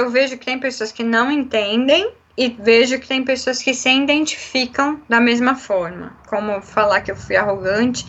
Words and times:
eu 0.00 0.10
vejo 0.10 0.38
que 0.38 0.46
tem 0.46 0.58
pessoas 0.58 0.90
que 0.90 1.04
não 1.04 1.30
entendem 1.30 2.10
e 2.36 2.48
vejo 2.48 2.98
que 2.98 3.06
tem 3.06 3.22
pessoas 3.22 3.62
que 3.62 3.74
se 3.74 3.90
identificam 3.90 5.00
da 5.08 5.20
mesma 5.20 5.54
forma. 5.54 6.16
Como 6.26 6.60
falar 6.62 7.02
que 7.02 7.10
eu 7.10 7.16
fui 7.16 7.36
arrogante, 7.36 8.06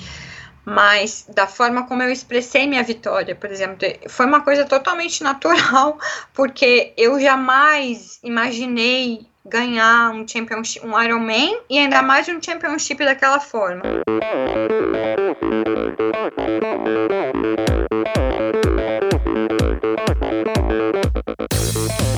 mas 0.63 1.25
da 1.33 1.47
forma 1.47 1.85
como 1.85 2.01
eu 2.01 2.09
expressei 2.09 2.65
minha 2.65 2.83
vitória, 2.83 3.35
por 3.35 3.51
exemplo, 3.51 3.79
foi 4.07 4.25
uma 4.25 4.41
coisa 4.41 4.63
totalmente 4.63 5.21
natural, 5.21 5.97
porque 6.33 6.93
eu 6.95 7.19
jamais 7.19 8.19
imaginei 8.23 9.27
ganhar 9.45 10.11
um 10.11 10.25
championship, 10.25 10.85
um 10.85 11.01
Ironman 11.01 11.59
e 11.69 11.77
ainda 11.77 12.01
mais 12.01 12.29
um 12.29 12.41
championship 12.41 13.03
daquela 13.03 13.39
forma. 13.39 13.81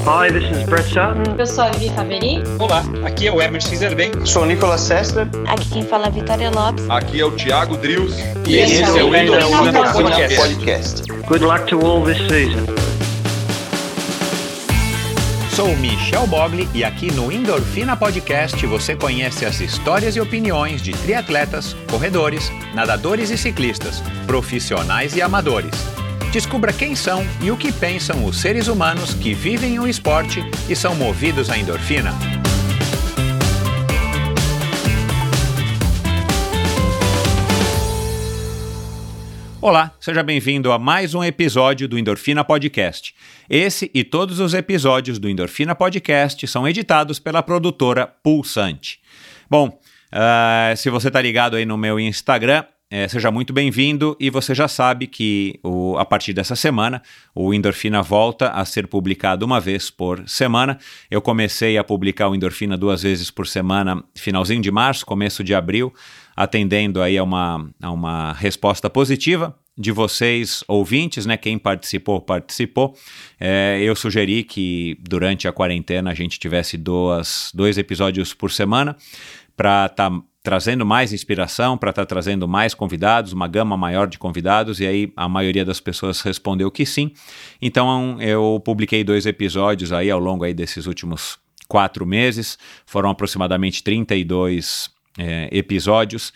Hi, 0.06 0.30
this 0.30 0.44
is 0.52 0.64
Brett 0.66 0.84
Sutton. 0.84 1.24
Eu 1.38 1.48
sou 1.48 1.64
a 1.64 1.72
Vivi 1.72 1.96
Faveri. 1.96 2.44
Olá, 2.60 2.84
aqui 3.06 3.28
é 3.28 3.32
o 3.32 3.42
Emerson 3.42 3.74
Zerben. 3.74 4.12
Sou 4.26 4.44
o 4.44 4.46
Nicolas 4.46 4.82
Sessler. 4.82 5.30
Aqui 5.48 5.70
quem 5.70 5.86
fala 5.86 6.06
é 6.06 6.08
a 6.08 6.12
Vitória 6.12 6.52
Lopes. 6.52 6.90
Aqui 6.90 7.22
é 7.22 7.26
o 7.26 7.32
Thiago 7.32 7.78
Drius. 7.78 8.14
E, 8.46 8.58
esse, 8.58 8.82
esse 8.82 9.00
é 9.00 9.02
o 9.02 9.16
Endorfina 9.16 9.94
Podcast. 9.94 10.36
Podcast. 10.36 11.12
Good 11.26 11.46
luck 11.46 11.66
to 11.68 11.80
all 11.80 12.04
this 12.04 12.18
season. 12.28 12.66
Sou 15.56 15.74
Michel 15.78 16.28
Bogli 16.28 16.68
e 16.74 16.84
aqui 16.84 17.10
no 17.14 17.32
Endorfina 17.32 17.96
Podcast 17.96 18.66
você 18.66 18.98
conhece 18.98 19.46
as 19.46 19.62
histórias 19.62 20.18
e 20.18 20.20
opiniões 20.20 20.82
de 20.82 20.92
triatletas, 20.92 21.78
corredores, 21.90 22.52
nadadores 22.74 23.30
e 23.30 23.38
ciclistas, 23.38 24.04
profissionais 24.28 25.16
e 25.16 25.22
amadores. 25.22 26.03
Descubra 26.34 26.74
quem 26.74 26.96
são 26.96 27.24
e 27.44 27.52
o 27.52 27.56
que 27.56 27.72
pensam 27.72 28.26
os 28.26 28.42
seres 28.42 28.68
humanos 28.68 29.14
que 29.14 29.36
vivem 29.36 29.78
o 29.78 29.88
esporte 29.88 30.40
e 30.68 30.76
são 30.76 30.96
movidos 30.96 31.48
à 31.48 31.60
endorfina. 31.60 32.10
Olá, 39.62 39.92
seja 40.00 40.24
bem-vindo 40.24 40.72
a 40.72 40.80
mais 40.80 41.14
um 41.14 41.24
episódio 41.24 41.88
do 41.88 42.00
Endorfina 42.00 42.44
Podcast. 42.44 43.14
Esse 43.48 43.92
e 43.94 44.04
todos 44.04 44.40
os 44.40 44.56
episódios 44.56 45.20
do 45.20 45.30
Endorfina 45.30 45.76
Podcast 45.76 46.48
são 46.48 46.68
editados 46.68 47.20
pela 47.20 47.44
produtora 47.44 48.08
Pulsante. 48.08 49.00
Bom, 49.48 49.68
uh, 49.68 50.76
se 50.76 50.90
você 50.90 51.10
está 51.10 51.22
ligado 51.22 51.56
aí 51.56 51.64
no 51.64 51.78
meu 51.78 52.00
Instagram, 52.00 52.66
é, 52.96 53.08
seja 53.08 53.32
muito 53.32 53.52
bem-vindo 53.52 54.16
e 54.20 54.30
você 54.30 54.54
já 54.54 54.68
sabe 54.68 55.08
que 55.08 55.60
o, 55.64 55.98
a 55.98 56.06
partir 56.06 56.32
dessa 56.32 56.56
semana 56.56 57.02
o 57.34 57.52
Endorfina 57.52 58.04
volta 58.04 58.50
a 58.50 58.64
ser 58.66 58.86
publicado 58.86 59.44
uma 59.44 59.60
vez 59.60 59.90
por 59.90 60.30
semana. 60.30 60.78
Eu 61.10 61.20
comecei 61.20 61.76
a 61.76 61.84
publicar 61.84 62.30
o 62.30 62.36
Endorfina 62.36 62.78
duas 62.78 63.02
vezes 63.02 63.32
por 63.32 63.48
semana, 63.48 64.04
finalzinho 64.14 64.62
de 64.62 64.70
março, 64.70 65.08
começo 65.08 65.44
de 65.44 65.56
abril 65.56 65.92
atendendo 66.36 67.02
aí 67.02 67.18
a 67.18 67.24
uma, 67.24 67.68
a 67.82 67.92
uma 67.92 68.34
resposta 68.34 68.88
positiva 68.92 69.58
de 69.76 69.92
vocês 69.92 70.64
ouvintes, 70.68 71.26
né? 71.26 71.36
Quem 71.36 71.58
participou, 71.58 72.22
participou. 72.22 72.96
É, 73.40 73.80
eu 73.82 73.96
sugeri 73.96 74.44
que 74.44 75.00
durante 75.02 75.48
a 75.48 75.52
quarentena 75.52 76.12
a 76.12 76.14
gente 76.14 76.40
tivesse 76.40 76.78
duas, 76.78 77.50
dois 77.56 77.80
episódios 77.80 78.36
por 78.36 78.52
semana 78.52 78.96
para 79.58 79.88
estar 79.88 80.12
tá 80.12 80.22
trazendo 80.44 80.86
mais 80.86 81.14
inspiração, 81.14 81.78
para 81.78 81.92
estar 81.92 82.02
tá 82.02 82.06
trazendo 82.06 82.48
mais 82.50 82.74
convidados, 82.74 83.32
uma 83.32 83.48
gama 83.48 83.78
maior 83.78 84.08
de 84.08 84.20
convidados, 84.20 84.82
e 84.82 84.86
aí 84.86 85.14
a 85.16 85.30
maioria 85.30 85.64
das 85.64 85.80
pessoas 85.80 86.20
respondeu 86.20 86.70
que 86.70 86.86
sim. 86.86 87.14
Então 87.62 88.22
eu 88.22 88.62
publiquei 88.64 89.06
dois 89.06 89.26
episódios 89.26 89.94
aí 89.94 90.12
ao 90.12 90.20
longo 90.20 90.44
aí 90.44 90.54
desses 90.54 90.86
últimos 90.86 91.40
quatro 91.66 92.06
meses, 92.06 92.58
foram 92.86 93.10
aproximadamente 93.10 93.82
32 93.82 94.92
é, 95.18 95.48
episódios. 95.50 96.34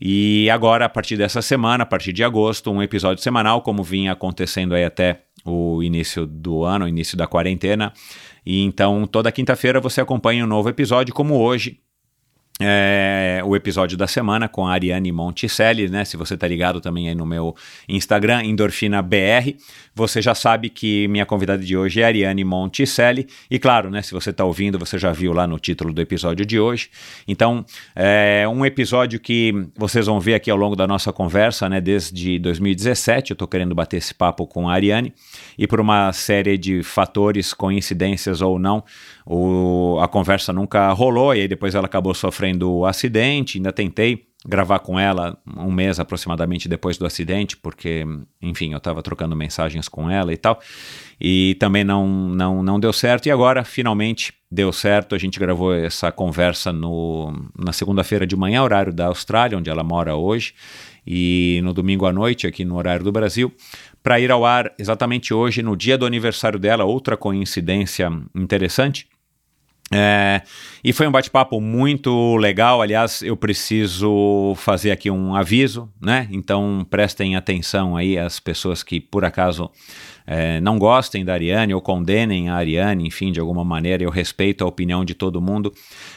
E 0.00 0.48
agora, 0.50 0.86
a 0.86 0.88
partir 0.88 1.16
dessa 1.16 1.40
semana, 1.40 1.84
a 1.84 1.86
partir 1.86 2.12
de 2.12 2.24
agosto, 2.24 2.70
um 2.70 2.82
episódio 2.82 3.22
semanal, 3.22 3.62
como 3.62 3.82
vinha 3.82 4.12
acontecendo 4.12 4.74
aí 4.74 4.84
até 4.84 5.20
o 5.44 5.82
início 5.82 6.26
do 6.26 6.64
ano, 6.64 6.86
o 6.86 6.88
início 6.88 7.16
da 7.16 7.26
quarentena. 7.26 7.92
E 8.44 8.62
então, 8.62 9.06
toda 9.06 9.30
quinta-feira 9.30 9.80
você 9.80 10.00
acompanha 10.00 10.44
um 10.44 10.48
novo 10.48 10.68
episódio, 10.68 11.14
como 11.14 11.36
hoje, 11.36 11.80
é, 12.60 13.42
o 13.44 13.56
episódio 13.56 13.98
da 13.98 14.06
semana 14.06 14.48
com 14.48 14.64
a 14.64 14.72
Ariane 14.72 15.10
Monticelli, 15.10 15.88
né? 15.88 16.04
Se 16.04 16.16
você 16.16 16.36
tá 16.36 16.46
ligado 16.46 16.80
também 16.80 17.08
aí 17.08 17.14
no 17.14 17.26
meu 17.26 17.56
Instagram, 17.88 18.44
EndorfinaBR, 18.44 19.56
você 19.92 20.22
já 20.22 20.36
sabe 20.36 20.70
que 20.70 21.08
minha 21.08 21.26
convidada 21.26 21.64
de 21.64 21.76
hoje 21.76 22.00
é 22.00 22.04
a 22.04 22.06
Ariane 22.06 22.44
Monticelli. 22.44 23.26
E 23.50 23.58
claro, 23.58 23.90
né? 23.90 24.02
Se 24.02 24.12
você 24.12 24.32
tá 24.32 24.44
ouvindo, 24.44 24.78
você 24.78 24.96
já 24.98 25.10
viu 25.10 25.32
lá 25.32 25.48
no 25.48 25.58
título 25.58 25.92
do 25.92 26.00
episódio 26.00 26.46
de 26.46 26.60
hoje. 26.60 26.90
Então, 27.26 27.64
é 27.94 28.46
um 28.46 28.64
episódio 28.64 29.18
que 29.18 29.52
vocês 29.76 30.06
vão 30.06 30.20
ver 30.20 30.34
aqui 30.34 30.48
ao 30.48 30.56
longo 30.56 30.76
da 30.76 30.86
nossa 30.86 31.12
conversa, 31.12 31.68
né? 31.68 31.80
Desde 31.80 32.38
2017, 32.38 33.32
eu 33.32 33.36
tô 33.36 33.48
querendo 33.48 33.74
bater 33.74 33.96
esse 33.96 34.14
papo 34.14 34.46
com 34.46 34.68
a 34.68 34.74
Ariane. 34.74 35.12
E 35.58 35.66
por 35.66 35.80
uma 35.80 36.12
série 36.12 36.56
de 36.56 36.84
fatores, 36.84 37.52
coincidências 37.52 38.40
ou 38.40 38.60
não, 38.60 38.84
o, 39.26 39.98
a 40.00 40.08
conversa 40.08 40.52
nunca 40.52 40.92
rolou. 40.92 41.34
E 41.34 41.42
aí 41.42 41.48
depois 41.48 41.74
ela 41.74 41.86
acabou 41.86 42.14
sofrendo 42.14 42.70
o 42.70 42.86
acidente, 42.86 43.58
ainda 43.58 43.72
tentei 43.72 44.26
gravar 44.46 44.78
com 44.80 45.00
ela 45.00 45.38
um 45.56 45.72
mês 45.72 45.98
aproximadamente 45.98 46.68
depois 46.68 46.98
do 46.98 47.06
acidente, 47.06 47.56
porque, 47.56 48.04
enfim, 48.42 48.72
eu 48.72 48.78
estava 48.78 49.02
trocando 49.02 49.34
mensagens 49.34 49.88
com 49.88 50.10
ela 50.10 50.34
e 50.34 50.36
tal, 50.36 50.60
e 51.18 51.56
também 51.58 51.82
não, 51.82 52.06
não, 52.06 52.62
não 52.62 52.78
deu 52.78 52.92
certo, 52.92 53.26
e 53.26 53.30
agora 53.30 53.64
finalmente 53.64 54.34
deu 54.50 54.70
certo, 54.70 55.14
a 55.14 55.18
gente 55.18 55.40
gravou 55.40 55.72
essa 55.72 56.12
conversa 56.12 56.72
no, 56.72 57.32
na 57.58 57.72
segunda-feira 57.72 58.26
de 58.26 58.36
manhã, 58.36 58.62
horário 58.62 58.92
da 58.92 59.06
Austrália, 59.06 59.56
onde 59.56 59.70
ela 59.70 59.82
mora 59.82 60.14
hoje, 60.14 60.54
e 61.06 61.60
no 61.64 61.72
domingo 61.72 62.04
à 62.04 62.12
noite, 62.12 62.46
aqui 62.46 62.66
no 62.66 62.76
horário 62.76 63.04
do 63.04 63.10
Brasil, 63.10 63.50
para 64.02 64.20
ir 64.20 64.30
ao 64.30 64.44
ar 64.44 64.70
exatamente 64.78 65.32
hoje, 65.32 65.62
no 65.62 65.74
dia 65.74 65.96
do 65.96 66.04
aniversário 66.04 66.58
dela, 66.58 66.84
outra 66.84 67.16
coincidência 67.16 68.12
interessante, 68.34 69.06
é, 69.92 70.42
e 70.82 70.92
foi 70.92 71.06
um 71.06 71.12
bate-papo 71.12 71.60
muito 71.60 72.36
legal. 72.36 72.80
Aliás, 72.80 73.22
eu 73.22 73.36
preciso 73.36 74.54
fazer 74.56 74.90
aqui 74.90 75.10
um 75.10 75.34
aviso, 75.34 75.90
né? 76.00 76.26
Então 76.30 76.86
prestem 76.88 77.36
atenção 77.36 77.96
aí 77.96 78.18
as 78.18 78.40
pessoas 78.40 78.82
que 78.82 78.98
por 78.98 79.24
acaso 79.24 79.70
é, 80.26 80.58
não 80.60 80.78
gostem 80.78 81.24
da 81.24 81.34
Ariane 81.34 81.74
ou 81.74 81.82
condenem 81.82 82.48
a 82.48 82.54
Ariane, 82.54 83.06
enfim, 83.06 83.30
de 83.30 83.38
alguma 83.38 83.64
maneira. 83.64 84.02
Eu 84.02 84.10
respeito 84.10 84.64
a 84.64 84.66
opinião 84.66 85.04
de 85.04 85.14
todo 85.14 85.40
mundo. 85.40 85.72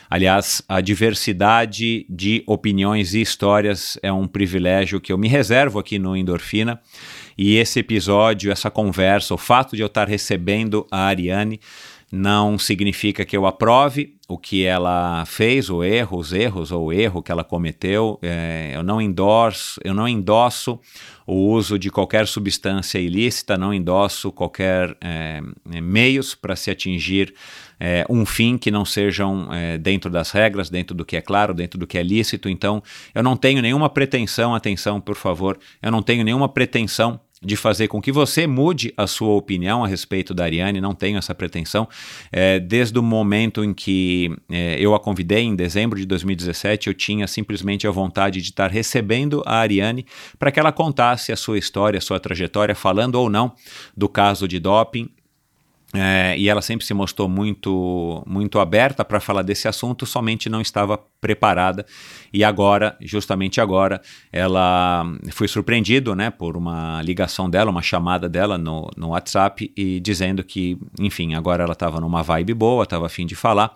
Aliás, 0.09 0.61
a 0.67 0.79
diversidade 0.79 2.05
de 2.09 2.43
opiniões 2.47 3.13
e 3.13 3.21
histórias 3.21 3.99
é 4.01 4.11
um 4.11 4.27
privilégio 4.27 5.01
que 5.01 5.11
eu 5.11 5.17
me 5.17 5.27
reservo 5.27 5.77
aqui 5.77 5.99
no 5.99 6.15
Endorfina. 6.15 6.79
E 7.37 7.57
esse 7.57 7.79
episódio, 7.79 8.51
essa 8.51 8.71
conversa, 8.71 9.33
o 9.33 9.37
fato 9.37 9.75
de 9.75 9.83
eu 9.83 9.87
estar 9.87 10.07
recebendo 10.07 10.87
a 10.89 11.01
Ariane 11.05 11.59
não 12.11 12.57
significa 12.57 13.25
que 13.25 13.35
eu 13.35 13.45
aprove 13.45 14.15
o 14.29 14.37
que 14.37 14.65
ela 14.65 15.25
fez, 15.25 15.69
o 15.69 15.83
erro, 15.83 16.17
os 16.17 16.33
erros 16.33 16.71
ou 16.71 16.85
o 16.85 16.93
erro 16.93 17.21
que 17.21 17.31
ela 17.31 17.43
cometeu. 17.43 18.17
É, 18.21 18.71
eu 18.73 18.83
não 18.83 19.01
endorso, 19.01 19.79
eu 19.83 19.93
não 19.93 20.07
endosso 20.07 20.79
o 21.25 21.33
uso 21.33 21.77
de 21.77 21.89
qualquer 21.89 22.27
substância 22.27 22.99
ilícita, 22.99 23.57
não 23.57 23.73
endosso 23.73 24.31
qualquer 24.31 24.95
é, 25.01 25.41
meios 25.81 26.33
para 26.33 26.55
se 26.55 26.71
atingir 26.71 27.33
é, 27.79 28.05
um 28.09 28.25
fim 28.25 28.57
que 28.57 28.71
não 28.71 28.85
sejam 28.85 29.53
é, 29.53 29.77
dentro 29.77 30.09
das 30.09 30.31
regras, 30.31 30.69
dentro 30.69 30.95
do 30.95 31.05
que 31.05 31.17
é 31.17 31.21
claro, 31.21 31.53
dentro 31.53 31.77
do 31.77 31.85
que 31.85 31.97
é 31.97 32.03
lícito. 32.03 32.49
Então, 32.49 32.81
eu 33.13 33.21
não 33.21 33.35
tenho 33.35 33.61
nenhuma 33.61 33.89
pretensão, 33.89 34.55
atenção, 34.55 34.99
por 34.99 35.15
favor, 35.15 35.59
eu 35.81 35.91
não 35.91 36.01
tenho 36.01 36.23
nenhuma 36.23 36.47
pretensão 36.47 37.19
de 37.41 37.55
fazer 37.55 37.87
com 37.87 38.01
que 38.01 38.11
você 38.11 38.47
mude 38.47 38.93
a 38.97 39.05
sua 39.05 39.33
opinião 39.33 39.83
a 39.83 39.87
respeito 39.87 40.33
da 40.33 40.43
Ariane, 40.43 40.81
não 40.81 40.95
tenho 40.95 41.17
essa 41.17 41.35
pretensão. 41.35 41.87
É, 42.31 42.59
desde 42.59 42.97
o 42.97 43.03
momento 43.03 43.63
em 43.63 43.73
que 43.73 44.35
é, 44.49 44.77
eu 44.79 44.95
a 44.95 44.99
convidei, 44.99 45.43
em 45.43 45.55
dezembro 45.55 45.99
de 45.99 46.05
2017, 46.05 46.87
eu 46.87 46.93
tinha 46.93 47.27
simplesmente 47.27 47.87
a 47.87 47.91
vontade 47.91 48.41
de 48.41 48.49
estar 48.49 48.71
recebendo 48.71 49.43
a 49.45 49.57
Ariane 49.57 50.05
para 50.39 50.51
que 50.51 50.59
ela 50.59 50.71
contasse 50.71 51.31
a 51.31 51.35
sua 51.35 51.57
história, 51.57 51.99
a 51.99 52.01
sua 52.01 52.19
trajetória, 52.19 52.73
falando 52.73 53.15
ou 53.15 53.29
não 53.29 53.53
do 53.95 54.09
caso 54.09 54.47
de 54.47 54.59
doping, 54.59 55.09
é, 55.93 56.35
e 56.37 56.49
ela 56.49 56.61
sempre 56.61 56.85
se 56.85 56.93
mostrou 56.93 57.29
muito, 57.29 58.21
muito 58.27 58.59
aberta 58.59 59.05
para 59.05 59.21
falar 59.21 59.41
desse 59.41 59.69
assunto, 59.69 60.05
somente 60.05 60.49
não 60.49 60.59
estava 60.59 60.99
preparada. 61.21 61.85
E 62.33 62.43
agora, 62.43 62.97
justamente 62.99 63.61
agora, 63.61 64.01
ela 64.31 65.05
foi 65.31 65.47
surpreendido 65.47 66.13
né, 66.13 66.29
por 66.29 66.57
uma 66.57 67.01
ligação 67.01 67.49
dela, 67.49 67.71
uma 67.71 67.81
chamada 67.81 68.27
dela 68.27 68.57
no, 68.57 68.91
no 68.97 69.09
WhatsApp, 69.09 69.71
e 69.77 70.01
dizendo 70.01 70.43
que, 70.43 70.77
enfim, 70.99 71.35
agora 71.35 71.63
ela 71.63 71.73
estava 71.73 72.01
numa 72.01 72.21
vibe 72.21 72.53
boa, 72.53 72.83
estava 72.83 73.05
afim 73.05 73.25
de 73.25 73.35
falar, 73.35 73.73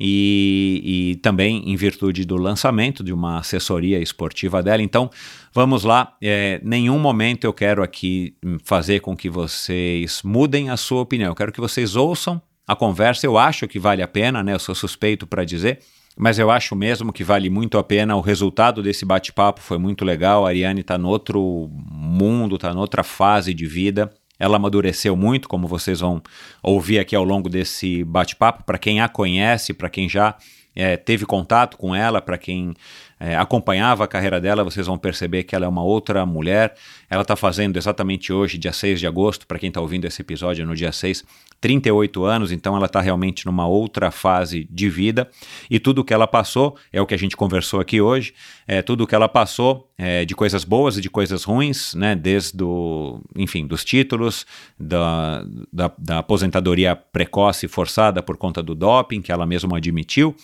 e, 0.00 1.12
e 1.12 1.16
também 1.16 1.62
em 1.64 1.76
virtude 1.76 2.24
do 2.24 2.36
lançamento 2.36 3.04
de 3.04 3.12
uma 3.12 3.38
assessoria 3.38 4.00
esportiva 4.00 4.60
dela. 4.62 4.82
Então, 4.82 5.08
Vamos 5.54 5.84
lá, 5.84 6.16
é, 6.22 6.58
nenhum 6.64 6.98
momento 6.98 7.44
eu 7.44 7.52
quero 7.52 7.82
aqui 7.82 8.34
fazer 8.64 9.00
com 9.00 9.14
que 9.14 9.28
vocês 9.28 10.22
mudem 10.24 10.70
a 10.70 10.78
sua 10.78 11.02
opinião. 11.02 11.30
Eu 11.30 11.34
quero 11.34 11.52
que 11.52 11.60
vocês 11.60 11.94
ouçam 11.94 12.40
a 12.66 12.74
conversa. 12.74 13.26
Eu 13.26 13.36
acho 13.36 13.68
que 13.68 13.78
vale 13.78 14.02
a 14.02 14.08
pena, 14.08 14.42
né? 14.42 14.54
Eu 14.54 14.58
sou 14.58 14.74
suspeito 14.74 15.26
para 15.26 15.44
dizer, 15.44 15.80
mas 16.16 16.38
eu 16.38 16.50
acho 16.50 16.74
mesmo 16.74 17.12
que 17.12 17.22
vale 17.22 17.50
muito 17.50 17.76
a 17.76 17.84
pena. 17.84 18.16
O 18.16 18.22
resultado 18.22 18.82
desse 18.82 19.04
bate-papo 19.04 19.60
foi 19.60 19.76
muito 19.76 20.06
legal. 20.06 20.46
A 20.46 20.48
Ariane 20.48 20.80
está 20.80 20.96
no 20.96 21.08
outro 21.08 21.70
mundo, 21.70 22.54
está 22.54 22.72
noutra 22.72 23.02
fase 23.02 23.52
de 23.52 23.66
vida. 23.66 24.10
Ela 24.38 24.56
amadureceu 24.56 25.14
muito, 25.14 25.50
como 25.50 25.68
vocês 25.68 26.00
vão 26.00 26.22
ouvir 26.62 26.98
aqui 26.98 27.14
ao 27.14 27.24
longo 27.24 27.50
desse 27.50 28.02
bate-papo. 28.04 28.64
Para 28.64 28.78
quem 28.78 29.02
a 29.02 29.08
conhece, 29.08 29.74
para 29.74 29.90
quem 29.90 30.08
já 30.08 30.34
é, 30.74 30.96
teve 30.96 31.26
contato 31.26 31.76
com 31.76 31.94
ela, 31.94 32.20
para 32.20 32.38
quem 32.38 32.74
é, 33.24 33.36
acompanhava 33.36 34.02
a 34.02 34.08
carreira 34.08 34.40
dela, 34.40 34.64
vocês 34.64 34.84
vão 34.84 34.98
perceber 34.98 35.44
que 35.44 35.54
ela 35.54 35.64
é 35.64 35.68
uma 35.68 35.84
outra 35.84 36.26
mulher. 36.26 36.74
Ela 37.08 37.22
está 37.22 37.36
fazendo 37.36 37.76
exatamente 37.76 38.32
hoje, 38.32 38.58
dia 38.58 38.72
6 38.72 38.98
de 38.98 39.06
agosto, 39.06 39.46
para 39.46 39.60
quem 39.60 39.68
está 39.68 39.80
ouvindo 39.80 40.06
esse 40.06 40.20
episódio 40.20 40.66
no 40.66 40.74
dia 40.74 40.90
6, 40.90 41.24
38 41.62 42.24
anos, 42.24 42.50
então 42.50 42.76
ela 42.76 42.86
está 42.86 43.00
realmente 43.00 43.46
numa 43.46 43.68
outra 43.68 44.10
fase 44.10 44.66
de 44.68 44.90
vida. 44.90 45.30
E 45.70 45.78
tudo 45.78 46.02
que 46.02 46.12
ela 46.12 46.26
passou, 46.26 46.76
é 46.92 47.00
o 47.00 47.06
que 47.06 47.14
a 47.14 47.16
gente 47.16 47.36
conversou 47.36 47.78
aqui 47.80 48.00
hoje, 48.00 48.34
é 48.66 48.82
tudo 48.82 49.06
que 49.06 49.14
ela 49.14 49.28
passou 49.28 49.88
é, 49.96 50.24
de 50.24 50.34
coisas 50.34 50.64
boas 50.64 50.98
e 50.98 51.00
de 51.00 51.08
coisas 51.08 51.44
ruins, 51.44 51.94
né? 51.94 52.16
Desde 52.16 52.56
do, 52.56 53.22
enfim, 53.36 53.64
dos 53.64 53.84
títulos, 53.84 54.44
da, 54.78 55.46
da, 55.72 55.92
da 55.96 56.18
aposentadoria 56.18 56.96
precoce 56.96 57.68
forçada 57.68 58.20
por 58.20 58.36
conta 58.36 58.60
do 58.60 58.74
doping, 58.74 59.22
que 59.22 59.30
ela 59.30 59.46
mesma 59.46 59.76
admitiu, 59.76 60.34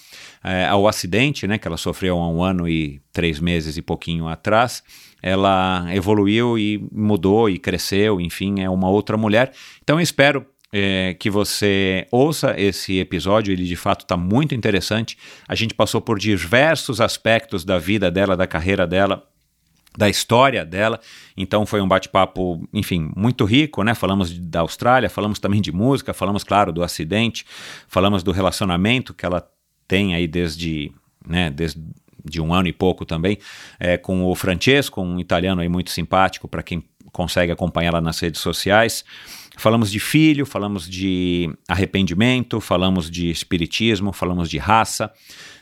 é, 0.45 0.67
ao 0.67 0.87
acidente, 0.87 1.49
né? 1.49 1.59
Que 1.59 1.67
ela 1.67 1.77
sofreu 1.77 2.17
há 2.17 2.29
um 2.29 2.45
ano 2.45 2.69
e 2.69 3.01
três 3.13 3.41
meses 3.41 3.77
e 3.77 3.83
pouquinho 3.83 4.29
atrás 4.29 4.85
ela 5.21 5.85
evoluiu 5.93 6.57
e 6.57 6.79
mudou 6.93 7.51
e 7.51 7.59
cresceu, 7.59 8.21
enfim, 8.21 8.61
é 8.61 8.71
uma 8.71 8.89
outra 8.89 9.17
mulher. 9.17 9.53
Então 9.83 9.97
eu 9.97 10.01
espero 10.01 10.47
é, 10.73 11.15
que 11.19 11.31
você 11.31 12.07
ouça 12.11 12.55
esse 12.59 12.99
episódio, 12.99 13.53
ele 13.53 13.65
de 13.65 13.77
fato 13.77 14.03
está 14.03 14.17
muito 14.17 14.55
interessante. 14.55 15.17
A 15.47 15.55
gente 15.55 15.75
passou 15.75 16.01
por 16.01 16.19
diversos 16.19 17.01
aspectos 17.01 17.65
da 17.65 17.79
vida 17.79 18.11
dela, 18.11 18.37
da 18.37 18.47
carreira 18.47 18.87
dela, 18.87 19.27
da 19.97 20.09
história 20.09 20.65
dela. 20.65 21.01
Então 21.37 21.65
foi 21.65 21.81
um 21.81 21.89
bate-papo, 21.89 22.69
enfim, 22.73 23.11
muito 23.17 23.45
rico, 23.45 23.83
né? 23.83 23.95
Falamos 23.95 24.31
da 24.39 24.61
Austrália, 24.61 25.09
falamos 25.09 25.39
também 25.39 25.61
de 25.61 25.73
música, 25.73 26.13
falamos, 26.13 26.45
claro, 26.45 26.73
do 26.73 26.83
acidente, 26.83 27.45
falamos 27.89 28.23
do 28.23 28.31
relacionamento 28.31 29.15
que 29.15 29.25
ela 29.25 29.49
tem 29.87 30.15
aí 30.15 30.29
desde, 30.29 30.93
né, 31.27 31.51
desde 31.51 31.83
de 32.25 32.41
um 32.41 32.53
ano 32.53 32.69
e 32.69 32.73
pouco 32.73 33.07
também, 33.07 33.39
é, 33.81 33.97
com 33.97 34.25
o 34.25 34.35
Francesco, 34.35 35.01
um 35.01 35.19
italiano 35.19 35.63
aí 35.63 35.69
muito 35.69 35.91
simpático 35.91 36.47
para 36.47 36.63
quem 36.63 36.85
consegue 37.11 37.51
acompanhar 37.51 37.89
ela 37.89 38.01
nas 38.01 38.19
redes 38.21 38.41
sociais. 38.41 39.05
Falamos 39.59 39.91
de 39.91 39.99
filho, 39.99 40.47
falamos 40.47 40.89
de 40.89 41.53
arrependimento, 41.67 42.61
falamos 42.61 43.11
de 43.11 43.29
espiritismo, 43.29 44.13
falamos 44.13 44.49
de 44.49 44.57
raça, 44.57 45.13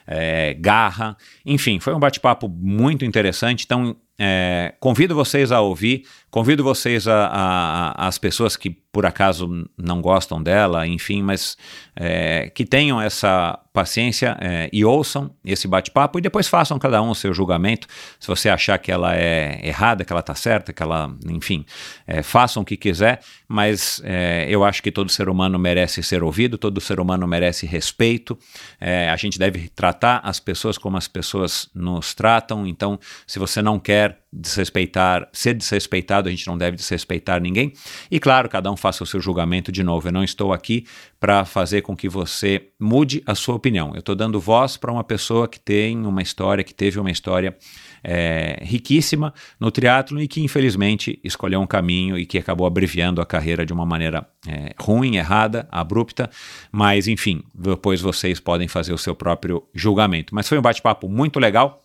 é, 0.06 0.54
garra, 0.54 1.16
enfim, 1.44 1.81
foi 1.81 1.94
um 1.94 1.98
bate-papo 1.98 2.46
muito 2.48 3.04
interessante. 3.04 3.64
Então, 3.64 3.96
é, 4.19 4.75
convido 4.81 5.14
vocês 5.14 5.50
a 5.50 5.60
ouvir, 5.60 6.04
convido 6.36 6.62
vocês 6.62 7.08
a, 7.08 7.28
a, 7.28 8.08
as 8.08 8.18
pessoas 8.18 8.58
que 8.58 8.68
por 8.68 9.06
acaso 9.06 9.66
não 9.76 10.02
gostam 10.02 10.42
dela, 10.42 10.86
enfim, 10.86 11.22
mas 11.22 11.56
é, 11.94 12.50
que 12.54 12.66
tenham 12.66 13.00
essa 13.00 13.58
paciência 13.72 14.36
é, 14.40 14.70
e 14.72 14.84
ouçam 14.86 15.34
esse 15.44 15.68
bate-papo 15.68 16.18
e 16.18 16.22
depois 16.22 16.48
façam 16.48 16.78
cada 16.78 17.02
um 17.02 17.10
o 17.10 17.14
seu 17.14 17.32
julgamento. 17.32 17.86
Se 18.18 18.26
você 18.26 18.48
achar 18.48 18.78
que 18.78 18.90
ela 18.90 19.14
é 19.14 19.60
errada, 19.62 20.04
que 20.04 20.12
ela 20.12 20.20
está 20.20 20.34
certa, 20.34 20.72
que 20.72 20.82
ela, 20.82 21.14
enfim, 21.26 21.64
é, 22.06 22.22
façam 22.22 22.62
o 22.62 22.66
que 22.66 22.76
quiser, 22.76 23.20
mas 23.48 24.00
é, 24.04 24.46
eu 24.48 24.64
acho 24.64 24.82
que 24.82 24.90
todo 24.90 25.10
ser 25.10 25.28
humano 25.28 25.58
merece 25.58 26.02
ser 26.02 26.22
ouvido, 26.22 26.56
todo 26.58 26.80
ser 26.80 27.00
humano 27.00 27.26
merece 27.26 27.66
respeito. 27.66 28.38
É, 28.80 29.10
a 29.10 29.16
gente 29.16 29.38
deve 29.38 29.68
tratar 29.68 30.20
as 30.22 30.40
pessoas 30.40 30.78
como 30.78 30.96
as 30.96 31.08
pessoas 31.08 31.68
nos 31.74 32.14
tratam. 32.14 32.66
Então, 32.66 32.98
se 33.26 33.38
você 33.38 33.60
não 33.60 33.78
quer 33.78 34.20
desrespeitar, 34.36 35.28
ser 35.32 35.54
desrespeitado, 35.54 36.28
a 36.28 36.30
gente 36.30 36.46
não 36.46 36.58
deve 36.58 36.76
desrespeitar 36.76 37.40
ninguém. 37.40 37.72
E 38.10 38.20
claro, 38.20 38.48
cada 38.48 38.70
um 38.70 38.76
faça 38.76 39.02
o 39.02 39.06
seu 39.06 39.20
julgamento 39.20 39.72
de 39.72 39.82
novo. 39.82 40.08
Eu 40.08 40.12
não 40.12 40.22
estou 40.22 40.52
aqui 40.52 40.84
para 41.18 41.44
fazer 41.44 41.80
com 41.80 41.96
que 41.96 42.08
você 42.08 42.68
mude 42.78 43.22
a 43.24 43.34
sua 43.34 43.54
opinião. 43.54 43.92
Eu 43.94 44.00
estou 44.00 44.14
dando 44.14 44.38
voz 44.38 44.76
para 44.76 44.92
uma 44.92 45.02
pessoa 45.02 45.48
que 45.48 45.58
tem 45.58 46.06
uma 46.06 46.20
história, 46.20 46.62
que 46.62 46.74
teve 46.74 47.00
uma 47.00 47.10
história 47.10 47.56
é, 48.04 48.58
riquíssima 48.62 49.32
no 49.58 49.70
triatlo 49.70 50.20
e 50.20 50.28
que 50.28 50.42
infelizmente 50.42 51.18
escolheu 51.24 51.60
um 51.60 51.66
caminho 51.66 52.18
e 52.18 52.26
que 52.26 52.38
acabou 52.38 52.66
abreviando 52.66 53.20
a 53.20 53.26
carreira 53.26 53.64
de 53.64 53.72
uma 53.72 53.86
maneira 53.86 54.28
é, 54.46 54.74
ruim, 54.78 55.16
errada, 55.16 55.66
abrupta. 55.70 56.28
Mas 56.70 57.08
enfim, 57.08 57.42
depois 57.54 58.00
vocês 58.00 58.38
podem 58.38 58.68
fazer 58.68 58.92
o 58.92 58.98
seu 58.98 59.14
próprio 59.14 59.62
julgamento. 59.74 60.34
Mas 60.34 60.48
foi 60.48 60.58
um 60.58 60.62
bate-papo 60.62 61.08
muito 61.08 61.40
legal. 61.40 61.82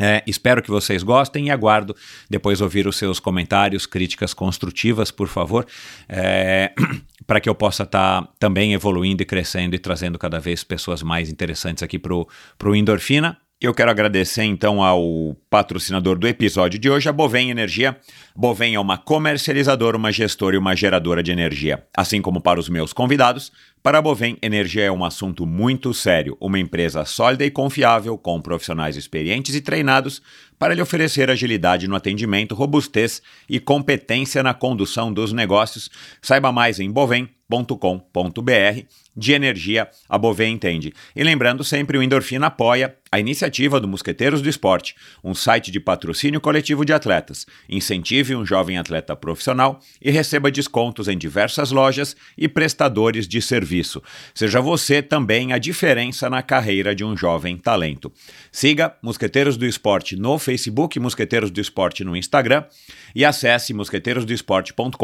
É, 0.00 0.22
espero 0.26 0.62
que 0.62 0.70
vocês 0.70 1.02
gostem 1.02 1.48
e 1.48 1.50
aguardo 1.50 1.94
depois 2.28 2.62
ouvir 2.62 2.86
os 2.86 2.96
seus 2.96 3.20
comentários, 3.20 3.84
críticas 3.84 4.32
construtivas, 4.32 5.10
por 5.10 5.28
favor, 5.28 5.66
é, 6.08 6.72
para 7.26 7.38
que 7.38 7.48
eu 7.48 7.54
possa 7.54 7.82
estar 7.82 8.22
tá 8.22 8.28
também 8.38 8.72
evoluindo 8.72 9.22
e 9.22 9.26
crescendo 9.26 9.76
e 9.76 9.78
trazendo 9.78 10.18
cada 10.18 10.40
vez 10.40 10.64
pessoas 10.64 11.02
mais 11.02 11.28
interessantes 11.28 11.82
aqui 11.82 11.98
para 11.98 12.14
o 12.14 12.74
Endorfina. 12.74 13.36
Eu 13.62 13.74
quero 13.74 13.90
agradecer 13.90 14.44
então 14.44 14.82
ao 14.82 15.36
patrocinador 15.50 16.18
do 16.18 16.26
episódio 16.26 16.78
de 16.78 16.88
hoje, 16.88 17.10
a 17.10 17.12
Bovem 17.12 17.50
Energia. 17.50 17.94
Bovem 18.34 18.74
é 18.74 18.80
uma 18.80 18.96
comercializadora, 18.96 19.98
uma 19.98 20.10
gestora 20.10 20.56
e 20.56 20.58
uma 20.58 20.74
geradora 20.74 21.22
de 21.22 21.30
energia. 21.30 21.84
Assim 21.94 22.22
como 22.22 22.40
para 22.40 22.58
os 22.58 22.70
meus 22.70 22.94
convidados, 22.94 23.52
para 23.82 23.98
a 23.98 24.02
Bovem, 24.02 24.38
energia 24.40 24.84
é 24.84 24.90
um 24.90 25.04
assunto 25.04 25.44
muito 25.44 25.92
sério. 25.92 26.38
Uma 26.40 26.58
empresa 26.58 27.04
sólida 27.04 27.44
e 27.44 27.50
confiável, 27.50 28.16
com 28.16 28.40
profissionais 28.40 28.96
experientes 28.96 29.54
e 29.54 29.60
treinados 29.60 30.22
para 30.58 30.74
lhe 30.74 30.80
oferecer 30.80 31.30
agilidade 31.30 31.88
no 31.88 31.96
atendimento, 31.96 32.54
robustez 32.54 33.20
e 33.48 33.60
competência 33.60 34.42
na 34.42 34.54
condução 34.54 35.10
dos 35.12 35.34
negócios. 35.34 35.90
Saiba 36.22 36.50
mais 36.52 36.80
em 36.80 36.90
bovem.com.br 36.90 37.30
de 39.16 39.32
energia 39.32 39.88
a 40.08 40.18
Bovê 40.18 40.46
entende. 40.46 40.92
E 41.16 41.24
lembrando 41.24 41.64
sempre, 41.64 41.96
o 41.96 42.02
Endorfina 42.02 42.46
apoia 42.46 42.94
a 43.12 43.18
iniciativa 43.18 43.80
do 43.80 43.88
Mosqueteiros 43.88 44.40
do 44.40 44.48
Esporte, 44.48 44.94
um 45.24 45.34
site 45.34 45.72
de 45.72 45.80
patrocínio 45.80 46.40
coletivo 46.40 46.84
de 46.84 46.92
atletas. 46.92 47.44
Incentive 47.68 48.36
um 48.36 48.46
jovem 48.46 48.78
atleta 48.78 49.16
profissional 49.16 49.80
e 50.00 50.12
receba 50.12 50.50
descontos 50.50 51.08
em 51.08 51.18
diversas 51.18 51.72
lojas 51.72 52.14
e 52.38 52.46
prestadores 52.48 53.26
de 53.26 53.42
serviço. 53.42 54.00
Seja 54.32 54.60
você 54.60 55.02
também 55.02 55.52
a 55.52 55.58
diferença 55.58 56.30
na 56.30 56.40
carreira 56.40 56.94
de 56.94 57.04
um 57.04 57.16
jovem 57.16 57.56
talento. 57.56 58.12
Siga 58.52 58.94
Mosqueteiros 59.02 59.56
do 59.56 59.66
Esporte 59.66 60.14
no 60.14 60.38
Facebook, 60.38 61.00
Mosqueteiros 61.00 61.50
do 61.50 61.60
Esporte 61.60 62.04
no 62.04 62.14
Instagram 62.16 62.64
e 63.12 63.24
acesse 63.24 63.74
mosqueteirosdoesporte.com.br 63.74 64.96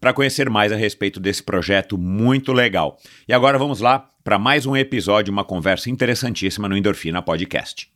para 0.00 0.12
conhecer 0.12 0.50
mais 0.50 0.72
a 0.72 0.76
respeito 0.76 1.20
desse 1.20 1.42
projeto 1.42 1.96
muito 1.96 2.52
legal. 2.52 2.98
E 3.28 3.32
agora 3.32 3.56
vamos 3.58 3.78
lá 3.80 4.10
para 4.30 4.38
mais 4.38 4.64
um 4.64 4.76
episódio, 4.76 5.32
uma 5.32 5.42
conversa 5.42 5.90
interessantíssima 5.90 6.68
no 6.68 6.76
Endorfina 6.76 7.20
Podcast. 7.20 7.88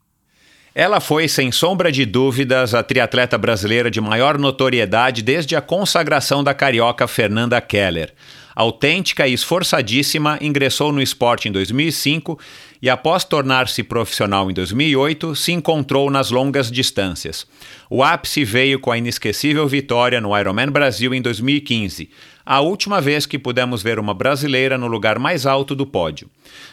Ela 0.75 0.99
foi, 0.99 1.29
sem 1.29 1.53
sombra 1.53 1.93
de 1.93 2.05
dúvidas, 2.05 2.75
a 2.75 2.83
triatleta 2.83 3.39
brasileira 3.39 3.89
de 3.89 4.01
maior 4.01 4.37
notoriedade 4.37 5.23
desde 5.23 5.55
a 5.55 5.61
consagração 5.61 6.43
da 6.43 6.53
carioca 6.53 7.07
Fernanda 7.07 7.61
Keller. 7.61 8.13
Autêntica 8.53 9.29
e 9.29 9.33
esforçadíssima, 9.33 10.37
ingressou 10.41 10.91
no 10.91 11.01
esporte 11.01 11.49
em 11.49 11.53
2005 11.53 12.37
e, 12.83 12.91
após 12.91 13.23
tornar-se 13.23 13.85
profissional 13.85 14.51
em 14.51 14.55
2008, 14.55 15.37
se 15.37 15.53
encontrou 15.53 16.11
nas 16.11 16.33
longas 16.33 16.69
distâncias. 16.69 17.47
O 17.89 18.03
ápice 18.03 18.45
veio 18.45 18.81
com 18.81 18.91
a 18.91 18.99
inesquecível 18.99 19.69
vitória 19.69 20.21
no 20.21 20.37
Ironman 20.37 20.71
Brasil 20.71 21.15
em 21.15 21.23
2015 21.23 22.11
a 22.45 22.61
última 22.61 23.01
vez 23.01 23.27
que 23.27 23.39
pudemos 23.39 23.83
ver 23.83 23.99
uma 23.99 24.13
brasileira 24.13 24.77
no 24.77 24.87
lugar 24.87 25.19
mais 25.19 25.47
alto 25.47 25.75
do 25.75 25.87
pódio. 25.87 26.29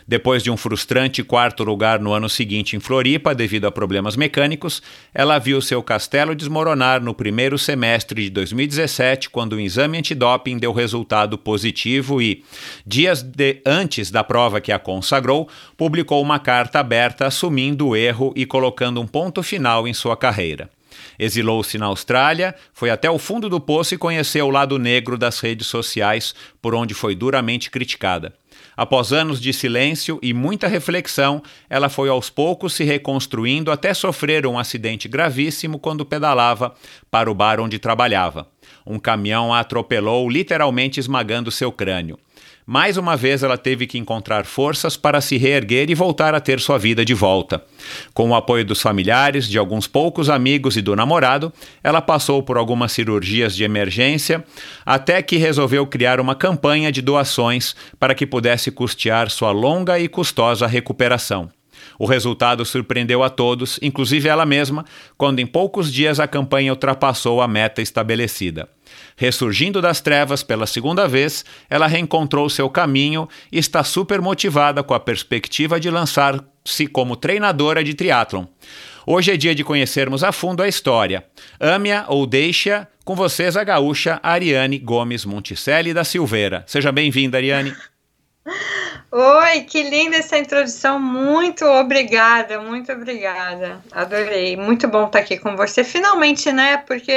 Depois 0.07 0.43
de 0.43 0.51
um 0.51 0.57
frustrante 0.57 1.23
quarto 1.23 1.63
lugar 1.63 1.99
no 1.99 2.11
ano 2.11 2.27
seguinte 2.27 2.75
em 2.75 2.79
Floripa, 2.79 3.33
devido 3.33 3.65
a 3.65 3.71
problemas 3.71 4.15
mecânicos, 4.15 4.81
ela 5.13 5.39
viu 5.39 5.61
seu 5.61 5.81
castelo 5.81 6.35
desmoronar 6.35 7.01
no 7.01 7.13
primeiro 7.13 7.57
semestre 7.57 8.23
de 8.23 8.29
2017, 8.29 9.29
quando 9.29 9.53
o 9.53 9.59
exame 9.59 9.99
antidoping 9.99 10.57
deu 10.57 10.73
resultado 10.73 11.37
positivo 11.37 12.21
e, 12.21 12.43
dias 12.85 13.21
de, 13.21 13.61
antes 13.65 14.11
da 14.11 14.23
prova 14.23 14.59
que 14.59 14.71
a 14.71 14.79
consagrou, 14.79 15.47
publicou 15.77 16.21
uma 16.21 16.39
carta 16.39 16.79
aberta 16.79 17.25
assumindo 17.25 17.87
o 17.87 17.95
erro 17.95 18.33
e 18.35 18.45
colocando 18.45 18.99
um 18.99 19.07
ponto 19.07 19.41
final 19.41 19.87
em 19.87 19.93
sua 19.93 20.17
carreira. 20.17 20.69
Exilou-se 21.21 21.77
na 21.77 21.85
Austrália, 21.85 22.55
foi 22.73 22.89
até 22.89 23.07
o 23.07 23.19
fundo 23.19 23.47
do 23.47 23.59
poço 23.59 23.93
e 23.93 23.97
conheceu 23.97 24.47
o 24.47 24.49
lado 24.49 24.79
negro 24.79 25.19
das 25.19 25.39
redes 25.39 25.67
sociais, 25.67 26.33
por 26.59 26.73
onde 26.73 26.95
foi 26.95 27.13
duramente 27.13 27.69
criticada. 27.69 28.33
Após 28.75 29.13
anos 29.13 29.39
de 29.39 29.53
silêncio 29.53 30.17
e 30.23 30.33
muita 30.33 30.67
reflexão, 30.67 31.43
ela 31.69 31.89
foi 31.89 32.09
aos 32.09 32.31
poucos 32.31 32.73
se 32.73 32.83
reconstruindo 32.83 33.71
até 33.71 33.93
sofrer 33.93 34.47
um 34.47 34.57
acidente 34.57 35.07
gravíssimo 35.07 35.77
quando 35.77 36.03
pedalava 36.03 36.73
para 37.11 37.29
o 37.29 37.35
bar 37.35 37.59
onde 37.59 37.77
trabalhava. 37.77 38.47
Um 38.83 38.97
caminhão 38.97 39.53
a 39.53 39.59
atropelou, 39.59 40.27
literalmente 40.27 40.99
esmagando 40.99 41.51
seu 41.51 41.71
crânio. 41.71 42.17
Mais 42.65 42.97
uma 42.97 43.17
vez 43.17 43.43
ela 43.43 43.57
teve 43.57 43.87
que 43.87 43.97
encontrar 43.97 44.45
forças 44.45 44.95
para 44.95 45.21
se 45.21 45.37
reerguer 45.37 45.89
e 45.89 45.95
voltar 45.95 46.35
a 46.35 46.39
ter 46.39 46.59
sua 46.59 46.77
vida 46.77 47.03
de 47.03 47.13
volta. 47.13 47.63
Com 48.13 48.29
o 48.29 48.35
apoio 48.35 48.63
dos 48.63 48.81
familiares, 48.81 49.47
de 49.47 49.57
alguns 49.57 49.87
poucos 49.87 50.29
amigos 50.29 50.77
e 50.77 50.81
do 50.81 50.95
namorado, 50.95 51.51
ela 51.83 52.01
passou 52.01 52.43
por 52.43 52.57
algumas 52.57 52.91
cirurgias 52.91 53.55
de 53.55 53.63
emergência 53.63 54.43
até 54.85 55.21
que 55.21 55.37
resolveu 55.37 55.85
criar 55.87 56.19
uma 56.19 56.35
campanha 56.35 56.91
de 56.91 57.01
doações 57.01 57.75
para 57.99 58.15
que 58.15 58.25
pudesse 58.25 58.71
custear 58.71 59.29
sua 59.29 59.51
longa 59.51 59.99
e 59.99 60.07
custosa 60.07 60.67
recuperação. 60.67 61.49
O 62.01 62.07
resultado 62.07 62.65
surpreendeu 62.65 63.21
a 63.21 63.29
todos, 63.29 63.77
inclusive 63.79 64.27
ela 64.27 64.43
mesma, 64.43 64.83
quando 65.15 65.37
em 65.37 65.45
poucos 65.45 65.93
dias 65.93 66.19
a 66.19 66.27
campanha 66.27 66.71
ultrapassou 66.71 67.43
a 67.43 67.47
meta 67.47 67.79
estabelecida. 67.79 68.67
Ressurgindo 69.15 69.79
das 69.79 70.01
trevas 70.01 70.41
pela 70.41 70.65
segunda 70.65 71.07
vez, 71.07 71.45
ela 71.69 71.85
reencontrou 71.85 72.49
seu 72.49 72.67
caminho 72.71 73.29
e 73.51 73.59
está 73.59 73.83
super 73.83 74.19
motivada 74.19 74.81
com 74.81 74.95
a 74.95 74.99
perspectiva 74.99 75.79
de 75.79 75.91
lançar-se 75.91 76.87
como 76.87 77.15
treinadora 77.15 77.83
de 77.83 77.93
triatlon. 77.93 78.45
Hoje 79.05 79.33
é 79.33 79.37
dia 79.37 79.53
de 79.53 79.63
conhecermos 79.63 80.23
a 80.23 80.31
fundo 80.31 80.63
a 80.63 80.67
história. 80.67 81.23
Ame-a 81.59 82.05
ou 82.07 82.25
deixe-a, 82.25 82.87
com 83.05 83.13
vocês 83.13 83.55
a 83.55 83.63
gaúcha 83.63 84.19
Ariane 84.23 84.79
Gomes 84.79 85.23
Monticelli 85.23 85.93
da 85.93 86.03
Silveira. 86.03 86.63
Seja 86.65 86.91
bem-vinda, 86.91 87.37
Ariane. 87.37 87.75
Oi, 89.13 89.61
que 89.61 89.83
linda 89.83 90.15
essa 90.15 90.37
introdução. 90.37 90.97
Muito 90.97 91.65
obrigada, 91.65 92.61
muito 92.61 92.89
obrigada. 92.93 93.81
Adorei. 93.91 94.55
Muito 94.55 94.87
bom 94.87 95.07
estar 95.07 95.19
aqui 95.19 95.37
com 95.37 95.57
você. 95.57 95.83
Finalmente, 95.83 96.49
né? 96.49 96.77
Porque 96.77 97.13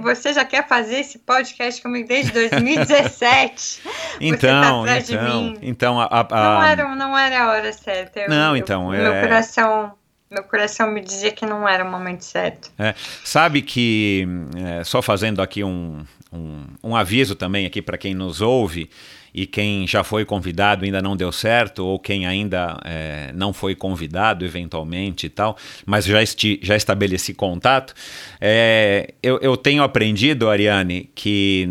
você 0.00 0.32
já 0.32 0.44
quer 0.44 0.68
fazer 0.68 1.00
esse 1.00 1.18
podcast 1.18 1.82
comigo 1.82 2.06
desde 2.06 2.30
2017. 2.30 3.82
então, 4.20 4.84
tá 4.86 4.98
então, 4.98 5.54
então 5.60 6.00
a, 6.00 6.08
a, 6.08 6.26
Não, 6.30 6.62
era, 6.62 6.94
não 6.94 7.18
era 7.18 7.42
a 7.42 7.50
hora 7.50 7.72
certa. 7.72 8.20
Eu, 8.20 8.30
não, 8.30 8.56
então. 8.56 8.94
Eu, 8.94 9.04
é... 9.04 9.12
Meu 9.12 9.22
coração 9.22 9.92
meu 10.30 10.42
coração 10.42 10.90
me 10.90 11.00
dizia 11.00 11.30
que 11.30 11.46
não 11.46 11.68
era 11.68 11.84
o 11.84 11.90
momento 11.90 12.22
certo. 12.22 12.72
É, 12.76 12.94
sabe 13.24 13.62
que, 13.62 14.26
é, 14.56 14.82
só 14.82 15.00
fazendo 15.00 15.40
aqui 15.40 15.62
um, 15.62 16.04
um, 16.32 16.64
um 16.82 16.96
aviso 16.96 17.36
também 17.36 17.66
aqui 17.66 17.80
para 17.80 17.96
quem 17.96 18.14
nos 18.14 18.40
ouve, 18.40 18.90
e 19.34 19.46
quem 19.46 19.84
já 19.86 20.04
foi 20.04 20.24
convidado 20.24 20.84
ainda 20.84 21.02
não 21.02 21.16
deu 21.16 21.32
certo, 21.32 21.84
ou 21.84 21.98
quem 21.98 22.24
ainda 22.24 22.78
é, 22.84 23.32
não 23.34 23.52
foi 23.52 23.74
convidado 23.74 24.44
eventualmente 24.44 25.26
e 25.26 25.28
tal, 25.28 25.56
mas 25.84 26.04
já, 26.04 26.22
esti, 26.22 26.60
já 26.62 26.76
estabeleci 26.76 27.34
contato, 27.34 27.94
é, 28.40 29.12
eu, 29.20 29.38
eu, 29.40 29.56
tenho 29.56 29.82
aprendido, 29.82 30.48
Ariane, 30.48 31.10
que 31.14 31.68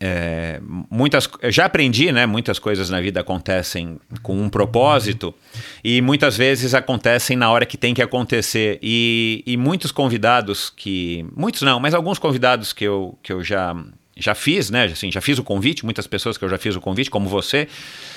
é, 0.00 0.60
muitas. 0.90 1.28
Já 1.50 1.66
aprendi, 1.66 2.10
né? 2.10 2.24
Muitas 2.24 2.58
coisas 2.58 2.88
na 2.88 3.00
vida 3.00 3.20
acontecem 3.20 4.00
com 4.22 4.40
um 4.40 4.48
propósito 4.48 5.34
e 5.84 6.00
muitas 6.00 6.36
vezes 6.36 6.74
acontecem 6.74 7.36
na 7.36 7.50
hora 7.50 7.66
que 7.66 7.76
tem 7.76 7.92
que 7.92 8.02
acontecer. 8.02 8.78
E, 8.82 9.42
e 9.46 9.56
muitos 9.56 9.92
convidados 9.92 10.70
que. 10.70 11.26
Muitos 11.36 11.62
não, 11.62 11.78
mas 11.78 11.92
alguns 11.92 12.18
convidados 12.18 12.72
que 12.72 12.84
eu, 12.84 13.18
que 13.22 13.32
eu 13.32 13.44
já 13.44 13.76
já 14.16 14.34
fiz, 14.34 14.70
né? 14.70 14.84
Assim, 14.84 15.10
já 15.10 15.20
fiz 15.20 15.38
o 15.38 15.42
convite, 15.42 15.84
muitas 15.84 16.06
pessoas 16.06 16.36
que 16.36 16.44
eu 16.44 16.48
já 16.48 16.58
fiz 16.58 16.76
o 16.76 16.80
convite, 16.80 17.10
como 17.10 17.28
você, 17.28 17.66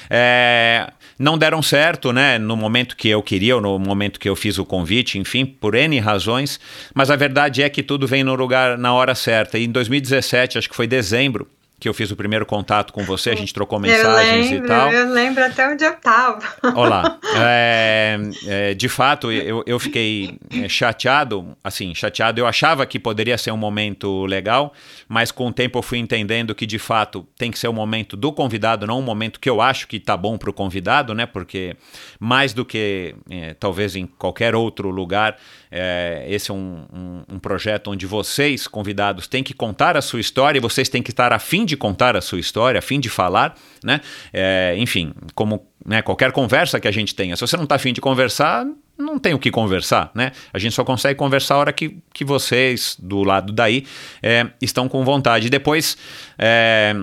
é, 0.10 0.92
não 1.18 1.38
deram 1.38 1.62
certo, 1.62 2.12
né? 2.12 2.38
No 2.38 2.56
momento 2.58 2.96
que 2.96 3.08
eu 3.08 3.24
queria, 3.24 3.56
ou 3.56 3.62
no 3.62 3.80
momento 3.80 4.20
que 4.20 4.28
eu 4.28 4.36
fiz 4.36 4.58
o 4.58 4.66
convite, 4.66 5.18
enfim, 5.18 5.46
por 5.46 5.74
N 5.76 6.00
razões. 6.00 6.60
Mas 6.94 7.10
a 7.10 7.16
verdade 7.16 7.64
é 7.64 7.70
que 7.70 7.82
tudo 7.82 8.08
vem 8.08 8.24
no 8.24 8.36
lugar 8.36 8.78
na 8.78 8.94
hora 8.94 9.16
certa. 9.16 9.58
E 9.58 9.66
em 9.66 9.72
2017, 9.72 10.58
acho 10.58 10.70
que 10.70 10.76
foi 10.76 10.88
dezembro, 10.88 11.48
que 11.80 11.90
eu 11.90 11.94
fiz 11.94 12.10
o 12.10 12.16
primeiro 12.16 12.46
contato 12.46 12.94
com 12.94 13.04
você, 13.04 13.32
a 13.32 13.36
gente 13.36 13.54
trocou 13.54 13.80
mensagens 13.80 14.50
lembro, 14.50 14.66
e 14.66 14.68
tal. 14.68 14.92
Eu 14.92 15.10
lembro 15.12 15.44
até 15.44 15.68
onde 15.68 15.84
eu 15.84 15.92
estava. 15.92 16.42
Olá. 16.76 17.20
É, 17.38 18.18
é, 18.48 18.74
de 18.74 18.88
fato, 18.88 19.30
eu, 19.30 19.62
eu 19.68 19.78
fiquei 19.78 20.40
é, 20.50 20.70
chateado, 20.70 21.56
assim, 21.62 21.94
chateado. 21.94 22.40
Eu 22.40 22.48
achava 22.48 22.86
que 22.86 22.98
poderia 22.98 23.38
ser 23.38 23.52
um 23.52 23.58
momento 23.58 24.26
legal, 24.26 24.74
mas 25.10 25.32
com 25.32 25.48
o 25.48 25.52
tempo 25.52 25.78
eu 25.78 25.84
fui 25.84 25.98
entendendo 25.98 26.56
que, 26.56 26.66
de 26.66 26.80
fato, 26.80 27.28
tem 27.38 27.52
que 27.52 27.60
ser 27.60 27.68
o 27.68 27.74
momento 27.74 28.16
do 28.16 28.32
convidado, 28.32 28.88
não 28.88 29.00
um 29.00 29.02
momento 29.02 29.40
que 29.40 29.50
eu 29.50 29.60
acho 29.60 29.86
que 29.86 30.00
tá 30.00 30.16
bom 30.16 30.38
para 30.38 30.50
o 30.50 30.54
convidado, 30.54 31.14
né? 31.14 31.26
Porque 31.26 31.76
mais 32.20 32.54
do 32.54 32.64
que 32.64 33.16
é, 33.30 33.54
talvez 33.54 33.98
em 33.98 34.06
qualquer 34.06 34.56
outro 34.56 34.90
lugar, 34.90 35.36
é, 35.78 36.26
esse 36.30 36.50
é 36.50 36.54
um, 36.54 36.86
um, 36.94 37.36
um, 37.36 37.40
projeto 37.40 37.92
onde 37.92 38.06
vocês, 38.06 38.66
convidados, 38.66 39.28
têm 39.28 39.44
que 39.44 39.54
contar 39.54 39.98
a 39.98 40.02
sua 40.02 40.22
história 40.22 40.58
e 40.58 40.62
vocês 40.62 40.88
têm 40.88 41.04
que 41.04 41.12
estar 41.12 41.34
a 41.34 41.40
fim 41.40 41.66
de 41.66 41.76
contar 41.76 42.16
a 42.16 42.22
sua 42.22 42.40
história, 42.40 42.80
a 42.80 42.82
fim 42.82 42.98
de 42.98 43.10
falar, 43.10 43.56
né? 43.84 44.00
É, 44.32 44.74
enfim, 44.78 45.14
como 45.34 45.68
né, 45.86 46.02
qualquer 46.02 46.32
conversa 46.32 46.80
que 46.80 46.88
a 46.88 46.92
gente 46.92 47.14
tenha. 47.14 47.36
Se 47.36 47.42
você 47.42 47.58
não 47.58 47.66
está 47.66 47.76
afim 47.76 47.92
de 47.92 48.00
conversar, 48.00 48.66
não 48.98 49.20
tem 49.20 49.34
o 49.34 49.40
que 49.40 49.52
conversar, 49.52 50.12
né? 50.16 50.32
A 50.54 50.58
gente 50.58 50.74
só 50.74 50.86
consegue 50.86 51.20
conversar 51.20 51.56
a 51.56 51.58
hora 51.58 51.74
que, 51.74 51.98
que 52.14 52.24
vocês, 52.24 52.96
do 52.98 53.24
lado 53.24 53.52
daí, 53.52 53.86
é, 54.24 54.48
estão 54.62 54.88
com 54.88 55.04
vontade. 55.04 55.50
Depois, 55.50 55.98
é, 56.40 56.96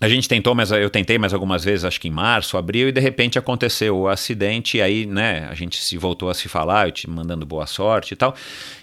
a 0.00 0.08
gente 0.08 0.28
tentou, 0.28 0.54
mas 0.54 0.70
eu 0.70 0.88
tentei 0.88 1.18
mais 1.18 1.34
algumas 1.34 1.64
vezes, 1.64 1.84
acho 1.84 2.00
que 2.00 2.08
em 2.08 2.10
março, 2.10 2.56
abril, 2.56 2.88
e 2.88 2.92
de 2.92 3.00
repente 3.00 3.38
aconteceu 3.38 3.96
o 3.96 4.08
acidente, 4.08 4.76
e 4.76 4.82
aí, 4.82 5.06
né, 5.06 5.46
a 5.50 5.54
gente 5.54 5.82
se 5.82 5.96
voltou 5.96 6.30
a 6.30 6.34
se 6.34 6.48
falar, 6.48 6.88
eu 6.88 6.92
te 6.92 7.08
mandando 7.08 7.44
boa 7.44 7.66
sorte 7.66 8.12
e 8.12 8.16
tal. 8.16 8.34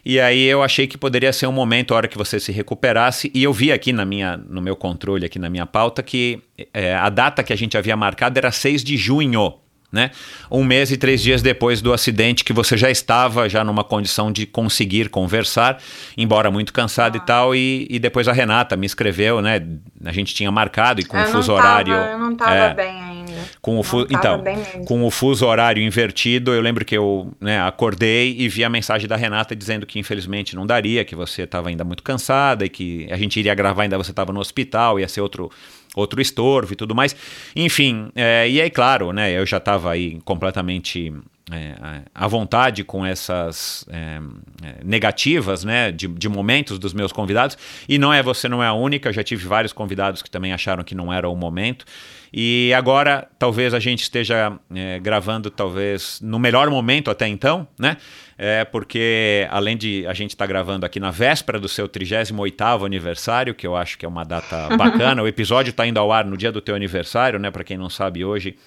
E 0.04 0.20
aí 0.20 0.44
eu 0.44 0.62
achei 0.62 0.88
que 0.88 0.98
poderia 0.98 1.32
ser 1.32 1.48
um 1.48 1.52
momento, 1.52 1.94
a 1.94 1.98
hora 1.98 2.08
que 2.08 2.18
você 2.18 2.40
se 2.40 2.52
recuperasse, 2.52 3.32
e 3.34 3.44
eu 3.44 3.54
vi 3.54 3.72
aqui 3.72 3.94
na 3.94 4.06
minha, 4.06 4.38
no 4.38 4.62
meu 4.62 4.76
controle, 4.76 5.26
aqui 5.26 5.40
na 5.40 5.50
minha 5.50 5.66
pauta, 5.66 6.04
que 6.04 6.42
é, 6.74 6.94
a 6.94 7.10
data 7.10 7.44
que 7.44 7.54
a 7.54 7.56
gente 7.56 7.78
havia 7.78 7.96
marcado 7.96 8.38
era 8.38 8.52
6 8.52 8.84
de 8.84 8.98
junho 8.98 9.65
né? 9.96 10.12
Um 10.52 10.64
mês 10.64 10.92
e 10.92 10.98
três 10.98 11.22
dias 11.22 11.42
depois 11.42 11.82
do 11.82 11.94
acidente, 11.94 12.44
que 12.44 12.54
você 12.54 12.78
já 12.78 12.92
estava 12.92 13.50
já 13.50 13.64
numa 13.64 13.84
condição 13.84 14.32
de 14.32 14.46
conseguir 14.46 15.10
conversar, 15.10 15.82
embora 16.18 16.52
muito 16.52 16.74
cansado 16.74 17.16
ah. 17.16 17.22
e 17.24 17.26
tal, 17.26 17.56
e, 17.56 17.88
e 17.90 17.98
depois 17.98 18.28
a 18.28 18.34
Renata 18.34 18.76
me 18.76 18.86
escreveu, 18.86 19.42
né? 19.42 19.66
A 20.04 20.12
gente 20.12 20.36
tinha 20.36 20.52
marcado 20.52 21.02
e 21.02 21.06
com 21.06 21.18
eu 21.18 21.24
o 21.24 21.28
fuso 21.28 21.48
tava, 21.56 21.58
horário. 21.58 21.94
Eu 21.94 22.20
não 22.20 22.34
estava 22.34 22.54
é, 22.54 22.74
bem 22.74 23.02
ainda. 23.02 23.16
Com 23.62 23.80
o 23.80 23.84
então, 24.10 24.44
com 24.86 25.04
o 25.04 25.10
fuso 25.10 25.46
horário 25.46 25.82
invertido, 25.82 26.54
eu 26.54 26.62
lembro 26.62 26.84
que 26.84 26.96
eu 26.96 27.32
né, 27.40 27.62
acordei 27.62 28.36
e 28.38 28.50
vi 28.50 28.64
a 28.64 28.70
mensagem 28.70 29.08
da 29.08 29.16
Renata 29.16 29.56
dizendo 29.56 29.86
que 29.86 29.98
infelizmente 29.98 30.56
não 30.56 30.68
daria, 30.68 31.06
que 31.06 31.16
você 31.16 31.44
estava 31.44 31.70
ainda 31.70 31.84
muito 31.84 32.04
cansada 32.04 32.66
e 32.66 32.70
que 32.70 33.08
a 33.10 33.18
gente 33.18 33.40
iria 33.40 33.56
gravar 33.56 33.84
ainda 33.84 33.98
você 33.98 34.12
estava 34.12 34.34
no 34.34 34.40
hospital, 34.40 35.00
ia 35.00 35.08
ser 35.08 35.22
outro 35.22 35.50
outro 35.96 36.22
estorvo 36.22 36.74
e 36.74 36.76
tudo 36.76 36.94
mais. 36.94 37.16
Enfim, 37.56 38.10
é, 38.16 38.50
e 38.50 38.62
aí, 38.62 38.70
claro, 38.70 39.12
né, 39.12 39.32
eu 39.32 39.46
já 39.46 39.58
estava 39.58 39.92
aí 39.92 40.20
completamente 40.26 41.14
é, 41.52 41.76
à 42.14 42.28
vontade 42.28 42.84
com 42.84 43.06
essas 43.06 43.86
é, 43.90 44.20
é, 44.64 44.84
negativas, 44.84 45.64
né, 45.64 45.92
de, 45.92 46.08
de, 46.08 46.28
momentos 46.28 46.80
dos 46.80 46.94
meus 46.94 47.12
convidados. 47.12 47.58
E 47.88 47.98
não 47.98 48.12
é 48.12 48.24
você, 48.24 48.50
não 48.50 48.64
é 48.64 48.68
a 48.68 48.74
única. 48.74 49.10
Eu 49.10 49.14
já 49.14 49.24
tive 49.24 49.48
vários 49.48 49.72
convidados 49.72 50.22
que 50.22 50.30
também 50.30 50.54
acharam 50.54 50.84
que 50.84 50.96
não 50.96 51.14
era 51.14 51.30
o 51.30 51.36
momento. 51.36 51.86
E 52.34 52.74
agora, 52.76 53.28
talvez 53.38 53.74
a 53.74 53.80
gente 53.80 54.02
esteja 54.02 54.60
é, 54.74 55.00
gravando, 55.00 55.50
talvez 55.50 56.20
no 56.22 56.40
melhor 56.40 56.70
momento 56.70 57.12
até 57.12 57.28
então, 57.28 57.68
né? 57.78 57.98
É 58.38 58.66
porque 58.66 59.48
além 59.50 59.78
de 59.78 60.06
a 60.08 60.14
gente 60.14 60.32
estar 60.32 60.44
tá 60.44 60.48
gravando 60.48 60.86
aqui 60.86 61.00
na 61.00 61.10
véspera 61.10 61.58
do 61.58 61.70
seu 61.70 61.88
38º 61.88 62.86
aniversário, 62.86 63.56
que 63.56 63.66
eu 63.66 63.76
acho 63.76 63.98
que 63.98 64.06
é 64.06 64.10
uma 64.10 64.26
data 64.26 64.70
bacana, 64.76 65.24
o 65.24 65.28
episódio 65.28 65.72
está 65.72 65.88
indo 65.88 65.98
ao 66.00 66.12
ar 66.12 66.26
no 66.26 66.36
dia 66.36 66.52
do 66.52 66.60
teu 66.60 66.76
aniversário, 66.76 67.40
né? 67.40 67.50
Para 67.50 67.64
quem 67.64 67.78
não 67.78 67.90
sabe, 67.90 68.26
hoje 68.26 68.58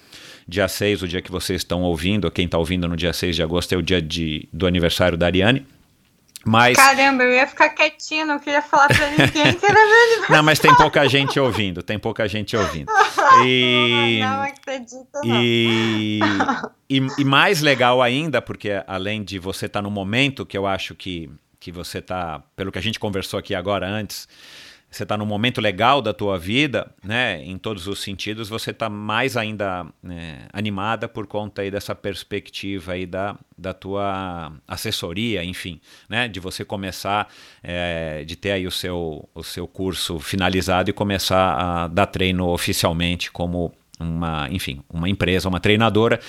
dia 0.47 0.67
6, 0.67 1.03
o 1.03 1.07
dia 1.07 1.21
que 1.21 1.31
vocês 1.31 1.61
estão 1.61 1.83
ouvindo, 1.83 2.31
quem 2.31 2.45
está 2.45 2.57
ouvindo 2.57 2.87
no 2.87 2.97
dia 2.97 3.13
6 3.13 3.35
de 3.35 3.43
agosto 3.43 3.73
é 3.73 3.77
o 3.77 3.81
dia 3.83 4.01
de, 4.01 4.49
do 4.51 4.65
aniversário 4.65 5.15
da 5.15 5.27
Ariane. 5.27 5.63
Mas... 6.45 6.77
Caramba, 6.77 7.23
eu 7.23 7.31
ia 7.31 7.45
ficar 7.45 7.69
quietinho, 7.69 8.25
não 8.25 8.39
queria 8.39 8.61
falar 8.61 8.87
pra 8.87 9.09
ninguém 9.09 9.53
que 9.53 9.65
era 9.65 9.79
Não, 10.29 10.41
mas 10.41 10.57
tem 10.57 10.73
pouca 10.75 11.07
gente 11.07 11.39
ouvindo, 11.39 11.83
tem 11.83 11.99
pouca 11.99 12.27
gente 12.27 12.55
ouvindo. 12.55 12.91
E... 13.45 14.19
não 14.21 14.41
acredito, 14.41 15.07
não. 15.23 15.41
E... 15.43 16.19
e, 16.89 17.07
e 17.19 17.23
mais 17.23 17.61
legal 17.61 18.01
ainda, 18.01 18.41
porque 18.41 18.83
além 18.87 19.23
de 19.23 19.37
você 19.37 19.67
estar 19.67 19.79
tá 19.79 19.83
no 19.83 19.91
momento 19.91 20.47
que 20.47 20.57
eu 20.57 20.65
acho 20.65 20.95
que, 20.95 21.29
que 21.59 21.71
você 21.71 21.99
está, 21.99 22.41
pelo 22.55 22.71
que 22.71 22.79
a 22.79 22.81
gente 22.81 22.99
conversou 22.99 23.37
aqui 23.37 23.53
agora 23.53 23.87
antes, 23.87 24.27
você 24.89 25.03
está 25.03 25.15
num 25.15 25.25
momento 25.25 25.61
legal 25.61 26.01
da 26.01 26.13
tua 26.13 26.37
vida, 26.37 26.91
né, 27.03 27.43
em 27.43 27.57
todos 27.57 27.87
os 27.87 28.01
sentidos, 28.01 28.49
você 28.49 28.71
está 28.71 28.89
mais 28.89 29.37
ainda 29.37 29.85
né, 30.01 30.47
animada 30.51 31.07
por 31.07 31.27
conta 31.27 31.61
aí 31.61 31.69
dessa 31.69 31.93
perspectiva 31.93 32.93
aí 32.93 33.05
da, 33.05 33.37
da 33.57 33.73
tua 33.73 34.51
assessoria, 34.67 35.43
enfim, 35.43 35.79
né, 36.09 36.27
de 36.27 36.39
você 36.39 36.65
começar, 36.65 37.27
é, 37.61 38.23
de 38.23 38.35
ter 38.35 38.51
aí 38.51 38.65
o 38.65 38.71
seu, 38.71 39.29
o 39.35 39.43
seu 39.43 39.67
curso 39.67 40.19
finalizado 40.19 40.89
e 40.89 40.93
começar 40.93 41.53
a 41.53 41.87
dar 41.87 42.07
treino 42.07 42.47
oficialmente 42.47 43.31
como 43.31 43.71
uma, 43.99 44.47
enfim, 44.49 44.81
uma 44.89 45.09
empresa, 45.09 45.49
uma 45.49 45.59
treinadora. 45.59 46.19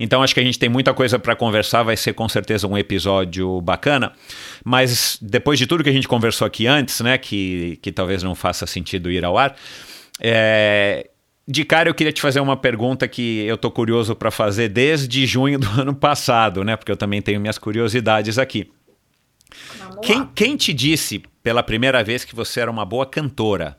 Então 0.00 0.22
acho 0.22 0.32
que 0.32 0.40
a 0.40 0.42
gente 0.42 0.58
tem 0.58 0.68
muita 0.68 0.94
coisa 0.94 1.18
para 1.18 1.36
conversar, 1.36 1.82
vai 1.82 1.96
ser 1.96 2.14
com 2.14 2.28
certeza 2.28 2.66
um 2.66 2.76
episódio 2.76 3.60
bacana. 3.60 4.12
Mas 4.64 5.18
depois 5.20 5.58
de 5.58 5.66
tudo 5.66 5.84
que 5.84 5.90
a 5.90 5.92
gente 5.92 6.08
conversou 6.08 6.46
aqui 6.46 6.66
antes, 6.66 7.00
né, 7.00 7.18
que, 7.18 7.78
que 7.82 7.92
talvez 7.92 8.22
não 8.22 8.34
faça 8.34 8.66
sentido 8.66 9.10
ir 9.10 9.24
ao 9.24 9.36
ar, 9.36 9.54
é, 10.20 11.10
de 11.46 11.64
cara 11.64 11.88
eu 11.88 11.94
queria 11.94 12.12
te 12.12 12.20
fazer 12.20 12.40
uma 12.40 12.56
pergunta 12.56 13.06
que 13.06 13.44
eu 13.46 13.56
tô 13.56 13.70
curioso 13.70 14.16
para 14.16 14.30
fazer 14.30 14.68
desde 14.68 15.26
junho 15.26 15.58
do 15.58 15.68
ano 15.80 15.94
passado, 15.94 16.64
né, 16.64 16.76
porque 16.76 16.90
eu 16.90 16.96
também 16.96 17.20
tenho 17.20 17.40
minhas 17.40 17.58
curiosidades 17.58 18.38
aqui. 18.38 18.70
Quem, 20.02 20.26
quem 20.34 20.56
te 20.56 20.72
disse 20.72 21.22
pela 21.42 21.62
primeira 21.62 22.04
vez 22.04 22.24
que 22.24 22.34
você 22.34 22.60
era 22.60 22.70
uma 22.70 22.84
boa 22.84 23.06
cantora? 23.06 23.76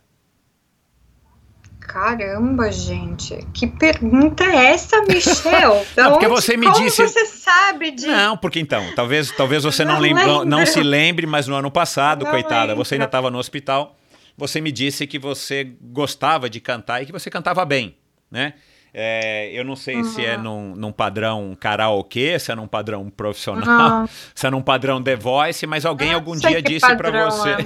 Caramba, 1.92 2.72
gente, 2.72 3.36
que 3.52 3.66
pergunta 3.66 4.44
é 4.44 4.74
essa, 4.74 5.02
Michel? 5.02 5.84
não, 5.98 6.12
porque 6.12 6.28
você 6.28 6.56
me 6.56 6.68
como 6.68 6.78
disse. 6.86 7.02
você 7.02 7.26
sabe 7.26 7.90
disso? 7.90 8.08
Não, 8.08 8.38
porque 8.38 8.60
então, 8.60 8.94
talvez, 8.96 9.32
talvez 9.32 9.64
você 9.64 9.84
não, 9.84 9.96
Não 9.96 10.00
lembra, 10.00 10.46
não 10.46 10.66
se 10.68 10.84
lembre, 10.84 11.26
mas 11.26 11.48
no 11.48 11.56
ano 11.56 11.72
passado, 11.72 12.26
Não 12.26 12.32
coitada, 12.32 12.76
você 12.76 12.94
ainda 12.94 13.06
estava 13.06 13.32
no 13.32 13.40
hospital. 13.40 13.98
Você 14.38 14.62
me 14.62 14.72
disse 14.72 15.08
que 15.08 15.18
você 15.18 15.74
gostava 15.82 16.48
de 16.48 16.60
cantar 16.60 17.02
e 17.02 17.08
que 17.08 17.12
você 17.12 17.28
cantava 17.28 17.66
bem, 17.66 17.98
né? 18.30 18.54
É, 18.94 19.50
eu 19.52 19.66
não 19.66 19.76
sei 19.76 20.04
se 20.04 20.24
é 20.24 20.38
num, 20.38 20.76
num 20.76 20.92
padrão 20.92 21.58
karaokê, 21.60 22.38
se 22.38 22.52
é 22.52 22.56
num 22.56 22.68
padrão 22.68 23.10
profissional, 23.10 23.66
Não. 24.02 24.10
se 24.36 24.46
é 24.46 24.50
num 24.52 24.62
padrão 24.62 25.02
The 25.02 25.16
Voice, 25.16 25.66
mas 25.66 25.88
alguém 25.88 26.14
algum 26.14 26.36
dia 26.36 26.62
disse 26.62 26.96
para 26.96 27.26
você 27.26 27.58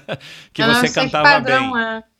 que 0.52 0.62
Eu 0.62 0.68
não 0.68 0.74
você 0.76 0.88
cantava 0.88 1.24
padrão 1.24 1.72
bem. 1.72 1.82
é. 1.82 2.15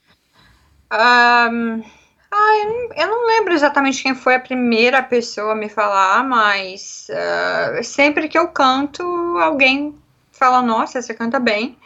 Ahn, 0.91 1.83
ah, 2.31 2.57
eu 2.97 3.09
não, 3.09 3.27
lembro 3.27 3.55
exatamente 3.55 4.03
quem 4.03 4.15
foi 4.15 4.35
a 4.35 4.41
primeira 4.41 5.03
pessoa 5.03 5.53
a 5.53 5.57
me 5.57 5.69
falar, 5.69 6.25
mas 6.25 7.09
ah, 7.11 7.83
sempre 7.83 8.29
que 8.29 8.39
eu 8.39 8.49
canto, 8.49 9.03
alguém 9.39 9.97
fala, 10.31 10.63
nossa, 10.63 11.01
você 11.01 11.15
canta 11.15 11.41
bem. 11.41 11.77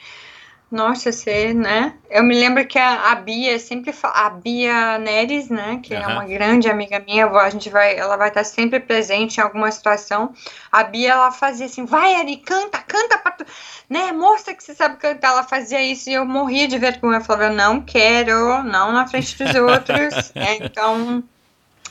Nossa, 0.70 1.10
você, 1.10 1.52
né? 1.52 1.94
Eu 2.08 2.22
me 2.22 2.32
lembro 2.32 2.64
que 2.64 2.78
a, 2.78 3.10
a 3.10 3.14
Bia 3.16 3.58
sempre 3.58 3.92
fala, 3.92 4.26
a 4.26 4.30
Bia 4.30 4.98
Neres, 4.98 5.48
né? 5.48 5.80
Que 5.82 5.92
é 5.94 5.98
Aham. 5.98 6.12
uma 6.12 6.24
grande 6.24 6.70
amiga 6.70 7.00
minha, 7.00 7.26
a 7.26 7.50
gente 7.50 7.68
vai, 7.68 7.96
ela 7.96 8.16
vai 8.16 8.28
estar 8.28 8.44
sempre 8.44 8.78
presente 8.78 9.38
em 9.38 9.40
alguma 9.40 9.68
situação. 9.72 10.32
A 10.70 10.84
Bia, 10.84 11.10
ela 11.10 11.32
fazia 11.32 11.66
assim, 11.66 11.84
vai 11.84 12.14
Ari, 12.14 12.36
canta, 12.36 12.78
canta 12.82 13.18
pra 13.18 13.32
tu, 13.32 13.44
né? 13.88 14.12
Mostra 14.12 14.54
que 14.54 14.62
você 14.62 14.72
sabe 14.72 14.96
cantar. 14.98 15.32
Ela 15.32 15.42
fazia 15.42 15.82
isso 15.82 16.08
e 16.08 16.14
eu 16.14 16.24
morria 16.24 16.68
de 16.68 16.78
vergonha. 16.78 17.18
Eu 17.18 17.24
falava, 17.24 17.46
eu 17.46 17.56
não 17.56 17.80
quero, 17.80 18.62
não 18.62 18.92
na 18.92 19.08
frente 19.08 19.36
dos 19.36 19.54
outros. 19.56 20.30
É, 20.40 20.54
então, 20.54 21.22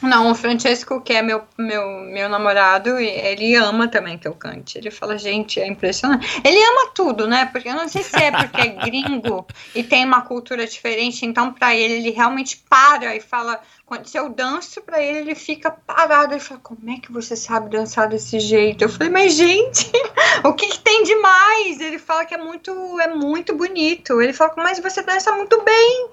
não, 0.02 0.32
o 0.32 0.36
Francesco, 0.36 1.02
que 1.02 1.12
é 1.12 1.22
meu, 1.22 1.44
meu, 1.58 2.00
meu 2.02 2.30
namorado, 2.30 2.98
ele 2.98 3.54
ama 3.56 3.88
também 3.88 4.18
que 4.18 4.28
eu 4.28 4.34
cante. 4.34 4.78
Ele 4.78 4.90
fala, 4.90 5.18
gente, 5.18 5.60
é 5.60 5.68
impressionante. 5.68 6.42
Ele 6.44 6.58
ama 6.58 6.92
tudo, 6.96 7.28
né? 7.28 7.46
Porque 7.46 7.68
eu 7.68 7.76
não 7.76 7.88
sei 7.88 8.04
se 8.04 8.16
é 8.16 8.32
porque 8.32 8.62
é 8.62 8.68
gringo 8.86 9.46
e 9.76 9.84
tem 9.84 10.06
uma 10.06 10.22
cultura 10.22 10.66
diferente, 10.66 11.26
então 11.26 11.52
pra 11.52 11.76
ele, 11.76 11.96
ele 11.96 12.10
realmente 12.12 12.64
para 12.70 13.16
e 13.16 13.20
fala. 13.20 13.60
Quando, 13.86 14.06
se 14.06 14.18
eu 14.18 14.30
danço 14.30 14.82
pra 14.82 15.02
ele, 15.02 15.18
ele 15.18 15.36
fica 15.36 15.72
parado. 15.72 16.34
Ele 16.34 16.40
fala, 16.40 16.62
como 16.62 16.90
é 16.92 17.00
que 17.00 17.12
você 17.12 17.36
sabe 17.36 17.72
dançar 17.72 18.08
desse 18.08 18.40
jeito? 18.40 18.84
Eu 18.84 18.90
falei, 18.90 19.10
mas 19.10 19.34
gente, 19.34 19.92
o 20.46 20.54
que, 20.54 20.68
que 20.68 20.80
tem 20.80 21.04
de 21.04 21.16
mais? 21.16 21.82
Ele 21.82 21.98
fala 21.98 22.24
que 22.24 22.36
é 22.36 22.38
muito, 22.38 22.72
é 23.00 23.08
muito 23.08 23.56
bonito. 23.56 24.22
Ele 24.22 24.32
fala, 24.32 24.54
mas 24.58 24.80
você 24.80 25.02
dança 25.02 25.32
muito 25.32 25.60
bem. 25.64 26.10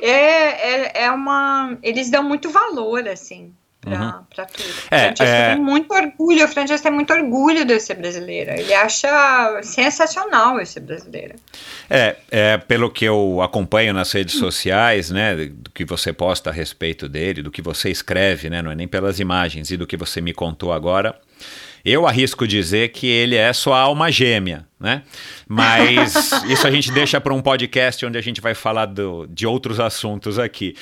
É, 0.00 0.10
é, 0.10 1.04
é 1.04 1.10
uma. 1.10 1.76
Eles 1.82 2.10
dão 2.10 2.22
muito 2.22 2.50
valor, 2.50 3.06
assim, 3.08 3.52
pra, 3.80 3.98
Uhum. 3.98 4.24
pra 4.34 4.44
tudo. 4.46 4.68
É, 4.90 5.06
Francesco 5.06 5.24
é. 5.24 5.54
tem 5.54 5.62
muito 5.64 5.94
orgulho, 5.94 6.44
o 6.44 6.48
Francesco 6.48 6.82
tem 6.82 6.92
muito 6.92 7.12
orgulho 7.12 7.64
de 7.64 7.78
ser 7.80 7.94
brasileira. 7.94 8.58
Ele 8.60 8.74
acha 8.74 9.60
sensacional 9.62 10.58
eu 10.58 10.66
ser 10.66 10.80
brasileira. 10.80 11.36
É, 11.88 12.16
é, 12.30 12.56
pelo 12.58 12.90
que 12.90 13.04
eu 13.04 13.40
acompanho 13.42 13.94
nas 13.94 14.10
redes 14.12 14.34
sociais, 14.38 15.10
né, 15.10 15.36
do 15.36 15.70
que 15.70 15.84
você 15.84 16.12
posta 16.12 16.50
a 16.50 16.52
respeito 16.52 17.08
dele, 17.08 17.42
do 17.42 17.50
que 17.50 17.62
você 17.62 17.90
escreve, 17.90 18.50
né, 18.50 18.60
não 18.60 18.70
é 18.70 18.74
nem 18.74 18.88
pelas 18.88 19.20
imagens, 19.20 19.70
e 19.70 19.76
do 19.76 19.86
que 19.86 19.96
você 19.96 20.20
me 20.20 20.32
contou 20.34 20.72
agora, 20.72 21.14
eu 21.88 22.04
arrisco 22.04 22.48
dizer 22.48 22.88
que 22.88 23.06
ele 23.06 23.36
é 23.36 23.52
sua 23.52 23.78
alma 23.78 24.10
gêmea, 24.10 24.66
né? 24.78 25.04
Mas 25.48 26.32
isso 26.50 26.66
a 26.66 26.70
gente 26.72 26.90
deixa 26.90 27.20
para 27.20 27.32
um 27.32 27.40
podcast 27.40 28.04
onde 28.04 28.18
a 28.18 28.20
gente 28.20 28.40
vai 28.40 28.54
falar 28.54 28.86
do, 28.86 29.24
de 29.28 29.46
outros 29.46 29.78
assuntos 29.78 30.36
aqui. 30.36 30.74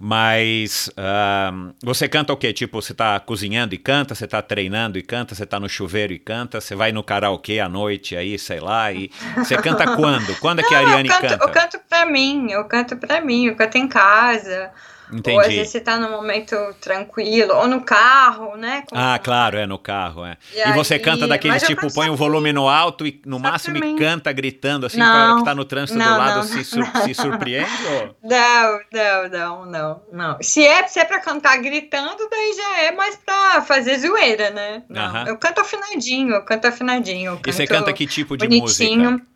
Mas 0.00 0.88
ahn, 0.96 1.72
você 1.82 2.08
canta 2.08 2.32
o 2.32 2.36
quê? 2.36 2.52
Tipo, 2.52 2.80
você 2.80 2.94
tá 2.94 3.18
cozinhando 3.18 3.74
e 3.74 3.78
canta, 3.78 4.14
você 4.14 4.24
tá 4.24 4.40
treinando 4.40 4.96
e 4.96 5.02
canta, 5.02 5.34
você 5.34 5.44
tá 5.44 5.58
no 5.58 5.68
chuveiro 5.68 6.12
e 6.12 6.18
canta, 6.18 6.60
você 6.60 6.76
vai 6.76 6.92
no 6.92 7.02
karaokê 7.02 7.58
à 7.58 7.68
noite 7.68 8.14
aí, 8.14 8.38
sei 8.38 8.60
lá, 8.60 8.92
e 8.92 9.10
você 9.36 9.56
canta 9.56 9.96
quando? 9.96 10.38
Quando 10.38 10.60
é 10.60 10.62
que 10.62 10.74
a 10.76 10.80
Não, 10.80 10.88
Ariane 10.90 11.08
eu 11.08 11.14
canto, 11.16 11.28
canta? 11.28 11.44
Eu 11.44 11.48
canto 11.50 11.80
pra 11.88 12.06
mim, 12.06 12.52
eu 12.52 12.64
canto 12.66 12.96
pra 12.96 13.20
mim, 13.20 13.46
eu 13.46 13.56
canto 13.56 13.78
em 13.78 13.88
casa. 13.88 14.70
Ou 15.12 15.18
às 15.18 15.18
Entendi. 15.46 15.56
vezes 15.56 15.72
você 15.72 15.80
tá 15.80 15.98
num 15.98 16.10
momento 16.10 16.56
tranquilo, 16.80 17.54
ou 17.54 17.68
no 17.68 17.82
carro, 17.82 18.56
né? 18.56 18.82
com- 18.88 18.96
Ah, 18.96 19.18
claro, 19.18 19.58
é 19.58 19.66
no 19.66 19.78
carro, 19.78 20.24
é. 20.24 20.36
E 20.54 20.60
E, 20.60 20.72
você 20.72 20.94
aí- 20.94 21.00
canta 21.00 21.26
daqueles 21.28 21.62
tipo, 21.62 21.82
canto 21.82 21.94
põe 21.94 22.08
o 22.08 22.12
só 22.12 22.16
volume 22.16 22.52
no 22.52 22.68
alto 22.68 23.06
e 23.06 23.20
no 23.26 23.38
máximo 23.38 23.76
e 23.76 23.94
canta 23.96 24.32
gritando 24.32 24.86
assim, 24.86 24.98
Não, 24.98 25.06
para 25.06 25.24
hora 25.30 25.38
que 25.38 25.44
tá 25.44 25.54
no 25.54 25.64
trânsito 25.64 25.98
do 25.98 26.04
não, 26.04 26.16
lado 26.18 26.36
não, 26.36 26.42
se, 26.44 26.64
sur- 26.64 26.86
se 27.04 27.14
surpreende? 27.14 27.70
ou- 27.94 28.16
Não, 28.32 28.80
não, 28.92 29.28
não, 29.28 29.66
não, 29.66 30.02
não. 30.12 30.38
Se 30.40 30.64
é, 30.64 30.86
se 30.88 30.98
é 30.98 31.04
pra 31.04 31.20
cantar 31.20 31.56
gritando, 31.58 32.28
daí 32.30 32.52
já 32.56 32.78
é 32.84 32.92
mais 32.92 33.16
pra 33.16 33.60
fazer 33.62 33.98
zoeira, 33.98 34.50
né? 34.50 34.82
Não, 34.88 35.02
Aham. 35.02 35.24
Eu 35.28 35.36
canto 35.36 35.60
afinadinho, 35.60 36.34
eu 36.34 36.42
canto 36.44 36.66
afinadinho. 36.66 37.32
eu 37.32 37.40
E 37.46 37.52
você 37.52 37.66
canto 37.66 37.78
canta 37.80 37.92
que 37.92 38.06
tipo 38.06 38.36
de 38.36 38.46
bonitinho. 38.46 39.10
música? 39.12 39.26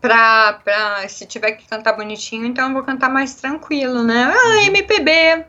Pra, 0.00 0.54
pra, 0.64 1.08
se 1.08 1.26
tiver 1.26 1.52
que 1.52 1.68
cantar 1.68 1.92
bonitinho, 1.92 2.46
então 2.46 2.68
eu 2.68 2.74
vou 2.74 2.82
cantar 2.82 3.10
mais 3.10 3.34
tranquilo, 3.34 4.02
né? 4.02 4.32
Ah, 4.34 4.64
MPB, 4.64 5.44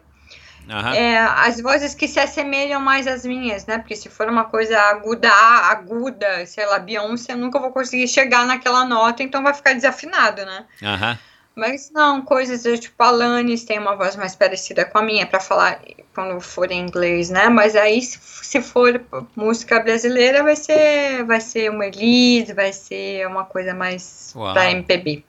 Aham. 0.69 0.93
é, 0.93 1.17
as 1.17 1.61
vozes 1.61 1.95
que 1.95 2.07
se 2.07 2.19
assemelham 2.19 2.81
mais 2.81 3.07
às 3.07 3.25
minhas, 3.25 3.65
né? 3.65 3.77
Porque 3.77 3.95
se 3.95 4.09
for 4.09 4.27
uma 4.27 4.45
coisa 4.45 4.77
aguda, 4.77 5.31
aguda, 5.31 6.45
sei 6.45 6.65
lá, 6.65 6.79
Beyoncé, 6.79 7.31
eu 7.33 7.37
nunca 7.37 7.59
vou 7.59 7.71
conseguir 7.71 8.07
chegar 8.07 8.45
naquela 8.45 8.83
nota, 8.85 9.23
então 9.23 9.41
vai 9.41 9.53
ficar 9.53 9.73
desafinado, 9.73 10.45
né? 10.45 10.65
Aham. 10.83 11.17
Mas 11.55 11.91
não, 11.93 12.21
coisas 12.21 12.63
do 12.63 12.77
tipo 12.77 13.01
Alanis 13.03 13.63
tem 13.63 13.77
uma 13.77 13.95
voz 13.95 14.15
mais 14.15 14.35
parecida 14.35 14.85
com 14.85 14.97
a 14.97 15.01
minha 15.01 15.25
pra 15.27 15.39
falar 15.39 15.81
quando 16.15 16.39
for 16.39 16.71
em 16.71 16.79
inglês, 16.79 17.29
né? 17.29 17.49
Mas 17.49 17.75
aí 17.75 18.01
se, 18.01 18.17
se 18.21 18.61
for 18.61 19.01
música 19.35 19.79
brasileira 19.79 20.43
vai 20.43 20.55
ser 20.55 21.23
vai 21.25 21.41
ser 21.41 21.69
uma 21.69 21.85
Elise, 21.85 22.53
vai 22.53 22.71
ser 22.71 23.27
uma 23.27 23.43
coisa 23.43 23.73
mais 23.73 24.33
Uau. 24.35 24.53
pra 24.53 24.71
MPB. 24.71 25.23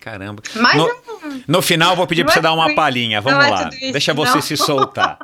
Caramba. 0.00 0.42
Mas 0.56 0.76
No- 0.76 0.86
não, 0.88 1.42
No 1.48 1.62
final 1.62 1.96
vou 1.96 2.06
pedir 2.06 2.24
pra 2.24 2.32
você 2.34 2.40
é 2.40 2.42
dar 2.42 2.52
uma 2.52 2.74
palhinha. 2.74 3.20
Vamos 3.22 3.46
é 3.46 3.50
lá. 3.50 3.70
Deixa 3.92 4.12
você 4.12 4.42
se 4.42 4.56
soltar. 4.56 5.18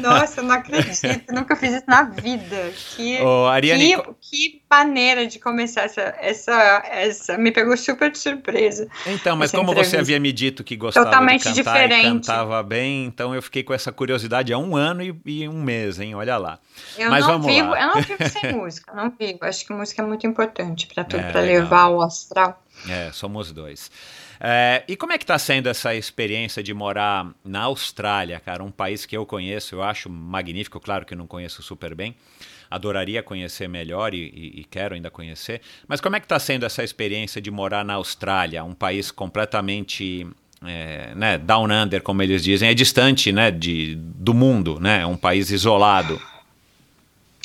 Nossa, 0.00 0.40
eu 0.40 0.44
não 0.44 0.54
acredito, 0.54 1.32
nunca 1.32 1.56
fiz 1.56 1.72
isso 1.74 1.84
na 1.86 2.04
vida. 2.04 2.72
Que 2.96 3.20
Ô, 3.20 3.46
Ariane, 3.46 3.96
que, 4.20 4.50
que 4.50 4.62
maneira 4.70 5.26
de 5.26 5.38
começar 5.38 5.82
essa, 5.82 6.14
essa, 6.18 6.82
essa. 6.88 7.38
Me 7.38 7.50
pegou 7.52 7.76
super 7.76 8.10
de 8.10 8.18
surpresa. 8.18 8.88
Então, 9.06 9.36
mas 9.36 9.50
como 9.50 9.66
você 9.66 9.72
entrevista. 9.72 9.98
havia 10.00 10.20
me 10.20 10.32
dito 10.32 10.62
que 10.64 10.76
gostava 10.76 11.06
Totalmente 11.06 11.52
de 11.52 11.62
cantar 11.62 11.80
e 11.84 11.88
diferente. 11.88 12.26
cantava 12.26 12.62
bem, 12.62 13.04
então 13.06 13.34
eu 13.34 13.42
fiquei 13.42 13.62
com 13.62 13.74
essa 13.74 13.90
curiosidade 13.92 14.52
há 14.52 14.58
um 14.58 14.76
ano 14.76 15.02
e, 15.02 15.20
e 15.26 15.48
um 15.48 15.62
mês, 15.62 15.98
hein? 16.00 16.14
Olha 16.14 16.36
lá. 16.36 16.58
Eu 16.96 17.10
Mas 17.10 17.26
não 17.26 17.32
vamos 17.40 17.46
vivo, 17.54 17.70
lá. 17.70 17.80
eu 17.82 17.86
não 17.88 18.02
vivo 18.02 18.28
sem 18.28 18.52
música, 18.52 18.92
não 18.94 19.10
vivo. 19.10 19.38
Acho 19.42 19.66
que 19.66 19.72
música 19.72 20.02
é 20.02 20.04
muito 20.06 20.26
importante 20.26 20.86
pra 20.86 21.04
tudo, 21.04 21.20
É, 21.20 21.26
legal. 21.26 21.42
levar 21.42 21.88
o 21.88 22.02
astral. 22.02 22.62
É, 22.88 23.10
somos 23.12 23.52
dois. 23.52 23.90
É, 24.42 24.82
e 24.88 24.96
como 24.96 25.12
é 25.12 25.18
que 25.18 25.26
tá 25.26 25.38
sendo 25.38 25.68
essa 25.68 25.94
experiência 25.94 26.62
de 26.62 26.72
morar 26.72 27.26
na 27.44 27.62
Austrália, 27.64 28.40
cara? 28.40 28.64
Um 28.64 28.70
país 28.70 29.04
que 29.04 29.14
eu 29.16 29.26
conheço, 29.26 29.74
eu 29.74 29.82
acho 29.82 30.08
magnífico, 30.08 30.80
claro 30.80 31.04
que 31.04 31.14
não 31.14 31.26
conheço 31.26 31.62
super 31.62 31.94
bem. 31.94 32.14
Adoraria 32.70 33.22
conhecer 33.22 33.68
melhor 33.68 34.14
e, 34.14 34.18
e- 34.34 34.60
e 34.60 34.64
quero 34.64 34.94
ainda 34.94 35.10
conhecer. 35.10 35.60
Mas 35.86 36.00
como 36.00 36.16
é 36.16 36.20
que 36.20 36.26
tá 36.26 36.38
sendo 36.38 36.64
essa 36.64 36.82
experiência 36.82 37.40
de 37.40 37.50
morar 37.50 37.84
na 37.84 37.94
Austrália, 37.94 38.64
um 38.64 38.74
país 38.74 39.10
completamente 39.10 40.26
é, 40.64 41.12
né, 41.14 41.36
down 41.38 41.70
under, 41.70 42.02
como 42.02 42.22
eles 42.22 42.42
dizem, 42.44 42.68
é 42.68 42.74
distante 42.74 43.32
né, 43.32 43.50
de, 43.50 43.94
do 43.96 44.32
mundo, 44.34 44.78
né? 44.80 45.00
É 45.02 45.06
um 45.06 45.16
país 45.16 45.50
isolado. 45.50 46.20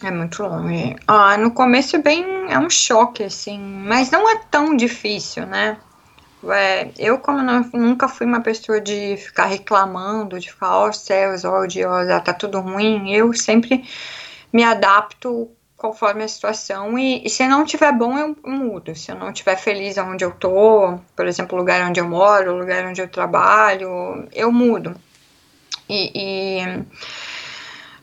É 0.03 0.11
muito 0.11 0.43
longe. 0.43 0.95
Ah, 1.07 1.37
no 1.37 1.51
começo 1.51 1.95
é 1.95 1.99
bem, 2.01 2.23
é 2.49 2.59
um 2.59 2.69
choque, 2.69 3.23
assim, 3.23 3.57
mas 3.57 4.11
não 4.11 4.29
é 4.29 4.37
tão 4.51 4.75
difícil, 4.75 5.45
né? 5.45 5.77
É, 6.51 6.89
eu, 6.97 7.17
como 7.19 7.41
não, 7.41 7.61
nunca 7.73 8.07
fui 8.07 8.25
uma 8.25 8.41
pessoa 8.41 8.79
de 8.79 9.17
ficar 9.17 9.45
reclamando, 9.45 10.39
de 10.39 10.51
ficar, 10.51 10.77
ó 10.77 10.89
oh, 10.89 10.93
céus, 10.93 11.43
ó 11.45 11.61
oh, 11.61 11.67
Deus, 11.67 12.07
tá 12.23 12.33
tudo 12.33 12.59
ruim, 12.59 13.11
eu 13.11 13.33
sempre 13.33 13.83
me 14.53 14.63
adapto 14.63 15.49
conforme 15.75 16.23
a 16.23 16.27
situação 16.27 16.97
e, 16.97 17.25
e, 17.25 17.29
se 17.29 17.47
não 17.47 17.65
tiver 17.65 17.91
bom 17.91 18.17
eu 18.17 18.35
mudo, 18.45 18.95
se 18.95 19.11
eu 19.11 19.15
não 19.15 19.31
tiver 19.33 19.55
feliz 19.57 19.97
onde 19.97 20.23
eu 20.23 20.31
tô, 20.31 20.97
por 21.15 21.27
exemplo, 21.27 21.55
o 21.55 21.59
lugar 21.59 21.87
onde 21.87 21.99
eu 21.99 22.07
moro, 22.07 22.53
o 22.53 22.57
lugar 22.57 22.85
onde 22.85 23.01
eu 23.01 23.07
trabalho, 23.07 24.27
eu 24.33 24.51
mudo. 24.51 24.95
E, 25.87 26.11
e 26.15 26.85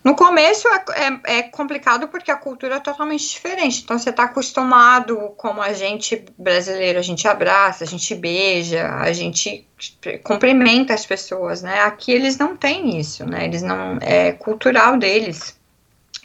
no 0.04 0.16
começo 0.16 0.66
é, 0.66 0.84
é, 0.96 1.38
é, 1.38 1.42
complicado 1.44 2.08
porque 2.08 2.30
a 2.30 2.36
cultura 2.36 2.76
é 2.76 2.80
totalmente 2.80 3.28
diferente. 3.28 3.82
Então 3.84 3.96
você 3.96 4.10
está 4.10 4.24
acostumado, 4.24 5.32
como 5.36 5.62
a 5.62 5.72
gente 5.72 6.24
brasileiro, 6.36 6.98
a 6.98 7.02
gente 7.02 7.28
abraça, 7.28 7.84
a 7.84 7.86
gente 7.86 8.12
beija, 8.14 8.88
a 8.96 9.12
gente 9.12 9.66
cumprimenta 10.24 10.92
as 10.92 11.06
pessoas, 11.06 11.62
né? 11.62 11.82
Aqui 11.82 12.10
eles 12.10 12.36
não 12.36 12.56
têm 12.56 12.98
isso, 12.98 13.24
né? 13.24 13.44
Eles 13.44 13.62
não 13.62 13.98
é 14.00 14.32
cultural 14.32 14.98
deles. 14.98 15.56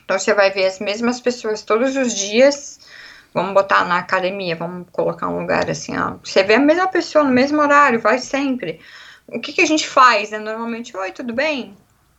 Então 0.04 0.18
você 0.18 0.34
vai 0.34 0.50
ver 0.50 0.66
as 0.66 0.80
mesmas 0.80 1.22
pessoas 1.22 1.62
todos 1.62 1.96
os 1.96 2.16
dias. 2.16 2.80
Vamos 3.32 3.54
botar 3.54 3.86
na 3.86 4.00
academia, 4.00 4.56
vamos 4.56 4.88
colocar 4.92 5.28
um 5.28 5.40
lugar 5.40 5.70
assim, 5.70 5.96
ó. 5.96 6.16
Você 6.24 6.42
vê 6.44 6.56
a 6.56 6.60
mesma 6.60 6.88
pessoa 6.88 7.24
no 7.24 7.30
mesmo 7.30 7.62
horário, 7.62 8.00
vai 8.00 8.18
sempre. 8.18 8.80
O 9.28 9.40
que, 9.40 9.54
que 9.54 9.62
a 9.62 9.68
gente 9.68 9.88
faz, 9.88 10.32
né? 10.32 10.40
Normalmente, 10.40 10.98
oi, 10.98 11.12
tudo 11.12 11.32
bem? 11.32 11.76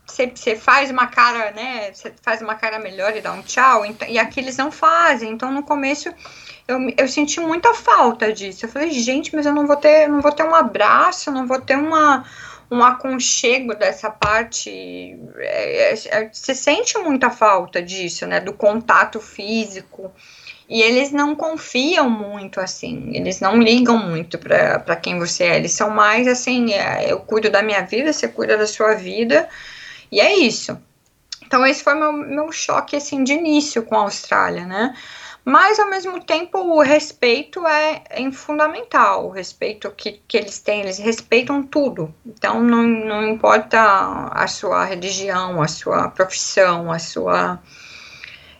Você, 0.09 0.57
faz 0.57 0.90
uma 0.90 1.07
cara, 1.07 1.51
né? 1.53 1.92
Você 1.92 2.12
faz 2.23 2.40
uma 2.40 2.55
cara 2.55 2.79
melhor 2.79 3.14
e 3.16 3.21
dá 3.21 3.33
um 3.33 3.42
tchau. 3.42 3.85
Então, 3.85 4.09
e 4.09 4.18
aqui 4.18 4.40
eles 4.40 4.57
não 4.57 4.73
fazem. 4.73 5.31
Então, 5.31 5.53
no 5.53 5.62
começo, 5.62 6.12
eu, 6.66 6.79
eu 6.97 7.07
senti 7.07 7.38
muita 7.40 7.75
falta 7.75 8.33
disso. 8.33 8.64
Eu 8.64 8.71
falei, 8.71 8.90
gente, 8.90 9.35
mas 9.37 9.47
eu 9.47 9.53
não 9.53 9.66
vou 9.66 9.77
ter, 9.77 10.09
não 10.09 10.21
vou 10.21 10.33
ter 10.33 10.42
um 10.42 10.55
abraço, 10.55 11.31
não 11.31 11.47
vou 11.47 11.61
ter 11.61 11.77
uma, 11.77 12.25
um 12.71 12.83
aconchego 12.83 13.75
dessa 13.75 14.11
parte. 14.11 14.71
É, 15.37 15.92
é, 15.92 15.94
é, 16.09 16.31
você 16.33 16.55
sente 16.55 16.99
muita 16.99 17.31
falta 17.31 17.83
disso, 17.83 18.27
né? 18.27 18.40
Do 18.40 18.53
contato 18.53 19.21
físico. 19.21 20.12
E 20.68 20.83
eles 20.83 21.11
não 21.11 21.35
confiam 21.35 22.11
muito, 22.11 22.61
assim, 22.61 23.11
eles 23.14 23.40
não 23.40 23.59
ligam 23.59 23.97
muito 23.97 24.38
para 24.38 24.97
quem 24.97 25.18
você 25.18 25.44
é. 25.44 25.57
Eles 25.57 25.73
são 25.73 25.88
mais 25.88 26.29
assim: 26.29 26.75
é, 26.75 27.11
eu 27.11 27.21
cuido 27.21 27.49
da 27.49 27.62
minha 27.62 27.81
vida, 27.83 28.12
você 28.12 28.29
cuida 28.29 28.57
da 28.59 28.66
sua 28.66 28.94
vida, 28.94 29.49
e 30.11 30.21
é 30.21 30.38
isso. 30.38 30.79
Então, 31.44 31.66
esse 31.66 31.83
foi 31.83 31.94
meu, 31.94 32.12
meu 32.12 32.53
choque, 32.53 32.94
assim, 32.97 33.25
de 33.25 33.33
início 33.33 33.83
com 33.83 33.97
a 33.97 34.03
Austrália, 34.03 34.66
né? 34.66 34.94
Mas, 35.44 35.79
ao 35.79 35.88
mesmo 35.88 36.21
tempo, 36.23 36.59
o 36.59 36.83
respeito 36.83 37.66
é, 37.66 38.03
é 38.11 38.31
fundamental. 38.31 39.27
O 39.27 39.31
respeito 39.31 39.90
que, 39.92 40.21
que 40.29 40.37
eles 40.37 40.59
têm, 40.59 40.83
eles 40.83 40.99
respeitam 40.99 41.62
tudo. 41.62 42.14
Então, 42.27 42.62
não, 42.62 42.83
não 42.83 43.27
importa 43.27 43.81
a 44.31 44.47
sua 44.47 44.85
religião, 44.85 45.62
a 45.62 45.66
sua 45.66 46.11
profissão, 46.11 46.92
a 46.92 46.99
sua. 46.99 47.59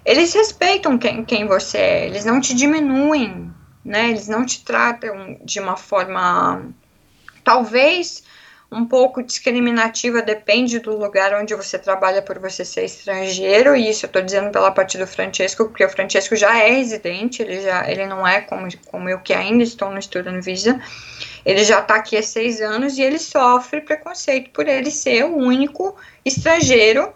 Eles 0.03 0.33
respeitam 0.33 0.97
quem, 0.97 1.27
quem 1.27 1.47
você 1.47 1.77
é, 1.77 2.07
eles 2.07 2.25
não 2.25 2.41
te 2.41 2.55
diminuem, 2.55 3.53
né? 3.85 4.09
Eles 4.09 4.27
não 4.27 4.47
te 4.47 4.65
tratam 4.65 5.39
de 5.45 5.61
uma 5.61 5.77
forma. 5.77 6.63
Talvez 7.45 8.23
um 8.71 8.85
pouco 8.85 9.23
discriminativa, 9.23 10.21
depende 10.21 10.79
do 10.79 10.97
lugar 10.97 11.33
onde 11.33 11.55
você 11.55 11.79
trabalha 11.79 12.21
por 12.21 12.39
você 12.39 12.65
ser 12.65 12.85
estrangeiro, 12.85 13.75
e 13.75 13.89
isso 13.89 14.05
eu 14.05 14.09
estou 14.09 14.21
dizendo 14.21 14.51
pela 14.51 14.71
parte 14.71 14.99
do 14.99 15.07
Francesco, 15.07 15.65
porque 15.65 15.85
o 15.85 15.89
Francesco 15.89 16.37
já 16.37 16.57
é 16.59 16.71
residente, 16.71 17.41
ele, 17.41 17.63
já, 17.63 17.91
ele 17.91 18.05
não 18.07 18.27
é 18.27 18.43
como, 18.43 18.69
como 18.87 19.09
eu 19.09 19.21
que 19.21 19.33
ainda 19.33 19.63
estou 19.63 19.91
no 19.91 20.01
Student 20.03 20.45
Visa, 20.45 20.79
ele 21.47 21.65
já 21.65 21.81
está 21.81 21.95
aqui 21.95 22.17
há 22.17 22.23
seis 22.23 22.61
anos 22.61 22.99
e 22.99 23.03
ele 23.03 23.19
sofre 23.19 23.81
preconceito 23.81 24.51
por 24.51 24.69
ele 24.69 24.91
ser 24.91 25.25
o 25.25 25.35
único 25.35 25.97
estrangeiro 26.23 27.11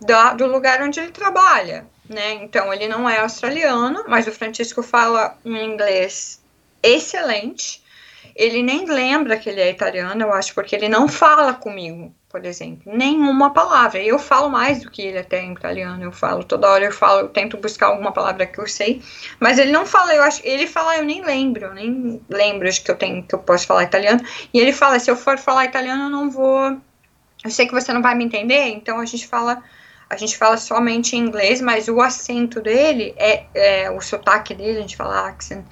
da, 0.00 0.32
do 0.32 0.46
lugar 0.46 0.82
onde 0.82 0.98
ele 0.98 1.12
trabalha, 1.12 1.86
né? 2.08 2.34
Então 2.34 2.74
ele 2.74 2.88
não 2.88 3.08
é 3.08 3.20
australiano, 3.20 4.04
mas 4.08 4.26
o 4.26 4.32
Francisco 4.32 4.82
fala 4.82 5.38
um 5.44 5.56
inglês 5.56 6.42
excelente, 6.82 7.82
ele 8.38 8.62
nem 8.62 8.84
lembra 8.86 9.36
que 9.36 9.50
ele 9.50 9.60
é 9.60 9.68
italiano, 9.68 10.22
eu 10.22 10.32
acho, 10.32 10.54
porque 10.54 10.76
ele 10.76 10.88
não 10.88 11.08
fala 11.08 11.52
comigo, 11.52 12.14
por 12.28 12.44
exemplo, 12.44 12.92
nenhuma 12.94 13.52
palavra. 13.52 14.00
Eu 14.00 14.16
falo 14.16 14.48
mais 14.48 14.80
do 14.80 14.90
que 14.90 15.02
ele 15.02 15.18
até 15.18 15.42
em 15.42 15.52
italiano, 15.52 16.04
eu 16.04 16.12
falo 16.12 16.44
toda 16.44 16.70
hora, 16.70 16.84
eu 16.84 16.92
falo, 16.92 17.20
eu 17.22 17.28
tento 17.28 17.56
buscar 17.56 17.88
alguma 17.88 18.12
palavra 18.12 18.46
que 18.46 18.60
eu 18.60 18.66
sei, 18.68 19.02
mas 19.40 19.58
ele 19.58 19.72
não 19.72 19.84
fala, 19.84 20.14
eu 20.14 20.22
acho, 20.22 20.40
ele 20.44 20.68
fala, 20.68 20.96
eu 20.96 21.04
nem 21.04 21.20
lembro, 21.24 21.64
eu 21.64 21.74
nem 21.74 22.22
lembro 22.28 22.68
acho 22.68 22.84
que 22.84 22.90
eu 22.92 22.96
tenho 22.96 23.24
que 23.24 23.34
eu 23.34 23.40
posso 23.40 23.66
falar 23.66 23.82
italiano. 23.82 24.20
E 24.54 24.60
ele 24.60 24.72
fala, 24.72 25.00
se 25.00 25.10
eu 25.10 25.16
for 25.16 25.36
falar 25.36 25.64
italiano, 25.64 26.04
eu 26.04 26.10
não 26.10 26.30
vou 26.30 26.78
eu 27.44 27.50
sei 27.50 27.66
que 27.66 27.72
você 27.72 27.92
não 27.92 28.02
vai 28.02 28.14
me 28.14 28.24
entender, 28.24 28.68
então 28.68 29.00
a 29.00 29.04
gente 29.04 29.26
fala 29.26 29.62
a 30.10 30.16
gente 30.16 30.38
fala 30.38 30.56
somente 30.56 31.16
em 31.16 31.20
inglês, 31.20 31.60
mas 31.60 31.86
o 31.88 32.00
acento 32.00 32.62
dele 32.62 33.14
é, 33.18 33.44
é 33.54 33.90
o 33.90 34.00
sotaque 34.00 34.54
dele, 34.54 34.78
a 34.78 34.80
gente 34.80 34.96
fala 34.96 35.28
accent 35.28 35.64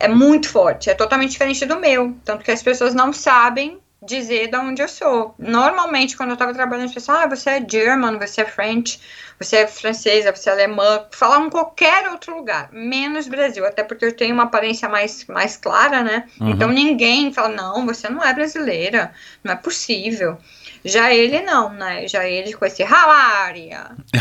é 0.00 0.08
muito 0.08 0.48
forte, 0.48 0.90
é 0.90 0.94
totalmente 0.94 1.32
diferente 1.32 1.64
do 1.66 1.78
meu. 1.78 2.16
Tanto 2.24 2.44
que 2.44 2.50
as 2.50 2.62
pessoas 2.62 2.94
não 2.94 3.12
sabem 3.12 3.78
dizer 4.02 4.48
de 4.48 4.56
onde 4.56 4.80
eu 4.80 4.88
sou. 4.88 5.34
Normalmente, 5.38 6.16
quando 6.16 6.30
eu 6.30 6.34
estava 6.34 6.54
trabalhando, 6.54 6.86
as 6.86 6.94
pessoas, 6.94 7.18
ah, 7.18 7.26
você 7.26 7.50
é 7.50 7.66
German, 7.68 8.18
você 8.18 8.40
é 8.40 8.44
French, 8.46 8.98
você 9.38 9.56
é 9.58 9.66
francesa, 9.66 10.34
você 10.34 10.48
é 10.48 10.52
alemã, 10.52 11.04
falavam 11.10 11.48
em 11.48 11.50
qualquer 11.50 12.08
outro 12.08 12.34
lugar, 12.34 12.70
menos 12.72 13.28
Brasil, 13.28 13.66
até 13.66 13.82
porque 13.84 14.06
eu 14.06 14.16
tenho 14.16 14.32
uma 14.32 14.44
aparência 14.44 14.88
mais, 14.88 15.26
mais 15.26 15.56
clara, 15.56 16.02
né? 16.02 16.24
Uhum. 16.40 16.50
Então 16.50 16.68
ninguém 16.70 17.32
fala, 17.32 17.50
não, 17.50 17.84
você 17.84 18.08
não 18.08 18.24
é 18.24 18.32
brasileira, 18.32 19.12
não 19.44 19.52
é 19.52 19.56
possível. 19.56 20.38
Já 20.84 21.12
ele 21.12 21.40
não, 21.42 21.70
né? 21.70 22.06
Já 22.08 22.26
ele 22.26 22.52
com 22.52 22.64
esse 22.64 22.82
Halaria. 22.82 23.90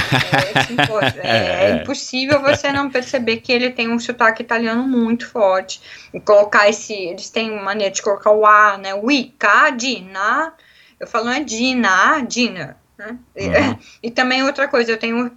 É, 1.23 1.37
é, 1.37 1.71
é, 1.71 1.71
impossível 1.75 2.41
você 2.41 2.71
não 2.71 2.89
perceber 2.89 3.37
que 3.37 3.51
ele 3.51 3.69
tem 3.69 3.89
um 3.89 3.99
sotaque 3.99 4.41
italiano 4.41 4.83
muito 4.83 5.27
forte. 5.27 5.81
E 6.13 6.19
colocar 6.19 6.69
esse. 6.69 6.93
Eles 6.93 7.29
têm 7.29 7.51
maneira 7.61 7.93
de 7.93 8.01
colocar 8.01 8.31
o 8.31 8.45
A, 8.45 8.77
né? 8.77 8.93
O 8.93 9.07
K, 9.37 9.71
Dina. 9.71 10.53
Eu 10.99 11.07
falo, 11.07 11.25
não 11.25 11.33
é 11.33 11.43
Dina, 11.43 12.21
Dinner. 12.21 12.75
Né? 12.97 13.17
Uhum. 13.35 13.79
E, 14.03 14.07
e 14.07 14.11
também 14.11 14.43
outra 14.43 14.67
coisa, 14.67 14.91
eu 14.91 14.97
tenho 14.97 15.31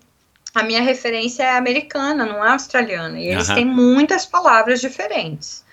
a 0.55 0.63
minha 0.63 0.83
referência 0.83 1.45
é 1.45 1.57
americana, 1.57 2.27
não 2.27 2.45
é 2.45 2.51
australiana. 2.51 3.19
E 3.19 3.29
eles 3.29 3.49
uhum. 3.49 3.55
têm 3.55 3.65
muitas 3.65 4.27
palavras 4.27 4.81
diferentes. 4.81 5.65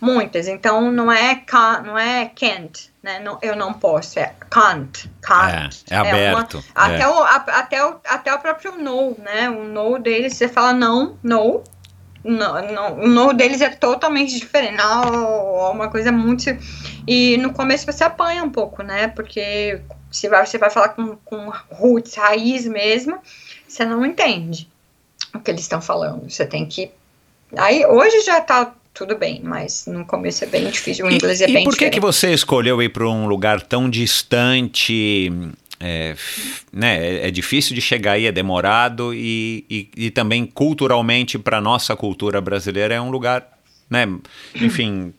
Muitas. 0.00 0.46
Então 0.46 0.90
não 0.90 1.10
é 1.10 1.34
can, 1.34 1.82
não 1.82 1.98
é 1.98 2.26
can't, 2.26 2.92
né? 3.02 3.18
Não, 3.20 3.38
eu 3.40 3.56
não 3.56 3.72
posso, 3.72 4.18
é 4.18 4.34
can't. 4.50 5.10
can't. 5.22 5.84
É, 5.90 5.94
é 5.94 5.98
aberto. 5.98 6.64
É 6.74 6.80
uma, 6.80 6.94
é. 6.94 6.94
Até, 6.94 7.08
o, 7.08 7.22
a, 7.22 7.34
até, 7.34 7.84
o, 7.84 7.96
até 8.04 8.34
o 8.34 8.38
próprio 8.38 8.72
no, 8.76 9.16
né? 9.18 9.48
O 9.48 9.64
no 9.64 9.98
deles, 9.98 10.34
você 10.34 10.48
fala 10.48 10.72
não, 10.72 11.18
no. 11.22 11.62
No, 12.22 12.60
no, 12.60 13.04
o 13.04 13.06
no 13.06 13.32
deles 13.32 13.60
é 13.60 13.70
totalmente 13.70 14.36
diferente. 14.36 14.76
Não, 14.76 15.70
uma 15.70 15.88
coisa 15.88 16.10
muito. 16.10 16.44
E 17.06 17.36
no 17.36 17.52
começo 17.52 17.86
você 17.86 18.02
apanha 18.02 18.42
um 18.42 18.50
pouco, 18.50 18.82
né? 18.82 19.06
Porque 19.08 19.80
você 20.10 20.28
vai, 20.28 20.44
você 20.44 20.58
vai 20.58 20.70
falar 20.70 20.90
com, 20.90 21.16
com 21.24 21.52
roots, 21.70 22.16
raiz 22.16 22.66
mesmo, 22.66 23.18
você 23.66 23.84
não 23.84 24.04
entende 24.04 24.68
o 25.32 25.40
que 25.40 25.50
eles 25.50 25.62
estão 25.62 25.80
falando. 25.80 26.28
Você 26.28 26.44
tem 26.44 26.66
que. 26.66 26.90
Aí 27.56 27.86
hoje 27.86 28.22
já 28.22 28.40
tá 28.40 28.74
tudo 28.96 29.16
bem, 29.16 29.40
mas 29.44 29.86
no 29.86 30.04
começo 30.06 30.42
é 30.42 30.46
bem 30.46 30.70
difícil, 30.70 31.04
o 31.04 31.10
inglês 31.10 31.40
e, 31.40 31.44
é 31.44 31.46
bem 31.46 31.62
E 31.62 31.64
por 31.64 31.76
que, 31.76 31.90
que 31.90 32.00
você 32.00 32.32
escolheu 32.32 32.82
ir 32.82 32.88
para 32.88 33.06
um 33.06 33.26
lugar 33.26 33.60
tão 33.60 33.90
distante? 33.90 35.30
É, 35.78 36.16
né, 36.72 37.06
é, 37.06 37.28
é 37.28 37.30
difícil 37.30 37.74
de 37.74 37.82
chegar 37.82 38.12
aí, 38.12 38.24
é 38.24 38.32
demorado 38.32 39.12
e, 39.12 39.66
e, 39.68 39.90
e 40.06 40.10
também 40.10 40.46
culturalmente 40.46 41.38
para 41.38 41.60
nossa 41.60 41.94
cultura 41.94 42.40
brasileira 42.40 42.94
é 42.94 43.00
um 43.00 43.10
lugar, 43.10 43.46
né, 43.90 44.08
enfim, 44.54 45.12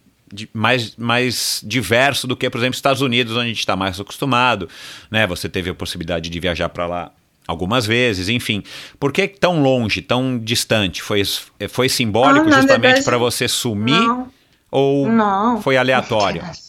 mais, 0.51 0.95
mais 0.95 1.61
diverso 1.63 2.25
do 2.25 2.35
que, 2.35 2.49
por 2.49 2.57
exemplo, 2.57 2.75
Estados 2.75 3.01
Unidos, 3.01 3.33
onde 3.33 3.45
a 3.45 3.47
gente 3.49 3.59
está 3.59 3.75
mais 3.75 3.99
acostumado, 3.99 4.67
né? 5.09 5.25
Você 5.27 5.47
teve 5.47 5.69
a 5.69 5.75
possibilidade 5.75 6.29
de 6.29 6.39
viajar 6.39 6.69
para 6.69 6.87
lá 6.87 7.11
algumas 7.47 7.85
vezes, 7.85 8.27
enfim. 8.27 8.61
Por 8.99 9.11
que 9.11 9.27
tão 9.27 9.63
longe, 9.63 10.01
tão 10.01 10.37
distante? 10.37 11.01
Foi, 11.01 11.23
foi 11.69 11.87
simbólico 11.87 12.47
ah, 12.49 12.61
justamente 12.61 13.03
para 13.03 13.17
você 13.17 13.47
sumir? 13.47 13.99
Não, 13.99 14.27
ou 14.69 15.07
não, 15.07 15.61
foi 15.61 15.77
aleatório? 15.77 16.43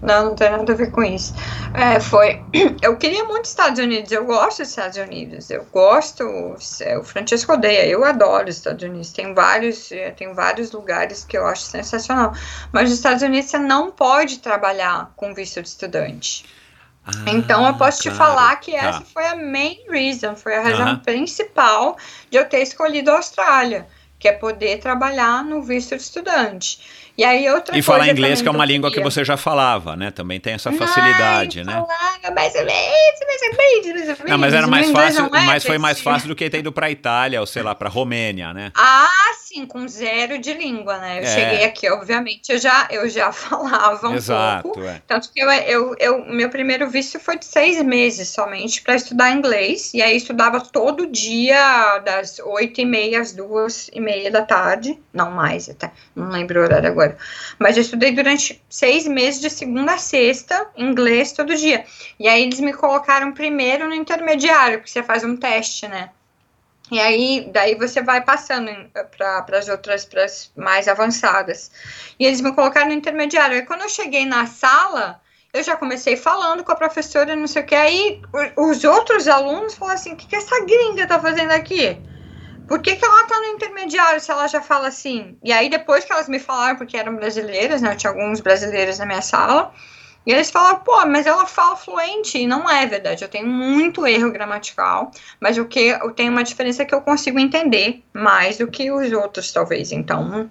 Não, 0.00 0.30
não 0.30 0.34
tem 0.34 0.50
nada 0.50 0.72
a 0.72 0.74
ver 0.74 0.90
com 0.90 1.02
isso. 1.02 1.34
É, 1.74 2.00
foi. 2.00 2.42
Eu 2.82 2.96
queria 2.96 3.22
muito 3.24 3.44
Estados 3.44 3.78
Unidos. 3.78 4.10
Eu 4.10 4.24
gosto 4.24 4.58
dos 4.58 4.70
Estados 4.70 4.96
Unidos. 4.96 5.50
Eu 5.50 5.64
gosto. 5.70 6.24
O 6.24 7.04
Francesco 7.04 7.52
odeia. 7.52 7.86
Eu 7.86 8.02
adoro 8.02 8.48
os 8.48 8.56
Estados 8.56 8.82
Unidos. 8.82 9.12
Tem 9.12 9.32
vários, 9.34 9.90
tem 10.16 10.34
vários 10.34 10.72
lugares 10.72 11.24
que 11.24 11.36
eu 11.36 11.46
acho 11.46 11.62
sensacional. 11.62 12.32
Mas 12.72 12.88
nos 12.88 12.98
Estados 12.98 13.22
Unidos 13.22 13.50
você 13.50 13.58
não 13.58 13.92
pode 13.92 14.38
trabalhar 14.38 15.12
com 15.14 15.34
visto 15.34 15.62
de 15.62 15.68
estudante. 15.68 16.44
Ah, 17.04 17.10
então 17.26 17.66
eu 17.66 17.74
posso 17.74 18.02
claro. 18.02 18.16
te 18.16 18.18
falar 18.18 18.56
que 18.56 18.74
essa 18.74 19.00
tá. 19.00 19.06
foi 19.12 19.26
a 19.26 19.34
main 19.34 19.78
reason, 19.90 20.36
foi 20.36 20.54
a 20.54 20.62
razão 20.62 20.98
principal 20.98 21.96
de 22.30 22.38
eu 22.38 22.48
ter 22.48 22.62
escolhido 22.62 23.10
a 23.10 23.16
Austrália. 23.16 23.86
que 24.18 24.28
é 24.28 24.32
poder 24.32 24.78
trabalhar 24.78 25.44
no 25.44 25.60
visto 25.60 25.96
de 25.96 26.02
estudante. 26.02 26.78
E 27.18 27.24
aí 27.24 27.50
outra 27.50 27.76
E 27.76 27.82
falar 27.82 28.08
inglês, 28.08 28.40
que 28.40 28.46
é 28.46 28.50
uma 28.52 28.64
língua 28.64 28.90
que 28.90 29.00
você 29.00 29.24
já 29.24 29.36
falava, 29.36 29.96
né? 29.96 30.12
Também 30.12 30.38
tem 30.38 30.54
essa 30.54 30.70
facilidade, 30.72 31.58
Ai, 31.58 31.64
né? 31.64 31.72
falava 31.72 32.18
menos, 32.22 32.30
mais 32.30 32.56
ou 32.56 32.64
Não, 34.28 34.38
mas 34.38 34.54
era 34.54 34.66
mais 34.68 34.90
fácil, 34.90 35.26
é 35.26 35.40
mas 35.44 35.64
foi 35.64 35.78
mais 35.78 36.00
fácil 36.00 36.28
do 36.28 36.36
que 36.36 36.48
ter 36.48 36.58
ido 36.58 36.70
pra 36.70 36.88
Itália, 36.88 37.40
ou 37.40 37.46
sei 37.46 37.64
lá, 37.64 37.74
pra 37.74 37.88
Romênia, 37.88 38.54
né? 38.54 38.70
Ah, 38.76 39.08
sim, 39.52 39.66
com 39.66 39.86
zero 39.86 40.38
de 40.38 40.52
língua, 40.54 40.98
né? 40.98 41.18
Eu 41.18 41.22
É. 41.24 41.26
cheguei 41.26 41.64
aqui, 41.64 41.88
obviamente, 41.90 42.50
eu 42.50 42.58
já, 42.58 42.88
eu 42.90 43.08
já 43.08 43.30
falava 43.32 44.08
um 44.08 44.14
Exato, 44.14 44.62
pouco. 44.62 44.82
é. 44.82 45.02
Tanto 45.06 45.30
que 45.32 45.40
eu, 45.40 45.50
eu, 45.50 45.94
eu, 45.98 46.24
meu 46.26 46.48
primeiro 46.48 46.88
visto 46.88 47.20
foi 47.20 47.38
de 47.38 47.44
seis 47.44 47.80
meses 47.82 48.28
somente 48.28 48.82
para 48.82 48.94
estudar 48.94 49.30
inglês. 49.30 49.92
E 49.94 50.00
aí 50.02 50.16
estudava 50.16 50.60
todo 50.60 51.06
dia, 51.06 51.98
das 51.98 52.38
oito 52.38 52.80
e 52.80 52.84
meia 52.84 53.20
às 53.20 53.32
duas 53.32 53.88
e 53.92 54.00
meia 54.00 54.30
da 54.30 54.42
tarde. 54.42 54.98
Não 55.12 55.30
mais, 55.30 55.68
até. 55.68 55.90
Não 56.16 56.30
lembro 56.30 56.60
o 56.60 56.62
horário 56.64 56.88
agora. 56.88 57.16
Mas 57.58 57.76
eu 57.76 57.82
estudei 57.82 58.12
durante 58.12 58.62
seis 58.68 59.06
meses, 59.06 59.40
de 59.40 59.50
segunda 59.50 59.92
a 59.94 59.98
sexta, 59.98 60.66
inglês 60.76 61.32
todo 61.32 61.54
dia. 61.54 61.84
E 62.18 62.26
aí 62.28 62.42
eles 62.42 62.60
me 62.60 62.72
colocaram 62.72 63.32
primeiro 63.32 63.86
no 63.88 63.94
intermediário, 63.94 64.78
porque 64.78 64.90
você 64.90 65.02
faz 65.02 65.24
um 65.24 65.36
teste, 65.36 65.86
né? 65.88 66.10
E 66.92 67.00
aí, 67.00 67.48
daí 67.50 67.74
você 67.74 68.02
vai 68.02 68.20
passando 68.20 68.70
para 69.16 69.58
as 69.58 69.66
outras, 69.66 70.04
para 70.04 70.24
as 70.24 70.52
mais 70.54 70.86
avançadas. 70.86 71.70
E 72.20 72.26
eles 72.26 72.42
me 72.42 72.52
colocaram 72.52 72.88
no 72.88 72.92
intermediário. 72.92 73.56
Aí, 73.56 73.62
quando 73.62 73.80
eu 73.80 73.88
cheguei 73.88 74.26
na 74.26 74.44
sala, 74.44 75.18
eu 75.54 75.62
já 75.62 75.74
comecei 75.74 76.18
falando 76.18 76.62
com 76.62 76.70
a 76.70 76.76
professora, 76.76 77.34
não 77.34 77.46
sei 77.46 77.62
o 77.62 77.64
que. 77.64 77.74
Aí, 77.74 78.20
os 78.58 78.84
outros 78.84 79.26
alunos 79.26 79.74
falaram 79.74 79.98
assim: 79.98 80.12
o 80.12 80.16
que, 80.16 80.26
que 80.26 80.36
essa 80.36 80.60
gringa 80.66 81.06
tá 81.06 81.18
fazendo 81.18 81.52
aqui? 81.52 81.98
Por 82.68 82.82
que, 82.82 82.94
que 82.94 83.04
ela 83.06 83.24
tá 83.24 83.38
no 83.38 83.46
intermediário 83.46 84.20
se 84.20 84.30
ela 84.30 84.46
já 84.46 84.60
fala 84.60 84.88
assim? 84.88 85.38
E 85.42 85.50
aí, 85.50 85.70
depois 85.70 86.04
que 86.04 86.12
elas 86.12 86.28
me 86.28 86.38
falaram, 86.38 86.76
porque 86.76 86.98
eram 86.98 87.16
brasileiras, 87.16 87.80
né? 87.80 87.92
Eu 87.92 87.96
tinha 87.96 88.10
alguns 88.10 88.42
brasileiros 88.42 88.98
na 88.98 89.06
minha 89.06 89.22
sala. 89.22 89.72
E 90.24 90.32
eles 90.32 90.50
falaram, 90.50 90.80
pô, 90.80 91.04
mas 91.06 91.26
ela 91.26 91.46
fala 91.46 91.76
fluente. 91.76 92.38
E 92.38 92.46
não 92.46 92.68
é 92.70 92.86
verdade. 92.86 93.24
Eu 93.24 93.28
tenho 93.28 93.46
muito 93.46 94.06
erro 94.06 94.30
gramatical. 94.30 95.10
Mas 95.40 95.58
o 95.58 95.64
que 95.64 95.80
eu 95.80 96.10
tenho 96.12 96.30
uma 96.30 96.44
diferença 96.44 96.84
que 96.84 96.94
eu 96.94 97.00
consigo 97.00 97.38
entender 97.38 98.02
mais 98.12 98.58
do 98.58 98.68
que 98.68 98.90
os 98.90 99.10
outros, 99.12 99.52
talvez. 99.52 99.90
Então. 99.92 100.48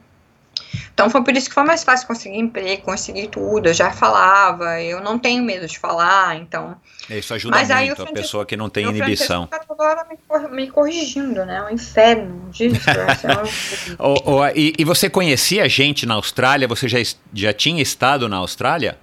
Então 0.94 1.10
foi 1.10 1.24
por 1.24 1.36
isso 1.36 1.48
que 1.50 1.56
foi 1.56 1.64
mais 1.64 1.84
fácil 1.84 2.08
conseguir 2.08 2.38
emprego, 2.38 2.84
conseguir 2.84 3.28
tudo. 3.28 3.68
Eu 3.70 3.74
já 3.74 3.92
falava, 3.92 4.82
eu 4.82 5.02
não 5.02 5.18
tenho 5.18 5.44
medo 5.44 5.66
de 5.66 5.80
falar, 5.80 6.36
então. 6.36 6.76
Isso 7.10 7.34
ajuda 7.34 7.58
Mas 7.58 7.70
muito 7.70 8.00
o 8.00 8.04
a 8.04 8.08
pessoa 8.08 8.46
que 8.46 8.56
não 8.56 8.70
tem 8.70 8.88
inibição. 8.88 9.48
Tá 9.48 9.60
toda 9.60 9.84
hora 9.84 10.06
me, 10.10 10.18
cor- 10.28 10.52
me 10.52 10.70
corrigindo, 10.70 11.46
né? 11.46 11.58
É 11.58 11.64
um 11.64 11.70
inferno 11.70 12.50
disso. 12.52 12.90
é 12.90 14.54
e, 14.56 14.74
e 14.78 14.84
você 14.86 15.10
conhecia 15.10 15.68
gente 15.68 16.06
na 16.06 16.16
Austrália? 16.16 16.68
Você 16.68 16.88
já, 16.88 17.00
já 17.34 17.54
tinha 17.54 17.82
estado 17.82 18.28
na 18.30 18.38
Austrália? 18.38 18.98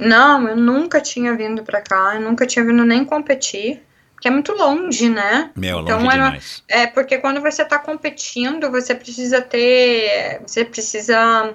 Não, 0.00 0.48
eu 0.48 0.56
nunca 0.56 1.00
tinha 1.00 1.34
vindo 1.34 1.62
pra 1.62 1.80
cá, 1.80 2.12
eu 2.14 2.20
nunca 2.20 2.46
tinha 2.46 2.64
vindo 2.64 2.84
nem 2.84 3.04
competir, 3.04 3.82
porque 4.14 4.28
é 4.28 4.30
muito 4.30 4.52
longe, 4.52 5.08
né? 5.08 5.50
Meu, 5.56 5.78
longe 5.80 5.92
Então, 5.92 6.10
era- 6.10 6.24
demais. 6.24 6.62
É, 6.68 6.86
porque 6.86 7.18
quando 7.18 7.40
você 7.40 7.64
tá 7.64 7.78
competindo, 7.78 8.70
você 8.70 8.94
precisa 8.94 9.40
ter. 9.40 10.40
Você 10.46 10.64
precisa 10.64 11.54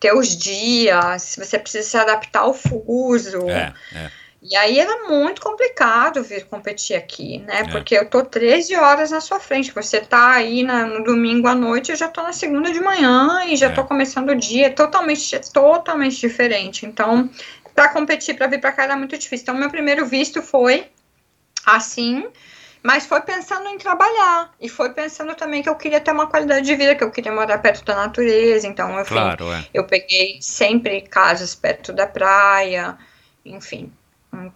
ter 0.00 0.12
os 0.14 0.36
dias, 0.36 1.36
você 1.38 1.58
precisa 1.58 1.88
se 1.88 1.96
adaptar 1.96 2.40
ao 2.40 2.52
fuso. 2.54 3.48
É, 3.48 3.72
é. 3.94 4.10
E 4.44 4.56
aí 4.56 4.76
era 4.80 5.08
muito 5.08 5.40
complicado 5.40 6.20
vir 6.24 6.46
competir 6.46 6.96
aqui, 6.96 7.38
né? 7.46 7.60
É. 7.60 7.64
Porque 7.70 7.94
eu 7.96 8.10
tô 8.10 8.24
13 8.24 8.74
horas 8.74 9.12
na 9.12 9.20
sua 9.20 9.38
frente. 9.38 9.70
Você 9.72 10.00
tá 10.00 10.32
aí 10.32 10.64
na- 10.64 10.84
no 10.84 11.04
domingo 11.04 11.46
à 11.46 11.54
noite, 11.54 11.92
eu 11.92 11.96
já 11.96 12.08
tô 12.08 12.20
na 12.24 12.32
segunda 12.32 12.72
de 12.72 12.80
manhã 12.80 13.44
e 13.46 13.54
já 13.54 13.66
É. 13.68 13.70
tô 13.72 13.84
começando 13.84 14.30
o 14.30 14.34
dia. 14.34 14.66
É 14.66 14.70
totalmente, 14.70 15.38
totalmente 15.52 16.18
diferente. 16.18 16.84
Então, 16.84 17.30
para 17.74 17.88
competir, 17.88 18.36
para 18.36 18.46
vir 18.46 18.60
para 18.60 18.72
cá 18.72 18.84
era 18.84 18.96
muito 18.96 19.16
difícil. 19.16 19.42
Então, 19.42 19.54
meu 19.54 19.70
primeiro 19.70 20.06
visto 20.06 20.42
foi 20.42 20.86
assim, 21.64 22.26
mas 22.82 23.06
foi 23.06 23.20
pensando 23.20 23.68
em 23.68 23.78
trabalhar. 23.78 24.52
E 24.60 24.68
foi 24.68 24.92
pensando 24.92 25.34
também 25.34 25.62
que 25.62 25.68
eu 25.68 25.76
queria 25.76 26.00
ter 26.00 26.10
uma 26.10 26.26
qualidade 26.26 26.66
de 26.66 26.74
vida, 26.74 26.94
que 26.94 27.04
eu 27.04 27.10
queria 27.10 27.32
morar 27.32 27.58
perto 27.58 27.84
da 27.84 27.94
natureza. 27.94 28.66
Então, 28.66 28.98
eu 28.98 29.04
fui 29.04 29.16
Claro, 29.16 29.52
é. 29.52 29.64
eu 29.72 29.84
peguei 29.86 30.38
sempre 30.40 31.00
casas 31.02 31.54
perto 31.54 31.92
da 31.92 32.06
praia, 32.06 32.98
enfim. 33.44 33.92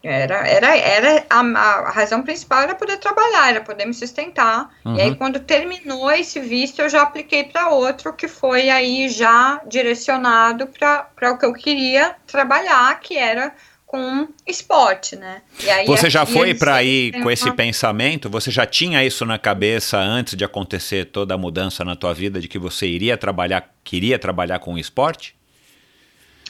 Era, 0.03 0.47
era, 0.49 0.77
era 0.77 1.27
a, 1.29 1.41
a 1.41 1.91
razão 1.91 2.23
principal 2.23 2.63
era 2.63 2.75
poder 2.75 2.97
trabalhar, 2.97 3.51
era 3.51 3.61
poder 3.61 3.85
me 3.85 3.93
sustentar. 3.93 4.75
E 4.87 5.01
aí, 5.01 5.11
Uhum. 5.11 5.15
quando 5.17 5.39
terminou 5.41 6.11
esse 6.11 6.41
visto, 6.41 6.81
eu 6.81 6.89
já 6.89 7.03
apliquei 7.03 7.45
para 7.45 7.69
outro 7.69 8.13
que 8.15 8.27
foi 8.27 8.71
aí 8.71 9.09
já 9.11 9.61
direcionado 9.67 10.67
para 10.69 11.33
o 11.33 11.37
que 11.39 11.45
eu 11.45 11.53
queria 11.53 12.17
trabalhar, 12.27 12.99
que 13.01 13.19
era 13.19 13.55
com 13.85 14.27
esporte, 14.47 15.15
né? 15.15 15.43
Aí, 15.71 15.87
Você 15.87 16.09
já 16.09 16.25
foi 16.25 16.55
para 16.55 16.75
aí 16.77 17.13
com 17.23 17.31
esse 17.31 17.45
uma- 17.45 17.55
pensamento? 17.55 18.31
Você 18.31 18.51
já 18.51 18.65
tinha 18.67 19.05
isso 19.05 19.27
na 19.27 19.39
cabeça 19.39 19.99
antes 19.99 20.35
de 20.37 20.45
acontecer 20.45 21.05
toda 21.07 21.35
a 21.35 21.39
mudança 21.39 21.85
na 21.85 21.95
tua 21.95 22.15
vida 22.15 22.41
de 22.41 22.49
que 22.49 22.59
você 22.59 22.87
iria 22.87 23.17
trabalhar, 23.17 23.71
queria 23.85 24.19
trabalhar 24.19 24.59
com 24.59 24.77
esporte? 24.79 25.37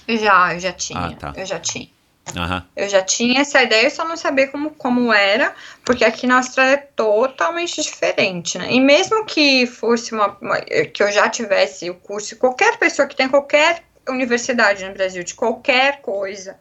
Já, 0.08 0.54
eu 0.54 0.60
já 0.60 0.72
tinha. 0.72 1.00
Ah, 1.00 1.12
tá. 1.12 1.34
Eu 1.36 1.44
já 1.44 1.58
tinha. 1.58 1.88
Aham. 2.34 2.64
Eu 2.74 2.88
já 2.88 3.02
tinha 3.02 3.40
essa 3.40 3.62
ideia, 3.62 3.84
eu 3.84 3.90
só 3.90 4.04
não 4.04 4.16
sabia 4.16 4.48
como, 4.48 4.70
como 4.70 5.12
era, 5.12 5.54
porque 5.84 6.04
aqui 6.04 6.26
na 6.26 6.38
Austrália 6.38 6.74
é 6.74 6.76
totalmente 6.76 7.80
diferente, 7.80 8.58
né? 8.58 8.72
E 8.72 8.80
mesmo 8.80 9.24
que 9.24 9.66
fosse 9.66 10.12
uma, 10.14 10.36
uma- 10.40 10.60
que 10.60 11.02
eu 11.02 11.10
já 11.12 11.28
tivesse 11.28 11.88
o 11.88 11.94
curso, 11.94 12.36
qualquer 12.36 12.76
pessoa 12.78 13.06
que 13.06 13.16
tem 13.16 13.28
qualquer 13.28 13.82
universidade 14.08 14.84
no 14.86 14.92
Brasil, 14.94 15.22
de 15.22 15.34
qualquer 15.34 16.00
coisa, 16.00 16.58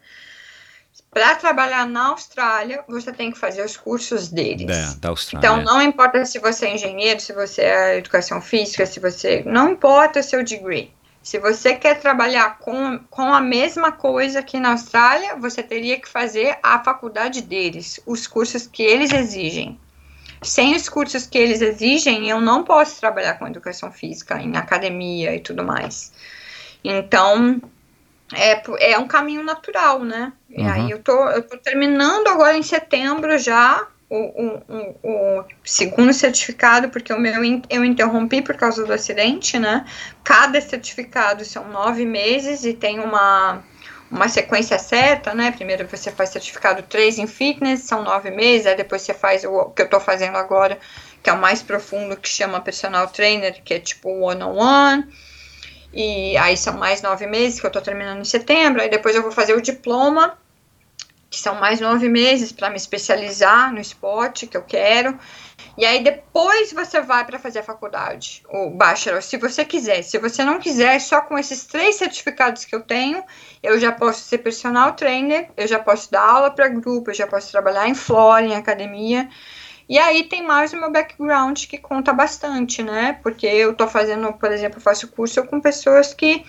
para 1.11 1.35
trabalhar 1.35 1.87
na 1.87 2.07
Austrália, 2.07 2.83
você 2.87 3.11
tem 3.11 3.31
que 3.31 3.37
fazer 3.39 3.63
os 3.63 3.77
cursos 3.77 4.27
deles. 4.29 4.67
Da, 4.67 4.93
da 4.99 5.09
Austrália. 5.09 5.47
Então, 5.47 5.63
não 5.63 5.81
importa 5.81 6.25
se 6.25 6.39
você 6.39 6.65
é 6.67 6.75
engenheiro, 6.75 7.19
se 7.19 7.33
você 7.33 7.61
é 7.61 7.97
educação 7.97 8.41
física, 8.41 8.85
se 8.85 8.99
você. 8.99 9.41
Não 9.45 9.71
importa 9.71 10.19
o 10.19 10.23
seu 10.23 10.43
degree. 10.43 10.93
Se 11.25 11.39
você 11.39 11.73
quer 11.73 11.99
trabalhar 11.99 12.59
com, 12.59 12.99
com 13.09 13.33
a 13.33 13.41
mesma 13.41 13.91
coisa 13.91 14.41
aqui 14.41 14.59
na 14.59 14.73
Austrália, 14.73 15.35
você 15.35 15.63
teria 15.63 15.99
que 15.99 16.07
fazer 16.07 16.55
a 16.61 16.83
faculdade 16.83 17.41
deles, 17.41 17.99
os 18.05 18.27
cursos 18.27 18.67
que 18.67 18.83
eles 18.83 19.11
exigem. 19.11 19.79
Sem 20.43 20.75
os 20.75 20.87
cursos 20.87 21.25
que 21.25 21.39
eles 21.39 21.61
exigem, 21.61 22.29
eu 22.29 22.39
não 22.39 22.63
posso 22.63 22.99
trabalhar 22.99 23.39
com 23.39 23.47
educação 23.47 23.91
física, 23.91 24.39
em 24.39 24.55
academia 24.55 25.35
e 25.35 25.39
tudo 25.39 25.63
mais. 25.63 26.13
Então, 26.83 27.59
é, 28.31 28.91
é 28.91 28.99
um 28.99 29.07
caminho 29.07 29.43
natural, 29.43 30.03
né? 30.03 30.31
E 30.47 30.61
Uhum. 30.61 30.71
aí 30.71 30.91
eu 30.91 31.01
tô, 31.01 31.27
eu 31.29 31.41
tô 31.41 31.57
terminando 31.57 32.27
agora 32.27 32.55
em 32.55 32.61
setembro 32.61 33.35
já 33.39 33.87
o, 34.09 34.17
o, 34.17 34.95
o, 35.03 35.45
segundo 35.63 36.13
certificado, 36.13 36.89
porque 36.89 37.11
o 37.11 37.19
meu 37.19 37.43
eu 37.69 37.83
interrompi 37.83 38.41
por 38.41 38.55
causa 38.55 38.85
do 38.85 38.93
acidente, 38.93 39.57
né? 39.57 39.85
Cada 40.23 40.61
certificado 40.61 41.43
são 41.43 41.67
nove 41.69 42.05
meses 42.05 42.63
e 42.65 42.73
tem 42.73 42.99
uma, 42.99 43.63
uma 44.11 44.29
sequência 44.29 44.77
certa, 44.77 45.33
né? 45.33 45.51
Primeiro 45.51 45.87
você 45.87 46.11
faz 46.11 46.29
certificado 46.29 46.83
3 46.83 47.17
em 47.19 47.27
fitness, 47.27 47.81
são 47.81 48.03
nove 48.03 48.29
meses, 48.29 48.67
aí 48.67 48.75
depois 48.75 49.01
você 49.01 49.13
faz 49.13 49.43
o 49.43 49.65
que 49.71 49.81
eu 49.81 49.89
tô 49.89 49.99
fazendo 49.99 50.37
agora, 50.37 50.77
que 51.23 51.29
é 51.29 51.33
o 51.33 51.37
mais 51.37 51.63
profundo, 51.63 52.15
que 52.15 52.29
chama 52.29 52.61
personal 52.61 53.07
trainer, 53.07 53.61
que 53.63 53.73
é 53.73 53.79
tipo 53.79 54.09
one-on-one. 54.09 55.05
E 55.91 56.35
aí 56.37 56.57
são 56.57 56.77
mais 56.77 57.01
nove 57.01 57.25
meses, 57.25 57.59
que 57.59 57.65
eu 57.65 57.71
tô 57.71 57.81
terminando 57.81 58.19
em 58.19 58.25
setembro. 58.25 58.81
Aí 58.81 58.89
depois 58.89 59.15
eu 59.15 59.21
vou 59.21 59.31
fazer 59.31 59.53
o 59.53 59.61
diploma, 59.61 60.37
que 61.29 61.39
são 61.39 61.55
mais 61.55 61.79
nove 61.79 62.07
meses 62.07 62.51
para 62.51 62.69
me 62.69 62.77
especializar 62.77 63.73
no 63.73 63.79
esporte 63.79 64.47
que 64.47 64.55
eu 64.55 64.63
quero. 64.63 65.17
E 65.77 65.85
aí 65.85 66.01
depois 66.01 66.71
você 66.71 67.01
vai 67.01 67.25
para 67.25 67.37
fazer 67.37 67.59
a 67.59 67.63
faculdade, 67.63 68.43
o 68.49 68.69
bachelor, 68.69 69.21
se 69.21 69.37
você 69.37 69.65
quiser. 69.65 70.03
Se 70.03 70.17
você 70.17 70.43
não 70.43 70.59
quiser, 70.59 70.99
só 71.01 71.21
com 71.21 71.37
esses 71.37 71.65
três 71.65 71.95
certificados 71.95 72.63
que 72.63 72.73
eu 72.73 72.81
tenho, 72.81 73.23
eu 73.61 73.77
já 73.77 73.91
posso 73.91 74.21
ser 74.21 74.37
personal 74.37 74.93
trainer, 74.93 75.49
eu 75.57 75.67
já 75.67 75.79
posso 75.79 76.09
dar 76.11 76.21
aula 76.21 76.51
para 76.51 76.69
grupo, 76.69 77.09
eu 77.09 77.15
já 77.15 77.27
posso 77.27 77.51
trabalhar 77.51 77.89
em 77.89 77.95
floor, 77.95 78.39
em 78.39 78.55
academia. 78.55 79.29
E 79.87 79.99
aí 79.99 80.23
tem 80.23 80.43
mais 80.43 80.73
o 80.73 80.77
meu 80.77 80.91
background 80.91 81.65
que 81.65 81.77
conta 81.77 82.11
bastante, 82.11 82.81
né? 82.81 83.19
Porque 83.21 83.45
eu 83.45 83.73
tô 83.73 83.87
fazendo, 83.87 84.31
por 84.33 84.51
exemplo, 84.51 84.79
faço 84.79 85.09
curso 85.09 85.43
com 85.43 85.61
pessoas 85.61 86.13
que, 86.13 86.43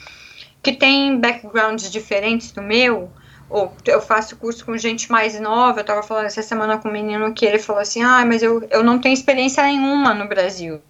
que 0.63 0.73
têm 0.73 1.21
backgrounds 1.21 1.91
diferentes 1.91 2.51
do 2.53 2.63
meu, 2.63 3.13
ou 3.49 3.75
eu 3.87 4.01
faço 4.01 4.37
curso 4.37 4.65
com 4.65 4.77
gente 4.77 5.11
mais 5.11 5.39
nova. 5.39 5.81
Eu 5.81 5.85
tava 5.85 6.03
falando 6.03 6.27
essa 6.27 6.43
semana 6.43 6.79
com 6.79 6.89
um 6.89 6.93
menino 6.93 7.33
que 7.33 7.45
ele 7.45 7.59
falou 7.59 7.81
assim: 7.81 8.03
ah, 8.03 8.25
mas 8.25 8.43
eu, 8.43 8.67
eu 8.71 8.83
não 8.83 8.99
tenho 8.99 9.15
experiência 9.15 9.63
nenhuma 9.63 10.15
no 10.15 10.29
Brasil. 10.29 10.83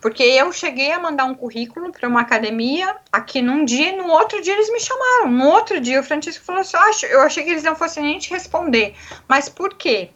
Porque 0.00 0.22
eu 0.22 0.52
cheguei 0.52 0.92
a 0.92 1.00
mandar 1.00 1.24
um 1.24 1.34
currículo 1.34 1.90
para 1.90 2.08
uma 2.08 2.20
academia 2.20 2.96
aqui 3.10 3.42
num 3.42 3.64
dia 3.64 3.88
e 3.88 3.96
no 3.96 4.08
outro 4.08 4.40
dia 4.40 4.54
eles 4.54 4.70
me 4.70 4.80
chamaram. 4.80 5.30
No 5.30 5.48
outro 5.48 5.80
dia 5.80 6.00
o 6.00 6.04
Francisco 6.04 6.44
falou 6.44 6.60
assim: 6.60 6.76
"Ah, 6.76 6.90
eu 7.10 7.20
achei 7.22 7.42
que 7.44 7.50
eles 7.50 7.64
não 7.64 7.74
fossem 7.74 8.02
nem 8.02 8.18
te 8.18 8.30
responder. 8.30 8.94
Mas 9.26 9.48
por 9.48 9.74
quê? 9.74 10.10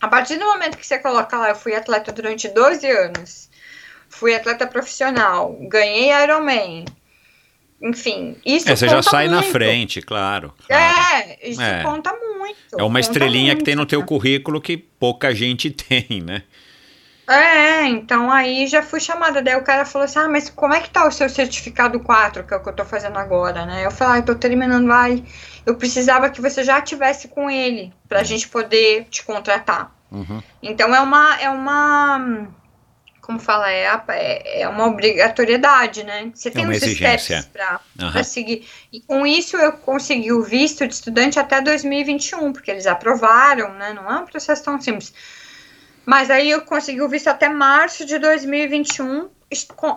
A 0.00 0.08
partir 0.08 0.38
do 0.38 0.46
momento 0.46 0.78
que 0.78 0.86
você 0.86 0.98
coloca 0.98 1.36
lá, 1.36 1.50
eu 1.50 1.54
fui 1.54 1.74
atleta 1.74 2.10
durante 2.12 2.48
12 2.48 2.86
anos. 2.86 3.50
fui 4.08 4.34
atleta 4.34 4.66
profissional, 4.66 5.56
ganhei 5.68 6.10
Ironman. 6.10 6.84
Enfim, 7.82 8.36
isso 8.44 8.68
É, 8.70 8.76
você 8.76 8.88
já 8.88 9.02
sai 9.02 9.26
na 9.26 9.38
muito. 9.40 9.52
frente, 9.52 10.02
claro. 10.02 10.52
claro. 10.66 10.82
É, 10.82 11.48
isso 11.48 11.62
É. 11.62 11.82
conta 11.82 12.12
muito. 12.12 12.56
É 12.78 12.82
uma 12.82 13.00
estrelinha 13.00 13.50
que 13.50 13.56
muito. 13.56 13.64
tem 13.64 13.74
no 13.74 13.86
teu 13.86 14.04
currículo 14.04 14.60
que 14.60 14.76
pouca 14.76 15.34
gente 15.34 15.70
tem, 15.72 16.20
né? 16.22 16.42
É, 17.28 17.86
então 17.86 18.30
aí 18.30 18.66
já 18.66 18.82
fui 18.82 18.98
chamada. 18.98 19.40
Daí 19.40 19.54
o 19.56 19.62
cara 19.62 19.84
falou 19.84 20.04
assim: 20.04 20.18
Ah, 20.18 20.28
mas 20.28 20.50
como 20.50 20.74
é 20.74 20.80
que 20.80 20.90
tá 20.90 21.06
o 21.06 21.12
seu 21.12 21.28
certificado 21.28 22.00
4, 22.00 22.42
que 22.44 22.52
é 22.52 22.56
o 22.56 22.60
que 22.62 22.68
eu 22.68 22.72
tô 22.74 22.84
fazendo 22.84 23.16
agora, 23.18 23.64
né? 23.64 23.86
Eu 23.86 23.90
falei: 23.92 24.14
Ah, 24.14 24.18
eu 24.18 24.24
tô 24.24 24.34
terminando. 24.34 24.90
Ai, 24.90 25.22
eu 25.64 25.76
precisava 25.76 26.28
que 26.28 26.40
você 26.40 26.64
já 26.64 26.80
tivesse 26.80 27.28
com 27.28 27.48
ele, 27.48 27.92
pra 28.08 28.24
gente 28.24 28.48
poder 28.48 29.06
te 29.10 29.22
contratar. 29.22 29.94
Uhum. 30.10 30.42
Então 30.60 30.92
é 30.92 31.00
uma. 31.00 31.40
É 31.40 31.48
uma 31.48 32.48
como 33.30 33.38
fala? 33.40 33.70
É, 33.70 33.86
a- 33.88 34.04
é 34.08 34.62
é 34.62 34.68
uma 34.68 34.86
obrigatoriedade, 34.86 36.02
né? 36.04 36.30
Você 36.34 36.50
tem 36.50 36.64
uma 36.64 36.72
uns 36.72 36.82
exigência. 36.82 37.42
steps 37.42 37.60
Aham. 38.00 38.12
pra 38.12 38.24
seguir. 38.24 38.66
E 38.92 39.00
com 39.00 39.26
isso 39.26 39.56
eu 39.56 39.72
consegui 39.72 40.32
o 40.32 40.42
visto 40.42 40.86
de 40.86 40.92
estudante 40.94 41.38
até 41.38 41.60
2021, 41.60 42.52
porque 42.52 42.70
eles 42.70 42.86
aprovaram, 42.86 43.72
né? 43.74 43.92
Não 43.92 44.10
é 44.10 44.18
um 44.20 44.24
processo 44.26 44.64
tão 44.64 44.80
simples. 44.80 45.12
Mas 46.04 46.30
aí 46.30 46.50
eu 46.50 46.62
consegui 46.62 47.02
o 47.02 47.08
visto 47.08 47.28
até 47.28 47.48
março 47.48 48.04
de 48.04 48.18
2021 48.18 49.28
est- 49.28 49.28
com- 49.28 49.30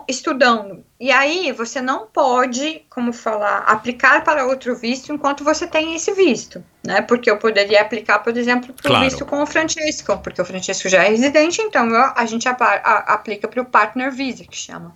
estudando. 0.08 0.84
E 0.98 1.12
aí 1.12 1.52
você 1.52 1.80
não 1.80 2.06
pode, 2.06 2.82
como 2.90 3.12
falar, 3.12 3.58
aplicar 3.58 4.24
para 4.24 4.46
outro 4.46 4.74
visto 4.74 5.12
enquanto 5.12 5.44
você 5.44 5.66
tem 5.66 5.94
esse 5.94 6.12
visto, 6.12 6.64
né? 6.84 7.00
Porque 7.02 7.30
eu 7.30 7.38
poderia 7.38 7.80
aplicar, 7.80 8.18
por 8.18 8.36
exemplo, 8.36 8.72
para 8.74 8.86
o 8.86 8.88
Claro. 8.90 9.04
visto 9.04 9.24
com 9.24 9.42
o 9.42 9.46
Francisco, 9.46 10.18
porque 10.18 10.42
o 10.42 10.44
Francisco 10.44 10.88
já 10.88 11.04
é 11.04 11.08
residente, 11.08 11.62
então 11.62 11.88
eu- 11.88 12.12
a 12.16 12.26
gente 12.26 12.48
a- 12.48 12.52
aplica 13.14 13.46
para 13.46 13.62
o 13.62 13.64
partner 13.64 14.10
visa, 14.10 14.44
que 14.44 14.56
chama. 14.56 14.94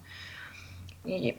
E- 1.07 1.37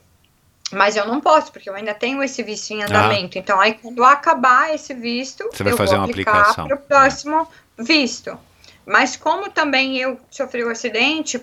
mas 0.71 0.95
eu 0.95 1.05
não 1.05 1.19
posso, 1.19 1.51
porque 1.51 1.69
eu 1.69 1.75
ainda 1.75 1.93
tenho 1.93 2.23
esse 2.23 2.41
visto 2.43 2.71
em 2.71 2.83
andamento. 2.83 3.37
Então, 3.37 3.59
aí, 3.59 3.73
quando 3.73 4.03
acabar 4.03 4.73
esse 4.73 4.93
visto, 4.93 5.43
Você 5.51 5.63
vai 5.63 5.73
eu 5.73 5.77
fazer 5.77 5.95
vou 5.95 6.05
uma 6.05 6.09
aplicar 6.09 6.31
aplicação. 6.41 6.67
para 6.67 6.75
o 6.75 6.79
próximo 6.79 7.47
visto. 7.77 8.37
Mas 8.85 9.15
como 9.15 9.49
também 9.51 9.97
eu 9.97 10.19
sofri 10.31 10.63
o 10.63 10.69
acidente, 10.69 11.39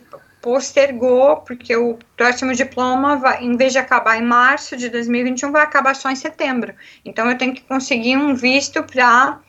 postergou, 0.46 1.38
porque 1.38 1.76
o 1.76 1.98
próximo 2.16 2.54
diploma, 2.54 3.16
vai, 3.16 3.42
em 3.42 3.56
vez 3.56 3.72
de 3.72 3.80
acabar 3.80 4.16
em 4.16 4.22
março 4.22 4.76
de 4.76 4.88
2021, 4.88 5.50
vai 5.50 5.64
acabar 5.64 5.96
só 5.96 6.08
em 6.08 6.14
setembro. 6.14 6.72
Então, 7.04 7.28
eu 7.28 7.36
tenho 7.36 7.52
que 7.52 7.62
conseguir 7.62 8.16
um 8.16 8.32
visto 8.32 8.80
para 8.84 9.40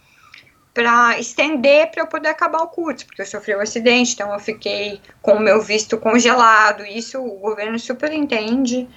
para 0.74 1.20
estender 1.20 1.90
para 1.92 2.02
eu 2.04 2.08
poder 2.08 2.30
acabar 2.30 2.60
o 2.60 2.68
curso, 2.68 3.06
porque 3.06 3.22
eu 3.22 3.26
sofri 3.28 3.56
um 3.56 3.60
acidente, 3.60 4.14
então 4.14 4.32
eu 4.34 4.40
fiquei 4.40 5.00
com 5.22 5.34
o 5.34 5.40
meu 5.40 5.62
visto 5.62 6.00
congelado. 6.00 6.84
Isso 6.84 7.20
o 7.20 7.38
governo 7.38 7.78
super 7.78 8.12
entende. 8.12 8.88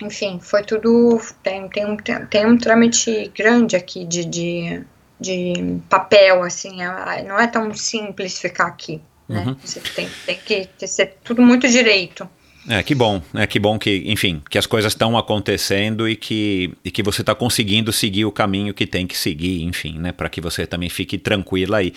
Enfim, 0.00 0.38
foi 0.40 0.62
tudo. 0.62 1.20
Tem, 1.42 1.68
tem, 1.68 1.84
um, 1.86 1.96
tem, 1.96 2.26
tem 2.26 2.46
um 2.46 2.56
trâmite 2.56 3.32
grande 3.36 3.74
aqui 3.74 4.04
de, 4.04 4.24
de, 4.24 4.84
de 5.20 5.80
papel, 5.88 6.42
assim, 6.44 6.80
é- 6.80 7.22
não 7.24 7.38
é 7.38 7.48
tão 7.48 7.72
simples 7.74 8.38
ficar 8.38 8.66
aqui. 8.66 9.00
Né? 9.30 9.44
Uhum. 9.46 9.56
Você 9.64 9.80
tem, 9.80 10.08
tem 10.26 10.38
que 10.44 10.86
ser 10.86 11.16
tudo 11.22 11.40
muito 11.40 11.68
direito. 11.68 12.28
É, 12.68 12.82
que 12.82 12.94
bom, 12.94 13.22
é 13.34 13.46
que 13.46 13.58
bom 13.58 13.78
que, 13.78 14.02
enfim, 14.06 14.42
que 14.50 14.58
as 14.58 14.66
coisas 14.66 14.92
estão 14.92 15.16
acontecendo 15.16 16.06
e 16.06 16.14
que, 16.14 16.74
e 16.84 16.90
que 16.90 17.02
você 17.02 17.22
está 17.22 17.34
conseguindo 17.34 17.90
seguir 17.90 18.26
o 18.26 18.32
caminho 18.32 18.74
que 18.74 18.86
tem 18.86 19.06
que 19.06 19.16
seguir, 19.16 19.62
enfim, 19.62 19.98
né, 19.98 20.12
para 20.12 20.28
que 20.28 20.42
você 20.42 20.66
também 20.66 20.90
fique 20.90 21.16
tranquila 21.16 21.78
aí. 21.78 21.94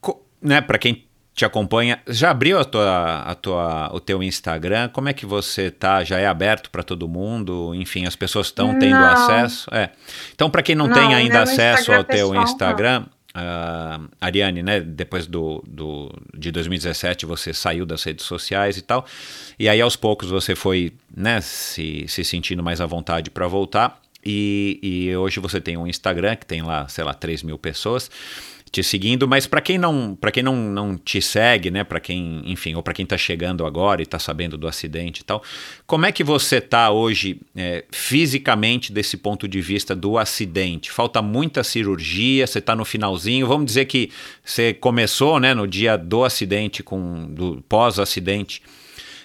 Co- 0.00 0.22
né, 0.42 0.60
para 0.60 0.76
quem 0.78 1.04
te 1.34 1.44
acompanha, 1.44 2.00
já 2.06 2.30
abriu 2.30 2.58
a 2.58 2.64
tua, 2.64 3.22
a 3.22 3.34
tua, 3.34 3.90
o 3.94 4.00
teu 4.00 4.22
Instagram? 4.22 4.88
Como 4.88 5.08
é 5.08 5.12
que 5.12 5.26
você 5.26 5.70
tá? 5.70 6.02
Já 6.02 6.18
é 6.18 6.26
aberto 6.26 6.70
para 6.70 6.82
todo 6.82 7.06
mundo? 7.06 7.74
Enfim, 7.74 8.06
as 8.06 8.16
pessoas 8.16 8.46
estão 8.46 8.78
tendo 8.78 8.96
acesso? 8.96 9.68
É. 9.72 9.90
Então, 10.34 10.48
para 10.50 10.62
quem 10.62 10.74
não, 10.74 10.86
Não, 10.86 10.94
tem 10.94 11.14
ainda 11.14 11.42
acesso 11.42 11.80
Instagram 11.92 11.98
ao 11.98 12.04
teu 12.04 12.28
pessoal, 12.30 12.44
não. 13.00 13.15
Ah, 13.38 14.00
Ariane, 14.18 14.62
né, 14.62 14.80
depois 14.80 15.26
do, 15.26 15.62
do, 15.68 16.10
de 16.34 16.50
2017 16.50 17.26
você 17.26 17.52
saiu 17.52 17.84
das 17.84 18.02
redes 18.02 18.24
sociais 18.24 18.78
e 18.78 18.82
tal, 18.82 19.04
e 19.58 19.68
aí 19.68 19.78
aos 19.78 19.94
poucos 19.94 20.30
você 20.30 20.54
foi, 20.54 20.94
né, 21.14 21.42
se, 21.42 22.06
se 22.08 22.24
sentindo 22.24 22.62
mais 22.62 22.80
à 22.80 22.86
vontade 22.86 23.30
para 23.30 23.46
voltar, 23.46 24.00
e, 24.24 24.80
e 24.82 25.14
hoje 25.14 25.38
você 25.38 25.60
tem 25.60 25.76
um 25.76 25.86
Instagram 25.86 26.34
que 26.36 26.46
tem 26.46 26.62
lá, 26.62 26.88
sei 26.88 27.04
lá, 27.04 27.12
3 27.12 27.42
mil 27.42 27.58
pessoas 27.58 28.10
te 28.70 28.82
seguindo, 28.82 29.28
mas 29.28 29.46
para 29.46 29.60
quem 29.60 29.78
não, 29.78 30.16
para 30.20 30.30
quem 30.30 30.42
não, 30.42 30.56
não 30.56 30.96
te 30.96 31.22
segue, 31.22 31.70
né, 31.70 31.84
para 31.84 32.00
quem, 32.00 32.42
enfim, 32.44 32.74
ou 32.74 32.82
para 32.82 32.92
quem 32.92 33.06
tá 33.06 33.16
chegando 33.16 33.64
agora 33.64 34.02
e 34.02 34.06
tá 34.06 34.18
sabendo 34.18 34.58
do 34.58 34.66
acidente 34.66 35.20
e 35.20 35.24
tal, 35.24 35.42
como 35.86 36.04
é 36.04 36.12
que 36.12 36.24
você 36.24 36.60
tá 36.60 36.90
hoje 36.90 37.40
é, 37.54 37.84
fisicamente 37.90 38.92
desse 38.92 39.16
ponto 39.16 39.46
de 39.46 39.60
vista 39.60 39.94
do 39.94 40.18
acidente? 40.18 40.90
Falta 40.90 41.22
muita 41.22 41.62
cirurgia, 41.62 42.46
você 42.46 42.60
tá 42.60 42.74
no 42.74 42.84
finalzinho, 42.84 43.46
vamos 43.46 43.66
dizer 43.66 43.84
que 43.86 44.10
você 44.44 44.74
começou, 44.74 45.38
né, 45.38 45.54
no 45.54 45.66
dia 45.66 45.96
do 45.96 46.24
acidente 46.24 46.82
com 46.82 47.26
do 47.32 47.62
pós-acidente, 47.68 48.62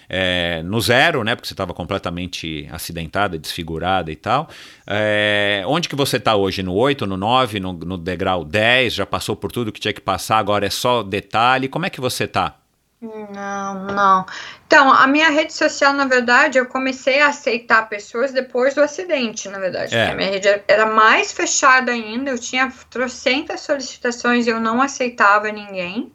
é, 0.08 0.62
no 0.64 0.80
zero, 0.80 1.24
né? 1.24 1.34
Porque 1.34 1.48
você 1.48 1.54
estava 1.54 1.72
completamente 1.74 2.68
acidentada, 2.70 3.38
desfigurada 3.38 4.10
e 4.10 4.16
tal. 4.16 4.48
É, 4.86 5.62
onde 5.66 5.88
que 5.88 5.96
você 5.96 6.16
está 6.16 6.36
hoje? 6.36 6.62
No 6.62 6.74
8, 6.74 7.06
no 7.06 7.16
9, 7.16 7.60
no, 7.60 7.72
no 7.72 7.98
degrau 7.98 8.44
10? 8.44 8.94
Já 8.94 9.06
passou 9.06 9.36
por 9.36 9.50
tudo 9.50 9.72
que 9.72 9.80
tinha 9.80 9.92
que 9.92 10.00
passar, 10.00 10.38
agora 10.38 10.66
é 10.66 10.70
só 10.70 11.02
detalhe. 11.02 11.68
Como 11.68 11.86
é 11.86 11.90
que 11.90 12.00
você 12.00 12.26
tá? 12.26 12.56
Não, 13.02 13.86
não. 13.86 14.26
Então, 14.64 14.92
a 14.92 15.08
minha 15.08 15.28
rede 15.28 15.52
social, 15.52 15.92
na 15.92 16.04
verdade, 16.04 16.56
eu 16.56 16.66
comecei 16.66 17.20
a 17.20 17.28
aceitar 17.28 17.88
pessoas 17.88 18.32
depois 18.32 18.74
do 18.74 18.80
acidente, 18.80 19.48
na 19.48 19.58
verdade. 19.58 19.96
É. 19.96 20.12
A 20.12 20.14
minha 20.14 20.30
rede 20.30 20.46
era 20.68 20.86
mais 20.86 21.32
fechada 21.32 21.90
ainda, 21.90 22.30
eu 22.30 22.38
tinha 22.38 22.72
trocentas 22.88 23.62
solicitações 23.62 24.46
e 24.46 24.50
eu 24.50 24.60
não 24.60 24.80
aceitava 24.80 25.50
ninguém. 25.50 26.12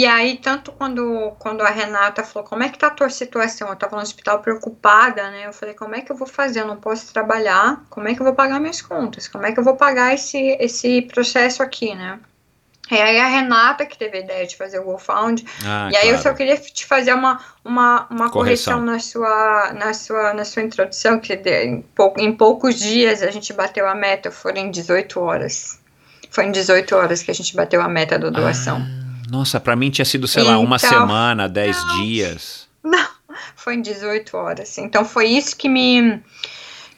E 0.00 0.06
aí, 0.06 0.36
tanto 0.36 0.70
quando, 0.70 1.32
quando 1.40 1.62
a 1.62 1.70
Renata 1.70 2.22
falou, 2.22 2.48
como 2.48 2.62
é 2.62 2.68
que 2.68 2.78
tá 2.78 2.86
a 2.86 2.90
tua 2.98 3.10
situação? 3.10 3.68
Eu 3.68 3.74
tava 3.74 3.96
no 3.96 4.02
hospital 4.02 4.38
preocupada, 4.40 5.28
né? 5.30 5.46
Eu 5.46 5.52
falei, 5.52 5.74
como 5.74 5.94
é 5.96 6.00
que 6.02 6.12
eu 6.12 6.16
vou 6.16 6.26
fazer? 6.26 6.60
Eu 6.60 6.66
não 6.68 6.76
posso 6.76 7.12
trabalhar, 7.12 7.82
como 7.90 8.06
é 8.06 8.14
que 8.14 8.20
eu 8.20 8.24
vou 8.24 8.34
pagar 8.34 8.60
minhas 8.60 8.80
contas? 8.80 9.26
Como 9.26 9.44
é 9.44 9.50
que 9.52 9.58
eu 9.58 9.64
vou 9.64 9.74
pagar 9.76 10.14
esse, 10.14 10.38
esse 10.60 11.02
processo 11.02 11.64
aqui, 11.64 11.94
né? 11.96 12.20
E 12.90 12.94
aí 12.94 13.18
a 13.18 13.26
Renata 13.26 13.84
que 13.84 13.98
teve 13.98 14.18
a 14.18 14.20
ideia 14.20 14.46
de 14.46 14.56
fazer 14.56 14.78
o 14.78 14.84
GoFound, 14.84 15.44
Ah, 15.66 15.88
e 15.92 15.96
aí 15.96 16.06
eu 16.08 16.14
claro. 16.14 16.22
só 16.22 16.32
queria 16.34 16.56
te 16.56 16.86
fazer 16.86 17.12
uma, 17.12 17.40
uma, 17.64 18.06
uma 18.08 18.30
Correção. 18.30 18.78
correção, 18.78 18.80
na, 18.80 18.98
sua, 19.00 19.72
na, 19.72 19.92
sua, 19.92 20.32
na 20.32 20.44
sua 20.44 20.62
introdução, 20.62 21.18
que 21.18 21.34
de- 21.36 21.64
em, 21.64 21.82
pou- 21.82 22.14
em 22.16 22.32
poucos 22.32 22.76
dias 22.78 23.20
a 23.22 23.30
gente 23.32 23.52
bateu 23.52 23.86
a 23.88 23.94
meta, 23.96 24.30
foram 24.30 24.58
em 24.58 24.70
18 24.70 25.20
horas. 25.20 25.80
Foi 26.30 26.44
em 26.44 26.52
18 26.52 26.94
horas 26.94 27.20
que 27.22 27.30
a 27.32 27.34
gente 27.34 27.56
bateu 27.56 27.82
a 27.82 27.88
meta 27.88 28.16
da 28.18 28.30
doação. 28.30 28.80
Nossa, 29.30 29.60
pra 29.60 29.76
mim 29.76 29.90
tinha 29.90 30.04
sido, 30.04 30.26
sei 30.26 30.42
lá, 30.42 30.58
uma 30.58 30.76
Então, 30.76 30.88
semana, 30.88 31.48
10 31.48 31.76
dias. 31.96 32.68
Foi 33.54 33.74
em 33.74 33.82
18 33.82 34.36
horas. 34.36 34.78
Então 34.78 35.04
foi 35.04 35.26
isso 35.26 35.56
que 35.56 35.68
me 35.68 36.22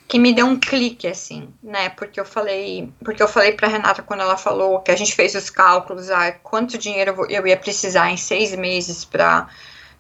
que 0.07 0.19
me 0.19 0.33
deu 0.33 0.45
um 0.45 0.59
clique 0.59 1.07
assim, 1.07 1.49
né? 1.63 1.89
Porque 1.91 2.19
eu 2.19 2.25
falei, 2.25 2.93
porque 3.05 3.23
eu 3.23 3.29
falei 3.29 3.53
para 3.53 3.69
Renata 3.69 4.03
quando 4.03 4.21
ela 4.21 4.37
falou 4.37 4.81
que 4.81 4.91
a 4.91 4.97
gente 4.97 5.15
fez 5.15 5.37
os 5.37 5.49
cálculos, 5.49 6.11
ah, 6.11 6.33
quanto 6.43 6.77
dinheiro 6.77 7.27
eu 7.29 7.47
ia 7.47 7.57
precisar 7.57 8.11
em 8.11 8.17
seis 8.17 8.53
meses 8.57 9.05
para 9.05 9.49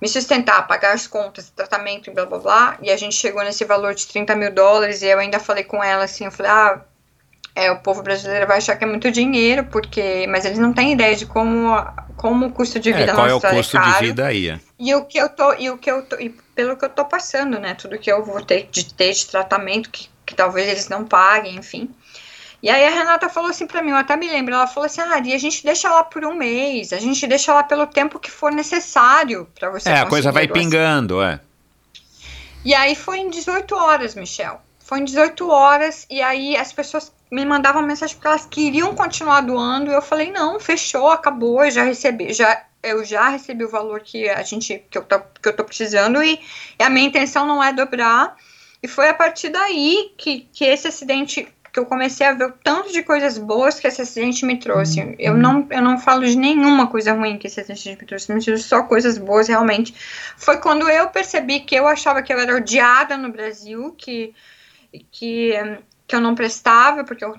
me 0.01 0.09
sustentar, 0.09 0.67
pagar 0.67 0.95
as 0.95 1.07
contas, 1.07 1.51
tratamento 1.51 2.11
e 2.11 2.13
blá 2.13 2.27
blá 2.27 2.39
blá. 2.39 2.79
E 2.83 2.91
a 2.91 2.97
gente 2.97 3.15
chegou 3.15 3.45
nesse 3.45 3.65
valor 3.65 3.95
de 3.95 4.07
30 4.09 4.35
mil 4.35 4.53
dólares 4.53 5.01
e 5.01 5.07
eu 5.07 5.19
ainda 5.19 5.39
falei 5.39 5.63
com 5.63 5.83
ela 5.83 6.05
assim, 6.05 6.25
eu 6.25 6.33
falei, 6.33 6.51
ah, 6.51 6.81
é, 7.55 7.71
o 7.71 7.79
povo 7.81 8.03
brasileiro 8.03 8.47
vai 8.47 8.59
achar 8.59 8.77
que 8.77 8.85
é 8.85 8.87
muito 8.87 9.11
dinheiro, 9.11 9.65
porque, 9.65 10.27
mas 10.29 10.45
eles 10.45 10.59
não 10.59 10.73
têm 10.73 10.93
ideia 10.93 11.15
de 11.17 11.27
como, 11.27 11.75
como 12.17 12.47
o 12.47 12.53
custo 12.53 12.79
de 12.79 12.93
vida 12.93 13.13
É, 13.13 13.15
qual 13.15 13.27
é 13.27 13.31
o 13.31 13.35
Austrália 13.35 13.59
custo 13.59 13.79
de 13.79 13.85
caro. 13.85 14.05
vida 14.07 14.27
aí? 14.27 14.49
é? 14.51 14.61
E 14.79 14.95
o 14.95 15.05
que 15.05 15.19
eu 15.19 15.29
tô, 15.29 15.55
e 15.55 15.69
o 15.71 15.77
que 15.79 15.91
eu 15.91 16.03
tô, 16.03 16.17
e 16.19 16.31
pelo 16.55 16.77
que 16.77 16.85
eu 16.85 16.89
tô 16.89 17.05
passando, 17.05 17.59
né? 17.59 17.75
Tudo 17.75 17.99
que 17.99 18.11
eu 18.11 18.25
vou 18.25 18.41
ter 18.45 18.69
de 18.71 18.93
ter 18.95 19.13
de 19.13 19.27
tratamento 19.27 19.91
que, 19.91 20.09
que 20.25 20.35
talvez 20.35 20.69
eles 20.69 20.89
não 20.89 21.05
paguem, 21.05 21.57
enfim. 21.57 21.91
E 22.63 22.69
aí 22.69 22.87
a 22.87 22.91
Renata 22.91 23.29
falou 23.31 23.49
assim 23.51 23.67
pra 23.67 23.83
mim, 23.83 23.91
eu 23.91 23.97
até 23.97 24.17
me 24.17 24.29
lembro, 24.29 24.55
ela 24.55 24.67
falou 24.67 24.85
assim: 24.87 25.01
"Ah, 25.01 25.15
Ari, 25.17 25.33
a 25.33 25.39
gente 25.39 25.65
deixa 25.65 25.91
lá 25.91 26.05
por 26.05 26.25
um 26.25 26.35
mês, 26.35 26.93
a 26.93 26.99
gente 26.99 27.27
deixa 27.27 27.55
lá 27.55 27.63
pelo 27.63 27.87
tempo 27.87 28.19
que 28.19 28.31
for 28.31 28.53
necessário 28.53 29.49
pra 29.59 29.71
você 29.71 29.89
É, 29.89 29.99
a 30.01 30.07
coisa 30.07 30.31
vai 30.31 30.45
a 30.45 30.47
doação." 30.47 30.63
pingando, 30.63 31.23
é. 31.23 31.41
E 32.65 32.75
aí 32.75 32.95
foi 32.95 33.19
em 33.19 33.31
18 33.31 33.75
horas, 33.75 34.15
Michel. 34.15 34.61
Foi 34.91 34.99
em 34.99 35.05
18 35.05 35.49
horas 35.49 36.05
e 36.11 36.21
aí 36.21 36.57
as 36.57 36.73
pessoas 36.73 37.13
me 37.31 37.45
mandavam 37.45 37.81
mensagem 37.81 38.17
porque 38.17 38.27
elas 38.27 38.45
queriam 38.45 38.93
continuar 38.93 39.41
doando 39.41 39.89
e 39.89 39.95
eu 39.95 40.03
falei: 40.03 40.33
"Não, 40.33 40.59
fechou, 40.59 41.09
acabou, 41.11 41.65
eu 41.65 41.71
já 41.71 41.85
recebi, 41.85 42.33
já 42.33 42.65
eu 42.83 43.05
já 43.05 43.29
recebi 43.29 43.65
o 43.65 43.69
valor 43.69 44.01
que 44.01 44.29
a 44.29 44.43
gente 44.43 44.85
que 44.91 44.99
eu 44.99 45.05
tô, 45.05 45.21
que 45.21 45.49
eu 45.49 45.55
tô 45.55 45.63
precisando 45.63 46.21
e, 46.21 46.41
e 46.77 46.83
a 46.83 46.91
minha 46.91 47.07
intenção 47.07 47.47
não 47.47 47.63
é 47.63 47.73
dobrar". 47.73 48.35
E 48.83 48.89
foi 48.89 49.09
a 49.09 49.15
partir 49.15 49.51
daí 49.51 50.13
que, 50.19 50.49
que 50.53 50.65
esse 50.65 50.89
acidente 50.89 51.47
porque 51.63 51.79
eu 51.79 51.87
comecei 51.87 52.27
a 52.27 52.33
ver 52.33 52.47
o 52.47 52.53
tanto 52.53 52.93
de 52.93 53.05
coisas 53.05 53.39
boas 53.39 53.79
que 53.79 53.87
esse 53.87 54.03
acidente 54.03 54.45
me 54.45 54.59
trouxe. 54.59 55.15
Eu 55.21 55.37
não, 55.37 55.69
eu 55.71 55.81
não 55.81 56.01
falo 56.01 56.27
de 56.27 56.37
nenhuma 56.37 56.89
coisa 56.89 57.13
ruim 57.13 57.39
que 57.39 57.47
esse 57.47 57.61
acidente 57.61 57.91
me 57.91 58.09
trouxe, 58.09 58.35
me 58.35 58.45
trouxe 58.45 58.65
só 58.65 58.83
coisas 58.83 59.19
boas 59.19 59.47
realmente. 59.47 59.95
Foi 60.37 60.57
quando 60.59 60.91
eu 60.91 61.09
percebi 61.11 61.61
que 61.61 61.77
eu 61.77 61.87
achava 61.87 62.25
que 62.25 62.33
eu 62.33 62.41
era 62.41 62.57
odiada 62.57 63.17
no 63.17 63.31
Brasil, 63.31 63.95
que, 63.97 64.35
que, 65.11 65.53
que 66.07 66.17
eu 66.17 66.21
não 66.21 66.35
prestava, 66.35 67.05
porque 67.05 67.25
eu 67.25 67.35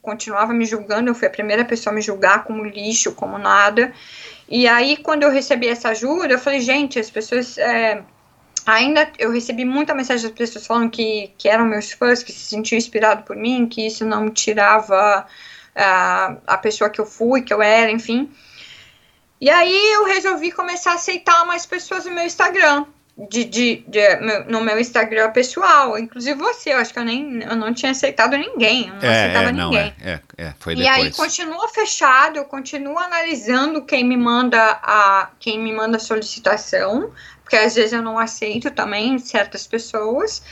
continuava 0.00 0.52
me 0.52 0.64
julgando, 0.64 1.10
eu 1.10 1.14
fui 1.14 1.28
a 1.28 1.30
primeira 1.30 1.64
pessoa 1.64 1.92
a 1.92 1.94
me 1.94 2.00
julgar 2.00 2.44
como 2.44 2.64
lixo, 2.64 3.12
como 3.12 3.38
nada. 3.38 3.92
E 4.48 4.66
aí, 4.68 4.96
quando 4.96 5.22
eu 5.22 5.30
recebi 5.30 5.68
essa 5.68 5.90
ajuda, 5.90 6.34
eu 6.34 6.38
falei, 6.38 6.60
gente, 6.60 6.98
as 6.98 7.10
pessoas. 7.10 7.58
É, 7.58 8.02
ainda 8.66 9.10
eu 9.18 9.30
recebi 9.30 9.64
muita 9.64 9.94
mensagem 9.94 10.26
das 10.28 10.36
pessoas 10.36 10.66
falando 10.66 10.90
que, 10.90 11.32
que 11.36 11.48
eram 11.48 11.66
meus 11.66 11.92
fãs, 11.92 12.22
que 12.22 12.32
se 12.32 12.46
sentiam 12.46 12.78
inspirados 12.78 13.24
por 13.24 13.36
mim, 13.36 13.66
que 13.66 13.86
isso 13.86 14.04
não 14.04 14.24
me 14.24 14.30
tirava 14.30 15.26
uh, 15.74 16.42
a 16.46 16.58
pessoa 16.58 16.90
que 16.90 17.00
eu 17.00 17.06
fui, 17.06 17.42
que 17.42 17.52
eu 17.52 17.62
era, 17.62 17.90
enfim. 17.90 18.30
E 19.40 19.50
aí 19.50 19.92
eu 19.92 20.04
resolvi 20.04 20.50
começar 20.50 20.92
a 20.92 20.94
aceitar 20.94 21.44
mais 21.44 21.66
pessoas 21.66 22.04
no 22.06 22.12
meu 22.12 22.24
Instagram. 22.24 22.86
De, 23.16 23.44
de, 23.44 23.84
de 23.86 24.00
no 24.48 24.60
meu 24.60 24.76
Instagram 24.76 25.30
pessoal, 25.30 25.96
inclusive 25.96 26.36
você, 26.36 26.72
eu 26.72 26.78
acho 26.78 26.92
que 26.92 26.98
eu 26.98 27.04
nem 27.04 27.44
eu 27.44 27.54
não 27.54 27.72
tinha 27.72 27.92
aceitado 27.92 28.36
ninguém, 28.36 28.88
eu 28.88 28.94
não 28.94 29.02
é, 29.02 29.22
aceitava 29.22 29.48
é, 29.50 29.52
não, 29.52 29.70
ninguém. 29.70 29.94
É, 30.02 30.10
é, 30.10 30.20
é, 30.36 30.54
foi 30.58 30.74
e 30.74 30.88
aí 30.88 31.12
continua 31.12 31.68
fechado, 31.68 32.38
eu 32.38 32.44
continuo 32.44 32.98
analisando 32.98 33.84
quem 33.84 34.02
me 34.02 34.16
manda 34.16 34.80
a 34.82 35.30
quem 35.38 35.60
me 35.60 35.72
manda 35.72 35.96
a 35.96 36.00
solicitação, 36.00 37.12
porque 37.44 37.54
às 37.54 37.76
vezes 37.76 37.92
eu 37.92 38.02
não 38.02 38.18
aceito 38.18 38.72
também 38.72 39.16
certas 39.20 39.64
pessoas. 39.64 40.42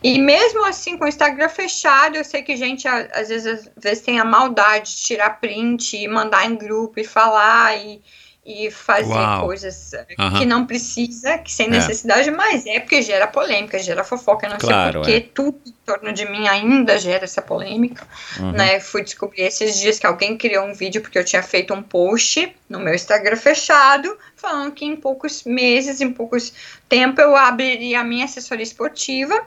E 0.00 0.16
mesmo 0.20 0.64
assim, 0.64 0.96
com 0.96 1.04
o 1.04 1.08
Instagram 1.08 1.48
fechado, 1.48 2.16
eu 2.16 2.24
sei 2.24 2.42
que 2.42 2.56
gente 2.56 2.86
às 2.86 3.30
vezes, 3.30 3.68
às 3.76 3.82
vezes 3.82 4.04
tem 4.04 4.20
a 4.20 4.24
maldade 4.24 4.94
de 4.94 5.02
tirar 5.02 5.40
print 5.40 5.96
e 5.96 6.06
mandar 6.06 6.46
em 6.46 6.54
grupo 6.54 7.00
e 7.00 7.04
falar 7.04 7.76
e, 7.76 8.00
e 8.44 8.72
fazer 8.72 9.12
Uau. 9.12 9.46
coisas 9.46 9.92
uhum. 10.18 10.38
que 10.38 10.44
não 10.44 10.66
precisa, 10.66 11.38
que 11.38 11.52
sem 11.52 11.66
é. 11.66 11.70
necessidade, 11.70 12.28
é. 12.28 12.32
mas 12.32 12.66
é 12.66 12.80
porque 12.80 13.00
gera 13.00 13.28
polêmica, 13.28 13.78
gera 13.78 14.02
fofoca, 14.02 14.48
não 14.48 14.58
claro, 14.58 15.04
sei 15.04 15.20
porquê, 15.20 15.28
é. 15.28 15.32
tudo 15.32 15.60
em 15.64 15.74
torno 15.86 16.12
de 16.12 16.28
mim 16.28 16.48
ainda 16.48 16.98
gera 16.98 17.24
essa 17.24 17.40
polêmica, 17.40 18.04
uhum. 18.40 18.50
né, 18.50 18.80
fui 18.80 19.04
descobrir 19.04 19.42
esses 19.42 19.78
dias 19.78 20.00
que 20.00 20.06
alguém 20.06 20.36
criou 20.36 20.66
um 20.66 20.74
vídeo 20.74 21.00
porque 21.00 21.18
eu 21.18 21.24
tinha 21.24 21.42
feito 21.42 21.72
um 21.72 21.82
post 21.82 22.52
no 22.68 22.80
meu 22.80 22.94
Instagram 22.94 23.36
fechado, 23.36 24.16
falando 24.34 24.72
que 24.72 24.84
em 24.84 24.96
poucos 24.96 25.44
meses, 25.44 26.00
em 26.00 26.12
poucos 26.12 26.52
tempo 26.88 27.20
eu 27.20 27.36
abriria 27.36 28.00
a 28.00 28.04
minha 28.04 28.24
assessoria 28.24 28.64
esportiva, 28.64 29.40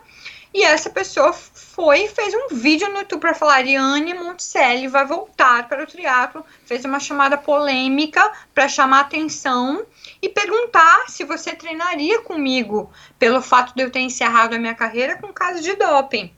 e 0.55 0.63
essa 0.63 0.89
pessoa 0.89 1.33
foi 1.33 2.05
e 2.05 2.07
fez 2.07 2.33
um 2.33 2.55
vídeo 2.55 2.87
no 2.89 2.99
YouTube 2.99 3.19
para 3.19 3.33
falar: 3.33 3.55
Ariane 3.55 4.13
Monticelli 4.13 4.87
vai 4.87 5.05
voltar 5.05 5.67
para 5.67 5.83
o 5.83 5.85
triatlo. 5.85 6.45
Fez 6.65 6.85
uma 6.85 6.97
chamada 6.97 7.37
polêmica 7.37 8.31
para 8.53 8.69
chamar 8.69 9.01
atenção 9.01 9.85
e 10.21 10.29
perguntar 10.29 11.09
se 11.09 11.25
você 11.25 11.53
treinaria 11.53 12.21
comigo 12.21 12.89
pelo 13.19 13.41
fato 13.41 13.75
de 13.75 13.83
eu 13.83 13.91
ter 13.91 13.99
encerrado 13.99 14.55
a 14.55 14.57
minha 14.57 14.73
carreira 14.73 15.17
com 15.17 15.27
caso 15.33 15.61
de 15.61 15.75
doping. 15.75 16.33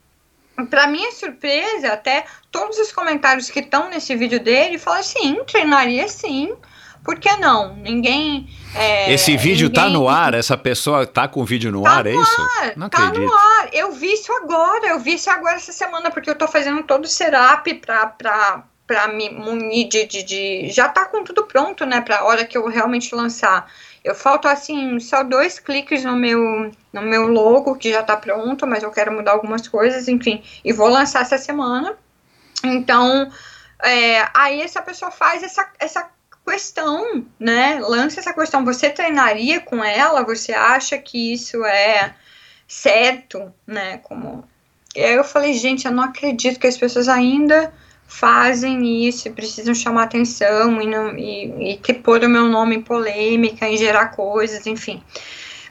Para 0.68 0.88
minha 0.88 1.12
surpresa, 1.12 1.94
até 1.94 2.26
todos 2.50 2.80
os 2.80 2.92
comentários 2.92 3.52
que 3.52 3.60
estão 3.60 3.88
nesse 3.88 4.16
vídeo 4.16 4.40
dele 4.40 4.80
falam: 4.80 5.04
sim, 5.04 5.44
treinaria 5.46 6.08
sim. 6.08 6.58
Por 7.04 7.20
que 7.20 7.36
não? 7.38 7.76
Ninguém. 7.76 8.50
É, 8.78 9.14
Esse 9.14 9.36
vídeo 9.36 9.70
tá 9.70 9.86
ninguém... 9.86 9.94
tá 9.94 10.00
no 10.00 10.08
ar? 10.10 10.34
Essa 10.34 10.58
pessoa 10.58 11.06
tá 11.06 11.28
com 11.28 11.42
o 11.42 11.46
vídeo 11.46 11.72
no 11.72 11.84
tá 11.84 11.92
ar, 11.92 12.08
é 12.08 12.14
no 12.14 12.20
é 12.20 12.22
isso? 12.22 12.42
Ar, 12.42 12.74
não 12.78 12.90
tá 12.90 13.08
acredito. 13.08 13.26
no 13.26 13.34
ar. 13.34 13.70
Eu 13.74 13.92
vi 13.92 14.14
isso 14.14 14.32
agora, 14.34 14.88
eu 14.88 15.00
vi 15.00 15.16
isso 15.16 15.30
agora 15.30 15.56
essa 15.56 15.72
semana, 15.72 16.12
porque 16.12 16.30
eu 16.30 16.36
tô 16.36 16.48
fazendo 16.48 16.84
todo 16.84 17.06
o 17.06 17.08
setup 17.08 17.74
pra, 17.76 18.08
pra, 18.08 18.64
pra 18.86 19.08
me 19.08 19.30
munir 19.30 19.88
de, 19.88 20.06
de, 20.06 20.24
de, 20.24 20.70
Já 20.70 20.88
tá 20.88 21.06
com 21.06 21.24
tudo 21.24 21.46
pronto, 21.46 21.86
né? 21.86 22.02
Pra 22.02 22.24
hora 22.24 22.46
que 22.46 22.58
eu 22.58 22.68
realmente 22.68 23.14
lançar. 23.14 23.70
Eu 24.04 24.16
falto 24.16 24.48
assim, 24.48 25.00
só 25.00 25.24
dois 25.24 25.60
cliques 25.60 26.04
no 26.06 26.16
meu, 26.16 26.72
no 26.94 27.02
meu 27.02 27.28
logo, 27.28 27.76
que 27.76 27.92
já 27.92 28.04
tá 28.04 28.16
pronto, 28.16 28.66
mas 28.66 28.84
eu 28.84 28.92
quero 28.92 29.12
mudar 29.12 29.32
algumas 29.32 29.68
coisas, 29.68 30.08
enfim. 30.08 30.42
E 30.64 30.72
vou 30.72 30.88
lançar 30.88 31.24
essa 31.24 31.38
semana. 31.38 31.98
Então, 32.64 33.30
é, 33.84 34.28
aí 34.34 34.62
essa 34.62 34.82
pessoa 34.82 35.12
faz 35.12 35.44
essa, 35.44 35.68
essa 35.80 36.10
questão, 36.48 37.26
né? 37.40 37.80
Lança 37.82 38.20
essa 38.20 38.34
questão. 38.34 38.64
Você 38.66 38.90
treinaria 38.90 39.60
com 39.60 39.84
ela? 39.84 40.24
Você 40.24 40.54
acha 40.54 40.98
que 40.98 41.34
isso 41.34 41.64
é 41.66 42.16
certo, 42.68 43.54
né? 43.66 43.98
Como 44.00 44.48
e 44.98 45.04
aí 45.04 45.14
eu 45.14 45.24
falei, 45.24 45.54
gente, 45.54 45.86
eu 45.86 45.92
não 45.92 46.06
acredito 46.06 46.60
que 46.60 46.66
as 46.66 46.76
pessoas 46.76 47.08
ainda 47.08 47.72
fazem 48.08 49.08
isso 49.08 49.28
e 49.28 49.32
precisam 49.32 49.76
chamar 49.76 50.04
atenção 50.04 50.82
e, 50.82 50.88
não, 50.88 51.16
e, 51.16 51.74
e 51.74 51.78
que 51.78 51.94
pôr 51.94 52.24
o 52.24 52.30
meu 52.30 52.46
nome 52.46 52.78
em 52.78 52.82
polêmica, 52.82 53.68
em 53.68 53.78
gerar 53.78 54.08
coisas, 54.08 54.66
enfim. 54.66 55.04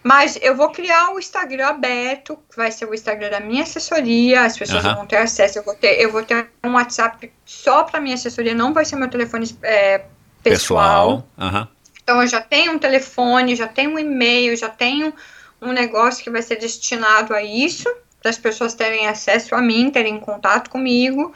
Mas 0.00 0.38
eu 0.40 0.54
vou 0.54 0.70
criar 0.70 1.12
o 1.12 1.18
Instagram 1.18 1.66
aberto, 1.66 2.38
que 2.48 2.56
vai 2.56 2.70
ser 2.70 2.84
o 2.84 2.94
Instagram 2.94 3.30
da 3.30 3.40
minha 3.40 3.64
assessoria, 3.64 4.42
as 4.42 4.56
pessoas 4.56 4.84
uhum. 4.84 4.94
vão 4.94 5.06
ter 5.06 5.16
acesso, 5.16 5.58
eu 5.58 5.64
vou 5.64 5.74
ter, 5.74 6.00
eu 6.00 6.12
vou 6.12 6.22
ter 6.22 6.48
um 6.62 6.74
WhatsApp 6.74 7.32
só 7.44 7.82
para 7.82 8.00
minha 8.00 8.14
assessoria, 8.14 8.54
não 8.54 8.72
vai 8.72 8.84
ser 8.84 8.94
meu 8.94 9.10
telefone 9.10 9.58
é, 9.64 10.04
pessoal. 10.50 11.22
pessoal. 11.36 11.62
Uhum. 11.62 11.68
Então 12.02 12.22
eu 12.22 12.28
já 12.28 12.40
tenho 12.40 12.72
um 12.72 12.78
telefone, 12.78 13.56
já 13.56 13.66
tenho 13.66 13.90
um 13.90 13.98
e-mail, 13.98 14.56
já 14.56 14.68
tenho 14.68 15.12
um 15.60 15.72
negócio 15.72 16.22
que 16.22 16.30
vai 16.30 16.42
ser 16.42 16.56
destinado 16.56 17.34
a 17.34 17.42
isso, 17.42 17.92
para 18.20 18.30
as 18.30 18.38
pessoas 18.38 18.74
terem 18.74 19.08
acesso 19.08 19.54
a 19.54 19.60
mim, 19.60 19.90
terem 19.90 20.18
contato 20.20 20.70
comigo 20.70 21.34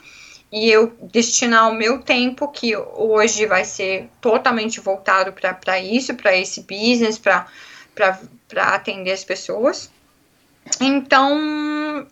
e 0.51 0.69
eu 0.69 0.93
destinar 1.01 1.69
o 1.69 1.73
meu 1.73 2.01
tempo, 2.01 2.47
que 2.49 2.75
hoje 2.75 3.45
vai 3.45 3.63
ser 3.63 4.09
totalmente 4.19 4.81
voltado 4.81 5.33
para 5.33 5.79
isso, 5.79 6.13
para 6.15 6.35
esse 6.35 6.61
business, 6.61 7.17
para 7.17 7.47
atender 8.57 9.11
as 9.11 9.23
pessoas. 9.23 9.89
Então, 10.79 12.05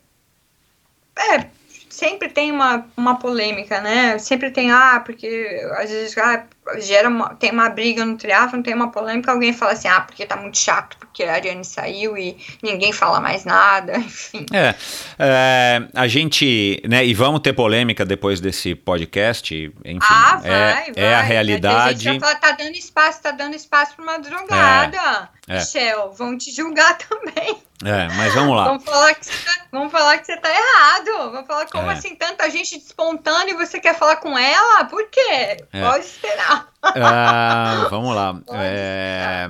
é, 1.17 1.47
sempre 1.89 2.29
tem 2.29 2.49
uma, 2.51 2.85
uma 2.95 3.19
polêmica, 3.19 3.81
né? 3.81 4.17
Sempre 4.17 4.51
tem, 4.51 4.71
ah, 4.71 5.01
porque 5.05 5.61
às 5.73 5.89
vezes 5.89 6.17
ah, 6.17 6.45
gera 6.77 7.09
uma, 7.09 7.35
tem 7.35 7.51
uma 7.51 7.69
briga 7.69 8.05
no 8.05 8.17
triatlon, 8.17 8.61
tem 8.61 8.73
uma 8.73 8.91
polêmica, 8.91 9.31
alguém 9.31 9.53
fala 9.53 9.73
assim, 9.73 9.87
ah, 9.87 10.01
porque 10.01 10.25
tá 10.25 10.35
muito 10.35 10.57
chato, 10.57 10.97
porque 10.97 11.23
a 11.23 11.33
Ariane 11.33 11.65
saiu 11.65 12.17
e 12.17 12.37
ninguém 12.61 12.93
fala 12.93 13.19
mais 13.19 13.45
nada, 13.45 13.97
enfim. 13.99 14.45
É, 14.53 14.75
é 15.17 15.81
a 15.93 16.07
gente, 16.07 16.81
né, 16.87 17.05
e 17.05 17.13
vamos 17.13 17.41
ter 17.41 17.53
polêmica 17.53 18.05
depois 18.05 18.39
desse 18.39 18.75
podcast, 18.75 19.53
enfim, 19.85 19.99
ah, 20.01 20.39
vai, 20.41 20.49
é, 20.51 20.73
vai. 20.73 20.93
é 20.95 21.15
a 21.15 21.21
realidade. 21.21 22.09
A 22.09 22.13
gente 22.13 22.25
já 22.25 22.35
tá 22.35 22.51
dando 22.51 22.75
espaço, 22.75 23.21
tá 23.21 23.31
dando 23.31 23.55
espaço 23.55 23.95
pra 23.95 24.03
uma 24.03 24.19
drogada, 24.19 25.29
é, 25.47 25.55
é. 25.55 25.59
Michel, 25.59 26.11
vão 26.11 26.37
te 26.37 26.51
julgar 26.51 26.97
também. 27.09 27.57
É, 27.83 28.09
mas 28.17 28.33
vamos 28.33 28.57
lá. 28.57 28.65
vamos, 28.65 28.83
falar 28.83 29.15
que 29.15 29.25
você 29.25 29.45
tá, 29.45 29.65
vamos 29.71 29.91
falar 29.91 30.17
que 30.17 30.25
você 30.25 30.35
tá 30.35 30.49
errado. 30.49 31.31
Vamos 31.31 31.47
falar 31.47 31.65
como 31.67 31.89
é. 31.89 31.93
assim, 31.93 32.13
tanta 32.13 32.49
gente 32.49 32.77
despontando 32.77 33.51
e 33.51 33.53
você 33.53 33.79
quer 33.79 33.97
falar 33.97 34.17
com 34.17 34.37
ela? 34.37 34.83
Por 34.85 35.09
quê? 35.09 35.63
É. 35.71 35.81
Pode 35.81 36.03
esperar. 36.05 36.58
Ah, 36.81 37.87
vamos 37.89 38.15
lá. 38.15 38.41
É... 38.53 39.49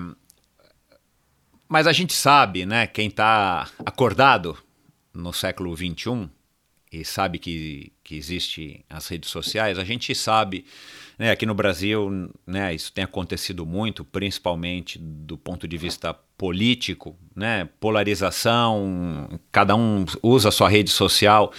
Mas 1.68 1.86
a 1.86 1.92
gente 1.92 2.14
sabe, 2.14 2.66
né, 2.66 2.88
quem 2.88 3.12
tá 3.12 3.70
acordado 3.86 4.58
no 5.14 5.32
século 5.32 5.76
XXI 5.76 6.28
e 6.92 7.06
sabe 7.06 7.38
que, 7.38 7.94
que 8.04 8.16
existe 8.16 8.84
as 8.90 9.08
redes 9.08 9.30
sociais, 9.30 9.78
a 9.78 9.84
gente 9.84 10.16
sabe 10.16 10.66
né, 11.20 11.32
aqui 11.32 11.46
no 11.46 11.54
Brasil, 11.54 12.32
né, 12.48 12.74
isso 12.74 12.94
tem 12.94 13.04
acontecido 13.04 13.66
muito, 13.66 14.06
principalmente 14.06 14.98
do 14.98 15.38
ponto 15.38 15.68
de 15.68 15.78
vista 15.78 16.16
político, 16.38 17.14
né? 17.36 17.68
polarização, 17.82 19.28
cada 19.52 19.76
um 19.76 20.06
usa 20.24 20.50
sua 20.50 20.70
rede 20.70 20.90
social, 20.90 21.52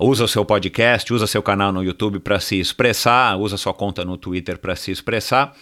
usa 0.00 0.24
o 0.24 0.28
seu 0.28 0.46
podcast, 0.46 1.12
usa 1.12 1.26
seu 1.26 1.42
canal 1.42 1.70
no 1.70 1.84
YouTube 1.84 2.18
para 2.18 2.40
se 2.40 2.58
expressar, 2.58 3.36
usa 3.36 3.58
sua 3.58 3.74
conta 3.74 4.02
no 4.02 4.16
Twitter 4.16 4.56
para 4.56 4.74
se 4.74 4.90
expressar. 4.90 5.54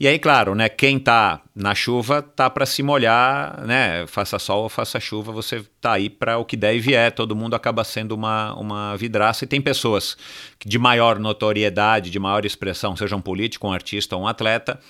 E 0.00 0.08
aí, 0.08 0.18
claro, 0.18 0.54
né, 0.54 0.66
quem 0.66 0.98
tá 0.98 1.42
na 1.54 1.74
chuva 1.74 2.22
tá 2.22 2.48
para 2.48 2.64
se 2.64 2.82
molhar, 2.82 3.62
né? 3.66 4.06
Faça 4.06 4.38
sol 4.38 4.62
ou 4.62 4.68
faça 4.70 4.98
chuva, 4.98 5.30
você 5.30 5.62
tá 5.78 5.92
aí 5.92 6.08
para 6.08 6.38
o 6.38 6.44
que 6.46 6.56
der 6.56 6.74
e 6.74 6.80
vier. 6.80 7.12
Todo 7.12 7.36
mundo 7.36 7.54
acaba 7.54 7.84
sendo 7.84 8.12
uma, 8.12 8.54
uma 8.54 8.96
vidraça 8.96 9.44
e 9.44 9.46
tem 9.46 9.60
pessoas 9.60 10.16
de 10.64 10.78
maior 10.78 11.18
notoriedade, 11.18 12.08
de 12.08 12.18
maior 12.18 12.46
expressão, 12.46 12.96
seja 12.96 13.14
um 13.14 13.20
político, 13.20 13.68
um 13.68 13.72
artista 13.72 14.16
ou 14.16 14.22
um 14.22 14.26
atleta, 14.26 14.80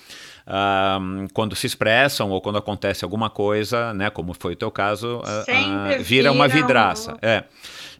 Uh, 0.41 1.27
quando 1.33 1.55
se 1.55 1.67
expressam 1.67 2.31
ou 2.31 2.41
quando 2.41 2.57
acontece 2.57 3.05
alguma 3.05 3.29
coisa, 3.29 3.93
né, 3.93 4.09
como 4.09 4.33
foi 4.33 4.53
o 4.53 4.55
teu 4.55 4.71
caso, 4.71 5.19
uh, 5.19 5.99
uh, 5.99 6.03
vira 6.03 6.31
uma 6.31 6.47
vidraça. 6.47 7.13
Um... 7.13 7.17
É. 7.21 7.43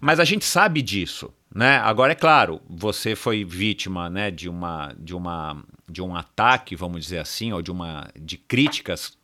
Mas 0.02 0.20
a 0.20 0.26
gente 0.26 0.44
sabe 0.44 0.82
disso, 0.82 1.32
né? 1.54 1.78
Agora 1.78 2.14
é 2.14 2.16
claro, 2.16 2.62
você 2.70 3.16
foi 3.16 3.44
vítima, 3.44 4.10
né, 4.10 4.32
de 4.32 4.48
uma 4.50 4.94
de 4.98 5.16
uma 5.16 5.64
de 5.90 6.02
um 6.02 6.16
ataque, 6.16 6.76
vamos 6.76 7.04
dizer 7.04 7.20
assim, 7.20 7.52
ou 7.52 7.62
de 7.62 7.72
uma 7.72 8.10
de 8.18 8.38
críticas 8.38 9.18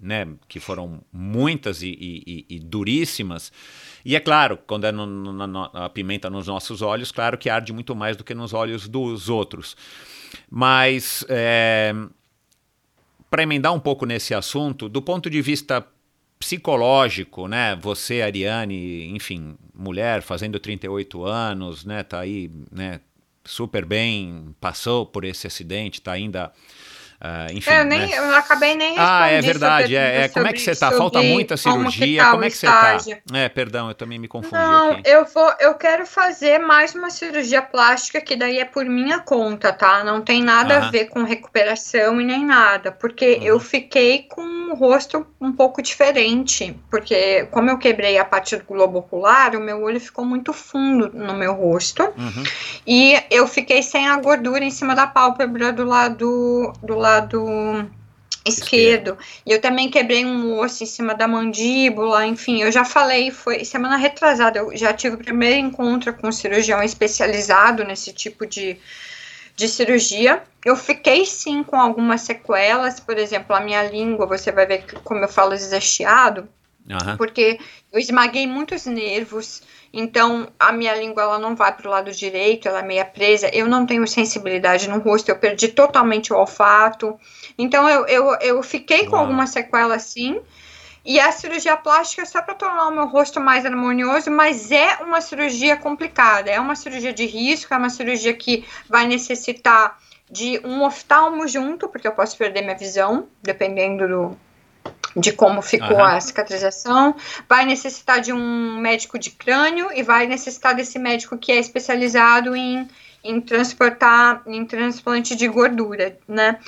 né, 0.00 0.26
que 0.48 0.60
foram 0.60 1.00
muitas 1.12 1.82
e, 1.82 1.88
e, 1.88 2.46
e 2.48 2.58
duríssimas. 2.58 3.52
E 4.04 4.14
é 4.14 4.20
claro, 4.20 4.58
quando 4.66 4.84
é 4.84 4.92
no, 4.92 5.06
no, 5.06 5.46
no, 5.46 5.70
a 5.72 5.88
pimenta 5.88 6.28
nos 6.28 6.46
nossos 6.46 6.82
olhos, 6.82 7.10
claro 7.10 7.38
que 7.38 7.48
arde 7.48 7.72
muito 7.72 7.94
mais 7.94 8.16
do 8.16 8.24
que 8.24 8.34
nos 8.34 8.52
olhos 8.52 8.86
dos 8.86 9.28
outros. 9.28 9.76
Mas 10.50 11.24
é, 11.28 11.94
para 13.30 13.42
emendar 13.42 13.72
um 13.72 13.80
pouco 13.80 14.04
nesse 14.04 14.34
assunto, 14.34 14.88
do 14.88 15.00
ponto 15.00 15.30
de 15.30 15.40
vista 15.40 15.86
psicológico, 16.38 17.48
né? 17.48 17.76
Você, 17.76 18.22
Ariane, 18.22 19.08
enfim, 19.08 19.56
mulher 19.74 20.22
fazendo 20.22 20.58
38 20.58 21.24
anos, 21.24 21.84
né? 21.84 22.02
Tá 22.02 22.20
aí, 22.20 22.50
né? 22.70 23.00
Super 23.44 23.84
bem, 23.84 24.54
passou 24.60 25.04
por 25.04 25.24
esse 25.24 25.46
acidente, 25.46 26.00
tá 26.00 26.12
ainda 26.12 26.52
Uh, 27.24 27.50
enfim, 27.54 27.70
eu, 27.70 27.84
nem, 27.86 28.00
né? 28.00 28.18
eu 28.18 28.36
acabei 28.36 28.76
nem 28.76 28.96
Ah, 28.98 29.28
é 29.28 29.40
verdade. 29.40 29.96
É, 29.96 30.24
é, 30.24 30.28
como 30.28 30.46
é 30.46 30.52
que 30.52 30.60
você 30.60 30.76
tá? 30.76 30.92
Falta 30.92 31.22
muita 31.22 31.56
cirurgia. 31.56 32.22
Como, 32.22 32.32
como 32.32 32.44
é 32.44 32.50
que 32.50 32.56
você 32.58 32.66
tá? 32.66 32.98
É, 33.32 33.48
perdão, 33.48 33.88
eu 33.88 33.94
também 33.94 34.18
me 34.18 34.28
confundi 34.28 34.52
Não, 34.52 34.92
aqui. 34.92 35.02
Eu, 35.06 35.24
vou, 35.24 35.50
eu 35.58 35.72
quero 35.74 36.04
fazer 36.04 36.58
mais 36.58 36.94
uma 36.94 37.08
cirurgia 37.08 37.62
plástica, 37.62 38.20
que 38.20 38.36
daí 38.36 38.58
é 38.58 38.66
por 38.66 38.84
minha 38.84 39.20
conta, 39.20 39.72
tá? 39.72 40.04
Não 40.04 40.20
tem 40.20 40.42
nada 40.42 40.76
a 40.76 40.90
ver 40.90 41.06
com 41.06 41.22
recuperação 41.22 42.20
e 42.20 42.24
nem 42.24 42.44
nada. 42.44 42.92
Porque 42.92 43.38
eu 43.40 43.58
fiquei 43.58 44.26
com 44.28 44.42
o 44.72 44.74
rosto 44.74 45.26
um 45.40 45.50
pouco 45.50 45.80
diferente. 45.80 46.78
Porque, 46.90 47.48
como 47.50 47.70
eu 47.70 47.78
quebrei 47.78 48.18
a 48.18 48.24
parte 48.26 48.54
do 48.54 48.66
globo 48.66 48.98
ocular, 48.98 49.56
o 49.56 49.60
meu 49.60 49.82
olho 49.82 49.98
ficou 49.98 50.26
muito 50.26 50.52
fundo 50.52 51.10
no 51.14 51.32
meu 51.32 51.54
rosto. 51.54 52.02
Uhum. 52.02 52.42
E 52.86 53.18
eu 53.30 53.48
fiquei 53.48 53.82
sem 53.82 54.06
a 54.06 54.18
gordura 54.18 54.62
em 54.62 54.70
cima 54.70 54.94
da 54.94 55.06
pálpebra 55.06 55.72
do 55.72 55.86
lado 55.86 56.70
do 56.82 56.94
lado 56.94 57.13
esquerdo. 57.18 57.94
Esquerdo. 58.46 59.18
E 59.46 59.52
eu 59.52 59.60
também 59.60 59.90
quebrei 59.90 60.24
um 60.24 60.58
osso 60.58 60.82
em 60.82 60.86
cima 60.86 61.14
da 61.14 61.26
mandíbula, 61.26 62.26
enfim, 62.26 62.60
eu 62.62 62.70
já 62.70 62.84
falei, 62.84 63.30
foi 63.30 63.64
semana 63.64 63.96
retrasada, 63.96 64.58
eu 64.58 64.76
já 64.76 64.92
tive 64.92 65.16
o 65.16 65.18
primeiro 65.18 65.56
encontro 65.66 66.12
com 66.12 66.28
um 66.28 66.32
cirurgião 66.32 66.82
especializado 66.82 67.84
nesse 67.84 68.12
tipo 68.12 68.46
de, 68.46 68.76
de 69.56 69.68
cirurgia. 69.68 70.42
Eu 70.64 70.76
fiquei 70.76 71.24
sim 71.24 71.62
com 71.62 71.76
algumas 71.76 72.22
sequelas, 72.22 73.00
por 73.00 73.16
exemplo, 73.18 73.56
a 73.56 73.60
minha 73.60 73.82
língua, 73.82 74.26
você 74.26 74.52
vai 74.52 74.66
ver 74.66 74.84
que, 74.84 74.96
como 74.96 75.20
eu 75.20 75.28
falo 75.28 75.50
desastiado, 75.50 76.48
Uhum. 76.88 77.16
porque 77.16 77.58
eu 77.90 77.98
esmaguei 77.98 78.46
muitos 78.46 78.84
nervos, 78.84 79.62
então 79.90 80.48
a 80.58 80.70
minha 80.70 80.94
língua 80.94 81.22
ela 81.22 81.38
não 81.38 81.56
vai 81.56 81.74
para 81.74 81.88
o 81.88 81.90
lado 81.90 82.12
direito, 82.12 82.68
ela 82.68 82.80
é 82.80 82.82
meia 82.82 83.04
presa. 83.04 83.48
Eu 83.54 83.66
não 83.66 83.86
tenho 83.86 84.06
sensibilidade 84.06 84.88
no 84.88 84.98
rosto, 84.98 85.30
eu 85.30 85.36
perdi 85.36 85.68
totalmente 85.68 86.32
o 86.32 86.36
olfato. 86.36 87.18
Então 87.56 87.88
eu, 87.88 88.06
eu, 88.06 88.34
eu 88.40 88.62
fiquei 88.62 89.06
com 89.06 89.12
Uau. 89.12 89.22
alguma 89.22 89.46
sequela 89.46 89.94
assim. 89.94 90.40
E 91.04 91.20
a 91.20 91.30
cirurgia 91.32 91.76
plástica 91.76 92.22
é 92.22 92.24
só 92.24 92.40
para 92.40 92.54
tornar 92.54 92.88
o 92.88 92.90
meu 92.90 93.06
rosto 93.06 93.38
mais 93.38 93.64
harmonioso, 93.66 94.30
mas 94.30 94.72
é 94.72 94.96
uma 95.02 95.20
cirurgia 95.20 95.76
complicada, 95.76 96.50
é 96.50 96.58
uma 96.58 96.74
cirurgia 96.74 97.12
de 97.12 97.26
risco, 97.26 97.74
é 97.74 97.76
uma 97.76 97.90
cirurgia 97.90 98.32
que 98.32 98.64
vai 98.88 99.06
necessitar 99.06 99.98
de 100.30 100.60
um 100.64 100.82
oftalmo 100.82 101.46
junto, 101.46 101.88
porque 101.88 102.08
eu 102.08 102.12
posso 102.12 102.38
perder 102.38 102.62
minha 102.62 102.76
visão, 102.76 103.28
dependendo 103.42 104.08
do, 104.08 104.38
de 105.16 105.32
como 105.32 105.62
ficou 105.62 106.00
Aham. 106.00 106.16
a 106.16 106.20
cicatrização, 106.20 107.14
vai 107.48 107.64
necessitar 107.64 108.20
de 108.20 108.32
um 108.32 108.78
médico 108.78 109.18
de 109.18 109.30
crânio 109.30 109.90
e 109.94 110.02
vai 110.02 110.26
necessitar 110.26 110.74
desse 110.74 110.98
médico 110.98 111.38
que 111.38 111.52
é 111.52 111.58
especializado 111.58 112.56
em, 112.56 112.88
em 113.22 113.40
transportar, 113.40 114.42
em 114.46 114.64
transplante 114.64 115.36
de 115.36 115.46
gordura, 115.46 116.18
né? 116.26 116.58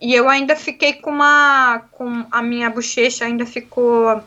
E 0.00 0.14
eu 0.14 0.28
ainda 0.28 0.54
fiquei 0.54 0.94
com 0.94 1.10
uma, 1.10 1.82
com 1.92 2.24
a 2.30 2.42
minha 2.42 2.70
bochecha 2.70 3.24
ainda 3.24 3.46
ficou, 3.46 4.22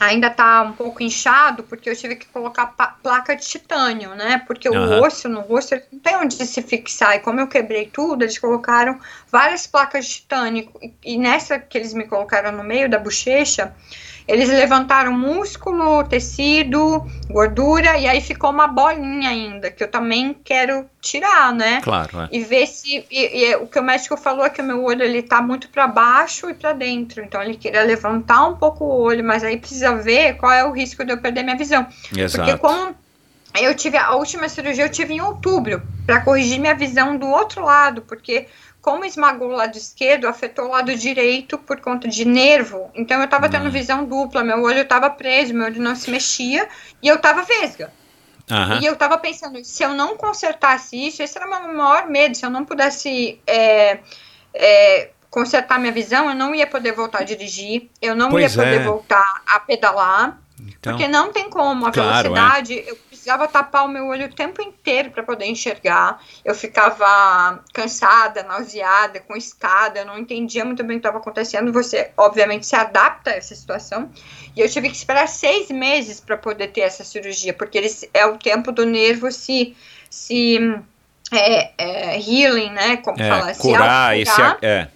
ainda 0.00 0.30
tá 0.30 0.62
um 0.62 0.72
pouco 0.72 1.02
inchado, 1.02 1.62
porque 1.62 1.88
eu 1.88 1.96
tive 1.96 2.16
que 2.16 2.26
colocar 2.26 2.74
placa 3.02 3.36
de 3.36 3.46
titânio, 3.46 4.14
né? 4.14 4.42
Porque 4.46 4.68
Aham. 4.68 5.00
o 5.00 5.06
osso 5.06 5.28
no 5.28 5.40
rosto 5.40 5.74
ele 5.74 5.84
não 5.92 5.98
tem 6.00 6.16
onde 6.16 6.34
se 6.34 6.62
fixar, 6.62 7.16
e 7.16 7.20
como 7.20 7.40
eu 7.40 7.46
quebrei 7.46 7.86
tudo, 7.86 8.22
eles 8.24 8.38
colocaram 8.38 8.98
várias 9.30 9.66
placas 9.66 10.06
de 10.06 10.14
titânio. 10.14 10.70
E, 10.82 11.14
e 11.14 11.18
nessa 11.18 11.58
que 11.58 11.78
eles 11.78 11.94
me 11.94 12.06
colocaram 12.06 12.52
no 12.52 12.64
meio 12.64 12.88
da 12.88 12.98
bochecha, 12.98 13.74
eles 14.26 14.48
levantaram 14.48 15.12
músculo, 15.12 16.02
tecido, 16.04 17.04
gordura, 17.28 17.98
e 17.98 18.06
aí 18.08 18.20
ficou 18.20 18.50
uma 18.50 18.66
bolinha 18.66 19.28
ainda, 19.28 19.70
que 19.70 19.84
eu 19.84 19.90
também 19.90 20.34
quero 20.42 20.86
tirar, 21.00 21.52
né? 21.52 21.80
Claro, 21.82 22.22
é. 22.22 22.28
E 22.32 22.40
ver 22.40 22.66
se. 22.66 23.04
E, 23.10 23.44
e 23.44 23.56
o 23.56 23.66
que 23.66 23.78
o 23.78 23.82
médico 23.82 24.16
falou 24.16 24.44
é 24.44 24.50
que 24.50 24.62
o 24.62 24.64
meu 24.64 24.82
olho 24.82 25.02
ele 25.02 25.22
tá 25.22 25.42
muito 25.42 25.68
para 25.68 25.86
baixo 25.86 26.48
e 26.48 26.54
para 26.54 26.72
dentro. 26.72 27.22
Então 27.22 27.42
ele 27.42 27.56
queria 27.56 27.82
levantar 27.82 28.46
um 28.46 28.56
pouco 28.56 28.84
o 28.84 29.02
olho, 29.02 29.22
mas 29.22 29.44
aí 29.44 29.58
precisa 29.58 29.94
ver 29.96 30.36
qual 30.36 30.52
é 30.52 30.64
o 30.64 30.72
risco 30.72 31.04
de 31.04 31.12
eu 31.12 31.18
perder 31.18 31.42
minha 31.42 31.56
visão. 31.56 31.84
Porque 31.84 32.20
Exato. 32.22 32.58
como 32.58 32.94
eu 33.60 33.74
tive 33.74 33.96
a 33.96 34.14
última 34.14 34.48
cirurgia, 34.48 34.84
eu 34.84 34.90
tive 34.90 35.14
em 35.14 35.20
outubro, 35.20 35.80
para 36.06 36.20
corrigir 36.20 36.58
minha 36.58 36.74
visão 36.74 37.16
do 37.16 37.28
outro 37.28 37.62
lado, 37.64 38.02
porque 38.02 38.46
como 38.84 39.02
esmagou 39.02 39.48
o 39.48 39.56
lado 39.56 39.78
esquerdo, 39.78 40.28
afetou 40.28 40.66
o 40.66 40.68
lado 40.72 40.94
direito 40.94 41.56
por 41.56 41.80
conta 41.80 42.06
de 42.06 42.22
nervo. 42.26 42.90
Então 42.94 43.18
eu 43.22 43.26
tava 43.26 43.48
tendo 43.48 43.68
Hum. 43.68 43.70
visão 43.70 44.04
dupla, 44.04 44.44
meu 44.44 44.60
olho 44.62 44.84
tava 44.86 45.08
preso, 45.08 45.54
meu 45.54 45.64
olho 45.64 45.80
não 45.80 45.96
se 45.96 46.10
mexia 46.10 46.68
e 47.02 47.08
eu 47.08 47.18
tava 47.18 47.42
vesga. 47.44 47.90
Aham. 48.50 48.80
E 48.82 48.84
eu 48.84 48.94
tava 48.94 49.16
pensando, 49.16 49.64
se 49.64 49.82
eu 49.82 49.94
não 49.94 50.18
consertasse 50.18 50.94
isso, 51.08 51.22
esse 51.22 51.38
era 51.38 51.46
o 51.46 51.50
meu 51.50 51.72
maior 51.74 52.08
medo, 52.08 52.36
se 52.36 52.44
eu 52.44 52.50
não 52.50 52.62
pudesse 52.62 53.40
é, 53.46 54.00
é, 54.52 55.08
consertar 55.30 55.80
minha 55.80 55.90
visão, 55.90 56.28
eu 56.28 56.34
não 56.36 56.54
ia 56.54 56.66
poder 56.66 56.92
voltar 56.92 57.20
a 57.20 57.24
dirigir, 57.24 57.88
eu 58.02 58.14
não 58.14 58.28
Pois 58.28 58.54
ia 58.54 58.62
poder 58.64 58.80
é. 58.82 58.84
voltar 58.84 59.42
a 59.46 59.60
pedalar, 59.60 60.38
Então, 60.60 60.92
porque 60.92 61.08
não 61.08 61.32
tem 61.32 61.48
como, 61.48 61.86
a 61.86 61.90
Claro, 61.90 62.28
é. 62.28 62.30
velocidade, 62.30 62.84
eu 62.86 62.96
precisava 63.24 63.48
tapar 63.48 63.86
o 63.86 63.88
meu 63.88 64.06
olho 64.06 64.26
o 64.26 64.34
tempo 64.34 64.60
inteiro 64.60 65.10
para 65.10 65.22
poder 65.22 65.46
enxergar, 65.46 66.20
eu 66.44 66.54
ficava 66.54 67.64
cansada, 67.72 68.42
nauseada, 68.42 69.18
com 69.20 69.34
escada, 69.34 70.00
eu 70.00 70.04
não 70.04 70.18
entendia 70.18 70.62
muito 70.62 70.84
bem 70.84 70.98
o 70.98 71.00
que 71.00 71.06
estava 71.06 71.18
acontecendo, 71.18 71.72
você 71.72 72.10
obviamente 72.18 72.66
se 72.66 72.76
adapta 72.76 73.30
a 73.30 73.34
essa 73.34 73.54
situação, 73.54 74.10
e 74.54 74.60
eu 74.60 74.68
tive 74.68 74.90
que 74.90 74.96
esperar 74.96 75.26
seis 75.26 75.70
meses 75.70 76.20
para 76.20 76.36
poder 76.36 76.68
ter 76.68 76.82
essa 76.82 77.02
cirurgia, 77.02 77.54
porque 77.54 77.78
eles, 77.78 78.06
é 78.12 78.26
o 78.26 78.36
tempo 78.36 78.70
do 78.70 78.84
nervo 78.84 79.32
se, 79.32 79.74
se 80.10 80.58
é, 81.32 81.70
é, 81.78 82.20
healing, 82.20 82.70
né, 82.70 82.98
como 82.98 83.20
é, 83.22 83.28
fala, 83.28 83.54
se 83.54 83.60
curar 83.60 84.18
esse. 84.18 84.40
É. 84.60 84.88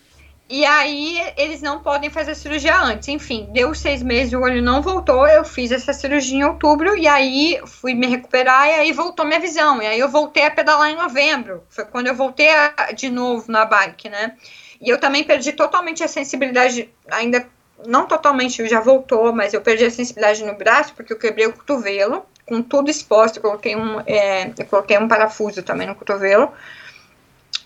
E 0.51 0.65
aí 0.65 1.21
eles 1.37 1.61
não 1.61 1.81
podem 1.81 2.09
fazer 2.09 2.35
cirurgia 2.35 2.81
antes. 2.81 3.07
Enfim, 3.09 3.49
deu 3.53 3.75
seis 3.75 4.03
meses, 4.03 4.33
o 4.33 4.41
olho 4.41 4.63
não 4.63 4.81
voltou. 4.81 5.27
Eu 5.29 5.45
fiz 5.45 5.71
essa 5.71 5.93
cirurgia 5.93 6.39
em 6.39 6.45
outubro 6.45 6.97
e 6.97 7.07
aí 7.07 7.61
fui 7.67 7.95
me 7.95 8.07
recuperar 8.07 8.67
e 8.67 8.73
aí 8.73 8.93
voltou 8.93 9.27
minha 9.27 9.41
visão. 9.41 9.83
E 9.83 9.87
aí 9.87 9.99
eu 10.01 10.09
voltei 10.09 10.47
a 10.47 10.51
pedalar 10.51 10.89
em 10.91 10.97
novembro. 10.97 11.63
Foi 11.69 11.85
quando 11.85 12.07
eu 12.07 12.15
voltei 12.15 12.49
a- 12.51 12.93
de 12.95 13.11
novo 13.11 13.51
na 13.53 13.67
bike, 13.67 14.09
né? 14.09 14.37
E 14.81 14.89
eu 14.89 14.99
também 14.99 15.23
perdi 15.23 15.53
totalmente 15.53 16.03
a 16.03 16.09
sensibilidade, 16.09 16.89
ainda 17.11 17.47
não 17.87 18.07
totalmente, 18.07 18.67
já 18.69 18.81
voltou, 18.81 19.33
mas 19.33 19.53
eu 19.53 19.61
perdi 19.61 19.85
a 19.85 19.91
sensibilidade 19.91 20.43
no 20.45 20.55
braço 20.55 20.95
porque 20.95 21.13
eu 21.13 21.19
quebrei 21.19 21.47
o 21.47 21.53
cotovelo, 21.53 22.25
com 22.47 22.63
tudo 22.63 22.91
exposto. 22.91 23.37
Eu 23.37 23.43
coloquei 23.43 23.77
um, 23.77 24.01
é, 24.07 24.51
eu 24.57 24.65
coloquei 24.67 24.97
um 24.99 25.07
parafuso 25.09 25.63
também 25.63 25.87
no 25.87 25.95
cotovelo 25.95 26.51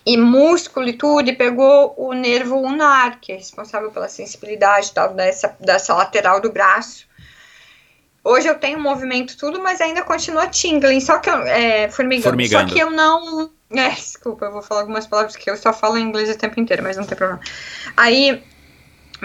e 0.05 0.17
músculo 0.17 0.87
e 0.89 0.93
tudo, 0.93 1.29
e 1.29 1.35
pegou 1.35 1.93
o 1.97 2.13
nervo 2.13 2.57
ulnar, 2.57 3.19
que 3.19 3.31
é 3.31 3.35
responsável 3.35 3.89
pela 3.91 4.09
sensibilidade 4.09 4.91
tal, 4.91 5.13
dessa, 5.13 5.55
dessa 5.59 5.93
lateral 5.93 6.41
do 6.41 6.51
braço. 6.51 7.07
Hoje 8.23 8.47
eu 8.47 8.55
tenho 8.55 8.79
movimento 8.79 9.37
tudo, 9.37 9.61
mas 9.61 9.81
ainda 9.81 10.01
continua 10.01 10.47
tingling, 10.47 11.01
só 11.01 11.19
que 11.19 11.29
eu, 11.29 11.41
é, 11.43 11.89
formigando, 11.89 12.29
Formigando. 12.29 12.69
Só 12.69 12.75
que 12.75 12.81
eu 12.81 12.89
não. 12.89 13.51
É, 13.71 13.89
desculpa, 13.89 14.45
eu 14.45 14.51
vou 14.51 14.61
falar 14.61 14.81
algumas 14.81 15.07
palavras 15.07 15.35
que 15.35 15.49
eu 15.49 15.57
só 15.57 15.73
falo 15.73 15.97
em 15.97 16.03
inglês 16.03 16.29
o 16.29 16.37
tempo 16.37 16.59
inteiro, 16.59 16.83
mas 16.83 16.95
não 16.95 17.05
tem 17.05 17.17
problema. 17.17 17.41
Aí. 17.97 18.41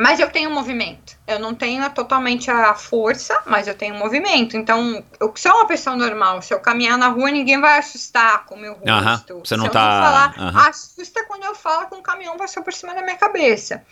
Mas 0.01 0.20
eu 0.20 0.30
tenho 0.30 0.51
movimento. 0.51 1.16
Eu 1.26 1.38
não 1.38 1.55
tenho 1.55 1.88
totalmente 1.90 2.51
a 2.51 2.74
força, 2.74 3.42
mas 3.46 3.66
eu 3.66 3.74
tenho 3.74 3.94
movimento. 3.94 4.57
Então, 4.57 5.03
eu 5.20 5.32
sou 5.36 5.53
uma 5.53 5.66
pessoa 5.66 5.96
normal. 5.96 6.40
Se 6.40 6.55
eu 6.55 6.61
caminhar 6.61 6.96
na 6.96 7.09
rua, 7.09 7.30
ninguém 7.30 7.61
vai 7.61 7.78
assustar 7.78 8.44
com 8.46 8.55
o 8.55 8.59
meu 8.61 8.74
rosto. 8.74 8.88
Aham, 8.88 9.24
você 9.44 9.57
não 9.57 9.64
Se 9.66 9.70
tá- 9.72 10.03
falar, 10.03 10.34
aham. 10.38 10.68
Assusta 10.68 11.24
quando 11.26 11.44
eu 11.44 11.55
falo 11.55 11.86
que 11.88 11.94
um 11.96 12.03
caminhão 12.03 12.36
passou 12.36 12.62
por 12.62 12.72
cima 12.72 12.94
da 12.94 13.03
minha 13.03 13.16
cabeça. 13.16 13.82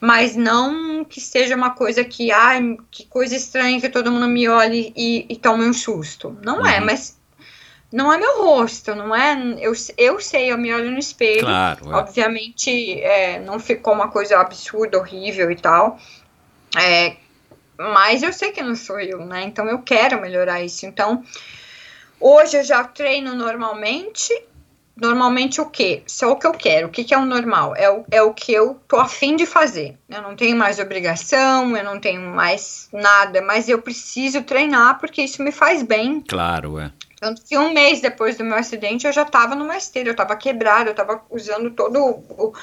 Mas 0.00 0.36
não 0.36 1.04
que 1.04 1.20
seja 1.20 1.56
uma 1.56 1.70
coisa 1.70 2.04
que, 2.04 2.30
ai, 2.30 2.76
que 2.88 3.04
coisa 3.06 3.34
estranha 3.34 3.80
que 3.80 3.88
todo 3.88 4.12
mundo 4.12 4.28
me 4.28 4.48
olhe 4.48 4.92
e, 4.96 5.26
e 5.28 5.36
tome 5.36 5.64
um 5.64 5.72
susto. 5.72 6.38
Não 6.44 6.64
é, 6.64 6.78
Uhum. 6.78 6.86
mas 6.86 7.17
não 7.90 8.12
é 8.12 8.18
meu 8.18 8.42
rosto, 8.42 8.94
não 8.94 9.14
é. 9.14 9.34
Eu, 9.58 9.72
eu 9.96 10.20
sei, 10.20 10.52
eu 10.52 10.58
me 10.58 10.72
olho 10.72 10.90
no 10.90 10.98
espelho. 10.98 11.40
Claro. 11.40 11.90
é. 11.90 11.94
Obviamente, 11.94 13.00
é, 13.00 13.40
não 13.40 13.58
ficou 13.58 13.94
uma 13.94 14.08
coisa 14.08 14.38
absurda, 14.38 14.98
horrível 14.98 15.50
e 15.50 15.56
tal. 15.56 15.98
É, 16.76 17.16
mas 17.78 18.22
eu 18.22 18.32
sei 18.32 18.52
que 18.52 18.62
não 18.62 18.76
sou 18.76 19.00
eu, 19.00 19.24
né? 19.24 19.42
Então 19.44 19.66
eu 19.66 19.80
quero 19.80 20.20
melhorar 20.20 20.62
isso. 20.62 20.84
Então, 20.84 21.24
hoje 22.20 22.58
eu 22.58 22.64
já 22.64 22.84
treino 22.84 23.34
normalmente, 23.34 24.34
normalmente 24.94 25.58
o 25.58 25.66
quê? 25.66 26.02
É 26.20 26.26
o 26.26 26.36
que 26.36 26.46
eu 26.46 26.52
quero. 26.52 26.88
O 26.88 26.90
que, 26.90 27.04
que 27.04 27.14
é 27.14 27.18
o 27.18 27.24
normal? 27.24 27.74
É 27.74 27.88
o, 27.88 28.04
é 28.10 28.20
o 28.20 28.34
que 28.34 28.52
eu 28.52 28.78
tô 28.86 28.96
afim 28.96 29.34
de 29.34 29.46
fazer. 29.46 29.96
Eu 30.10 30.20
não 30.20 30.36
tenho 30.36 30.58
mais 30.58 30.78
obrigação, 30.78 31.74
eu 31.74 31.84
não 31.84 31.98
tenho 31.98 32.20
mais 32.20 32.90
nada, 32.92 33.40
mas 33.40 33.66
eu 33.66 33.80
preciso 33.80 34.42
treinar 34.42 34.98
porque 34.98 35.22
isso 35.22 35.42
me 35.42 35.52
faz 35.52 35.82
bem. 35.82 36.20
Claro, 36.20 36.78
é. 36.78 36.92
Tanto 37.20 37.42
que 37.44 37.58
um 37.58 37.72
mês 37.72 38.00
depois 38.00 38.36
do 38.36 38.44
meu 38.44 38.56
acidente 38.56 39.06
eu 39.06 39.12
já 39.12 39.24
tava 39.24 39.54
numa 39.54 39.76
esteira, 39.76 40.10
eu 40.10 40.16
tava 40.16 40.36
quebrada, 40.36 40.90
eu 40.90 40.94
tava 40.94 41.20
usando 41.30 41.70
todo 41.70 41.98
o, 42.00 42.54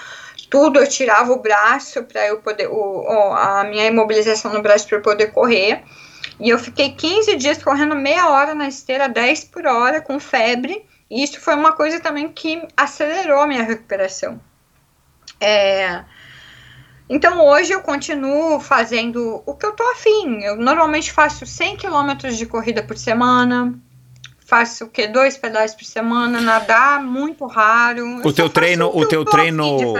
tudo, 0.50 0.80
eu 0.80 0.88
tirava 0.88 1.34
o 1.34 1.42
braço 1.42 2.04
para 2.04 2.26
eu 2.28 2.40
poder, 2.40 2.68
o, 2.68 3.34
a 3.34 3.66
minha 3.66 3.86
imobilização 3.88 4.54
no 4.54 4.62
braço 4.62 4.88
para 4.88 5.02
poder 5.02 5.28
correr. 5.28 5.84
E 6.40 6.50
eu 6.50 6.58
fiquei 6.58 6.92
15 6.92 7.36
dias 7.36 7.62
correndo 7.62 7.96
meia 7.96 8.30
hora 8.30 8.56
na 8.56 8.68
esteira, 8.68 9.10
10 9.10 9.46
por 9.46 9.66
hora, 9.66 10.02
com 10.02 10.20
febre. 10.20 10.86
E 11.10 11.24
isso 11.24 11.40
foi 11.40 11.56
uma 11.56 11.74
coisa 11.74 12.00
também 12.00 12.30
que 12.30 12.66
acelerou 12.76 13.42
a 13.42 13.48
minha 13.48 13.64
recuperação. 13.64 14.40
É... 15.40 16.04
Então 17.10 17.46
hoje 17.46 17.72
eu 17.72 17.82
continuo 17.82 18.60
fazendo 18.60 19.44
o 19.46 19.54
que 19.54 19.66
eu 19.66 19.74
tô 19.74 19.84
afim. 19.92 20.42
Eu 20.44 20.56
normalmente 20.56 21.12
faço 21.12 21.46
100 21.46 21.78
km 21.78 22.30
de 22.36 22.46
corrida 22.46 22.82
por 22.82 22.98
semana. 22.98 23.74
Faço 24.56 24.86
o 24.86 24.90
que? 24.90 25.06
Dois 25.06 25.36
pedais 25.36 25.76
por 25.76 25.84
semana, 25.84 26.40
nadar 26.40 27.04
muito 27.04 27.46
raro. 27.46 28.22
O 28.26 28.32
teu 28.32 28.50
treino, 28.50 28.88
o 28.88 29.06
teu 29.06 29.26
treino, 29.26 29.94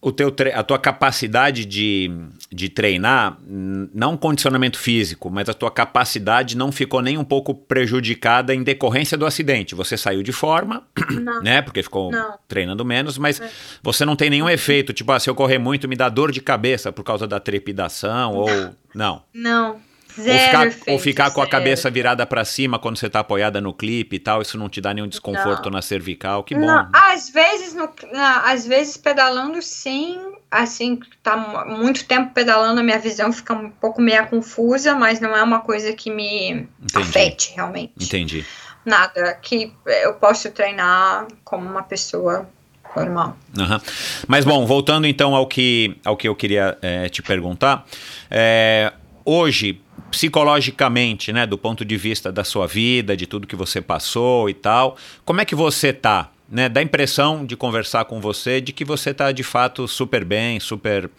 o 0.00 0.10
teu 0.10 0.34
a 0.52 0.62
tua 0.64 0.76
capacidade 0.76 1.64
de, 1.64 2.10
de 2.50 2.68
treinar, 2.68 3.38
não 3.46 4.16
condicionamento 4.16 4.76
físico, 4.76 5.30
mas 5.30 5.48
a 5.48 5.54
tua 5.54 5.70
capacidade 5.70 6.56
não 6.56 6.72
ficou 6.72 7.00
nem 7.00 7.16
um 7.16 7.22
pouco 7.22 7.54
prejudicada 7.54 8.52
em 8.52 8.64
decorrência 8.64 9.16
do 9.16 9.24
acidente. 9.24 9.72
Você 9.76 9.96
saiu 9.96 10.20
de 10.20 10.32
forma, 10.32 10.82
Não. 11.22 11.40
né? 11.40 11.62
Porque 11.62 11.80
ficou 11.80 12.10
Não. 12.10 12.36
treinando 12.48 12.84
menos, 12.84 13.16
mas 13.16 13.40
É. 13.40 13.48
você 13.84 14.04
não 14.04 14.16
tem 14.16 14.30
nenhum 14.30 14.48
efeito, 14.50 14.92
tipo, 14.92 15.12
ah, 15.12 15.20
se 15.20 15.30
eu 15.30 15.34
correr 15.34 15.58
muito 15.58 15.86
me 15.88 15.94
dá 15.94 16.08
dor 16.08 16.32
de 16.32 16.40
cabeça 16.40 16.90
por 16.90 17.04
causa 17.04 17.24
da 17.24 17.38
trepidação 17.38 18.34
ou 18.34 18.48
não. 18.92 19.22
Não. 19.32 19.76
Ou 20.18 20.24
Zero 20.24 20.40
ficar, 20.44 20.66
efeito, 20.66 20.90
ou 20.92 20.98
ficar 20.98 21.30
com 21.30 21.42
a 21.42 21.46
cabeça 21.46 21.90
virada 21.90 22.24
para 22.24 22.44
cima 22.44 22.78
quando 22.78 22.96
você 22.96 23.08
tá 23.10 23.20
apoiada 23.20 23.60
no 23.60 23.72
clipe 23.74 24.16
e 24.16 24.18
tal, 24.18 24.40
isso 24.40 24.56
não 24.56 24.68
te 24.68 24.80
dá 24.80 24.94
nenhum 24.94 25.06
desconforto 25.08 25.66
Não. 25.66 25.72
na 25.72 25.82
cervical, 25.82 26.42
que 26.42 26.54
bom. 26.54 26.64
Não, 26.66 26.88
às 26.92 27.28
vezes, 27.28 27.74
no, 27.74 27.88
na- 28.12 28.50
às 28.50 28.66
vezes 28.66 28.96
pedalando 28.96 29.60
sim, 29.60 30.18
assim, 30.50 30.98
tá 31.22 31.36
mu- 31.36 31.76
muito 31.78 32.04
tempo 32.06 32.32
pedalando, 32.32 32.80
a 32.80 32.82
minha 32.82 32.98
visão 32.98 33.32
fica 33.32 33.52
um 33.52 33.68
pouco 33.70 34.00
meio 34.00 34.26
confusa, 34.28 34.94
mas 34.94 35.20
não 35.20 35.36
é 35.36 35.42
uma 35.42 35.60
coisa 35.60 35.92
que 35.92 36.10
me 36.10 36.66
Entendi. 36.82 37.08
afete 37.08 37.52
realmente. 37.54 37.92
Entendi. 38.00 38.46
Nada, 38.84 39.34
que 39.42 39.72
eu 40.02 40.14
posso 40.14 40.50
treinar 40.50 41.26
como 41.44 41.68
uma 41.68 41.82
pessoa 41.82 42.48
normal. 42.94 43.36
Aham. 43.58 43.80
Mas 44.28 44.44
bom, 44.44 44.64
voltando 44.64 45.06
então 45.06 45.34
ao 45.34 45.46
que, 45.46 45.98
ao 46.04 46.16
que 46.16 46.26
eu 46.28 46.34
queria 46.34 46.78
eh, 46.80 47.08
te 47.08 47.20
perguntar, 47.20 47.84
eh, 48.30 48.92
hoje, 49.24 49.80
psicologicamente, 50.10 51.32
né, 51.32 51.46
do 51.46 51.58
ponto 51.58 51.84
de 51.84 51.96
vista 51.96 52.30
da 52.30 52.44
sua 52.44 52.66
vida, 52.66 53.16
de 53.16 53.26
tudo 53.26 53.46
que 53.46 53.56
você 53.56 53.80
passou 53.80 54.48
e 54.48 54.54
tal, 54.54 54.96
como 55.24 55.40
é 55.40 55.44
que 55.44 55.54
você 55.54 55.92
tá? 55.92 56.30
Né, 56.48 56.68
dá 56.68 56.80
a 56.80 56.82
impressão 56.82 57.44
de 57.44 57.56
conversar 57.56 58.04
com 58.04 58.20
você 58.20 58.60
de 58.60 58.72
que 58.72 58.84
você 58.84 59.12
tá 59.12 59.32
de 59.32 59.42
fato 59.42 59.88
super 59.88 60.24
bem, 60.24 60.60
super, 60.60 61.10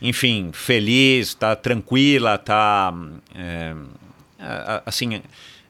enfim, 0.00 0.50
feliz, 0.54 1.34
tá 1.34 1.54
tranquila, 1.54 2.38
tá 2.38 2.94
é, 3.34 3.74
assim, 4.86 5.20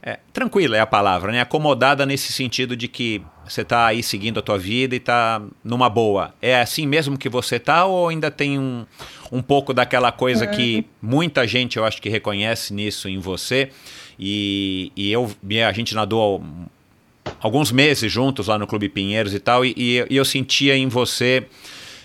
é, 0.02 0.18
tranquila 0.32 0.76
é 0.76 0.80
a 0.80 0.86
palavra, 0.86 1.30
né? 1.32 1.40
Acomodada 1.40 2.06
nesse 2.06 2.32
sentido 2.32 2.74
de 2.76 2.88
que 2.88 3.22
você 3.46 3.64
tá 3.64 3.86
aí 3.86 4.02
seguindo 4.02 4.38
a 4.38 4.42
tua 4.42 4.56
vida 4.56 4.94
e 4.94 5.00
tá 5.00 5.42
numa 5.62 5.90
boa. 5.90 6.34
É 6.40 6.60
assim 6.60 6.86
mesmo 6.86 7.18
que 7.18 7.28
você 7.28 7.58
tá 7.58 7.84
ou 7.84 8.08
ainda 8.08 8.30
tem 8.30 8.58
um, 8.58 8.86
um 9.30 9.42
pouco 9.42 9.74
daquela 9.74 10.10
coisa 10.12 10.46
que 10.46 10.86
muita 11.02 11.46
gente 11.46 11.76
eu 11.76 11.84
acho 11.84 12.00
que 12.00 12.08
reconhece 12.08 12.72
nisso 12.72 13.08
em 13.08 13.18
você 13.18 13.70
e, 14.18 14.92
e 14.96 15.10
eu 15.12 15.30
a 15.68 15.72
gente 15.72 15.94
nadou 15.94 16.42
alguns 17.40 17.72
meses 17.72 18.10
juntos 18.10 18.46
lá 18.46 18.58
no 18.58 18.66
Clube 18.66 18.88
Pinheiros 18.88 19.34
e 19.34 19.40
tal, 19.40 19.64
e, 19.64 19.74
e- 19.76 20.06
e 20.10 20.16
eu 20.16 20.24
sentia 20.24 20.76
em 20.76 20.88
você 20.88 21.46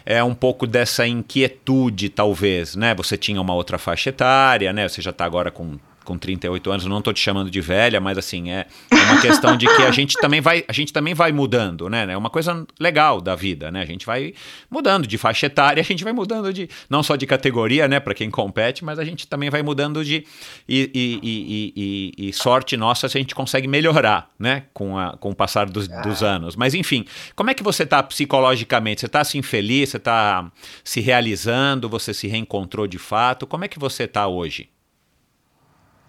é, 0.06 0.24
um 0.24 0.36
pouco 0.36 0.68
dessa 0.68 1.08
inquietude, 1.08 2.10
talvez, 2.10 2.76
né? 2.76 2.94
Você 2.96 3.18
tinha 3.18 3.42
uma 3.42 3.54
outra 3.56 3.78
faixa 3.78 4.10
etária, 4.10 4.72
né? 4.72 4.88
Você 4.88 5.02
já 5.02 5.10
está 5.10 5.26
agora 5.26 5.50
com, 5.50 5.78
com 6.06 6.18
38 6.18 6.72
anos, 6.72 6.86
não 6.86 7.00
estou 7.00 7.12
te 7.14 7.20
chamando 7.20 7.50
de 7.52 7.60
velha, 7.60 8.00
mas 8.00 8.18
assim, 8.18 8.52
é, 8.52 8.66
é 8.92 8.96
uma 8.96 9.20
questão 9.22 9.58
de 9.58 9.66
que 9.68 9.82
a 9.84 9.92
gente 9.92 10.16
também 10.20 10.40
vai, 10.40 10.64
a 10.68 10.72
gente 10.74 10.94
também 10.94 11.14
vai 11.14 11.32
mudando, 11.32 11.90
né? 11.90 12.06
É 12.10 12.16
uma 12.18 12.30
coisa 12.30 12.66
legal 12.80 13.20
da 13.20 13.36
vida, 13.36 13.72
né? 13.72 13.82
A 13.82 13.86
gente 13.86 14.06
vai 14.06 14.34
mudando 14.70 15.06
de 15.08 15.18
faixa 15.18 15.48
etária, 15.48 15.82
a 15.82 15.84
gente 15.84 16.04
vai 16.04 16.14
mudando 16.14 16.54
de, 16.54 16.70
não 16.90 17.04
só 17.04 17.16
de 17.16 17.26
categoria, 17.26 17.88
né, 17.88 18.00
para 18.00 18.14
quem 18.14 18.30
compete, 18.30 18.86
mas 18.86 19.00
a 19.00 19.04
gente 19.04 19.28
também 19.28 19.50
vai 19.50 19.62
mudando 19.64 20.06
de, 20.06 20.24
e, 20.70 20.90
e- 20.94 21.74
e- 21.76 22.28
e- 22.30 22.34
sorte 22.34 22.78
nossa 22.78 23.10
se 23.10 23.18
a 23.18 23.22
gente 23.22 23.34
consegue 23.36 23.68
melhorar, 23.68 24.30
né, 24.40 24.64
com, 24.74 24.98
a, 24.98 25.18
com 25.18 25.32
o 25.32 25.36
passar 25.36 25.68
dos, 25.70 25.88
dos 25.88 26.22
anos. 26.24 26.56
Mas 26.56 26.74
enfim, 26.74 27.06
como 27.36 27.50
é 27.50 27.54
que 27.54 27.64
você 27.64 27.86
tá 27.86 28.02
psicologicamente? 28.04 29.02
Você 29.02 29.08
tá 29.08 29.22
assim 29.22 29.42
feliz? 29.42 29.90
Você 29.90 30.00
tá 30.00 30.52
se 30.84 31.00
realizando? 31.02 31.90
Você 31.90 32.14
se 32.14 32.28
reencontrou 32.28 32.86
de 32.88 32.98
fato? 33.00 33.48
Como 33.48 33.66
é 33.66 33.68
que 33.68 33.80
você 33.80 34.08
tá 34.08 34.28
hoje? 34.28 34.70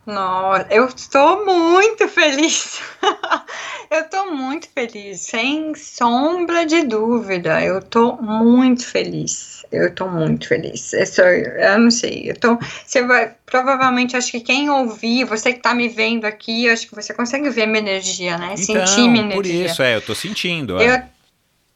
Nossa, 0.06 0.66
eu 0.70 0.86
estou 0.86 1.44
muito 1.44 2.06
feliz. 2.06 2.80
eu 3.90 4.00
estou 4.02 4.32
muito 4.32 4.68
feliz, 4.72 5.20
sem 5.22 5.74
sombra 5.74 6.64
de 6.64 6.82
dúvida. 6.84 7.60
Eu 7.62 7.80
estou 7.80 8.20
muito 8.22 8.86
feliz. 8.86 9.64
Eu 9.72 9.88
estou 9.88 10.08
muito 10.08 10.46
feliz. 10.46 10.92
Eu, 10.92 11.06
sou- 11.06 11.24
eu 11.24 11.78
não 11.80 11.90
sei. 11.90 12.30
Eu 12.30 12.38
tô, 12.38 12.56
você 12.84 13.02
vai, 13.04 13.34
provavelmente, 13.44 14.16
acho 14.16 14.30
que 14.30 14.40
quem 14.40 14.70
ouvir, 14.70 15.24
você 15.24 15.50
que 15.52 15.58
está 15.58 15.74
me 15.74 15.88
vendo 15.88 16.24
aqui, 16.24 16.68
acho 16.68 16.86
que 16.88 16.94
você 16.94 17.12
consegue 17.12 17.50
ver 17.50 17.66
minha 17.66 17.80
energia, 17.80 18.38
né? 18.38 18.56
Sentir 18.56 19.08
minha 19.08 19.24
energia. 19.24 19.26
Então, 19.26 19.36
por 19.36 19.46
isso, 19.70 19.82
é, 19.82 19.96
eu 19.96 20.02
tô 20.02 20.14
sentindo. 20.14 20.80
é. 20.80 20.94
Eu 20.96 21.02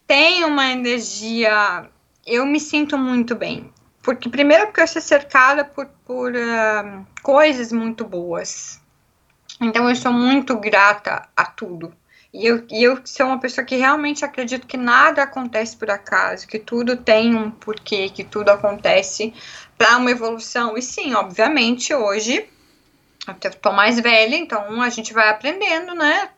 tenho 0.06 0.46
uma 0.46 0.70
energia. 0.70 1.84
Eu 2.24 2.46
me 2.46 2.60
sinto 2.60 2.96
muito 2.96 3.34
bem. 3.34 3.72
Porque, 4.02 4.28
primeiro, 4.28 4.66
porque 4.66 4.80
eu 4.80 4.88
sou 4.88 5.02
cercada 5.02 5.64
por, 5.64 5.86
por 6.06 6.32
ah, 6.36 7.02
coisas 7.22 7.72
muito 7.72 8.04
boas. 8.04 8.80
Então, 9.60 9.88
eu 9.88 9.96
sou 9.96 10.12
muito 10.12 10.56
grata 10.56 11.28
a 11.36 11.44
tudo. 11.44 11.94
E 12.32 12.46
eu, 12.46 12.64
e 12.70 12.84
eu 12.84 13.00
sou 13.04 13.26
uma 13.26 13.40
pessoa 13.40 13.64
que 13.64 13.76
realmente 13.76 14.24
acredito 14.24 14.66
que 14.66 14.76
nada 14.76 15.24
acontece 15.24 15.76
por 15.76 15.90
acaso, 15.90 16.46
que 16.46 16.60
tudo 16.60 16.96
tem 16.96 17.34
um 17.34 17.50
porquê, 17.50 18.08
que 18.08 18.22
tudo 18.22 18.50
acontece 18.50 19.34
para 19.76 19.96
uma 19.96 20.10
evolução. 20.10 20.78
E 20.78 20.82
sim, 20.82 21.12
obviamente, 21.14 21.92
hoje 21.92 22.48
eu 23.26 23.54
tô 23.56 23.72
mais 23.72 23.98
velha, 23.98 24.36
então 24.36 24.80
a 24.80 24.88
gente 24.88 25.12
vai 25.12 25.28
aprendendo, 25.28 25.94
né? 25.94 26.30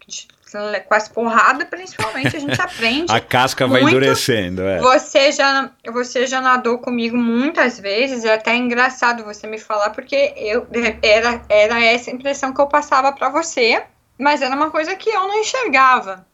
Com 0.88 0.94
as 0.94 1.08
porradas, 1.08 1.66
principalmente, 1.68 2.36
a 2.36 2.40
gente 2.40 2.58
aprende. 2.60 3.12
A 3.12 3.20
casca 3.20 3.66
vai 3.66 3.80
muito- 3.82 3.96
endurecendo, 3.96 4.62
é. 4.62 4.78
Você 4.80 5.32
já, 5.32 5.70
você 5.92 6.26
já 6.26 6.40
nadou 6.40 6.78
comigo 6.78 7.16
muitas 7.16 7.78
vezes, 7.80 8.24
é 8.24 8.34
até 8.34 8.54
engraçado 8.56 9.24
você 9.24 9.46
me 9.46 9.58
falar, 9.58 9.90
porque 9.90 10.34
eu 10.36 10.66
era, 11.02 11.42
era 11.48 11.82
essa 11.82 12.10
impressão 12.10 12.52
que 12.52 12.60
eu 12.60 12.66
passava 12.66 13.12
pra 13.12 13.28
você, 13.30 13.82
mas 14.18 14.42
era 14.42 14.54
uma 14.54 14.70
coisa 14.70 14.94
que 14.94 15.10
eu 15.10 15.26
não 15.28 15.38
enxergava, 15.40 16.24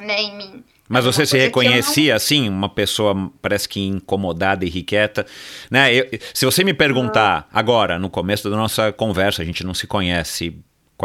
né, 0.00 0.20
em 0.22 0.36
mim. 0.36 0.64
Mas 0.86 1.06
você 1.06 1.24
se 1.24 1.38
reconhecia 1.38 2.14
assim, 2.14 2.46
uma 2.48 2.68
pessoa 2.68 3.30
parece 3.40 3.66
que 3.68 3.80
incomodada, 3.86 4.66
irrequieta, 4.66 5.24
né? 5.70 5.92
Eu- 5.94 6.06
se 6.34 6.44
você 6.44 6.62
me 6.62 6.74
perguntar 6.74 7.48
agora, 7.52 7.98
no 7.98 8.10
começo 8.10 8.50
da 8.50 8.56
nossa 8.56 8.92
conversa, 8.92 9.40
a 9.40 9.44
gente 9.46 9.64
não 9.64 9.72
se 9.72 9.86
conhece 9.86 10.54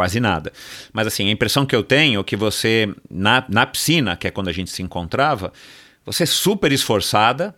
quase 0.00 0.18
nada, 0.18 0.50
mas 0.94 1.06
assim, 1.06 1.28
a 1.28 1.30
impressão 1.30 1.66
que 1.66 1.76
eu 1.76 1.82
tenho 1.82 2.20
é 2.20 2.24
que 2.24 2.34
você, 2.34 2.88
na, 3.10 3.44
na 3.50 3.66
piscina, 3.66 4.16
que 4.16 4.26
é 4.26 4.30
quando 4.30 4.48
a 4.48 4.52
gente 4.52 4.70
se 4.70 4.82
encontrava, 4.82 5.52
você 6.06 6.22
é 6.22 6.26
super 6.26 6.72
esforçada, 6.72 7.54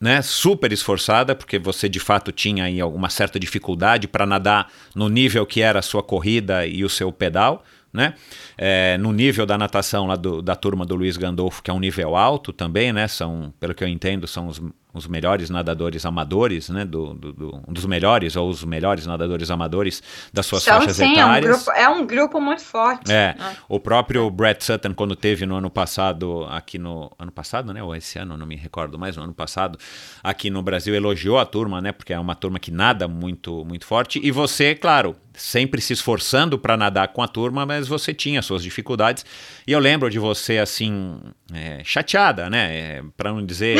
né, 0.00 0.22
super 0.22 0.72
esforçada, 0.72 1.34
porque 1.34 1.58
você 1.58 1.86
de 1.86 2.00
fato 2.00 2.32
tinha 2.32 2.64
aí 2.64 2.82
uma 2.82 3.10
certa 3.10 3.38
dificuldade 3.38 4.08
para 4.08 4.24
nadar 4.24 4.72
no 4.94 5.10
nível 5.10 5.44
que 5.44 5.60
era 5.60 5.80
a 5.80 5.82
sua 5.82 6.02
corrida 6.02 6.66
e 6.66 6.82
o 6.82 6.88
seu 6.88 7.12
pedal, 7.12 7.62
né? 7.92 8.14
É, 8.56 8.96
no 8.98 9.12
nível 9.12 9.44
da 9.44 9.58
natação 9.58 10.06
lá 10.06 10.16
do- 10.16 10.40
da 10.42 10.54
turma 10.56 10.84
do 10.86 10.94
Luiz 10.94 11.16
Gandolfo, 11.18 11.62
que 11.62 11.70
é 11.70 11.74
um 11.74 11.78
nível 11.80 12.16
alto 12.16 12.52
também, 12.54 12.90
né? 12.92 13.06
São, 13.06 13.52
pelo 13.60 13.74
que 13.74 13.84
eu 13.84 13.88
entendo, 13.88 14.26
são 14.26 14.48
os, 14.48 14.60
os 14.96 15.06
melhores 15.06 15.50
nadadores 15.50 16.04
amadores, 16.06 16.68
né? 16.68 16.84
Do, 16.84 17.14
do- 17.14 17.32
do- 17.32 17.62
um 17.68 17.72
dos 17.72 17.84
melhores 17.84 18.34
ou 18.36 18.48
os 18.48 18.64
melhores 18.64 19.06
nadadores 19.06 19.50
amadores 19.50 20.02
das 20.32 20.46
suas 20.46 20.62
Então, 20.66 20.78
faixas 20.78 20.96
sim, 20.96 21.04
é 21.04 21.24
um, 21.24 21.28
etárias. 21.30 21.64
grupo, 21.64 21.70
é 21.78 21.88
um 21.88 22.06
grupo 22.06 22.40
muito 22.40 22.62
forte. 22.62 23.12
É, 23.12 23.34
né? 23.38 23.56
o 23.68 23.78
próprio 23.78 24.28
Brett 24.30 24.64
Sutton, 24.64 24.94
quando 24.94 25.14
teve 25.14 25.44
no 25.46 25.56
ano 25.56 25.70
passado, 25.70 26.44
aqui 26.50 26.78
no. 26.78 27.12
Ano 27.18 27.30
passado, 27.30 27.72
né? 27.72 27.82
Ou 27.82 27.94
esse 27.94 28.18
ano, 28.18 28.36
não 28.36 28.46
me 28.46 28.56
recordo 28.56 28.98
mais, 28.98 29.16
no 29.16 29.22
ano 29.22 29.34
passado, 29.34 29.78
aqui 30.22 30.48
no 30.50 30.62
Brasil, 30.62 30.94
elogiou 30.94 31.38
a 31.38 31.44
turma, 31.46 31.80
né? 31.80 31.92
Porque 31.92 32.12
é 32.12 32.18
uma 32.18 32.34
turma 32.34 32.58
que 32.58 32.70
nada 32.70 33.06
muito, 33.06 33.64
muito 33.64 33.84
forte. 33.86 34.18
E 34.22 34.30
você, 34.30 34.74
claro, 34.74 35.14
sempre 35.34 35.80
se 35.80 35.92
esforçando 35.92 36.58
para 36.58 36.76
nadar 36.76 37.08
com 37.08 37.22
a 37.22 37.28
turma, 37.28 37.66
mas 37.66 37.86
você 37.86 38.14
tinha 38.14 38.40
suas 38.40 38.62
dificuldades. 38.62 39.24
E 39.66 39.72
eu 39.72 39.78
lembro 39.78 40.08
de 40.08 40.18
você 40.18 40.58
assim, 40.58 41.18
é, 41.52 41.82
chateada, 41.84 42.48
né? 42.48 42.74
É, 42.76 43.02
para 43.16 43.32
não 43.32 43.44
dizer 43.44 43.78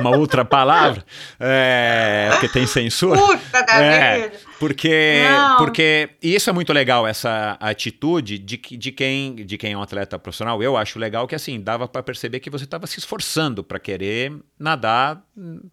uma 0.00 0.16
outra 0.16 0.44
palavra, 0.48 1.04
é, 1.38 2.28
porque 2.32 2.48
tem 2.48 2.66
censura. 2.66 3.18
Puta 3.20 3.62
da 3.62 3.74
É, 3.82 4.20
vida. 4.22 4.36
porque, 4.58 5.22
Não. 5.30 5.56
porque 5.58 6.10
e 6.22 6.34
isso 6.34 6.50
é 6.50 6.52
muito 6.52 6.72
legal, 6.72 7.06
essa 7.06 7.56
atitude 7.60 8.38
de, 8.38 8.56
de, 8.56 8.90
quem, 8.92 9.36
de 9.36 9.56
quem 9.56 9.72
é 9.72 9.76
um 9.78 9.82
atleta 9.82 10.18
profissional. 10.18 10.62
Eu 10.62 10.76
acho 10.76 10.98
legal 10.98 11.26
que 11.28 11.34
assim, 11.34 11.60
dava 11.60 11.86
para 11.86 12.02
perceber 12.02 12.40
que 12.40 12.50
você 12.50 12.64
estava 12.64 12.86
se 12.86 12.98
esforçando 12.98 13.62
para 13.62 13.78
querer 13.78 14.32
nadar, 14.58 15.22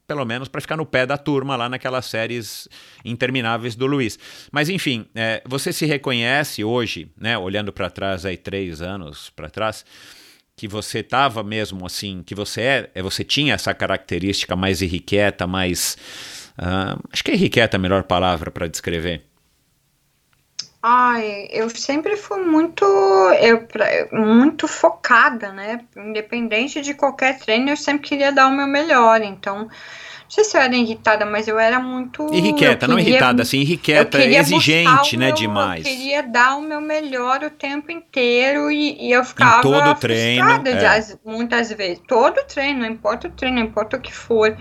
pelo 0.06 0.26
menos 0.26 0.48
para 0.48 0.62
ficar 0.62 0.78
no 0.78 0.86
pé 0.86 1.06
da 1.06 1.18
turma 1.18 1.56
lá 1.56 1.68
naquelas 1.68 2.06
séries 2.06 2.68
intermináveis 3.04 3.76
do 3.76 3.86
Luiz. 3.86 4.20
Mas 4.52 4.70
enfim, 4.70 5.08
é, 5.16 5.42
você 5.46 5.72
se 5.74 5.86
reconhece 5.86 6.64
hoje, 6.64 7.10
né, 7.20 7.38
olhando 7.38 7.72
para 7.74 7.90
trás 7.90 8.26
aí 8.26 8.38
três 8.38 8.82
anos 8.82 9.30
para 9.36 9.50
trás, 9.50 9.86
que 10.56 10.68
você 10.68 11.00
estava 11.00 11.44
mesmo 11.44 11.86
assim, 11.86 12.24
que 12.24 12.34
você 12.34 12.62
é, 12.62 12.92
é, 12.96 13.02
você 13.02 13.24
tinha 13.24 13.54
essa 13.54 13.74
característica 13.74 14.56
mais 14.56 14.82
irrequieta, 14.82 15.46
mais 15.46 15.98
ah, 16.58 16.98
acho 17.12 17.24
que 17.24 17.32
irrequieta 17.32 17.76
é 17.76 17.80
a 17.80 17.82
melhor 17.82 18.04
palavra 18.04 18.50
para 18.50 18.68
descrever. 18.68 19.24
Ai, 20.88 21.48
eu 21.50 21.68
sempre 21.70 22.16
fui 22.16 22.44
muito, 22.44 22.86
eu, 23.42 23.68
muito 24.12 24.68
focada, 24.68 25.52
né? 25.52 25.84
Independente 25.98 26.80
de 26.80 26.94
qualquer 26.94 27.40
treino, 27.40 27.72
eu 27.72 27.78
sempre 27.78 28.08
queria 28.08 28.32
dar 28.32 28.48
o 28.48 28.52
meu 28.56 28.68
melhor. 28.68 29.20
Então, 29.24 29.68
não 30.26 30.32
sei 30.32 30.44
se 30.44 30.58
eu 30.58 30.62
era 30.62 30.76
irritada, 30.76 31.24
mas 31.26 31.48
eu 31.48 31.60
era 31.60 31.80
muito. 31.80 32.34
Irrequieta, 32.34 32.86
eu 32.86 32.90
não 32.90 33.00
irritada, 33.00 33.44
assim, 33.44 33.60
irrequieta, 33.60 34.18
queria 34.18 34.40
exigente, 34.40 35.18
né, 35.18 35.28
meu- 35.28 35.36
demais. 35.36 35.86
Eu 35.86 35.92
queria 35.92 36.24
dar 36.24 36.58
o 36.58 36.62
meu 36.62 36.82
melhor 36.82 37.44
o 37.44 37.50
tempo 37.52 37.92
inteiro 37.92 38.72
e, 38.72 39.08
e 39.08 39.12
eu 39.12 39.24
ficava 39.24 39.62
todo 39.62 39.96
treino, 39.96 40.64
de 40.64 40.70
é. 40.70 40.88
as- 40.88 41.18
muitas 41.24 41.72
vezes. 41.72 42.02
Todo 42.08 42.44
treino, 42.46 42.80
não 42.80 42.88
importa 42.88 43.28
o 43.28 43.32
treino, 43.32 43.60
não 43.60 43.66
importa 43.66 43.98
o 43.98 44.02
que 44.02 44.12
for. 44.14 44.58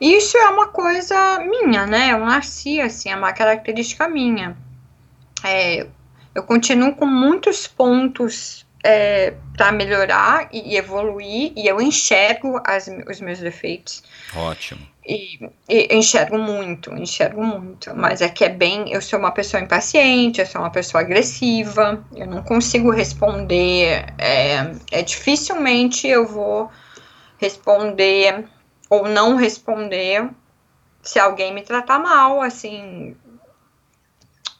Isso 0.00 0.36
é 0.36 0.48
uma 0.48 0.68
coisa 0.68 1.40
minha, 1.40 1.86
né? 1.86 2.12
Eu 2.12 2.20
nasci 2.20 2.80
assim, 2.80 3.10
é 3.10 3.16
uma 3.16 3.32
característica 3.32 4.08
minha. 4.08 4.56
É, 5.42 5.86
eu 6.34 6.42
continuo 6.44 6.94
com 6.94 7.06
muitos 7.06 7.66
pontos 7.66 8.63
para 9.56 9.72
melhorar 9.72 10.48
e, 10.52 10.72
e 10.74 10.76
evoluir, 10.76 11.52
e 11.56 11.66
eu 11.66 11.80
enxergo 11.80 12.60
as- 12.64 12.90
os 13.08 13.20
meus 13.20 13.38
defeitos. 13.38 14.02
Ótimo. 14.36 14.80
E, 15.06 15.38
e 15.68 15.94
enxergo 15.94 16.38
muito, 16.38 16.90
enxergo 16.94 17.42
muito. 17.42 17.94
Mas 17.94 18.22
é 18.22 18.28
que 18.28 18.44
é 18.44 18.48
bem. 18.48 18.90
Eu 18.90 19.02
sou 19.02 19.18
uma 19.18 19.32
pessoa 19.32 19.62
impaciente, 19.62 20.40
eu 20.40 20.46
sou 20.46 20.60
uma 20.62 20.70
pessoa 20.70 21.02
agressiva, 21.02 22.02
eu 22.16 22.26
não 22.26 22.42
consigo 22.42 22.90
responder. 22.90 24.06
É, 24.18 24.74
é 24.90 25.02
dificilmente 25.02 26.08
eu 26.08 26.26
vou 26.26 26.70
responder 27.38 28.44
ou 28.88 29.08
não 29.08 29.36
responder 29.36 30.28
se 31.02 31.18
alguém 31.18 31.52
me 31.52 31.62
tratar 31.62 31.98
mal, 31.98 32.40
assim. 32.40 33.14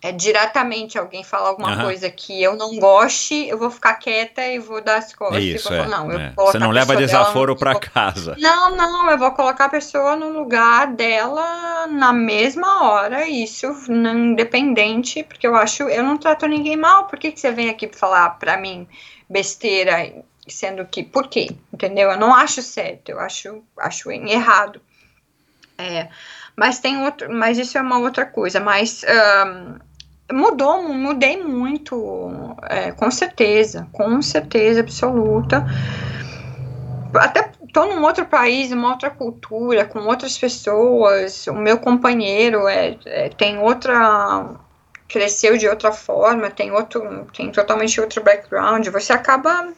É 0.05 0.13
diretamente 0.13 0.99
alguém 0.99 1.25
falar 1.25 1.49
alguma 1.49 1.71
Aham. 1.71 1.85
coisa 1.85 2.11
que 2.11 2.43
eu 2.43 2.55
não 2.57 2.77
goste, 2.79 3.49
eu 3.49 3.57
vou 3.57 3.71
ficar 3.71 3.95
quieta 3.95 4.47
e 4.47 4.59
vou 4.59 4.83
dar 4.83 4.99
as 4.99 5.15
costas. 5.15 5.43
e 5.43 5.55
Isso, 5.55 5.73
é. 5.73 5.79
falar, 5.79 5.89
não, 5.89 6.13
eu 6.13 6.19
é. 6.19 6.31
Você 6.37 6.59
não 6.59 6.71
leva 6.71 6.95
desaforo 6.95 7.57
para 7.57 7.81
casa. 7.81 8.37
não, 8.39 8.77
não, 8.77 9.11
eu 9.11 9.17
vou 9.17 9.31
colocar 9.33 9.65
a 9.65 9.69
pessoa 9.71 10.15
no 10.15 10.29
lugar 10.29 10.89
dela 10.89 11.87
na 11.87 12.13
mesma 12.13 12.85
hora, 12.85 13.27
isso 13.27 13.67
não- 13.89 14.33
independente, 14.33 15.23
porque 15.23 15.47
eu 15.47 15.57
acho, 15.57 15.85
eu 15.85 16.03
não 16.03 16.19
trato 16.19 16.47
ninguém 16.47 16.77
mal, 16.77 17.07
por 17.07 17.19
que, 17.19 17.33
que 17.33 17.41
você 17.41 17.51
vem 17.51 17.71
aqui 17.71 17.89
falar 17.89 18.29
pra 18.39 18.59
mim 18.59 18.87
besteira, 19.27 20.13
sendo 20.47 20.85
que, 20.85 21.03
por 21.03 21.29
quê? 21.29 21.49
Entendeu? 21.73 22.11
Eu 22.11 22.19
não 22.19 22.35
acho 22.35 22.61
certo, 22.61 23.09
eu 23.09 23.19
acho, 23.19 23.63
acho 23.79 24.11
errado. 24.11 24.83
É, 25.79 26.09
mas 26.57 26.79
tem 26.79 27.03
outro, 27.05 27.33
mas 27.33 27.59
isso 27.59 27.77
é 27.77 27.81
uma 27.81 27.99
outra 27.99 28.25
coisa, 28.25 28.61
mas 28.61 29.03
ahn, 29.05 29.79
mudou, 30.33 30.83
mudei 30.83 31.43
muito, 31.43 32.57
é, 32.63 32.93
com 32.93 33.11
certeza, 33.11 33.89
com 33.93 34.21
certeza 34.23 34.81
absoluta 34.81 35.65
até 37.19 37.53
tô 37.73 37.87
num 37.87 38.03
outro 38.03 38.25
país, 38.27 38.73
uma 38.73 38.91
outra 38.91 39.11
cultura, 39.11 39.85
com 39.85 40.01
outras 40.01 40.37
pessoas, 40.39 41.47
o 41.47 41.55
meu 41.55 41.79
companheiro 41.79 42.69
é, 42.69 42.97
é- 43.05 43.29
tem 43.31 43.59
outra 43.59 44.57
cresceu 45.07 45.57
de 45.57 45.69
outra 45.69 45.93
forma, 45.93 46.51
tem 46.51 46.73
outro, 46.73 47.27
tem 47.37 47.51
totalmente 47.53 48.01
outro 48.01 48.23
background, 48.23 48.89
você 48.89 49.13
acaba 49.13 49.73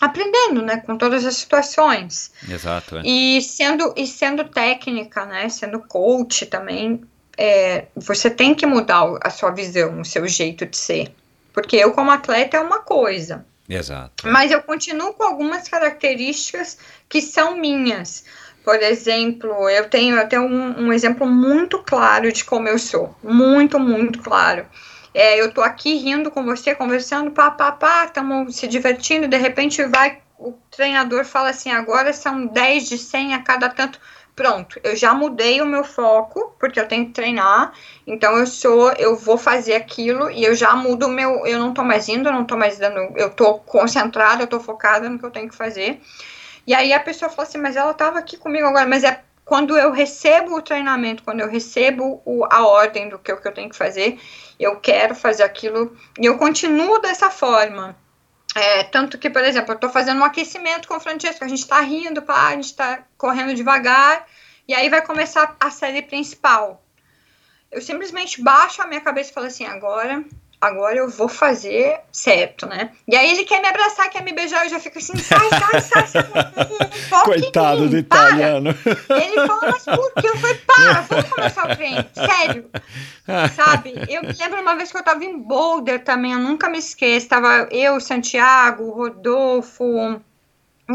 aprendendo, 0.00 0.62
né, 0.62 0.78
com 0.78 0.96
todas 0.96 1.26
as 1.26 1.36
situações. 1.36 2.32
Exato. 2.48 2.96
é. 2.96 3.02
E 3.04 3.42
sendo, 3.42 3.92
e 3.96 4.06
sendo 4.06 4.44
técnica, 4.44 5.26
né? 5.26 5.48
Sendo 5.50 5.80
coach 5.80 6.46
também, 6.46 7.02
é, 7.40 7.86
você 7.96 8.28
tem 8.28 8.54
que 8.54 8.66
mudar 8.66 9.16
a 9.22 9.30
sua 9.30 9.50
visão, 9.50 10.02
o 10.02 10.04
seu 10.04 10.28
jeito 10.28 10.66
de 10.66 10.76
ser. 10.76 11.10
Porque 11.54 11.74
eu, 11.74 11.92
como 11.92 12.10
atleta, 12.10 12.58
é 12.58 12.60
uma 12.60 12.80
coisa. 12.80 13.46
Exato. 13.66 14.28
Mas 14.28 14.50
eu 14.50 14.62
continuo 14.62 15.14
com 15.14 15.22
algumas 15.22 15.66
características 15.66 16.76
que 17.08 17.22
são 17.22 17.56
minhas. 17.56 18.26
Por 18.62 18.76
exemplo, 18.82 19.70
eu 19.70 19.88
tenho, 19.88 20.28
tenho 20.28 20.42
um, 20.42 20.88
um 20.88 20.92
exemplo 20.92 21.26
muito 21.26 21.78
claro 21.78 22.30
de 22.30 22.44
como 22.44 22.68
eu 22.68 22.78
sou. 22.78 23.16
Muito, 23.22 23.78
muito 23.78 24.20
claro. 24.20 24.66
É, 25.14 25.40
eu 25.40 25.50
tô 25.50 25.62
aqui 25.62 25.94
rindo 25.94 26.30
com 26.30 26.44
você, 26.44 26.74
conversando, 26.74 27.30
pá, 27.30 27.50
pá, 27.50 27.72
pá, 27.72 28.04
estamos 28.04 28.54
se 28.54 28.68
divertindo, 28.68 29.26
de 29.26 29.36
repente 29.38 29.82
vai, 29.84 30.18
o 30.38 30.52
treinador 30.70 31.24
fala 31.24 31.48
assim, 31.48 31.70
agora 31.70 32.12
são 32.12 32.46
10 32.46 32.88
de 32.88 32.98
100 32.98 33.34
a 33.34 33.42
cada 33.42 33.70
tanto. 33.70 33.98
Pronto, 34.34 34.80
eu 34.82 34.96
já 34.96 35.12
mudei 35.12 35.60
o 35.60 35.66
meu 35.66 35.84
foco, 35.84 36.54
porque 36.58 36.80
eu 36.80 36.88
tenho 36.88 37.06
que 37.06 37.12
treinar, 37.12 37.72
então 38.06 38.36
eu 38.38 38.46
sou, 38.46 38.90
eu 38.92 39.14
vou 39.16 39.36
fazer 39.36 39.74
aquilo 39.74 40.30
e 40.30 40.44
eu 40.44 40.54
já 40.54 40.74
mudo 40.74 41.06
o 41.06 41.10
meu, 41.10 41.46
eu 41.46 41.58
não 41.58 41.74
tô 41.74 41.82
mais 41.82 42.08
indo, 42.08 42.28
eu 42.28 42.32
não 42.32 42.44
tô 42.44 42.56
mais 42.56 42.78
dando, 42.78 42.98
eu 43.16 43.30
tô 43.30 43.58
concentrada, 43.58 44.42
eu 44.42 44.46
tô 44.46 44.58
focada 44.58 45.08
no 45.08 45.18
que 45.18 45.26
eu 45.26 45.30
tenho 45.30 45.48
que 45.48 45.54
fazer. 45.54 46.00
E 46.66 46.74
aí 46.74 46.92
a 46.92 47.00
pessoa 47.00 47.30
fala 47.30 47.46
assim, 47.46 47.58
mas 47.58 47.76
ela 47.76 47.92
tava 47.92 48.18
aqui 48.18 48.36
comigo 48.36 48.66
agora, 48.66 48.86
mas 48.86 49.04
é 49.04 49.20
quando 49.44 49.76
eu 49.76 49.90
recebo 49.90 50.54
o 50.54 50.62
treinamento, 50.62 51.24
quando 51.24 51.40
eu 51.40 51.48
recebo 51.48 52.22
o, 52.24 52.44
a 52.48 52.64
ordem 52.64 53.08
do 53.08 53.18
que, 53.18 53.32
o 53.32 53.36
que 53.36 53.48
eu 53.48 53.52
tenho 53.52 53.68
que 53.68 53.76
fazer, 53.76 54.16
eu 54.60 54.76
quero 54.76 55.14
fazer 55.14 55.42
aquilo 55.42 55.96
e 56.20 56.26
eu 56.26 56.38
continuo 56.38 57.00
dessa 57.00 57.30
forma. 57.30 57.96
É, 58.54 58.82
tanto 58.84 59.18
que, 59.18 59.30
por 59.30 59.44
exemplo, 59.44 59.74
eu 59.74 59.78
tô 59.78 59.88
fazendo 59.88 60.20
um 60.20 60.24
aquecimento 60.24 60.88
com 60.88 60.96
o 60.96 61.00
Francesco, 61.00 61.44
a 61.44 61.48
gente 61.48 61.66
tá 61.66 61.80
rindo, 61.80 62.22
pá, 62.22 62.48
a 62.48 62.52
gente 62.52 62.74
tá 62.74 63.04
correndo 63.16 63.54
devagar, 63.54 64.26
e 64.66 64.74
aí 64.74 64.88
vai 64.88 65.02
começar 65.02 65.56
a 65.60 65.70
série 65.70 66.02
principal. 66.02 66.82
Eu 67.70 67.80
simplesmente 67.80 68.42
baixo 68.42 68.82
a 68.82 68.86
minha 68.86 69.00
cabeça 69.00 69.30
e 69.30 69.34
falo 69.34 69.46
assim, 69.46 69.64
agora, 69.64 70.24
agora 70.60 70.96
eu 70.96 71.08
vou 71.08 71.28
fazer 71.28 72.00
certo, 72.12 72.66
né? 72.66 72.90
E 73.08 73.16
aí 73.16 73.30
ele 73.30 73.44
quer 73.44 73.60
me 73.60 73.68
abraçar, 73.68 74.10
quer 74.10 74.22
me 74.22 74.32
beijar, 74.32 74.64
eu 74.64 74.70
já 74.70 74.78
fico 74.78 74.98
assim, 74.98 75.16
sai, 75.16 75.48
sai, 75.48 75.80
sai, 75.80 76.06
sai, 76.06 76.22
foca 77.08 77.36
em 77.38 77.40
mim, 77.40 78.02
para. 78.02 78.36
Ele 79.22 79.46
fala, 79.46 79.60
mas 79.72 79.84
por 79.84 80.12
que? 80.14 80.28
Eu 80.28 80.36
falei, 80.36 80.56
para, 80.66 81.00
vamos 81.02 81.30
começar 81.30 81.72
o 81.72 81.76
treino, 81.76 82.06
sério. 82.14 82.70
Sabe? 83.56 83.94
Eu 84.08 84.22
me 84.22 84.32
lembro 84.32 84.60
uma 84.60 84.76
vez 84.76 84.90
que 84.90 84.98
eu 84.98 85.04
tava 85.04 85.24
em 85.24 85.38
Boulder 85.38 86.04
também, 86.04 86.32
eu 86.32 86.38
nunca 86.38 86.68
me 86.68 86.78
esqueço. 86.78 87.28
Tava 87.28 87.68
eu, 87.70 88.00
Santiago, 88.00 88.90
Rodolfo, 88.90 90.20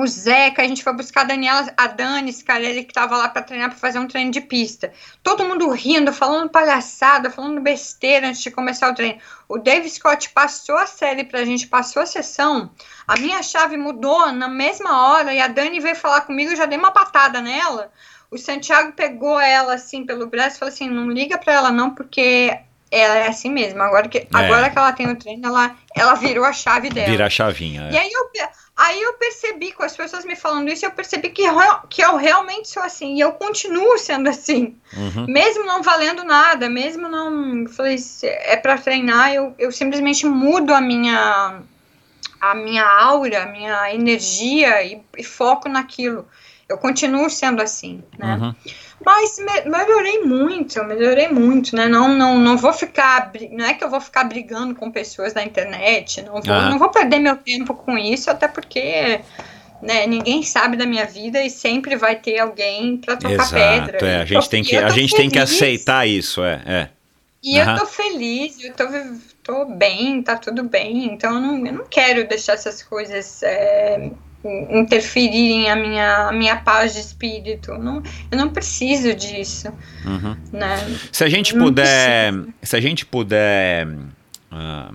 o 0.02 0.08
Zeca, 0.08 0.62
a 0.62 0.68
gente 0.68 0.84
foi 0.84 0.94
buscar 0.94 1.22
a 1.22 1.24
Daniela, 1.26 1.72
a 1.78 1.88
Dani 1.88 2.32
Scarelli, 2.32 2.84
que 2.84 2.94
tava 2.94 3.16
lá 3.18 3.30
pra 3.30 3.42
treinar, 3.42 3.70
pra 3.70 3.78
fazer 3.78 4.00
um 4.00 4.08
treino 4.08 4.32
de 4.32 4.42
pista. 4.42 4.92
Todo 5.24 5.46
mundo 5.46 5.70
rindo, 5.70 6.12
falando 6.12 6.50
palhaçada, 6.50 7.30
falando 7.30 7.62
besteira 7.62 8.28
antes 8.28 8.42
de 8.42 8.52
começar 8.52 8.90
o 8.92 8.96
treino. 8.96 9.20
O 9.48 9.58
Dave 9.58 9.90
Scott 9.90 10.30
passou 10.32 10.78
a 10.78 10.86
série 10.86 11.24
pra 11.24 11.46
gente, 11.46 11.68
passou 11.68 12.02
a 12.02 12.06
sessão. 12.06 12.72
A 13.08 13.16
minha 13.18 13.42
chave 13.44 13.78
mudou 13.78 14.32
na 14.32 14.48
mesma 14.48 15.08
hora 15.08 15.34
e 15.34 15.40
a 15.40 15.48
Dani 15.48 15.80
veio 15.80 15.96
falar 15.96 16.22
comigo, 16.22 16.52
eu 16.52 16.58
já 16.58 16.66
dei 16.66 16.78
uma 16.78 16.92
patada 16.92 17.42
nela. 17.42 17.92
O 18.32 18.38
Santiago 18.38 18.92
pegou 18.94 19.40
ela 19.40 19.76
assim 19.76 20.06
pelo 20.06 20.28
braço 20.28 20.56
e 20.56 20.60
falou 20.60 20.74
assim: 20.74 20.90
não 20.90 21.10
liga 21.10 21.38
pra 21.38 21.54
ela 21.54 21.72
não, 21.72 21.92
porque 21.94 22.58
ela 22.92 23.16
é 23.18 23.28
assim 23.28 23.52
mesmo. 23.52 23.82
Agora 23.82 24.08
que, 24.10 24.28
agora 24.34 24.70
que 24.70 24.78
ela 24.78 24.92
tem 24.94 25.08
o 25.10 25.16
treino, 25.16 25.48
ela, 25.48 25.76
ela 25.96 26.16
virou 26.16 26.44
a 26.44 26.52
chave 26.52 26.90
dela. 26.90 27.08
Vira 27.08 27.28
a 27.28 27.30
chavinha. 27.30 27.90
E 27.92 27.96
É. 27.96 28.00
aí 28.02 28.10
eu, 28.12 28.30
aí 28.76 29.02
eu 29.02 29.14
percebi, 29.14 29.72
com 29.72 29.84
as 29.84 29.96
pessoas 29.96 30.26
me 30.26 30.36
falando 30.36 30.70
isso, 30.70 30.86
eu 30.86 30.92
percebi 30.92 31.30
que, 31.30 31.42
eu- 31.44 31.80
que 31.90 32.02
eu 32.04 32.16
realmente 32.18 32.68
sou 32.70 32.84
assim. 32.84 33.16
E 33.16 33.20
eu 33.20 33.32
continuo 33.34 33.98
sendo 33.98 34.30
assim. 34.30 34.76
Uhum. 34.96 35.26
Mesmo 35.28 35.64
não 35.66 35.82
valendo 35.82 36.24
nada, 36.24 36.70
mesmo 36.70 37.08
não. 37.08 37.68
Falei, 37.68 37.98
é 38.24 38.58
pra 38.58 38.78
treinar, 38.78 39.34
eu, 39.34 39.56
eu 39.58 39.72
simplesmente 39.72 40.26
mudo 40.26 40.74
a 40.74 40.82
minha. 40.82 41.62
A 42.42 42.54
minha 42.54 42.86
aura, 42.86 43.44
a 43.44 43.46
minha 43.48 43.94
energia 43.94 44.84
e, 44.84 45.02
e 45.18 45.24
foco 45.24 45.68
naquilo. 45.68 46.28
Eu 46.70 46.78
continuo 46.78 47.30
sendo 47.30 47.62
assim, 47.62 48.04
né? 48.20 48.36
Uhum. 48.36 48.56
Mas 49.04 49.38
me- 49.40 49.70
melhorei 49.70 50.22
muito, 50.24 50.78
eu 50.80 50.86
melhorei 50.86 51.28
muito, 51.28 51.76
né? 51.76 51.88
Não, 51.88 52.08
não, 52.08 52.38
não 52.40 52.58
vou 52.58 52.72
ficar, 52.74 53.32
não 53.52 53.66
é 53.66 53.74
que 53.74 53.84
eu 53.84 53.90
vou 53.90 54.00
ficar 54.02 54.24
brigando 54.24 54.74
com 54.76 54.92
pessoas 54.92 55.34
na 55.34 55.44
internet, 55.44 56.22
não 56.22 56.42
vou, 56.42 56.54
Ah. 56.54 56.70
não 56.70 56.80
vou 56.80 56.90
perder 56.90 57.20
meu 57.20 57.36
tempo 57.36 57.74
com 57.74 57.98
isso, 57.98 58.32
até 58.32 58.48
porque 58.48 59.20
né, 59.82 60.08
ninguém 60.08 60.42
sabe 60.44 60.78
da 60.78 60.86
minha 60.86 61.06
vida 61.06 61.44
e 61.44 61.50
sempre 61.50 61.96
vai 61.96 62.16
ter 62.16 62.40
alguém 62.40 62.98
para 62.98 63.18
tocar 63.18 63.50
pedra. 63.52 63.98
Exato, 63.98 64.06
é, 64.06 64.22
a 64.22 64.26
gente 64.26 64.50
tem 64.50 64.64
que, 64.64 64.78
a 64.78 64.90
gente 64.90 65.16
tem 65.16 65.30
que 65.30 65.40
aceitar 65.40 66.08
isso, 66.08 66.44
é, 66.44 66.62
é. 66.66 66.90
E 67.44 67.60
Aham. 67.60 67.74
eu 67.74 67.80
tô 67.82 67.86
feliz, 67.86 68.64
eu 68.64 68.74
tô, 68.74 68.86
tô 69.44 69.66
bem, 69.66 70.24
tá 70.24 70.36
tudo 70.36 70.64
bem, 70.64 71.14
então 71.14 71.36
eu 71.36 71.40
não, 71.42 71.68
eu 71.68 71.74
não 71.74 71.86
quero 71.86 72.28
deixar 72.28 72.54
essas 72.54 72.82
coisas 72.82 73.44
é, 73.44 74.10
interferirem 74.70 75.70
a 75.70 75.76
minha, 75.76 76.28
a 76.30 76.32
minha 76.32 76.56
paz 76.58 76.94
de 76.94 77.00
espírito. 77.00 77.74
Não, 77.78 78.02
eu 78.32 78.38
não 78.38 78.50
preciso 78.50 79.14
disso, 79.14 79.68
Uhum. 80.06 80.36
né? 80.54 80.78
Se 81.12 81.24
a 81.24 81.30
gente 81.30 81.56
Não 81.56 81.66
puder, 81.66 82.34
se 82.62 82.76
a 82.76 82.80
gente 82.82 83.06
puder 83.06 83.88
é, 84.52 84.90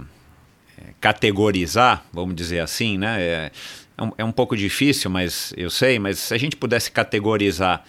categorizar, 1.00 2.04
vamos 2.12 2.34
dizer 2.34 2.60
assim, 2.60 2.98
né? 2.98 3.20
É, 3.20 3.50
é 3.98 4.02
um, 4.02 4.12
é 4.18 4.24
um 4.24 4.32
pouco 4.32 4.56
difícil, 4.56 5.10
mas 5.10 5.52
eu 5.56 5.70
sei. 5.70 5.98
Mas 5.98 6.18
se 6.18 6.34
a 6.34 6.38
gente 6.38 6.56
pudesse 6.56 6.90
categorizar, 6.90 7.84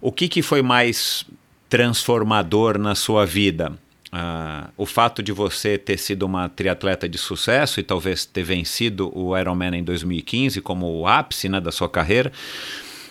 o 0.00 0.12
que, 0.12 0.28
que 0.28 0.42
foi 0.42 0.62
mais 0.62 1.24
transformador 1.68 2.78
na 2.78 2.94
sua 2.94 3.26
vida? 3.26 3.72
Ah, 4.18 4.70
o 4.78 4.86
fato 4.86 5.22
de 5.22 5.30
você 5.30 5.76
ter 5.76 5.98
sido 5.98 6.22
uma 6.22 6.48
triatleta 6.48 7.06
de 7.06 7.18
sucesso 7.18 7.80
e 7.80 7.82
talvez 7.82 8.24
ter 8.24 8.42
vencido 8.42 9.12
o 9.14 9.36
Ironman 9.36 9.76
em 9.76 9.84
2015 9.84 10.62
como 10.62 10.86
o 10.86 11.06
ápice 11.06 11.50
né, 11.50 11.60
da 11.60 11.70
sua 11.70 11.86
carreira, 11.86 12.32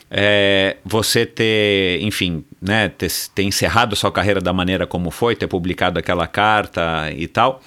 é, 0.10 0.78
você 0.84 1.24
ter, 1.24 2.02
enfim, 2.02 2.44
né, 2.60 2.90
ter, 2.90 3.12
ter 3.36 3.44
encerrado 3.44 3.96
sua 3.96 4.12
carreira 4.12 4.42
da 4.42 4.52
maneira 4.52 4.88
como 4.88 5.12
foi, 5.12 5.36
ter 5.36 5.46
publicado 5.46 6.00
aquela 6.00 6.26
carta 6.26 7.12
e 7.16 7.28
tal, 7.28 7.62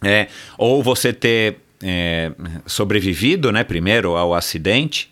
é, 0.00 0.28
ou 0.56 0.84
você 0.84 1.12
ter 1.12 1.56
é, 1.82 2.30
sobrevivido, 2.64 3.50
né, 3.50 3.64
primeiro 3.64 4.14
ao 4.14 4.32
acidente 4.34 5.10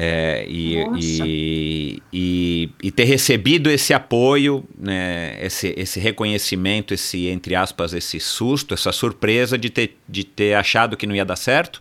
é, 0.00 0.46
e, 0.48 0.76
e, 0.96 2.02
e, 2.12 2.70
e 2.80 2.90
ter 2.92 3.02
recebido 3.02 3.68
esse 3.68 3.92
apoio, 3.92 4.62
né, 4.78 5.36
esse, 5.44 5.74
esse 5.76 5.98
reconhecimento, 5.98 6.94
esse, 6.94 7.26
entre 7.26 7.56
aspas, 7.56 7.92
esse 7.92 8.20
susto, 8.20 8.74
essa 8.74 8.92
surpresa 8.92 9.58
de 9.58 9.68
ter, 9.68 9.98
de 10.08 10.22
ter 10.22 10.54
achado 10.54 10.96
que 10.96 11.04
não 11.04 11.16
ia 11.16 11.24
dar 11.24 11.34
certo, 11.34 11.80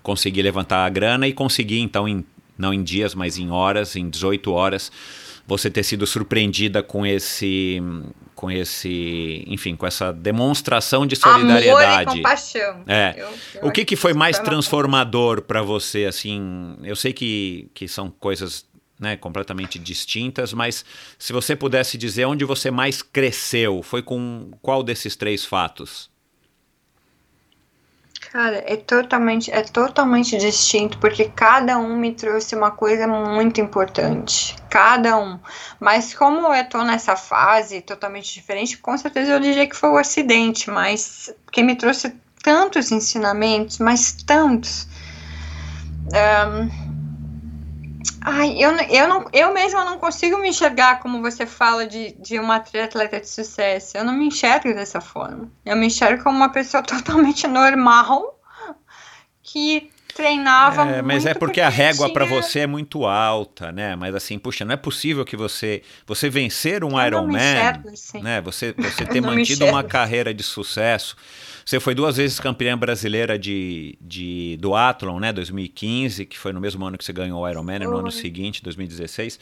conseguir 0.00 0.42
levantar 0.42 0.86
a 0.86 0.88
grana 0.88 1.26
e 1.26 1.32
conseguir, 1.32 1.80
então, 1.80 2.06
em, 2.06 2.24
não 2.56 2.72
em 2.72 2.84
dias, 2.84 3.16
mas 3.16 3.36
em 3.36 3.50
horas, 3.50 3.96
em 3.96 4.08
18 4.08 4.52
horas, 4.52 4.92
você 5.46 5.70
ter 5.70 5.82
sido 5.84 6.06
surpreendida 6.06 6.82
com 6.82 7.06
esse, 7.06 7.80
com 8.34 8.50
esse, 8.50 9.44
enfim, 9.46 9.76
com 9.76 9.86
essa 9.86 10.12
demonstração 10.12 11.06
de 11.06 11.14
solidariedade. 11.16 12.02
Amor 12.02 12.16
e 12.16 12.22
compaixão. 12.22 12.82
É. 12.86 13.14
Eu- 13.16 13.28
eu 13.62 13.68
O 13.68 13.70
que, 13.70 13.84
que 13.84 13.94
foi 13.96 14.12
mais 14.12 14.38
transformador 14.38 15.42
para 15.42 15.62
você, 15.62 16.04
assim? 16.04 16.76
Eu 16.82 16.96
sei 16.96 17.12
que, 17.12 17.70
que 17.74 17.86
são 17.86 18.10
coisas 18.10 18.66
né, 18.98 19.14
completamente 19.16 19.78
distintas, 19.78 20.52
mas 20.54 20.82
se 21.18 21.30
você 21.32 21.54
pudesse 21.54 21.98
dizer 21.98 22.24
onde 22.24 22.44
você 22.46 22.70
mais 22.70 23.02
cresceu, 23.02 23.82
foi 23.82 24.00
com 24.02 24.50
qual 24.62 24.82
desses 24.82 25.14
três 25.14 25.44
fatos? 25.44 26.10
Cara, 28.36 28.62
é 28.66 28.76
totalmente, 28.76 29.50
é 29.50 29.62
totalmente 29.62 30.36
distinto, 30.36 30.98
porque 30.98 31.24
cada 31.24 31.78
um 31.78 31.96
me 31.96 32.12
trouxe 32.12 32.54
uma 32.54 32.70
coisa 32.70 33.08
muito 33.08 33.62
importante. 33.62 34.54
Cada 34.68 35.16
um. 35.16 35.38
Mas 35.80 36.12
como 36.12 36.54
eu 36.54 36.68
tô 36.68 36.84
nessa 36.84 37.16
fase 37.16 37.80
totalmente 37.80 38.34
diferente, 38.34 38.76
com 38.76 38.94
certeza 38.98 39.32
eu 39.32 39.40
diria 39.40 39.66
que 39.66 39.74
foi 39.74 39.88
o 39.88 39.96
acidente, 39.96 40.70
mas 40.70 41.34
que 41.50 41.62
me 41.62 41.76
trouxe 41.76 42.14
tantos 42.42 42.92
ensinamentos, 42.92 43.78
mas 43.78 44.12
tantos. 44.12 44.86
Ahn, 46.12 46.68
Ai, 48.28 48.56
eu, 48.58 48.72
eu, 48.72 49.06
não, 49.06 49.24
eu 49.32 49.54
mesma 49.54 49.84
não 49.84 49.98
consigo 49.98 50.36
me 50.38 50.48
enxergar 50.48 50.98
como 50.98 51.22
você 51.22 51.46
fala 51.46 51.86
de, 51.86 52.12
de 52.18 52.40
uma 52.40 52.58
triatleta 52.58 53.20
de 53.20 53.28
sucesso. 53.28 53.96
Eu 53.96 54.04
não 54.04 54.12
me 54.12 54.26
enxergo 54.26 54.74
dessa 54.74 55.00
forma. 55.00 55.48
Eu 55.64 55.76
me 55.76 55.86
enxergo 55.86 56.24
como 56.24 56.36
uma 56.36 56.50
pessoa 56.50 56.82
totalmente 56.84 57.46
normal 57.46 58.36
que 59.42 59.90
treinava 60.12 60.82
É, 60.86 61.02
mas 61.02 61.24
é 61.26 61.34
porque 61.34 61.60
a 61.60 61.68
régua 61.68 62.12
para 62.12 62.26
tinha- 62.26 62.40
você 62.42 62.60
é 62.60 62.66
muito 62.66 63.04
alta, 63.06 63.70
né? 63.70 63.94
Mas 63.94 64.14
assim, 64.14 64.38
puxa, 64.38 64.64
não 64.64 64.72
é 64.72 64.76
possível 64.76 65.24
que 65.24 65.36
você 65.36 65.82
você 66.06 66.28
vencer 66.28 66.82
um 66.82 67.00
Ironman, 67.00 67.38
assim. 67.92 68.22
né? 68.22 68.40
Você 68.40 68.74
você 68.76 69.04
ter 69.06 69.20
mantido 69.20 69.66
uma 69.66 69.84
carreira 69.84 70.34
de 70.34 70.42
sucesso. 70.42 71.16
Você 71.66 71.80
foi 71.80 71.96
duas 71.96 72.16
vezes 72.16 72.38
campeã 72.38 72.78
brasileira 72.78 73.36
de, 73.36 73.98
de 74.00 74.56
duathlon, 74.60 75.18
né? 75.18 75.32
2015, 75.32 76.24
que 76.24 76.38
foi 76.38 76.52
no 76.52 76.60
mesmo 76.60 76.86
ano 76.86 76.96
que 76.96 77.04
você 77.04 77.12
ganhou 77.12 77.40
o 77.42 77.48
Ironman, 77.48 77.80
no 77.80 77.96
ano 77.96 78.12
seguinte, 78.12 78.62
2016. 78.62 79.40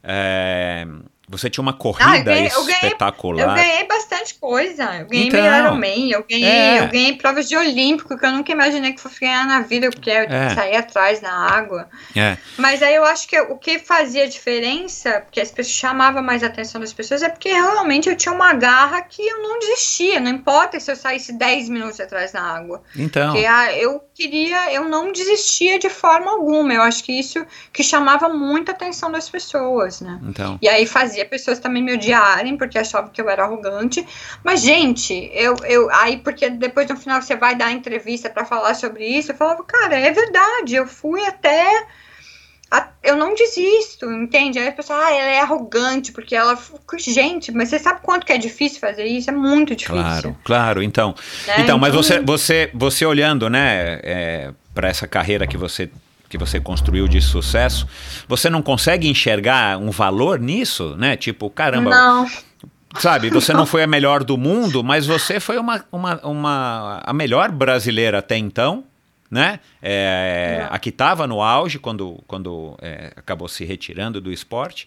É, 0.00 0.86
você 1.30 1.48
tinha 1.48 1.62
uma 1.62 1.70
Ah, 1.70 1.74
eu 1.74 1.78
corrida 1.78 2.22
ganhei, 2.24 2.46
eu 2.48 2.64
ganhei, 2.64 2.72
espetacular. 2.82 3.40
eu 3.48 3.54
ganhei 3.54 3.84
bastante 3.86 4.34
coisa. 4.34 4.82
Eu 4.96 5.06
ganhei 5.06 5.28
Então, 5.28 5.58
Ironman, 5.58 6.10
eu 6.10 6.24
ganhei, 6.28 6.44
é. 6.48 6.80
eu 6.80 6.88
ganhei 6.88 7.16
provas 7.16 7.48
de 7.48 7.56
olímpico 7.56 8.18
que 8.18 8.26
eu 8.26 8.32
nunca 8.32 8.50
imaginei 8.52 8.92
que 8.92 9.00
fosse 9.00 9.20
ganhar 9.20 9.46
na 9.46 9.60
vida, 9.60 9.88
porque 9.90 10.10
eu 10.10 10.24
É. 10.24 10.54
saí 10.54 10.74
atrás 10.76 11.20
na 11.20 11.32
água. 11.32 11.88
É. 12.16 12.36
Mas 12.58 12.82
aí 12.82 12.94
eu 12.94 13.04
acho 13.04 13.28
que 13.28 13.38
o 13.40 13.56
que 13.56 13.78
fazia 13.78 14.26
diferença, 14.28 15.20
porque 15.20 15.40
as 15.40 15.50
pessoas 15.50 15.74
chamava 15.74 16.20
mais 16.20 16.42
a 16.42 16.46
atenção 16.48 16.80
das 16.80 16.92
pessoas, 16.92 17.22
é 17.22 17.28
porque 17.28 17.50
realmente 17.50 18.08
eu 18.08 18.16
tinha 18.16 18.34
uma 18.34 18.52
garra 18.52 19.00
que 19.02 19.22
eu 19.26 19.42
não 19.42 19.58
desistia, 19.58 20.18
não 20.20 20.30
importa 20.30 20.78
se 20.80 20.90
eu 20.90 20.96
saísse 20.96 21.32
10 21.32 21.68
minutos 21.68 22.00
atrás 22.00 22.32
na 22.32 22.42
água. 22.42 22.82
Então, 22.96 23.32
Porque 23.32 23.46
ah, 23.46 23.72
eu 23.76 24.02
queria, 24.14 24.72
eu 24.72 24.88
não 24.88 25.12
desistia 25.12 25.78
de 25.78 25.88
forma 25.88 26.30
alguma. 26.30 26.72
Eu 26.74 26.82
acho 26.82 27.04
que 27.04 27.12
isso 27.12 27.44
que 27.72 27.82
chamava 27.82 28.28
muito 28.28 28.70
a 28.70 28.72
atenção 28.72 29.10
das 29.12 29.28
pessoas, 29.28 30.00
né? 30.00 30.18
então. 30.22 30.58
E 30.60 30.68
aí 30.68 30.86
fazia 30.86 31.19
pessoas 31.24 31.58
também 31.58 31.82
me 31.82 31.94
odiarem, 31.94 32.56
porque 32.56 32.78
achavam 32.78 33.10
que 33.10 33.20
eu 33.20 33.28
era 33.28 33.44
arrogante. 33.44 34.06
Mas, 34.44 34.60
gente, 34.62 35.30
eu, 35.34 35.56
eu 35.64 35.90
aí, 35.90 36.18
porque 36.18 36.48
depois 36.50 36.88
no 36.88 36.96
final 36.96 37.20
você 37.20 37.36
vai 37.36 37.54
dar 37.54 37.72
entrevista 37.72 38.30
pra 38.30 38.44
falar 38.44 38.74
sobre 38.74 39.06
isso, 39.06 39.32
eu 39.32 39.36
falava, 39.36 39.62
cara, 39.64 39.98
é 39.98 40.10
verdade, 40.10 40.74
eu 40.74 40.86
fui 40.86 41.24
até. 41.24 41.86
eu 43.02 43.16
não 43.16 43.34
desisto, 43.34 44.10
entende? 44.10 44.58
Aí 44.58 44.68
a 44.68 44.72
pessoa, 44.72 44.98
ah, 44.98 45.12
ela 45.12 45.30
é 45.30 45.40
arrogante, 45.40 46.12
porque 46.12 46.34
ela. 46.34 46.58
Gente, 46.98 47.52
mas 47.52 47.68
você 47.68 47.78
sabe 47.78 48.00
quanto 48.02 48.26
que 48.26 48.32
é 48.32 48.38
difícil 48.38 48.80
fazer 48.80 49.04
isso? 49.04 49.30
É 49.30 49.32
muito 49.32 49.74
difícil. 49.74 50.02
Claro, 50.02 50.36
claro. 50.44 50.82
Então, 50.82 51.14
né? 51.46 51.56
então, 51.58 51.78
mas 51.78 51.94
você, 51.94 52.20
você, 52.20 52.70
você 52.74 53.04
olhando, 53.04 53.48
né, 53.48 54.00
é, 54.02 54.50
para 54.74 54.88
essa 54.88 55.06
carreira 55.06 55.46
que 55.46 55.56
você 55.56 55.90
que 56.30 56.38
você 56.38 56.60
construiu 56.60 57.08
de 57.08 57.20
sucesso, 57.20 57.86
você 58.28 58.48
não 58.48 58.62
consegue 58.62 59.08
enxergar 59.08 59.76
um 59.76 59.90
valor 59.90 60.38
nisso, 60.38 60.94
né? 60.96 61.16
Tipo, 61.16 61.50
caramba, 61.50 61.90
Não, 61.90 62.26
sabe? 63.00 63.28
Você 63.30 63.52
não 63.52 63.66
foi 63.66 63.82
a 63.82 63.86
melhor 63.86 64.22
do 64.22 64.38
mundo, 64.38 64.84
mas 64.84 65.06
você 65.06 65.40
foi 65.40 65.58
uma, 65.58 65.84
uma, 65.90 66.20
uma 66.24 67.02
a 67.04 67.12
melhor 67.12 67.50
brasileira 67.50 68.20
até 68.20 68.38
então, 68.38 68.84
né? 69.28 69.58
É, 69.82 70.68
a 70.70 70.78
que 70.78 70.90
estava 70.90 71.26
no 71.26 71.42
auge 71.42 71.80
quando, 71.80 72.22
quando 72.28 72.78
é, 72.80 73.12
acabou 73.16 73.48
se 73.48 73.64
retirando 73.64 74.20
do 74.20 74.32
esporte. 74.32 74.86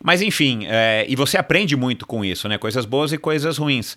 Mas 0.00 0.22
enfim, 0.22 0.60
é, 0.68 1.04
e 1.08 1.16
você 1.16 1.36
aprende 1.36 1.74
muito 1.74 2.06
com 2.06 2.24
isso, 2.24 2.48
né? 2.48 2.56
Coisas 2.56 2.84
boas 2.84 3.12
e 3.12 3.18
coisas 3.18 3.58
ruins. 3.58 3.96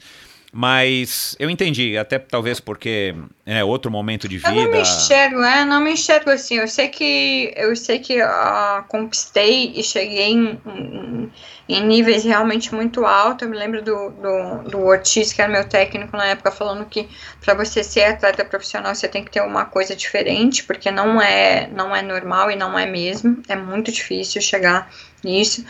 Mas 0.54 1.34
eu 1.39 1.49
entendi, 1.49 1.97
até 1.97 2.20
talvez 2.20 2.60
porque 2.60 3.16
é 3.45 3.64
outro 3.64 3.89
momento 3.89 4.28
de 4.28 4.38
vida. 4.38 4.49
Eu 4.49 4.64
não 4.64 4.72
me 4.72 4.82
enxergo, 4.82 5.41
é, 5.41 5.64
não 5.64 5.80
me 5.80 5.93
enxergo 5.93 6.30
assim. 6.30 6.58
Eu 6.58 6.68
sei 6.68 6.89
que 6.89 7.54
eu 7.56 7.74
sei 7.74 7.99
que 7.99 8.20
ah, 8.22 8.84
conquistei 8.89 9.72
e 9.74 9.82
cheguei 9.82 10.32
em, 10.34 10.62
em, 10.66 11.32
em 11.70 11.86
níveis 11.86 12.26
realmente 12.26 12.76
muito 12.76 13.06
altos. 13.06 13.43
Eu 13.43 13.49
me 13.49 13.58
lembro 13.58 13.82
do, 13.82 14.10
do, 14.10 14.70
do 14.70 14.80
Ortiz, 14.82 15.32
que 15.32 15.41
era 15.41 15.49
meu 15.49 15.64
técnico 15.70 16.18
na 16.18 16.26
época, 16.26 16.52
falando 16.52 16.86
que 16.86 17.08
para 17.39 17.54
você 17.54 17.82
ser 17.82 18.04
atleta 18.04 18.43
profissional 18.43 18.93
você 18.93 19.08
tem 19.08 19.24
que 19.24 19.32
ter 19.32 19.41
uma 19.41 19.64
coisa 19.64 19.95
diferente, 19.95 20.66
porque 20.66 20.91
não 20.91 21.22
é, 21.22 21.70
não 21.74 21.95
é 21.95 22.02
normal 22.02 22.52
e 22.52 22.58
não 22.58 22.78
é 22.78 22.86
mesmo. 22.86 23.41
É 23.47 23.56
muito 23.56 23.89
difícil 23.89 24.41
chegar 24.41 24.91
nisso. 25.24 25.65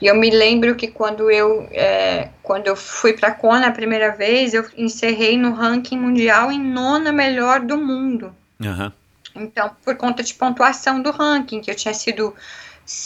E 0.00 0.06
eu 0.06 0.14
me 0.14 0.30
lembro 0.30 0.74
que 0.74 0.88
quando 0.88 1.30
eu, 1.30 1.68
é, 1.72 2.28
quando 2.42 2.66
eu 2.66 2.76
fui 2.76 3.12
para 3.12 3.28
a 3.28 3.34
Kona 3.34 3.68
a 3.68 3.72
primeira 3.72 4.14
vez, 4.14 4.54
eu 4.54 4.64
encerrei 4.76 5.36
no 5.36 5.52
ranking 5.52 5.98
mundial 5.98 6.50
em 6.50 6.60
nona 6.60 7.12
melhor 7.12 7.60
do 7.60 7.76
mundo. 7.76 8.34
Aham. 8.64 8.92
Então, 9.34 9.70
por 9.82 9.96
conta 9.96 10.22
de 10.22 10.34
pontuação 10.34 11.00
do 11.00 11.10
ranking, 11.10 11.60
que 11.60 11.70
eu 11.70 11.74
tinha 11.74 11.94
sido 11.94 12.34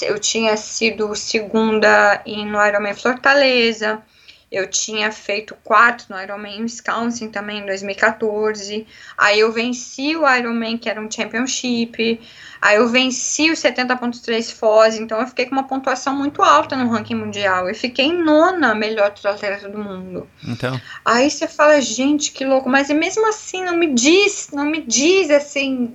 eu 0.03 0.19
tinha 0.19 0.57
sido 0.57 1.15
segunda 1.15 2.23
em, 2.25 2.47
no 2.47 2.65
Ironman 2.65 2.95
Fortaleza, 2.95 4.03
Eu 4.51 4.71
tinha 4.71 5.11
feito 5.11 5.57
quatro 5.65 6.07
no 6.09 6.23
Ironman 6.23 6.63
Wisconsin 6.63 7.31
também 7.31 7.59
em 7.59 7.67
2014. 7.67 8.87
Aí 9.19 9.41
eu 9.41 9.53
venci 9.53 10.17
o 10.17 10.27
Ironman, 10.27 10.79
que 10.79 10.89
era 10.89 11.01
um 11.01 11.11
championship. 11.11 12.21
Aí 12.61 12.77
eu 12.77 12.89
venci 12.89 13.51
o 13.51 13.55
70.3 13.55 14.53
Foz, 14.53 14.97
então 14.97 15.21
eu 15.21 15.27
fiquei 15.27 15.47
com 15.47 15.53
uma 15.53 15.67
pontuação 15.67 16.15
muito 16.15 16.43
alta 16.43 16.77
no 16.77 16.91
ranking 16.91 17.15
mundial. 17.15 17.69
Eu 17.69 17.75
fiquei 17.75 18.13
nona 18.13 18.75
melhor 18.75 19.11
triatleta 19.11 19.69
do 19.69 19.79
mundo. 19.79 20.29
Então. 20.47 20.81
Aí 21.05 21.31
você 21.31 21.47
fala, 21.47 21.81
gente, 21.81 22.33
que 22.33 22.45
louco, 22.45 22.69
mas 22.69 22.89
mesmo 22.91 23.29
assim 23.29 23.65
não 23.65 23.77
me 23.77 23.93
diz, 23.93 24.51
não 24.53 24.65
me 24.65 24.83
diz 24.83 25.31
assim, 25.31 25.95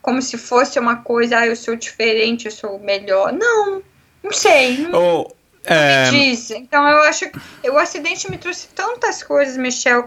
como 0.00 0.22
se 0.22 0.38
fosse 0.38 0.78
uma 0.78 0.96
coisa, 0.96 1.38
ah, 1.38 1.46
eu 1.46 1.56
sou 1.56 1.76
diferente, 1.76 2.46
eu 2.46 2.52
sou 2.52 2.78
melhor. 2.78 3.32
Não, 3.32 3.82
não 4.22 4.32
sei. 4.32 4.78
Não, 4.78 4.98
Oh, 4.98 5.32
é, 5.64 6.10
me 6.10 6.18
diz. 6.18 6.50
Então 6.50 6.88
eu 6.88 7.02
acho 7.02 7.30
que 7.30 7.70
o 7.70 7.78
acidente 7.78 8.30
me 8.30 8.38
trouxe 8.38 8.68
tantas 8.68 9.22
coisas, 9.22 9.56
Michel, 9.56 10.06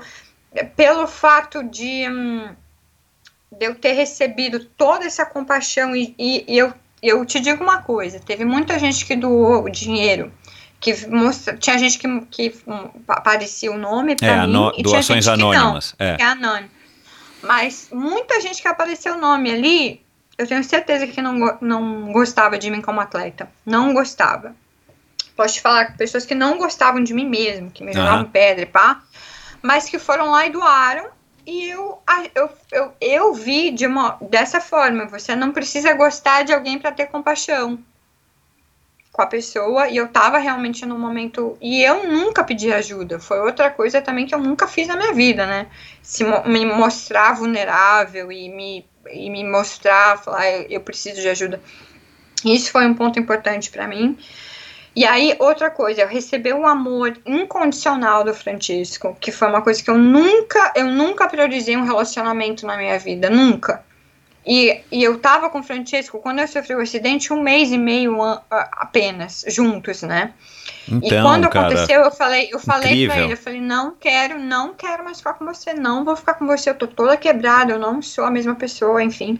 pelo 0.75 1.07
fato 1.07 1.63
de, 1.63 2.07
hum, 2.09 2.49
de 3.51 3.65
eu 3.65 3.75
ter 3.75 3.93
recebido 3.93 4.63
toda 4.65 5.05
essa 5.05 5.25
compaixão 5.25 5.95
e, 5.95 6.15
e- 6.17 6.45
e 6.47 6.57
eu, 6.57 6.73
eu 7.03 7.25
te 7.25 7.39
digo 7.39 7.63
uma 7.63 7.81
coisa, 7.81 8.19
teve 8.19 8.45
muita 8.45 8.79
gente 8.79 9.05
que 9.05 9.15
doou 9.15 9.63
o 9.65 9.69
dinheiro. 9.69 10.31
Que 10.79 11.07
mostra, 11.07 11.55
tinha 11.55 11.77
gente 11.77 11.99
que, 11.99 12.21
que 12.31 12.55
hum, 12.65 12.89
aparecia 13.07 13.71
o 13.71 13.77
nome 13.77 14.15
pra 14.15 14.27
é, 14.27 14.37
mim 14.37 14.43
ano- 14.55 14.73
e 14.75 14.81
doações 14.81 15.25
que 15.27 15.35
não 15.37 15.51
anônimas. 15.51 15.93
É. 15.99 16.17
é 16.19 16.23
anônimo. 16.23 16.71
Mas 17.43 17.89
muita 17.91 18.41
gente 18.41 18.61
que 18.61 18.67
apareceu 18.67 19.13
o 19.13 19.17
nome 19.19 19.51
ali, 19.51 20.01
eu 20.39 20.47
tenho 20.47 20.63
certeza 20.63 21.05
que 21.05 21.21
não, 21.21 21.57
não 21.61 22.11
gostava 22.11 22.57
de 22.57 22.71
mim 22.71 22.81
como 22.81 22.99
atleta. 22.99 23.47
Não 23.63 23.93
gostava. 23.93 24.55
Posso 25.35 25.55
te 25.55 25.61
falar 25.61 25.85
com 25.91 25.97
pessoas 25.97 26.25
que 26.25 26.33
não 26.33 26.57
gostavam 26.57 27.03
de 27.03 27.13
mim 27.13 27.27
mesmo, 27.29 27.69
que 27.69 27.83
me 27.83 27.93
jogavam 27.93 28.21
Aham. 28.21 28.29
pedra 28.31 28.63
e 28.63 28.67
pá, 28.67 29.03
mas 29.61 29.87
que 29.87 29.99
foram 29.99 30.31
lá 30.31 30.47
e 30.47 30.49
doaram. 30.51 31.05
E 31.51 31.69
eu, 31.69 32.01
eu, 32.33 32.49
eu, 32.71 32.93
eu 33.01 33.33
vi 33.33 33.71
de 33.71 33.85
uma, 33.85 34.17
dessa 34.21 34.61
forma: 34.61 35.05
você 35.07 35.35
não 35.35 35.51
precisa 35.51 35.93
gostar 35.93 36.43
de 36.43 36.53
alguém 36.53 36.79
para 36.79 36.93
ter 36.93 37.07
compaixão 37.07 37.77
com 39.11 39.21
a 39.21 39.27
pessoa. 39.27 39.89
E 39.89 39.97
eu 39.97 40.07
tava 40.07 40.37
realmente 40.37 40.85
num 40.85 40.97
momento. 40.97 41.57
E 41.59 41.83
eu 41.83 42.07
nunca 42.07 42.41
pedi 42.41 42.71
ajuda. 42.71 43.19
Foi 43.19 43.41
outra 43.41 43.69
coisa 43.69 44.01
também 44.01 44.25
que 44.25 44.33
eu 44.33 44.39
nunca 44.39 44.65
fiz 44.65 44.87
na 44.87 44.95
minha 44.95 45.13
vida, 45.13 45.45
né? 45.45 45.67
Se 46.01 46.23
me 46.23 46.65
mostrar 46.65 47.33
vulnerável 47.33 48.31
e 48.31 48.47
me, 48.47 48.85
e 49.11 49.29
me 49.29 49.43
mostrar, 49.43 50.23
falar, 50.23 50.47
eu 50.71 50.79
preciso 50.79 51.19
de 51.19 51.27
ajuda. 51.27 51.61
Isso 52.45 52.71
foi 52.71 52.87
um 52.87 52.93
ponto 52.93 53.19
importante 53.19 53.69
para 53.69 53.89
mim. 53.89 54.17
E 54.93 55.05
aí, 55.05 55.35
outra 55.39 55.69
coisa, 55.69 56.01
eu 56.01 56.07
recebi 56.07 56.51
o 56.51 56.67
amor 56.67 57.17
incondicional 57.25 58.25
do 58.25 58.33
Francisco, 58.33 59.15
que 59.21 59.31
foi 59.31 59.47
uma 59.47 59.61
coisa 59.61 59.81
que 59.81 59.89
eu 59.89 59.97
nunca, 59.97 60.73
eu 60.75 60.87
nunca 60.87 61.29
priorizei 61.29 61.77
um 61.77 61.85
relacionamento 61.85 62.65
na 62.65 62.75
minha 62.75 62.99
vida, 62.99 63.29
nunca. 63.29 63.83
E, 64.45 64.81
e 64.91 65.03
eu 65.03 65.19
tava 65.19 65.49
com 65.49 65.59
o 65.59 65.63
Francisco, 65.63 66.19
quando 66.19 66.39
eu 66.39 66.47
sofri 66.47 66.75
o 66.75 66.81
acidente, 66.81 67.31
um 67.31 67.41
mês 67.41 67.71
e 67.71 67.77
meio 67.77 68.21
an- 68.21 68.41
apenas, 68.49 69.45
juntos, 69.47 70.01
né? 70.01 70.33
e 70.87 70.97
Então, 71.07 71.23
quando 71.25 71.47
cara. 71.47 71.67
aconteceu, 71.67 72.01
eu 72.01 72.11
falei, 72.11 72.49
eu 72.51 72.59
falei 72.59 73.05
pra 73.05 73.21
ele, 73.21 73.33
eu 73.33 73.37
falei, 73.37 73.61
não 73.61 73.95
quero, 73.97 74.39
não 74.39 74.73
quero 74.73 75.03
mais 75.05 75.19
ficar 75.19 75.35
com 75.35 75.45
você, 75.45 75.73
não 75.73 76.03
vou 76.03 76.15
ficar 76.17 76.33
com 76.33 76.45
você, 76.45 76.69
eu 76.69 76.75
tô 76.75 76.87
toda 76.87 77.15
quebrada, 77.15 77.71
eu 77.71 77.79
não 77.79 78.01
sou 78.01 78.25
a 78.25 78.31
mesma 78.31 78.55
pessoa, 78.55 79.01
enfim. 79.01 79.39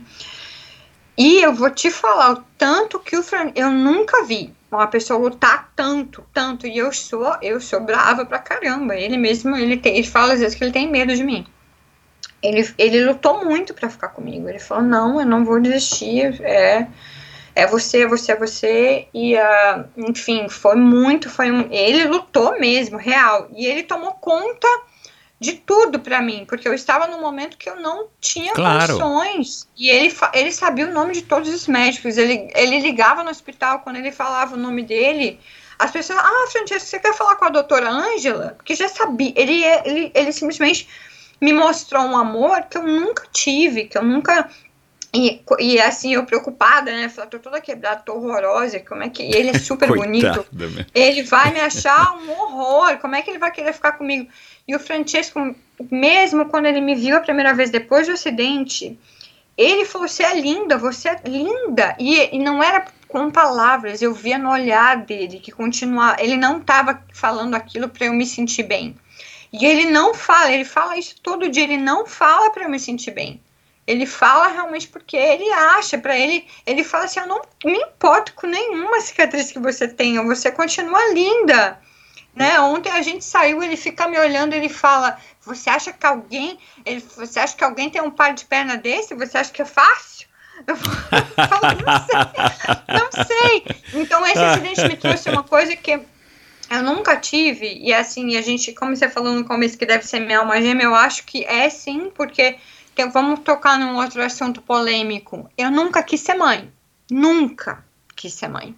E 1.18 1.42
eu 1.42 1.54
vou 1.54 1.70
te 1.70 1.92
falar 1.92 2.32
o 2.34 2.44
tanto 2.58 3.00
que 3.00 3.18
o 3.18 3.24
Fran... 3.24 3.52
eu 3.56 3.70
nunca 3.70 4.24
vi 4.24 4.54
uma 4.72 4.88
pessoa 4.88 5.20
lutar 5.20 5.72
tanto, 5.76 6.24
tanto, 6.34 6.66
e 6.66 6.78
eu 6.78 6.92
sou, 6.94 7.36
eu 7.42 7.60
sou 7.60 7.82
brava 7.82 8.26
pra 8.26 8.40
caramba. 8.40 8.96
Ele 8.96 9.18
mesmo, 9.18 9.56
ele 9.56 9.78
tem, 9.78 9.98
ele 9.98 10.08
fala 10.08 10.34
às 10.34 10.40
vezes 10.40 10.58
que 10.58 10.64
ele 10.64 10.72
tem 10.72 10.90
medo 10.90 11.14
de 11.16 11.24
mim. 11.24 11.46
Ele, 12.42 12.68
ele 12.78 13.06
lutou 13.06 13.44
muito 13.46 13.74
pra 13.74 13.90
ficar 13.90 14.10
comigo. 14.10 14.48
Ele 14.48 14.60
falou: 14.60 14.84
"Não, 14.84 15.20
eu 15.20 15.26
não 15.26 15.44
vou 15.46 15.60
desistir, 15.60 16.42
é 16.42 16.88
é 17.54 17.68
você, 17.68 18.04
é 18.04 18.08
você, 18.08 18.32
é 18.32 18.36
você". 18.38 19.08
E 19.14 19.38
ah, 19.38 19.86
enfim, 19.98 20.48
foi 20.50 20.76
muito, 20.76 21.30
foi 21.30 21.52
um, 21.52 21.68
ele 21.72 22.06
lutou 22.06 22.60
mesmo, 22.60 22.98
real. 22.98 23.50
E 23.54 23.66
ele 23.66 23.84
tomou 23.84 24.14
conta 24.14 24.68
de 25.42 25.54
tudo 25.54 26.00
pra 26.00 26.22
mim, 26.22 26.46
porque 26.48 26.68
eu 26.68 26.74
estava 26.74 27.08
num 27.08 27.20
momento 27.20 27.58
que 27.58 27.68
eu 27.68 27.76
não 27.76 28.10
tinha 28.20 28.54
Claro. 28.54 29.00
condições. 29.00 29.68
E 29.76 29.90
ele, 29.90 30.16
ele 30.36 30.52
sabia 30.52 30.86
o 30.88 30.94
nome 30.94 31.16
de 31.16 31.24
todos 31.24 31.50
os 31.52 31.68
médicos. 31.68 32.16
Ele, 32.16 32.48
ele 32.54 32.78
ligava 32.80 33.24
no 33.24 33.32
hospital, 33.32 33.80
quando 33.80 33.96
ele 33.96 34.12
falava 34.12 34.54
o 34.54 34.60
nome 34.60 34.84
dele, 34.84 35.40
as 35.80 35.90
pessoas, 35.90 36.20
ah, 36.20 36.48
Francesco, 36.52 36.88
você 36.88 37.00
quer 37.00 37.16
falar 37.16 37.38
com 37.38 37.46
a 37.46 37.50
doutora 37.50 37.90
Ângela? 37.90 38.54
Porque 38.56 38.76
já 38.76 38.88
sabia. 38.88 39.34
Ele, 39.36 39.64
ele, 39.84 40.12
ele 40.14 40.32
simplesmente 40.32 40.88
me 41.42 41.52
mostrou 41.52 42.04
um 42.04 42.16
amor 42.16 42.62
que 42.70 42.78
eu 42.78 42.84
nunca 42.84 43.24
tive, 43.34 43.86
que 43.86 43.98
eu 43.98 44.04
nunca. 44.04 44.48
E, 45.12 45.42
e 45.60 45.82
assim, 45.82 46.14
eu 46.14 46.24
preocupada, 46.24 46.92
né? 46.92 47.10
Falei, 47.10 47.32
tô 47.32 47.40
toda 47.40 47.60
quebrada, 47.60 48.04
tô 48.06 48.14
horrorosa. 48.14 48.80
Como 48.82 49.02
é 49.02 49.10
que. 49.10 49.24
E 49.24 49.34
ele 49.34 49.50
é 49.50 49.58
super 49.58 49.88
bonito. 49.98 50.46
Meu. 50.52 50.86
Ele 50.94 51.24
vai 51.24 51.52
me 51.52 51.60
achar 51.60 52.14
um 52.16 52.30
horror. 52.30 53.00
Como 53.00 53.16
é 53.16 53.24
que 53.24 53.32
ele 53.32 53.40
vai 53.40 53.50
querer 53.52 53.74
ficar 53.74 53.94
comigo? 53.94 54.30
E 54.72 54.76
o 54.76 54.80
Francesco, 54.80 55.54
mesmo 55.92 56.46
quando 56.46 56.66
ele 56.66 56.80
me 56.80 56.96
viu 56.96 57.18
a 57.18 57.20
primeira 57.20 57.54
vez 57.54 57.70
depois 57.70 58.08
do 58.08 58.14
acidente, 58.14 58.98
ele 59.58 59.84
falou: 59.84 60.08
Você 60.08 60.24
é 60.24 60.40
linda, 60.40 60.78
você 60.78 61.10
é 61.10 61.20
linda. 61.26 61.94
E, 62.00 62.34
e 62.34 62.40
não 62.40 62.64
era 62.64 62.86
com 63.06 63.30
palavras, 63.30 64.02
eu 64.02 64.14
via 64.14 64.38
no 64.38 64.50
olhar 64.50 64.96
dele 64.96 65.42
que 65.42 65.52
continuava. 65.52 66.16
Ele 66.24 66.38
não 66.38 66.60
estava 66.60 67.04
falando 67.14 67.54
aquilo 67.54 67.90
para 67.90 68.06
eu 68.06 68.14
me 68.14 68.26
sentir 68.26 68.64
bem. 68.64 68.96
E 69.52 69.66
ele 69.66 69.90
não 69.90 70.14
fala, 70.14 70.54
ele 70.54 70.64
fala 70.64 70.98
isso 70.98 71.16
todo 71.22 71.50
dia, 71.50 71.66
ele 71.66 71.76
não 71.76 72.08
fala 72.08 72.50
para 72.52 72.64
eu 72.64 72.70
me 72.70 72.80
sentir 72.80 73.12
bem. 73.12 73.42
Ele 73.86 74.06
fala 74.06 74.48
realmente 74.48 74.88
porque 74.88 75.18
ele 75.18 75.52
acha, 75.52 75.98
para 75.98 76.18
ele, 76.18 76.48
ele 76.66 76.86
fala 76.86 77.04
assim: 77.04 77.20
Eu 77.20 77.28
não 77.28 77.42
me 77.66 77.78
importo 77.78 78.34
com 78.36 78.48
nenhuma 78.48 79.02
cicatriz 79.02 79.52
que 79.52 79.60
você 79.60 79.86
tenha, 79.86 80.24
você 80.24 80.50
continua 80.50 81.12
linda. 81.14 81.78
Né? 82.34 82.60
Ontem 82.62 82.92
a 82.92 83.02
gente 83.02 83.26
saiu, 83.26 83.62
ele 83.62 83.76
fica 83.76 84.08
me 84.08 84.18
olhando, 84.18 84.54
ele 84.54 84.70
fala: 84.70 85.18
Você 85.42 85.70
acha 85.70 85.92
que 85.92 86.06
alguém, 86.06 86.58
ele, 86.86 87.04
você 87.16 87.40
acha 87.40 87.56
que 87.56 87.64
alguém 87.64 87.90
tem 87.90 88.02
um 88.02 88.12
par 88.12 88.34
de 88.34 88.46
perna 88.46 88.78
desse? 88.78 89.14
Você 89.16 89.38
acha 89.38 89.52
que 89.52 89.62
é 89.62 89.66
fácil? 89.66 90.28
Eu 90.68 90.76
falo, 90.76 91.82
não 91.86 92.06
sei, 92.06 92.88
não 92.88 93.26
sei. 93.26 93.66
Então 94.02 94.26
esse 94.28 94.38
acidente 94.38 94.88
me 94.88 94.96
trouxe 94.96 95.30
uma 95.30 95.44
coisa 95.44 95.76
que 95.76 96.00
eu 96.70 96.84
nunca 96.84 97.18
tive, 97.18 97.80
e 97.80 97.92
assim, 97.94 98.38
a 98.38 98.42
gente, 98.42 98.72
como 98.74 98.96
você 98.96 99.10
falou 99.10 99.34
no 99.34 99.44
começo 99.44 99.78
que 99.78 99.86
deve 99.86 100.06
ser 100.06 100.20
minha 100.20 100.40
alma 100.40 100.62
gêmea, 100.62 100.86
eu 100.86 100.96
acho 100.96 101.26
que 101.26 101.44
é 101.46 101.70
sim, 101.70 102.12
porque 102.16 102.58
que- 102.96 103.06
vamos 103.08 103.40
tocar 103.42 103.78
num 103.80 103.96
outro 103.98 104.22
assunto 104.24 104.62
polêmico. 104.62 105.50
Eu 105.58 105.70
nunca 105.72 106.02
quis 106.04 106.22
ser 106.22 106.36
mãe. 106.36 106.72
Nunca 107.10 107.84
quis 108.16 108.34
ser 108.34 108.48
mãe. 108.48 108.74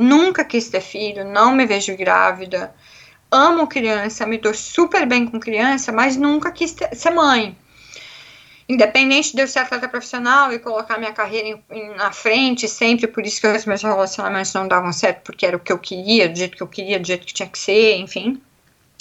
Nunca 0.00 0.44
quis 0.44 0.68
ter 0.68 0.80
filho, 0.80 1.24
não 1.24 1.50
me 1.50 1.66
vejo 1.66 1.96
grávida. 1.96 2.72
Amo 3.28 3.66
criança, 3.66 4.24
me 4.24 4.38
dou 4.38 4.54
super 4.54 5.04
bem 5.04 5.26
com 5.26 5.40
criança, 5.40 5.90
mas 5.90 6.16
nunca 6.16 6.52
quis 6.52 6.72
ter- 6.72 6.94
ser 6.94 7.10
mãe. 7.10 7.58
Independente 8.68 9.34
de 9.34 9.42
eu 9.42 9.48
ser 9.48 9.58
atleta 9.58 9.88
profissional 9.88 10.52
e 10.52 10.60
colocar 10.60 10.98
minha 10.98 11.12
carreira 11.12 11.48
em- 11.48 11.64
em- 11.72 11.96
na 11.96 12.12
frente 12.12 12.68
sempre, 12.68 13.08
por 13.08 13.26
isso 13.26 13.40
que 13.40 13.48
os 13.48 13.66
meus 13.66 13.82
relacionamentos 13.82 14.54
não 14.54 14.68
davam 14.68 14.92
certo, 14.92 15.22
porque 15.24 15.44
era 15.44 15.56
o 15.56 15.60
que 15.60 15.72
eu 15.72 15.78
queria, 15.80 16.28
do 16.28 16.38
jeito 16.38 16.56
que 16.56 16.62
eu 16.62 16.68
queria, 16.68 17.00
do 17.00 17.06
jeito 17.06 17.26
que 17.26 17.34
tinha 17.34 17.48
que 17.48 17.58
ser, 17.58 17.96
enfim. 17.96 18.40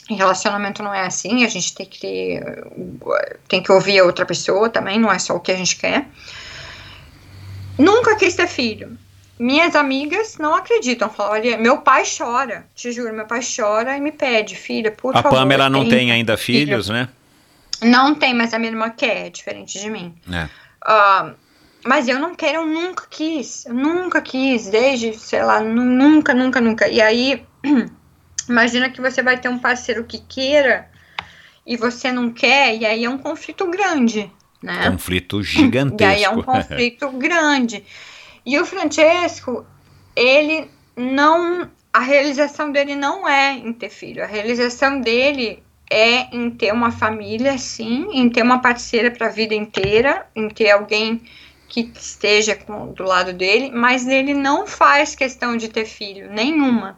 E 0.09 0.15
relacionamento 0.15 0.81
não 0.81 0.91
é 0.91 1.05
assim, 1.05 1.45
a 1.45 1.47
gente 1.47 1.75
tem 1.75 1.85
que, 1.85 2.41
tem 3.47 3.61
que 3.61 3.71
ouvir 3.71 3.99
a 3.99 4.03
outra 4.03 4.25
pessoa 4.25 4.67
também, 4.67 4.99
não 4.99 5.11
é 5.11 5.19
só 5.19 5.35
o 5.35 5.39
que 5.39 5.51
a 5.51 5.55
gente 5.55 5.75
quer. 5.75 6.07
Nunca 7.77 8.15
quis 8.15 8.33
ter 8.33 8.47
filho. 8.47 8.97
Minhas 9.39 9.75
amigas 9.75 10.37
não 10.39 10.55
acreditam, 10.55 11.09
falam, 11.09 11.33
olha, 11.33 11.57
meu 11.57 11.77
pai 11.79 12.03
chora, 12.05 12.65
te 12.73 12.91
juro, 12.91 13.13
meu 13.13 13.27
pai 13.27 13.41
chora 13.43 13.95
e 13.95 14.01
me 14.01 14.11
pede, 14.11 14.55
filha, 14.55 14.91
por 14.91 15.15
A 15.15 15.21
favor. 15.21 15.37
Pamela 15.37 15.69
não 15.69 15.87
tem- 15.87 16.11
ainda 16.11 16.35
filhos, 16.35 16.89
né? 16.89 17.07
Não 17.83 18.15
tem, 18.15 18.33
mas 18.33 18.53
a 18.53 18.59
minha 18.59 18.71
irmã 18.71 18.89
quer, 18.89 19.29
diferente 19.29 19.79
de 19.79 19.89
mim. 19.91 20.15
É. 20.31 20.49
Ah, 20.81 21.33
mas 21.85 22.07
eu 22.07 22.17
não 22.19 22.33
quero, 22.33 22.59
eu 22.61 22.65
nunca 22.65 23.05
quis. 23.07 23.65
Eu 23.67 23.75
nunca 23.75 24.19
quis, 24.21 24.67
desde, 24.69 25.13
sei 25.13 25.43
lá, 25.43 25.59
nu- 25.61 25.83
nunca, 25.85 26.33
nunca, 26.33 26.59
nunca. 26.59 26.87
E 26.87 26.99
aí, 26.99 27.45
imagina 28.49 28.89
que 28.89 28.99
você 28.99 29.21
vai 29.21 29.37
ter 29.39 29.49
um 29.49 29.59
parceiro 29.59 30.03
que 30.03 30.17
queira 30.17 30.89
e 31.65 31.77
você 31.77 32.11
não 32.11 32.31
quer, 32.31 32.75
e 32.75 32.85
aí 32.85 33.05
é 33.05 33.09
um 33.09 33.17
conflito 33.19 33.67
grande, 33.69 34.31
né? 34.63 34.89
Conflito 34.89 35.37
E 35.43 35.43
gigantesco. 35.43 36.03
aí 36.03 36.23
é 36.23 36.29
um 36.29 36.41
conflito 36.41 37.09
grande. 37.11 37.83
E 38.47 38.57
o 38.57 38.65
Francesco, 38.65 39.65
ele 40.15 40.71
não. 40.95 41.69
A 41.91 41.99
realização 41.99 42.71
dele 42.71 42.95
não 42.95 43.27
é 43.27 43.51
em 43.51 43.73
ter 43.73 43.89
filho. 43.89 44.23
A 44.23 44.25
realização 44.25 45.01
dele 45.01 45.61
é 45.91 46.33
em 46.33 46.49
ter 46.49 46.71
uma 46.71 46.89
família, 46.89 47.57
sim, 47.57 48.07
em 48.13 48.29
ter 48.29 48.43
uma 48.43 48.61
parceira 48.61 49.11
para 49.11 49.27
a 49.27 49.31
vida 49.31 49.53
inteira, 49.53 50.25
em 50.33 50.47
ter 50.47 50.71
alguém 50.71 51.21
que 51.67 51.91
esteja 51.93 52.55
com- 52.55 52.93
do 52.93 53.03
lado 53.03 53.33
dele, 53.33 53.69
mas 53.69 54.07
ele 54.07 54.33
não 54.33 54.65
faz 54.65 55.13
questão 55.13 55.57
de 55.57 55.67
ter 55.67 55.85
filho, 55.85 56.31
nenhuma. 56.31 56.97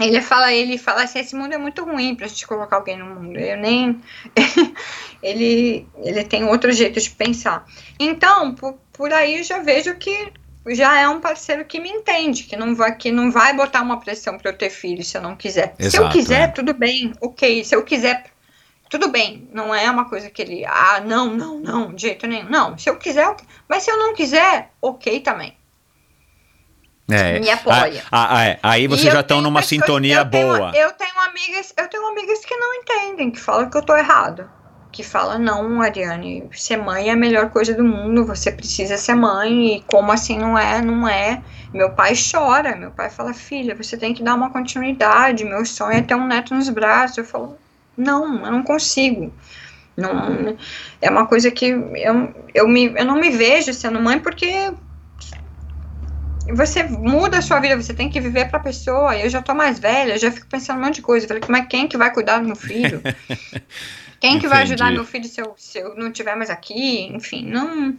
Ele 0.00 0.20
fala, 0.20 0.52
ele 0.52 0.76
fala 0.76 1.04
assim, 1.04 1.18
esse 1.18 1.34
mundo 1.34 1.54
é 1.54 1.58
muito 1.58 1.82
ruim 1.84 2.14
pra 2.14 2.26
gente 2.26 2.46
colocar 2.46 2.76
alguém 2.76 2.98
no 2.98 3.06
mundo. 3.06 3.38
Eu 3.38 3.56
nem. 3.56 4.00
ele, 5.22 5.86
ele 6.02 6.24
tem 6.24 6.44
outro 6.44 6.70
jeito 6.70 7.00
de 7.00 7.10
pensar. 7.10 7.66
Então, 7.98 8.54
por, 8.54 8.74
por 8.92 9.12
aí 9.12 9.38
eu 9.38 9.44
já 9.44 9.58
vejo 9.60 9.94
que 9.96 10.32
já 10.74 10.98
é 10.98 11.08
um 11.08 11.20
parceiro 11.20 11.64
que 11.64 11.78
me 11.80 11.88
entende, 11.88 12.42
que 12.44 12.56
não 12.56 12.74
vai, 12.74 12.94
que 12.96 13.12
não 13.12 13.30
vai 13.30 13.54
botar 13.54 13.82
uma 13.82 14.00
pressão 14.00 14.36
para 14.38 14.50
eu 14.50 14.56
ter 14.56 14.70
filho 14.70 15.04
se 15.04 15.16
eu 15.16 15.22
não 15.22 15.36
quiser. 15.36 15.74
Exato, 15.78 15.90
se 15.90 15.96
eu 15.98 16.08
quiser, 16.08 16.40
é. 16.42 16.48
tudo 16.48 16.74
bem, 16.74 17.12
ok. 17.20 17.62
Se 17.64 17.74
eu 17.76 17.82
quiser, 17.84 18.24
tudo 18.90 19.08
bem. 19.08 19.48
Não 19.52 19.74
é 19.74 19.90
uma 19.90 20.08
coisa 20.08 20.28
que 20.30 20.42
ele, 20.42 20.64
ah, 20.64 21.00
não, 21.04 21.26
não, 21.34 21.58
não, 21.60 21.94
de 21.94 22.02
jeito 22.02 22.26
nenhum. 22.26 22.48
Não, 22.48 22.76
se 22.78 22.88
eu 22.90 22.96
quiser, 22.96 23.26
ok. 23.28 23.46
mas 23.68 23.82
se 23.82 23.90
eu 23.90 23.96
não 23.98 24.14
quiser, 24.14 24.70
ok 24.82 25.20
também. 25.20 25.56
É, 27.08 27.38
Me 27.38 27.48
apoia. 27.50 28.02
Ah, 28.10 28.36
ah, 28.38 28.44
é. 28.46 28.58
Aí 28.60 28.88
vocês 28.88 29.12
já 29.12 29.20
estão 29.20 29.36
tenho 29.36 29.42
numa 29.42 29.60
pessoas- 29.60 29.80
sintonia 29.80 30.16
eu 30.18 30.28
tenho- 30.30 30.46
boa. 30.56 30.72
eu 30.74 30.90
tenho 30.92 31.18
amigas, 31.20 31.72
eu 31.76 31.86
tenho 31.88 32.04
amigas 32.08 32.44
que 32.44 32.56
não 32.56 32.74
entendem, 32.74 33.30
que 33.30 33.38
falam 33.38 33.70
que 33.70 33.76
eu 33.76 33.82
tô 33.82 33.96
errado. 33.96 34.50
Que 34.96 35.02
falam, 35.02 35.38
não, 35.38 35.82
Ariane, 35.82 36.48
ser 36.52 36.78
mãe 36.78 37.10
é 37.10 37.12
a 37.12 37.16
melhor 37.16 37.50
coisa 37.50 37.74
do 37.74 37.84
mundo, 37.84 38.24
você 38.24 38.50
precisa 38.50 38.96
ser 38.96 39.14
mãe, 39.14 39.76
e 39.76 39.82
como 39.82 40.10
assim 40.10 40.38
não 40.38 40.56
é, 40.56 40.80
não 40.80 41.06
é. 41.06 41.42
Meu 41.70 41.90
pai 41.90 42.14
chora, 42.14 42.74
meu 42.74 42.90
pai 42.90 43.10
fala, 43.10 43.34
filha, 43.34 43.74
você 43.74 43.98
tem 43.98 44.14
que 44.14 44.22
dar 44.22 44.34
uma 44.34 44.48
continuidade, 44.48 45.44
meu 45.44 45.66
sonho 45.66 45.98
é 45.98 46.00
ter 46.00 46.14
um 46.14 46.26
neto 46.26 46.54
nos 46.54 46.70
braços. 46.70 47.18
Eu 47.18 47.26
falo, 47.26 47.58
não, 47.94 48.42
eu 48.42 48.50
não 48.50 48.62
consigo. 48.62 49.30
Não, 49.94 50.56
é 51.02 51.10
uma 51.10 51.26
coisa 51.26 51.50
que 51.50 51.66
eu, 51.66 52.34
eu, 52.54 52.66
me, 52.66 52.86
eu 52.96 53.04
não 53.04 53.16
me 53.16 53.28
vejo 53.28 53.74
sendo 53.74 54.00
mãe 54.00 54.18
porque 54.18 54.72
você 56.54 56.84
muda 56.84 57.36
a 57.36 57.42
sua 57.42 57.60
vida, 57.60 57.76
você 57.76 57.92
tem 57.92 58.08
que 58.08 58.18
viver 58.18 58.48
pra 58.48 58.60
pessoa. 58.60 59.14
Eu 59.14 59.28
já 59.28 59.42
tô 59.42 59.52
mais 59.52 59.78
velha, 59.78 60.14
eu 60.14 60.18
já 60.18 60.30
fico 60.32 60.46
pensando 60.46 60.78
um 60.78 60.84
monte 60.86 60.96
de 60.96 61.02
coisa. 61.02 61.26
Eu 61.26 61.28
falei, 61.28 61.42
mas 61.50 61.68
quem 61.68 61.86
que 61.86 61.98
vai 61.98 62.10
cuidar 62.10 62.38
do 62.38 62.46
meu 62.46 62.56
filho? 62.56 63.02
Quem 64.20 64.38
que 64.38 64.48
vai 64.48 64.62
ajudar 64.62 64.86
Entendi. 64.86 64.96
meu 64.96 65.04
filho 65.04 65.24
se 65.26 65.40
eu, 65.40 65.54
se 65.56 65.78
eu 65.78 65.94
não 65.96 66.08
estiver 66.08 66.34
mais 66.36 66.50
aqui? 66.50 67.06
Enfim, 67.14 67.44
não. 67.46 67.94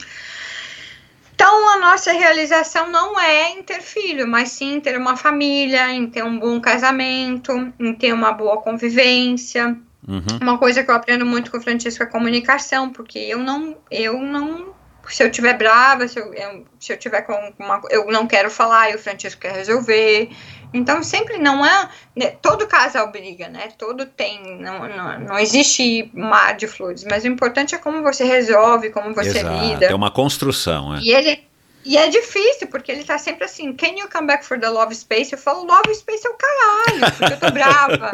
Então, 1.33 1.69
a 1.69 1.77
nossa 1.77 2.11
realização 2.11 2.89
não 2.89 3.19
é 3.19 3.51
em 3.51 3.61
ter 3.61 3.81
filho, 3.81 4.27
mas 4.27 4.49
sim 4.49 4.75
em 4.75 4.79
ter 4.81 4.97
uma 4.97 5.15
família, 5.15 5.91
em 5.91 6.07
ter 6.07 6.23
um 6.23 6.39
bom 6.39 6.59
casamento, 6.59 7.51
em 7.79 7.93
ter 7.93 8.11
uma 8.11 8.31
boa 8.31 8.57
convivência. 8.61 9.77
Uhum. 10.07 10.25
Uma 10.41 10.57
coisa 10.57 10.83
que 10.83 10.89
eu 10.89 10.95
aprendo 10.95 11.25
muito 11.25 11.51
com 11.51 11.57
o 11.57 11.61
Francisco 11.61 12.01
é 12.01 12.07
comunicação, 12.07 12.89
porque 12.89 13.19
eu 13.19 13.37
não, 13.37 13.77
eu 13.91 14.19
não, 14.19 14.73
se 15.07 15.21
eu 15.21 15.29
tiver 15.29 15.53
brava, 15.55 16.07
se 16.07 16.17
eu, 16.19 16.33
eu- 16.33 16.65
se 16.79 16.91
eu 16.93 16.97
tiver 16.97 17.21
com 17.21 17.33
uma, 17.59 17.81
eu 17.91 18.09
não 18.11 18.25
quero 18.25 18.49
falar 18.49 18.89
e 18.89 18.95
o 18.95 18.99
Francisco 18.99 19.41
quer 19.41 19.53
resolver. 19.53 20.29
Então 20.73 21.01
sempre 21.01 21.37
não 21.37 21.65
é, 21.65 21.89
né, 22.15 22.27
todo 22.41 22.67
casal 22.67 23.11
briga, 23.11 23.47
né? 23.47 23.69
Todo 23.77 24.05
tem, 24.05 24.59
não, 24.59 24.87
não, 24.87 25.19
não 25.19 25.39
existe 25.39 26.09
mar 26.13 26.55
de 26.55 26.67
flores, 26.67 27.05
mas 27.09 27.23
o 27.23 27.27
importante 27.27 27.73
é 27.73 27.77
como 27.77 28.01
você 28.03 28.23
resolve, 28.25 28.89
como 28.89 29.13
você 29.13 29.29
Exato. 29.29 29.65
lida. 29.65 29.85
É 29.85 29.95
uma 29.95 30.11
construção, 30.11 30.95
é. 30.95 30.99
E 30.99 31.11
ele 31.11 31.46
e 31.87 31.97
é 31.97 32.07
difícil, 32.09 32.67
porque 32.67 32.91
ele 32.91 33.03
tá 33.03 33.17
sempre 33.17 33.45
assim, 33.45 33.73
can 33.73 33.97
you 33.97 34.09
come 34.11 34.27
back 34.27 34.45
for 34.45 34.59
the 34.59 34.69
love 34.69 34.93
space? 34.93 35.31
Eu 35.33 35.37
falo, 35.39 35.65
love 35.65 35.93
space 35.95 36.25
é 36.25 36.29
o 36.29 36.33
caralho, 36.35 37.15
porque 37.17 37.33
eu 37.33 37.39
tô 37.39 37.51
brava. 37.51 38.11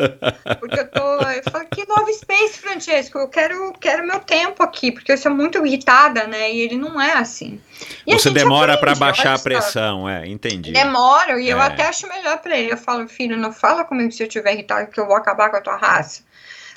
Porque 0.59 0.80
eu 0.80 0.88
tô. 0.89 0.99
Eu 1.30 1.43
falo, 1.51 1.65
que 1.71 1.84
love 1.88 2.13
space, 2.13 2.59
Francesco? 2.59 3.17
Eu 3.17 3.28
quero, 3.28 3.74
quero 3.80 4.05
meu 4.05 4.19
tempo 4.19 4.61
aqui, 4.63 4.91
porque 4.91 5.11
eu 5.11 5.17
sou 5.17 5.32
muito 5.34 5.65
irritada, 5.65 6.28
né? 6.28 6.51
E 6.51 6.61
ele 6.61 6.78
não 6.78 7.01
é 7.01 7.13
assim. 7.13 7.59
E 8.05 8.13
Você 8.13 8.30
demora 8.30 8.78
pra 8.78 8.91
aprende, 8.93 8.99
baixar 8.99 9.34
a 9.36 9.39
pressão, 9.39 10.07
é, 10.07 10.28
entendi. 10.28 10.71
Demoro, 10.71 11.39
e 11.39 11.49
eu 11.49 11.57
É. 11.59 11.65
até 11.65 11.88
acho 11.88 12.07
melhor 12.07 12.38
pra 12.39 12.57
ele. 12.57 12.71
Eu 12.71 12.78
falo, 12.78 13.07
filho, 13.07 13.36
não 13.38 13.51
fala 13.51 13.84
comigo 13.84 14.11
se 14.11 14.21
eu 14.24 14.28
estiver 14.28 14.53
irritado, 14.53 14.89
que 14.91 14.99
eu 14.99 15.05
vou 15.07 15.15
acabar 15.15 15.49
com 15.49 15.57
a 15.57 15.61
tua 15.61 15.76
raça. 15.76 16.21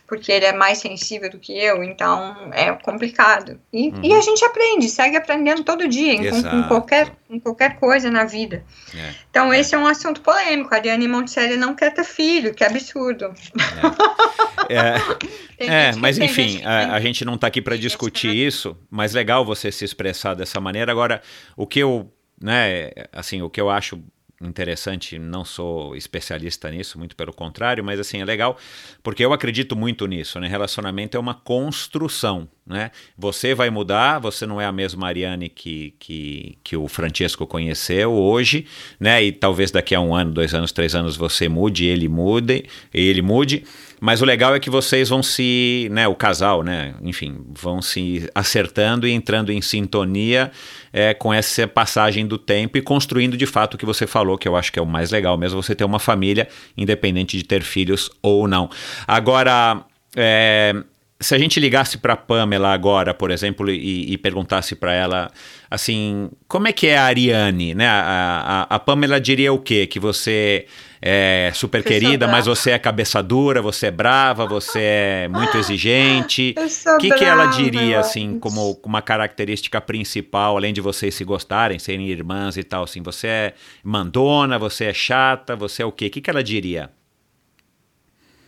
Porque 0.07 0.31
ele 0.31 0.45
é 0.45 0.53
mais 0.53 0.79
sensível 0.79 1.29
do 1.29 1.39
que 1.39 1.53
eu, 1.59 1.83
então 1.83 2.51
é 2.53 2.71
complicado. 2.73 3.59
E, 3.73 3.93
e 4.03 4.13
a 4.13 4.21
gente 4.21 4.45
aprende, 4.45 4.89
segue 4.89 5.17
aprendendo 5.17 5.65
todo 5.65 5.89
dia, 5.89 6.13
em, 6.13 6.27
Uhum. 6.27 6.63
Qualquer, 6.69 7.13
em 7.29 7.41
qualquer 7.41 7.77
coisa 7.79 8.11
na 8.11 8.25
vida. 8.25 8.65
É. 8.95 9.11
Então, 9.31 9.53
esse 9.53 9.75
é 9.75 9.79
um 9.79 9.87
assunto 9.87 10.21
polêmico. 10.21 10.73
A 10.73 10.79
Ariane 10.79 11.09
Monticelli 11.09 11.57
não 11.57 11.75
quer 11.75 11.93
ter 11.93 12.05
filho, 12.05 12.55
que 12.55 12.63
absurdo. 12.65 13.33
É, 14.69 15.67
é, 15.67 15.91
que- 15.93 15.99
mas 15.99 16.19
enfim, 16.19 16.49
gente 16.49 16.67
a, 16.67 16.95
a 16.95 17.01
gente 17.01 17.25
não 17.25 17.35
está 17.35 17.47
aqui 17.47 17.61
para 17.61 17.77
discutir 17.77 18.35
isso, 18.35 18.77
mas 18.91 19.13
legal 19.13 19.45
você 19.45 19.73
se 19.73 19.85
expressar 19.85 20.35
dessa 20.35 20.61
maneira. 20.61 20.91
Agora, 20.93 21.21
o 21.57 21.67
que 21.67 21.81
eu, 21.81 22.13
né, 22.41 22.91
assim, 23.13 23.43
o 23.43 23.51
que 23.51 23.61
eu 23.61 23.71
acho 23.71 24.01
interessante, 24.41 25.19
não 25.19 25.45
sou 25.45 25.97
especialista 25.97 26.71
nisso, 26.71 26.99
muito 26.99 27.17
pelo 27.17 27.33
contrário, 27.33 27.83
mas 27.83 27.99
assim, 27.99 28.21
é 28.21 28.25
legal, 28.25 28.59
porque 29.03 29.25
eu 29.25 29.33
acredito 29.33 29.75
muito 29.75 30.07
nisso, 30.07 30.39
né? 30.39 30.47
Relacionamento 30.47 31.17
é 31.17 31.21
uma 31.21 31.35
construção, 31.35 32.49
né? 32.67 32.91
Você 33.17 33.55
vai 33.55 33.71
mudar, 33.71 34.19
você 34.19 34.45
não 34.47 34.61
é 34.61 34.67
a 34.67 34.73
mesma 34.73 35.07
Ariane 35.07 35.49
que, 35.49 35.95
que, 35.99 36.59
que 36.63 36.77
o 36.77 36.87
Francesco 36.87 37.47
conheceu 37.47 38.13
hoje, 38.13 38.67
né? 39.01 39.23
E 39.23 39.33
talvez 39.33 39.71
daqui 39.71 39.95
a 39.95 40.01
um 40.01 40.15
ano, 40.15 40.33
dois 40.33 40.53
anos, 40.55 40.71
três 40.71 40.95
anos 40.95 41.17
você 41.17 41.49
mude, 41.49 41.87
ele 41.87 42.09
mude, 42.09 42.67
ele 42.93 43.23
mude. 43.23 43.65
Mas 44.01 44.21
o 44.21 44.25
legal 44.25 44.55
é 44.55 44.61
que 44.61 44.69
vocês 44.69 45.09
vão 45.09 45.23
se, 45.23 45.89
né, 45.91 46.07
o 46.07 46.15
casal, 46.15 46.63
né, 46.63 46.95
enfim, 47.03 47.39
vão 47.59 47.81
se 47.81 48.29
acertando 48.35 49.07
e 49.07 49.13
entrando 49.13 49.51
em 49.51 49.61
sintonia 49.63 50.51
é, 50.93 51.15
com 51.15 51.33
essa 51.33 51.67
passagem 51.67 52.27
do 52.27 52.39
tempo 52.39 52.77
e 52.77 52.83
construindo 52.83 53.37
de 53.37 53.47
fato 53.47 53.75
o 53.75 53.79
que 53.79 53.87
você 53.87 54.07
falou, 54.07 54.37
que 54.37 54.47
eu 54.47 54.57
acho 54.57 54.73
que 54.73 54.79
é 54.79 54.83
o 54.83 54.87
mais 54.87 55.11
legal 55.11 55.37
mesmo, 55.39 55.63
você 55.63 55.75
ter 55.75 55.85
uma 55.85 55.99
família, 55.99 56.49
independente 56.77 57.37
de 57.37 57.45
ter 57.45 57.63
filhos 57.63 58.11
ou 58.23 58.47
não. 58.47 58.69
Agora, 59.07 59.83
é, 60.15 60.75
se 61.19 61.35
a 61.35 61.39
gente 61.39 61.59
ligasse 61.59 61.97
para 61.99 62.15
Pamela 62.15 62.73
agora, 62.73 63.15
por 63.15 63.31
exemplo, 63.31 63.71
e, 63.71 64.13
e 64.13 64.19
perguntasse 64.19 64.75
para 64.75 64.93
ela 64.93 65.31
assim, 65.71 66.31
como 66.47 66.69
é 66.69 66.73
que 66.73 66.87
é 66.87 66.99
a 66.99 67.05
Ariane, 67.05 67.75
né? 67.75 67.89
A, 67.89 68.67
a, 68.71 68.77
a 68.77 68.79
Pamela 68.79 69.21
diria 69.21 69.53
o 69.53 69.59
quê? 69.59 69.87
Que 69.87 69.99
você 69.99 70.67
é 71.01 71.51
super 71.55 71.79
eu 71.79 71.83
sou 71.83 71.91
querida, 71.91 72.29
mas 72.29 72.47
você 72.47 72.71
é 72.71 72.79
cabeça 72.79 73.23
dura, 73.23 73.63
você 73.63 73.87
é 73.87 73.91
brava, 73.91 74.47
você 74.47 74.81
é 74.81 75.29
muito 75.29 75.57
exigente. 75.59 76.55
O 76.95 76.99
que, 76.99 77.11
que 77.11 77.25
ela 77.25 77.47
diria, 77.47 78.01
assim, 78.01 78.39
como 78.39 78.79
uma 78.85 79.01
característica 79.01 79.81
principal, 79.81 80.57
além 80.57 80.75
de 80.75 80.81
vocês 80.81 81.15
se 81.15 81.25
gostarem, 81.25 81.79
serem 81.79 82.09
irmãs 82.09 82.57
e 82.57 82.63
tal, 82.63 82.85
assim, 82.85 83.03
você 83.03 83.27
é 83.27 83.55
mandona, 83.83 84.59
você 84.59 84.85
é 84.87 84.95
chata, 84.95 85.57
você 85.57 85.83
é 85.83 85.87
o 85.87 85.93
quê? 85.93 86.07
O 86.07 86.11
que, 86.11 86.21
que 86.21 86.31
ela 86.31 86.43
diria? 86.43 86.91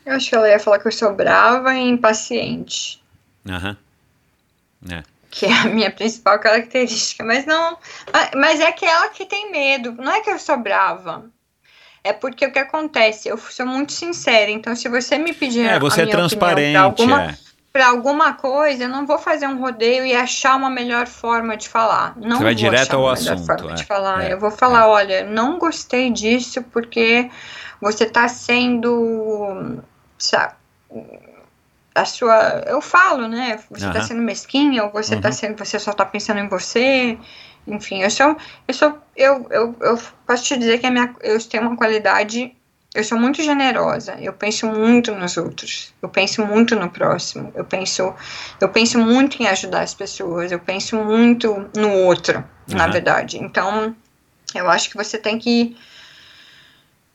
Eu 0.09 0.15
acho 0.17 0.29
que 0.31 0.35
ela 0.35 0.49
ia 0.49 0.59
falar 0.59 0.79
que 0.79 0.89
eu 0.89 0.93
sou 0.93 1.13
brava 1.15 1.75
e 1.75 1.89
impaciente. 1.89 3.03
Aham. 3.49 3.77
É. 4.91 5.03
que 5.31 5.45
é 5.45 5.53
a 5.53 5.65
minha 5.65 5.91
principal 5.91 6.39
característica, 6.39 7.23
mas 7.23 7.45
não, 7.45 7.77
mas- 8.13 8.31
mas 8.35 8.61
é 8.61 8.73
que 8.73 8.85
ela 8.87 9.09
que 9.11 9.27
tem 9.27 9.51
medo, 9.53 9.93
não 9.93 10.11
é 10.13 10.21
que 10.23 10.31
eu 10.31 10.39
sou 10.39 10.57
brava. 10.57 11.27
É 12.03 12.13
porque 12.15 12.47
o 12.47 12.53
que 12.53 12.59
acontece, 12.59 13.29
eu 13.29 13.37
sou 13.37 13.67
muito 13.67 13.93
sincera, 13.93 14.51
então 14.51 14.75
se 14.75 14.89
você 14.89 15.19
me 15.19 15.35
pedir 15.35 15.67
É, 15.67 15.75
a 15.75 15.79
você 15.79 16.01
é 16.03 16.05
minha 16.07 16.17
opinião 16.17 16.29
transparente, 16.29 16.73
pra 16.73 16.83
alguma, 16.83 17.23
é. 17.25 17.37
pra 17.73 17.89
alguma 17.89 18.33
coisa, 18.35 18.85
eu 18.85 18.89
não 18.89 19.05
vou 19.07 19.19
fazer 19.19 19.47
um 19.47 19.59
rodeio 19.61 20.07
e 20.07 20.15
achar 20.15 20.57
uma 20.57 20.71
melhor 20.71 21.07
forma 21.07 21.57
de 21.59 21.69
falar. 21.69 22.15
Não 22.17 22.39
Você 22.39 22.45
vai 22.45 22.55
vou 22.55 22.63
direto 22.63 22.95
ao 22.97 23.09
assunto, 23.11 23.69
é. 23.69 23.75
de 23.75 23.85
falar. 23.85 24.25
É, 24.25 24.33
Eu 24.33 24.41
vou 24.41 24.51
falar, 24.51 24.89
olha, 24.89 25.25
não 25.25 25.59
gostei 25.59 26.11
disso 26.11 26.63
porque 26.73 27.29
você 27.83 28.07
tá 28.07 28.27
sendo, 28.29 29.83
sabe, 30.19 30.55
a 31.95 32.05
sua, 32.05 32.63
eu 32.67 32.81
falo, 32.81 33.27
né? 33.27 33.59
Você 33.71 33.87
tá 33.87 33.99
Aham. 33.99 34.03
sendo 34.03 34.23
mesquinha 34.23 34.85
ou 34.85 34.91
você 34.91 35.17
tá 35.17 35.29
Uhum. 35.29 35.35
sendo, 35.35 35.59
você 35.59 35.79
só 35.79 35.93
tá 35.93 36.05
pensando 36.05 36.39
em 36.39 36.49
você. 36.49 37.19
Enfim, 37.67 38.03
eu 38.03 38.11
sou, 38.11 38.37
eu 38.67 38.75
sou, 38.75 38.99
eu, 39.17 39.47
eu, 39.51 39.77
eu 39.81 39.99
posso 40.27 40.45
te 40.45 40.57
dizer 40.57 40.79
que 40.79 40.87
a 40.87 40.91
minha, 40.91 41.15
eu 41.21 41.39
tenho 41.49 41.65
uma 41.65 41.77
qualidade, 41.77 42.55
eu 42.95 43.05
sou 43.05 43.19
muito 43.19 43.43
generosa. 43.43 44.17
Eu 44.21 44.33
penso 44.33 44.67
muito 44.67 45.15
nos 45.15 45.37
outros. 45.37 45.93
Eu 46.01 46.09
penso 46.09 46.47
muito 46.47 46.77
no 46.77 46.89
próximo. 46.89 47.53
Eu 47.55 47.65
penso, 47.65 48.15
eu 48.61 48.69
penso 48.69 48.99
muito 48.99 49.43
em 49.43 49.47
ajudar 49.49 49.83
as 49.83 49.95
pessoas. 49.95 50.53
Eu 50.53 50.61
penso 50.61 50.97
muito 50.97 51.69
no 51.77 51.93
outro, 52.05 52.43
na 52.69 52.85
Aham. 52.85 52.93
verdade. 52.93 53.39
Então, 53.39 53.95
eu 54.55 54.71
acho 54.71 54.89
que 54.89 54.97
você 54.97 55.19
tem 55.19 55.39
que 55.39 55.77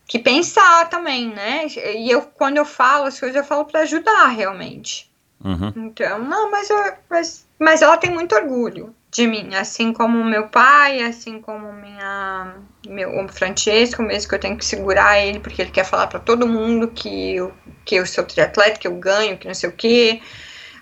que 0.06 0.18
pensar 0.18 0.88
também, 0.88 1.28
né? 1.28 1.66
E 1.96 2.10
eu 2.10 2.22
quando 2.22 2.56
eu 2.56 2.64
falo 2.64 3.06
as 3.06 3.18
coisas 3.18 3.36
eu 3.36 3.44
falo 3.44 3.64
para 3.64 3.80
ajudar 3.80 4.26
realmente. 4.28 5.10
Uhum. 5.44 5.72
Então, 5.76 6.18
não, 6.24 6.50
mas, 6.50 6.70
eu, 6.70 6.92
mas, 7.10 7.46
mas 7.58 7.82
ela 7.82 7.98
tem 7.98 8.10
muito 8.10 8.34
orgulho 8.34 8.94
de 9.10 9.26
mim, 9.26 9.54
assim 9.54 9.92
como 9.92 10.24
meu 10.24 10.48
pai, 10.48 11.02
assim 11.02 11.40
como 11.40 11.72
minha, 11.72 12.56
meu, 12.88 13.24
o 13.24 13.28
Francesco, 13.28 14.02
mesmo 14.02 14.28
que 14.28 14.34
eu 14.34 14.40
tenho 14.40 14.56
que 14.56 14.64
segurar 14.64 15.20
ele, 15.20 15.38
porque 15.38 15.62
ele 15.62 15.70
quer 15.70 15.84
falar 15.84 16.06
para 16.06 16.18
todo 16.18 16.48
mundo 16.48 16.88
que 16.88 17.36
eu, 17.36 17.52
que 17.84 17.94
eu 17.94 18.06
sou 18.06 18.24
triatleta, 18.24 18.80
que 18.80 18.88
eu 18.88 18.96
ganho, 18.96 19.36
que 19.36 19.46
não 19.46 19.54
sei 19.54 19.68
o 19.68 19.72
quê. 19.72 20.20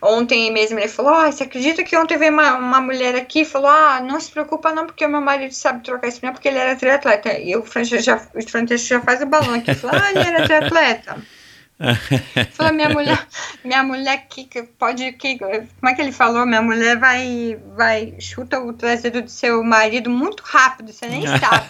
Ontem 0.03 0.51
mesmo 0.53 0.81
ele 0.81 0.89
falou: 0.89 1.15
ah, 1.15 1.31
você 1.31 1.45
acredita 1.45 1.85
que 1.85 1.97
ontem 1.97 2.19
veio 2.19 2.33
uma, 2.33 2.57
uma 2.57 2.81
mulher 2.81 3.15
aqui 3.15 3.43
e 3.43 3.45
falou: 3.45 3.71
ah, 3.71 4.01
não 4.01 4.19
se 4.19 4.33
preocupa 4.33 4.73
não, 4.73 4.85
porque 4.85 5.07
o 5.07 5.09
meu 5.09 5.21
marido 5.21 5.55
sabe 5.55 5.85
trocar 5.85 6.11
pneu 6.13 6.33
porque 6.33 6.49
ele 6.49 6.59
era 6.59 6.75
triatleta. 6.75 7.39
E 7.39 7.55
o 7.55 7.63
Francesco 7.63 8.05
já, 8.05 8.17
o 8.35 8.43
Francesco 8.43 8.89
já 8.89 9.01
faz 9.01 9.23
o 9.23 9.27
balão 9.27 9.55
aqui, 9.55 9.73
falou: 9.75 9.97
ah, 10.03 10.11
ele 10.11 10.19
era 10.19 10.45
triatleta. 10.45 11.23
Falou, 12.53 12.73
minha 12.73 12.89
mulher, 12.89 13.27
minha 13.65 13.83
mulher 13.83 14.27
que 14.29 14.63
pode 14.79 15.13
que 15.13 15.39
como 15.39 15.89
é 15.89 15.95
que 15.95 16.01
ele 16.01 16.13
falou? 16.13 16.47
Minha 16.47 16.63
mulher 16.63 16.97
vai 16.97 17.59
vai 17.75 18.15
chuta 18.21 18.61
o 18.61 18.73
traseiro 18.73 19.23
do 19.23 19.31
seu 19.31 19.63
marido 19.65 20.09
muito 20.09 20.43
rápido, 20.45 20.93
você 20.93 21.07
nem 21.07 21.27
sabe. 21.27 21.69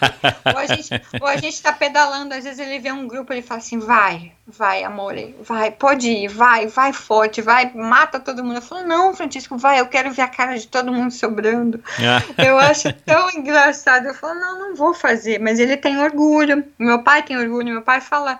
ou 0.52 0.58
a 0.58 0.66
gente 0.66 0.90
ou 1.20 1.26
a 1.26 1.36
gente 1.36 1.62
tá 1.62 1.72
pedalando, 1.72 2.34
às 2.34 2.44
vezes 2.44 2.58
ele 2.58 2.78
vê 2.78 2.92
um 2.92 3.06
grupo, 3.06 3.32
ele 3.32 3.42
fala 3.42 3.58
assim: 3.58 3.78
"Vai, 3.78 4.32
vai, 4.46 4.84
amor, 4.84 5.14
vai, 5.40 5.70
pode 5.70 6.10
ir, 6.10 6.28
vai, 6.28 6.66
vai 6.66 6.92
forte, 6.92 7.40
vai, 7.40 7.72
mata 7.74 8.20
todo 8.20 8.44
mundo". 8.44 8.56
Eu 8.56 8.62
falo: 8.62 8.86
"Não, 8.86 9.14
Francisco, 9.14 9.56
vai, 9.56 9.80
eu 9.80 9.86
quero 9.86 10.10
ver 10.12 10.22
a 10.22 10.28
cara 10.28 10.58
de 10.58 10.66
todo 10.66 10.92
mundo 10.92 11.10
sobrando". 11.10 11.82
eu 12.36 12.58
acho 12.58 12.92
tão 12.92 13.30
engraçado. 13.30 14.06
Eu 14.06 14.14
falo: 14.14 14.38
"Não, 14.38 14.58
não 14.58 14.76
vou 14.76 14.92
fazer", 14.92 15.38
mas 15.38 15.58
ele 15.58 15.76
tem 15.76 15.96
orgulho. 15.98 16.64
Meu 16.78 17.02
pai 17.02 17.22
tem 17.22 17.38
orgulho, 17.38 17.72
meu 17.72 17.82
pai 17.82 18.00
fala 18.00 18.38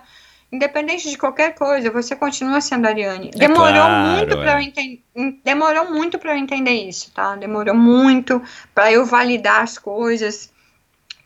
independente 0.53 1.09
de 1.09 1.17
qualquer 1.17 1.55
coisa, 1.55 1.89
você 1.89 2.15
continua 2.15 2.61
sendo 2.61 2.85
Ariane. 2.85 3.31
É 3.33 3.39
demorou 3.39 3.67
é 3.67 3.73
claro, 3.73 4.17
muito 4.17 4.37
para 4.37 4.51
é. 4.51 4.55
eu 4.55 4.59
entender, 4.59 5.03
demorou 5.43 5.91
muito 5.91 6.19
para 6.19 6.33
eu 6.33 6.37
entender 6.37 6.87
isso, 6.87 7.11
tá? 7.11 7.35
Demorou 7.35 7.75
muito 7.75 8.39
para 8.73 8.91
eu 8.91 9.03
validar 9.03 9.61
as 9.61 9.79
coisas. 9.79 10.53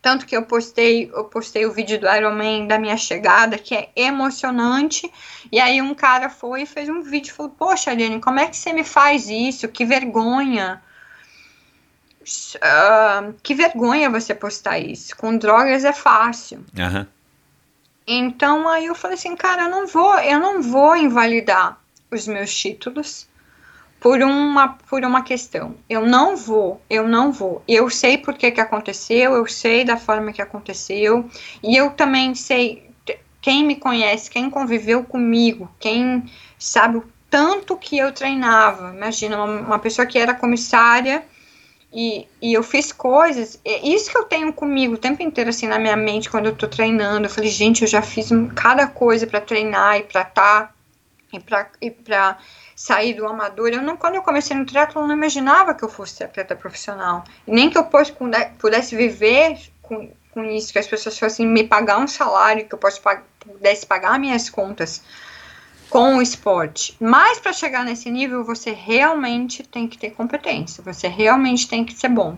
Tanto 0.01 0.25
que 0.25 0.37
eu 0.37 0.43
postei, 0.43 1.11
eu 1.13 1.25
postei 1.25 1.65
o 1.65 1.73
vídeo 1.73 1.99
do 1.99 2.07
Iron 2.07 2.35
Man 2.35 2.67
da 2.67 2.79
minha 2.79 2.95
chegada, 2.95 3.57
que 3.57 3.75
é 3.75 3.89
emocionante. 3.97 5.11
E 5.51 5.59
aí 5.59 5.81
um 5.81 5.93
cara 5.93 6.29
foi 6.29 6.61
e 6.61 6.65
fez 6.65 6.87
um 6.87 7.01
vídeo 7.01 7.31
e 7.31 7.33
falou: 7.33 7.51
"Poxa, 7.51 7.91
Ariane, 7.91 8.21
como 8.21 8.39
é 8.39 8.47
que 8.47 8.55
você 8.55 8.71
me 8.71 8.85
faz 8.85 9.27
isso? 9.27 9.67
Que 9.67 9.83
vergonha!" 9.83 10.81
Uh, 12.55 13.33
que 13.41 13.53
vergonha 13.53 14.09
você 14.09 14.33
postar 14.33 14.79
isso. 14.79 15.15
Com 15.17 15.37
drogas 15.37 15.83
é 15.83 15.93
fácil. 15.93 16.63
Uhum. 16.77 17.05
Então 18.07 18.69
aí 18.69 18.85
eu 18.85 18.95
falei 18.95 19.15
assim, 19.15 19.35
cara, 19.35 19.63
eu 19.63 19.69
não 19.69 19.85
vou, 19.85 20.17
eu 20.19 20.39
não 20.39 20.61
vou 20.61 20.95
invalidar 20.95 21.77
os 22.09 22.25
meus 22.25 22.55
títulos 22.55 23.27
por 23.99 24.21
uma 24.21 24.69
por 24.89 25.03
uma 25.03 25.23
questão. 25.23 25.75
Eu 25.89 26.05
não 26.05 26.37
vou, 26.37 26.81
eu 26.89 27.07
não 27.07 27.33
vou. 27.33 27.61
Eu 27.67 27.89
sei 27.89 28.17
por 28.17 28.35
que 28.35 28.51
que 28.51 28.61
aconteceu, 28.61 29.33
eu 29.33 29.45
sei 29.45 29.83
da 29.83 29.97
forma 29.97 30.31
que 30.31 30.41
aconteceu 30.41 31.29
e 31.61 31.75
eu 31.75 31.91
também 31.91 32.33
sei 32.33 32.89
quem 33.41 33.65
me 33.65 33.75
conhece, 33.75 34.29
quem 34.29 34.49
conviveu 34.49 35.03
comigo, 35.03 35.69
quem 35.79 36.23
sabe 36.57 36.97
o 36.97 37.09
tanto 37.29 37.75
que 37.75 37.97
eu 37.97 38.13
treinava. 38.13 38.93
Imagina 38.95 39.43
uma, 39.43 39.59
uma 39.61 39.79
pessoa 39.79 40.05
que 40.05 40.17
era 40.17 40.33
comissária 40.33 41.25
e, 41.91 42.27
e 42.41 42.53
eu 42.53 42.63
fiz 42.63 42.91
coisas, 42.91 43.59
isso 43.65 44.11
que 44.11 44.17
eu 44.17 44.25
tenho 44.25 44.51
comigo 44.51 44.95
o 44.95 44.97
tempo 44.97 45.23
inteiro, 45.23 45.49
assim, 45.49 45.67
na 45.67 45.79
minha 45.79 45.95
mente, 45.95 46.29
quando 46.29 46.47
eu 46.47 46.55
tô 46.55 46.67
treinando. 46.67 47.25
Eu 47.25 47.29
falei, 47.29 47.49
gente, 47.49 47.81
eu 47.81 47.87
já 47.87 48.01
fiz 48.01 48.29
cada 48.55 48.87
coisa 48.87 49.25
para 49.25 49.39
treinar 49.39 49.97
e 49.97 50.03
pra 50.03 50.25
tá, 50.25 50.71
e 51.31 51.39
pra, 51.39 51.69
e 51.81 51.89
pra 51.89 52.37
sair 52.75 53.13
do 53.13 53.25
amador. 53.25 53.69
Eu 53.69 53.81
não, 53.81 53.95
quando 53.95 54.15
eu 54.15 54.21
comecei 54.21 54.55
no 54.55 54.65
triatlo, 54.65 55.01
eu 55.01 55.07
não 55.07 55.15
imaginava 55.15 55.73
que 55.73 55.83
eu 55.83 55.89
fosse 55.89 56.23
atleta 56.23 56.55
profissional. 56.55 57.23
Nem 57.47 57.69
que 57.69 57.77
eu 57.77 57.85
pudesse, 57.85 58.13
pudesse 58.59 58.95
viver 58.95 59.57
com, 59.81 60.11
com 60.31 60.43
isso, 60.43 60.73
que 60.73 60.79
as 60.79 60.87
pessoas 60.87 61.17
fossem 61.17 61.47
me 61.47 61.63
pagar 61.63 61.99
um 61.99 62.07
salário, 62.07 62.67
que 62.67 62.75
eu 62.75 62.79
pudesse 63.39 63.85
pagar 63.85 64.19
minhas 64.19 64.49
contas 64.49 65.01
com 65.89 66.17
o 66.17 66.21
esporte. 66.21 66.95
Mas 66.99 67.39
para 67.39 67.53
chegar 67.53 67.85
nesse 67.85 68.09
nível, 68.09 68.43
você 68.43 68.71
realmente 68.71 69.63
tem 69.63 69.87
que 69.87 69.97
ter 69.97 70.11
competência, 70.11 70.83
você 70.83 71.07
realmente 71.07 71.67
tem 71.67 71.83
que 71.83 71.93
ser 71.93 72.09
bom. 72.09 72.37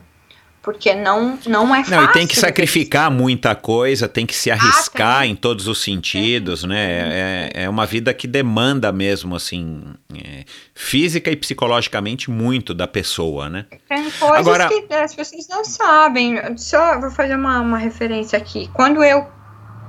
Porque 0.62 0.94
não, 0.94 1.40
não 1.48 1.74
é 1.74 1.80
fácil. 1.80 1.96
Não, 1.96 2.04
e 2.04 2.12
tem 2.12 2.28
que 2.28 2.36
sacrificar 2.36 3.10
muita 3.10 3.56
coisa, 3.56 4.10
tem 4.10 4.26
que 4.26 4.36
se 4.36 4.52
arriscar 4.52 5.22
ah, 5.22 5.26
em 5.26 5.34
todos 5.34 5.68
os 5.68 5.82
sentidos, 5.82 6.66
né? 6.66 7.50
É, 7.54 7.64
é 7.64 7.70
uma 7.70 7.86
vida 7.86 8.14
que 8.14 8.28
demanda 8.28 8.92
mesmo, 8.92 9.38
assim, 9.38 9.82
é, 10.14 10.44
física 10.76 11.32
e 11.32 11.36
psicologicamente 11.38 12.30
muito 12.30 12.74
da 12.74 12.88
pessoa, 12.88 13.48
né? 13.48 13.66
Tem 13.88 14.12
coisas 14.12 14.38
Agora, 14.38 14.68
que 14.68 14.94
as 14.94 15.16
pessoas 15.16 15.48
não 15.48 15.64
sabem. 15.64 16.36
Só 16.58 17.00
vou 17.00 17.10
fazer 17.10 17.36
uma, 17.36 17.62
uma 17.62 17.78
referência 17.78 18.38
aqui. 18.38 18.70
Quando 18.74 19.02
eu 19.02 19.26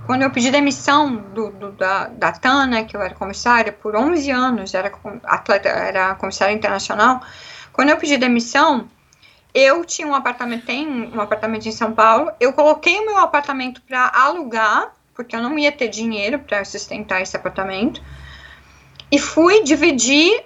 quando 0.07 0.23
eu 0.23 0.31
pedi 0.31 0.51
demissão 0.51 1.17
do, 1.17 1.51
do, 1.51 1.73
da, 1.73 2.09
da 2.09 2.33
Tana, 2.33 2.85
que 2.85 2.97
eu 2.97 3.03
era 3.03 3.15
comissária 3.15 3.73
por 3.73 3.95
11 3.95 4.31
anos, 4.31 4.75
era 4.75 4.93
atleta, 5.25 5.69
era 5.69 6.15
comissária 6.15 6.53
internacional, 6.53 7.21
quando 7.73 7.91
eu 7.91 7.97
pedi 7.97 8.17
demissão, 8.17 8.89
eu 9.55 9.85
tinha 9.85 10.07
um 10.07 10.15
apartamento, 10.15 10.67
tem 10.67 10.89
um 10.89 11.21
apartamento 11.21 11.67
em 11.67 11.73
São 11.73 11.93
Paulo, 11.93 12.31
eu 12.41 12.53
coloquei 12.53 12.99
o 12.99 13.07
meu 13.07 13.19
apartamento 13.19 13.83
para 13.83 14.11
alugar, 14.15 14.93
porque 15.15 15.35
eu 15.35 15.43
não 15.43 15.59
ia 15.59 15.73
ter 15.73 15.89
dinheiro 15.89 16.39
para 16.39 16.65
sustentar 16.65 17.21
esse 17.21 17.37
apartamento, 17.37 18.03
e 19.13 19.19
fui 19.19 19.63
dividir 19.63 20.45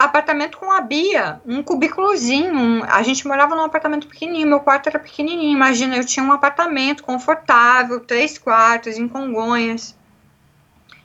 apartamento 0.00 0.56
com 0.56 0.72
a 0.72 0.80
Bia, 0.80 1.42
um 1.44 1.62
cubículozinho. 1.62 2.54
Um, 2.54 2.82
a 2.84 3.02
gente 3.02 3.28
morava 3.28 3.54
num 3.54 3.64
apartamento 3.64 4.08
pequenininho, 4.08 4.48
meu 4.48 4.60
quarto 4.60 4.88
era 4.88 4.98
pequenininho. 4.98 5.52
Imagina, 5.52 5.94
eu 5.94 6.06
tinha 6.06 6.24
um 6.24 6.32
apartamento 6.32 7.02
confortável, 7.02 8.00
três 8.00 8.38
quartos, 8.38 8.96
em 8.96 9.06
Congonhas. 9.06 9.94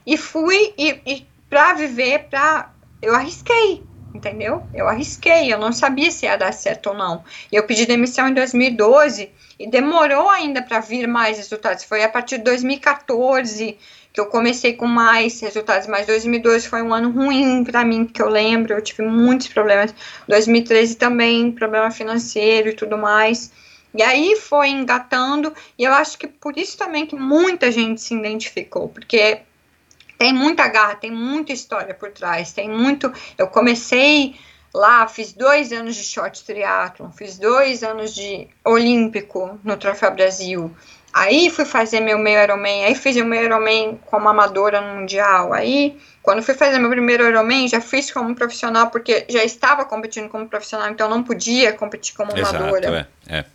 E 0.07 0.15
fui 0.15 0.73
e, 0.77 1.01
e 1.05 1.27
para 1.49 1.73
viver, 1.73 2.29
para 2.29 2.71
eu 3.01 3.13
arrisquei, 3.13 3.83
entendeu? 4.15 4.63
Eu 4.73 4.87
arrisquei, 4.87 5.51
eu 5.53 5.59
não 5.59 5.71
sabia 5.71 6.09
se 6.09 6.25
ia 6.25 6.37
dar 6.37 6.53
certo 6.53 6.87
ou 6.87 6.95
não. 6.95 7.23
E 7.51 7.55
eu 7.55 7.63
pedi 7.63 7.85
demissão 7.85 8.27
em 8.27 8.33
2012 8.33 9.29
e 9.59 9.69
demorou 9.69 10.29
ainda 10.29 10.61
para 10.61 10.79
vir 10.79 11.07
mais 11.07 11.37
resultados. 11.37 11.83
Foi 11.83 12.03
a 12.03 12.09
partir 12.09 12.37
de 12.37 12.43
2014 12.45 13.77
que 14.13 14.21
eu 14.21 14.27
comecei 14.27 14.73
com 14.73 14.87
mais 14.87 15.41
resultados, 15.41 15.87
mas 15.87 16.07
2012 16.07 16.69
foi 16.69 16.81
um 16.81 16.93
ano 16.93 17.11
ruim 17.11 17.65
para 17.65 17.83
mim, 17.83 18.05
que 18.05 18.21
eu 18.21 18.29
lembro, 18.29 18.73
eu 18.73 18.81
tive 18.81 19.03
muitos 19.03 19.49
problemas. 19.49 19.93
2013 20.27 20.95
também, 20.95 21.51
problema 21.51 21.91
financeiro 21.91 22.69
e 22.69 22.73
tudo 22.73 22.97
mais. 22.97 23.51
E 23.93 24.01
aí 24.01 24.37
foi 24.37 24.69
engatando, 24.69 25.53
e 25.77 25.83
eu 25.83 25.93
acho 25.93 26.17
que 26.17 26.27
por 26.27 26.57
isso 26.57 26.77
também 26.77 27.05
que 27.05 27.15
muita 27.15 27.71
gente 27.71 28.01
se 28.01 28.13
identificou, 28.13 28.89
porque 28.89 29.39
tem 30.25 30.33
muita 30.33 30.67
garra, 30.67 30.95
tem 30.95 31.11
muita 31.11 31.53
história 31.53 31.93
por 31.93 32.09
trás, 32.09 32.51
tem 32.51 32.67
muito. 32.67 33.13
Eu 33.37 33.47
comecei 33.47 34.35
lá, 34.73 35.07
fiz 35.07 35.33
dois 35.33 35.71
anos 35.71 35.95
de 35.95 36.03
short 36.03 36.43
triathlon, 36.43 37.11
fiz 37.11 37.37
dois 37.37 37.83
anos 37.83 38.15
de 38.15 38.47
olímpico 38.63 39.59
no 39.63 39.77
Troféu 39.77 40.11
Brasil. 40.15 40.75
Aí 41.13 41.51
fui 41.51 41.63
fazer 41.63 41.99
meu 41.99 42.17
meio 42.17 42.41
Ironman, 42.41 42.85
aí 42.85 42.95
fiz 42.95 43.15
o 43.17 43.23
meu 43.23 43.43
Ironman 43.43 43.99
como 44.07 44.27
amadora 44.27 44.81
no 44.81 44.99
Mundial. 44.99 45.53
Aí, 45.53 45.95
quando 46.23 46.41
fui 46.41 46.55
fazer 46.55 46.79
meu 46.79 46.89
primeiro 46.89 47.23
Ironman, 47.27 47.67
já 47.67 47.79
fiz 47.79 48.11
como 48.11 48.33
profissional, 48.33 48.89
porque 48.89 49.25
já 49.29 49.43
estava 49.43 49.85
competindo 49.85 50.27
como 50.27 50.49
profissional, 50.49 50.89
então 50.89 51.07
não 51.07 51.23
podia 51.23 51.71
competir 51.71 52.15
como 52.15 52.35
Exato, 52.35 52.55
amadora. 52.55 53.07
É, 53.29 53.37
é. 53.37 53.45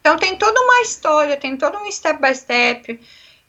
Então 0.00 0.16
tem 0.16 0.34
toda 0.34 0.58
uma 0.62 0.80
história, 0.80 1.36
tem 1.36 1.58
todo 1.58 1.76
um 1.76 1.92
step 1.92 2.20
by 2.22 2.34
step. 2.34 2.98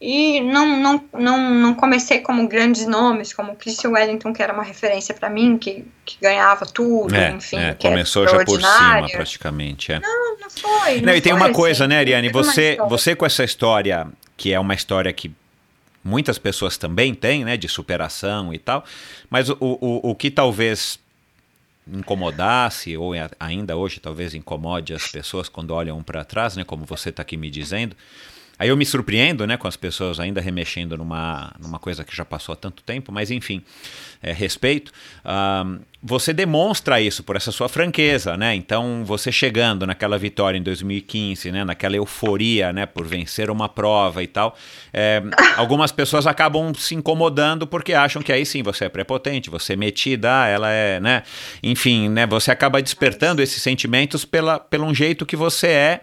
E 0.02 0.42
não, 0.42 0.80
não, 0.80 1.06
não, 1.14 1.54
não 1.54 1.74
comecei 1.76 2.22
como 2.22 2.48
grandes 2.48 2.88
nomes, 2.88 3.32
como 3.34 3.56
Christian 3.56 3.92
Wellington, 3.92 4.34
que 4.34 4.42
era 4.42 4.52
uma 4.52 4.64
referência 4.64 5.14
para 5.14 5.30
mim, 5.30 5.60
que, 5.60 5.86
que 6.04 6.18
ganhava 6.20 6.66
tudo, 6.66 7.16
é, 7.16 7.30
enfim. 7.30 7.58
É, 7.58 7.76
começou 7.76 8.28
já 8.28 8.44
por 8.44 8.60
cima, 8.60 9.08
praticamente. 9.12 9.92
É. 9.92 10.00
Não, 10.00 10.40
não 10.40 10.50
foi. 10.50 10.96
Não, 11.02 11.08
não 11.08 11.16
e 11.16 11.22
tem 11.22 11.32
uma 11.32 11.54
coisa, 11.54 11.84
assim, 11.84 11.94
né, 11.94 12.00
Ariane? 12.00 12.30
Você, 12.30 12.78
você 12.90 13.16
com 13.16 13.28
essa 13.28 13.44
história, 13.44 14.08
que 14.36 14.52
é 14.52 14.60
uma 14.60 14.74
história 14.74 15.14
que 15.14 15.32
muitas 16.04 16.40
pessoas 16.40 16.80
também 16.80 17.14
têm, 17.14 17.46
né, 17.46 17.56
de 17.56 17.68
superação 17.68 18.52
e 18.52 18.58
tal, 18.58 18.84
mas 19.30 19.50
o, 19.50 19.58
o, 19.60 20.10
o 20.10 20.16
que 20.16 20.32
talvez 20.32 21.00
incomodasse, 21.88 22.98
ou 22.98 23.14
ainda 23.40 23.76
hoje 23.76 24.00
talvez 24.00 24.34
incomode 24.34 24.96
as 24.96 25.08
pessoas 25.08 25.48
quando 25.48 25.76
olham 25.76 26.02
para 26.02 26.24
trás, 26.24 26.56
né, 26.56 26.64
como 26.64 26.86
você 26.86 27.10
está 27.10 27.22
aqui 27.22 27.38
me 27.38 27.52
dizendo, 27.52 27.96
Aí 28.62 28.70
eu 28.70 28.78
me 28.78 28.86
surpreendo, 28.86 29.48
né, 29.48 29.58
com 29.58 29.68
as 29.68 29.76
pessoas 29.76 30.20
ainda 30.20 30.40
remexendo 30.40 30.96
numa, 30.96 31.52
numa 31.60 31.80
coisa 31.80 32.04
que 32.04 32.16
já 32.16 32.24
passou 32.24 32.54
há 32.54 32.56
tanto 32.56 32.84
tempo, 32.84 33.12
mas 33.12 33.32
enfim, 33.32 33.64
é, 34.22 34.32
respeito. 34.32 34.92
Um, 35.26 35.80
você 36.04 36.32
demonstra 36.32 37.02
isso 37.02 37.24
por 37.24 37.36
essa 37.36 37.52
sua 37.52 37.68
franqueza, 37.68 38.38
né? 38.38 38.54
Então, 38.54 39.04
você 39.04 39.32
chegando 39.32 39.88
naquela 39.88 40.16
vitória 40.16 40.60
em 40.60 40.62
2015, 40.62 41.52
né, 41.52 41.64
naquela 41.64 41.96
euforia, 41.96 42.72
né, 42.72 42.86
por 42.86 43.08
vencer 43.08 43.50
uma 43.50 43.68
prova 43.68 44.22
e 44.22 44.28
tal, 44.28 44.56
é, 44.94 45.24
algumas 45.58 45.92
pessoas 45.92 46.28
acabam 46.28 46.72
se 46.76 46.94
incomodando 46.94 47.66
porque 47.66 47.96
acham 47.96 48.22
que 48.22 48.32
aí 48.32 48.46
sim 48.46 48.62
você 48.62 48.86
é 48.86 48.90
prepotente, 48.90 49.50
você 49.50 49.74
é 49.74 49.76
metida, 49.76 50.46
ela 50.48 50.70
é, 50.70 51.00
né? 51.00 51.24
Enfim, 51.64 52.10
né, 52.10 52.28
você 52.28 52.52
acaba 52.52 52.80
despertando 52.80 53.42
esses 53.42 53.64
sentimentos 53.64 54.24
pela, 54.24 54.60
pelo 54.60 54.86
um 54.86 54.94
jeito 54.94 55.26
que 55.26 55.36
você 55.36 55.66
é 55.66 56.02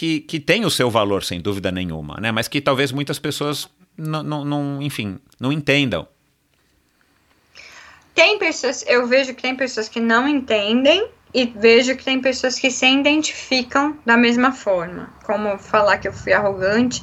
que, 0.00 0.20
que 0.20 0.40
tem 0.40 0.64
o 0.64 0.70
seu 0.70 0.90
valor, 0.90 1.22
sem 1.22 1.42
dúvida 1.42 1.70
nenhuma, 1.70 2.16
né? 2.18 2.32
Mas 2.32 2.48
que 2.48 2.58
talvez 2.58 2.90
muitas 2.90 3.18
pessoas 3.18 3.68
não, 3.98 4.22
não, 4.22 4.80
enfim, 4.80 5.18
não 5.38 5.52
entendam. 5.52 6.08
tem 8.14 8.38
pessoas, 8.38 8.82
eu 8.88 9.06
vejo 9.06 9.34
que 9.34 9.42
tem 9.42 9.54
pessoas 9.54 9.90
que 9.90 10.00
não 10.00 10.26
entendem 10.26 11.06
e 11.34 11.44
vejo 11.44 11.94
que 11.96 12.02
tem 12.02 12.18
pessoas 12.18 12.58
que 12.58 12.70
se 12.70 12.86
identificam 12.86 13.94
da 14.06 14.16
mesma 14.16 14.52
forma. 14.52 15.12
Como 15.26 15.58
falar 15.58 15.98
que 15.98 16.08
eu 16.08 16.14
fui 16.14 16.32
arrogante, 16.32 17.02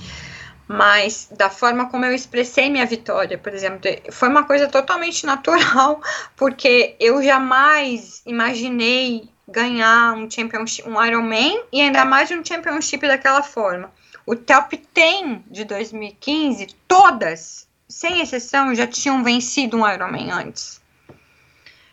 mas 0.68 1.30
da 1.38 1.52
forma 1.52 1.92
como 1.92 2.04
eu 2.04 2.16
expressei 2.16 2.68
minha 2.68 2.88
vitória, 2.88 3.38
por 3.38 3.54
exemplo, 3.54 3.82
foi 4.10 4.28
uma 4.28 4.44
coisa 4.44 4.68
totalmente 4.68 5.24
natural, 5.24 6.02
porque 6.36 6.96
eu 7.00 7.22
jamais 7.22 8.24
imaginei 8.26 9.30
ganhar 9.48 10.14
um 10.14 10.30
championship, 10.30 10.88
um 10.88 11.04
Ironman 11.04 11.64
e 11.72 11.82
ainda 11.82 12.04
mais 12.04 12.30
um 12.32 12.44
championship 12.44 13.08
daquela 13.08 13.42
forma. 13.42 13.92
O 14.26 14.36
top 14.36 14.82
10 14.94 15.40
de 15.50 15.64
2015, 15.64 16.68
todas, 16.88 17.68
sem 17.88 18.22
exceção, 18.22 18.76
já 18.76 18.86
tinham 18.86 19.24
vencido 19.24 19.78
um 19.78 19.90
Ironman 19.90 20.32
antes. 20.32 20.82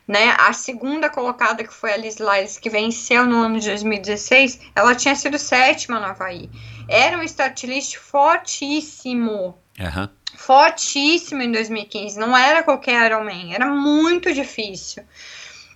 Né? 0.06 0.34
A 0.36 0.52
segunda 0.52 1.08
colocada, 1.08 1.62
que 1.62 1.72
foi 1.72 1.92
a 1.92 1.96
Liz 1.96 2.16
Lyles, 2.16 2.58
que 2.58 2.68
venceu 2.68 3.24
no 3.24 3.36
ano 3.36 3.60
de 3.60 3.68
2016, 3.68 4.60
ela 4.74 4.94
tinha 4.94 5.14
sido 5.14 5.38
sétima 5.38 6.00
no 6.00 6.06
Havaí. 6.06 6.50
Era 6.88 7.16
um 7.16 7.22
start 7.22 7.62
list 7.64 7.96
fortíssimo. 7.96 9.56
Aham. 9.80 10.10
Fortíssimo 10.36 11.40
em 11.40 11.52
2015. 11.52 12.18
Não 12.18 12.36
era 12.36 12.64
qualquer 12.64 13.06
Ironman, 13.06 13.54
era 13.54 13.66
muito 13.66 14.34
difícil. 14.34 15.04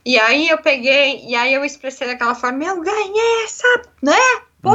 E 0.08 0.18
aí 0.18 0.48
eu 0.48 0.56
peguei, 0.56 1.22
e 1.26 1.36
aí 1.36 1.52
eu 1.52 1.62
expressei 1.62 2.06
daquela 2.06 2.34
forma, 2.34 2.64
eu 2.64 2.80
ganhei 2.80 3.44
essa, 3.44 3.82
né? 4.02 4.16
Pô, 4.62 4.72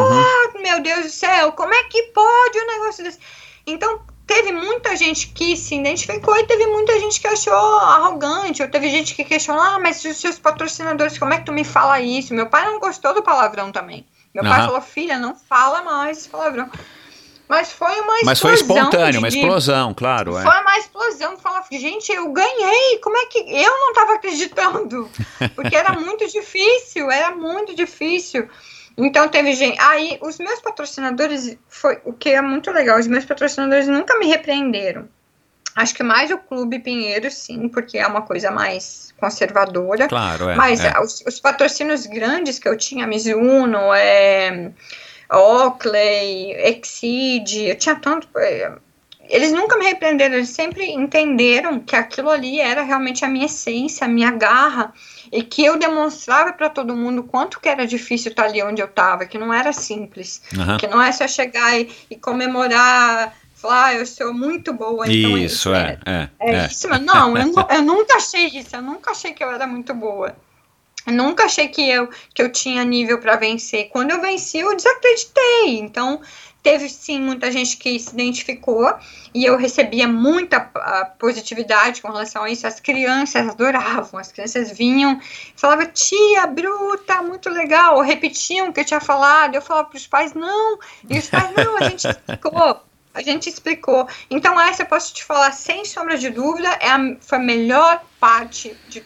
meu 0.62 0.80
Deus 0.80 1.06
do 1.06 1.10
céu, 1.10 1.52
como 1.54 1.74
é 1.74 1.84
que 1.86 2.04
pode 2.14 2.60
um 2.60 2.68
negócio 2.68 3.04
desse? 3.04 3.18
Então, 3.66 4.02
teve 4.28 4.52
muita 4.52 4.96
gente 4.96 5.30
que 5.30 5.58
se 5.58 5.74
identificou 5.74 6.38
e 6.38 6.46
teve 6.46 6.68
muita 6.68 7.00
gente 7.00 7.20
que 7.20 7.26
achou 7.26 7.52
arrogante, 7.52 8.62
ou 8.62 8.70
teve 8.70 8.92
gente 8.92 9.16
que 9.16 9.24
questionou, 9.24 9.64
ah, 9.64 9.80
mas 9.80 10.06
os 10.06 10.18
seus 10.18 10.38
patrocinadores, 10.38 11.18
como 11.18 11.34
é 11.34 11.40
que 11.40 11.46
tu 11.46 11.52
me 11.52 11.64
fala 11.64 12.00
isso? 12.00 12.32
Meu 12.36 12.46
pai 12.46 12.66
não 12.66 12.80
gostou 12.80 13.16
do 13.16 13.24
palavrão 13.24 13.72
também. 13.72 14.06
Meu 14.36 14.44
pai 14.44 14.60
Aham. 14.60 14.68
falou, 14.68 14.82
filha, 14.82 15.18
não 15.18 15.34
fala 15.34 15.82
mais 15.82 16.20
esse 16.20 16.30
palavrão. 16.30 16.70
Mas 17.48 17.72
foi 17.72 17.92
uma 18.00 18.16
explosão. 18.16 18.26
Mas 18.26 18.40
foi 18.40 18.54
espontâneo, 18.54 19.12
de- 19.12 19.18
uma 19.18 19.28
explosão, 19.28 19.94
claro. 19.94 20.38
É. 20.38 20.44
foi 20.44 20.62
uma 20.62 20.78
explosão. 20.78 21.38
Falar, 21.38 21.66
gente, 21.72 22.12
eu 22.12 22.32
ganhei. 22.32 23.00
Como 23.00 23.18
é 23.18 23.26
que 23.26 23.40
eu 23.40 23.72
não 23.72 23.90
estava 23.90 24.14
acreditando? 24.14 25.10
Porque 25.56 25.76
era 25.76 25.94
muito 26.00 26.28
difícil, 26.28 27.12
era 27.12 27.36
muito 27.36 27.76
difícil. 27.76 28.48
Então 28.98 29.28
teve 29.28 29.54
gente. 29.54 29.80
Aí 29.80 30.18
os 30.22 30.38
meus 30.38 30.60
patrocinadores 30.62 31.58
foi 31.68 32.00
o 32.06 32.14
que 32.14 32.30
é 32.30 32.42
muito 32.42 32.72
legal. 32.72 33.00
Os 33.00 33.08
meus 33.08 33.26
patrocinadores 33.26 33.88
nunca 33.88 34.18
me 34.18 34.28
repreenderam. 34.28 35.08
Acho 35.76 35.96
que 35.96 36.04
mais 36.04 36.30
o 36.30 36.38
Clube 36.38 36.78
Pinheiro, 36.80 37.32
sim, 37.32 37.68
porque 37.68 37.98
é 37.98 38.06
uma 38.06 38.22
coisa 38.22 38.52
mais 38.52 39.12
conservadora. 39.20 40.08
Claro, 40.08 40.50
é. 40.50 40.56
Mas 40.56 40.84
é. 40.84 40.94
os, 41.00 41.24
os 41.26 41.40
patrocínios 41.40 42.06
grandes 42.06 42.60
que 42.60 42.68
eu 42.70 42.78
tinha, 42.78 43.08
Mizuno, 43.08 43.92
é, 43.92 44.72
Oakley, 45.32 46.54
Exceed, 46.54 47.70
eu 47.70 47.78
tinha 47.78 47.96
tanto. 47.96 48.28
é, 48.38 48.72
eles 49.30 49.52
nunca 49.54 49.78
me 49.78 49.86
repreenderam, 49.86 50.36
eles 50.36 50.50
sempre 50.50 50.92
entenderam 50.92 51.80
que 51.80 51.96
aquilo 51.96 52.30
ali 52.30 52.60
era 52.60 52.84
realmente 52.84 53.24
a 53.24 53.28
minha 53.28 53.46
essência, 53.46 54.06
a 54.06 54.08
minha 54.08 54.32
garra, 54.32 54.94
e 55.32 55.42
que 55.42 55.64
eu 55.64 55.80
demonstrava 55.80 56.52
para 56.54 56.70
todo 56.70 56.96
mundo 56.96 57.24
quanto 57.24 57.60
que 57.60 57.70
era 57.70 57.88
difícil 57.88 58.32
estar 58.32 58.46
ali 58.46 58.62
onde 58.62 58.82
eu 58.82 58.86
estava, 58.86 59.26
que 59.26 59.38
não 59.38 59.54
era 59.54 59.72
simples, 59.72 60.42
Aham. 60.58 60.78
que 60.78 60.88
não 60.88 61.02
é 61.02 61.12
só 61.12 61.28
chegar 61.28 61.80
e, 61.80 61.90
e 62.10 62.16
comemorar, 62.18 63.34
falar, 63.56 63.86
ah, 63.86 63.94
eu 63.96 64.06
sou 64.06 64.34
muito 64.34 64.74
boa, 64.74 65.08
então 65.08 65.38
Isso, 65.38 65.74
é. 65.74 65.98
É, 66.06 66.30
é 66.40 66.56
é. 66.56 66.68
isso, 66.68 66.90
mas 66.90 67.02
não, 67.02 67.38
eu, 67.38 67.48
eu 67.72 67.82
nunca 67.82 68.18
achei 68.18 68.48
isso, 68.48 68.76
eu 68.76 68.82
nunca 68.82 69.12
achei 69.12 69.32
que 69.32 69.44
eu 69.44 69.50
era 69.50 69.66
muito 69.66 69.94
boa. 69.94 70.36
Nunca 71.08 71.46
achei 71.46 71.68
que 71.68 71.88
eu, 71.90 72.10
que 72.34 72.42
eu 72.42 72.52
tinha 72.52 72.84
nível 72.84 73.20
para 73.20 73.36
vencer. 73.36 73.90
Quando 73.90 74.12
eu 74.12 74.22
venci, 74.22 74.60
eu 74.60 74.76
desacreditei. 74.76 75.80
Então, 75.80 76.22
teve 76.64 76.88
sim 76.88 77.20
muita 77.20 77.52
gente 77.52 77.76
que 77.76 78.00
se 78.00 78.14
identificou 78.14 78.96
e 79.34 79.44
eu 79.44 79.58
recebia 79.58 80.08
muita 80.08 80.72
ah, 80.76 81.12
positividade 81.20 82.02
com 82.02 82.08
relação 82.08 82.44
a 82.44 82.50
isso. 82.50 82.66
As 82.66 82.80
crianças 82.80 83.50
adoravam, 83.50 84.20
as 84.20 84.32
crianças 84.32 84.72
vinham, 84.72 85.20
falavam, 85.58 85.86
tia, 85.88 86.48
bruta, 86.48 87.22
muito 87.22 87.50
legal, 87.50 88.00
repetiam 88.00 88.70
o 88.70 88.74
que 88.74 88.80
eu 88.80 88.86
tinha 88.86 89.02
falado. 89.02 89.56
Eu 89.56 89.62
falava 89.62 89.90
para 89.90 89.98
os 89.98 90.08
pais, 90.08 90.34
não, 90.34 90.80
e 91.10 91.20
os 91.20 91.30
pais, 91.30 91.52
não, 91.56 91.78
a 91.78 91.90
gente 91.90 92.08
explicou. 92.08 92.82
A 93.14 93.22
gente 93.22 93.48
explicou. 93.48 94.08
Então, 94.28 94.60
essa 94.60 94.82
eu 94.82 94.88
posso 94.88 95.14
te 95.14 95.24
falar, 95.24 95.52
sem 95.52 95.86
sombra 95.86 96.18
de 96.18 96.32
dúvida, 96.32 96.70
é 96.80 96.90
a, 96.90 97.16
foi 97.22 97.38
a 97.38 97.42
melhor 97.42 98.04
parte, 98.20 98.76
de, 98.90 99.06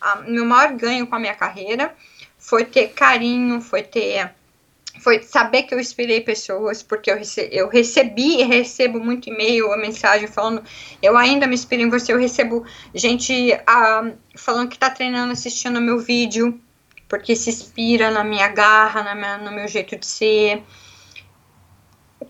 a, 0.00 0.16
meu 0.22 0.44
maior 0.44 0.72
ganho 0.74 1.06
com 1.06 1.14
a 1.14 1.18
minha 1.18 1.34
carreira. 1.34 1.94
Foi 2.38 2.64
ter 2.64 2.88
carinho, 2.88 3.60
foi 3.60 3.82
ter. 3.82 4.30
Foi 5.00 5.22
saber 5.22 5.62
que 5.62 5.74
eu 5.74 5.80
inspirei 5.80 6.20
pessoas, 6.20 6.82
porque 6.82 7.10
eu, 7.10 7.16
rece, 7.16 7.48
eu 7.52 7.68
recebi 7.68 8.40
e 8.40 8.42
recebo 8.42 8.98
muito 8.98 9.30
e-mail 9.30 9.68
ou 9.68 9.78
mensagem 9.78 10.26
falando, 10.26 10.62
eu 11.00 11.16
ainda 11.16 11.46
me 11.46 11.54
inspiro 11.54 11.82
em 11.82 11.88
você. 11.88 12.12
Eu 12.12 12.18
recebo 12.18 12.66
gente 12.94 13.52
ah, 13.66 14.10
falando 14.34 14.68
que 14.68 14.78
tá 14.78 14.90
treinando, 14.90 15.32
assistindo 15.32 15.80
meu 15.80 15.98
vídeo, 15.98 16.60
porque 17.08 17.34
se 17.34 17.50
inspira 17.50 18.10
na 18.10 18.22
minha 18.24 18.48
garra, 18.48 19.02
na 19.02 19.14
minha, 19.14 19.38
no 19.38 19.52
meu 19.52 19.68
jeito 19.68 19.96
de 19.96 20.06
ser. 20.06 20.62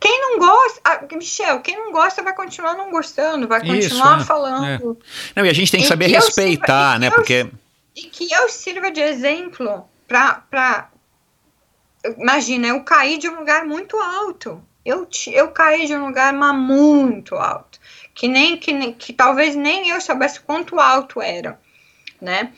Quem 0.01 0.20
não 0.20 0.39
gosta, 0.39 0.81
ah, 0.82 1.01
Michel, 1.12 1.60
quem 1.60 1.77
não 1.77 1.93
gosta 1.93 2.22
vai 2.22 2.35
continuar 2.35 2.74
não 2.74 2.90
gostando, 2.90 3.47
vai 3.47 3.60
Isso, 3.60 3.90
continuar 3.90 4.20
é, 4.20 4.24
falando. 4.24 4.98
Não, 5.36 5.44
e 5.44 5.48
a 5.51 5.52
gente 5.52 5.70
tem 5.70 5.81
que 5.81 5.86
E 5.86 5.89
saber 5.89 6.06
que 6.06 6.12
respeitar, 6.14 6.93
sirva- 6.93 6.98
né? 6.98 7.06
eu- 7.09 7.12
Porque. 7.12 7.47
E 7.94 8.02
que 8.05 8.32
eu 8.32 8.48
sirva 8.48 8.90
de 8.90 9.01
exemplo 9.01 9.85
para. 10.09 10.89
Imagina, 12.18 12.68
eu 12.68 12.82
caí 12.82 13.18
de 13.18 13.28
um 13.28 13.39
lugar 13.40 13.66
muito 13.66 13.97
alto. 13.98 14.62
Eu, 14.85 15.06
eu 15.32 15.48
caí 15.51 15.86
de 15.86 15.94
um 15.94 16.06
lugar 16.06 16.32
mas 16.32 16.55
muito 16.55 17.36
alto. 17.36 17.78
Que 18.14 18.27
nem 18.27 18.56
que, 18.56 18.93
que 18.94 19.12
talvez 19.12 19.55
nem 19.55 19.90
eu 19.90 20.01
soubesse 20.01 20.40
quanto 20.40 20.81
alto 20.81 21.20
era, 21.20 21.60
né? 22.20 22.52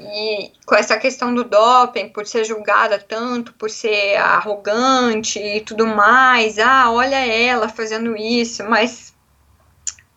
E 0.00 0.52
com 0.64 0.74
essa 0.74 0.96
questão 0.96 1.34
do 1.34 1.44
doping, 1.44 2.08
por 2.08 2.26
ser 2.26 2.44
julgada 2.44 2.98
tanto, 2.98 3.52
por 3.54 3.70
ser 3.70 4.16
arrogante 4.16 5.38
e 5.38 5.60
tudo 5.60 5.86
mais, 5.86 6.58
ah, 6.58 6.90
olha 6.90 7.16
ela 7.16 7.68
fazendo 7.68 8.16
isso, 8.16 8.64
mas 8.64 9.14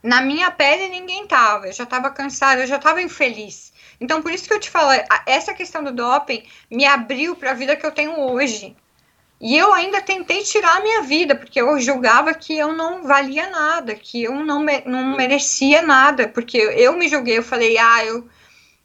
na 0.02 0.22
minha 0.22 0.50
pele 0.52 0.90
ninguém 0.90 1.28
tava, 1.28 1.68
eu 1.68 1.74
já 1.74 1.86
tava 1.86 2.10
cansada, 2.10 2.62
eu 2.62 2.68
já 2.68 2.80
tava 2.80 3.02
infeliz. 3.02 3.74
Então 4.00 4.22
por 4.22 4.32
isso 4.32 4.48
que 4.48 4.54
eu 4.54 4.60
te 4.60 4.70
falo, 4.70 4.92
essa 5.26 5.54
questão 5.54 5.84
do 5.84 5.92
doping 5.92 6.44
me 6.72 6.86
abriu 6.86 7.36
para 7.36 7.52
a 7.52 7.56
vida 7.56 7.76
que 7.76 7.86
eu 7.86 7.92
tenho 7.92 8.20
hoje. 8.20 8.76
E 9.42 9.58
eu 9.58 9.74
ainda 9.74 10.02
tentei 10.02 10.42
tirar 10.44 10.78
a 10.78 10.80
minha 10.80 11.02
vida, 11.02 11.36
porque 11.36 11.60
eu 11.60 11.78
julgava 11.78 12.34
que 12.34 12.58
eu 12.58 12.72
não 12.72 13.04
valia 13.04 13.50
nada, 13.50 13.94
que 13.94 14.24
eu 14.24 14.34
não, 14.36 14.62
me- 14.62 14.84
não 14.86 15.18
merecia 15.18 15.82
nada, 15.82 16.30
porque 16.30 16.58
eu 16.58 16.94
me 16.94 17.10
julguei, 17.10 17.40
eu 17.40 17.44
falei, 17.44 17.78
ah, 17.78 18.06
eu, 18.06 18.26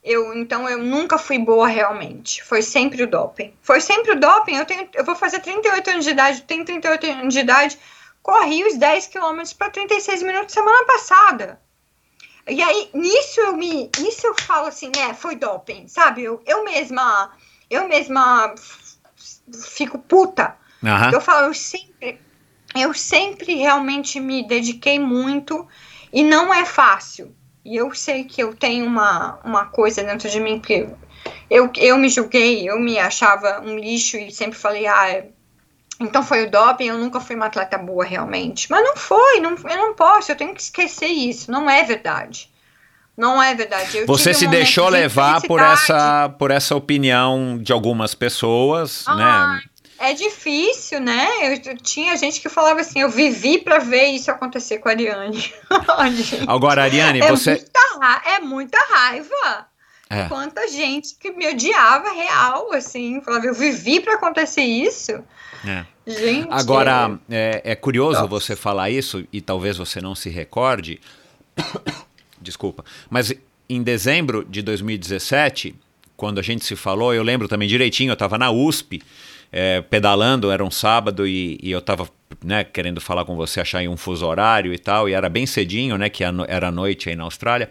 eu 0.03 0.33
então 0.33 0.67
eu 0.67 0.79
nunca 0.79 1.17
fui 1.17 1.37
boa 1.37 1.67
realmente. 1.67 2.43
Foi 2.43 2.61
sempre 2.61 3.03
o 3.03 3.07
doping. 3.07 3.53
Foi 3.61 3.81
sempre 3.81 4.11
o 4.11 4.19
doping. 4.19 4.55
Eu 4.55 4.65
tenho, 4.65 4.87
eu 4.93 5.03
vou 5.03 5.15
fazer 5.15 5.39
38 5.39 5.89
anos 5.89 6.05
de 6.05 6.11
idade, 6.11 6.41
tenho 6.43 6.65
38 6.65 7.05
anos 7.07 7.33
de 7.33 7.39
idade, 7.39 7.79
corri 8.21 8.63
os 8.63 8.77
10 8.77 9.07
quilômetros 9.07 9.53
para 9.53 9.69
36 9.69 10.23
minutos 10.23 10.53
semana 10.53 10.85
passada. 10.85 11.59
E 12.47 12.61
aí, 12.63 12.89
nisso 12.93 13.39
eu 13.41 13.55
me. 13.55 13.89
Nisso 13.99 14.25
eu 14.25 14.35
falo 14.35 14.67
assim, 14.67 14.91
é, 14.97 15.13
foi 15.13 15.35
doping, 15.35 15.87
sabe? 15.87 16.23
Eu, 16.23 16.41
eu 16.45 16.63
mesma. 16.63 17.31
Eu 17.69 17.87
mesma 17.87 18.55
fico 19.53 19.99
puta. 19.99 20.55
Aham. 20.83 21.11
Eu 21.11 21.21
falo, 21.21 21.47
eu 21.47 21.53
sempre. 21.53 22.19
Eu 22.75 22.93
sempre 22.93 23.55
realmente 23.55 24.19
me 24.19 24.47
dediquei 24.47 24.99
muito 24.99 25.67
e 26.13 26.23
não 26.23 26.53
é 26.53 26.65
fácil. 26.65 27.35
E 27.63 27.75
eu 27.75 27.93
sei 27.93 28.23
que 28.23 28.41
eu 28.41 28.55
tenho 28.55 28.85
uma, 28.85 29.39
uma 29.43 29.65
coisa 29.65 30.03
dentro 30.03 30.29
de 30.29 30.39
mim 30.39 30.59
que 30.59 30.87
eu, 31.49 31.69
eu 31.77 31.97
me 31.97 32.09
julguei, 32.09 32.69
eu 32.69 32.79
me 32.79 32.97
achava 32.97 33.61
um 33.61 33.77
lixo 33.77 34.17
e 34.17 34.31
sempre 34.31 34.57
falei, 34.57 34.87
ah, 34.87 35.09
é- 35.09 35.27
então 35.99 36.23
foi 36.23 36.45
o 36.45 36.49
doping, 36.49 36.85
eu 36.87 36.97
nunca 36.97 37.19
fui 37.19 37.35
uma 37.35 37.47
atleta 37.47 37.77
boa 37.77 38.05
realmente. 38.05 38.71
Mas 38.71 38.83
não 38.83 38.95
foi, 38.95 39.41
não, 39.41 39.51
eu 39.51 39.77
não 39.77 39.93
posso, 39.93 40.31
eu 40.31 40.35
tenho 40.35 40.53
que 40.53 40.61
esquecer 40.61 41.07
isso, 41.07 41.51
não 41.51 41.69
é 41.69 41.83
verdade. 41.83 42.49
Não 43.17 43.43
é 43.43 43.53
verdade. 43.53 43.97
Eu 43.97 44.07
Você 44.07 44.31
um 44.31 44.33
se 44.33 44.45
momento 44.45 44.57
deixou 44.57 44.85
de 44.85 44.91
levar 44.91 45.41
por 45.41 45.59
essa, 45.59 46.29
por 46.39 46.51
essa 46.51 46.73
opinião 46.73 47.57
de 47.61 47.73
algumas 47.73 48.15
pessoas, 48.15 49.03
Ah, 49.05 49.15
né? 49.15 49.61
É 49.99 50.13
difícil, 50.13 50.99
né? 50.99 51.27
Eu, 51.41 51.71
eu 51.73 51.77
tinha 51.77 52.15
gente 52.15 52.39
que 52.39 52.49
falava 52.49 52.81
assim, 52.81 53.01
eu 53.01 53.09
vivi 53.09 53.57
pra 53.59 53.79
ver 53.79 54.05
isso 54.07 54.31
acontecer 54.31 54.79
com 54.79 54.87
a 54.89 54.91
Ariane. 54.91 55.53
Agora, 56.47 56.83
Ariane, 56.83 57.19
é, 57.21 57.29
você. 57.29 57.51
muita, 57.51 58.21
é 58.25 58.39
muita 58.39 58.77
raiva. 58.89 59.67
É. 60.09 60.27
Quanta 60.27 60.67
gente 60.67 61.15
que 61.19 61.31
me 61.31 61.47
odiava 61.47 62.11
real, 62.11 62.73
assim, 62.73 63.21
falava, 63.21 63.45
eu 63.45 63.53
vivi 63.53 63.99
pra 63.99 64.15
acontecer 64.15 64.63
isso. 64.63 65.11
É. 65.65 65.85
Gente. 66.07 66.47
Agora, 66.49 67.19
é, 67.29 67.61
é 67.63 67.75
curioso 67.75 68.21
Tá. 68.21 68.25
você 68.25 68.55
falar 68.55 68.89
isso, 68.89 69.27
e 69.31 69.39
talvez 69.39 69.77
você 69.77 70.01
não 70.01 70.15
se 70.15 70.29
recorde. 70.29 70.99
Desculpa. 72.41 72.83
Mas 73.09 73.33
em 73.69 73.83
dezembro 73.83 74.43
de 74.43 74.61
2017, 74.61 75.75
quando 76.17 76.39
a 76.39 76.41
gente 76.41 76.65
se 76.65 76.75
falou, 76.75 77.13
eu 77.13 77.21
lembro 77.21 77.47
também 77.47 77.67
direitinho, 77.67 78.09
eu 78.09 78.13
estava 78.13 78.37
na 78.37 78.49
USP, 78.49 79.03
é, 79.51 79.81
pedalando, 79.81 80.51
era 80.51 80.63
um 80.63 80.71
sábado 80.71 81.27
e, 81.27 81.59
e 81.61 81.71
eu 81.71 81.79
estava 81.79 82.07
né, 82.43 82.63
querendo 82.63 83.01
falar 83.01 83.25
com 83.25 83.35
você, 83.35 83.59
achar 83.59 83.81
um 83.83 83.97
fuso 83.97 84.25
horário 84.25 84.73
e 84.73 84.77
tal, 84.77 85.09
e 85.09 85.13
era 85.13 85.29
bem 85.29 85.45
cedinho, 85.45 85.97
né, 85.97 86.09
que 86.09 86.23
era 86.23 86.71
noite 86.71 87.09
aí 87.09 87.15
na 87.15 87.23
Austrália. 87.23 87.69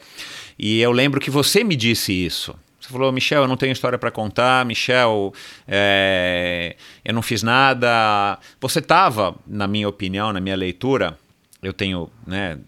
E 0.59 0.80
eu 0.80 0.92
lembro 0.92 1.20
que 1.20 1.30
você 1.30 1.62
me 1.62 1.76
disse 1.76 2.12
isso. 2.12 2.55
Você 2.80 2.90
falou, 2.90 3.12
Michel, 3.12 3.42
eu 3.42 3.48
não 3.48 3.56
tenho 3.56 3.72
história 3.72 3.98
para 3.98 4.10
contar, 4.10 4.64
Michel, 4.64 5.32
é, 5.66 6.76
eu 7.05 7.12
não 7.12 7.22
fiz 7.22 7.42
nada. 7.42 8.38
Você 8.60 8.78
estava, 8.78 9.34
na 9.46 9.66
minha 9.66 9.88
opinião, 9.88 10.32
na 10.32 10.40
minha 10.40 10.56
leitura, 10.56 11.18
eu 11.62 11.72
tenho 11.72 12.10
né, 12.26 12.59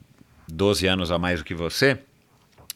12 0.48 0.86
anos 0.86 1.10
a 1.10 1.18
mais 1.18 1.40
do 1.40 1.44
que 1.44 1.54
você, 1.54 1.98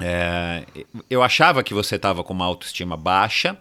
é, 0.00 0.64
eu 1.08 1.22
achava 1.22 1.62
que 1.62 1.72
você 1.72 1.96
estava 1.96 2.24
com 2.24 2.32
uma 2.32 2.44
autoestima 2.44 2.96
baixa. 2.96 3.56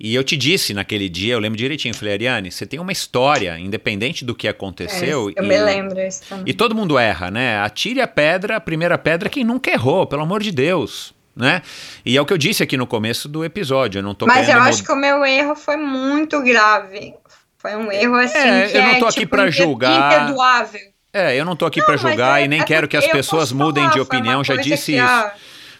E 0.00 0.14
eu 0.14 0.22
te 0.22 0.36
disse 0.36 0.72
naquele 0.72 1.08
dia, 1.08 1.34
eu 1.34 1.40
lembro 1.40 1.58
direitinho, 1.58 1.92
falei, 1.92 2.14
Ariane, 2.14 2.52
você 2.52 2.64
tem 2.64 2.78
uma 2.78 2.92
história, 2.92 3.58
independente 3.58 4.24
do 4.24 4.34
que 4.34 4.46
aconteceu. 4.46 5.28
É, 5.30 5.40
eu 5.40 5.44
e, 5.44 5.48
me 5.48 5.58
lembro 5.58 6.00
isso 6.00 6.22
também. 6.28 6.44
E 6.46 6.54
todo 6.54 6.74
mundo 6.74 6.96
erra, 6.96 7.30
né? 7.30 7.58
Atire 7.58 8.00
a 8.00 8.06
pedra, 8.06 8.56
a 8.56 8.60
primeira 8.60 8.96
pedra, 8.96 9.28
quem 9.28 9.42
nunca 9.42 9.70
errou, 9.70 10.06
pelo 10.06 10.22
amor 10.22 10.40
de 10.40 10.52
Deus. 10.52 11.12
Né? 11.34 11.62
E 12.04 12.16
é 12.16 12.20
o 12.20 12.26
que 12.26 12.32
eu 12.32 12.38
disse 12.38 12.62
aqui 12.64 12.76
no 12.76 12.86
começo 12.86 13.28
do 13.28 13.44
episódio. 13.44 14.00
Eu 14.00 14.02
não 14.02 14.14
tô 14.14 14.26
Mas 14.26 14.48
eu 14.48 14.60
acho 14.60 14.82
que 14.82 14.90
o 14.90 14.96
meu 14.96 15.24
erro 15.24 15.54
foi 15.54 15.76
muito 15.76 16.42
grave. 16.42 17.14
Foi 17.58 17.76
um 17.76 17.90
erro 17.92 18.16
assim. 18.16 18.38
É, 18.38 18.76
eu 18.76 18.82
não 18.82 18.98
tô 18.98 19.06
é, 19.06 19.08
aqui 19.08 19.20
tipo, 19.20 19.36
para 19.36 19.50
julgar. 19.50 20.24
Imperdoável. 20.24 20.80
É, 21.12 21.36
eu 21.36 21.44
não 21.44 21.56
tô 21.56 21.64
aqui 21.64 21.84
para 21.84 21.96
julgar 21.96 22.40
é, 22.40 22.44
e 22.44 22.48
nem 22.48 22.60
é 22.60 22.64
quero 22.64 22.86
que 22.86 22.96
as 22.96 23.06
pessoas 23.06 23.50
mudem 23.50 23.84
falar, 23.84 23.94
de 23.94 24.00
opinião, 24.00 24.44
já 24.44 24.56
disse 24.56 24.92
que, 24.92 24.98
isso. 24.98 25.06
Ah, 25.06 25.32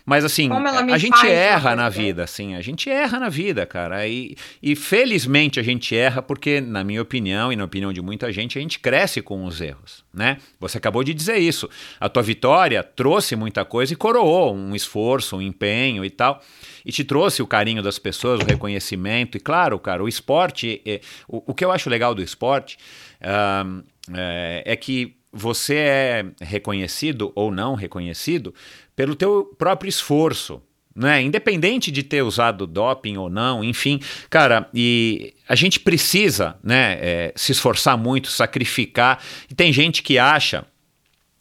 mas 0.08 0.24
assim, 0.24 0.48
a 0.50 0.96
gente 0.96 1.26
erra 1.26 1.76
na 1.76 1.90
vida, 1.90 2.24
assim, 2.24 2.54
a 2.54 2.62
gente 2.62 2.88
erra 2.88 3.20
na 3.20 3.28
vida, 3.28 3.66
cara. 3.66 4.08
E, 4.08 4.36
e 4.62 4.74
felizmente 4.74 5.60
a 5.60 5.62
gente 5.62 5.94
erra 5.94 6.22
porque, 6.22 6.62
na 6.62 6.82
minha 6.82 7.02
opinião 7.02 7.52
e 7.52 7.56
na 7.56 7.64
opinião 7.64 7.92
de 7.92 8.00
muita 8.00 8.32
gente, 8.32 8.56
a 8.56 8.60
gente 8.62 8.78
cresce 8.78 9.20
com 9.20 9.44
os 9.44 9.60
erros, 9.60 10.02
né? 10.14 10.38
Você 10.58 10.78
acabou 10.78 11.04
de 11.04 11.12
dizer 11.12 11.36
isso. 11.36 11.68
A 12.00 12.08
tua 12.08 12.22
vitória 12.22 12.82
trouxe 12.82 13.36
muita 13.36 13.66
coisa 13.66 13.92
e 13.92 13.96
coroou 13.96 14.56
um 14.56 14.74
esforço, 14.74 15.36
um 15.36 15.42
empenho 15.42 16.02
e 16.02 16.08
tal. 16.08 16.42
E 16.86 16.90
te 16.90 17.04
trouxe 17.04 17.42
o 17.42 17.46
carinho 17.46 17.82
das 17.82 17.98
pessoas, 17.98 18.40
o 18.40 18.46
reconhecimento. 18.46 19.36
E 19.36 19.40
claro, 19.40 19.78
cara, 19.78 20.02
o 20.02 20.08
esporte, 20.08 20.80
é, 20.86 21.02
o, 21.28 21.50
o 21.50 21.54
que 21.54 21.62
eu 21.62 21.70
acho 21.70 21.90
legal 21.90 22.14
do 22.14 22.22
esporte 22.22 22.78
uh, 23.20 23.84
é, 24.14 24.62
é 24.64 24.74
que 24.74 25.18
você 25.30 25.74
é 25.74 26.24
reconhecido 26.40 27.30
ou 27.34 27.50
não 27.50 27.74
reconhecido 27.74 28.54
pelo 28.98 29.14
teu 29.14 29.54
próprio 29.56 29.88
esforço, 29.88 30.60
né? 30.92 31.22
Independente 31.22 31.88
de 31.92 32.02
ter 32.02 32.20
usado 32.20 32.66
doping 32.66 33.16
ou 33.16 33.30
não, 33.30 33.62
enfim, 33.62 34.00
cara, 34.28 34.68
e 34.74 35.34
a 35.48 35.54
gente 35.54 35.78
precisa, 35.78 36.56
né, 36.64 36.98
é, 37.00 37.32
se 37.36 37.52
esforçar 37.52 37.96
muito, 37.96 38.28
sacrificar. 38.28 39.22
E 39.48 39.54
tem 39.54 39.72
gente 39.72 40.02
que 40.02 40.18
acha 40.18 40.64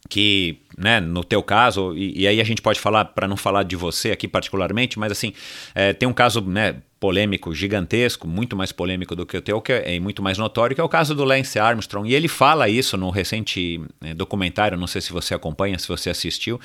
que, 0.08 0.60
né, 0.78 1.00
no 1.00 1.24
teu 1.24 1.42
caso, 1.42 1.96
e, 1.96 2.20
e 2.20 2.28
aí 2.28 2.40
a 2.40 2.44
gente 2.44 2.62
pode 2.62 2.78
falar, 2.78 3.06
para 3.06 3.26
não 3.26 3.36
falar 3.36 3.64
de 3.64 3.74
você 3.74 4.12
aqui 4.12 4.28
particularmente, 4.28 4.96
mas 4.96 5.10
assim, 5.10 5.32
é, 5.74 5.92
tem 5.92 6.08
um 6.08 6.12
caso, 6.12 6.40
né, 6.40 6.76
polêmico 7.00 7.54
gigantesco, 7.54 8.26
muito 8.26 8.56
mais 8.56 8.72
polêmico 8.72 9.14
do 9.14 9.24
que 9.24 9.36
o 9.36 9.42
teu, 9.42 9.60
que 9.60 9.72
é, 9.72 9.96
é 9.96 10.00
muito 10.00 10.22
mais 10.22 10.36
notório, 10.36 10.74
que 10.74 10.80
é 10.80 10.84
o 10.84 10.88
caso 10.88 11.14
do 11.14 11.24
Lance 11.24 11.58
Armstrong. 11.58 12.08
E 12.08 12.14
ele 12.14 12.28
fala 12.28 12.68
isso 12.68 12.96
no 12.96 13.10
recente 13.10 13.80
é, 14.00 14.14
documentário, 14.14 14.76
não 14.76 14.86
sei 14.86 15.00
se 15.00 15.12
você 15.12 15.34
acompanha, 15.34 15.78
se 15.78 15.86
você 15.86 16.10
assistiu. 16.10 16.60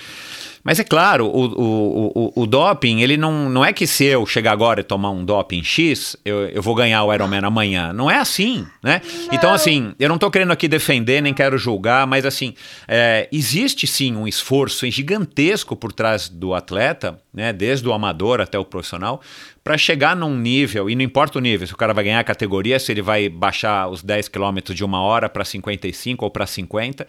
Mas 0.63 0.79
é 0.79 0.83
claro, 0.83 1.27
o, 1.27 1.45
o, 1.45 2.11
o, 2.15 2.43
o, 2.43 2.47
doping, 2.47 3.01
ele 3.01 3.17
não, 3.17 3.49
não 3.49 3.65
é 3.65 3.73
que 3.73 3.85
se 3.85 4.05
eu 4.05 4.25
chegar 4.25 4.53
agora 4.53 4.79
e 4.79 4.83
tomar 4.83 5.09
um 5.09 5.25
doping 5.25 5.61
X, 5.61 6.15
eu, 6.23 6.47
eu 6.47 6.61
vou 6.61 6.73
ganhar 6.73 7.03
o 7.03 7.13
Ironman 7.13 7.43
amanhã. 7.43 7.91
Não 7.91 8.09
é 8.09 8.17
assim, 8.17 8.65
né? 8.81 9.01
Não. 9.03 9.33
Então, 9.33 9.53
assim, 9.53 9.93
eu 9.99 10.07
não 10.07 10.15
estou 10.15 10.31
querendo 10.31 10.53
aqui 10.53 10.69
defender, 10.69 11.21
nem 11.21 11.33
quero 11.33 11.57
julgar, 11.57 12.07
mas 12.07 12.25
assim, 12.25 12.53
é, 12.87 13.27
existe 13.29 13.85
sim 13.85 14.15
um 14.15 14.25
esforço 14.25 14.89
gigantesco 14.89 15.75
por 15.75 15.91
trás 15.91 16.29
do 16.29 16.53
atleta, 16.53 17.19
né? 17.33 17.51
Desde 17.51 17.85
o 17.85 17.91
amador 17.91 18.39
até 18.39 18.57
o 18.57 18.63
profissional, 18.63 19.21
para 19.65 19.77
chegar 19.77 20.15
num 20.15 20.37
nível, 20.37 20.89
e 20.89 20.95
não 20.95 21.03
importa 21.03 21.39
o 21.39 21.41
nível, 21.41 21.67
se 21.67 21.73
o 21.73 21.77
cara 21.77 21.93
vai 21.93 22.05
ganhar 22.05 22.19
a 22.19 22.23
categoria, 22.23 22.79
se 22.79 22.89
ele 22.91 23.01
vai 23.01 23.27
baixar 23.27 23.89
os 23.89 24.01
10 24.01 24.29
quilômetros 24.29 24.77
de 24.77 24.83
uma 24.83 25.01
hora 25.01 25.27
para 25.27 25.43
55 25.43 26.23
ou 26.23 26.31
para 26.31 26.47
50. 26.47 27.05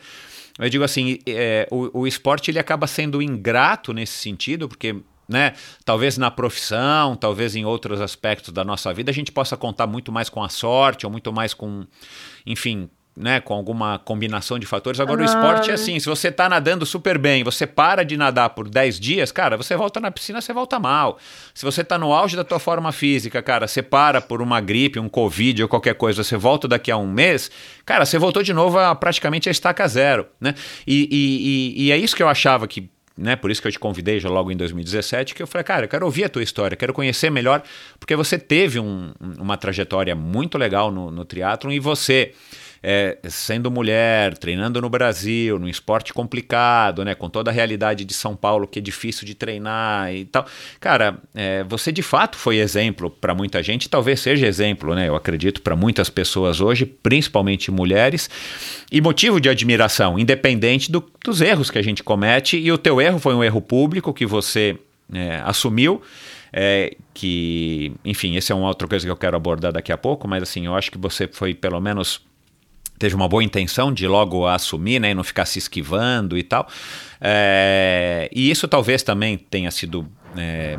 Eu 0.58 0.68
digo 0.68 0.84
assim, 0.84 1.18
é, 1.26 1.66
o, 1.70 2.00
o 2.00 2.06
esporte 2.06 2.50
ele 2.50 2.58
acaba 2.58 2.86
sendo 2.86 3.20
ingrato 3.20 3.92
nesse 3.92 4.12
sentido, 4.18 4.68
porque 4.68 4.96
né? 5.28 5.54
Talvez 5.84 6.18
na 6.18 6.30
profissão, 6.30 7.16
talvez 7.16 7.56
em 7.56 7.64
outros 7.64 8.00
aspectos 8.00 8.52
da 8.52 8.62
nossa 8.62 8.92
vida, 8.92 9.10
a 9.10 9.14
gente 9.14 9.32
possa 9.32 9.56
contar 9.56 9.86
muito 9.86 10.12
mais 10.12 10.28
com 10.28 10.42
a 10.42 10.48
sorte, 10.48 11.06
ou 11.06 11.12
muito 11.12 11.32
mais 11.32 11.54
com, 11.54 11.86
enfim, 12.44 12.90
né, 13.16 13.40
com 13.40 13.54
alguma 13.54 13.98
combinação 13.98 14.58
de 14.58 14.66
fatores. 14.66 14.98
Agora, 14.98 15.20
ah. 15.20 15.22
o 15.22 15.26
esporte 15.26 15.70
é 15.70 15.74
assim: 15.74 15.98
se 16.00 16.06
você 16.06 16.28
está 16.28 16.48
nadando 16.48 16.84
super 16.84 17.16
bem, 17.16 17.44
você 17.44 17.66
para 17.66 18.04
de 18.04 18.16
nadar 18.16 18.50
por 18.50 18.68
10 18.68 18.98
dias, 18.98 19.30
cara, 19.30 19.56
você 19.56 19.76
volta 19.76 20.00
na 20.00 20.10
piscina, 20.10 20.40
você 20.40 20.52
volta 20.52 20.78
mal. 20.78 21.18
Se 21.54 21.64
você 21.64 21.82
está 21.82 21.96
no 21.96 22.12
auge 22.12 22.36
da 22.36 22.44
tua 22.44 22.58
forma 22.58 22.90
física, 22.90 23.42
cara, 23.42 23.68
você 23.68 23.82
para 23.82 24.20
por 24.20 24.42
uma 24.42 24.60
gripe, 24.60 24.98
um 24.98 25.08
Covid 25.08 25.62
ou 25.62 25.68
qualquer 25.68 25.94
coisa, 25.94 26.24
você 26.24 26.36
volta 26.36 26.66
daqui 26.66 26.90
a 26.90 26.96
um 26.96 27.10
mês, 27.10 27.50
cara, 27.84 28.04
você 28.04 28.18
voltou 28.18 28.42
de 28.42 28.52
novo 28.52 28.78
a 28.78 28.94
praticamente 28.94 29.48
a 29.48 29.52
estaca 29.52 29.86
zero. 29.86 30.26
Né? 30.40 30.54
E, 30.86 31.08
e, 31.10 31.82
e, 31.82 31.86
e 31.86 31.92
é 31.92 31.96
isso 31.96 32.16
que 32.16 32.22
eu 32.22 32.28
achava 32.28 32.66
que 32.66 32.90
né? 33.16 33.36
Por 33.36 33.50
isso 33.50 33.62
que 33.62 33.68
eu 33.68 33.72
te 33.72 33.78
convidei 33.78 34.18
já 34.18 34.28
logo 34.28 34.50
em 34.50 34.56
2017, 34.56 35.34
que 35.34 35.42
eu 35.42 35.46
falei, 35.46 35.64
cara, 35.64 35.84
eu 35.84 35.88
quero 35.88 36.04
ouvir 36.04 36.24
a 36.24 36.28
tua 36.28 36.42
história, 36.42 36.76
quero 36.76 36.92
conhecer 36.92 37.30
melhor, 37.30 37.62
porque 37.98 38.16
você 38.16 38.36
teve 38.36 38.80
um, 38.80 39.12
uma 39.38 39.56
trajetória 39.56 40.16
muito 40.16 40.58
legal 40.58 40.90
no, 40.90 41.12
no 41.12 41.24
triatlon 41.24 41.70
e 41.70 41.78
você 41.78 42.34
é, 42.86 43.16
sendo 43.30 43.70
mulher, 43.70 44.36
treinando 44.36 44.78
no 44.78 44.90
Brasil, 44.90 45.58
num 45.58 45.66
esporte 45.66 46.12
complicado, 46.12 47.02
né, 47.02 47.14
com 47.14 47.30
toda 47.30 47.50
a 47.50 47.54
realidade 47.54 48.04
de 48.04 48.12
São 48.12 48.36
Paulo 48.36 48.68
que 48.68 48.78
é 48.78 48.82
difícil 48.82 49.26
de 49.26 49.34
treinar 49.34 50.12
e 50.12 50.26
tal. 50.26 50.44
Cara, 50.78 51.16
é, 51.34 51.64
você 51.64 51.90
de 51.90 52.02
fato 52.02 52.36
foi 52.36 52.58
exemplo 52.58 53.08
para 53.08 53.34
muita 53.34 53.62
gente, 53.62 53.88
talvez 53.88 54.20
seja 54.20 54.46
exemplo, 54.46 54.94
né, 54.94 55.08
eu 55.08 55.16
acredito, 55.16 55.62
para 55.62 55.74
muitas 55.74 56.10
pessoas 56.10 56.60
hoje, 56.60 56.84
principalmente 56.84 57.70
mulheres, 57.70 58.28
e 58.92 59.00
motivo 59.00 59.40
de 59.40 59.48
admiração, 59.48 60.18
independente 60.18 60.92
do, 60.92 61.02
dos 61.24 61.40
erros 61.40 61.70
que 61.70 61.78
a 61.78 61.82
gente 61.82 62.02
comete. 62.02 62.58
E 62.58 62.70
o 62.70 62.76
teu 62.76 63.00
erro 63.00 63.18
foi 63.18 63.34
um 63.34 63.42
erro 63.42 63.62
público 63.62 64.12
que 64.12 64.26
você 64.26 64.76
é, 65.10 65.40
assumiu. 65.42 66.02
É, 66.52 66.94
que, 67.12 67.92
enfim, 68.04 68.36
esse 68.36 68.52
é 68.52 68.54
uma 68.54 68.68
outra 68.68 68.86
coisa 68.86 69.04
que 69.04 69.10
eu 69.10 69.16
quero 69.16 69.36
abordar 69.36 69.72
daqui 69.72 69.90
a 69.90 69.98
pouco, 69.98 70.28
mas 70.28 70.44
assim, 70.44 70.66
eu 70.66 70.74
acho 70.76 70.92
que 70.92 70.98
você 70.98 71.26
foi 71.26 71.52
pelo 71.52 71.80
menos 71.80 72.20
teve 72.98 73.14
uma 73.14 73.28
boa 73.28 73.42
intenção 73.42 73.92
de 73.92 74.06
logo 74.06 74.46
assumir, 74.46 75.00
né, 75.00 75.10
e 75.10 75.14
não 75.14 75.24
ficar 75.24 75.44
se 75.46 75.58
esquivando 75.58 76.38
e 76.38 76.42
tal. 76.42 76.68
É, 77.20 78.28
e 78.34 78.50
isso 78.50 78.68
talvez 78.68 79.02
também 79.02 79.36
tenha 79.36 79.70
sido 79.70 80.06
é, 80.36 80.78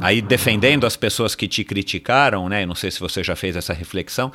aí 0.00 0.20
defendendo 0.20 0.86
as 0.86 0.96
pessoas 0.96 1.34
que 1.34 1.48
te 1.48 1.64
criticaram, 1.64 2.48
né? 2.48 2.66
Não 2.66 2.74
sei 2.74 2.90
se 2.90 3.00
você 3.00 3.22
já 3.22 3.34
fez 3.34 3.56
essa 3.56 3.72
reflexão, 3.72 4.32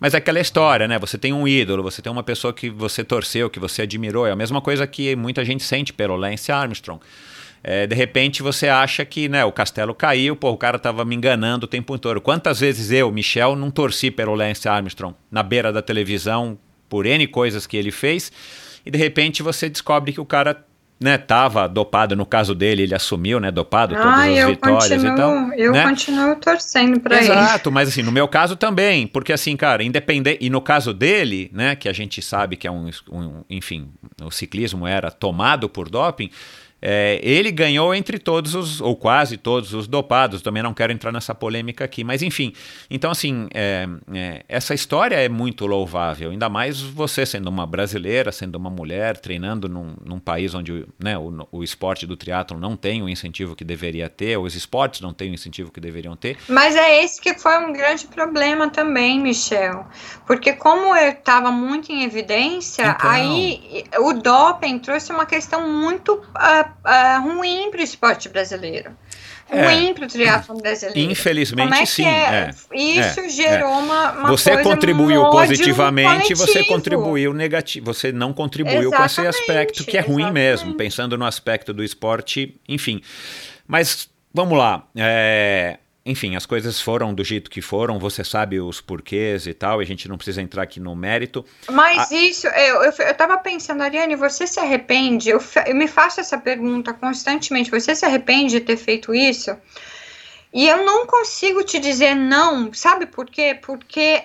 mas 0.00 0.14
é 0.14 0.18
aquela 0.18 0.40
história, 0.40 0.88
né? 0.88 0.98
Você 0.98 1.18
tem 1.18 1.32
um 1.32 1.46
ídolo, 1.46 1.82
você 1.82 2.00
tem 2.00 2.10
uma 2.10 2.22
pessoa 2.22 2.52
que 2.52 2.70
você 2.70 3.04
torceu, 3.04 3.50
que 3.50 3.60
você 3.60 3.82
admirou. 3.82 4.26
É 4.26 4.32
a 4.32 4.36
mesma 4.36 4.60
coisa 4.60 4.86
que 4.86 5.14
muita 5.16 5.44
gente 5.44 5.62
sente 5.62 5.92
pelo 5.92 6.16
Lance 6.16 6.50
Armstrong. 6.50 7.00
É, 7.66 7.86
de 7.86 7.94
repente 7.96 8.42
você 8.42 8.68
acha 8.68 9.06
que 9.06 9.26
né, 9.26 9.42
o 9.42 9.50
castelo 9.50 9.94
caiu, 9.94 10.36
pô, 10.36 10.50
o 10.50 10.56
cara 10.56 10.78
tava 10.78 11.02
me 11.02 11.14
enganando 11.14 11.64
o 11.64 11.68
tempo 11.68 11.98
todo. 11.98 12.20
Quantas 12.20 12.60
vezes 12.60 12.90
eu, 12.90 13.10
Michel, 13.10 13.56
não 13.56 13.70
torci 13.70 14.10
pelo 14.10 14.34
Lance 14.34 14.68
Armstrong 14.68 15.16
na 15.30 15.42
beira 15.42 15.72
da 15.72 15.80
televisão 15.80 16.58
por 16.88 17.06
N 17.06 17.26
coisas 17.26 17.66
que 17.66 17.76
ele 17.76 17.90
fez, 17.90 18.30
e 18.84 18.90
de 18.90 18.98
repente 18.98 19.42
você 19.42 19.68
descobre 19.68 20.12
que 20.12 20.20
o 20.20 20.24
cara 20.24 20.64
né, 21.00 21.18
tava 21.18 21.68
dopado, 21.68 22.14
no 22.14 22.24
caso 22.24 22.54
dele, 22.54 22.82
ele 22.82 22.94
assumiu, 22.94 23.40
né, 23.40 23.50
dopado, 23.50 23.94
todas 23.94 24.06
ah, 24.06 24.24
as 24.24 24.46
vitórias 24.46 24.88
continuo, 24.88 25.12
então. 25.12 25.54
Eu 25.54 25.72
né? 25.72 25.82
continuo 25.84 26.36
torcendo 26.36 27.00
para 27.00 27.16
ele. 27.16 27.26
Exato, 27.26 27.70
mas 27.70 27.88
assim, 27.88 28.02
no 28.02 28.12
meu 28.12 28.28
caso 28.28 28.56
também, 28.56 29.06
porque 29.06 29.32
assim, 29.32 29.56
cara, 29.56 29.82
independente, 29.82 30.38
e 30.40 30.48
no 30.48 30.60
caso 30.60 30.94
dele, 30.94 31.50
né, 31.52 31.74
que 31.74 31.88
a 31.88 31.92
gente 31.92 32.22
sabe 32.22 32.56
que 32.56 32.66
é 32.66 32.70
um, 32.70 32.88
um 33.10 33.44
enfim, 33.50 33.90
o 34.22 34.30
ciclismo 34.30 34.86
era 34.86 35.10
tomado 35.10 35.68
por 35.68 35.90
doping, 35.90 36.30
é, 36.86 37.18
ele 37.22 37.50
ganhou 37.50 37.94
entre 37.94 38.18
todos 38.18 38.54
os, 38.54 38.78
ou 38.78 38.94
quase 38.94 39.38
todos 39.38 39.72
os 39.72 39.88
dopados. 39.88 40.42
Também 40.42 40.62
não 40.62 40.74
quero 40.74 40.92
entrar 40.92 41.10
nessa 41.10 41.34
polêmica 41.34 41.82
aqui, 41.82 42.04
mas 42.04 42.22
enfim. 42.22 42.52
Então, 42.90 43.10
assim, 43.10 43.48
é, 43.54 43.88
é, 44.12 44.44
essa 44.46 44.74
história 44.74 45.16
é 45.16 45.26
muito 45.26 45.64
louvável, 45.64 46.30
ainda 46.30 46.50
mais 46.50 46.82
você 46.82 47.24
sendo 47.24 47.48
uma 47.48 47.66
brasileira, 47.66 48.30
sendo 48.30 48.56
uma 48.56 48.68
mulher, 48.68 49.16
treinando 49.16 49.66
num, 49.66 49.94
num 50.04 50.18
país 50.18 50.54
onde 50.54 50.86
né, 51.02 51.16
o, 51.16 51.48
o 51.50 51.64
esporte 51.64 52.06
do 52.06 52.18
triatlo 52.18 52.60
não 52.60 52.76
tem 52.76 53.02
o 53.02 53.08
incentivo 53.08 53.56
que 53.56 53.64
deveria 53.64 54.10
ter, 54.10 54.36
os 54.36 54.54
esportes 54.54 55.00
não 55.00 55.14
têm 55.14 55.30
o 55.30 55.34
incentivo 55.34 55.72
que 55.72 55.80
deveriam 55.80 56.14
ter. 56.14 56.36
Mas 56.48 56.76
é 56.76 57.02
esse 57.02 57.18
que 57.18 57.32
foi 57.38 57.56
um 57.64 57.72
grande 57.72 58.06
problema 58.08 58.68
também, 58.68 59.18
Michel. 59.18 59.86
Porque 60.26 60.52
como 60.52 60.94
eu 60.94 61.12
estava 61.12 61.50
muito 61.50 61.90
em 61.90 62.04
evidência, 62.04 62.94
então... 62.98 63.10
aí 63.10 63.84
o 64.00 64.12
doping 64.12 64.78
trouxe 64.80 65.10
uma 65.12 65.24
questão 65.24 65.66
muito 65.66 66.14
uh, 66.14 66.73
uh, 66.84 67.22
ruim 67.22 67.70
para 67.70 67.80
o 67.80 67.84
esporte 67.84 68.28
brasileiro. 68.28 68.96
É. 69.50 69.66
ruim 69.66 69.92
para 69.92 70.06
o 70.06 70.08
triatlon 70.08 70.56
brasileiro. 70.56 71.12
Infelizmente, 71.12 71.74
é 71.74 71.86
sim. 71.86 72.06
é? 72.06 72.50
é. 72.72 72.76
Isso 72.76 73.20
é, 73.20 73.28
gerou 73.28 73.78
Uma, 73.78 74.12
uma 74.12 74.28
Você 74.30 74.56
contribuiu 74.62 75.22
um 75.22 75.30
positivamente, 75.30 76.34
você 76.34 76.64
contribuiu 76.64 77.34
negativo. 77.34 77.92
Você 77.92 78.10
não 78.10 78.32
contribuiu 78.32 78.90
com 78.90 79.04
esse 79.04 79.20
Exatamente, 79.20 79.40
aspecto 79.40 79.84
que 79.84 79.98
é 79.98 80.00
ruim 80.00 80.30
mesmo, 80.32 80.70
exatamente. 80.70 80.76
pensando 80.76 81.18
no 81.18 81.26
aspecto 81.26 81.74
do 81.74 81.84
esporte, 81.84 82.58
enfim. 82.66 83.02
Mas 83.66 84.08
vamos 84.32 84.56
lá. 84.56 84.86
é, 84.96 85.78
Enfim, 86.06 86.36
as 86.36 86.44
coisas 86.44 86.78
foram 86.80 87.14
do 87.14 87.24
jeito 87.24 87.50
que 87.50 87.62
foram, 87.62 87.98
você 87.98 88.22
sabe 88.22 88.60
os 88.60 88.78
porquês 88.78 89.46
e 89.46 89.54
tal, 89.54 89.80
e 89.80 89.84
a 89.84 89.86
gente 89.86 90.06
não 90.06 90.18
precisa 90.18 90.42
entrar 90.42 90.62
aqui 90.62 90.78
no 90.78 90.94
mérito. 90.94 91.44
Mas 91.70 92.10
isso, 92.10 92.46
eu, 92.46 92.82
eu, 92.82 92.92
eu 92.92 93.14
tava 93.14 93.38
pensando, 93.38 93.82
Ariane, 93.82 94.14
você 94.14 94.46
se 94.46 94.60
arrepende? 94.60 95.30
Eu, 95.30 95.42
eu 95.66 95.74
me 95.74 95.88
faço 95.88 96.20
essa 96.20 96.36
pergunta 96.36 96.92
constantemente. 96.92 97.70
Você 97.70 97.94
se 97.94 98.04
arrepende 98.04 98.58
de 98.58 98.60
ter 98.60 98.76
feito 98.76 99.14
isso? 99.14 99.56
E 100.52 100.68
eu 100.68 100.84
não 100.84 101.06
consigo 101.06 101.64
te 101.64 101.78
dizer 101.78 102.14
não, 102.14 102.72
sabe 102.74 103.06
por 103.06 103.26
quê? 103.26 103.58
Porque 103.60 104.24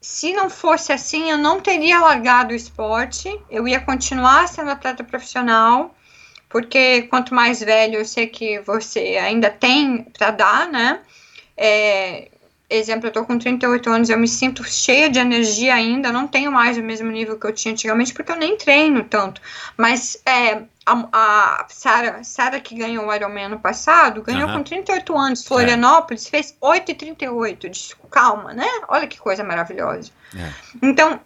se 0.00 0.32
não 0.32 0.50
fosse 0.50 0.92
assim, 0.92 1.30
eu 1.30 1.38
não 1.38 1.60
teria 1.60 2.00
largado 2.00 2.52
o 2.52 2.56
esporte, 2.56 3.28
eu 3.48 3.66
ia 3.66 3.80
continuar 3.80 4.48
sendo 4.48 4.70
atleta 4.70 5.04
profissional, 5.04 5.94
porque 6.48 7.02
quanto 7.02 7.34
mais 7.34 7.60
velho, 7.60 7.96
eu 7.96 8.04
sei 8.04 8.26
que 8.26 8.60
você 8.60 9.18
ainda 9.20 9.50
tem 9.50 10.04
para 10.16 10.30
dar, 10.30 10.68
né? 10.68 11.00
É, 11.56 12.28
exemplo, 12.70 13.08
eu 13.08 13.12
tô 13.12 13.24
com 13.24 13.38
38 13.38 13.90
anos, 13.90 14.10
eu 14.10 14.18
me 14.18 14.28
sinto 14.28 14.62
cheia 14.64 15.08
de 15.08 15.18
energia 15.18 15.74
ainda, 15.74 16.12
não 16.12 16.26
tenho 16.26 16.52
mais 16.52 16.76
o 16.76 16.82
mesmo 16.82 17.10
nível 17.10 17.38
que 17.38 17.46
eu 17.46 17.52
tinha 17.52 17.72
antigamente, 17.72 18.12
porque 18.12 18.30
eu 18.30 18.36
nem 18.36 18.56
treino 18.56 19.04
tanto. 19.04 19.40
Mas 19.76 20.20
é, 20.26 20.62
a, 20.84 21.08
a 21.12 21.66
Sara, 21.68 22.22
Sara 22.22 22.60
que 22.60 22.74
ganhou 22.74 23.06
o 23.06 23.14
Ironman 23.14 23.46
ano 23.46 23.60
passado, 23.60 24.22
ganhou 24.22 24.48
Aham. 24.48 24.58
com 24.58 24.64
38 24.64 25.16
anos, 25.16 25.46
Florianópolis, 25.46 26.28
fez 26.28 26.54
8,38. 26.60 27.70
Diz, 27.70 27.96
Calma, 28.10 28.52
né? 28.52 28.68
Olha 28.88 29.06
que 29.06 29.18
coisa 29.18 29.42
maravilhosa. 29.44 30.10
É. 30.36 30.50
Então, 30.82 31.20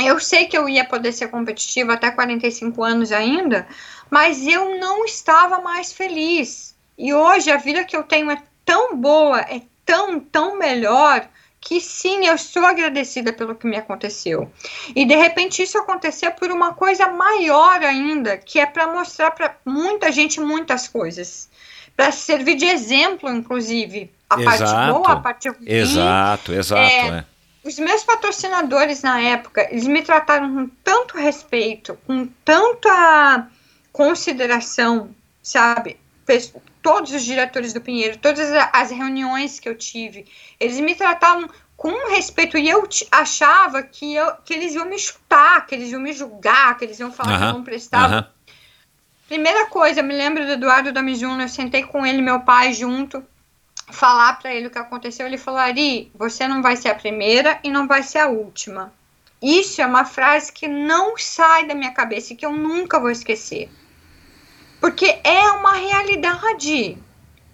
eu 0.00 0.18
sei 0.18 0.46
que 0.46 0.56
eu 0.56 0.68
ia 0.68 0.84
poder 0.84 1.12
ser 1.12 1.28
competitiva 1.28 1.94
até 1.94 2.10
45 2.10 2.82
anos 2.82 3.12
ainda, 3.12 3.66
mas 4.14 4.46
eu 4.46 4.78
não 4.78 5.04
estava 5.04 5.60
mais 5.60 5.92
feliz. 5.92 6.76
E 6.96 7.12
hoje 7.12 7.50
a 7.50 7.56
vida 7.56 7.82
que 7.82 7.96
eu 7.96 8.04
tenho 8.04 8.30
é 8.30 8.40
tão 8.64 8.96
boa, 8.96 9.40
é 9.40 9.60
tão, 9.84 10.20
tão 10.20 10.56
melhor, 10.56 11.28
que 11.60 11.80
sim, 11.80 12.24
eu 12.24 12.36
estou 12.36 12.64
agradecida 12.64 13.32
pelo 13.32 13.56
que 13.56 13.66
me 13.66 13.76
aconteceu. 13.76 14.48
E 14.94 15.04
de 15.04 15.16
repente 15.16 15.64
isso 15.64 15.76
aconteceu 15.78 16.30
por 16.30 16.52
uma 16.52 16.74
coisa 16.74 17.08
maior 17.08 17.82
ainda, 17.82 18.38
que 18.38 18.60
é 18.60 18.66
para 18.66 18.86
mostrar 18.86 19.32
para 19.32 19.56
muita 19.64 20.12
gente 20.12 20.40
muitas 20.40 20.86
coisas. 20.86 21.48
Para 21.96 22.12
servir 22.12 22.54
de 22.54 22.66
exemplo, 22.66 23.28
inclusive. 23.28 24.12
A 24.30 24.36
parte 24.36 24.62
Exato. 24.62 24.92
boa, 24.94 25.12
a 25.12 25.16
parte 25.16 25.48
ruim. 25.48 25.66
Exato, 25.66 26.52
exato. 26.52 26.80
É, 26.80 27.08
é. 27.08 27.24
Os 27.64 27.80
meus 27.80 28.04
patrocinadores 28.04 29.02
na 29.02 29.20
época, 29.20 29.66
eles 29.72 29.88
me 29.88 30.02
trataram 30.02 30.54
com 30.54 30.68
tanto 30.84 31.16
respeito, 31.16 31.98
com 32.06 32.28
tanta 32.44 33.50
consideração, 33.94 35.14
sabe? 35.40 35.96
Todos 36.82 37.12
os 37.12 37.24
diretores 37.24 37.72
do 37.72 37.80
Pinheiro, 37.80 38.18
todas 38.18 38.50
as 38.72 38.90
reuniões 38.90 39.60
que 39.60 39.68
eu 39.68 39.76
tive, 39.76 40.26
eles 40.58 40.80
me 40.80 40.96
tratavam 40.96 41.48
com 41.76 42.10
respeito 42.10 42.58
e 42.58 42.68
eu 42.68 42.88
achava 43.12 43.84
que, 43.84 44.14
eu, 44.14 44.34
que 44.44 44.52
eles 44.52 44.74
iam 44.74 44.84
me 44.84 44.98
chutar, 44.98 45.64
que 45.64 45.76
eles 45.76 45.92
iam 45.92 46.00
me 46.00 46.12
julgar, 46.12 46.76
que 46.76 46.84
eles 46.84 46.98
iam 46.98 47.12
falar 47.12 47.38
que 47.38 47.44
Aham, 47.44 47.50
eu 47.50 47.54
não 47.54 47.62
prestava. 47.62 48.14
Aham. 48.14 48.26
Primeira 49.28 49.66
coisa, 49.66 50.00
eu 50.00 50.04
me 50.04 50.14
lembro 50.14 50.44
do 50.44 50.52
Eduardo 50.52 50.92
Damijuno, 50.92 51.42
eu 51.42 51.48
sentei 51.48 51.84
com 51.84 52.04
ele, 52.04 52.20
meu 52.20 52.40
pai, 52.40 52.72
junto, 52.72 53.24
falar 53.90 54.40
pra 54.40 54.52
ele 54.52 54.66
o 54.66 54.70
que 54.70 54.78
aconteceu. 54.78 55.24
Ele 55.24 55.38
falou: 55.38 55.60
Ari, 55.60 56.10
você 56.14 56.48
não 56.48 56.60
vai 56.60 56.76
ser 56.76 56.88
a 56.88 56.94
primeira 56.96 57.60
e 57.62 57.70
não 57.70 57.86
vai 57.86 58.02
ser 58.02 58.18
a 58.18 58.28
última. 58.28 58.92
Isso 59.40 59.80
é 59.80 59.86
uma 59.86 60.04
frase 60.04 60.52
que 60.52 60.66
não 60.66 61.16
sai 61.16 61.66
da 61.66 61.74
minha 61.74 61.92
cabeça 61.92 62.32
e 62.32 62.36
que 62.36 62.44
eu 62.44 62.52
nunca 62.52 62.98
vou 62.98 63.10
esquecer. 63.10 63.70
Porque 64.84 65.18
é 65.24 65.50
uma 65.52 65.72
realidade. 65.72 66.98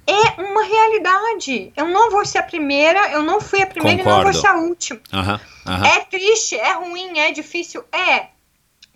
É 0.04 0.42
uma 0.42 0.64
realidade. 0.64 1.72
Eu 1.76 1.86
não 1.86 2.10
vou 2.10 2.24
ser 2.26 2.38
a 2.38 2.42
primeira, 2.42 3.12
eu 3.12 3.22
não 3.22 3.40
fui 3.40 3.62
a 3.62 3.68
primeira 3.68 4.02
e 4.02 4.04
não 4.04 4.14
Concordo. 4.14 4.32
vou 4.32 4.40
ser 4.40 4.48
a 4.48 4.56
última. 4.56 5.00
Aham, 5.12 5.40
aham. 5.64 5.86
É 5.86 6.00
triste, 6.00 6.56
é 6.56 6.72
ruim, 6.72 7.20
é 7.20 7.30
difícil, 7.30 7.84
é. 7.92 8.30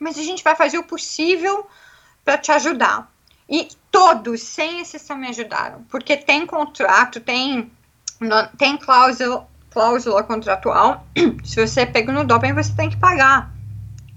Mas 0.01 0.19
a 0.19 0.23
gente 0.25 0.43
vai 0.43 0.57
fazer 0.57 0.79
o 0.79 0.83
possível 0.83 1.65
para 2.25 2.37
te 2.37 2.51
ajudar. 2.51 3.09
E 3.49 3.69
todos, 3.89 4.43
sem 4.43 4.81
exceção, 4.81 5.17
me 5.17 5.29
ajudaram. 5.29 5.85
Porque 5.89 6.17
tem 6.17 6.45
contrato, 6.45 7.21
tem, 7.21 7.71
tem 8.59 8.77
cláusula, 8.77 9.47
cláusula 9.71 10.25
contratual. 10.25 11.07
Se 11.45 11.65
você 11.65 11.83
é 11.83 11.87
pego 11.87 12.11
no 12.11 12.25
doping, 12.25 12.53
você 12.53 12.73
tem 12.75 12.91
que 12.91 12.97
pagar 12.97 13.55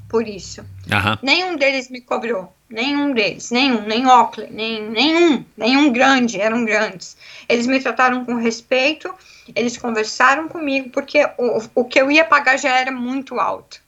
por 0.10 0.27
isso. 0.27 0.65
Aham. 0.91 1.19
Nenhum 1.22 1.56
deles 1.56 1.88
me 1.91 2.02
cobrou. 2.02 2.56
Nenhum 2.69 3.14
deles. 3.14 3.49
Nenhum. 3.52 3.81
Nem 3.81 4.06
Oakley. 4.07 4.49
Nem, 4.52 4.89
nenhum. 4.89 5.45
Nenhum 5.56 5.91
grande. 5.91 6.39
Eram 6.41 6.65
grandes. 6.65 7.15
Eles 7.48 7.65
me 7.65 7.80
trataram 7.80 8.26
com 8.26 8.35
respeito. 8.35 9.14
Eles 9.56 9.77
conversaram 9.77 10.48
comigo. 10.49 10.89
Porque 10.89 11.23
o, 11.38 11.61
o 11.76 11.85
que 11.85 11.99
eu 11.99 12.11
ia 12.11 12.26
pagar 12.26 12.57
já 12.57 12.77
era 12.77 12.91
muito 12.91 13.39
alto. 13.39 13.80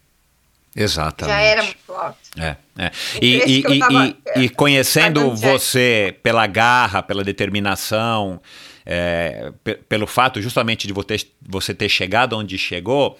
Exatamente. 0.76 1.36
Já 1.36 1.42
era 1.42 1.64
muito 1.64 1.92
alto. 1.94 2.18
É, 2.38 2.56
é. 2.78 2.92
E, 3.22 3.38
e- 3.60 3.64
eu 3.64 3.74
e- 3.74 3.80
tava, 3.80 4.16
e- 4.38 4.50
conhecendo 4.50 5.36
você 5.36 6.16
pela 6.24 6.48
garra, 6.48 7.02
pela 7.04 7.24
determinação, 7.24 8.40
é, 8.86 9.52
pe- 9.64 9.76
pelo 9.76 10.08
fato 10.08 10.42
justamente 10.42 10.88
de 10.88 10.94
vo- 10.94 11.04
ter- 11.04 11.28
você 11.42 11.74
ter 11.74 11.90
chegado 11.90 12.38
onde 12.38 12.58
chegou, 12.58 13.20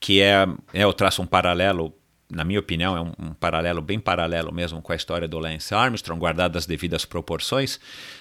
que 0.00 0.20
é, 0.20 0.46
é, 0.74 0.82
eu 0.84 0.92
traço 0.92 1.22
um 1.22 1.26
paralelo, 1.26 1.94
na 2.30 2.44
minha 2.44 2.58
opinião, 2.58 2.96
é 2.96 3.00
um, 3.00 3.12
um 3.28 3.34
paralelo 3.34 3.80
bem 3.80 3.98
paralelo 4.00 4.52
mesmo 4.52 4.82
com 4.82 4.92
a 4.92 4.96
história 4.96 5.28
do 5.28 5.38
Lance 5.38 5.74
Armstrong, 5.74 6.18
guardado 6.18 6.56
as 6.56 6.66
devidas 6.66 7.04
proporções. 7.04 7.78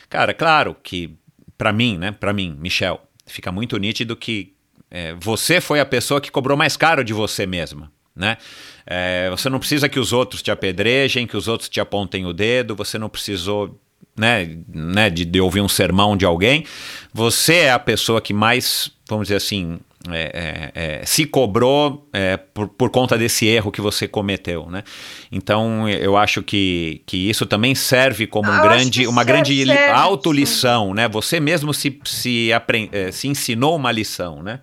Cara, 0.10 0.34
claro 0.34 0.76
que 0.82 1.18
para 1.58 1.72
mim, 1.72 1.98
né, 1.98 2.12
para 2.12 2.34
mim, 2.34 2.56
Michel, 2.60 3.02
fica 3.26 3.52
muito 3.52 3.78
nítido 3.78 4.16
que 4.16 4.54
é, 4.92 5.14
você 5.16 5.60
foi 5.60 5.80
a 5.80 5.86
pessoa 5.86 6.22
que 6.22 6.32
cobrou 6.32 6.58
mais 6.58 6.78
caro 6.78 7.04
de 7.04 7.14
você 7.14 7.46
mesma, 7.46 7.92
né? 8.16 8.38
É, 8.86 9.30
você 9.30 9.50
não 9.50 9.60
precisa 9.60 9.90
que 9.90 10.00
os 10.00 10.14
outros 10.14 10.42
te 10.42 10.52
apedrejem, 10.52 11.26
que 11.26 11.36
os 11.36 11.48
outros 11.48 11.68
te 11.68 11.80
apontem 11.80 12.26
o 12.26 12.34
dedo, 12.34 12.76
você 12.76 13.00
não 13.00 13.10
precisou 13.10 13.80
né, 14.16 14.58
né, 14.68 15.10
de, 15.10 15.26
de 15.26 15.42
ouvir 15.42 15.62
um 15.62 15.68
sermão 15.68 16.16
de 16.16 16.26
alguém. 16.26 16.66
Você 17.14 17.56
é 17.56 17.72
a 17.72 17.80
pessoa 17.80 18.22
que 18.22 18.34
mais, 18.34 18.92
vamos 19.10 19.26
dizer 19.28 19.38
assim, 19.38 19.80
é, 20.14 20.32
é, 20.34 20.72
é, 21.02 21.06
se 21.06 21.26
cobrou 21.26 22.08
é, 22.14 22.38
por, 22.38 22.68
por 22.68 22.90
conta 22.90 23.18
desse 23.18 23.46
erro 23.48 23.72
que 23.72 23.82
você 23.82 24.08
cometeu, 24.08 24.70
né? 24.70 24.84
Então 25.32 25.88
eu 25.90 26.18
acho 26.18 26.44
que, 26.44 27.02
que 27.06 27.30
isso 27.30 27.46
também 27.46 27.74
serve 27.76 28.28
como 28.28 28.52
um 28.52 28.54
Ah, 28.54 28.62
grande, 28.62 29.08
uma 29.08 29.24
grande 29.24 29.66
serve, 29.66 29.92
autolição, 29.92 30.94
né? 30.94 31.08
Você 31.10 31.40
mesmo 31.40 31.74
se, 31.74 32.00
se, 32.06 32.52
apren- 32.54 32.90
eh, 32.92 33.12
se 33.12 33.28
ensinou 33.28 33.76
uma 33.76 33.92
lição, 33.92 34.42
né? 34.44 34.62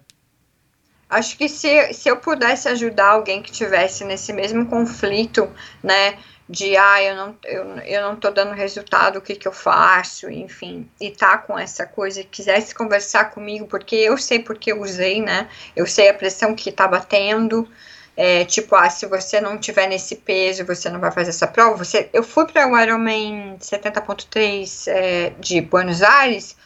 Acho 1.09 1.37
que 1.37 1.47
se, 1.49 1.93
se 1.93 2.09
eu 2.09 2.17
pudesse 2.17 2.69
ajudar 2.69 3.11
alguém 3.11 3.43
que 3.43 3.53
tivesse 3.53 4.03
nesse 4.03 4.33
mesmo 4.33 4.65
conflito, 4.67 5.47
né, 5.83 6.19
de 6.49 6.77
ah, 6.77 7.03
eu 7.03 7.17
não, 7.17 7.37
eu, 7.45 7.65
eu 7.79 8.03
não 8.03 8.17
tô 8.17 8.31
dando 8.31 8.53
resultado, 8.53 9.19
o 9.19 9.23
que 9.23 9.37
que 9.37 9.47
eu 9.47 9.53
faço, 9.53 10.29
enfim, 10.29 10.89
e 11.01 11.11
tá 11.11 11.39
com 11.39 11.59
essa 11.59 11.87
coisa 11.87 12.23
quisesse 12.25 12.75
conversar 12.75 13.31
comigo, 13.31 13.67
porque 13.67 13.97
eu 13.97 14.19
sei 14.19 14.41
porque 14.41 14.73
eu 14.73 14.81
usei, 14.83 15.23
né, 15.23 15.49
eu 15.77 15.87
sei 15.87 16.09
a 16.09 16.15
pressão 16.15 16.55
que 16.55 16.73
tá 16.73 16.89
batendo, 16.89 17.69
é, 18.17 18.45
tipo, 18.45 18.75
ah, 18.75 18.91
se 18.91 19.07
você 19.07 19.41
não 19.41 19.57
tiver 19.57 19.87
nesse 19.87 20.17
peso, 20.17 20.67
você 20.67 20.91
não 20.91 21.01
vai 21.01 21.11
fazer 21.13 21.31
essa 21.31 21.47
prova, 21.47 21.85
você, 21.85 22.11
eu 22.13 22.23
fui 22.23 22.47
para 22.47 22.69
o 22.69 22.79
Ironman 22.79 23.57
70.3 23.59 24.89
é, 24.89 25.31
de 25.39 25.61
Buenos 25.61 26.03
Aires 26.03 26.57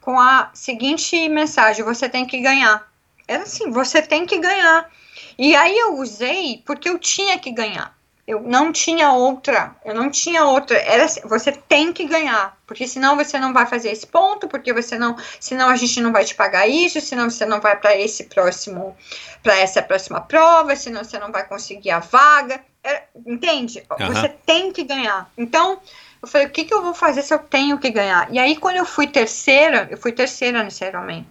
com 0.00 0.18
a 0.20 0.50
seguinte 0.54 1.28
mensagem, 1.28 1.84
você 1.84 2.08
tem 2.08 2.24
que 2.24 2.40
ganhar, 2.40 2.88
era 3.26 3.42
assim, 3.42 3.70
você 3.70 4.00
tem 4.00 4.24
que 4.24 4.38
ganhar. 4.38 4.88
E 5.38 5.54
aí 5.54 5.76
eu 5.76 5.96
usei 5.96 6.62
porque 6.64 6.88
eu 6.88 6.98
tinha 6.98 7.38
que 7.38 7.50
ganhar. 7.50 7.95
Eu 8.26 8.40
não 8.40 8.72
tinha 8.72 9.12
outra, 9.12 9.76
eu 9.84 9.94
não 9.94 10.10
tinha 10.10 10.44
outra. 10.44 10.76
Era 10.78 11.04
assim, 11.04 11.20
você 11.28 11.52
tem 11.52 11.92
que 11.92 12.04
ganhar, 12.04 12.56
porque 12.66 12.88
senão 12.88 13.14
você 13.16 13.38
não 13.38 13.52
vai 13.52 13.66
fazer 13.66 13.90
esse 13.92 14.06
ponto, 14.06 14.48
porque 14.48 14.72
você 14.72 14.98
não, 14.98 15.16
senão 15.38 15.68
a 15.68 15.76
gente 15.76 16.00
não 16.00 16.12
vai 16.12 16.24
te 16.24 16.34
pagar 16.34 16.66
isso, 16.66 17.00
senão 17.00 17.30
você 17.30 17.46
não 17.46 17.60
vai 17.60 17.76
para 17.76 17.96
esse 17.96 18.24
próximo, 18.24 18.96
para 19.44 19.56
essa 19.58 19.80
próxima 19.80 20.20
prova, 20.20 20.74
senão 20.74 21.04
você 21.04 21.18
não 21.20 21.30
vai 21.30 21.46
conseguir 21.46 21.90
a 21.92 22.00
vaga. 22.00 22.60
Era- 22.82 23.04
entende? 23.24 23.84
Aham. 23.90 24.12
Você 24.12 24.28
tem 24.28 24.72
que 24.72 24.82
ganhar. 24.82 25.30
Então, 25.38 25.80
eu 26.20 26.26
falei, 26.26 26.48
o 26.48 26.50
que, 26.50 26.64
que 26.64 26.74
eu 26.74 26.82
vou 26.82 26.94
fazer 26.94 27.22
se 27.22 27.32
eu 27.32 27.38
tenho 27.38 27.78
que 27.78 27.90
ganhar? 27.90 28.28
E 28.32 28.38
aí, 28.40 28.56
quando 28.56 28.76
eu 28.76 28.84
fui 28.84 29.06
terceira, 29.06 29.86
eu 29.88 29.96
fui 29.98 30.10
terceira 30.10 30.64
nesse 30.64 30.84
Ironman. 30.84 31.24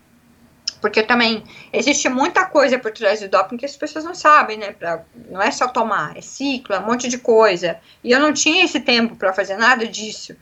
Porque 0.86 1.02
também 1.02 1.44
existe 1.74 2.08
muita 2.08 2.46
coisa 2.46 2.78
por 2.78 2.92
trás 2.92 3.20
do 3.20 3.28
doping 3.28 3.58
que 3.58 3.66
as 3.66 3.76
pessoas 3.76 4.06
não 4.06 4.14
sabem, 4.14 4.56
né? 4.56 4.72
Pra, 4.72 5.04
não 5.32 5.42
é 5.42 5.50
só 5.50 5.68
tomar, 5.68 6.16
é 6.16 6.22
ciclo, 6.22 6.76
é 6.76 6.80
um 6.80 6.86
monte 6.86 7.08
de 7.08 7.18
coisa. 7.18 7.80
E 8.04 8.12
eu 8.12 8.20
não 8.20 8.32
tinha 8.32 8.64
esse 8.64 8.80
tempo 8.80 9.16
para 9.16 9.34
fazer 9.34 9.58
nada 9.58 9.88
disso. 9.88 10.36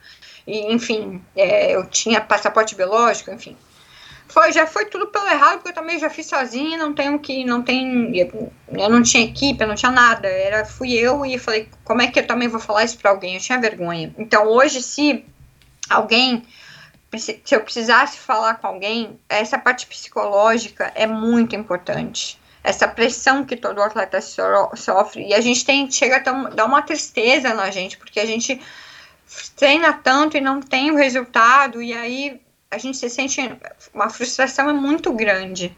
e, 0.46 0.70
enfim, 0.70 1.24
é, 1.34 1.74
eu 1.74 1.86
tinha 1.86 2.20
passaporte 2.20 2.74
biológico, 2.74 3.30
enfim. 3.30 3.56
Foi, 4.28 4.52
já 4.52 4.66
foi 4.66 4.84
tudo 4.84 5.06
pelo 5.06 5.26
errado, 5.28 5.54
porque 5.54 5.70
eu 5.70 5.74
também 5.74 5.98
já 5.98 6.10
fiz 6.10 6.26
sozinha, 6.26 6.76
não 6.76 6.92
tenho 6.92 7.18
que, 7.18 7.42
não 7.42 7.62
tem, 7.62 8.14
eu, 8.14 8.52
eu 8.70 8.90
não 8.90 9.02
tinha 9.02 9.24
equipe, 9.24 9.62
eu 9.62 9.68
não 9.68 9.74
tinha 9.74 9.92
nada, 9.92 10.28
era, 10.28 10.66
fui 10.66 10.92
eu 10.92 11.24
e 11.24 11.38
falei, 11.38 11.70
como 11.84 12.02
é 12.02 12.08
que 12.08 12.20
eu 12.20 12.26
também 12.26 12.48
vou 12.48 12.60
falar 12.60 12.84
isso 12.84 12.98
para 12.98 13.10
alguém? 13.10 13.36
Eu 13.36 13.40
tinha 13.40 13.58
vergonha. 13.58 14.14
Então, 14.18 14.46
hoje, 14.46 14.82
se 14.82 15.24
alguém 15.88 16.44
se 17.18 17.42
eu 17.50 17.60
precisasse 17.60 18.18
falar 18.18 18.54
com 18.54 18.66
alguém, 18.66 19.18
essa 19.28 19.58
parte 19.58 19.86
psicológica 19.86 20.92
é 20.94 21.06
muito 21.06 21.54
importante. 21.54 22.38
Essa 22.62 22.88
pressão 22.88 23.44
que 23.44 23.56
todo 23.56 23.82
atleta 23.82 24.20
so 24.20 24.42
sofre. 24.74 25.28
E 25.28 25.34
a 25.34 25.40
gente 25.40 25.64
tem, 25.64 25.90
chega 25.90 26.16
a 26.16 26.48
dar 26.50 26.64
uma 26.64 26.82
tristeza 26.82 27.52
na 27.52 27.70
gente, 27.70 27.98
porque 27.98 28.18
a 28.18 28.26
gente 28.26 28.60
treina 29.56 29.92
tanto 29.92 30.36
e 30.36 30.40
não 30.40 30.60
tem 30.60 30.90
o 30.90 30.96
resultado, 30.96 31.82
e 31.82 31.92
aí 31.92 32.40
a 32.70 32.78
gente 32.78 32.96
se 32.96 33.10
sente. 33.10 33.40
Uma 33.92 34.08
frustração 34.08 34.68
é 34.70 34.72
muito 34.72 35.12
grande. 35.12 35.76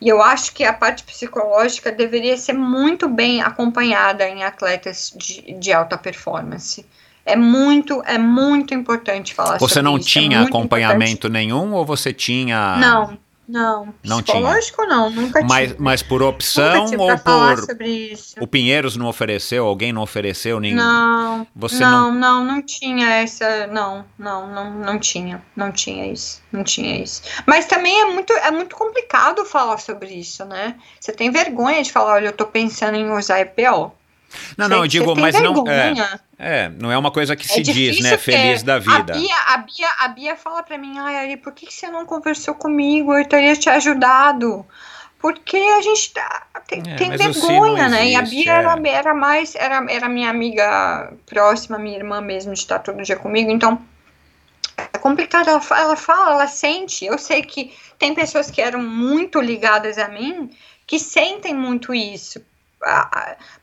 E 0.00 0.08
eu 0.08 0.20
acho 0.20 0.52
que 0.52 0.64
a 0.64 0.72
parte 0.72 1.04
psicológica 1.04 1.90
deveria 1.90 2.36
ser 2.36 2.52
muito 2.52 3.08
bem 3.08 3.40
acompanhada 3.40 4.28
em 4.28 4.42
atletas 4.42 5.12
de, 5.16 5.52
de 5.54 5.72
alta 5.72 5.96
performance. 5.96 6.84
É 7.26 7.36
muito, 7.36 8.02
é 8.06 8.18
muito 8.18 8.74
importante 8.74 9.34
falar 9.34 9.58
você 9.58 9.74
sobre 9.74 9.82
não 9.90 9.96
isso. 9.98 10.08
tinha 10.08 10.36
é 10.36 10.40
muito 10.40 10.50
acompanhamento 10.50 11.28
nenhum 11.28 11.72
ou 11.72 11.84
você 11.84 12.12
tinha. 12.12 12.76
importante. 12.76 12.80
Não, 12.80 13.18
não. 13.46 13.94
Não 14.02 14.22
Psicológico 14.22 14.86
não, 14.86 15.10
nunca 15.10 15.42
Mas, 15.44 15.68
tive. 15.70 15.82
mas 15.82 16.02
por 16.02 16.22
opção 16.22 16.86
ou 16.98 17.18
por. 17.18 17.58
sobre 17.58 17.88
isso. 17.88 18.36
O 18.40 18.46
Pinheiros 18.46 18.96
não 18.96 19.06
ofereceu? 19.06 19.66
Alguém 19.66 19.92
não 19.92 20.02
ofereceu 20.02 20.58
nenhum? 20.58 20.76
Não, 20.76 21.46
Você 21.54 21.80
não, 21.80 22.12
não, 22.12 22.44
não 22.44 22.62
tinha 22.62 23.06
essa, 23.08 23.66
não, 23.66 24.04
não, 24.18 24.50
não, 24.52 24.70
não 24.70 24.98
tinha, 24.98 25.42
não 25.54 25.70
tinha 25.70 26.06
isso, 26.10 26.42
não 26.50 26.64
tinha 26.64 27.02
isso. 27.02 27.22
Mas 27.46 27.66
também 27.66 28.00
é 28.00 28.06
muito, 28.06 28.32
é 28.32 28.50
muito 28.50 28.74
complicado 28.74 29.44
falar 29.44 29.78
sobre 29.78 30.08
isso, 30.14 30.44
né? 30.44 30.76
Você 30.98 31.12
tem 31.12 31.30
vergonha 31.30 31.82
de 31.82 31.92
falar, 31.92 32.14
olha, 32.14 32.28
eu 32.28 32.32
tô 32.32 32.46
pensando 32.46 32.96
em 32.96 33.10
usar 33.10 33.40
EPO. 33.40 33.92
Não, 34.56 34.68
não, 34.68 34.78
eu 34.78 34.86
digo, 34.86 35.14
mas 35.14 35.38
não. 35.40 35.66
É, 35.68 35.94
é, 36.38 36.68
não 36.68 36.90
é 36.90 36.98
uma 36.98 37.10
coisa 37.10 37.34
que 37.36 37.46
se 37.46 37.60
É 37.60 37.62
diz, 37.62 38.00
né? 38.00 38.16
Feliz 38.16 38.62
da 38.62 38.78
vida. 38.78 39.12
A 39.12 39.16
Bia, 39.16 39.36
a 39.46 39.58
Bia, 39.58 39.88
a 40.00 40.08
Bia 40.08 40.36
fala 40.36 40.62
pra 40.62 40.78
mim, 40.78 40.98
ai, 40.98 41.16
Ari, 41.16 41.36
por 41.36 41.52
que, 41.52 41.66
que 41.66 41.74
você 41.74 41.88
não 41.88 42.04
conversou 42.06 42.54
comigo? 42.54 43.14
Eu 43.14 43.26
teria 43.26 43.54
te 43.56 43.68
ajudado. 43.68 44.64
Porque 45.18 45.56
a 45.56 45.80
gente 45.80 46.12
tá, 46.12 46.42
tem, 46.66 46.82
É, 46.86 46.96
tem 46.96 47.16
vergonha, 47.16 47.88
né? 47.88 48.10
E 48.10 48.14
a 48.14 48.20
existe, 48.20 48.44
Bia 48.44 48.52
é. 48.52 48.56
era, 48.56 48.88
era 48.88 49.14
mais, 49.14 49.54
era, 49.54 49.84
era 49.88 50.06
minha 50.06 50.28
amiga 50.28 51.12
próxima, 51.24 51.78
minha 51.78 51.96
irmã 51.96 52.20
mesmo, 52.20 52.52
de 52.52 52.58
estar 52.58 52.78
todo 52.80 53.02
dia 53.02 53.16
comigo, 53.16 53.50
então 53.50 53.80
é 54.92 54.98
complicado. 54.98 55.48
Ela, 55.48 55.62
ela 55.78 55.96
fala, 55.96 56.32
ela 56.32 56.46
sente. 56.46 57.06
Eu 57.06 57.16
sei 57.16 57.42
que 57.42 57.74
tem 57.98 58.14
pessoas 58.14 58.50
que 58.50 58.60
eram 58.60 58.82
muito 58.82 59.40
ligadas 59.40 59.96
a 59.96 60.08
mim 60.08 60.50
que 60.86 60.98
sentem 60.98 61.54
muito 61.54 61.94
isso. 61.94 62.44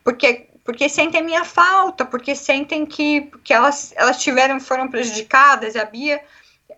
Porque, 0.02 0.48
porque 0.64 0.88
sentem 0.88 1.22
minha 1.22 1.44
falta, 1.44 2.04
porque 2.04 2.34
sentem 2.34 2.86
que, 2.86 3.30
que 3.42 3.52
elas, 3.52 3.92
elas 3.96 4.22
tiveram, 4.22 4.60
foram 4.60 4.88
prejudicadas. 4.88 5.74
A 5.76 5.84
Bia, 5.84 6.20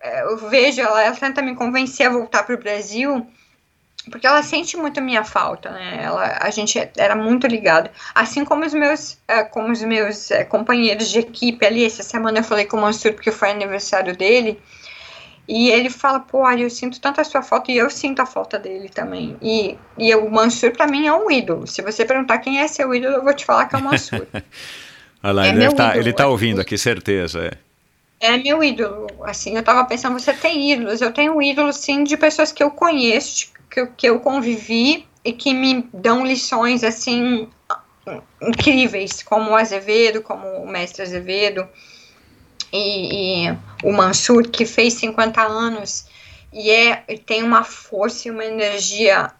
eh, 0.01 0.23
eu 0.23 0.37
vejo, 0.49 0.81
ela, 0.81 1.03
ela 1.03 1.15
tenta 1.15 1.41
me 1.41 1.55
convencer 1.55 2.07
a 2.07 2.09
voltar 2.09 2.43
para 2.43 2.55
o 2.55 2.57
Brasil, 2.57 3.25
porque 4.09 4.25
ela 4.25 4.41
sente 4.43 4.75
muito 4.75 5.01
minha 5.01 5.23
falta, 5.23 5.69
né? 5.71 5.99
Ela, 6.03 6.37
a 6.41 6.49
gente 6.49 6.79
era 6.97 7.15
muito 7.15 7.45
ligado. 7.47 7.89
Assim 8.13 8.43
como 8.43 8.65
os 8.65 8.73
meus, 8.73 9.17
eh, 9.27 9.43
como 9.43 9.71
os 9.71 9.81
meus 9.83 10.31
eh, 10.31 10.43
companheiros 10.43 11.09
de 11.09 11.19
equipe 11.19 11.65
ali, 11.65 11.85
essa 11.85 12.03
semana 12.03 12.39
eu 12.39 12.43
falei 12.43 12.65
com 12.65 12.77
o 12.77 12.81
Mansur 12.81 13.13
porque 13.13 13.31
foi 13.31 13.51
aniversário 13.51 14.15
dele. 14.15 14.59
E 15.47 15.69
ele 15.69 15.89
fala, 15.89 16.19
pô, 16.19 16.43
Ari, 16.43 16.63
eu 16.63 16.69
sinto 16.69 16.99
tanta 16.99 17.23
sua 17.23 17.41
falta 17.41 17.71
e 17.71 17.77
eu 17.77 17.89
sinto 17.89 18.19
a 18.21 18.25
falta 18.25 18.57
dele 18.57 18.89
também. 18.89 19.37
E, 19.41 19.77
e 19.97 20.15
o 20.15 20.29
Mansur, 20.29 20.71
pra 20.71 20.87
mim, 20.87 21.05
é 21.05 21.13
um 21.13 21.29
ídolo. 21.29 21.67
Se 21.67 21.83
você 21.83 22.03
perguntar 22.03 22.39
quem 22.39 22.59
é 22.59 22.67
seu 22.67 22.93
ídolo, 22.93 23.15
eu 23.15 23.23
vou 23.23 23.33
te 23.33 23.45
falar 23.45 23.65
que 23.65 23.75
é 23.75 23.79
o 23.79 23.83
Mansur. 23.83 24.25
Olha 25.23 25.33
lá, 25.33 25.47
é 25.47 25.49
ele, 25.49 25.73
tá, 25.73 25.97
ele 25.97 26.13
tá 26.13 26.27
ouvindo 26.27 26.61
aqui, 26.61 26.77
certeza. 26.77 27.57
É. 28.19 28.33
é 28.33 28.37
meu 28.37 28.63
ídolo. 28.63 29.07
Assim, 29.23 29.55
eu 29.55 29.63
tava 29.63 29.85
pensando, 29.85 30.19
você 30.19 30.33
tem 30.33 30.71
ídolos? 30.71 30.99
Eu 30.99 31.13
tenho 31.13 31.39
ídolos, 31.39 31.77
sim, 31.77 32.03
de 32.03 32.17
pessoas 32.17 32.51
que 32.51 32.63
eu 32.63 32.71
conheço, 32.71 33.51
que 33.69 33.79
eu, 33.79 33.87
que 33.95 34.09
eu 34.09 34.19
convivi 34.19 35.05
e 35.23 35.31
que 35.31 35.53
me 35.53 35.87
dão 35.93 36.25
lições, 36.25 36.83
assim, 36.83 37.47
incríveis, 38.41 39.21
como 39.21 39.51
o 39.51 39.55
Azevedo, 39.55 40.21
como 40.21 40.47
o 40.47 40.67
mestre 40.67 41.03
Azevedo 41.03 41.67
e, 42.71 43.47
e 43.47 43.57
o 43.83 43.91
Mansur, 43.91 44.49
que 44.49 44.65
fez 44.65 44.93
50 44.95 45.41
anos 45.41 46.05
e, 46.51 46.69
é, 46.71 47.03
e 47.07 47.17
tem 47.17 47.43
uma 47.43 47.63
força 47.63 48.27
e 48.27 48.31
uma 48.31 48.45
energia 48.45 49.31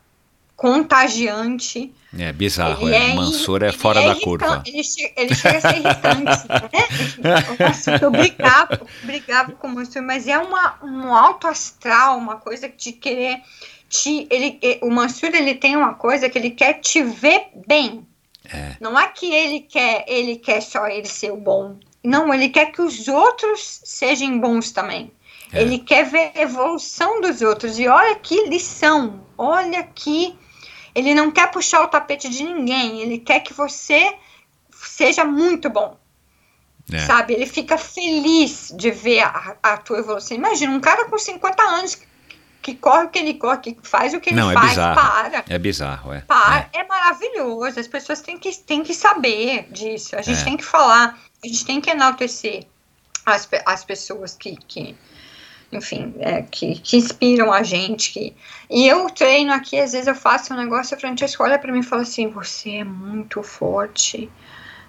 contagiante. 0.55 1.93
É 2.17 2.31
bizarro, 2.31 2.87
Ele 2.87 2.95
é. 2.95 3.09
é 3.09 3.13
Mansur 3.13 3.61
é 3.63 3.71
fora 3.71 3.99
ele 4.01 4.13
da 4.13 4.21
curva. 4.21 4.63
Ele, 4.65 4.83
che- 4.83 5.13
ele 5.17 5.35
chega 5.35 5.57
a 5.57 5.61
ser 5.61 5.77
irritante. 5.77 6.47
né? 7.19 7.65
Nossa, 7.67 7.99
eu 8.01 8.09
brigava, 8.09 8.81
brigava 9.03 9.51
com 9.53 9.67
o 9.67 9.75
Mansur, 9.75 10.01
mas 10.01 10.27
é 10.27 10.37
uma, 10.37 10.77
um 10.81 11.13
alto 11.13 11.47
astral, 11.47 12.17
uma 12.17 12.37
coisa 12.37 12.69
de 12.69 12.93
querer 12.93 13.41
te. 13.89 14.27
Ele, 14.29 14.59
o 14.81 14.89
Mansur 14.89 15.29
ele 15.33 15.55
tem 15.55 15.75
uma 15.75 15.93
coisa 15.93 16.29
que 16.29 16.37
ele 16.37 16.51
quer 16.51 16.75
te 16.75 17.03
ver 17.03 17.47
bem. 17.67 18.07
É. 18.45 18.75
Não 18.79 18.97
é 18.97 19.07
que 19.07 19.33
ele 19.33 19.61
quer, 19.61 20.05
ele 20.07 20.37
quer 20.37 20.61
só 20.61 20.87
ele 20.87 21.07
ser 21.07 21.31
o 21.31 21.37
bom. 21.37 21.77
Não, 22.05 22.33
ele 22.33 22.49
quer 22.49 22.67
que 22.71 22.81
os 22.81 23.07
outros 23.07 23.81
sejam 23.83 24.39
bons 24.39 24.71
também. 24.71 25.11
É. 25.51 25.61
Ele 25.61 25.79
quer 25.79 26.05
ver 26.05 26.31
a 26.35 26.41
evolução 26.41 27.21
dos 27.21 27.41
outros. 27.41 27.77
E 27.79 27.87
olha 27.87 28.15
que 28.15 28.47
lição. 28.47 29.21
Olha 29.37 29.83
que 29.83 30.37
ele 30.93 31.13
não 31.13 31.31
quer 31.31 31.51
puxar 31.51 31.81
o 31.81 31.87
tapete 31.87 32.29
de 32.29 32.43
ninguém. 32.43 33.01
Ele 33.01 33.19
quer 33.19 33.41
que 33.41 33.53
você 33.53 34.15
seja 34.71 35.23
muito 35.25 35.69
bom. 35.69 35.97
É. 36.91 36.99
Sabe? 36.99 37.33
Ele 37.33 37.47
fica 37.47 37.77
feliz 37.77 38.71
de 38.75 38.91
ver 38.91 39.21
a, 39.21 39.55
a 39.63 39.77
tua 39.77 39.99
evolução. 39.99 40.37
Imagina, 40.37 40.71
um 40.71 40.79
cara 40.79 41.05
com 41.05 41.17
50 41.17 41.63
anos 41.63 41.97
que, 42.61 42.75
corre 42.75 43.05
o 43.05 43.09
que 43.09 43.19
ele 43.19 43.35
corre, 43.35 43.57
que 43.59 43.77
faz 43.83 44.13
o 44.13 44.19
que 44.19 44.29
ele 44.31 44.39
Não, 44.39 44.51
é 44.51 44.53
faz, 44.53 44.69
bizarro. 44.69 44.95
para. 44.95 45.45
É 45.47 45.57
bizarro, 45.59 46.13
é. 46.13 46.21
Para, 46.21 46.69
é. 46.73 46.83
maravilhoso. 46.83 47.79
As 47.79 47.87
pessoas 47.87 48.21
têm 48.21 48.37
que, 48.37 48.51
têm 48.57 48.83
que 48.83 48.93
saber 48.93 49.67
disso. 49.71 50.15
A 50.15 50.21
gente 50.21 50.41
É. 50.41 50.43
tem 50.43 50.57
que 50.57 50.63
falar, 50.65 51.17
a 51.45 51.47
gente 51.47 51.65
tem 51.65 51.79
que 51.79 51.89
enaltecer 51.89 52.65
as, 53.25 53.47
as 53.65 53.83
pessoas 53.83 54.35
que, 54.35 54.55
que 54.55 54.95
enfim, 55.71 56.13
é, 56.19 56.41
que, 56.43 56.79
que 56.79 56.97
inspiram 56.97 57.51
a 57.51 57.63
gente. 57.63 58.13
Que... 58.13 58.35
E 58.69 58.87
eu 58.87 59.09
treino 59.09 59.51
aqui, 59.53 59.79
às 59.79 59.91
vezes 59.91 60.07
eu 60.07 60.15
faço 60.15 60.53
um 60.53 60.57
negócio, 60.57 60.95
a 60.95 60.99
Francesco 60.99 61.43
olha 61.43 61.59
pra 61.59 61.71
mim 61.71 61.79
e 61.79 61.83
fala 61.83 62.03
assim: 62.03 62.27
você 62.29 62.77
é 62.77 62.83
muito 62.83 63.41
forte. 63.43 64.29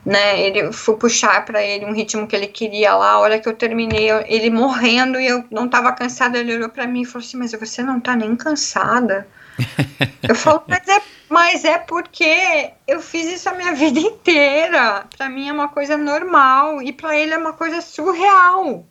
Né, 0.05 0.41
ele 0.41 0.73
fui 0.73 0.95
puxar 0.97 1.45
pra 1.45 1.61
ele 1.61 1.85
um 1.85 1.93
ritmo 1.93 2.29
que 2.29 2.37
ele 2.37 2.47
queria 2.47 2.95
lá, 2.95 3.11
a 3.11 3.19
hora 3.19 3.41
que 3.41 3.49
eu 3.49 3.57
terminei, 3.57 4.09
ele 4.29 4.51
morrendo 4.51 5.19
e 5.19 5.27
eu 5.27 5.45
não 5.51 5.69
tava 5.69 5.91
cansada, 5.93 6.39
ele 6.39 6.55
olhou 6.55 6.69
pra 6.69 6.87
mim 6.87 7.03
e 7.03 7.05
falou 7.05 7.27
assim: 7.27 7.37
"Mas 7.37 7.51
você 7.53 7.83
não 7.83 7.99
tá 7.99 8.15
nem 8.15 8.37
cansada?" 8.37 9.27
Eu 10.29 10.35
falo, 10.35 10.63
mas 10.67 10.87
é, 10.89 11.03
mas 11.29 11.65
é 11.65 11.79
porque 11.79 12.71
eu 12.87 13.01
fiz 13.01 13.27
isso 13.27 13.49
a 13.49 13.55
minha 13.55 13.75
vida 13.75 13.99
inteira. 14.01 15.07
Pra 15.17 15.29
mim 15.29 15.49
é 15.49 15.53
uma 15.53 15.69
coisa 15.69 15.97
normal 15.97 16.83
e 16.83 16.93
pra 16.93 17.17
ele 17.17 17.35
é 17.35 17.39
uma 17.39 17.53
coisa 17.53 17.81
surreal. 17.81 18.87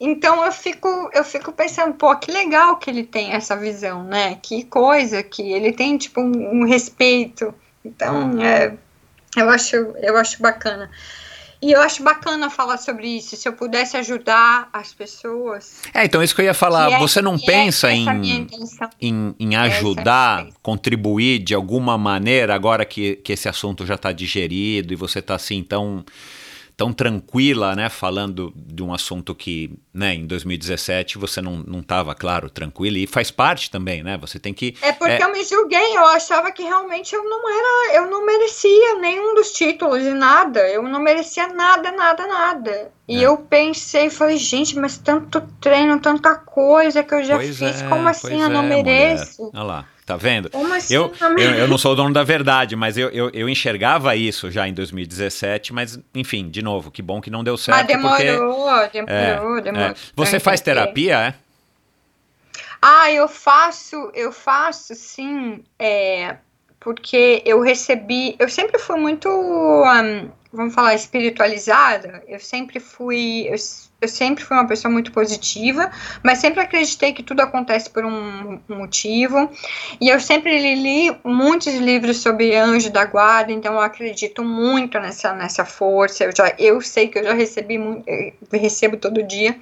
Então 0.00 0.44
eu 0.44 0.52
fico, 0.52 1.10
eu 1.12 1.24
fico 1.24 1.52
pensando, 1.52 1.94
pô, 1.94 2.14
que 2.16 2.30
legal 2.30 2.76
que 2.76 2.88
ele 2.88 3.04
tem 3.04 3.32
essa 3.32 3.56
visão, 3.56 4.04
né? 4.04 4.38
Que 4.40 4.64
coisa 4.64 5.22
que 5.22 5.42
ele 5.42 5.72
tem 5.72 5.98
tipo 5.98 6.20
um, 6.20 6.60
um 6.60 6.64
respeito. 6.64 7.52
Então, 7.84 8.40
é, 8.40 8.74
eu 9.36 9.48
acho, 9.48 9.76
eu 9.76 10.16
acho 10.16 10.40
bacana. 10.40 10.90
E 11.60 11.72
eu 11.72 11.80
acho 11.80 12.02
bacana 12.04 12.48
falar 12.48 12.78
sobre 12.78 13.08
isso. 13.08 13.36
Se 13.36 13.48
eu 13.48 13.52
pudesse 13.52 13.96
ajudar 13.96 14.68
as 14.72 14.94
pessoas, 14.94 15.80
É, 15.92 16.04
então 16.04 16.22
isso 16.22 16.34
que 16.34 16.40
eu 16.40 16.44
ia 16.44 16.54
falar. 16.54 16.92
é- 16.92 16.98
Você 16.98 17.20
não 17.20 17.34
é 17.34 17.38
pensa 17.38 17.88
minha 17.88 18.36
em, 18.36 18.46
em, 19.00 19.34
em 19.40 19.54
é 19.54 19.58
ajudar, 19.58 20.46
contribuir 20.62 21.40
de 21.40 21.54
alguma 21.54 21.98
maneira, 21.98 22.54
agora 22.54 22.84
que, 22.84 23.16
que 23.16 23.32
esse 23.32 23.48
assunto 23.48 23.84
já 23.84 23.94
está 23.96 24.12
digerido 24.12 24.92
e 24.92 24.96
você 24.96 25.18
está 25.18 25.34
assim 25.34 25.62
tão, 25.64 26.04
tão 26.78 26.92
tranquila, 26.92 27.74
né? 27.74 27.88
Falando 27.90 28.52
de 28.54 28.84
um 28.84 28.94
assunto 28.94 29.34
que, 29.34 29.68
né, 29.92 30.14
em 30.14 30.24
2017 30.28 31.18
você 31.18 31.42
não 31.42 31.56
não 31.56 31.80
estava, 31.80 32.14
claro, 32.14 32.48
tranquila 32.48 32.96
e 32.98 33.06
faz 33.06 33.32
parte 33.32 33.68
também, 33.68 34.02
né? 34.04 34.16
Você 34.18 34.38
tem 34.38 34.54
que. 34.54 34.76
É 34.80 34.92
porque 34.92 35.14
É. 35.20 35.24
eu 35.24 35.32
me 35.32 35.42
julguei, 35.42 35.96
eu 35.96 36.06
achava 36.06 36.52
que 36.52 36.62
realmente 36.62 37.12
eu 37.16 37.24
não 37.24 37.40
era, 37.50 37.96
eu 37.96 38.08
não 38.08 38.24
merecia 38.24 38.94
nenhum 39.00 39.34
dos 39.34 39.50
títulos 39.52 40.04
e 40.04 40.10
nada, 40.14 40.60
eu 40.70 40.82
não 40.84 41.00
merecia 41.00 41.48
nada, 41.48 41.90
nada, 41.90 42.24
nada. 42.28 42.92
E 43.08 43.18
É. 43.24 43.26
eu 43.26 43.36
pensei, 43.38 44.08
falei, 44.08 44.36
gente, 44.36 44.78
mas 44.78 44.96
tanto 44.98 45.40
treino, 45.60 45.98
tanta 45.98 46.36
coisa 46.36 47.02
que 47.02 47.12
eu 47.12 47.24
já 47.24 47.34
Pois 47.36 47.58
fiz, 47.58 47.82
é, 47.82 47.88
como 47.88 48.08
assim 48.08 48.40
eu 48.40 48.48
não 48.48 48.60
é, 48.62 48.66
mulher. 48.68 48.84
mereço? 48.84 49.50
Olha 49.52 49.62
lá. 49.64 49.84
Tá 50.08 50.16
vendo? 50.16 50.48
Como 50.48 50.72
assim? 50.72 50.94
Eu, 50.94 51.12
eu, 51.36 51.50
eu, 51.50 51.68
não 51.68 51.76
sou 51.76 51.92
o 51.92 51.94
dono 51.94 52.14
da 52.14 52.24
verdade, 52.24 52.74
mas 52.74 52.96
eu, 52.96 53.10
eu, 53.10 53.28
eu, 53.34 53.46
enxergava 53.46 54.16
isso 54.16 54.50
já 54.50 54.66
em 54.66 54.72
2017, 54.72 55.70
mas 55.74 56.00
enfim, 56.14 56.48
de 56.48 56.62
novo, 56.62 56.90
que 56.90 57.02
bom 57.02 57.20
que 57.20 57.28
não 57.28 57.44
deu 57.44 57.58
certo. 57.58 57.76
Mas 57.76 57.86
demorou, 57.86 58.16
porque, 58.16 59.02
demorou, 59.02 59.58
é, 59.58 59.60
demorou. 59.60 59.88
É. 59.88 59.94
Você 60.16 60.40
faz 60.40 60.62
terapia, 60.62 61.18
é? 61.18 61.34
Ah, 62.80 63.12
eu 63.12 63.28
faço, 63.28 64.10
eu 64.14 64.32
faço 64.32 64.94
sim, 64.94 65.62
é, 65.78 66.36
porque 66.80 67.42
eu 67.44 67.60
recebi, 67.60 68.34
eu 68.38 68.48
sempre 68.48 68.78
fui 68.78 68.98
muito, 68.98 69.28
um, 69.28 70.30
vamos 70.50 70.74
falar, 70.74 70.94
espiritualizada, 70.94 72.24
eu 72.26 72.40
sempre 72.40 72.80
fui, 72.80 73.46
eu, 73.46 73.56
eu, 74.00 74.08
sempre 74.08 74.44
fui 74.44 74.56
uma 74.56 74.66
pessoa 74.66 74.92
muito 74.92 75.10
positiva, 75.10 75.90
mas 76.22 76.38
sempre 76.38 76.60
acreditei 76.60 77.12
que 77.12 77.22
tudo 77.22 77.40
acontece 77.40 77.90
por 77.90 78.04
um, 78.04 78.60
motivo, 78.68 79.50
e 80.00 80.08
eu 80.08 80.20
sempre 80.20 80.56
li, 80.76 81.16
muitos 81.24 81.74
livros 81.74 82.18
sobre 82.18 82.54
anjo 82.54 82.90
da 82.90 83.04
guarda, 83.04 83.50
então 83.50 83.74
eu 83.74 83.80
acredito 83.80 84.44
muito 84.44 85.00
nessa, 85.00 85.32
nessa 85.32 85.64
força, 85.64 86.24
eu, 86.24 86.30
já, 86.36 86.54
eu 86.58 86.80
sei 86.80 87.08
que 87.08 87.18
eu 87.18 87.24
já 87.24 87.32
recebi, 87.32 87.76
recebo 88.52 88.96
todo 88.96 89.22
dia, 89.22 89.58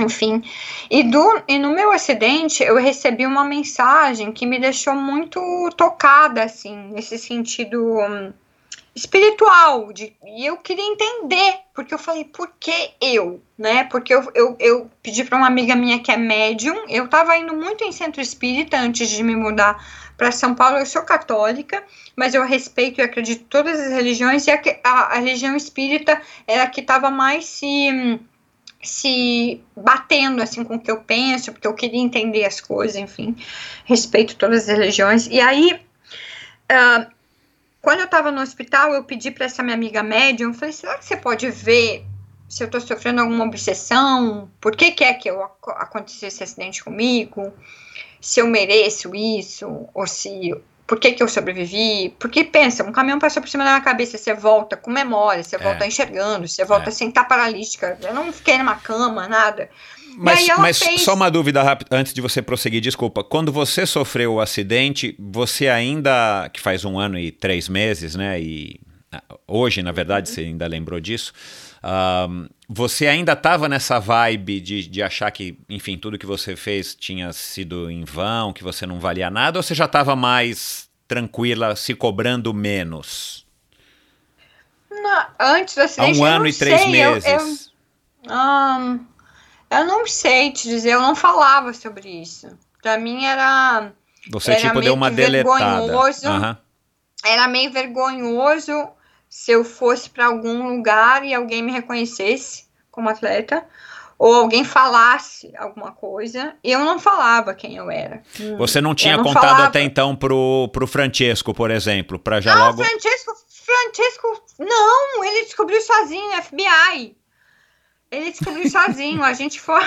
enfim, 0.00 0.42
e, 0.90 1.04
do, 1.04 1.42
e 1.46 1.56
no 1.56 1.70
meu 1.70 1.92
acidente 1.92 2.64
eu 2.64 2.76
recebi 2.76 3.24
uma 3.24 3.44
mensagem 3.44 4.32
que 4.32 4.46
me 4.46 4.58
deixou 4.58 4.94
muito 4.96 5.40
tocada, 5.76 6.42
assim, 6.42 6.90
nesse 6.92 7.18
sentido 7.18 7.98
um, 8.00 8.32
espiritual, 8.94 9.92
de, 9.92 10.12
e 10.24 10.44
eu 10.44 10.56
queria 10.56 10.84
entender, 10.84 11.54
porque 11.74 11.94
eu 11.94 11.98
falei, 11.98 12.24
por 12.24 12.50
que 12.58 12.90
eu, 13.00 13.40
né, 13.56 13.84
porque 13.84 14.12
eu, 14.12 14.30
eu, 14.34 14.56
eu 14.58 14.90
pedi 15.02 15.24
para 15.24 15.38
uma 15.38 15.46
amiga 15.46 15.76
minha 15.76 16.00
que 16.00 16.10
é 16.10 16.16
médium, 16.16 16.86
eu 16.88 17.04
estava 17.04 17.36
indo 17.36 17.54
muito 17.54 17.84
em 17.84 17.92
centro 17.92 18.20
espírita 18.20 18.76
antes 18.76 19.08
de 19.08 19.22
me 19.22 19.36
mudar 19.36 19.84
para 20.16 20.32
São 20.32 20.54
Paulo, 20.54 20.78
eu 20.78 20.86
sou 20.86 21.02
católica, 21.02 21.82
mas 22.16 22.34
eu 22.34 22.44
respeito 22.44 23.00
e 23.00 23.04
acredito 23.04 23.42
em 23.42 23.46
todas 23.46 23.78
as 23.78 23.92
religiões, 23.92 24.46
e 24.46 24.50
a, 24.50 24.60
a, 24.84 24.90
a 24.90 25.18
religião 25.18 25.56
espírita 25.56 26.20
era 26.46 26.64
a 26.64 26.68
que 26.68 26.80
estava 26.80 27.10
mais 27.10 27.46
se 27.46 28.20
se 28.82 29.60
batendo 29.76 30.42
assim 30.42 30.64
com 30.64 30.76
o 30.76 30.80
que 30.80 30.90
eu 30.90 31.02
penso, 31.02 31.52
porque 31.52 31.66
eu 31.66 31.74
queria 31.74 32.00
entender 32.00 32.44
as 32.44 32.60
coisas, 32.60 32.96
enfim, 32.96 33.36
respeito 33.84 34.36
todas 34.36 34.68
as 34.68 34.78
religiões. 34.78 35.26
E 35.26 35.38
aí, 35.38 35.78
uh, 36.72 37.06
quando 37.80 38.00
eu 38.00 38.04
estava 38.04 38.30
no 38.30 38.40
hospital, 38.40 38.92
eu 38.92 39.04
pedi 39.04 39.30
para 39.30 39.46
essa 39.46 39.62
minha 39.62 39.74
amiga 39.74 40.02
médium, 40.02 40.50
eu 40.50 40.54
falei, 40.54 40.72
será 40.72 40.98
que 40.98 41.04
você 41.04 41.16
pode 41.16 41.50
ver 41.50 42.04
se 42.48 42.62
eu 42.62 42.66
estou 42.66 42.80
sofrendo 42.80 43.20
alguma 43.20 43.44
obsessão? 43.44 44.50
Por 44.60 44.76
que, 44.76 44.90
que 44.90 45.04
é 45.04 45.14
que 45.14 45.30
eu, 45.30 45.42
aconteceu 45.42 46.28
esse 46.28 46.42
acidente 46.42 46.84
comigo? 46.84 47.52
Se 48.20 48.40
eu 48.40 48.46
mereço 48.46 49.14
isso? 49.14 49.88
Ou 49.94 50.06
se 50.06 50.52
por 50.90 50.98
que, 50.98 51.12
que 51.12 51.22
eu 51.22 51.28
sobrevivi? 51.28 52.14
Porque 52.18 52.42
pensa, 52.42 52.82
um 52.82 52.90
caminhão 52.90 53.20
passou 53.20 53.40
por 53.40 53.48
cima 53.48 53.62
da 53.62 53.70
minha 53.70 53.80
cabeça, 53.80 54.18
você 54.18 54.34
volta 54.34 54.76
com 54.76 54.90
memória, 54.90 55.40
você 55.40 55.54
é. 55.54 55.58
volta 55.60 55.86
enxergando, 55.86 56.48
você 56.48 56.64
volta 56.64 56.88
é. 56.88 56.92
sem 56.92 57.10
estar 57.10 57.22
paralítica. 57.24 57.96
Eu 58.02 58.12
não 58.12 58.32
fiquei 58.32 58.58
numa 58.58 58.74
cama, 58.74 59.28
nada. 59.28 59.70
Mas, 60.16 60.46
mas 60.58 60.78
fez... 60.78 61.02
só 61.02 61.14
uma 61.14 61.30
dúvida 61.30 61.62
rápida 61.62 61.96
antes 61.96 62.12
de 62.12 62.20
você 62.20 62.42
prosseguir, 62.42 62.80
desculpa. 62.80 63.22
Quando 63.22 63.52
você 63.52 63.86
sofreu 63.86 64.34
o 64.34 64.40
acidente, 64.40 65.14
você 65.18 65.68
ainda, 65.68 66.48
que 66.52 66.60
faz 66.60 66.84
um 66.84 66.98
ano 66.98 67.18
e 67.18 67.30
três 67.30 67.68
meses, 67.68 68.14
né? 68.14 68.40
E 68.40 68.80
ah, 69.12 69.22
hoje, 69.46 69.82
na 69.82 69.92
verdade, 69.92 70.28
uhum. 70.28 70.34
você 70.34 70.40
ainda 70.42 70.66
lembrou 70.66 71.00
disso. 71.00 71.32
Um, 71.82 72.48
você 72.68 73.06
ainda 73.06 73.32
estava 73.32 73.68
nessa 73.68 73.98
vibe 73.98 74.60
de, 74.60 74.86
de 74.86 75.02
achar 75.02 75.30
que, 75.30 75.58
enfim, 75.68 75.96
tudo 75.96 76.18
que 76.18 76.26
você 76.26 76.54
fez 76.54 76.94
tinha 76.94 77.32
sido 77.32 77.90
em 77.90 78.04
vão, 78.04 78.52
que 78.52 78.62
você 78.62 78.86
não 78.86 79.00
valia 79.00 79.30
nada, 79.30 79.58
ou 79.58 79.62
você 79.62 79.74
já 79.74 79.86
estava 79.86 80.14
mais 80.14 80.88
tranquila, 81.08 81.74
se 81.74 81.94
cobrando 81.94 82.52
menos? 82.54 83.46
Não, 84.90 85.26
antes 85.40 85.74
do 85.74 85.80
acidente. 85.82 86.18
Há 86.18 86.22
um 86.22 86.24
ano 86.24 86.46
e 86.46 86.52
três 86.52 86.80
sei, 86.82 86.90
meses. 86.90 87.24
Eu, 87.24 88.30
eu, 88.30 88.36
um, 88.36 89.06
eu 89.70 89.84
não 89.84 90.06
sei 90.06 90.52
te 90.52 90.68
dizer, 90.68 90.90
eu 90.90 91.00
não 91.00 91.14
falava 91.14 91.72
sobre 91.72 92.08
isso. 92.08 92.48
Para 92.82 92.98
mim 92.98 93.24
era. 93.24 93.92
Você, 94.30 94.52
era 94.52 94.60
tipo, 94.60 94.80
deu 94.80 94.94
uma 94.94 95.10
deletada. 95.10 95.80
Vergonhoso, 95.80 96.28
uhum. 96.28 96.56
Era 97.24 97.48
meio 97.48 97.70
vergonhoso 97.70 98.88
se 99.28 99.52
eu 99.52 99.64
fosse 99.64 100.10
para 100.10 100.26
algum 100.26 100.74
lugar 100.74 101.24
e 101.24 101.32
alguém 101.32 101.62
me 101.62 101.70
reconhecesse 101.70 102.64
como 102.90 103.08
atleta 103.08 103.64
ou 104.18 104.34
alguém 104.34 104.64
falasse 104.64 105.50
alguma 105.56 105.92
coisa, 105.92 106.54
eu 106.62 106.80
não 106.80 106.98
falava 106.98 107.54
quem 107.54 107.76
eu 107.76 107.90
era. 107.90 108.22
Você 108.58 108.78
não 108.78 108.94
tinha 108.94 109.16
não 109.16 109.24
contado 109.24 109.42
falava. 109.42 109.64
até 109.64 109.80
então 109.80 110.14
pro, 110.14 110.68
pro 110.74 110.86
Francesco, 110.86 111.54
por 111.54 111.70
exemplo, 111.70 112.18
para 112.18 112.38
já 112.38 112.54
não, 112.54 112.66
logo... 112.66 112.84
Francesco, 112.84 113.32
Francesco, 113.48 114.42
não, 114.58 115.24
ele 115.24 115.44
descobriu 115.44 115.80
sozinho, 115.80 116.42
FBI. 116.42 117.16
Ele 118.10 118.30
descobriu 118.30 118.68
sozinho, 118.68 119.22
a 119.22 119.32
gente 119.32 119.60
foi 119.60 119.82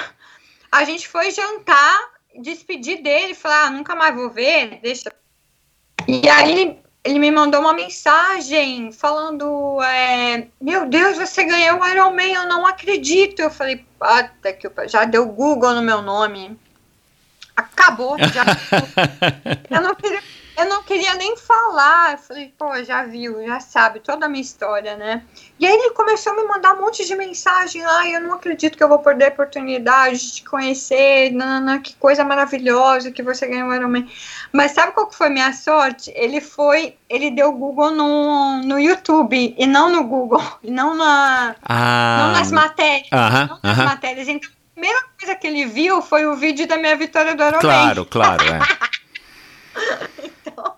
a 0.71 0.83
gente 0.85 1.07
foi 1.07 1.29
jantar, 1.29 1.99
despedir 2.41 3.03
dele, 3.03 3.35
falar, 3.35 3.65
ah, 3.65 3.69
nunca 3.69 3.95
mais 3.95 4.15
vou 4.15 4.31
ver, 4.31 4.79
deixa. 4.81 5.13
E 6.07 6.27
aí 6.27 6.79
ele 7.03 7.19
me 7.19 7.29
mandou 7.29 7.61
uma 7.61 7.73
mensagem 7.73 8.91
falando: 8.91 9.81
é, 9.83 10.47
Meu 10.59 10.87
Deus, 10.87 11.17
você 11.17 11.43
ganhou 11.43 11.79
o 11.79 11.87
Iron 11.87 12.11
Man, 12.11 12.23
eu 12.23 12.47
não 12.47 12.65
acredito. 12.65 13.41
Eu 13.41 13.51
falei: 13.51 13.85
Puta 13.99 14.53
que 14.53 14.67
já 14.87 15.05
deu 15.05 15.27
Google 15.27 15.73
no 15.75 15.81
meu 15.81 16.01
nome. 16.01 16.57
Acabou. 17.55 18.17
Já, 18.17 18.45
eu 19.69 19.81
não 19.81 19.93
queria 19.95 20.23
eu 20.55 20.65
não 20.65 20.83
queria 20.83 21.15
nem 21.15 21.35
falar. 21.37 22.13
Eu 22.13 22.17
falei, 22.17 22.53
pô, 22.57 22.83
já 22.83 23.03
viu, 23.03 23.45
já 23.45 23.59
sabe 23.59 23.99
toda 23.99 24.25
a 24.25 24.29
minha 24.29 24.41
história, 24.41 24.95
né? 24.95 25.23
E 25.59 25.65
aí 25.65 25.73
ele 25.73 25.91
começou 25.91 26.33
a 26.33 26.35
me 26.35 26.43
mandar 26.43 26.73
um 26.73 26.81
monte 26.81 27.05
de 27.05 27.15
mensagem. 27.15 27.83
Ai, 27.83 28.15
eu 28.15 28.21
não 28.21 28.33
acredito 28.33 28.77
que 28.77 28.83
eu 28.83 28.87
vou 28.87 28.99
perder 28.99 29.25
a 29.25 29.29
oportunidade 29.29 30.19
de 30.19 30.33
te 30.33 30.43
conhecer. 30.43 31.31
Nana, 31.31 31.79
que 31.79 31.95
coisa 31.95 32.23
maravilhosa 32.23 33.11
que 33.11 33.23
você 33.23 33.47
ganhou 33.47 33.69
o 33.69 33.73
Ironman. 33.73 34.07
Mas 34.51 34.71
sabe 34.71 34.91
qual 34.91 35.07
que 35.07 35.15
foi 35.15 35.29
minha 35.29 35.51
sorte? 35.53 36.11
Ele 36.15 36.39
foi, 36.39 36.95
ele 37.09 37.31
deu 37.31 37.51
Google 37.51 37.91
no, 37.91 38.61
no 38.61 38.79
YouTube 38.79 39.55
e 39.57 39.65
não 39.65 39.89
no 39.89 40.03
Google, 40.03 40.43
e 40.63 40.69
não, 40.69 40.95
na, 40.95 41.55
ah, 41.63 42.17
não 42.19 42.39
nas 42.39 42.51
matérias. 42.51 43.07
Uh 43.11 43.15
-huh, 43.15 43.47
não 43.47 43.59
nas 43.63 43.77
uh 43.77 43.81
-huh. 43.81 43.85
matérias. 43.85 44.27
Então, 44.27 44.49
a 44.49 44.73
primeira 44.73 45.03
coisa 45.19 45.35
que 45.35 45.47
ele 45.47 45.65
viu 45.65 46.01
foi 46.01 46.25
o 46.25 46.35
vídeo 46.35 46.67
da 46.67 46.77
minha 46.77 46.95
vitória 46.95 47.35
do 47.35 47.41
Ironman. 47.43 47.61
Claro, 47.61 48.05
claro, 48.05 48.43
é. 48.43 48.59
então, 50.23 50.73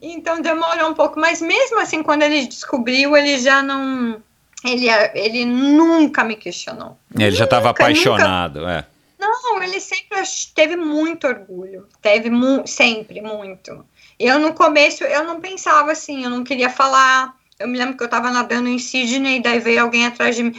então 0.00 0.40
demorou 0.40 0.90
um 0.90 0.94
pouco, 0.94 1.18
mas 1.18 1.40
mesmo 1.40 1.80
assim, 1.80 2.02
quando 2.02 2.22
ele 2.22 2.46
descobriu, 2.46 3.16
ele 3.16 3.38
já 3.38 3.62
não. 3.62 4.22
Ele, 4.64 4.88
ele 5.14 5.44
nunca 5.46 6.22
me 6.22 6.36
questionou. 6.36 6.98
Ele 7.14 7.24
nunca, 7.24 7.36
já 7.36 7.44
estava 7.44 7.70
apaixonado, 7.70 8.60
nunca... 8.60 8.72
é. 8.72 9.00
Não, 9.20 9.62
ele 9.62 9.78
sempre 9.80 10.22
teve 10.54 10.76
muito 10.76 11.26
orgulho. 11.26 11.86
Teve 12.00 12.30
mu 12.30 12.66
sempre 12.66 13.20
muito. 13.20 13.84
Eu 14.18 14.38
no 14.38 14.54
começo 14.54 15.04
eu 15.04 15.24
não 15.24 15.40
pensava 15.40 15.92
assim, 15.92 16.24
eu 16.24 16.30
não 16.30 16.42
queria 16.42 16.70
falar. 16.70 17.34
Eu 17.58 17.68
me 17.68 17.76
lembro 17.76 17.94
que 17.94 18.02
eu 18.02 18.06
estava 18.06 18.30
nadando 18.30 18.70
em 18.70 18.78
Sydney 18.78 19.36
e 19.36 19.42
daí 19.42 19.60
veio 19.60 19.82
alguém 19.82 20.06
atrás 20.06 20.34
de 20.34 20.44
mim. 20.44 20.58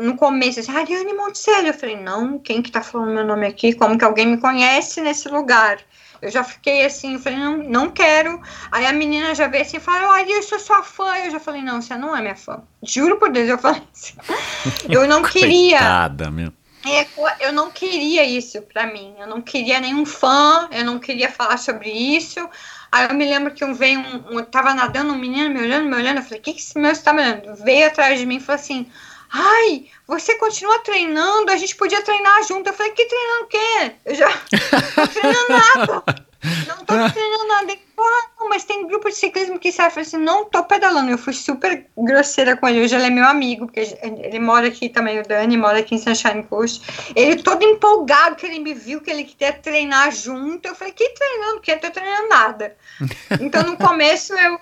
No 0.00 0.16
começo, 0.16 0.60
assim, 0.60 0.74
Ariane 0.74 1.12
Monticelli. 1.12 1.68
Eu 1.68 1.74
falei, 1.74 1.96
não, 1.96 2.38
quem 2.38 2.62
que 2.62 2.72
tá 2.72 2.80
falando 2.80 3.12
meu 3.12 3.24
nome 3.24 3.46
aqui? 3.46 3.74
Como 3.74 3.98
que 3.98 4.04
alguém 4.04 4.26
me 4.26 4.38
conhece 4.38 5.02
nesse 5.02 5.28
lugar? 5.28 5.78
Eu 6.20 6.30
já 6.30 6.42
fiquei 6.42 6.84
assim, 6.84 7.18
falei, 7.18 7.38
não, 7.38 7.56
não 7.58 7.90
quero. 7.90 8.40
Aí 8.70 8.86
a 8.86 8.92
menina 8.92 9.34
já 9.34 9.46
veio 9.46 9.62
assim 9.62 9.76
e 9.76 9.80
falou, 9.80 10.10
olha, 10.10 10.30
eu 10.30 10.42
sou 10.42 10.58
sua 10.58 10.82
fã. 10.82 11.16
Eu 11.18 11.30
já 11.30 11.40
falei, 11.40 11.62
não, 11.62 11.80
você 11.80 11.96
não 11.96 12.16
é 12.16 12.20
minha 12.20 12.36
fã. 12.36 12.62
Juro 12.82 13.16
por 13.16 13.30
Deus, 13.30 13.48
eu 13.48 13.58
falei 13.58 13.82
assim. 13.92 14.14
Eu 14.88 15.06
não 15.06 15.22
queria. 15.22 15.78
Coitada, 15.78 16.30
meu. 16.30 16.52
É, 16.86 17.06
eu 17.40 17.52
não 17.52 17.70
queria 17.70 18.24
isso 18.24 18.62
pra 18.62 18.86
mim. 18.86 19.14
Eu 19.18 19.26
não 19.26 19.42
queria 19.42 19.80
nenhum 19.80 20.06
fã, 20.06 20.68
eu 20.70 20.84
não 20.84 20.98
queria 20.98 21.30
falar 21.30 21.56
sobre 21.56 21.90
isso. 21.90 22.48
Aí 22.90 23.08
eu 23.08 23.14
me 23.14 23.24
lembro 23.24 23.52
que 23.52 23.64
um 23.64 23.74
veio, 23.74 24.00
um, 24.00 24.38
um 24.38 24.42
tava 24.44 24.72
nadando, 24.72 25.12
um 25.12 25.18
menino 25.18 25.50
me 25.50 25.60
olhando, 25.60 25.88
me 25.88 25.96
olhando. 25.96 26.18
Eu 26.18 26.22
falei, 26.22 26.38
o 26.38 26.42
que, 26.42 26.54
que 26.54 26.60
esse 26.60 26.78
meu 26.78 26.92
está 26.92 27.12
me 27.12 27.20
olhando? 27.20 27.56
Veio 27.56 27.86
atrás 27.86 28.18
de 28.18 28.24
mim 28.24 28.36
e 28.36 28.40
falou 28.40 28.60
assim: 28.60 28.86
Ai, 29.30 29.86
você 30.06 30.34
continua 30.36 30.78
treinando, 30.80 31.50
a 31.50 31.56
gente 31.56 31.76
podia 31.76 32.02
treinar 32.02 32.42
junto. 32.44 32.68
Eu 32.68 32.74
falei, 32.74 32.92
que 32.92 33.04
treinando 33.04 33.44
o 33.44 33.46
quê? 33.46 33.92
Eu 34.04 34.14
já 34.14 34.28
não 34.28 35.06
tô 35.06 35.12
treinando 35.12 35.48
nada. 35.48 36.28
Não 36.68 36.76
tô 36.78 37.12
treinando 37.12 37.48
nada. 37.48 37.72
Ele 37.72 37.80
falou, 37.94 38.10
ah, 38.10 38.30
não, 38.38 38.48
mas 38.48 38.64
tem 38.64 38.86
grupo 38.86 39.08
de 39.08 39.16
ciclismo 39.16 39.58
que 39.58 39.72
sai. 39.72 39.88
Eu 39.88 39.90
falei 39.90 40.06
assim, 40.06 40.18
não 40.18 40.44
tô 40.44 40.62
pedalando. 40.64 41.10
Eu 41.10 41.18
fui 41.18 41.32
super 41.32 41.86
grosseira 41.96 42.56
com 42.56 42.68
ele. 42.68 42.82
Hoje 42.82 42.94
ele 42.94 43.06
é 43.06 43.10
meu 43.10 43.26
amigo, 43.26 43.66
porque 43.66 43.98
ele 44.02 44.38
mora 44.38 44.68
aqui 44.68 44.88
também, 44.88 45.18
o 45.18 45.26
Dani, 45.26 45.56
mora 45.56 45.80
aqui 45.80 45.96
em 45.96 45.98
Sunshine 45.98 46.44
Coast. 46.44 46.82
Ele 47.14 47.42
todo 47.42 47.62
empolgado 47.62 48.36
que 48.36 48.46
ele 48.46 48.60
me 48.60 48.72
viu, 48.72 49.00
que 49.00 49.10
ele 49.10 49.24
queria 49.24 49.52
treinar 49.52 50.12
junto. 50.12 50.66
Eu 50.66 50.74
falei, 50.74 50.94
que 50.94 51.08
treinando? 51.10 51.60
Que 51.60 51.72
eu 51.72 51.80
tô 51.80 51.90
treinando 51.90 52.28
nada. 52.28 52.76
Então 53.40 53.62
no 53.62 53.76
começo 53.76 54.34
eu 54.34 54.58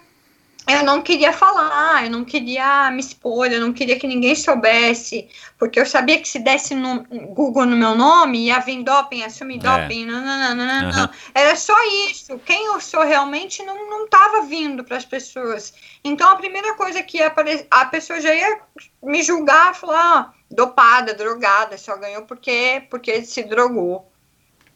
eu 0.66 0.82
não 0.82 1.00
queria 1.00 1.32
falar, 1.32 2.04
eu 2.04 2.10
não 2.10 2.24
queria 2.24 2.90
me 2.90 3.00
expor, 3.00 3.46
eu 3.52 3.60
não 3.60 3.72
queria 3.72 3.98
que 3.98 4.06
ninguém 4.06 4.34
soubesse, 4.34 5.28
porque 5.56 5.78
eu 5.78 5.86
sabia 5.86 6.20
que 6.20 6.28
se 6.28 6.40
desse 6.40 6.74
no 6.74 7.04
Google 7.34 7.66
no 7.66 7.76
meu 7.76 7.94
nome, 7.94 8.46
ia 8.46 8.58
vir 8.58 8.82
doping, 8.82 9.22
assumir 9.22 9.56
é. 9.56 9.58
doping, 9.58 10.06
não, 10.06 10.20
não, 10.20 10.54
não, 10.54 10.66
não, 10.66 10.90
uhum. 10.90 10.96
não. 10.96 11.10
Era 11.32 11.54
só 11.54 11.76
isso. 12.08 12.36
Quem 12.40 12.66
eu 12.66 12.80
sou 12.80 13.04
realmente 13.04 13.62
não, 13.62 13.88
não 13.88 14.08
tava 14.08 14.42
vindo 14.42 14.82
para 14.82 14.96
as 14.96 15.04
pessoas. 15.04 15.72
Então 16.02 16.28
a 16.28 16.36
primeira 16.36 16.74
coisa 16.74 17.00
que 17.00 17.18
ia 17.18 17.28
aparecer, 17.28 17.68
a 17.70 17.84
pessoa 17.84 18.20
já 18.20 18.34
ia 18.34 18.58
me 19.02 19.22
julgar, 19.22 19.72
falar, 19.74 20.18
ah, 20.18 20.32
dopada, 20.50 21.14
drogada, 21.14 21.78
só 21.78 21.96
ganhou 21.96 22.22
porque, 22.22 22.84
porque 22.90 23.22
se 23.22 23.44
drogou. 23.44 24.10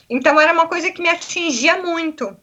Então 0.09 0.41
era 0.41 0.53
uma 0.53 0.69
coisa 0.69 0.91
que 0.93 1.03
me 1.03 1.09
atingia 1.09 1.83
muito. 1.83 2.37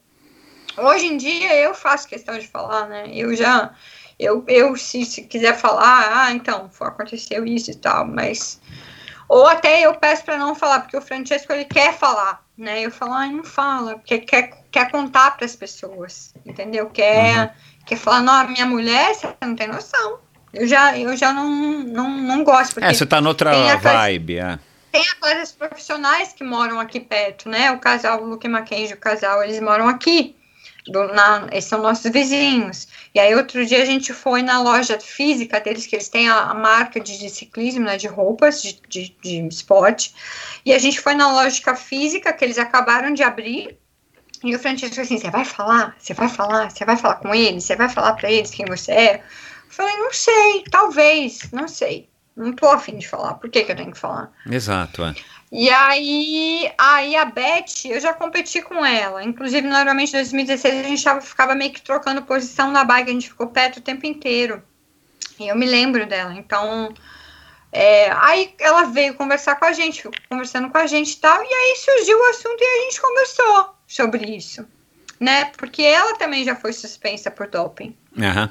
Hoje 0.78 1.08
em 1.08 1.18
dia 1.18 1.56
eu 1.56 1.74
faço 1.74 2.08
questão 2.08 2.38
de 2.38 2.48
falar, 2.48 2.88
né? 2.88 3.10
Eu 3.12 3.36
já, 3.36 3.72
eu, 4.20 4.44
eu 4.48 4.76
se, 4.76 5.04
se 5.06 5.24
quiser 5.24 5.58
falar, 5.58 6.26
ah, 6.26 6.32
então, 6.32 6.70
aconteceu 6.82 7.46
isso 7.46 7.72
e 7.72 7.76
tal, 7.76 8.06
mas 8.06 8.62
ou 9.28 9.46
até 9.46 9.82
eu 9.82 9.94
peço 9.96 10.24
para 10.24 10.38
não 10.38 10.56
falar, 10.56 10.82
porque 10.82 10.96
o 10.96 11.02
Francesco 11.02 11.52
ele 11.52 11.66
quer 11.66 11.94
falar, 11.94 12.44
né? 12.58 12.82
Eu 12.82 12.92
falo, 12.92 13.14
ah, 13.14 13.26
não 13.28 13.44
fala, 13.44 13.98
porque 13.98 14.20
quer, 14.20 14.52
quer 14.72 14.90
contar 14.90 15.32
para 15.36 15.46
as 15.46 15.56
pessoas, 15.56 16.34
entendeu? 16.46 16.90
Quer, 16.90 17.38
uhum. 17.38 17.50
quer 17.86 17.98
falar, 17.98 18.22
não, 18.22 18.34
a 18.34 18.44
minha 18.46 18.66
mulher, 18.66 19.14
você 19.14 19.28
não 19.42 19.56
tem 19.56 19.68
noção. 19.68 20.20
Eu 20.54 20.66
já, 20.66 20.98
eu 20.98 21.16
já 21.18 21.34
não, 21.34 21.50
não, 21.84 22.10
não 22.10 22.44
gosto. 22.44 22.82
é, 22.82 22.94
você 22.94 23.06
tá 23.06 23.20
noutra 23.20 23.52
vibe, 23.78 24.38
é. 24.38 24.58
Tem 24.94 25.04
atletas 25.10 25.52
profissionais 25.52 26.32
que 26.32 26.44
moram 26.44 26.80
aqui 26.80 27.00
perto, 27.00 27.50
né? 27.50 27.70
O 27.72 27.80
casal, 27.80 28.24
o 28.24 28.26
Luke 28.26 28.48
Mackenzie, 28.48 28.96
o 28.96 28.98
casal, 28.98 29.44
eles 29.44 29.60
moram 29.60 29.90
aqui 29.90 30.37
do, 30.92 31.08
na, 31.08 31.50
são 31.62 31.82
nossos 31.82 32.12
vizinhos. 32.12 32.88
E 33.14 33.20
aí 33.20 33.36
outro 33.36 33.66
dia 33.66 33.82
a 33.82 33.86
gente 33.86 34.14
foi 34.14 34.42
na 34.42 34.62
loja 34.62 35.00
física 35.00 35.60
deles, 35.60 35.86
que 35.86 35.96
eles 35.96 36.10
têm 36.10 36.30
a, 36.30 36.52
a 36.52 36.54
marca 36.54 37.00
de, 37.00 37.18
de, 37.18 37.30
ciclismo, 37.30 37.86
né, 37.86 37.98
de 37.98 38.08
roupas, 38.08 38.62
de, 38.62 38.82
de, 38.88 39.16
de 39.22 39.48
esporte, 39.48 40.14
e 40.66 40.74
a 40.74 40.80
gente 40.80 41.00
foi 41.00 41.16
na 41.16 41.32
lógica 41.32 41.76
física, 41.76 42.34
que 42.34 42.44
eles 42.44 42.58
acabaram 42.58 43.14
de 43.14 43.24
abrir, 43.24 43.78
e 44.44 44.56
o 44.56 44.60
Francisco 44.60 45.02
assim, 45.02 45.18
você 45.18 45.32
vai 45.32 45.44
falar? 45.44 45.96
Você 45.98 46.14
vai 46.14 46.30
falar? 46.30 46.70
Você 46.70 46.86
vai 46.86 46.96
falar 46.96 47.16
com 47.16 47.34
eles? 47.34 47.64
Você 47.64 47.76
vai 47.76 47.90
falar 47.90 48.14
para 48.14 48.32
eles 48.32 48.52
quem 48.52 48.66
você 48.66 48.92
é? 48.92 49.16
Eu 49.16 49.72
falei, 49.72 49.98
não 49.98 50.14
sei, 50.14 50.64
talvez, 50.70 51.52
não 51.52 51.68
sei. 51.68 52.08
Não 52.36 52.54
tô 52.54 52.70
afim 52.70 52.98
de 52.98 53.08
falar. 53.08 53.34
Por 53.36 53.50
que, 53.50 53.64
que 53.64 53.72
eu 53.72 53.76
tenho 53.76 53.92
que 53.92 53.98
falar? 53.98 54.32
Exato, 54.46 55.04
é. 55.04 55.16
E 55.52 55.70
aí, 55.70 56.72
aí 56.78 57.16
a 57.16 57.24
Beth, 57.24 57.86
eu 57.86 58.00
já 58.00 58.14
competi 58.14 58.62
com 58.62 58.86
ela. 58.86 59.24
Inclusive, 59.24 59.66
normalmente 59.68 60.10
em 60.10 60.18
2016 60.18 60.86
a 60.86 60.88
gente 60.88 61.04
tava, 61.04 61.22
ficava 61.22 61.56
meio 61.56 61.72
que 61.72 61.82
trocando 61.82 62.22
posição 62.22 62.72
na 62.72 62.84
bike, 62.84 63.10
a 63.10 63.14
gente 63.14 63.30
ficou 63.30 63.48
perto 63.48 63.78
o 63.78 63.82
tempo 63.82 64.06
inteiro. 64.06 64.62
E 65.40 65.48
eu 65.48 65.56
me 65.56 65.66
lembro 65.66 66.06
dela. 66.06 66.34
Então, 66.34 66.94
é, 67.72 68.12
aí 68.12 68.54
ela 68.60 68.84
veio 68.86 69.14
conversar 69.14 69.56
com 69.56 69.66
a 69.66 69.72
gente, 69.72 70.02
ficou 70.02 70.12
conversando 70.30 70.70
com 70.70 70.78
a 70.78 70.86
gente 70.86 71.14
e 71.14 71.18
tal. 71.18 71.42
E 71.42 71.54
aí 71.54 71.76
surgiu 71.78 72.20
o 72.20 72.30
assunto 72.30 72.62
e 72.62 72.66
a 72.66 72.84
gente 72.84 73.02
conversou 73.02 73.76
sobre 73.88 74.36
isso. 74.36 74.68
Né? 75.20 75.46
Porque 75.58 75.82
ela 75.82 76.16
também 76.18 76.44
já 76.44 76.56
foi 76.56 76.74
suspensa 76.74 77.32
por 77.32 77.48
doping. 77.48 77.96
Uhum. 78.18 78.50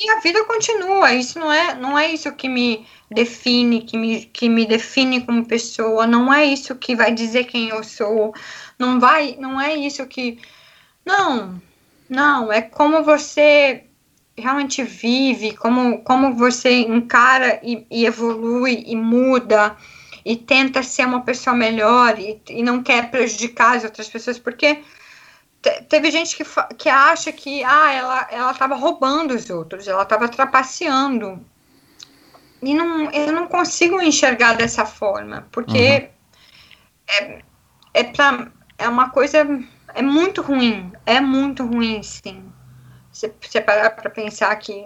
E 0.00 0.10
a 0.10 0.20
vida 0.20 0.44
continua. 0.44 1.12
Isso 1.14 1.38
não 1.38 1.52
é, 1.52 1.74
não 1.74 1.98
é 1.98 2.12
isso 2.12 2.32
que 2.32 2.48
me 2.48 2.86
define, 3.10 3.82
que 3.82 3.96
me, 3.96 4.24
que 4.26 4.48
me 4.48 4.66
define 4.66 5.24
como 5.24 5.46
pessoa, 5.46 6.06
não 6.06 6.32
é 6.32 6.44
isso 6.44 6.76
que 6.76 6.94
vai 6.94 7.12
dizer 7.12 7.44
quem 7.44 7.68
eu 7.68 7.82
sou, 7.82 8.34
não 8.78 9.00
vai, 9.00 9.36
não 9.38 9.60
é 9.60 9.74
isso 9.74 10.06
que 10.06 10.38
não, 11.04 11.60
não, 12.08 12.52
é 12.52 12.60
como 12.60 13.02
você 13.02 13.84
realmente 14.36 14.82
vive, 14.82 15.56
como, 15.56 16.02
como 16.02 16.34
você 16.34 16.70
encara 16.82 17.58
e, 17.62 17.86
e 17.90 18.04
evolui 18.04 18.84
e 18.86 18.94
muda 18.94 19.76
e 20.24 20.36
tenta 20.36 20.82
ser 20.82 21.06
uma 21.06 21.22
pessoa 21.22 21.56
melhor 21.56 22.18
e, 22.18 22.40
e 22.50 22.62
não 22.62 22.82
quer 22.82 23.10
prejudicar 23.10 23.76
as 23.76 23.84
outras 23.84 24.08
pessoas, 24.08 24.38
porque 24.38 24.82
teve 25.88 26.10
gente 26.10 26.36
que, 26.36 26.44
que 26.76 26.88
acha 26.88 27.32
que 27.32 27.64
ah, 27.64 27.92
ela 27.92 28.28
ela 28.30 28.52
estava 28.52 28.74
roubando 28.74 29.34
os 29.34 29.50
outros, 29.50 29.88
ela 29.88 30.02
estava 30.02 30.28
trapaceando 30.28 31.44
e 32.60 32.74
não, 32.74 33.10
eu 33.12 33.32
não 33.32 33.46
consigo 33.46 34.00
enxergar 34.00 34.54
dessa 34.54 34.84
forma, 34.84 35.46
porque 35.52 36.10
uhum. 37.10 37.18
é, 37.20 37.42
é, 37.94 38.04
pra, 38.04 38.48
é 38.76 38.88
uma 38.88 39.10
coisa, 39.10 39.46
é 39.94 40.02
muito 40.02 40.42
ruim, 40.42 40.92
é 41.06 41.20
muito 41.20 41.64
ruim, 41.64 42.02
sim. 42.02 42.52
Você, 43.12 43.32
você 43.40 43.60
parar 43.60 43.90
para 43.90 44.10
pensar 44.10 44.54
que, 44.56 44.84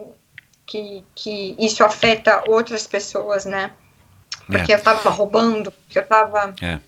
que, 0.66 1.03
que 1.15 1.57
isso 1.59 1.82
afeta 1.82 2.44
outras 2.47 2.86
pessoas, 2.86 3.44
né? 3.47 3.73
Porque 4.47 4.73
é. 4.73 4.77
eu 4.77 4.82
tava 4.82 5.09
roubando, 5.11 5.73
porque 5.73 5.99
eu 5.99 6.07
tava... 6.07 6.55
É. 6.61 6.78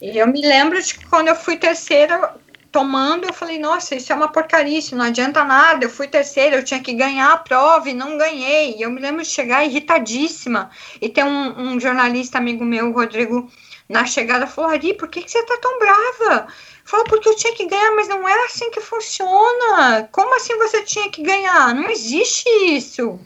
E 0.00 0.18
eu 0.18 0.26
me 0.26 0.42
lembro 0.42 0.80
de 0.82 0.94
que 0.94 1.06
quando 1.06 1.28
eu 1.28 1.34
fui 1.34 1.56
terceira, 1.56 2.34
tomando, 2.76 3.24
eu 3.24 3.32
falei, 3.32 3.58
nossa, 3.58 3.94
isso 3.94 4.12
é 4.12 4.14
uma 4.14 4.28
porcaria, 4.28 4.78
isso 4.78 4.94
não 4.94 5.06
adianta 5.06 5.42
nada. 5.42 5.86
Eu 5.86 5.88
fui 5.88 6.06
terceira, 6.06 6.56
eu 6.56 6.62
tinha 6.62 6.78
que 6.78 6.92
ganhar 6.92 7.32
a 7.32 7.38
prova 7.38 7.88
e 7.88 7.94
não 7.94 8.18
ganhei. 8.18 8.76
E 8.76 8.82
eu 8.82 8.90
me 8.90 9.00
lembro 9.00 9.22
de 9.22 9.30
chegar 9.30 9.64
irritadíssima. 9.64 10.70
E 11.00 11.08
tem 11.08 11.24
um, 11.24 11.58
um 11.58 11.80
jornalista 11.80 12.36
amigo 12.36 12.66
meu, 12.66 12.92
Rodrigo, 12.92 13.50
na 13.88 14.04
chegada, 14.04 14.46
falou: 14.46 14.72
Ari, 14.72 14.92
por 14.92 15.08
que, 15.08 15.22
que 15.22 15.30
você 15.30 15.42
tá 15.44 15.56
tão 15.56 15.78
brava? 15.78 16.48
Falou, 16.84 17.06
porque 17.06 17.30
eu 17.30 17.36
tinha 17.36 17.54
que 17.54 17.64
ganhar, 17.64 17.92
mas 17.92 18.08
não 18.08 18.28
é 18.28 18.44
assim 18.44 18.70
que 18.70 18.82
funciona. 18.82 20.06
Como 20.12 20.36
assim 20.36 20.58
você 20.58 20.82
tinha 20.82 21.10
que 21.10 21.22
ganhar? 21.22 21.74
Não 21.74 21.88
existe 21.88 22.46
isso. 22.66 23.18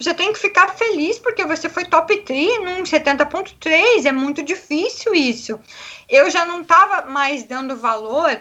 Você 0.00 0.14
tem 0.14 0.32
que 0.32 0.38
ficar 0.38 0.68
feliz 0.68 1.18
porque 1.18 1.44
você 1.44 1.68
foi 1.68 1.84
top 1.84 2.16
3 2.22 2.62
num 2.62 2.82
70.3. 2.82 4.06
É 4.06 4.12
muito 4.12 4.42
difícil 4.42 5.14
isso. 5.14 5.60
Eu 6.08 6.30
já 6.30 6.46
não 6.46 6.62
estava 6.62 7.10
mais 7.10 7.44
dando 7.44 7.76
valor 7.76 8.40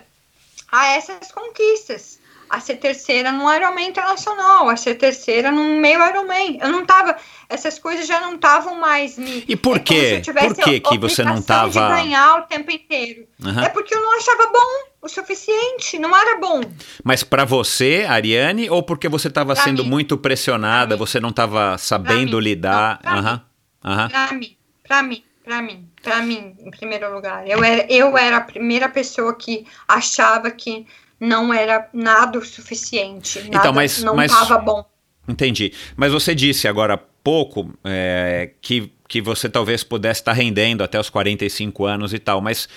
a 0.72 0.88
essas 0.96 1.32
conquistas. 1.32 2.24
A 2.48 2.60
ser 2.60 2.76
terceira 2.76 3.32
no 3.32 3.52
Ironman 3.52 3.88
Internacional, 3.88 4.70
a 4.70 4.78
ser 4.78 4.96
terceira 4.96 5.52
no 5.52 5.82
meio 5.82 6.00
Ironman. 6.08 6.60
Eu 6.62 6.70
não 6.70 6.86
tava. 6.86 7.18
Essas 7.50 7.80
coisas 7.80 8.06
já 8.06 8.20
não 8.20 8.36
estavam 8.36 8.80
mais 8.80 9.18
me. 9.18 9.44
E 9.48 9.56
por 9.56 9.78
é 9.78 9.80
quê? 9.80 10.22
por 10.24 10.56
que, 10.56 10.80
que 10.80 10.98
você 11.00 11.24
não 11.24 11.42
tava. 11.42 11.72
de 11.72 11.80
ganhar 11.80 12.42
o 12.42 12.44
tempo 12.44 12.70
inteiro. 12.70 13.28
Uhum. 13.44 13.60
É 13.62 13.70
porque 13.70 13.96
eu 13.96 14.00
não 14.00 14.16
achava 14.16 14.46
bom 14.54 14.92
o 15.02 15.10
suficiente, 15.10 15.98
não 15.98 16.16
era 16.16 16.40
bom. 16.40 16.62
Mas 17.04 17.24
para 17.24 17.46
você, 17.46 18.06
Ariane, 18.08 18.70
ou 18.70 18.84
porque 18.84 19.10
você 19.10 19.28
estava 19.28 19.56
sendo 19.56 19.84
mim. 19.84 19.90
muito 19.90 20.16
pressionada, 20.16 20.96
você 20.96 21.20
não 21.20 21.30
estava 21.30 21.78
sabendo 21.80 22.40
lidar? 22.40 23.00
Para 23.00 23.16
uhum. 23.16 23.92
uhum. 23.92 24.40
mim, 24.40 24.58
para 24.88 25.04
mim, 25.04 25.24
para 25.46 25.62
mim 25.62 25.88
para 26.06 26.22
mim, 26.22 26.56
em 26.60 26.70
primeiro 26.70 27.12
lugar. 27.14 27.48
Eu 27.48 27.64
era, 27.64 27.92
eu 27.92 28.16
era 28.16 28.38
a 28.38 28.42
primeira 28.42 28.88
pessoa 28.88 29.36
que 29.36 29.66
achava 29.88 30.52
que 30.52 30.86
não 31.20 31.52
era 31.52 31.90
nada 31.92 32.38
o 32.38 32.46
suficiente. 32.46 33.40
Então, 33.40 33.52
nada, 33.52 33.58
então, 33.58 33.74
mas 33.74 34.04
não 34.04 34.22
estava 34.22 34.60
bom. 34.60 34.86
Entendi. 35.28 35.74
Mas 35.98 36.14
você 36.14 36.36
disse 36.36 36.68
agora 36.68 36.94
há 36.94 37.00
pouco 37.24 37.74
é, 37.84 38.52
que, 38.62 38.92
que 39.08 39.20
você 39.20 39.50
talvez 39.50 39.84
pudesse 39.84 40.22
estar 40.22 40.34
rendendo 40.34 40.84
até 40.84 41.00
os 41.00 41.10
45 41.10 41.86
anos 41.86 42.14
e 42.14 42.20
tal, 42.20 42.40
mas 42.40 42.70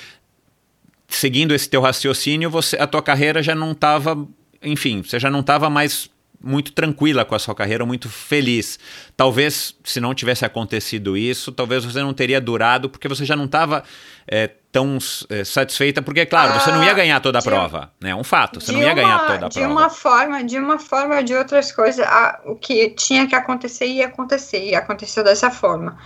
seguindo 1.07 1.55
esse 1.55 1.69
teu 1.69 1.83
raciocínio, 1.83 2.49
você, 2.49 2.77
a 2.77 2.87
tua 2.87 3.03
carreira 3.03 3.43
já 3.43 3.55
não 3.55 3.73
estava, 3.73 4.27
enfim, 4.63 5.03
você 5.03 5.21
já 5.21 5.31
não 5.31 5.41
estava 5.41 5.69
mais 5.69 6.09
muito 6.43 6.73
tranquila 6.73 7.25
com 7.25 7.35
a 7.35 7.39
sua 7.39 7.55
carreira, 7.55 7.85
muito 7.85 8.09
feliz. 8.09 8.79
Talvez, 9.17 9.75
se 9.85 10.01
não 10.01 10.15
tivesse 10.15 10.45
acontecido 10.45 11.17
isso, 11.17 11.51
talvez 11.51 11.85
você 11.85 12.01
não 12.01 12.15
teria 12.15 12.41
durado, 12.41 12.89
porque 12.89 13.09
você 13.09 13.25
já 13.25 13.35
não 13.35 13.47
estava 13.47 13.83
é, 14.27 14.51
tão 14.71 14.99
é, 15.29 15.45
satisfeita, 15.45 16.01
porque, 16.01 16.25
claro, 16.27 16.53
ah, 16.53 16.61
você 16.61 16.71
não 16.71 16.85
ia 16.85 16.93
ah, 16.93 16.95
ganhar 16.95 17.21
toda 17.21 17.39
a 17.39 17.41
de, 17.41 17.49
prova, 17.49 17.93
né? 18.01 18.11
É 18.11 18.15
um 18.15 18.25
fato, 18.25 18.61
você 18.61 18.71
não 18.71 18.81
ia 18.81 18.89
uma, 18.89 18.95
ganhar 18.95 19.19
toda 19.27 19.47
a 19.47 19.49
de 19.49 19.59
prova. 19.59 19.73
Uma 19.73 19.91
forma, 19.91 20.45
de 20.45 20.59
uma 20.59 20.79
forma 20.79 21.17
ou 21.17 21.23
de 21.23 21.35
outras 21.35 21.73
coisas, 21.73 22.07
a, 22.07 22.41
o 22.45 22.55
que 22.55 22.91
tinha 22.91 23.27
que 23.27 23.35
acontecer 23.35 23.87
ia 23.87 24.07
acontecer, 24.07 24.65
e 24.65 24.75
aconteceu 24.75 25.25
dessa 25.25 25.51
forma. 25.51 25.99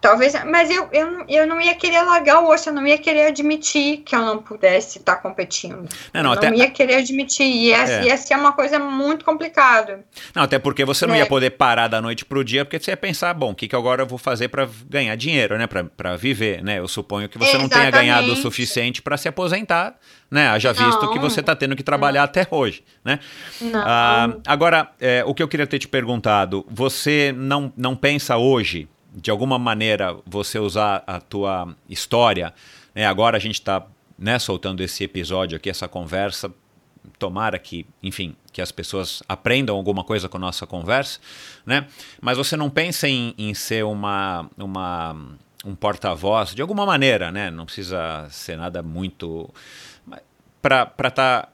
Talvez, 0.00 0.34
mas 0.44 0.70
eu, 0.70 0.88
eu, 0.92 1.24
eu 1.26 1.46
não 1.46 1.60
ia 1.60 1.74
querer 1.74 2.02
largar 2.02 2.40
o 2.40 2.50
osso, 2.50 2.68
eu 2.68 2.72
não 2.72 2.86
ia 2.86 2.98
querer 2.98 3.26
admitir 3.26 3.98
que 3.98 4.14
eu 4.14 4.20
não 4.20 4.38
pudesse 4.38 4.98
estar 4.98 5.16
competindo. 5.16 5.88
Não, 6.12 6.22
não, 6.22 6.32
eu 6.32 6.38
até... 6.38 6.50
não 6.50 6.56
ia 6.56 6.70
querer 6.70 6.96
admitir, 6.96 7.46
e 7.46 7.72
essa, 7.72 7.92
é. 7.92 8.04
ia 8.04 8.16
ser 8.16 8.34
uma 8.34 8.52
coisa 8.52 8.78
muito 8.78 9.24
complicada. 9.24 10.04
Não, 10.34 10.42
até 10.42 10.58
porque 10.58 10.84
você 10.84 11.06
não 11.06 11.14
é. 11.14 11.18
ia 11.18 11.26
poder 11.26 11.50
parar 11.50 11.88
da 11.88 12.00
noite 12.00 12.24
pro 12.24 12.44
dia, 12.44 12.64
porque 12.64 12.78
você 12.78 12.92
ia 12.92 12.96
pensar, 12.96 13.32
bom, 13.34 13.52
o 13.52 13.54
que, 13.54 13.66
que 13.66 13.74
agora 13.74 14.02
eu 14.02 14.06
vou 14.06 14.18
fazer 14.18 14.48
para 14.48 14.68
ganhar 14.88 15.16
dinheiro, 15.16 15.56
né, 15.56 15.66
para 15.66 16.16
viver, 16.16 16.62
né? 16.62 16.78
Eu 16.78 16.88
suponho 16.88 17.28
que 17.28 17.38
você 17.38 17.56
Exatamente. 17.56 17.72
não 17.72 17.80
tenha 17.80 17.90
ganhado 17.90 18.32
o 18.32 18.36
suficiente 18.36 19.00
para 19.00 19.16
se 19.16 19.28
aposentar, 19.28 19.98
né? 20.30 20.48
Haja 20.48 20.72
visto 20.72 21.02
não. 21.02 21.12
que 21.12 21.18
você 21.18 21.40
está 21.40 21.56
tendo 21.56 21.74
que 21.74 21.82
trabalhar 21.82 22.20
não. 22.20 22.24
até 22.24 22.46
hoje, 22.50 22.84
né? 23.04 23.18
Não. 23.60 23.82
Ah, 23.84 24.36
agora, 24.46 24.90
é, 25.00 25.24
o 25.26 25.34
que 25.34 25.42
eu 25.42 25.48
queria 25.48 25.66
ter 25.66 25.78
te 25.78 25.88
perguntado, 25.88 26.66
você 26.70 27.34
não, 27.36 27.72
não 27.76 27.96
pensa 27.96 28.36
hoje 28.36 28.88
de 29.16 29.30
alguma 29.30 29.58
maneira 29.58 30.14
você 30.26 30.58
usar 30.58 31.02
a 31.06 31.18
tua 31.18 31.74
história, 31.88 32.52
né? 32.94 33.06
agora 33.06 33.38
a 33.38 33.40
gente 33.40 33.54
está 33.54 33.86
né, 34.18 34.38
soltando 34.38 34.82
esse 34.82 35.02
episódio 35.02 35.56
aqui, 35.56 35.70
essa 35.70 35.88
conversa, 35.88 36.52
tomara 37.18 37.58
que, 37.58 37.86
enfim, 38.02 38.36
que 38.52 38.60
as 38.60 38.70
pessoas 38.70 39.22
aprendam 39.28 39.74
alguma 39.74 40.04
coisa 40.04 40.28
com 40.28 40.36
a 40.36 40.40
nossa 40.40 40.66
conversa, 40.66 41.18
né? 41.64 41.86
Mas 42.20 42.36
você 42.36 42.56
não 42.56 42.68
pensa 42.68 43.08
em, 43.08 43.34
em 43.38 43.54
ser 43.54 43.84
uma, 43.84 44.50
uma 44.58 45.16
um 45.64 45.74
porta-voz 45.74 46.54
de 46.54 46.62
alguma 46.62 46.84
maneira, 46.84 47.30
né? 47.30 47.50
Não 47.50 47.64
precisa 47.64 48.26
ser 48.30 48.56
nada 48.56 48.82
muito 48.82 49.48
para 50.60 50.82
estar 50.84 51.10
tá 51.10 51.48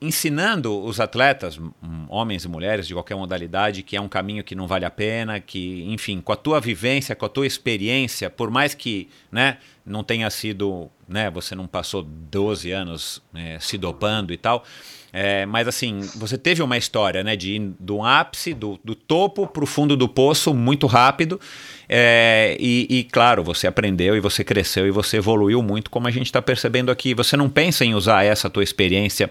ensinando 0.00 0.82
os 0.82 0.98
atletas, 0.98 1.60
homens 2.08 2.44
e 2.44 2.48
mulheres 2.48 2.86
de 2.86 2.94
qualquer 2.94 3.16
modalidade, 3.16 3.82
que 3.82 3.96
é 3.96 4.00
um 4.00 4.08
caminho 4.08 4.42
que 4.42 4.54
não 4.54 4.66
vale 4.66 4.84
a 4.84 4.90
pena, 4.90 5.38
que, 5.38 5.84
enfim, 5.88 6.20
com 6.20 6.32
a 6.32 6.36
tua 6.36 6.58
vivência, 6.58 7.14
com 7.14 7.26
a 7.26 7.28
tua 7.28 7.46
experiência, 7.46 8.30
por 8.30 8.50
mais 8.50 8.74
que, 8.74 9.08
né, 9.30 9.58
não 9.90 10.04
tenha 10.04 10.30
sido, 10.30 10.88
né, 11.08 11.28
você 11.30 11.54
não 11.54 11.66
passou 11.66 12.02
12 12.02 12.70
anos 12.70 13.22
né, 13.32 13.58
se 13.60 13.76
dopando 13.76 14.32
e 14.32 14.36
tal, 14.36 14.64
é, 15.12 15.44
mas 15.44 15.66
assim, 15.66 16.00
você 16.16 16.38
teve 16.38 16.62
uma 16.62 16.78
história, 16.78 17.24
né, 17.24 17.36
de 17.36 17.56
ir 17.56 17.72
do 17.78 18.02
ápice, 18.02 18.54
do, 18.54 18.78
do 18.84 18.94
topo 18.94 19.46
para 19.46 19.64
o 19.64 19.66
fundo 19.66 19.96
do 19.96 20.08
poço 20.08 20.54
muito 20.54 20.86
rápido. 20.86 21.40
É, 21.88 22.56
e, 22.60 22.86
e, 22.88 23.04
claro, 23.04 23.42
você 23.42 23.66
aprendeu 23.66 24.16
e 24.16 24.20
você 24.20 24.44
cresceu 24.44 24.86
e 24.86 24.90
você 24.90 25.16
evoluiu 25.16 25.62
muito, 25.62 25.90
como 25.90 26.06
a 26.06 26.10
gente 26.10 26.26
está 26.26 26.40
percebendo 26.40 26.90
aqui. 26.90 27.12
Você 27.14 27.36
não 27.36 27.48
pensa 27.48 27.84
em 27.84 27.94
usar 27.94 28.24
essa 28.24 28.48
tua 28.48 28.62
experiência 28.62 29.30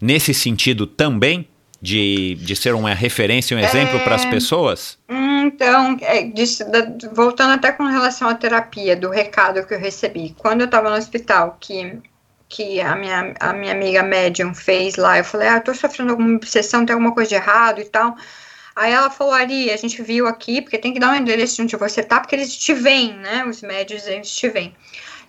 nesse 0.00 0.34
sentido 0.34 0.86
também? 0.86 1.46
De, 1.82 2.34
de 2.34 2.54
ser 2.54 2.74
uma 2.74 2.92
referência, 2.92 3.56
um 3.56 3.60
exemplo 3.60 3.96
é... 3.96 4.04
para 4.04 4.14
as 4.14 4.24
pessoas? 4.26 4.98
Então, 5.08 5.96
é, 6.02 6.24
de, 6.24 6.44
voltando 7.12 7.52
até 7.52 7.72
com 7.72 7.84
relação 7.84 8.28
à 8.28 8.34
terapia, 8.34 8.94
do 8.94 9.08
recado 9.08 9.66
que 9.66 9.72
eu 9.72 9.78
recebi. 9.78 10.34
Quando 10.36 10.60
eu 10.60 10.66
estava 10.66 10.90
no 10.90 10.96
hospital, 10.96 11.56
que 11.58 11.98
que 12.50 12.80
a 12.80 12.96
minha, 12.96 13.32
a 13.38 13.52
minha 13.52 13.72
amiga 13.72 14.02
médium 14.02 14.52
fez 14.52 14.96
lá. 14.96 15.16
Eu 15.18 15.24
falei, 15.24 15.48
ah, 15.48 15.60
tô 15.60 15.72
sofrendo 15.72 16.10
alguma 16.10 16.34
obsessão, 16.34 16.84
tem 16.84 16.92
alguma 16.92 17.14
coisa 17.14 17.28
de 17.28 17.36
errado 17.36 17.80
e 17.80 17.84
tal. 17.84 18.16
Aí 18.74 18.92
ela 18.92 19.08
falou, 19.08 19.32
Ari, 19.32 19.70
a 19.70 19.76
gente 19.76 20.02
viu 20.02 20.26
aqui, 20.26 20.60
porque 20.60 20.76
tem 20.76 20.92
que 20.92 20.98
dar 20.98 21.12
um 21.12 21.16
endereço 21.16 21.62
onde 21.62 21.76
você 21.76 22.02
tá, 22.02 22.18
porque 22.18 22.34
eles 22.34 22.54
te 22.56 22.74
veem, 22.74 23.14
né? 23.14 23.44
Os 23.44 23.62
médios, 23.62 24.06
eles 24.06 24.30
te 24.34 24.48
veem. 24.48 24.74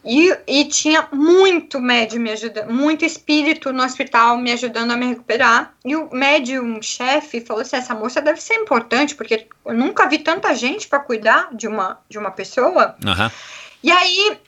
E, 0.03 0.35
e 0.47 0.65
tinha 0.65 1.07
muito 1.11 1.79
médium 1.79 2.21
me 2.21 2.31
ajudando, 2.31 2.71
muito 2.71 3.05
espírito 3.05 3.71
no 3.71 3.83
hospital 3.83 4.35
me 4.35 4.51
ajudando 4.51 4.91
a 4.91 4.97
me 4.97 5.07
recuperar. 5.07 5.73
E 5.85 5.95
o 5.95 6.09
médium-chefe 6.11 7.41
falou 7.41 7.61
assim: 7.61 7.75
essa 7.75 7.93
moça 7.93 8.21
deve 8.21 8.41
ser 8.41 8.55
importante, 8.55 9.13
porque 9.13 9.47
eu 9.63 9.73
nunca 9.73 10.09
vi 10.09 10.17
tanta 10.19 10.55
gente 10.55 10.87
para 10.87 10.99
cuidar 10.99 11.49
de 11.53 11.67
uma, 11.67 11.99
de 12.09 12.17
uma 12.17 12.31
pessoa. 12.31 12.95
Uhum. 13.05 13.29
E 13.83 13.91
aí 13.91 14.39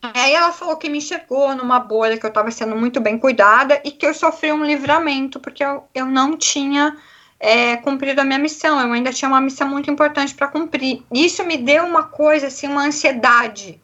Aí 0.00 0.32
ela 0.32 0.52
falou 0.52 0.76
que 0.76 0.88
me 0.88 0.98
enxergou 0.98 1.56
numa 1.56 1.80
bolha, 1.80 2.16
que 2.16 2.24
eu 2.24 2.28
estava 2.28 2.52
sendo 2.52 2.76
muito 2.76 3.00
bem 3.00 3.18
cuidada 3.18 3.80
e 3.84 3.90
que 3.90 4.06
eu 4.06 4.14
sofri 4.14 4.52
um 4.52 4.64
livramento, 4.64 5.40
porque 5.40 5.64
eu, 5.64 5.88
eu 5.92 6.06
não 6.06 6.36
tinha 6.36 6.96
é, 7.40 7.76
cumprido 7.78 8.20
a 8.20 8.24
minha 8.24 8.38
missão, 8.38 8.80
eu 8.80 8.92
ainda 8.92 9.12
tinha 9.12 9.28
uma 9.28 9.40
missão 9.40 9.68
muito 9.68 9.90
importante 9.90 10.36
para 10.36 10.46
cumprir. 10.46 11.02
Isso 11.12 11.44
me 11.44 11.56
deu 11.56 11.84
uma 11.84 12.04
coisa, 12.04 12.46
assim, 12.46 12.68
uma 12.68 12.84
ansiedade 12.84 13.80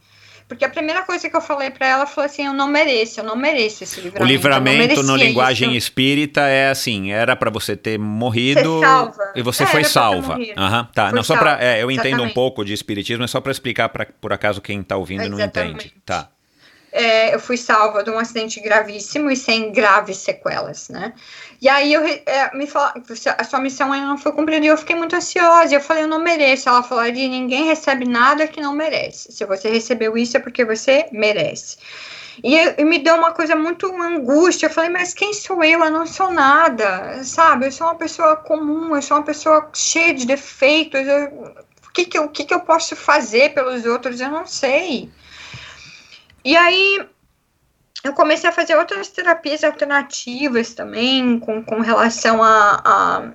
porque 0.55 0.65
a 0.65 0.71
primeira 0.71 1.03
coisa 1.03 1.29
que 1.29 1.37
eu 1.37 1.41
falei 1.41 1.71
para 1.71 1.87
ela 1.87 2.07
foi 2.07 2.25
assim: 2.25 2.47
eu 2.47 2.53
não 2.53 2.69
mereço, 2.69 3.21
eu 3.21 3.25
não 3.25 3.37
mereço 3.37 3.85
esse 3.85 4.01
livramento. 4.01 4.23
O 4.23 4.27
livramento 4.27 5.03
na 5.03 5.17
linguagem 5.17 5.71
isso. 5.71 5.79
espírita 5.79 6.43
é 6.43 6.71
assim: 6.71 7.13
era 7.13 7.35
para 7.35 7.51
você 7.51 7.77
ter 7.77 7.99
morrido 7.99 8.81
e 9.35 9.43
você 9.43 9.65
é, 9.65 9.67
foi 9.67 9.85
salva. 9.85 10.37
Uhum, 10.37 10.87
tá. 10.95 11.13
não, 11.13 11.23
só 11.23 11.37
para. 11.37 11.63
É, 11.63 11.83
eu 11.83 11.91
entendo 11.91 12.07
Exatamente. 12.07 12.31
um 12.31 12.35
pouco 12.35 12.65
de 12.65 12.73
espiritismo, 12.73 13.25
é 13.25 13.27
só 13.27 13.41
para 13.41 13.53
explicar 13.53 13.89
para 13.89 14.07
por 14.21 14.33
acaso 14.33 14.61
quem 14.61 14.81
está 14.81 14.97
ouvindo 14.97 15.25
Exatamente. 15.25 15.55
não 15.57 15.73
entende. 15.75 15.95
Tá 16.05 16.29
é, 16.97 17.35
eu 17.35 17.41
fui 17.41 17.57
salva 17.57 18.05
de 18.05 18.11
um 18.11 18.19
acidente 18.21 18.61
gravíssimo 18.61 19.29
e 19.29 19.37
sem 19.37 19.73
graves 19.73 20.19
sequelas, 20.19 20.89
né? 20.89 21.13
E 21.61 21.69
aí 21.69 21.93
eu 21.93 22.05
é, 22.05 22.57
me 22.57 22.69
falou, 22.69 22.93
a 23.37 23.43
sua 23.43 23.59
missão 23.59 23.93
ainda 23.93 24.07
não 24.07 24.17
foi 24.17 24.31
cumprida 24.31 24.65
e 24.65 24.69
eu 24.69 24.77
fiquei 24.77 24.95
muito 24.95 25.17
ansiosa. 25.17 25.75
Eu 25.75 25.81
falei, 25.81 26.05
eu 26.05 26.09
não 26.09 26.21
mereço. 26.21 26.69
Ela 26.69 26.85
falou, 26.85 27.05
de 27.11 27.29
ninguém 27.29 27.65
recebe 27.65 28.05
nada 28.07 28.47
que 28.47 28.61
não 28.61 28.73
merece. 28.73 29.33
Se 29.33 29.45
você 29.45 29.69
recebeu 29.69 30.17
isso 30.17 30.37
é 30.37 30.41
porque 30.41 30.65
você 30.65 31.09
merece. 31.11 31.79
E, 32.45 32.57
e, 32.57 32.85
me 32.85 33.01
deu 33.01 33.17
uma 33.17 33.33
coisa 33.33 33.57
muito 33.57 33.87
angústia. 34.01 34.67
Eu 34.67 34.71
falei, 34.71 34.91
mas 34.91 35.13
quem 35.13 35.35
sou 35.35 35.65
eu? 35.65 35.83
Eu 35.83 35.91
não 35.91 36.07
sou 36.07 36.31
nada, 36.31 37.25
sabe? 37.25 37.67
Eu 37.67 37.73
sou 37.73 37.89
uma 37.89 37.97
pessoa 37.97 38.37
comum, 38.37 38.95
eu 38.95 39.03
sou 39.03 39.17
uma 39.17 39.25
pessoa 39.25 39.69
cheia 39.75 40.15
de 40.15 40.27
defeitos. 40.27 41.01
Eu, 41.01 41.55
o 41.89 41.93
que, 41.93 42.05
que, 42.05 42.19
eu, 42.19 42.25
o 42.25 42.29
que, 42.29 42.45
que 42.45 42.55
eu 42.55 42.61
posso 42.61 42.95
fazer 42.95 43.53
pelos 43.53 43.85
outros? 43.85 44.21
Eu 44.21 44.31
não 44.31 44.47
sei. 44.47 45.11
E 46.45 46.57
aí 46.57 47.07
eu 48.05 48.13
comecei 48.13 48.51
a 48.51 48.53
fazer 48.53 48.77
outras 48.77 49.09
terapias 49.09 49.65
alternativas 49.65 50.75
também, 50.75 51.39
com, 51.39 51.65
com 51.65 51.81
relação 51.81 52.43
a. 52.43 52.83
a 52.85 53.33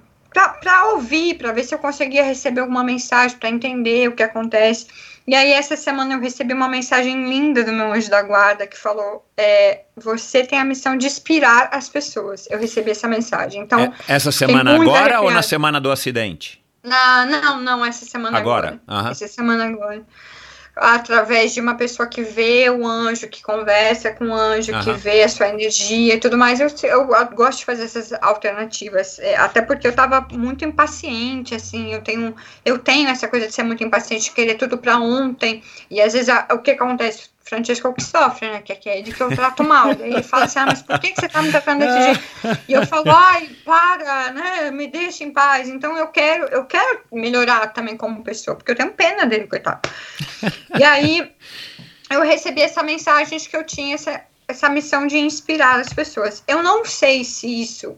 para 0.61 0.85
ouvir, 0.91 1.39
para 1.39 1.51
ver 1.51 1.63
se 1.63 1.73
eu 1.73 1.79
conseguia 1.79 2.23
receber 2.23 2.61
alguma 2.61 2.83
mensagem, 2.83 3.35
para 3.35 3.49
entender 3.49 4.07
o 4.07 4.11
que 4.11 4.21
acontece. 4.21 4.85
E 5.27 5.33
aí, 5.33 5.51
essa 5.51 5.75
semana 5.75 6.13
eu 6.13 6.19
recebi 6.19 6.53
uma 6.53 6.67
mensagem 6.67 7.27
linda 7.27 7.63
do 7.63 7.71
meu 7.71 7.91
anjo 7.91 8.11
da 8.11 8.21
guarda 8.21 8.67
que 8.67 8.77
falou: 8.77 9.27
é, 9.35 9.85
Você 9.97 10.43
tem 10.43 10.59
a 10.59 10.63
missão 10.63 10.95
de 10.95 11.07
inspirar 11.07 11.69
as 11.71 11.89
pessoas. 11.89 12.47
Eu 12.49 12.59
recebi 12.59 12.91
essa 12.91 13.07
mensagem. 13.07 13.63
Então, 13.63 13.79
é, 13.79 13.93
essa 14.07 14.31
semana 14.31 14.75
agora 14.75 14.99
arrepiado. 14.99 15.23
ou 15.23 15.31
na 15.31 15.41
semana 15.41 15.81
do 15.81 15.91
acidente? 15.91 16.63
Na, 16.83 17.25
não, 17.25 17.59
não, 17.59 17.85
essa 17.85 18.05
semana 18.05 18.37
agora. 18.37 18.79
agora. 18.87 19.03
Uhum. 19.03 19.11
Essa 19.11 19.27
semana 19.27 19.65
agora 19.65 20.05
através 20.79 21.53
de 21.53 21.61
uma 21.61 21.75
pessoa 21.75 22.07
que 22.07 22.21
vê 22.21 22.69
o 22.69 22.85
anjo, 22.85 23.27
que 23.27 23.41
conversa 23.43 24.11
com 24.11 24.29
o 24.29 24.33
anjo, 24.33 24.73
uhum. 24.73 24.83
que 24.83 24.93
vê 24.93 25.23
a 25.23 25.29
sua 25.29 25.49
energia 25.49 26.15
e 26.15 26.19
tudo 26.19 26.37
mais. 26.37 26.59
Eu, 26.59 26.69
eu 26.83 27.07
gosto 27.33 27.59
de 27.59 27.65
fazer 27.65 27.83
essas 27.83 28.13
alternativas, 28.21 29.19
é, 29.19 29.35
até 29.35 29.61
porque 29.61 29.87
eu 29.87 29.91
estava 29.91 30.25
muito 30.31 30.65
impaciente, 30.65 31.53
assim, 31.53 31.93
eu 31.93 32.01
tenho, 32.01 32.35
eu 32.65 32.79
tenho 32.79 33.09
essa 33.09 33.27
coisa 33.27 33.47
de 33.47 33.53
ser 33.53 33.63
muito 33.63 33.83
impaciente, 33.83 34.25
de 34.25 34.31
querer 34.31 34.55
tudo 34.55 34.77
para 34.77 34.97
ontem, 34.97 35.63
e 35.89 36.01
às 36.01 36.13
vezes 36.13 36.29
a, 36.29 36.47
o 36.51 36.59
que 36.59 36.71
acontece? 36.71 37.29
Francisco 37.49 37.87
é 37.87 37.89
o 37.89 37.93
que 37.93 38.03
sofre, 38.03 38.47
né? 38.47 38.61
Que, 38.61 38.89
é 38.89 39.01
de 39.01 39.11
que 39.11 39.21
eu 39.21 39.35
trato 39.35 39.63
mal. 39.63 39.95
Daí 39.95 40.11
ele 40.11 40.21
fala 40.21 40.45
assim: 40.45 40.59
ah, 40.59 40.67
mas 40.67 40.83
por 40.83 40.99
que, 40.99 41.11
que 41.11 41.19
você 41.19 41.27
tá 41.27 41.41
me 41.41 41.49
tratando 41.49 41.79
desse 41.79 42.03
jeito? 42.03 42.21
E 42.67 42.73
eu 42.73 42.85
falo: 42.85 43.09
ai, 43.09 43.49
para, 43.65 44.31
né? 44.31 44.71
Me 44.71 44.87
deixa 44.87 45.23
em 45.23 45.31
paz. 45.31 45.67
Então 45.67 45.97
eu 45.97 46.07
quero, 46.07 46.45
eu 46.45 46.65
quero 46.65 47.01
melhorar 47.11 47.67
também 47.73 47.97
como 47.97 48.23
pessoa, 48.23 48.55
porque 48.55 48.71
eu 48.71 48.75
tenho 48.75 48.91
pena 48.91 49.25
dele, 49.25 49.47
coitado. 49.47 49.81
E 50.77 50.83
aí 50.83 51.31
eu 52.11 52.21
recebi 52.21 52.61
essa 52.61 52.83
mensagem 52.83 53.37
de 53.37 53.49
que 53.49 53.57
eu 53.57 53.63
tinha 53.63 53.95
essa, 53.95 54.21
essa 54.47 54.69
missão 54.69 55.07
de 55.07 55.17
inspirar 55.17 55.79
as 55.79 55.91
pessoas. 55.91 56.43
Eu 56.47 56.61
não 56.61 56.85
sei 56.85 57.23
se 57.23 57.61
isso. 57.61 57.97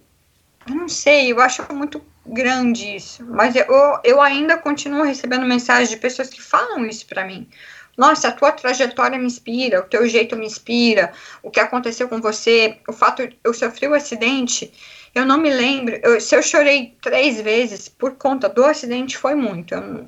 Eu 0.65 0.75
não 0.75 0.87
sei, 0.87 1.31
eu 1.31 1.41
acho 1.41 1.61
muito 1.73 2.01
grande 2.25 2.95
isso. 2.95 3.25
Mas 3.25 3.55
eu, 3.55 3.99
eu 4.03 4.21
ainda 4.21 4.57
continuo 4.57 5.03
recebendo 5.03 5.45
mensagens 5.45 5.89
de 5.89 5.97
pessoas 5.97 6.29
que 6.29 6.41
falam 6.41 6.85
isso 6.85 7.05
para 7.05 7.25
mim. 7.25 7.49
Nossa, 7.97 8.29
a 8.29 8.31
tua 8.31 8.51
trajetória 8.51 9.17
me 9.17 9.25
inspira, 9.25 9.79
o 9.79 9.83
teu 9.83 10.07
jeito 10.07 10.35
me 10.35 10.45
inspira, 10.45 11.11
o 11.43 11.51
que 11.51 11.59
aconteceu 11.59 12.07
com 12.07 12.21
você, 12.21 12.79
o 12.87 12.93
fato 12.93 13.27
eu 13.43 13.53
sofri 13.53 13.87
o 13.87 13.91
um 13.91 13.93
acidente, 13.93 14.73
eu 15.13 15.25
não 15.25 15.37
me 15.37 15.49
lembro, 15.49 15.99
eu, 16.01 16.19
se 16.21 16.35
eu 16.35 16.41
chorei 16.41 16.95
três 17.01 17.41
vezes 17.41 17.89
por 17.89 18.15
conta 18.15 18.47
do 18.47 18.63
acidente 18.63 19.17
foi 19.17 19.35
muito. 19.35 19.73
Eu, 19.73 20.07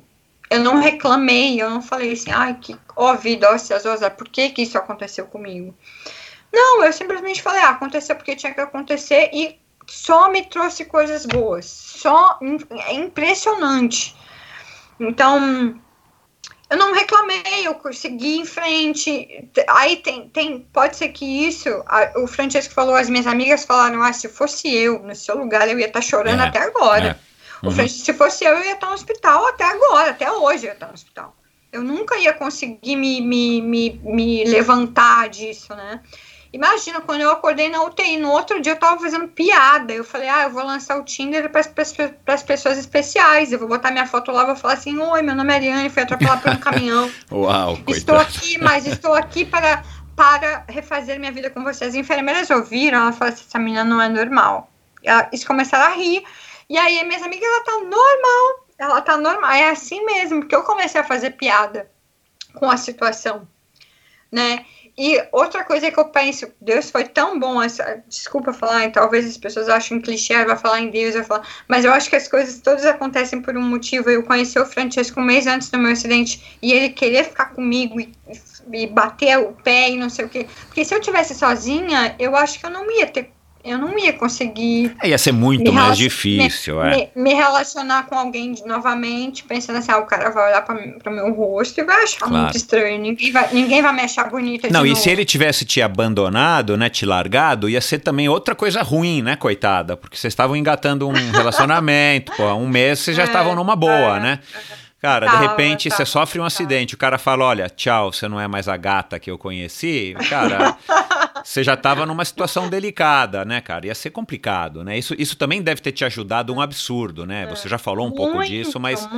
eu 0.50 0.60
não 0.60 0.80
reclamei, 0.80 1.60
eu 1.60 1.68
não 1.68 1.82
falei 1.82 2.12
assim, 2.12 2.30
ai, 2.30 2.54
que 2.60 2.76
ó 2.96 3.14
vida, 3.14 3.50
ó 3.50 3.58
Cezosa, 3.58 4.10
por 4.10 4.28
que 4.28 4.50
que 4.50 4.62
isso 4.62 4.78
aconteceu 4.78 5.26
comigo? 5.26 5.74
Não, 6.52 6.84
eu 6.84 6.92
simplesmente 6.92 7.42
falei, 7.42 7.60
ah, 7.62 7.70
aconteceu 7.70 8.16
porque 8.16 8.36
tinha 8.36 8.54
que 8.54 8.60
acontecer 8.60 9.30
e 9.32 9.58
só 9.86 10.30
me 10.30 10.42
trouxe 10.44 10.84
coisas 10.84 11.26
boas, 11.26 11.66
só 11.66 12.38
é 12.86 12.94
impressionante. 12.94 14.16
Então, 14.98 15.78
eu 16.70 16.76
não 16.76 16.94
reclamei, 16.94 17.66
eu 17.66 17.78
segui 17.92 18.38
em 18.38 18.44
frente. 18.44 19.48
Aí 19.68 19.96
tem, 19.96 20.28
tem 20.28 20.60
pode 20.72 20.96
ser 20.96 21.08
que 21.08 21.24
isso, 21.24 21.68
a, 21.86 22.12
o 22.16 22.26
Francesco 22.26 22.72
falou, 22.72 22.94
as 22.94 23.08
minhas 23.08 23.26
amigas 23.26 23.64
falaram, 23.64 24.02
ah, 24.02 24.12
se 24.12 24.28
fosse 24.28 24.72
eu 24.72 24.98
no 25.00 25.14
seu 25.14 25.36
lugar, 25.36 25.68
eu 25.68 25.78
ia 25.78 25.86
estar 25.86 26.00
tá 26.00 26.06
chorando 26.06 26.42
é, 26.42 26.46
até 26.46 26.60
agora. 26.60 27.18
É. 27.62 27.64
Uhum. 27.64 27.70
O 27.70 27.72
Francesco, 27.72 28.04
se 28.04 28.12
fosse 28.14 28.44
eu, 28.44 28.54
eu 28.54 28.64
ia 28.64 28.72
estar 28.72 28.80
tá 28.80 28.88
no 28.88 28.94
hospital 28.94 29.46
até 29.46 29.64
agora, 29.64 30.10
até 30.10 30.30
hoje 30.30 30.64
eu 30.64 30.68
ia 30.68 30.72
estar 30.72 30.86
tá 30.86 30.92
no 30.92 30.94
hospital. 30.94 31.36
Eu 31.70 31.82
nunca 31.82 32.16
ia 32.16 32.32
conseguir 32.32 32.96
me, 32.96 33.20
me, 33.20 33.60
me, 33.60 34.00
me 34.04 34.44
levantar 34.44 35.28
disso, 35.28 35.74
né? 35.74 36.00
Imagina, 36.54 37.00
quando 37.00 37.22
eu 37.22 37.32
acordei 37.32 37.68
na 37.68 37.82
UTI, 37.82 38.16
no 38.16 38.30
outro 38.30 38.62
dia 38.62 38.74
eu 38.74 38.78
tava 38.78 39.00
fazendo 39.00 39.26
piada. 39.26 39.92
Eu 39.92 40.04
falei, 40.04 40.28
ah, 40.28 40.44
eu 40.44 40.50
vou 40.50 40.62
lançar 40.62 40.96
o 40.96 41.02
Tinder 41.02 41.50
para 41.50 41.60
as 42.32 42.42
pessoas 42.44 42.78
especiais. 42.78 43.50
Eu 43.50 43.58
vou 43.58 43.66
botar 43.66 43.90
minha 43.90 44.06
foto 44.06 44.30
lá, 44.30 44.44
vou 44.44 44.54
falar 44.54 44.74
assim: 44.74 44.96
Oi, 44.96 45.20
meu 45.20 45.34
nome 45.34 45.52
é 45.52 45.56
Ariane, 45.56 45.90
fui 45.90 46.04
atropelada 46.04 46.42
por 46.42 46.52
um 46.52 46.58
caminhão. 46.58 47.10
Uau, 47.32 47.76
Estou 47.88 48.14
aqui, 48.14 48.56
mas 48.58 48.86
estou 48.86 49.14
aqui 49.14 49.44
para, 49.44 49.82
para 50.14 50.64
refazer 50.68 51.18
minha 51.18 51.32
vida 51.32 51.50
com 51.50 51.64
vocês. 51.64 51.90
As 51.90 51.96
enfermeiras 51.96 52.48
ouviram, 52.50 52.98
ela 53.00 53.12
falou 53.12 53.34
assim: 53.34 53.46
essa 53.48 53.58
menina 53.58 53.82
não 53.82 54.00
é 54.00 54.08
normal. 54.08 54.70
eles 55.32 55.44
começaram 55.44 55.92
a 55.92 55.96
rir. 55.96 56.22
E 56.70 56.78
aí, 56.78 57.02
minhas 57.04 57.22
amigas, 57.22 57.48
ela 57.48 57.64
tá 57.64 57.72
normal. 57.72 58.66
Ela 58.78 59.00
tá 59.00 59.16
normal. 59.16 59.50
É 59.50 59.70
assim 59.70 60.04
mesmo, 60.06 60.38
porque 60.38 60.54
eu 60.54 60.62
comecei 60.62 61.00
a 61.00 61.04
fazer 61.04 61.32
piada 61.32 61.90
com 62.54 62.70
a 62.70 62.76
situação, 62.76 63.48
né? 64.30 64.64
E 64.96 65.20
outra 65.32 65.64
coisa 65.64 65.90
que 65.90 65.98
eu 65.98 66.04
penso, 66.04 66.46
Deus 66.60 66.88
foi 66.88 67.04
tão 67.04 67.38
bom, 67.38 67.60
essa, 67.60 68.02
desculpa 68.08 68.52
falar, 68.52 68.92
talvez 68.92 69.26
as 69.26 69.36
pessoas 69.36 69.68
achem 69.68 70.00
clichê, 70.00 70.44
vai 70.44 70.56
falar 70.56 70.80
em 70.80 70.90
Deus, 70.90 71.14
vai 71.14 71.24
falar, 71.24 71.48
mas 71.66 71.84
eu 71.84 71.92
acho 71.92 72.08
que 72.08 72.14
as 72.14 72.28
coisas 72.28 72.60
todas 72.60 72.86
acontecem 72.86 73.42
por 73.42 73.56
um 73.56 73.62
motivo. 73.62 74.08
Eu 74.08 74.22
conheci 74.22 74.56
o 74.58 74.64
Francesco 74.64 75.20
um 75.20 75.24
mês 75.24 75.48
antes 75.48 75.68
do 75.68 75.78
meu 75.78 75.92
acidente 75.92 76.58
e 76.62 76.72
ele 76.72 76.90
querer 76.90 77.24
ficar 77.24 77.46
comigo 77.46 78.00
e, 78.00 78.12
e 78.72 78.86
bater 78.86 79.36
o 79.38 79.52
pé 79.52 79.90
e 79.90 79.96
não 79.96 80.08
sei 80.08 80.26
o 80.26 80.28
quê. 80.28 80.46
Porque 80.66 80.84
se 80.84 80.94
eu 80.94 81.00
tivesse 81.00 81.34
sozinha, 81.34 82.14
eu 82.18 82.36
acho 82.36 82.60
que 82.60 82.66
eu 82.66 82.70
não 82.70 82.88
ia 82.88 83.06
ter 83.08 83.33
eu 83.64 83.78
não 83.78 83.98
ia 83.98 84.12
conseguir. 84.12 84.94
É, 85.02 85.08
ia 85.08 85.16
ser 85.16 85.32
muito 85.32 85.72
mais 85.72 85.96
difícil, 85.96 86.76
me, 86.76 86.82
é. 86.82 87.10
Me, 87.14 87.22
me, 87.22 87.34
relacionar 87.34 88.04
com 88.06 88.14
alguém 88.14 88.52
de, 88.52 88.64
novamente, 88.66 89.42
pensando 89.44 89.78
assim, 89.78 89.90
ah, 89.90 89.98
o 89.98 90.06
cara 90.06 90.30
vai 90.30 90.48
olhar 90.48 90.62
para 90.62 91.10
o 91.10 91.14
meu 91.14 91.32
rosto 91.32 91.80
e 91.80 91.84
vai 91.84 92.02
achar 92.02 92.26
claro. 92.26 92.44
muito 92.44 92.56
estranho. 92.56 93.00
Ninguém 93.00 93.32
vai, 93.32 93.48
ninguém 93.52 93.80
vai 93.80 93.92
me 93.92 94.02
achar 94.02 94.28
bonita. 94.28 94.68
Não, 94.70 94.84
e 94.84 94.90
novo. 94.90 95.00
se 95.00 95.08
ele 95.08 95.24
tivesse 95.24 95.64
te 95.64 95.80
abandonado, 95.80 96.76
né, 96.76 96.90
te 96.90 97.06
largado, 97.06 97.68
ia 97.68 97.80
ser 97.80 98.00
também 98.00 98.28
outra 98.28 98.54
coisa 98.54 98.82
ruim, 98.82 99.22
né, 99.22 99.34
coitada? 99.34 99.96
Porque 99.96 100.16
vocês 100.16 100.32
estavam 100.32 100.54
engatando 100.54 101.08
um 101.08 101.12
relacionamento, 101.32 102.32
pô, 102.36 102.52
um 102.54 102.68
mês 102.68 102.98
vocês 102.98 103.16
já 103.16 103.22
é, 103.22 103.26
estavam 103.26 103.54
numa 103.54 103.74
boa, 103.74 104.18
é, 104.18 104.20
né? 104.20 104.38
É. 104.80 104.84
Cara, 105.04 105.26
tava, 105.26 105.38
de 105.38 105.46
repente 105.48 105.88
tava, 105.90 105.98
você 105.98 106.10
sofre 106.10 106.38
um 106.38 106.42
tava. 106.42 106.46
acidente, 106.46 106.94
o 106.94 106.96
cara 106.96 107.18
fala: 107.18 107.44
Olha, 107.44 107.68
tchau, 107.68 108.10
você 108.10 108.26
não 108.26 108.40
é 108.40 108.48
mais 108.48 108.68
a 108.68 108.76
gata 108.78 109.18
que 109.18 109.30
eu 109.30 109.36
conheci. 109.36 110.16
Cara, 110.30 110.78
você 111.44 111.62
já 111.62 111.74
estava 111.74 112.06
numa 112.06 112.24
situação 112.24 112.68
delicada, 112.68 113.44
né, 113.44 113.60
cara? 113.60 113.86
Ia 113.86 113.94
ser 113.94 114.10
complicado, 114.10 114.82
né? 114.82 114.98
Isso, 114.98 115.14
isso 115.18 115.36
também 115.36 115.62
deve 115.62 115.82
ter 115.82 115.92
te 115.92 116.04
ajudado 116.04 116.52
um 116.52 116.60
absurdo, 116.60 117.26
né? 117.26 117.46
Você 117.46 117.68
já 117.68 117.78
falou 117.78 118.06
um 118.06 118.08
muito, 118.08 118.22
pouco 118.22 118.42
disso, 118.42 118.80
mas. 118.80 119.08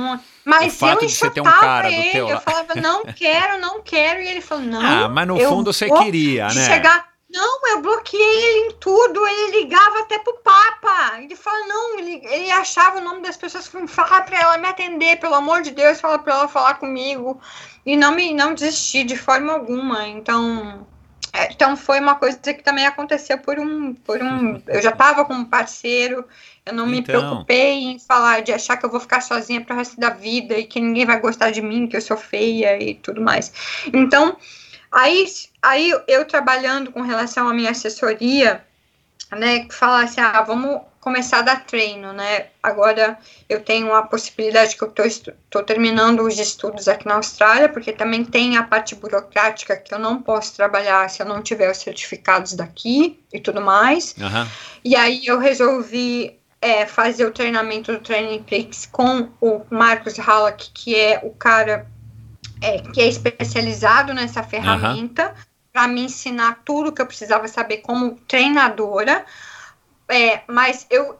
Mas 0.43 0.73
o 0.73 0.77
fato 0.77 1.03
eu 1.03 1.07
de 1.07 1.15
você 1.15 1.29
ter 1.29 1.41
um 1.41 1.45
cara 1.45 1.89
ele, 1.91 2.03
do 2.03 2.11
teu 2.11 2.29
Eu 2.29 2.41
falava, 2.41 2.75
não 2.75 3.05
quero, 3.15 3.59
não 3.59 3.81
quero. 3.81 4.21
E 4.21 4.27
ele 4.27 4.41
falou, 4.41 4.65
não. 4.65 4.81
Ah, 4.81 5.09
mas 5.09 5.27
no 5.27 5.39
fundo 5.39 5.71
você 5.71 5.89
queria, 5.89 6.47
né? 6.47 6.65
Chegar 6.65 7.07
não, 7.29 7.59
eu 7.67 7.81
bloqueei 7.81 8.21
ele 8.21 8.67
em 8.67 8.71
tudo. 8.79 9.27
Ele 9.27 9.59
ligava 9.59 9.99
até 9.99 10.17
pro 10.19 10.39
Papa. 10.39 11.19
Ele 11.21 11.35
fala, 11.35 11.67
não, 11.67 11.99
ele, 11.99 12.21
ele 12.25 12.49
achava 12.51 12.99
o 12.99 13.03
nome 13.03 13.21
das 13.21 13.35
pessoas 13.35 13.67
que 13.67 13.85
falar 13.87 14.21
para 14.21 14.39
ela 14.39 14.57
me 14.57 14.67
atender, 14.67 15.19
pelo 15.19 15.35
amor 15.35 15.61
de 15.61 15.71
Deus, 15.71 15.99
fala 15.99 16.19
para 16.19 16.33
ela 16.33 16.47
falar 16.47 16.75
comigo. 16.75 17.39
E 17.85 17.95
não 17.97 18.13
me 18.13 18.33
não 18.33 18.53
desistir 18.53 19.03
de 19.03 19.17
forma 19.17 19.53
alguma. 19.53 20.07
Então, 20.07 20.87
é, 20.87 20.96
então 21.51 21.77
foi 21.77 21.99
uma 21.99 22.15
coisa 22.15 22.37
que 22.37 22.63
também 22.63 22.85
aconteceu 22.85 23.37
por 23.37 23.59
um. 23.59 23.93
Por 23.93 24.21
um 24.21 24.61
eu 24.67 24.81
já 24.81 24.89
estava 24.89 25.23
com 25.25 25.33
um 25.33 25.45
parceiro, 25.45 26.25
eu 26.65 26.73
não 26.73 26.87
me 26.87 26.99
Então. 26.99 27.19
preocupei 27.19 27.83
em 27.83 27.99
falar 27.99 28.41
de 28.41 28.51
achar 28.51 28.77
que 28.77 28.85
eu 28.85 28.89
vou 28.89 28.99
ficar 28.99 29.21
sozinha 29.21 29.61
pro 29.61 29.75
resto 29.75 29.99
da 29.99 30.09
vida 30.09 30.57
e 30.57 30.65
que 30.65 30.79
ninguém 30.79 31.05
vai 31.05 31.19
gostar 31.19 31.51
de 31.51 31.61
mim, 31.61 31.87
que 31.87 31.95
eu 31.95 32.01
sou 32.01 32.17
feia 32.17 32.81
e 32.81 32.95
tudo 32.95 33.21
mais. 33.21 33.51
Então, 33.93 34.37
aí, 34.91 35.25
aí 35.61 35.93
eu 36.07 36.25
trabalhando 36.25 36.91
com 36.91 37.01
relação 37.01 37.47
à 37.47 37.53
minha 37.53 37.71
assessoria, 37.71 38.63
né, 39.31 39.59
que 39.65 39.73
fala 39.73 40.03
assim, 40.03 40.21
ah, 40.21 40.41
vamos 40.41 40.81
começar 41.07 41.39
a 41.39 41.41
dar 41.41 41.65
treino, 41.65 42.11
né? 42.11 42.47
Agora 42.61 43.17
eu 43.47 43.61
tenho 43.61 43.93
a 43.93 44.03
possibilidade 44.03 44.75
que 44.75 44.83
eu 44.83 44.91
estou 45.05 45.63
terminando 45.63 46.19
os 46.19 46.37
estudos 46.37 46.89
aqui 46.89 47.07
na 47.07 47.15
Austrália, 47.15 47.69
porque 47.69 47.93
também 47.93 48.25
tem 48.25 48.57
a 48.57 48.63
parte 48.63 48.93
burocrática 48.93 49.77
que 49.77 49.93
eu 49.93 49.99
não 49.99 50.21
posso 50.21 50.53
trabalhar 50.53 51.09
se 51.09 51.21
eu 51.21 51.25
não 51.25 51.41
tiver 51.41 51.71
os 51.71 51.77
certificados 51.77 52.55
daqui 52.55 53.23
e 53.31 53.39
tudo 53.39 53.61
mais. 53.61 54.15
Aham. 54.19 54.49
E 54.83 54.97
aí 54.97 55.25
eu 55.25 55.39
resolvi 55.39 56.37
é, 56.61 56.85
fazer 56.85 57.25
o 57.25 57.31
treinamento 57.31 57.93
do 57.93 57.99
Training 57.99 58.43
Prix 58.43 58.85
com 58.91 59.29
o 59.39 59.61
Marcos 59.69 60.17
Halleck, 60.17 60.71
que 60.73 60.93
é 60.93 61.21
o 61.23 61.29
cara 61.29 61.87
é, 62.61 62.79
que 62.79 62.99
é 62.99 63.07
especializado 63.07 64.13
nessa 64.13 64.43
ferramenta, 64.43 65.33
para 65.71 65.87
me 65.87 66.01
ensinar 66.01 66.63
tudo 66.65 66.91
que 66.91 67.01
eu 67.01 67.05
precisava 67.05 67.47
saber 67.47 67.77
como 67.77 68.15
treinadora. 68.27 69.25
É, 70.09 70.41
mas 70.47 70.85
eu 70.89 71.17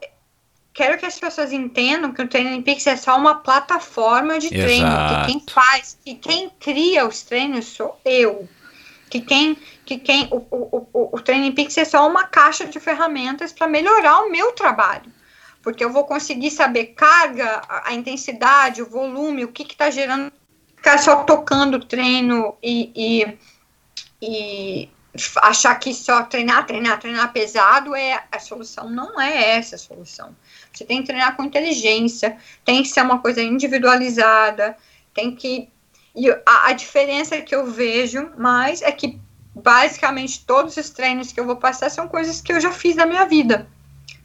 quero 0.74 0.98
que 0.98 1.06
as 1.06 1.20
pessoas 1.20 1.52
entendam 1.52 2.14
que 2.14 2.22
o 2.22 2.28
Training 2.28 2.62
Peaks 2.62 2.86
é 2.86 2.96
só 2.96 3.18
uma 3.18 3.36
plataforma 3.36 4.38
de 4.38 4.50
treino. 4.50 4.88
Exato. 4.88 5.26
Que 5.26 5.32
quem 5.32 5.44
faz, 5.50 5.98
que 6.06 6.16
quem 6.16 6.50
cria 6.60 7.08
os 7.08 7.24
treinos 7.24 7.66
sou 7.66 8.00
eu. 8.06 8.48
Que 9.10 9.22
quem, 9.22 9.58
que 9.86 9.98
quem 9.98 10.28
o, 10.30 10.38
o, 10.52 10.88
o, 10.94 11.10
o 11.14 11.22
Training 11.22 11.54
Peaks 11.54 11.78
é 11.78 11.86
só 11.86 12.08
uma 12.08 12.26
caixa 12.26 12.66
de 12.66 12.80
ferramentas 12.80 13.52
para 13.52 13.68
melhorar 13.68 14.22
o 14.22 14.32
meu 14.32 14.52
trabalho. 14.52 15.12
Porque 15.64 15.84
eu 15.84 15.92
vou 15.92 16.06
conseguir 16.06 16.52
saber 16.52 16.88
carga, 16.88 17.62
a, 17.68 17.90
a 17.90 17.94
intensidade, 17.94 18.82
o 18.82 18.90
volume, 18.90 19.46
o 19.46 19.52
que 19.52 19.64
está 19.64 19.90
gerando. 19.90 20.32
Ficar 20.76 21.00
só 21.00 21.24
tocando 21.24 21.78
o 21.78 21.84
treino 21.84 22.56
e, 22.62 22.92
e, 22.96 23.38
e 24.22 24.90
achar 25.38 25.76
que 25.76 25.94
só 25.94 26.24
treinar, 26.24 26.66
treinar, 26.66 27.00
treinar 27.00 27.32
pesado 27.32 27.96
é 27.96 28.24
a 28.32 28.40
solução. 28.40 28.90
Não 28.90 29.20
é 29.20 29.58
essa 29.58 29.76
a 29.76 29.80
solução. 29.80 30.36
Você 30.74 30.86
tem 30.86 31.02
que 31.02 31.08
treinar 31.08 31.36
com 31.36 31.44
inteligência, 31.44 32.38
tem 32.64 32.84
que 32.84 32.90
ser 32.90 33.02
uma 33.02 33.20
coisa 33.20 33.42
individualizada, 33.42 34.78
tem 35.14 35.36
que. 35.36 35.70
E 36.16 36.30
a, 36.30 36.68
a 36.68 36.74
diferença 36.74 37.42
que 37.42 37.56
eu 37.56 37.68
vejo 37.68 38.32
mais 38.38 38.82
é 38.82 38.92
que 38.92 39.20
basicamente 39.54 40.46
todos 40.46 40.78
os 40.78 40.90
treinos 40.90 41.32
que 41.32 41.40
eu 41.40 41.46
vou 41.46 41.56
passar 41.56 41.90
são 41.90 42.08
coisas 42.08 42.42
que 42.42 42.54
eu 42.54 42.60
já 42.60 42.72
fiz 42.72 42.96
na 42.96 43.06
minha 43.06 43.26
vida. 43.26 43.68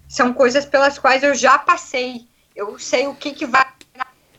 São 0.09 0.32
coisas 0.32 0.66
pelas 0.66 0.98
quais 0.98 1.23
eu 1.23 1.35
já 1.35 1.59
passei. 1.59 2.27
Eu 2.55 2.78
sei 2.78 3.06
o 3.06 3.14
que, 3.14 3.32
que 3.32 3.47
vai 3.47 3.66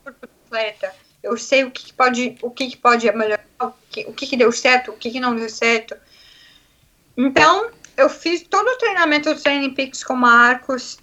para 0.04 0.14
o 0.14 0.26
atleta. 0.46 0.94
Eu 1.22 1.38
sei 1.38 1.64
o 1.64 1.72
que, 1.72 1.86
que 1.86 1.94
pode, 1.94 2.38
o 2.42 2.52
que, 2.52 2.70
que 2.70 2.78
pode 2.78 3.12
melhorar, 3.12 3.44
o 3.60 3.74
que, 3.90 4.02
o 4.02 4.14
que, 4.14 4.28
que 4.28 4.38
deu 4.38 4.52
certo, 4.52 4.92
o 4.92 4.98
que, 4.98 5.10
que 5.10 5.20
não 5.20 5.36
deu 5.36 5.50
certo. 5.50 5.96
Então, 7.18 7.70
eu 7.98 8.10
fiz 8.10 8.44
todo 8.44 8.68
o 8.68 8.78
treinamento 8.78 9.34
do 9.34 9.40
Training 9.40 9.74
Peaks 9.74 10.04
com 10.04 10.16
Marcos, 10.16 10.98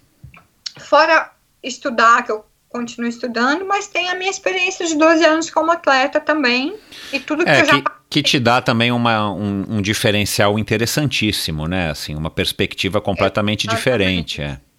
fora 0.79 1.31
estudar, 1.63 2.23
que 2.23 2.31
eu 2.31 2.45
continuo 2.69 3.09
estudando, 3.09 3.65
mas 3.65 3.87
tem 3.87 4.09
a 4.09 4.15
minha 4.15 4.29
experiência 4.31 4.85
de 4.85 4.95
12 4.95 5.25
anos 5.25 5.49
como 5.49 5.71
atleta 5.71 6.19
também, 6.19 6.75
e 7.11 7.19
tudo 7.19 7.43
que 7.43 7.49
É, 7.49 7.61
eu 7.61 7.65
já 7.65 7.81
que, 7.81 7.91
que 8.09 8.23
te 8.23 8.39
dá 8.39 8.61
também 8.61 8.91
uma, 8.91 9.31
um, 9.31 9.65
um 9.69 9.81
diferencial 9.81 10.57
interessantíssimo, 10.57 11.67
né? 11.67 11.91
Assim, 11.91 12.15
uma 12.15 12.29
perspectiva 12.29 13.01
completamente 13.01 13.67
Exatamente. 13.67 13.77
diferente. 13.77 14.41
É. 14.41 14.70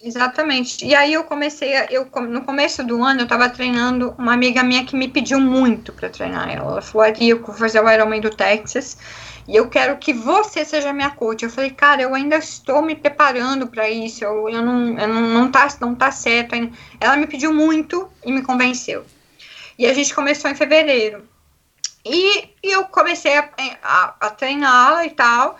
Exatamente. 0.00 0.84
E 0.84 0.94
aí 0.94 1.14
eu 1.14 1.24
comecei, 1.24 1.74
a, 1.74 1.86
eu 1.90 2.04
no 2.28 2.44
começo 2.44 2.84
do 2.84 3.02
ano 3.02 3.22
eu 3.22 3.26
tava 3.26 3.48
treinando 3.48 4.14
uma 4.18 4.34
amiga 4.34 4.62
minha 4.62 4.84
que 4.84 4.94
me 4.94 5.08
pediu 5.08 5.40
muito 5.40 5.92
para 5.92 6.10
treinar 6.10 6.50
ela. 6.50 6.72
Ela 6.72 6.82
falou: 6.82 7.06
"Ari, 7.06 7.30
eu 7.30 7.42
vou 7.42 7.54
fazer 7.54 7.80
o 7.82 7.90
Ironman 7.90 8.20
do 8.20 8.28
Texas 8.30 8.98
e 9.48 9.56
eu 9.56 9.68
quero 9.70 9.96
que 9.96 10.12
você 10.12 10.64
seja 10.66 10.92
minha 10.92 11.10
coach". 11.10 11.44
Eu 11.44 11.50
falei: 11.50 11.70
"Cara, 11.70 12.02
eu 12.02 12.14
ainda 12.14 12.36
estou 12.36 12.82
me 12.82 12.94
preparando 12.94 13.66
para 13.68 13.88
isso. 13.88 14.22
Eu, 14.22 14.48
eu 14.50 14.62
não 14.62 14.98
eu 14.98 15.08
não, 15.08 15.20
não 15.22 15.50
tá 15.50 15.66
não 15.80 15.94
tá 15.94 16.10
certo 16.10 16.54
ainda". 16.54 16.76
Ela 17.00 17.16
me 17.16 17.26
pediu 17.26 17.52
muito 17.54 18.10
e 18.24 18.30
me 18.30 18.42
convenceu. 18.42 19.06
E 19.78 19.86
a 19.86 19.94
gente 19.94 20.14
começou 20.14 20.50
em 20.50 20.54
fevereiro. 20.54 21.28
E, 22.04 22.44
e 22.62 22.70
eu 22.72 22.84
comecei 22.86 23.36
a, 23.36 23.50
a, 23.82 24.16
a 24.20 24.30
treiná-la 24.30 25.04
e 25.06 25.10
tal. 25.10 25.58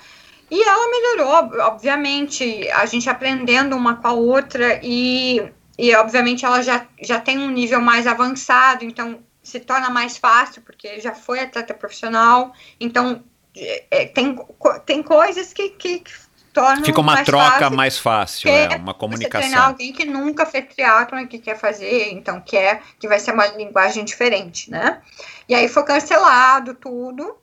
E 0.51 0.63
ela 0.63 0.91
melhorou, 0.91 1.61
obviamente, 1.67 2.69
a 2.71 2.87
gente 2.87 3.11
aprendendo 3.11 3.77
uma 3.77 3.97
com 3.97 4.07
a 4.07 4.13
outra 4.13 4.81
e, 4.83 5.43
e 5.77 5.95
obviamente 5.97 6.45
ela 6.45 6.63
já, 6.63 6.87
já 7.03 7.21
tem 7.21 7.39
um 7.39 7.51
nível 7.51 7.81
mais 7.81 8.07
avançado, 8.07 8.85
então 8.85 9.21
se 9.43 9.61
torna 9.61 9.91
mais 9.91 10.17
fácil, 10.17 10.63
porque 10.63 11.01
já 11.01 11.15
foi 11.15 11.41
atleta 11.41 11.75
profissional, 11.75 12.53
então 12.81 13.25
é, 13.57 13.85
é, 13.91 14.07
tem, 14.07 14.39
tem 14.85 15.03
coisas 15.03 15.53
que, 15.53 15.71
que, 15.71 16.01
que 16.01 16.13
tornam 16.57 16.85
Fica 16.85 17.01
uma 17.01 17.15
mais 17.15 17.27
troca 17.27 17.51
fácil, 17.51 17.77
mais 17.77 17.99
fácil, 17.99 18.43
que 18.43 18.49
é, 18.49 18.65
é 18.65 18.67
uma 18.67 18.69
Você 18.69 18.77
treinar 18.77 18.95
comunicação. 18.99 19.63
alguém 19.65 19.93
que 19.93 20.05
nunca 20.07 20.47
fez 20.47 20.67
triatlon 20.75 21.21
e 21.21 21.27
que 21.27 21.39
quer 21.39 21.59
fazer, 21.59 22.13
então 22.13 22.41
quer 22.41 22.83
que 22.99 23.07
vai 23.07 23.19
ser 23.19 23.33
uma 23.33 23.47
linguagem 23.49 24.05
diferente, 24.05 24.71
né? 24.71 25.03
E 25.49 25.55
aí 25.55 25.69
foi 25.69 25.85
cancelado 25.85 26.75
tudo. 26.75 27.37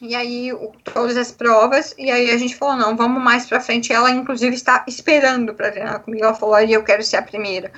E 0.00 0.14
aí 0.14 0.52
o- 0.52 0.72
todas 0.84 1.16
as 1.16 1.32
provas, 1.32 1.94
e 1.98 2.10
aí 2.10 2.30
a 2.30 2.36
gente 2.38 2.54
falou, 2.56 2.76
não, 2.76 2.96
vamos 2.96 3.22
mais 3.22 3.46
pra 3.46 3.60
frente. 3.60 3.92
Ela, 3.92 4.10
inclusive, 4.10 4.54
está 4.54 4.84
esperando 4.86 5.54
para 5.54 5.70
treinar 5.72 6.00
comigo. 6.00 6.24
Ela 6.24 6.34
falou, 6.34 6.58
eu 6.60 6.84
quero 6.84 7.02
ser 7.02 7.16
a 7.16 7.22
primeira. 7.22 7.72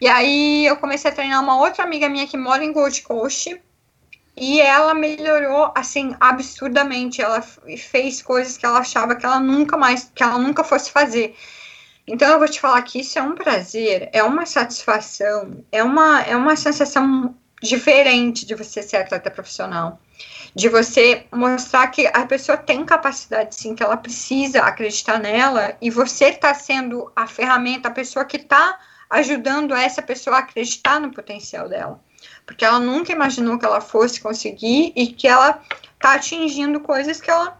E 0.00 0.08
aí 0.08 0.66
eu 0.66 0.76
comecei 0.76 1.10
a 1.10 1.14
treinar 1.14 1.42
uma 1.42 1.58
outra 1.58 1.84
amiga 1.84 2.08
minha 2.08 2.26
que 2.26 2.36
mora 2.36 2.64
em 2.64 2.72
Gold 2.72 3.02
Coast. 3.02 3.60
E 4.36 4.60
ela 4.60 4.94
melhorou 4.94 5.72
assim 5.76 6.16
absurdamente. 6.20 7.22
Ela 7.22 7.42
fez 7.42 8.22
coisas 8.22 8.56
que 8.56 8.66
ela 8.66 8.80
achava 8.80 9.14
que 9.16 9.26
ela 9.26 9.40
nunca 9.40 9.76
mais, 9.76 10.10
que 10.14 10.22
ela 10.22 10.38
nunca 10.38 10.64
fosse 10.64 10.90
fazer. 10.90 11.36
Então 12.06 12.28
eu 12.30 12.38
vou 12.38 12.48
te 12.48 12.60
falar 12.60 12.82
que 12.82 13.00
isso 13.00 13.18
é 13.18 13.22
um 13.22 13.34
prazer, 13.34 14.10
é 14.12 14.22
uma 14.22 14.46
satisfação, 14.46 15.64
é 15.70 15.82
uma, 15.82 16.22
é 16.22 16.36
uma 16.36 16.56
sensação 16.56 17.34
diferente 17.62 18.46
de 18.46 18.54
você 18.54 18.82
ser 18.82 18.96
atleta 18.98 19.30
profissional. 19.30 20.00
De 20.54 20.68
você 20.68 21.26
mostrar 21.32 21.86
que 21.88 22.06
a 22.06 22.26
pessoa 22.26 22.58
tem 22.58 22.84
capacidade 22.84 23.54
sim, 23.54 23.74
que 23.74 23.82
ela 23.82 23.96
precisa 23.96 24.62
acreditar 24.62 25.18
nela, 25.18 25.76
e 25.80 25.90
você 25.90 26.26
está 26.26 26.52
sendo 26.54 27.10
a 27.14 27.26
ferramenta, 27.26 27.88
a 27.88 27.92
pessoa 27.92 28.24
que 28.24 28.36
está 28.36 28.78
ajudando 29.08 29.74
essa 29.74 30.00
pessoa 30.02 30.36
a 30.36 30.38
acreditar 30.40 31.00
no 31.00 31.12
potencial 31.12 31.68
dela. 31.68 32.00
porque 32.46 32.64
ela 32.64 32.80
nunca 32.80 33.12
imaginou 33.12 33.58
que 33.58 33.64
ela 33.64 33.80
fosse 33.80 34.20
conseguir 34.20 34.92
e 34.96 35.06
que 35.06 35.28
ela 35.28 35.62
tá 35.98 36.14
atingindo 36.14 36.80
coisas 36.80 37.20
que 37.20 37.30
ela 37.30 37.58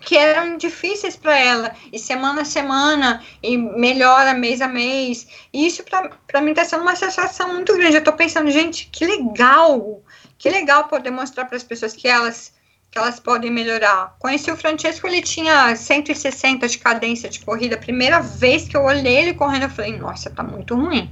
que 0.00 0.16
eram 0.16 0.56
difíceis 0.56 1.16
para 1.16 1.36
ela, 1.36 1.74
e 1.92 1.98
semana 1.98 2.42
a 2.42 2.44
semana, 2.44 3.20
e 3.42 3.56
melhora 3.56 4.32
mês 4.32 4.60
a 4.60 4.68
mês. 4.68 5.26
E 5.52 5.66
isso 5.66 5.82
para 5.82 6.40
mim 6.40 6.50
está 6.50 6.64
sendo 6.64 6.82
uma 6.82 6.94
sensação 6.94 7.52
muito 7.52 7.74
grande. 7.74 7.96
Eu 7.96 7.98
estou 7.98 8.14
pensando, 8.14 8.48
gente, 8.48 8.88
que 8.92 9.04
legal, 9.04 10.00
que 10.38 10.48
legal 10.48 10.84
poder 10.84 11.10
mostrar 11.10 11.44
para 11.44 11.56
as 11.56 11.64
pessoas 11.64 11.92
que 11.92 12.08
elas 12.08 12.56
que 12.90 12.98
elas 12.98 13.20
podem 13.20 13.50
melhorar. 13.50 14.16
Conheci 14.18 14.50
o 14.50 14.56
Francesco, 14.56 15.06
ele 15.06 15.20
tinha 15.20 15.74
160 15.76 16.66
de 16.66 16.78
cadência 16.78 17.28
de 17.28 17.40
corrida. 17.40 17.76
Primeira 17.76 18.20
vez 18.20 18.66
que 18.66 18.76
eu 18.76 18.82
olhei 18.82 19.14
ele 19.14 19.34
correndo, 19.34 19.64
eu 19.64 19.70
falei, 19.70 19.96
nossa, 19.98 20.30
tá 20.30 20.42
muito 20.42 20.74
ruim. 20.74 21.10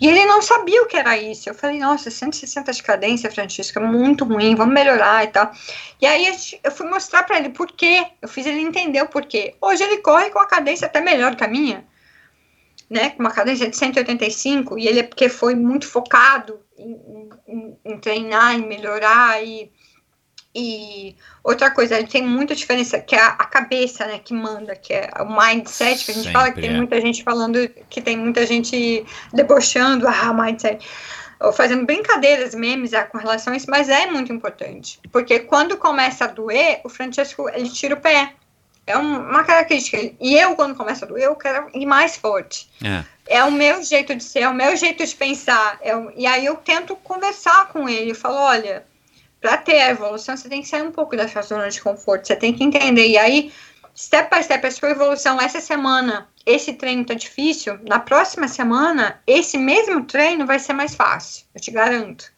E 0.00 0.06
ele 0.06 0.24
não 0.26 0.40
sabia 0.40 0.82
o 0.82 0.86
que 0.86 0.96
era 0.96 1.16
isso. 1.16 1.48
Eu 1.48 1.54
falei, 1.54 1.78
nossa, 1.78 2.10
160 2.10 2.72
de 2.72 2.82
cadência, 2.82 3.30
Francisco, 3.30 3.78
é 3.78 3.82
muito 3.82 4.24
ruim, 4.24 4.54
vamos 4.54 4.74
melhorar 4.74 5.24
e 5.24 5.28
tal. 5.28 5.50
E 6.00 6.06
aí 6.06 6.30
eu 6.62 6.70
fui 6.70 6.86
mostrar 6.88 7.24
para 7.24 7.38
ele 7.38 7.48
por 7.48 7.72
quê. 7.72 8.06
Eu 8.22 8.28
fiz 8.28 8.46
ele 8.46 8.60
entender 8.60 9.02
o 9.02 9.08
porquê. 9.08 9.56
Hoje 9.60 9.82
ele 9.82 9.98
corre 9.98 10.30
com 10.30 10.38
a 10.38 10.46
cadência 10.46 10.86
até 10.86 11.00
melhor 11.00 11.34
que 11.34 11.42
a 11.42 11.48
minha, 11.48 11.84
né? 12.88 13.10
Com 13.10 13.20
uma 13.20 13.32
cadência 13.32 13.68
de 13.68 13.76
185, 13.76 14.78
e 14.78 14.86
ele 14.86 15.00
é 15.00 15.02
porque 15.02 15.28
foi 15.28 15.56
muito 15.56 15.88
focado 15.88 16.60
em, 16.78 17.28
em, 17.46 17.76
em 17.84 17.98
treinar, 17.98 18.54
em 18.54 18.66
melhorar 18.66 19.44
e 19.44 19.70
e 20.54 21.14
outra 21.44 21.70
coisa, 21.70 21.98
ele 21.98 22.08
tem 22.08 22.22
muita 22.22 22.54
diferença, 22.54 22.98
que 22.98 23.14
é 23.14 23.20
a, 23.20 23.28
a, 23.28 23.44
cabeça, 23.44 24.06
né, 24.06 24.18
que 24.18 24.34
manda, 24.34 24.74
que 24.74 24.92
é 24.92 25.10
o 25.20 25.26
mindset, 25.26 26.04
que 26.04 26.10
a 26.10 26.14
gente 26.14 26.24
Sempre 26.24 26.32
fala 26.32 26.50
que 26.52 26.60
tem 26.60 26.70
é. 26.70 26.76
muita 26.76 27.00
gente 27.00 27.22
falando, 27.22 27.68
que 27.88 28.00
tem 28.00 28.16
muita 28.16 28.46
gente 28.46 29.04
debochando, 29.32 30.08
ah, 30.08 30.32
mindset, 30.32 30.84
ou 31.40 31.52
fazendo 31.52 31.86
brincadeiras, 31.86 32.54
memes 32.54 32.94
ah, 32.94 33.04
com 33.04 33.18
relação 33.18 33.52
a 33.52 33.56
isso, 33.56 33.70
mas 33.70 33.88
é 33.88 34.06
muito 34.06 34.32
importante, 34.32 34.98
porque 35.12 35.40
quando 35.40 35.76
começa 35.76 36.24
a 36.24 36.28
doer, 36.28 36.80
o 36.82 36.88
Francesco, 36.88 37.48
ele 37.50 37.68
tira 37.68 37.94
o 37.94 38.00
pé, 38.00 38.32
é 38.86 38.96
uma 38.96 39.44
característica, 39.44 39.98
e 40.18 40.34
eu, 40.34 40.56
quando 40.56 40.74
começa 40.74 41.04
a 41.04 41.08
doer, 41.08 41.24
eu 41.24 41.36
quero 41.36 41.68
ir 41.74 41.84
mais 41.84 42.16
forte. 42.16 42.68
É. 42.82 43.04
É 43.28 43.44
o 43.44 43.52
meu 43.52 43.82
jeito 43.82 44.14
de 44.14 44.24
ser, 44.24 44.40
é 44.40 44.48
o 44.48 44.54
meu 44.54 44.74
jeito 44.76 45.04
de 45.04 45.14
pensar. 45.14 45.78
É 45.82 45.94
o, 45.94 46.10
e 46.16 46.26
aí 46.26 46.46
eu 46.46 46.56
tento 46.56 46.96
conversar 46.96 47.68
com 47.68 47.88
ele. 47.88 48.12
Eu 48.12 48.14
falo, 48.14 48.36
olha, 48.36 48.86
para 49.40 49.56
ter 49.56 49.80
a 49.80 49.90
evolução, 49.90 50.36
você 50.36 50.48
tem 50.48 50.62
que 50.62 50.68
sair 50.68 50.82
um 50.82 50.90
pouco 50.90 51.16
da 51.16 51.28
sua 51.28 51.42
zona 51.42 51.68
de 51.68 51.80
conforto, 51.80 52.26
você 52.26 52.34
tem 52.34 52.52
que 52.52 52.64
entender. 52.64 53.06
E 53.06 53.18
aí, 53.18 53.52
step 53.94 54.34
by 54.34 54.42
step, 54.42 54.66
a 54.66 54.70
sua 54.70 54.90
evolução 54.90 55.40
essa 55.40 55.60
semana, 55.60 56.28
esse 56.44 56.72
treino 56.74 57.04
tá 57.04 57.14
difícil, 57.14 57.78
na 57.86 58.00
próxima 58.00 58.48
semana, 58.48 59.20
esse 59.26 59.56
mesmo 59.56 60.04
treino 60.04 60.46
vai 60.46 60.58
ser 60.58 60.72
mais 60.72 60.94
fácil, 60.94 61.46
eu 61.54 61.60
te 61.60 61.70
garanto. 61.70 62.32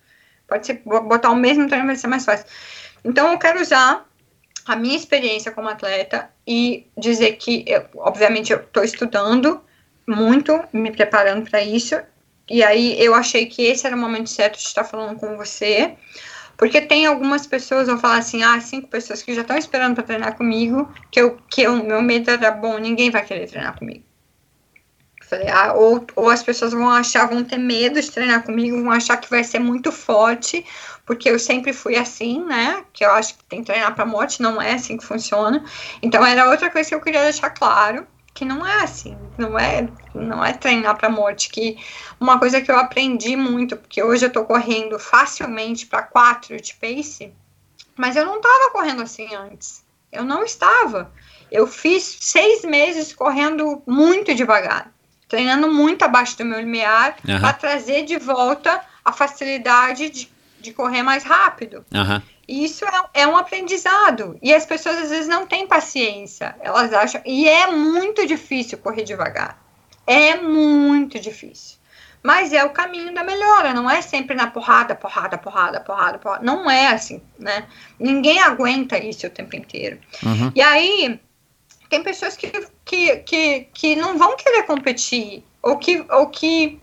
Pode 0.46 0.66
ser, 0.66 0.82
botar 0.84 1.30
o 1.30 1.36
mesmo 1.36 1.68
treino 1.68 1.86
vai 1.86 1.96
ser 1.96 2.08
mais 2.08 2.24
fácil. 2.24 2.46
Então, 3.04 3.32
eu 3.32 3.38
quero 3.38 3.60
usar 3.60 4.04
a 4.66 4.76
minha 4.76 4.96
experiência 4.96 5.52
como 5.52 5.68
atleta 5.68 6.30
e 6.46 6.86
dizer 6.98 7.36
que, 7.36 7.64
eu, 7.66 7.86
obviamente, 7.96 8.52
eu 8.52 8.58
estou 8.58 8.84
estudando 8.84 9.62
muito, 10.10 10.60
me 10.72 10.90
preparando 10.90 11.48
para 11.48 11.62
isso. 11.62 11.96
E 12.48 12.62
aí, 12.62 13.00
eu 13.00 13.14
achei 13.14 13.46
que 13.46 13.62
esse 13.62 13.86
era 13.86 13.96
o 13.96 13.98
momento 13.98 14.28
certo 14.28 14.58
de 14.58 14.64
estar 14.64 14.84
falando 14.84 15.16
com 15.18 15.36
você 15.36 15.96
porque 16.60 16.82
tem 16.82 17.06
algumas 17.06 17.46
pessoas, 17.46 17.88
vão 17.88 17.98
falar 17.98 18.18
assim, 18.18 18.42
ah, 18.42 18.60
cinco 18.60 18.86
pessoas 18.86 19.22
que 19.22 19.32
já 19.32 19.40
estão 19.40 19.56
esperando 19.56 19.94
para 19.94 20.04
treinar 20.04 20.36
comigo, 20.36 20.92
que 21.10 21.18
eu, 21.18 21.38
que 21.48 21.66
o 21.66 21.82
meu 21.82 22.02
medo 22.02 22.30
era 22.30 22.50
bom, 22.50 22.76
ninguém 22.76 23.10
vai 23.10 23.24
querer 23.24 23.48
treinar 23.48 23.78
comigo. 23.78 24.04
Falei, 25.22 25.48
ah, 25.48 25.72
ou, 25.72 26.06
ou 26.14 26.28
as 26.28 26.42
pessoas 26.42 26.72
vão 26.72 26.90
achar, 26.90 27.26
vão 27.26 27.42
ter 27.42 27.56
medo 27.56 27.98
de 27.98 28.10
treinar 28.10 28.42
comigo, 28.42 28.76
vão 28.76 28.92
achar 28.92 29.16
que 29.16 29.30
vai 29.30 29.42
ser 29.42 29.58
muito 29.58 29.90
forte, 29.90 30.62
porque 31.06 31.30
eu 31.30 31.38
sempre 31.38 31.72
fui 31.72 31.96
assim, 31.96 32.44
né? 32.44 32.84
Que 32.92 33.06
eu 33.06 33.10
acho 33.12 33.38
que 33.38 33.44
tem 33.44 33.60
que 33.60 33.72
treinar 33.72 33.94
para 33.94 34.04
morte, 34.04 34.42
não 34.42 34.60
é 34.60 34.74
assim 34.74 34.98
que 34.98 35.04
funciona. 35.06 35.64
Então 36.02 36.26
era 36.26 36.50
outra 36.50 36.68
coisa 36.68 36.90
que 36.90 36.94
eu 36.94 37.00
queria 37.00 37.22
deixar 37.22 37.48
claro 37.48 38.06
que 38.40 38.44
não 38.46 38.66
é 38.66 38.84
assim, 38.84 39.18
não 39.36 39.58
é, 39.58 39.86
não 40.14 40.42
é 40.42 40.54
treinar 40.54 40.96
para 40.96 41.10
morte, 41.10 41.50
que 41.50 41.76
uma 42.18 42.38
coisa 42.38 42.58
que 42.58 42.70
eu 42.70 42.78
aprendi 42.78 43.36
muito, 43.36 43.76
porque 43.76 44.02
hoje 44.02 44.24
eu 44.24 44.32
tô 44.32 44.46
correndo 44.46 44.98
facilmente 44.98 45.84
para 45.84 46.00
4 46.04 46.58
de 46.58 46.72
pace, 46.72 47.34
mas 47.94 48.16
eu 48.16 48.24
não 48.24 48.36
estava 48.38 48.70
correndo 48.72 49.02
assim 49.02 49.28
antes. 49.34 49.84
Eu 50.10 50.24
não 50.24 50.42
estava. 50.42 51.12
Eu 51.52 51.66
fiz 51.66 52.16
seis 52.22 52.64
meses 52.64 53.12
correndo 53.12 53.82
muito 53.86 54.34
devagar, 54.34 54.90
treinando 55.28 55.70
muito 55.70 56.02
abaixo 56.02 56.38
do 56.38 56.46
meu 56.46 56.60
limiar, 56.60 57.16
uhum. 57.28 57.40
para 57.40 57.52
trazer 57.52 58.06
de 58.06 58.16
volta 58.16 58.80
a 59.04 59.12
facilidade 59.12 60.08
de, 60.08 60.32
de 60.58 60.72
correr 60.72 61.02
mais 61.02 61.24
rápido. 61.24 61.84
Uhum. 61.92 62.22
Isso 62.50 62.84
é, 62.84 63.22
é, 63.22 63.26
um 63.28 63.36
aprendizado. 63.36 64.36
E 64.42 64.52
as 64.52 64.66
pessoas 64.66 64.98
às 64.98 65.10
vezes 65.10 65.28
não 65.28 65.46
têm 65.46 65.68
paciência. 65.68 66.56
Elas 66.60 66.92
acham. 66.92 67.22
E 67.24 67.48
é 67.48 67.68
muito 67.68 68.26
difícil 68.26 68.78
correr 68.78 69.04
devagar. 69.04 69.62
É 70.04 70.34
muito 70.34 71.20
difícil. 71.20 71.78
Mas 72.22 72.52
é 72.52 72.64
o 72.64 72.70
caminho 72.70 73.14
da 73.14 73.24
melhora, 73.24 73.72
não 73.72 73.88
é 73.88 74.02
sempre 74.02 74.36
na 74.36 74.48
porrada, 74.48 74.94
porrada, 74.94 75.38
porrada, 75.38 75.80
porrada, 75.80 76.18
porrada. 76.18 76.44
Não 76.44 76.70
é 76.70 76.88
assim, 76.88 77.22
né? 77.38 77.66
Ninguém 77.98 78.40
aguenta 78.40 78.98
isso 78.98 79.26
o 79.26 79.30
tempo 79.30 79.56
inteiro. 79.56 79.98
Uhum. 80.22 80.52
E 80.54 80.60
aí, 80.60 81.18
tem 81.88 82.02
pessoas 82.02 82.36
que, 82.36 82.50
que, 82.84 83.16
que, 83.18 83.68
que 83.72 83.96
não 83.96 84.18
vão 84.18 84.36
querer 84.36 84.64
competir, 84.64 85.42
ou 85.62 85.78
que, 85.78 86.04
ou 86.10 86.26
que 86.26 86.78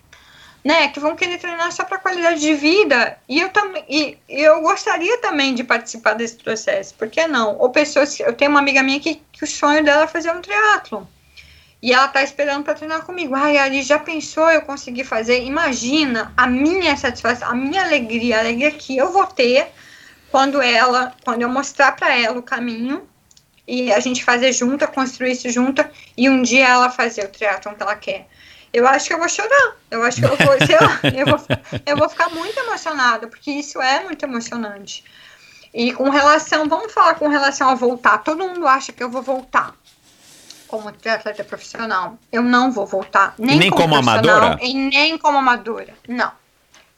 né, 0.64 0.90
que 0.90 1.00
vão 1.00 1.16
querer 1.16 1.38
treinar 1.38 1.72
só 1.72 1.84
para 1.84 1.98
qualidade 1.98 2.42
de 2.42 2.54
vida. 2.54 3.18
E 3.28 3.40
eu 3.40 3.50
também, 3.50 3.86
e, 3.88 4.18
eu 4.28 4.62
gostaria 4.62 5.18
também 5.20 5.56
de 5.56 5.64
participar 5.64 6.14
desse 6.14 6.36
processo, 6.36 6.94
por 6.96 7.10
que 7.10 7.26
não? 7.28 7.58
Ou 7.58 7.70
pessoas, 7.70 8.20
eu 8.20 8.34
tenho 8.34 8.52
uma 8.52 8.60
amiga 8.60 8.84
minha 8.84 9.00
que, 9.00 9.22
que 9.32 9.44
o 9.44 9.48
sonho 9.48 9.84
dela 9.84 10.04
é 10.04 10.08
fazer 10.08 10.32
um 10.32 10.42
triatlon. 10.42 11.04
E 11.82 11.94
ela 11.94 12.08
tá 12.08 12.24
esperando 12.24 12.64
para 12.64 12.74
treinar 12.74 13.06
comigo. 13.06 13.36
Ai, 13.36 13.58
Ari, 13.58 13.84
já 13.84 14.00
pensou 14.00 14.50
eu 14.50 14.64
conseguir 14.64 15.04
fazer? 15.04 15.44
Imagina 15.44 16.34
a 16.36 16.48
minha 16.48 16.98
satisfação, 16.98 17.50
a 17.50 17.56
minha 17.56 17.84
alegria, 17.84 18.38
a 18.38 18.40
alegria 18.40 18.72
que 18.72 18.98
eu 18.98 19.12
vou 19.12 19.28
ter 19.28 19.68
quando 20.32 20.62
ela, 20.62 21.16
quando 21.24 21.44
eu 21.44 21.50
mostrar 21.50 21.92
para 21.94 22.14
ela 22.18 22.40
o 22.40 22.44
caminho 22.44 23.08
e 23.68 23.94
a 23.94 24.00
gente 24.00 24.24
fazer 24.24 24.52
junto, 24.54 24.88
construir 24.88 25.34
isso 25.34 25.50
junto 25.50 25.86
e 26.18 26.28
um 26.30 26.42
dia 26.42 26.68
ela 26.68 26.90
fazer 26.90 27.26
o 27.26 27.30
triatlon 27.30 27.76
que 27.76 27.84
ela 27.84 27.96
quer 27.96 28.28
eu 28.74 28.88
acho 28.88 29.08
que 29.08 29.14
eu 29.14 29.20
vou 29.20 29.30
chorar. 29.30 29.76
Eu 29.90 30.04
acho 30.04 30.20
que 30.20 30.26
eu 30.26 30.38
vou, 30.38 30.54
eu, 30.54 31.20
eu, 31.20 31.26
vou, 31.26 31.40
eu 31.86 31.98
vou 31.98 32.10
ficar 32.10 32.30
muito 32.30 32.60
emocionada, 32.60 33.28
porque 33.28 33.52
isso 33.52 33.82
é 33.82 34.04
muito 34.04 34.24
emocionante. 34.24 35.04
E 35.74 35.94
com 35.94 36.10
relação, 36.10 36.68
vamos 36.68 36.94
falar 36.94 37.16
com 37.16 37.28
relação 37.28 37.70
a 37.70 37.76
voltar. 37.76 38.20
Todo 38.20 38.48
mundo 38.48 38.68
acha 38.68 38.92
que 38.92 39.04
eu 39.04 39.10
vou 39.10 39.22
voltar 39.22 39.76
como 40.68 40.90
atleta 40.90 41.44
profissional. 41.44 42.18
Eu 42.32 42.44
não 42.44 42.72
vou 42.72 42.86
voltar. 42.86 43.34
Nem, 43.38 43.58
nem 43.58 43.70
como, 43.70 43.84
como 43.84 43.96
amadora? 43.96 44.60
E 44.62 44.74
nem 44.74 45.18
como 45.18 45.38
amadora. 45.38 45.94
Não. 46.08 46.32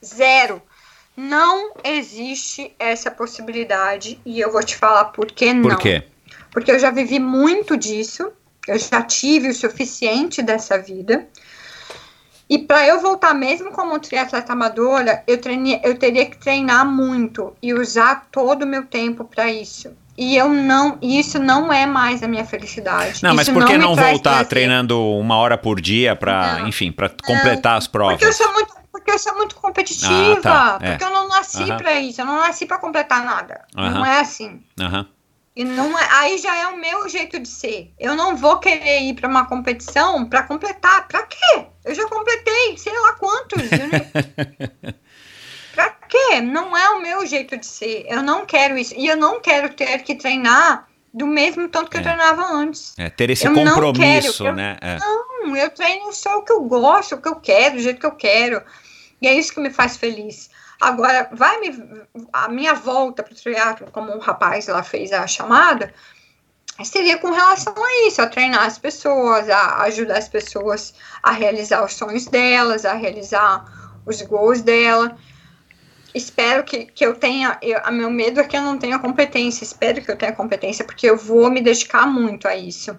Zero. 0.04 0.60
Não 1.16 1.72
existe 1.84 2.74
essa 2.78 3.10
possibilidade. 3.10 4.20
E 4.24 4.40
eu 4.40 4.50
vou 4.50 4.62
te 4.62 4.76
falar 4.76 5.06
por 5.06 5.26
que 5.26 5.52
não. 5.52 5.70
Por 5.70 5.78
quê? 5.78 6.04
Porque 6.50 6.70
eu 6.70 6.78
já 6.78 6.90
vivi 6.90 7.18
muito 7.18 7.76
disso. 7.76 8.32
Eu 8.66 8.78
já 8.78 9.02
tive 9.02 9.48
o 9.48 9.54
suficiente 9.54 10.42
dessa 10.42 10.78
vida. 10.78 11.26
E 12.50 12.58
para 12.58 12.84
eu 12.84 13.00
voltar 13.00 13.32
mesmo 13.32 13.70
como 13.70 13.96
triatleta 14.00 14.52
amadora, 14.52 15.22
eu, 15.24 15.40
treine, 15.40 15.80
eu 15.84 15.96
teria 15.96 16.26
que 16.26 16.36
treinar 16.36 16.84
muito 16.84 17.54
e 17.62 17.72
usar 17.72 18.26
todo 18.32 18.64
o 18.64 18.66
meu 18.66 18.84
tempo 18.84 19.24
para 19.24 19.48
isso. 19.48 19.92
E 20.18 20.36
eu 20.36 20.48
não, 20.48 20.98
isso 21.00 21.38
não 21.38 21.72
é 21.72 21.86
mais 21.86 22.24
a 22.24 22.28
minha 22.28 22.44
felicidade. 22.44 23.22
Não, 23.22 23.36
mas 23.36 23.48
por 23.48 23.64
que 23.64 23.78
não, 23.78 23.94
não 23.94 23.96
voltar 23.96 24.44
treinando 24.46 25.00
uma 25.00 25.36
hora 25.36 25.56
por 25.56 25.80
dia 25.80 26.16
para, 26.16 26.62
enfim, 26.66 26.90
para 26.90 27.08
completar 27.24 27.78
as 27.78 27.86
provas? 27.86 28.14
Porque 28.14 28.26
eu 28.26 28.32
sou 28.32 28.52
muito, 28.52 28.74
porque 28.90 29.10
eu 29.12 29.18
sou 29.20 29.36
muito 29.36 29.54
competitiva, 29.54 30.40
ah, 30.40 30.40
tá. 30.40 30.78
É. 30.82 30.90
porque 30.90 31.04
eu 31.04 31.10
não 31.10 31.28
nasci 31.28 31.62
uh 31.62 31.66
-huh. 31.68 31.76
para 31.78 32.00
isso, 32.00 32.20
eu 32.20 32.26
não 32.26 32.40
nasci 32.40 32.66
para 32.66 32.78
completar 32.78 33.24
nada. 33.24 33.62
Uh 33.76 33.80
-huh. 33.80 33.90
Não 33.90 34.04
é 34.04 34.20
assim. 34.20 34.60
Uh 34.78 34.84
-huh. 34.84 35.06
E 35.54 35.64
não 35.64 35.98
é, 35.98 36.08
aí 36.12 36.38
já 36.38 36.56
é 36.56 36.68
o 36.68 36.78
meu 36.78 37.08
jeito 37.08 37.40
de 37.40 37.48
ser. 37.48 37.92
Eu 37.98 38.14
não 38.14 38.36
vou 38.36 38.58
querer 38.58 39.02
ir 39.02 39.14
para 39.14 39.28
uma 39.28 39.46
competição 39.46 40.28
para 40.28 40.44
completar. 40.44 41.08
Para 41.08 41.24
quê? 41.24 41.66
Eu 41.84 41.94
já 41.94 42.08
completei, 42.08 42.78
sei 42.78 42.98
lá 42.98 43.14
quantos. 43.14 43.62
para 45.74 45.90
quê? 46.08 46.40
Não 46.40 46.76
é 46.76 46.90
o 46.90 47.02
meu 47.02 47.26
jeito 47.26 47.56
de 47.56 47.66
ser. 47.66 48.06
Eu 48.08 48.22
não 48.22 48.46
quero 48.46 48.78
isso. 48.78 48.94
E 48.96 49.08
eu 49.08 49.16
não 49.16 49.40
quero 49.40 49.74
ter 49.74 49.98
que 50.02 50.14
treinar 50.14 50.88
do 51.12 51.26
mesmo 51.26 51.68
tanto 51.68 51.90
que 51.90 51.96
é. 51.96 52.00
eu 52.00 52.04
treinava 52.04 52.44
antes. 52.44 52.94
É, 52.96 53.10
ter 53.10 53.30
esse 53.30 53.46
eu 53.46 53.52
compromisso, 53.52 54.44
quero, 54.44 54.56
né? 54.56 54.76
é. 54.80 54.98
Não, 54.98 55.56
eu 55.56 55.70
treino 55.70 56.12
só 56.12 56.38
o 56.38 56.42
que 56.42 56.52
eu 56.52 56.62
gosto, 56.62 57.16
o 57.16 57.20
que 57.20 57.28
eu 57.28 57.36
quero, 57.36 57.74
do 57.74 57.82
jeito 57.82 57.98
que 57.98 58.06
eu 58.06 58.12
quero. 58.12 58.62
E 59.20 59.26
é 59.26 59.34
isso 59.34 59.52
que 59.52 59.60
me 59.60 59.70
faz 59.70 59.96
feliz. 59.96 60.48
Agora, 60.80 61.28
vai 61.32 61.60
me. 61.60 62.06
A 62.32 62.48
minha 62.48 62.72
volta 62.74 63.22
para 63.22 63.32
o 63.32 63.36
triatlo, 63.36 63.90
como 63.92 64.12
o 64.12 64.18
rapaz 64.18 64.66
lá 64.66 64.82
fez 64.82 65.12
a 65.12 65.26
chamada, 65.26 65.92
seria 66.82 67.18
com 67.18 67.30
relação 67.30 67.74
a 67.76 68.06
isso, 68.06 68.22
a 68.22 68.26
treinar 68.26 68.64
as 68.64 68.78
pessoas, 68.78 69.48
a 69.50 69.82
ajudar 69.82 70.16
as 70.16 70.28
pessoas 70.28 70.94
a 71.22 71.32
realizar 71.32 71.84
os 71.84 71.94
sonhos 71.94 72.24
delas, 72.26 72.86
a 72.86 72.94
realizar 72.94 73.64
os 74.06 74.22
gols 74.22 74.62
dela. 74.62 75.16
espero 76.14 76.64
que, 76.64 76.86
que 76.86 77.04
eu 77.04 77.14
tenha. 77.14 77.58
Eu, 77.62 77.80
a 77.84 77.90
meu 77.90 78.10
medo 78.10 78.40
é 78.40 78.44
que 78.44 78.56
eu 78.56 78.62
não 78.62 78.78
tenha 78.78 78.98
competência. 78.98 79.64
Espero 79.64 80.02
que 80.02 80.10
eu 80.10 80.16
tenha 80.16 80.32
competência, 80.32 80.84
porque 80.84 81.08
eu 81.08 81.16
vou 81.16 81.50
me 81.50 81.60
dedicar 81.60 82.06
muito 82.06 82.48
a 82.48 82.56
isso. 82.56 82.98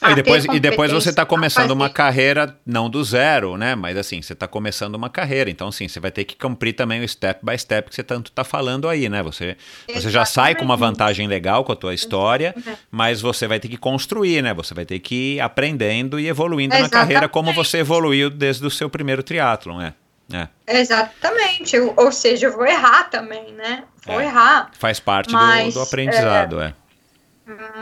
Ah, 0.00 0.12
e, 0.12 0.14
depois, 0.14 0.44
e 0.44 0.60
depois 0.60 0.92
você 0.92 1.10
está 1.10 1.26
começando 1.26 1.72
uma 1.72 1.90
carreira, 1.90 2.56
não 2.64 2.88
do 2.88 3.04
zero, 3.04 3.56
né? 3.56 3.74
Mas 3.74 3.96
assim, 3.96 4.22
você 4.22 4.32
está 4.32 4.48
começando 4.48 4.94
uma 4.94 5.10
carreira. 5.10 5.50
Então, 5.50 5.68
assim, 5.68 5.88
você 5.88 6.00
vai 6.00 6.10
ter 6.10 6.24
que 6.24 6.36
cumprir 6.36 6.72
também 6.72 7.02
o 7.04 7.08
step 7.08 7.44
by 7.44 7.58
step 7.58 7.90
que 7.90 7.94
você 7.94 8.02
tanto 8.02 8.30
está 8.30 8.42
falando 8.42 8.88
aí, 8.88 9.08
né? 9.08 9.22
Você, 9.22 9.56
você 9.92 10.10
já 10.10 10.24
sai 10.24 10.54
com 10.54 10.64
uma 10.64 10.76
vantagem 10.76 11.26
legal 11.26 11.64
com 11.64 11.72
a 11.72 11.76
tua 11.76 11.94
história, 11.94 12.54
mas 12.90 13.20
você 13.20 13.46
vai 13.46 13.60
ter 13.60 13.68
que 13.68 13.76
construir, 13.76 14.42
né? 14.42 14.54
Você 14.54 14.72
vai 14.72 14.84
ter 14.84 14.98
que 15.00 15.34
ir 15.34 15.40
aprendendo 15.40 16.18
e 16.18 16.28
evoluindo 16.28 16.74
Exatamente. 16.74 16.92
na 16.94 17.00
carreira 17.00 17.28
como 17.28 17.52
você 17.52 17.78
evoluiu 17.78 18.30
desde 18.30 18.66
o 18.66 18.70
seu 18.70 18.88
primeiro 18.88 19.22
triatlon, 19.22 19.78
né? 19.78 19.94
É. 20.32 20.48
Exatamente. 20.78 21.76
Ou 21.96 22.12
seja, 22.12 22.46
eu 22.46 22.52
vou 22.52 22.64
errar 22.64 23.04
também, 23.10 23.52
né? 23.52 23.84
Vou 24.06 24.20
é. 24.20 24.26
errar. 24.26 24.70
Faz 24.78 25.00
parte 25.00 25.32
mas, 25.32 25.74
do, 25.74 25.80
do, 25.80 25.82
aprendizado, 25.82 26.60
é. 26.60 26.66
é. 26.66 26.74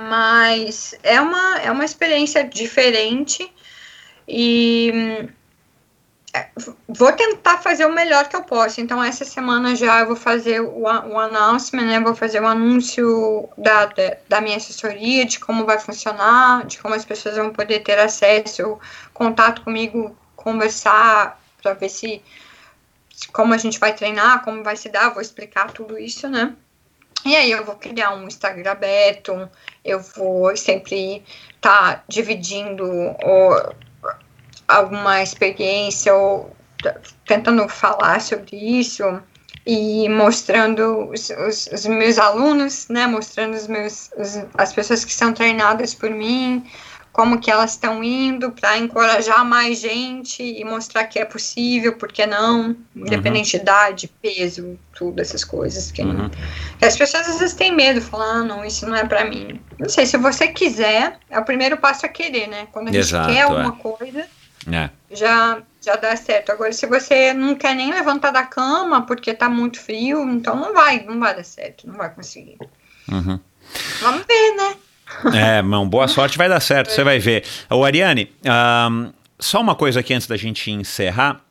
Mas 0.08 0.94
é 1.02 1.20
uma, 1.20 1.58
é 1.58 1.70
uma 1.70 1.84
experiência 1.84 2.44
diferente 2.44 3.52
e 4.26 5.28
é, 6.34 6.48
vou 6.86 7.12
tentar 7.12 7.58
fazer 7.58 7.86
o 7.86 7.92
melhor 7.92 8.28
que 8.28 8.36
eu 8.36 8.42
posso. 8.42 8.80
Então, 8.80 9.02
essa 9.02 9.24
semana 9.24 9.74
já 9.74 10.00
eu 10.00 10.06
vou 10.06 10.16
fazer 10.16 10.60
o, 10.60 10.82
o 10.82 11.18
announcement, 11.18 11.86
né? 11.86 12.00
Vou 12.00 12.14
fazer 12.14 12.40
o 12.40 12.46
anúncio 12.46 13.48
da, 13.56 13.86
da, 13.86 14.16
da, 14.28 14.40
minha 14.40 14.56
assessoria, 14.56 15.24
de 15.24 15.40
como 15.40 15.64
vai 15.64 15.78
funcionar, 15.78 16.66
de 16.66 16.78
como 16.78 16.94
as 16.94 17.04
pessoas 17.04 17.36
vão 17.36 17.50
poder 17.50 17.80
ter 17.80 17.98
acesso, 17.98 18.78
contato 19.14 19.62
comigo, 19.62 20.16
conversar, 20.36 21.40
para 21.62 21.74
ver 21.74 21.88
se, 21.88 22.22
como 23.32 23.54
a 23.54 23.58
gente 23.58 23.78
vai 23.78 23.94
treinar, 23.94 24.44
como 24.44 24.62
vai 24.62 24.76
se 24.76 24.88
dar, 24.90 25.10
vou 25.10 25.22
explicar 25.22 25.72
tudo 25.72 25.98
isso, 25.98 26.28
né? 26.28 26.54
E 27.24 27.36
aí 27.36 27.50
eu 27.50 27.64
vou 27.64 27.74
criar 27.74 28.14
um 28.14 28.26
Instagram 28.26 28.70
aberto, 28.70 29.48
eu 29.84 30.00
vou 30.00 30.56
sempre 30.56 31.22
estar 31.56 31.96
tá 31.96 32.04
dividindo 32.08 32.84
ou, 32.84 33.74
alguma 34.66 35.22
experiência 35.22 36.14
ou 36.14 36.54
tentando 37.26 37.68
falar 37.68 38.20
sobre 38.20 38.56
isso 38.56 39.04
e 39.66 40.08
mostrando 40.08 41.10
os, 41.10 41.28
os, 41.30 41.66
os 41.66 41.86
meus 41.86 42.18
alunos, 42.18 42.88
né, 42.88 43.06
mostrando 43.06 43.54
os 43.54 43.66
meus, 43.66 44.10
os, 44.16 44.38
as 44.54 44.72
pessoas 44.72 45.04
que 45.04 45.12
são 45.12 45.32
treinadas 45.32 45.94
por 45.94 46.10
mim, 46.10 46.64
como 47.18 47.40
que 47.40 47.50
elas 47.50 47.72
estão 47.72 48.04
indo 48.04 48.52
para 48.52 48.78
encorajar 48.78 49.44
mais 49.44 49.80
gente 49.80 50.40
e 50.40 50.64
mostrar 50.64 51.04
que 51.06 51.18
é 51.18 51.24
possível, 51.24 51.96
porque 51.96 52.24
não, 52.24 52.76
independente 52.94 53.56
uhum. 53.56 53.58
de 53.58 53.62
idade, 53.64 54.14
peso, 54.22 54.78
tudo 54.96 55.20
essas 55.20 55.42
coisas. 55.42 55.90
Que, 55.90 56.02
uhum. 56.02 56.30
que 56.78 56.84
as 56.84 56.96
pessoas 56.96 57.28
às 57.28 57.40
vezes 57.40 57.56
têm 57.56 57.74
medo, 57.74 58.00
falam, 58.00 58.30
ah, 58.30 58.44
não, 58.44 58.64
isso 58.64 58.86
não 58.86 58.94
é 58.94 59.04
para 59.04 59.24
mim. 59.24 59.60
Não 59.80 59.88
sei, 59.88 60.06
se 60.06 60.16
você 60.16 60.46
quiser, 60.46 61.18
é 61.28 61.40
o 61.40 61.44
primeiro 61.44 61.76
passo 61.78 62.06
a 62.06 62.08
querer, 62.08 62.46
né? 62.46 62.68
Quando 62.70 62.86
a 62.86 62.92
gente 62.92 63.00
Exato, 63.00 63.32
quer 63.32 63.42
alguma 63.42 63.76
é. 63.76 63.82
coisa, 63.82 64.26
é. 64.70 64.90
já 65.10 65.60
já 65.84 65.96
dá 65.96 66.14
certo. 66.14 66.52
Agora, 66.52 66.72
se 66.72 66.86
você 66.86 67.34
não 67.34 67.56
quer 67.56 67.74
nem 67.74 67.90
levantar 67.90 68.30
da 68.30 68.44
cama 68.44 69.04
porque 69.04 69.34
tá 69.34 69.48
muito 69.48 69.80
frio, 69.80 70.22
então 70.30 70.54
não 70.54 70.72
vai, 70.72 71.02
não 71.02 71.18
vai 71.18 71.34
dar 71.34 71.44
certo, 71.44 71.84
não 71.84 71.96
vai 71.96 72.14
conseguir. 72.14 72.58
Uhum. 73.10 73.40
Vamos 74.02 74.24
ver, 74.24 74.54
né? 74.56 74.76
É, 75.34 75.62
mão, 75.62 75.88
boa 75.88 76.06
sorte, 76.06 76.38
vai 76.38 76.48
dar 76.48 76.60
certo, 76.60 76.90
você 76.90 77.02
vai 77.02 77.18
ver. 77.18 77.44
Ô, 77.70 77.84
Ariane, 77.84 78.30
um, 78.90 79.12
só 79.38 79.60
uma 79.60 79.74
coisa 79.74 80.00
aqui 80.00 80.14
antes 80.14 80.26
da 80.26 80.36
gente 80.36 80.70
encerrar. 80.70 81.44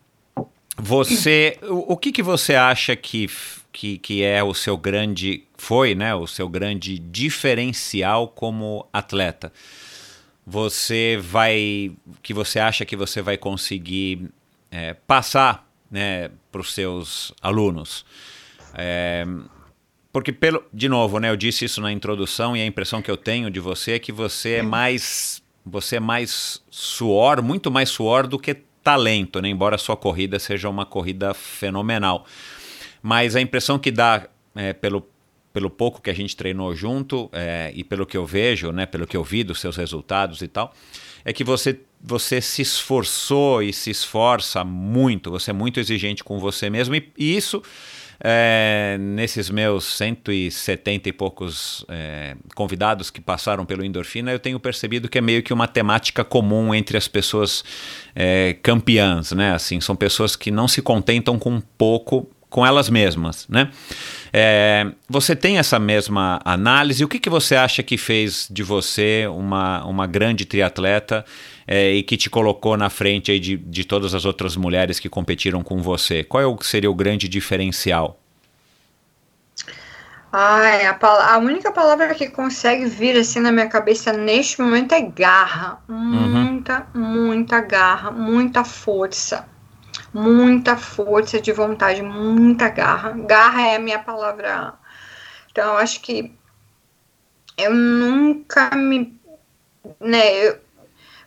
Você, 0.77 1.57
o, 1.63 1.93
o 1.93 1.97
que, 1.97 2.11
que 2.11 2.21
você 2.21 2.55
acha 2.55 2.95
que, 2.95 3.27
que, 3.71 3.97
que 3.97 4.23
é 4.23 4.43
o 4.43 4.53
seu 4.53 4.77
grande, 4.77 5.43
foi, 5.57 5.95
né, 5.95 6.13
o 6.13 6.27
seu 6.27 6.47
grande 6.47 6.99
diferencial 6.99 8.27
como 8.27 8.87
atleta? 8.93 9.51
Você 10.45 11.17
vai, 11.21 11.91
que 12.21 12.33
você 12.33 12.59
acha 12.59 12.85
que 12.85 12.95
você 12.95 13.21
vai 13.21 13.37
conseguir 13.37 14.29
é, 14.71 14.93
passar, 14.93 15.67
né, 15.89 16.29
para 16.51 16.61
os 16.61 16.73
seus 16.73 17.33
alunos? 17.41 18.05
É, 18.73 19.25
porque, 20.17 20.31
pelo, 20.31 20.63
de 20.73 20.89
novo, 20.89 21.19
né, 21.19 21.29
eu 21.29 21.35
disse 21.35 21.65
isso 21.65 21.79
na 21.79 21.91
introdução 21.91 22.57
e 22.57 22.61
a 22.61 22.65
impressão 22.65 23.03
que 23.03 23.11
eu 23.11 23.15
tenho 23.15 23.51
de 23.51 23.59
você 23.59 23.91
é 23.91 23.99
que 23.99 24.11
você 24.11 24.53
é 24.53 24.61
mais, 24.63 25.43
você 25.63 25.97
é 25.97 25.99
mais 25.99 26.59
suor, 26.71 27.39
muito 27.43 27.69
mais 27.69 27.89
suor 27.89 28.25
do 28.25 28.39
que 28.39 28.55
talento, 28.83 29.39
né? 29.39 29.47
embora 29.47 29.75
a 29.75 29.77
sua 29.77 29.95
corrida 29.95 30.39
seja 30.39 30.69
uma 30.69 30.87
corrida 30.87 31.35
fenomenal. 31.35 32.25
Mas 32.99 33.35
a 33.35 33.41
impressão 33.41 33.77
que 33.77 33.91
dá 33.91 34.27
é, 34.55 34.73
pelo, 34.73 35.07
pelo 35.53 35.69
pouco 35.69 36.01
que 36.01 36.09
a 36.09 36.15
gente 36.15 36.35
treinou 36.35 36.73
junto 36.73 37.29
é, 37.31 37.71
e 37.75 37.83
pelo 37.83 38.03
que 38.03 38.17
eu 38.17 38.25
vejo, 38.25 38.71
né, 38.71 38.87
pelo 38.87 39.05
que 39.05 39.15
eu 39.15 39.23
vi 39.23 39.43
dos 39.43 39.59
seus 39.61 39.77
resultados 39.77 40.41
e 40.41 40.47
tal, 40.47 40.73
é 41.23 41.31
que 41.31 41.43
você, 41.43 41.79
você 42.01 42.41
se 42.41 42.63
esforçou 42.63 43.61
e 43.61 43.71
se 43.71 43.91
esforça 43.91 44.63
muito, 44.63 45.29
você 45.29 45.51
é 45.51 45.53
muito 45.53 45.79
exigente 45.79 46.23
com 46.23 46.39
você 46.39 46.71
mesmo 46.71 46.95
e, 46.95 47.07
e 47.15 47.37
isso 47.37 47.61
é, 48.19 48.97
nesses 48.99 49.49
meus 49.49 49.85
170 49.97 51.09
e 51.09 51.13
poucos 51.13 51.85
é, 51.87 52.35
convidados 52.55 53.09
que 53.09 53.21
passaram 53.21 53.65
pelo 53.65 53.83
Endorfina, 53.83 54.31
eu 54.31 54.39
tenho 54.39 54.59
percebido 54.59 55.07
que 55.07 55.17
é 55.17 55.21
meio 55.21 55.43
que 55.43 55.53
uma 55.53 55.67
temática 55.67 56.23
comum 56.23 56.73
entre 56.73 56.97
as 56.97 57.07
pessoas 57.07 57.63
é, 58.15 58.55
campeãs, 58.61 59.31
né? 59.31 59.53
Assim, 59.53 59.79
são 59.79 59.95
pessoas 59.95 60.35
que 60.35 60.49
não 60.49 60.67
se 60.67 60.81
contentam 60.81 61.37
com 61.37 61.61
pouco 61.77 62.29
com 62.49 62.65
elas 62.65 62.89
mesmas, 62.89 63.45
né? 63.49 63.69
É, 64.31 64.89
você 65.09 65.35
tem 65.35 65.57
essa 65.57 65.77
mesma 65.77 66.39
análise? 66.45 67.03
O 67.03 67.07
que, 67.07 67.19
que 67.19 67.29
você 67.29 67.55
acha 67.55 67.83
que 67.83 67.97
fez 67.97 68.47
de 68.49 68.63
você 68.63 69.27
uma, 69.27 69.85
uma 69.85 70.07
grande 70.07 70.45
triatleta 70.45 71.25
é, 71.67 71.91
e 71.91 72.03
que 72.03 72.15
te 72.15 72.29
colocou 72.29 72.77
na 72.77 72.89
frente 72.89 73.29
aí 73.29 73.39
de, 73.39 73.57
de 73.57 73.83
todas 73.83 74.15
as 74.15 74.23
outras 74.23 74.55
mulheres 74.55 74.99
que 74.99 75.09
competiram 75.09 75.61
com 75.61 75.81
você? 75.81 76.23
Qual 76.23 76.41
é 76.41 76.47
o, 76.47 76.57
seria 76.61 76.89
o 76.89 76.95
grande 76.95 77.27
diferencial? 77.27 78.17
Ai, 80.31 80.85
a, 80.85 80.97
a, 81.01 81.37
única 81.37 81.71
palavra 81.71 82.13
que 82.13 82.29
consegue 82.29 82.85
vir 82.85 83.17
assim 83.17 83.39
na 83.39 83.51
minha 83.51 83.67
cabeça 83.67 84.13
neste 84.13 84.61
momento 84.61 84.93
é 84.93 85.01
garra. 85.01 85.81
Muita, 85.87 86.87
uhum. 86.93 87.01
muita 87.01 87.59
garra, 87.61 88.11
muita 88.11 88.63
força. 88.63 89.47
Muita 90.13 90.77
força 90.77 91.41
de 91.41 91.51
vontade, 91.51 92.01
muita 92.01 92.69
garra. 92.69 93.11
Garra 93.11 93.67
é 93.67 93.75
a 93.75 93.79
minha 93.79 93.99
palavra. 93.99 94.73
Então, 95.51 95.73
eu 95.73 95.77
acho 95.77 96.01
que 96.01 96.33
eu 97.57 97.73
nunca 97.73 98.75
me. 98.75 99.19
Né, 99.99 100.45
eu, 100.45 100.59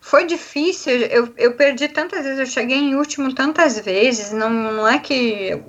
foi 0.00 0.26
difícil, 0.26 0.92
eu, 0.92 1.32
eu 1.36 1.54
perdi 1.54 1.86
tantas 1.88 2.24
vezes, 2.24 2.38
eu 2.38 2.46
cheguei 2.46 2.78
em 2.78 2.94
último 2.94 3.34
tantas 3.34 3.78
vezes, 3.78 4.32
não, 4.32 4.50
não 4.50 4.88
é 4.88 4.98
que. 4.98 5.62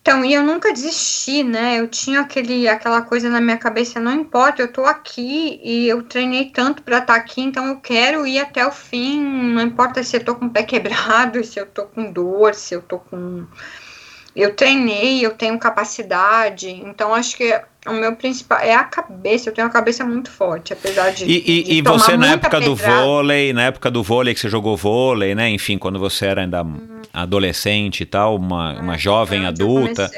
Então, 0.00 0.24
e 0.24 0.32
eu 0.32 0.42
nunca 0.42 0.72
desisti, 0.72 1.44
né? 1.44 1.78
Eu 1.78 1.86
tinha 1.86 2.20
aquele, 2.20 2.66
aquela 2.66 3.02
coisa 3.02 3.28
na 3.28 3.42
minha 3.42 3.58
cabeça, 3.58 4.00
não 4.00 4.14
importa, 4.14 4.62
eu 4.62 4.72
tô 4.72 4.86
aqui 4.86 5.60
e 5.62 5.86
eu 5.86 6.02
treinei 6.02 6.50
tanto 6.50 6.82
para 6.82 6.98
estar 6.98 7.12
tá 7.12 7.20
aqui, 7.20 7.42
então 7.42 7.66
eu 7.66 7.78
quero 7.78 8.26
ir 8.26 8.38
até 8.38 8.66
o 8.66 8.72
fim, 8.72 9.20
não 9.22 9.60
importa 9.60 10.02
se 10.02 10.16
eu 10.16 10.24
tô 10.24 10.34
com 10.34 10.46
o 10.46 10.50
pé 10.50 10.62
quebrado, 10.62 11.44
se 11.44 11.60
eu 11.60 11.66
tô 11.66 11.84
com 11.84 12.10
dor, 12.10 12.54
se 12.54 12.74
eu 12.74 12.80
tô 12.80 12.98
com. 12.98 13.46
Eu 14.38 14.54
treinei, 14.54 15.26
eu 15.26 15.32
tenho 15.32 15.58
capacidade, 15.58 16.68
então 16.68 17.12
acho 17.12 17.36
que 17.36 17.60
o 17.84 17.92
meu 17.92 18.14
principal 18.14 18.60
é 18.60 18.72
a 18.72 18.84
cabeça. 18.84 19.48
Eu 19.48 19.52
tenho 19.52 19.66
a 19.66 19.70
cabeça 19.70 20.04
muito 20.04 20.30
forte, 20.30 20.72
apesar 20.72 21.10
de. 21.10 21.24
E, 21.24 21.40
de 21.64 21.72
e 21.72 21.82
você 21.82 22.16
na 22.16 22.28
época 22.34 22.60
pedrada. 22.60 22.66
do 22.66 22.76
vôlei, 22.76 23.52
na 23.52 23.62
época 23.64 23.90
do 23.90 24.00
vôlei 24.00 24.32
que 24.32 24.38
você 24.38 24.48
jogou 24.48 24.76
vôlei, 24.76 25.34
né? 25.34 25.50
Enfim, 25.50 25.76
quando 25.76 25.98
você 25.98 26.26
era 26.26 26.42
ainda 26.42 26.62
hum. 26.62 27.02
adolescente 27.12 28.02
e 28.02 28.06
tal, 28.06 28.36
uma, 28.36 28.78
uma 28.78 28.94
é, 28.94 28.98
jovem 28.98 29.44
adulta. 29.44 30.08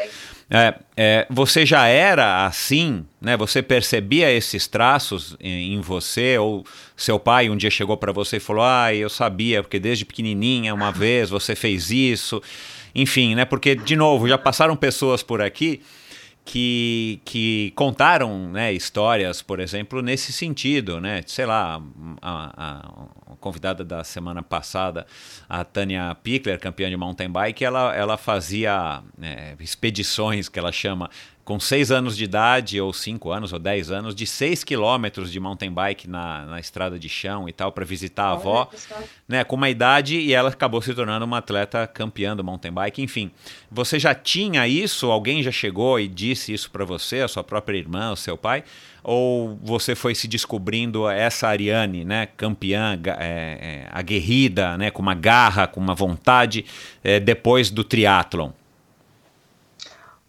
É, 0.52 0.74
é, 0.94 1.26
você 1.30 1.64
já 1.64 1.86
era 1.86 2.44
assim, 2.44 3.06
né? 3.22 3.38
Você 3.38 3.62
percebia 3.62 4.30
esses 4.30 4.66
traços 4.66 5.34
em, 5.40 5.76
em 5.76 5.80
você? 5.80 6.36
Ou 6.36 6.62
seu 6.94 7.18
pai 7.18 7.48
um 7.48 7.56
dia 7.56 7.70
chegou 7.70 7.96
para 7.96 8.12
você 8.12 8.36
e 8.36 8.40
falou: 8.40 8.64
Ah, 8.64 8.92
eu 8.94 9.08
sabia, 9.08 9.62
porque 9.62 9.78
desde 9.78 10.04
pequenininha, 10.04 10.74
uma 10.74 10.92
vez 10.92 11.30
você 11.30 11.56
fez 11.56 11.90
isso. 11.90 12.42
Enfim, 12.94 13.34
né? 13.34 13.44
Porque, 13.44 13.74
de 13.74 13.96
novo, 13.96 14.28
já 14.28 14.38
passaram 14.38 14.76
pessoas 14.76 15.22
por 15.22 15.40
aqui 15.40 15.80
que, 16.44 17.20
que 17.24 17.72
contaram 17.76 18.50
né, 18.50 18.72
histórias, 18.72 19.42
por 19.42 19.60
exemplo, 19.60 20.02
nesse 20.02 20.32
sentido, 20.32 21.00
né? 21.00 21.22
Sei 21.26 21.46
lá, 21.46 21.80
a, 22.20 22.52
a, 22.56 23.36
convidada 23.40 23.84
da 23.84 24.04
semana 24.04 24.42
passada, 24.42 25.06
a 25.48 25.64
Tânia 25.64 26.14
Pickler, 26.22 26.58
campeã 26.58 26.90
de 26.90 26.96
mountain 26.96 27.30
bike, 27.30 27.64
ela, 27.64 27.94
ela 27.94 28.16
fazia 28.16 29.02
é, 29.20 29.54
expedições 29.60 30.48
que 30.48 30.58
ela 30.58 30.72
chama 30.72 31.08
com 31.50 31.58
seis 31.58 31.90
anos 31.90 32.16
de 32.16 32.22
idade, 32.22 32.80
ou 32.80 32.92
cinco 32.92 33.32
anos, 33.32 33.52
ou 33.52 33.58
dez 33.58 33.90
anos, 33.90 34.14
de 34.14 34.24
seis 34.24 34.62
quilômetros 34.62 35.32
de 35.32 35.40
mountain 35.40 35.72
bike 35.72 36.08
na, 36.08 36.46
na 36.46 36.60
estrada 36.60 36.96
de 36.96 37.08
chão 37.08 37.48
e 37.48 37.52
tal, 37.52 37.72
para 37.72 37.84
visitar 37.84 38.26
a 38.26 38.32
avó, 38.34 38.70
né, 39.26 39.42
com 39.42 39.56
uma 39.56 39.68
idade, 39.68 40.16
e 40.16 40.32
ela 40.32 40.50
acabou 40.50 40.80
se 40.80 40.94
tornando 40.94 41.24
uma 41.24 41.38
atleta 41.38 41.88
campeã 41.88 42.36
do 42.36 42.44
mountain 42.44 42.70
bike. 42.70 43.02
Enfim, 43.02 43.32
você 43.68 43.98
já 43.98 44.14
tinha 44.14 44.68
isso? 44.68 45.10
Alguém 45.10 45.42
já 45.42 45.50
chegou 45.50 45.98
e 45.98 46.06
disse 46.06 46.52
isso 46.52 46.70
para 46.70 46.84
você, 46.84 47.18
a 47.18 47.26
sua 47.26 47.42
própria 47.42 47.76
irmã, 47.76 48.12
o 48.12 48.16
seu 48.16 48.38
pai? 48.38 48.62
Ou 49.02 49.58
você 49.60 49.96
foi 49.96 50.14
se 50.14 50.28
descobrindo 50.28 51.08
essa 51.08 51.48
Ariane, 51.48 52.04
né, 52.04 52.28
campeã, 52.36 52.96
é, 53.04 53.10
é, 53.18 53.88
aguerrida, 53.90 54.78
né, 54.78 54.92
com 54.92 55.02
uma 55.02 55.16
garra, 55.16 55.66
com 55.66 55.80
uma 55.80 55.96
vontade, 55.96 56.64
é, 57.02 57.18
depois 57.18 57.70
do 57.70 57.82
triatlon? 57.82 58.52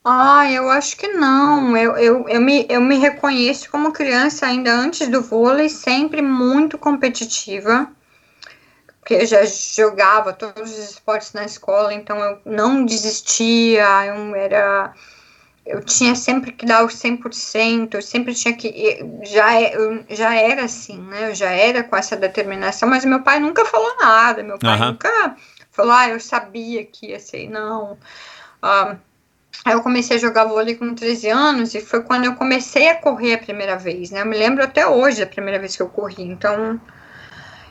Ah, 0.03 0.51
eu 0.51 0.69
acho 0.69 0.97
que 0.97 1.07
não. 1.09 1.77
Eu, 1.77 1.95
eu, 1.97 2.27
eu, 2.27 2.41
me, 2.41 2.65
eu 2.69 2.81
me 2.81 2.97
reconheço 2.97 3.69
como 3.69 3.91
criança 3.91 4.47
ainda 4.47 4.73
antes 4.73 5.07
do 5.07 5.21
vôlei, 5.21 5.69
sempre 5.69 6.21
muito 6.21 6.77
competitiva. 6.77 7.87
Porque 8.99 9.15
eu 9.15 9.25
já 9.25 9.43
jogava 9.45 10.33
todos 10.33 10.71
os 10.71 10.91
esportes 10.91 11.33
na 11.33 11.43
escola, 11.43 11.93
então 11.93 12.17
eu 12.19 12.39
não 12.45 12.85
desistia, 12.85 14.05
eu 14.05 14.35
era 14.35 14.93
eu 15.65 15.83
tinha 15.83 16.15
sempre 16.15 16.51
que 16.51 16.65
dar 16.65 16.83
os 16.83 16.95
100%, 16.95 17.93
eu 17.93 18.01
sempre 18.01 18.33
tinha 18.33 18.55
que. 18.55 18.99
Já, 19.23 19.61
eu 19.61 20.03
já 20.09 20.33
era 20.35 20.65
assim, 20.65 20.97
né? 20.97 21.29
Eu 21.29 21.35
já 21.35 21.51
era 21.51 21.83
com 21.83 21.95
essa 21.95 22.15
determinação, 22.15 22.89
mas 22.89 23.05
meu 23.05 23.21
pai 23.21 23.39
nunca 23.39 23.63
falou 23.65 23.95
nada. 23.99 24.41
Meu 24.41 24.57
pai 24.57 24.79
uhum. 24.79 24.87
nunca 24.87 25.35
falou, 25.71 25.93
ah, 25.93 26.09
eu 26.09 26.19
sabia 26.19 26.83
que 26.83 27.07
ia 27.07 27.19
ser. 27.19 27.47
Não. 27.49 27.93
Uh, 28.63 28.97
Aí 29.63 29.73
eu 29.73 29.81
comecei 29.81 30.17
a 30.17 30.19
jogar 30.19 30.45
vôlei 30.45 30.75
com 30.75 30.95
13 30.95 31.29
anos 31.29 31.75
e 31.75 31.81
foi 31.81 32.03
quando 32.03 32.25
eu 32.25 32.35
comecei 32.35 32.89
a 32.89 32.95
correr 32.95 33.35
a 33.35 33.37
primeira 33.37 33.77
vez, 33.77 34.09
né? 34.09 34.21
Eu 34.21 34.25
me 34.25 34.37
lembro 34.37 34.63
até 34.63 34.87
hoje 34.87 35.21
a 35.21 35.27
primeira 35.27 35.59
vez 35.59 35.75
que 35.75 35.81
eu 35.81 35.89
corri. 35.89 36.23
Então, 36.23 36.79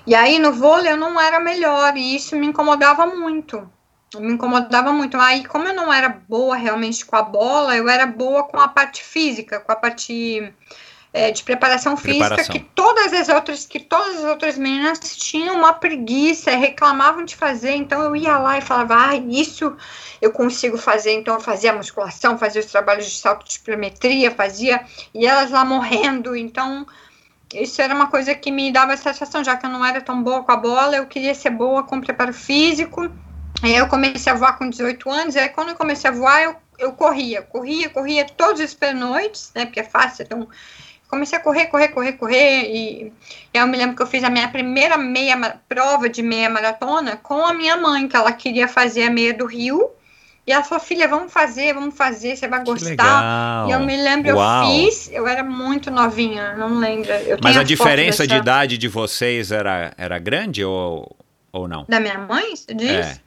e 0.07 0.15
aí 0.15 0.39
no 0.39 0.53
vôlei 0.53 0.93
eu 0.93 0.97
não 0.97 1.21
era 1.21 1.41
melhor 1.41 1.97
e 1.97 2.15
isso 2.15 2.37
me 2.37 2.47
incomodava 2.47 3.07
muito. 3.07 3.71
Me 4.19 4.33
incomodava 4.33 4.93
muito. 4.93 5.17
Aí, 5.19 5.45
como 5.45 5.69
eu 5.69 5.75
não 5.75 5.93
era 5.93 6.09
boa 6.09 6.57
realmente 6.57 7.05
com 7.05 7.17
a 7.17 7.23
bola, 7.23 7.77
eu 7.77 7.89
era 7.89 8.07
boa 8.07 8.45
com 8.45 8.59
a 8.59 8.67
parte 8.67 9.03
física, 9.03 9.61
com 9.61 9.71
a 9.71 9.77
parte 9.77 10.53
é, 11.13 11.31
de 11.31 11.43
preparação 11.43 11.97
física 11.97 12.27
preparação. 12.27 12.55
que 12.55 12.61
todas 12.61 13.13
as 13.13 13.29
outras 13.29 13.67
que 13.67 13.81
todas 13.81 14.19
as 14.19 14.25
outras 14.25 14.57
meninas 14.57 15.01
tinham 15.17 15.57
uma 15.57 15.73
preguiça, 15.73 16.53
reclamavam 16.53 17.25
de 17.25 17.35
fazer. 17.35 17.75
Então 17.75 18.03
eu 18.03 18.15
ia 18.15 18.39
lá 18.39 18.59
e 18.59 18.61
falava, 18.61 18.95
ah, 19.09 19.17
isso 19.17 19.77
eu 20.23 20.31
consigo 20.31 20.79
fazer. 20.79 21.13
Então 21.13 21.35
eu 21.35 21.41
fazia 21.41 21.73
musculação, 21.73 22.39
fazia 22.39 22.61
os 22.61 22.67
trabalhos 22.67 23.07
de 23.07 23.19
salto 23.19 23.49
de 23.49 23.59
pliometria, 23.59 24.31
fazia 24.31 24.85
e 25.13 25.27
elas 25.27 25.51
lá 25.51 25.65
morrendo. 25.65 26.37
Então 26.37 26.87
isso 27.53 27.83
era 27.83 27.93
uma 27.93 28.07
coisa 28.07 28.33
que 28.35 28.53
me 28.53 28.71
dava 28.71 28.97
satisfação, 28.97 29.43
já 29.43 29.57
que 29.57 29.67
eu 29.67 29.71
não 29.71 29.85
era 29.85 30.01
tão 30.01 30.23
boa 30.23 30.45
com 30.45 30.53
a 30.53 30.57
bola, 30.57 30.97
eu 30.97 31.07
queria 31.07 31.35
ser 31.35 31.51
boa 31.51 31.83
com 31.83 32.01
preparo 32.01 32.33
físico. 32.33 33.11
Aí 33.63 33.75
eu 33.75 33.89
comecei 33.89 34.33
a 34.33 34.37
voar 34.37 34.57
com 34.57 34.71
18 34.71 35.11
anos, 35.11 35.37
aí 35.37 35.49
quando 35.49 35.71
eu 35.71 35.75
comecei 35.75 36.09
a 36.09 36.13
voar, 36.13 36.43
eu, 36.43 36.57
eu 36.79 36.93
corria, 36.93 37.43
corria, 37.43 37.91
corria 37.91 38.25
todos 38.25 38.61
os 38.61 38.73
pernoites, 38.73 39.51
né? 39.55 39.67
Porque 39.67 39.81
é 39.81 39.85
fácil, 39.85 40.23
então 40.23 40.49
comecei 41.11 41.37
a 41.37 41.43
correr, 41.43 41.67
correr, 41.67 41.89
correr, 41.89 42.13
correr. 42.13 42.63
E, 42.65 43.13
eu 43.53 43.67
me 43.67 43.77
lembro 43.77 43.97
que 43.97 44.03
eu 44.03 44.07
fiz 44.07 44.23
a 44.23 44.31
minha 44.31 44.49
primeira 44.49 44.97
meia 44.97 45.61
prova 45.69 46.09
de 46.09 46.23
meia 46.23 46.49
maratona 46.49 47.17
com 47.17 47.45
a 47.45 47.53
minha 47.53 47.77
mãe, 47.77 48.09
que 48.09 48.17
ela 48.17 48.33
queria 48.33 48.69
fazer 48.69 49.03
a 49.03 49.11
meia 49.11 49.35
do 49.35 49.45
Rio. 49.45 49.91
E 50.47 50.53
ela 50.53 50.65
falou, 50.65 50.83
filha, 50.83 51.07
vamos 51.07 51.33
fazer, 51.33 51.75
vamos 51.75 51.97
fazer, 51.97 52.37
você 52.37 52.49
vai 52.49 52.65
gostar. 52.65 53.69
E 53.69 53.73
eu 53.73 53.81
me 53.81 53.97
lembro, 53.97 54.37
Uau. 54.37 54.65
eu 54.65 54.71
fiz, 54.71 55.11
eu 55.13 55.27
era 55.27 55.45
muito 55.45 55.91
novinha, 55.91 56.57
não 56.57 56.79
lembro. 56.79 57.11
Mas 57.43 57.57
a 57.57 57.63
diferença 57.63 58.23
dessa... 58.23 58.27
de 58.27 58.37
idade 58.37 58.79
de 58.79 58.89
vocês 58.89 59.53
era, 59.53 59.93
era 59.99 60.19
grande 60.19 60.65
ou, 60.65 61.15
ou 61.53 61.69
não? 61.69 61.85
Da 61.89 62.01
minha 62.01 62.19
mãe, 62.19 62.57
você 62.57 62.73
diz? 62.73 62.91
É. 62.91 63.19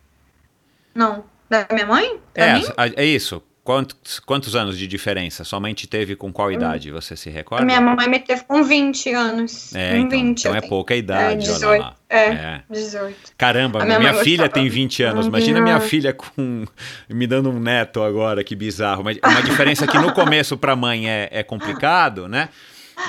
Não. 0.96 1.24
Da 1.50 1.68
minha 1.72 1.86
mãe? 1.86 2.20
é, 2.34 3.04
é 3.04 3.06
isso. 3.06 3.44
Quantos, 3.64 4.20
quantos 4.20 4.58
anos 4.58 4.78
de 4.78 4.86
diferença? 4.86 5.46
Somente 5.46 5.88
teve 5.88 6.18
com 6.18 6.34
qual 6.34 6.52
idade? 6.52 6.92
Você 6.92 7.16
se 7.16 7.30
recorda? 7.30 7.64
Minha 7.64 7.80
mãe 7.80 8.10
me 8.10 8.20
teve 8.20 8.44
com 8.44 8.62
20 8.62 9.10
anos. 9.14 9.74
É, 9.74 9.98
então, 9.98 10.20
20, 10.20 10.40
então 10.42 10.56
é 10.56 10.60
pouca 10.60 10.94
idade. 10.94 11.46
É, 11.46 11.50
18. 11.50 11.96
É, 12.10 12.18
é, 12.18 12.64
18. 12.70 13.16
Caramba, 13.38 13.86
minha, 13.86 14.00
minha 14.00 14.14
filha 14.16 14.50
tem 14.50 14.68
20 14.68 15.04
anos. 15.04 15.28
Imagina 15.28 15.62
minha 15.62 15.80
filha 15.80 16.12
com 16.12 16.66
me 17.08 17.26
dando 17.26 17.50
um 17.50 17.60
neto 17.60 18.04
agora, 18.04 18.44
que 18.44 18.54
bizarro. 18.54 19.02
Mas 19.02 19.18
uma 19.24 19.42
diferença 19.42 19.88
que 19.88 19.98
no 19.98 20.12
começo 20.12 20.58
para 20.58 20.76
mãe 20.76 21.10
é, 21.10 21.30
é 21.32 21.42
complicado, 21.42 22.28
né? 22.28 22.50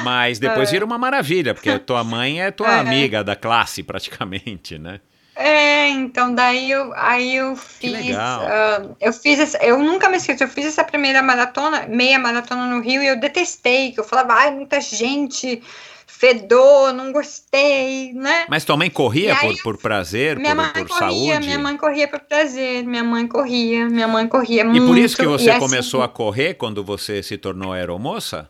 Mas 0.04 0.38
depois 0.38 0.68
é. 0.68 0.72
vira 0.72 0.84
uma 0.84 0.96
maravilha, 0.96 1.52
porque 1.52 1.76
tua 1.80 2.04
mãe 2.04 2.40
é 2.40 2.52
tua 2.52 2.76
é. 2.76 2.78
amiga 2.78 3.24
da 3.24 3.34
classe 3.34 3.82
praticamente, 3.82 4.78
né? 4.78 5.00
É, 5.36 5.88
então 5.88 6.32
daí 6.32 6.70
eu, 6.70 6.92
aí 6.94 7.36
eu 7.36 7.56
fiz, 7.56 8.14
uh, 8.14 8.96
eu 9.00 9.12
fiz, 9.12 9.40
essa, 9.40 9.58
eu 9.58 9.78
nunca 9.78 10.08
me 10.08 10.16
esqueço, 10.16 10.44
eu 10.44 10.48
fiz 10.48 10.64
essa 10.64 10.84
primeira 10.84 11.20
maratona, 11.22 11.86
meia 11.88 12.18
maratona 12.20 12.66
no 12.66 12.80
Rio 12.80 13.02
e 13.02 13.08
eu 13.08 13.18
detestei, 13.18 13.90
que 13.90 13.98
eu 13.98 14.04
falava, 14.04 14.34
ai, 14.34 14.52
muita 14.52 14.80
gente, 14.80 15.60
fedor, 16.06 16.92
não 16.92 17.10
gostei, 17.10 18.12
né? 18.12 18.46
Mas 18.48 18.64
tua 18.64 18.76
mãe 18.76 18.88
corria 18.88 19.34
por, 19.34 19.62
por 19.62 19.78
prazer, 19.78 20.38
minha 20.38 20.54
por, 20.54 20.62
mãe 20.62 20.72
por 20.72 20.88
corria, 20.88 20.98
saúde? 20.98 21.46
Minha 21.46 21.58
mãe 21.58 21.76
corria 21.76 22.08
por 22.08 22.20
prazer, 22.20 22.84
minha 22.84 23.04
mãe 23.04 23.26
corria, 23.26 23.88
minha 23.88 24.06
mãe 24.06 24.28
corria 24.28 24.60
e 24.60 24.64
muito. 24.64 24.84
E 24.84 24.86
por 24.86 24.96
isso 24.96 25.16
que 25.16 25.26
você 25.26 25.58
começou 25.58 26.00
assim, 26.00 26.10
a 26.10 26.14
correr 26.14 26.54
quando 26.54 26.84
você 26.84 27.24
se 27.24 27.36
tornou 27.36 27.72
aeromoça? 27.72 28.48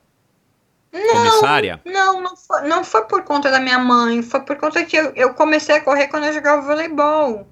Não, 0.94 1.12
comissária? 1.12 1.80
Não, 1.84 2.20
não 2.20 2.36
foi, 2.36 2.62
não 2.68 2.84
foi 2.84 3.02
por 3.02 3.24
conta 3.24 3.50
da 3.50 3.58
minha 3.58 3.78
mãe, 3.78 4.22
foi 4.22 4.40
por 4.40 4.56
conta 4.56 4.84
que 4.84 4.96
eu, 4.96 5.12
eu 5.16 5.34
comecei 5.34 5.74
a 5.74 5.80
correr 5.80 6.06
quando 6.06 6.24
eu 6.24 6.32
jogava 6.32 6.62
voleibol. 6.62 7.46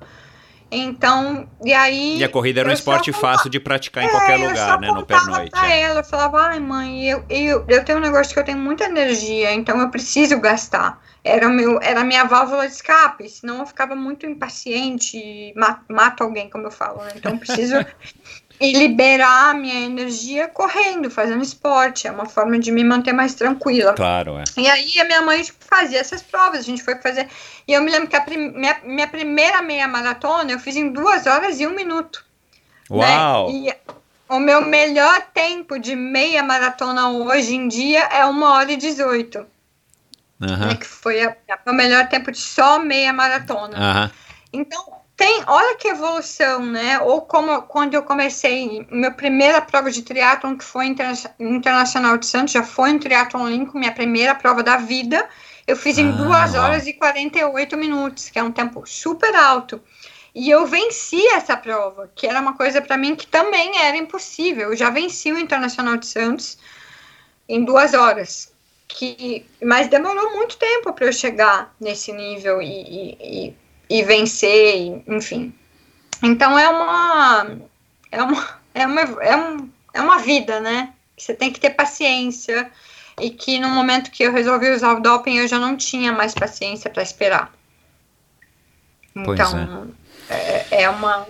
Então, 0.75 1.47
e 1.63 1.75
aí. 1.75 2.17
E 2.17 2.25
a 2.25 2.29
corrida 2.31 2.61
era 2.61 2.71
um 2.71 2.73
esporte 2.73 3.13
fácil 3.13 3.51
de 3.51 3.61
praticar 3.61 4.05
em 4.05 4.07
é, 4.07 4.11
qualquer 4.11 4.37
lugar, 4.39 4.81
né? 4.81 4.91
No 4.91 5.05
pernoite. 5.05 5.51
Pra 5.51 5.71
é. 5.71 5.83
ela, 5.83 6.01
eu 6.01 6.05
falava, 6.05 6.41
ai, 6.41 6.61
mãe, 6.61 7.11
eu, 7.11 7.23
eu, 7.29 7.65
eu 7.69 7.85
tenho 7.85 7.99
um 7.99 8.01
negócio 8.01 8.33
que 8.33 8.41
eu 8.41 8.45
tenho 8.45 8.57
muita 8.57 8.85
energia, 8.85 9.53
então 9.53 9.79
eu 9.79 9.91
preciso 9.91 10.41
gastar. 10.41 10.99
Era, 11.23 11.49
meu, 11.49 11.79
era 11.83 12.01
a 12.01 12.05
minha 12.05 12.25
válvula 12.25 12.67
de 12.67 12.73
escape, 12.73 13.29
senão 13.29 13.59
eu 13.59 13.67
ficava 13.67 13.95
muito 13.95 14.25
impaciente, 14.25 15.53
mato, 15.55 15.85
mato 15.89 16.25
alguém, 16.25 16.49
como 16.49 16.67
eu 16.67 16.71
falo, 16.71 17.03
né? 17.05 17.13
Então 17.17 17.33
eu 17.33 17.39
preciso 17.39 17.75
e 18.63 18.73
liberar 18.73 19.51
a 19.51 19.55
minha 19.55 19.81
energia 19.81 20.47
correndo, 20.47 21.11
fazendo 21.11 21.43
esporte. 21.43 22.07
É 22.07 22.13
uma 22.13 22.27
forma 22.27 22.59
de 22.59 22.71
me 22.71 22.85
manter 22.85 23.13
mais 23.13 23.35
tranquila. 23.35 23.93
Claro, 23.95 24.39
é. 24.39 24.45
E 24.57 24.69
aí 24.69 25.01
a 25.01 25.05
minha 25.05 25.23
mãe 25.23 25.45
fazia 25.59 25.99
essas 25.99 26.23
provas, 26.23 26.61
a 26.61 26.63
gente 26.63 26.83
foi 26.83 26.97
fazer. 26.97 27.29
E 27.67 27.73
eu 27.73 27.83
me 27.83 27.91
lembro 27.91 28.09
que 28.09 28.17
a 28.17 28.25
minha, 28.27 28.81
minha 28.85 29.09
primeira 29.09 29.61
meia 29.63 29.89
maratona 29.89 30.53
eu 30.53 30.59
fiz 30.59 30.77
em 30.77 30.91
duas 30.93 31.27
horas 31.27 31.59
e 31.61 31.67
um 31.67 31.75
minuto. 31.75 32.25
Né? 32.89 32.97
Uau! 32.97 33.53
Né? 33.53 33.59
E 33.59 33.75
o 34.29 34.39
meu 34.39 34.63
melhor 34.63 35.21
tempo 35.35 35.79
de 35.79 35.97
meia 35.97 36.43
maratona 36.43 37.11
hoje 37.11 37.55
em 37.55 37.69
dia 37.69 38.05
é 38.05 38.25
uma 38.25 38.55
hora 38.55 38.73
e 38.73 38.77
dezoito. 38.77 39.45
Uhum. 40.41 40.69
Né? 40.69 40.75
Que 40.77 40.87
foi 40.87 41.27
o 41.67 41.73
melhor 41.73 42.09
tempo 42.09 42.31
de 42.31 42.39
só 42.39 42.79
meia 42.79 43.13
maratona. 43.13 43.77
Uhum. 43.77 44.11
Então, 44.53 44.92
tem, 45.23 45.45
olha 45.47 45.77
que 45.77 45.87
evolução, 45.87 46.67
né? 46.67 46.99
Ou 46.99 47.23
como 47.23 47.63
quando 47.63 47.95
eu 47.95 48.03
comecei, 48.03 48.85
minha 48.91 49.13
primeira 49.13 49.61
prova 49.61 49.89
de 49.89 50.03
triatlon, 50.03 50.57
que 50.57 50.65
foi 50.65 50.87
interna 50.87 51.17
Internacional 51.39 52.19
de 52.19 52.27
Santos, 52.27 52.53
já 52.53 52.65
foi 52.65 52.91
um 52.91 52.99
triatlon 52.99 53.47
Lincoln, 53.47 53.79
minha 53.79 53.93
primeira 53.93 54.35
prova 54.35 54.65
da 54.65 54.79
vida, 54.79 55.29
eu 55.65 55.77
fiz 55.77 55.97
em 55.97 56.09
ah, 56.09 56.47
2 56.47 56.55
horas 56.57 56.87
e 56.89 56.93
48 56.93 57.77
minutos, 57.77 58.31
que 58.31 58.39
é 58.39 58.43
um 58.43 58.51
tempo 58.51 58.85
super 58.85 59.33
alto. 59.37 59.81
E 60.35 60.51
eu 60.51 60.67
venci 60.67 61.25
essa 61.29 61.57
prova, 61.57 62.11
que 62.17 62.27
era 62.27 62.41
uma 62.41 62.57
coisa 62.57 62.83
para 62.83 62.97
mim 62.97 63.15
que 63.15 63.29
também 63.29 63.79
era 63.79 63.97
impossível. 63.97 64.71
Eu 64.71 64.77
já 64.77 64.91
venci 64.91 65.31
o 65.31 65.39
Internacional 65.39 65.99
de 65.99 66.07
Santos 66.07 66.59
em 67.49 67.65
duas 67.65 67.95
horas. 67.95 68.51
Que, 68.89 69.47
mas 69.63 69.89
demorou 69.89 70.33
muito 70.33 70.57
tempo 70.57 70.93
para 70.93 71.07
eu 71.07 71.13
chegar 71.13 71.75
nesse 71.81 72.13
nível 72.13 72.61
e, 72.61 72.67
e, 72.67 73.49
e 73.49 73.62
e 73.93 74.03
vencer, 74.03 75.03
enfim. 75.07 75.53
Então 76.23 76.59
é 76.59 76.67
uma 76.67 77.47
é 78.11 78.23
uma 78.23 78.49
é 78.75 78.87
uma 78.87 79.01
é, 79.01 79.37
um, 79.37 79.71
é 79.93 80.01
uma 80.01 80.19
vida, 80.19 80.61
né? 80.61 80.95
Você 81.17 81.35
tem 81.35 81.53
que 81.53 81.61
ter 81.61 81.71
paciência 81.71 82.71
e 83.21 83.29
que 83.29 83.59
no 83.59 83.69
momento 83.69 84.11
que 84.11 84.23
eu 84.23 84.33
resolvi 84.33 84.71
usar 84.71 84.95
o 84.95 85.01
doping 85.01 85.37
eu 85.37 85.47
já 85.47 85.59
não 85.59 85.77
tinha 85.77 86.11
mais 86.11 86.33
paciência 86.33 86.89
para 86.89 87.03
esperar. 87.03 87.53
Então 89.15 89.95
é. 90.31 90.65
É, 90.71 90.83
é 90.85 90.89
uma 90.89 91.27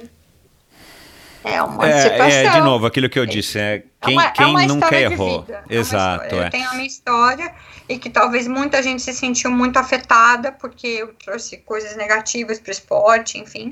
é 1.42 1.60
uma 1.60 1.90
é. 1.90 2.44
É, 2.44 2.50
de 2.50 2.60
novo, 2.60 2.86
aquilo 2.86 3.08
que 3.08 3.18
eu 3.18 3.26
disse, 3.26 3.58
é 3.58 3.82
quem, 4.00 4.14
é 4.14 4.20
uma, 4.20 4.30
quem 4.30 4.62
é 4.62 4.66
nunca 4.66 5.00
errou. 5.00 5.44
Exato. 5.68 6.32
É. 6.32 6.46
Eu 6.46 6.50
tenho 6.50 6.68
a 6.68 6.74
minha 6.74 6.86
história 6.86 7.52
e 7.92 7.98
que 7.98 8.08
talvez 8.08 8.48
muita 8.48 8.82
gente 8.82 9.02
se 9.02 9.12
sentiu 9.12 9.50
muito 9.50 9.78
afetada 9.78 10.50
porque 10.50 10.86
eu 10.86 11.14
trouxe 11.14 11.58
coisas 11.58 11.94
negativas 11.96 12.58
para 12.58 12.70
o 12.70 12.72
esporte, 12.72 13.38
enfim. 13.38 13.68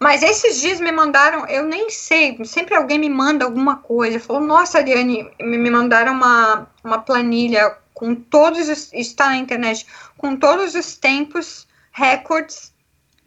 Mas 0.00 0.22
esses 0.22 0.60
dias 0.60 0.80
me 0.80 0.90
mandaram, 0.90 1.46
eu 1.46 1.64
nem 1.64 1.88
sei, 1.90 2.42
sempre 2.44 2.74
alguém 2.74 2.98
me 2.98 3.08
manda 3.08 3.44
alguma 3.44 3.76
coisa. 3.76 4.18
Falou, 4.18 4.42
nossa, 4.42 4.78
Ariane, 4.78 5.30
me 5.40 5.70
mandaram 5.70 6.14
uma, 6.14 6.66
uma 6.82 6.98
planilha 6.98 7.76
com 7.94 8.14
todos 8.14 8.68
os. 8.68 8.92
Está 8.92 9.28
na 9.28 9.36
internet, 9.36 9.86
com 10.16 10.34
todos 10.34 10.74
os 10.74 10.96
tempos, 10.96 11.68
recordes 11.92 12.72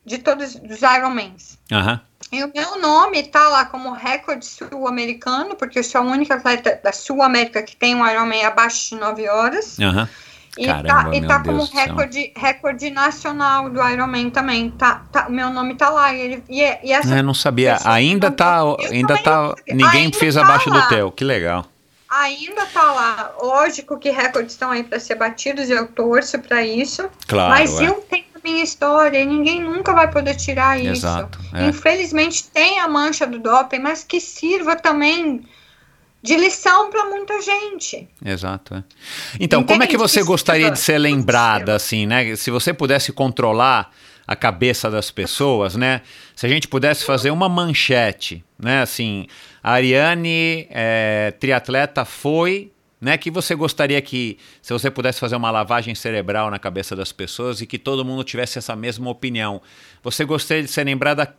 de 0.05 0.17
todos 0.17 0.55
os 0.55 0.81
Ironmans. 0.81 1.57
Aham. 1.71 2.01
E 2.35 2.43
o 2.43 2.51
meu 2.53 2.81
nome 2.81 3.23
tá 3.23 3.47
lá 3.47 3.63
como 3.63 3.93
recorde 3.93 4.45
sul-americano, 4.45 5.55
porque 5.55 5.79
eu 5.79 5.83
sou 5.83 6.01
a 6.01 6.03
única 6.03 6.35
atleta 6.35 6.77
da 6.83 6.91
Sul-América 6.91 7.63
que 7.63 7.77
tem 7.77 7.95
um 7.95 8.05
Ironman 8.05 8.43
abaixo 8.45 8.89
de 8.89 8.99
9 8.99 9.29
horas. 9.29 9.79
Aham. 9.79 10.09
E 10.57 10.65
Caramba, 10.67 10.87
tá, 10.87 11.15
e 11.15 11.19
meu 11.19 11.29
tá 11.29 11.37
Deus 11.37 11.55
como 11.55 11.67
do 11.67 11.73
recorde, 11.73 12.33
recorde 12.35 12.89
nacional 12.89 13.69
do 13.69 13.89
Ironman 13.89 14.29
também. 14.29 14.69
Tá, 14.71 15.01
tá, 15.11 15.27
o 15.27 15.31
meu 15.31 15.49
nome 15.49 15.75
tá 15.75 15.89
lá. 15.89 16.13
E, 16.13 16.19
ele, 16.21 16.43
e, 16.49 16.61
é- 16.61 16.79
e 16.83 16.91
essa 16.91 17.17
Eu 17.17 17.23
não 17.23 17.33
sabia. 17.33 17.77
Ainda 17.85 18.31
tá. 18.31 18.61
Ainda 18.89 19.17
tá. 19.21 19.53
Ninguém 19.67 20.03
Ainda 20.03 20.17
fez 20.17 20.35
tá 20.35 20.41
abaixo 20.41 20.69
do 20.69 20.77
lá. 20.77 20.87
teu. 20.87 21.11
Que 21.11 21.23
legal. 21.23 21.65
ainda 22.09 22.65
tá 22.67 22.91
lá. 22.91 23.31
Lógico 23.41 23.97
que 23.97 24.09
recordes 24.09 24.53
estão 24.53 24.71
aí 24.71 24.83
para 24.83 24.99
ser 24.99 25.15
batidos, 25.15 25.69
eu 25.69 25.87
torço 25.87 26.39
para 26.39 26.63
isso. 26.65 27.09
Claro. 27.27 27.49
mas 27.49 27.79
é. 27.79 27.87
eu 27.87 27.95
tenho 28.09 28.25
minha 28.45 28.63
história 28.63 29.19
e 29.19 29.25
ninguém 29.25 29.61
nunca 29.61 29.91
vai 29.91 30.09
poder 30.09 30.35
tirar 30.35 30.79
isso. 30.79 31.05
Exato. 31.05 31.39
é. 31.51 31.65
Infelizmente 31.65 32.45
tem 32.45 32.79
a 32.79 32.87
mancha 32.87 33.25
do 33.25 33.39
doping, 33.39 33.79
mas 33.79 34.03
que 34.03 34.21
sirva 34.21 34.75
também 34.75 35.43
de 36.21 36.35
lição 36.35 36.89
para 36.91 37.05
muita 37.05 37.41
gente. 37.41 38.07
Exato. 38.23 38.75
é. 38.75 38.83
Então, 39.39 39.63
como 39.63 39.83
é 39.83 39.87
que 39.87 39.95
Entende? 39.95 40.09
você 40.09 40.19
Isso 40.19 40.27
gostaria 40.27 40.69
de 40.69 40.79
ser 40.79 40.97
lembrada, 40.97 41.75
assim, 41.75 42.05
né? 42.05 42.35
Se 42.35 42.51
você 42.51 42.73
pudesse 42.73 43.11
controlar 43.11 43.91
a 44.27 44.35
cabeça 44.35 44.89
das 44.89 45.11
pessoas, 45.11 45.75
né? 45.75 46.01
Se 46.35 46.45
a 46.45 46.49
gente 46.49 46.67
pudesse 46.67 47.05
fazer 47.05 47.31
uma 47.31 47.49
manchete, 47.49 48.43
né? 48.57 48.81
Assim, 48.81 49.27
a 49.63 49.73
Ariane, 49.73 50.67
é, 50.69 51.33
triatleta, 51.39 52.05
foi, 52.05 52.71
né? 52.99 53.17
Que 53.17 53.29
você 53.29 53.55
gostaria 53.55 54.01
que, 54.01 54.37
se 54.61 54.71
você 54.73 54.89
pudesse 54.89 55.19
fazer 55.19 55.35
uma 55.35 55.51
lavagem 55.51 55.93
cerebral 55.95 56.49
na 56.49 56.59
cabeça 56.59 56.95
das 56.95 57.11
pessoas 57.11 57.61
e 57.61 57.67
que 57.67 57.77
todo 57.77 58.05
mundo 58.05 58.23
tivesse 58.23 58.57
essa 58.57 58.75
mesma 58.75 59.09
opinião, 59.09 59.61
você 60.01 60.25
gostaria 60.25 60.63
de 60.63 60.69
ser 60.69 60.83
lembrada 60.83 61.35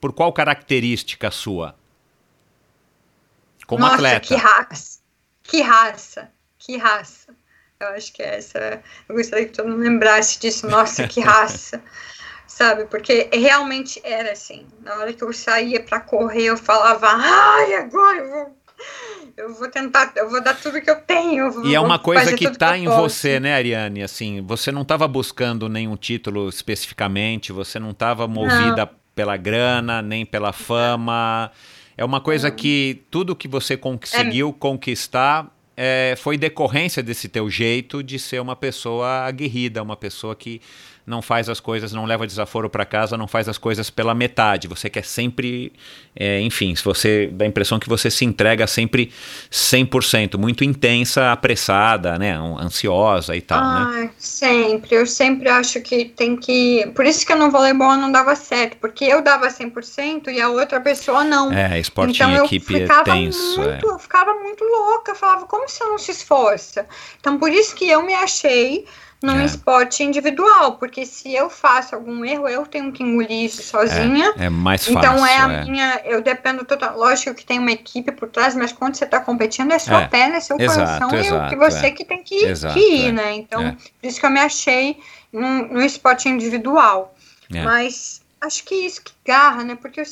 por 0.00 0.12
qual 0.12 0.32
característica 0.32 1.30
sua? 1.30 1.74
Como 3.66 3.82
Nossa, 3.82 3.94
atleta. 3.94 4.26
que 4.26 4.34
raça. 4.34 5.00
Que 5.42 5.60
raça. 5.62 6.30
Que 6.58 6.76
raça. 6.76 7.34
Eu 7.78 7.88
acho 7.88 8.12
que 8.12 8.22
essa. 8.22 8.82
Eu 9.08 9.16
gostaria 9.16 9.46
que 9.46 9.52
todo 9.52 9.68
mundo 9.68 9.82
lembrasse 9.82 10.40
disso. 10.40 10.66
Nossa, 10.66 11.06
que 11.06 11.20
raça. 11.20 11.82
Sabe? 12.46 12.86
Porque 12.86 13.28
realmente 13.32 14.00
era 14.02 14.32
assim. 14.32 14.66
Na 14.80 14.94
hora 14.94 15.12
que 15.12 15.22
eu 15.22 15.32
saía 15.32 15.82
para 15.82 16.00
correr, 16.00 16.44
eu 16.44 16.56
falava, 16.56 17.08
ai, 17.08 17.74
agora 17.74 18.18
eu 18.18 18.30
vou. 18.30 18.56
Eu 19.36 19.52
vou 19.54 19.68
tentar, 19.68 20.12
eu 20.16 20.30
vou 20.30 20.42
dar 20.42 20.54
tudo 20.54 20.80
que 20.80 20.88
eu 20.90 20.96
tenho. 21.02 21.50
vou- 21.52 21.66
E 21.66 21.74
é 21.74 21.80
uma 21.80 21.98
coisa 21.98 22.32
que 22.34 22.50
tá 22.52 22.76
eu 22.78 22.84
em 22.84 22.86
você, 22.86 23.38
né, 23.38 23.54
Ariane? 23.54 24.02
Assim, 24.02 24.40
você 24.40 24.72
não 24.72 24.82
estava 24.82 25.06
buscando 25.06 25.68
nenhum 25.68 25.94
título 25.96 26.48
especificamente, 26.48 27.52
você 27.52 27.78
não 27.78 27.90
estava 27.90 28.26
movida 28.26 28.90
pela 29.14 29.36
grana, 29.36 30.00
nem 30.00 30.24
pela 30.24 30.52
fama. 30.52 31.50
É 31.96 32.04
uma 32.04 32.20
coisa 32.20 32.50
que 32.50 33.02
tudo 33.10 33.36
que 33.36 33.46
você 33.48 33.76
conseguiu 33.76 34.52
conquistar 34.52 35.52
é, 35.78 36.14
foi 36.16 36.38
decorrência 36.38 37.02
desse 37.02 37.28
teu 37.28 37.50
jeito 37.50 38.02
de 38.02 38.18
ser 38.18 38.40
uma 38.40 38.56
pessoa 38.56 39.26
aguerrida, 39.26 39.82
uma 39.82 39.96
pessoa 39.96 40.34
que 40.34 40.60
não 41.06 41.22
faz 41.22 41.48
as 41.48 41.60
coisas, 41.60 41.92
não 41.92 42.04
leva 42.04 42.26
desaforo 42.26 42.68
para 42.68 42.84
casa, 42.84 43.16
não 43.16 43.28
faz 43.28 43.48
as 43.48 43.56
coisas 43.56 43.88
pela 43.88 44.12
metade. 44.12 44.66
Você 44.66 44.90
quer 44.90 45.04
sempre, 45.04 45.72
é, 46.16 46.40
enfim, 46.40 46.74
se 46.74 46.82
você 46.82 47.28
dá 47.32 47.44
a 47.44 47.48
impressão 47.48 47.78
que 47.78 47.88
você 47.88 48.10
se 48.10 48.24
entrega 48.24 48.66
sempre 48.66 49.12
100%, 49.50 50.36
muito 50.36 50.64
intensa, 50.64 51.30
apressada, 51.30 52.18
né, 52.18 52.36
ansiosa 52.58 53.36
e 53.36 53.40
tal, 53.40 53.60
né? 53.60 54.00
Ai, 54.00 54.10
sempre. 54.18 54.96
Eu 54.96 55.06
sempre 55.06 55.48
acho 55.48 55.80
que 55.80 56.06
tem 56.06 56.36
que. 56.36 56.90
Por 56.94 57.06
isso 57.06 57.24
que 57.24 57.34
no 57.36 57.52
voleibol 57.52 57.96
não 57.96 58.10
dava 58.10 58.34
certo, 58.34 58.76
porque 58.78 59.04
eu 59.04 59.22
dava 59.22 59.46
100% 59.46 60.28
e 60.32 60.40
a 60.40 60.48
outra 60.48 60.80
pessoa 60.80 61.22
não. 61.22 61.52
É, 61.52 61.78
esporte 61.78 62.16
então 62.16 62.30
em 62.30 62.34
eu 62.34 62.44
equipe 62.46 62.82
é 62.82 63.02
tenso. 63.04 63.62
é. 63.62 63.68
muito, 63.68 63.86
eu 63.86 63.98
ficava 64.00 64.34
muito 64.34 64.64
louca, 64.64 65.12
eu 65.12 65.16
falava, 65.16 65.46
como 65.46 65.68
você 65.68 65.84
não 65.84 65.98
se 65.98 66.10
esforça? 66.10 66.84
Então, 67.20 67.38
por 67.38 67.52
isso 67.52 67.76
que 67.76 67.88
eu 67.88 68.02
me 68.02 68.14
achei 68.14 68.84
num 69.26 69.40
É. 69.40 69.44
esporte 69.44 70.02
individual, 70.04 70.76
porque 70.76 71.04
se 71.04 71.34
eu 71.34 71.50
faço 71.50 71.94
algum 71.94 72.24
erro, 72.24 72.48
eu 72.48 72.64
tenho 72.64 72.92
que 72.92 73.02
engolir 73.02 73.44
isso 73.44 73.62
sozinha. 73.62 74.32
É, 74.38 74.44
é 74.46 74.48
mais 74.48 74.84
fácil. 74.86 74.98
Então 74.98 75.26
é 75.26 75.36
a 75.38 75.52
é. 75.52 75.64
minha, 75.64 76.00
eu 76.04 76.22
dependo 76.22 76.64
total, 76.64 76.96
lógico 76.96 77.34
que 77.34 77.44
tem 77.44 77.58
uma 77.58 77.72
equipe 77.72 78.12
por 78.12 78.28
trás, 78.28 78.54
mas 78.54 78.72
quando 78.72 78.94
você 78.94 79.04
tá 79.04 79.20
competindo 79.20 79.72
é 79.72 79.78
sua 79.78 80.06
perna, 80.08 80.36
é 80.36 80.40
seu 80.40 80.56
Exato, 80.58 80.78
coração 80.78 81.10
e 81.10 81.20
o 81.20 81.24
exato, 81.24 81.48
que 81.50 81.56
você 81.56 81.86
é. 81.86 81.90
que 81.90 82.04
tem 82.04 82.22
que, 82.22 82.44
Exato, 82.44 82.74
que 82.74 82.80
ir, 82.80 83.08
é. 83.08 83.12
né? 83.12 83.34
Então, 83.34 83.62
É. 83.62 83.72
por 83.72 84.06
isso 84.06 84.20
que 84.20 84.26
eu 84.26 84.30
me 84.30 84.40
achei 84.40 85.00
num, 85.32 85.68
num 85.68 85.80
esporte 85.82 86.28
individual. 86.28 87.14
Mas 87.50 88.20
acho 88.40 88.64
que 88.64 88.74
isso 88.74 89.02
que 89.02 89.12
garra, 89.24 89.64
né? 89.64 89.76
Porque 89.80 90.00
eu, 90.00 90.04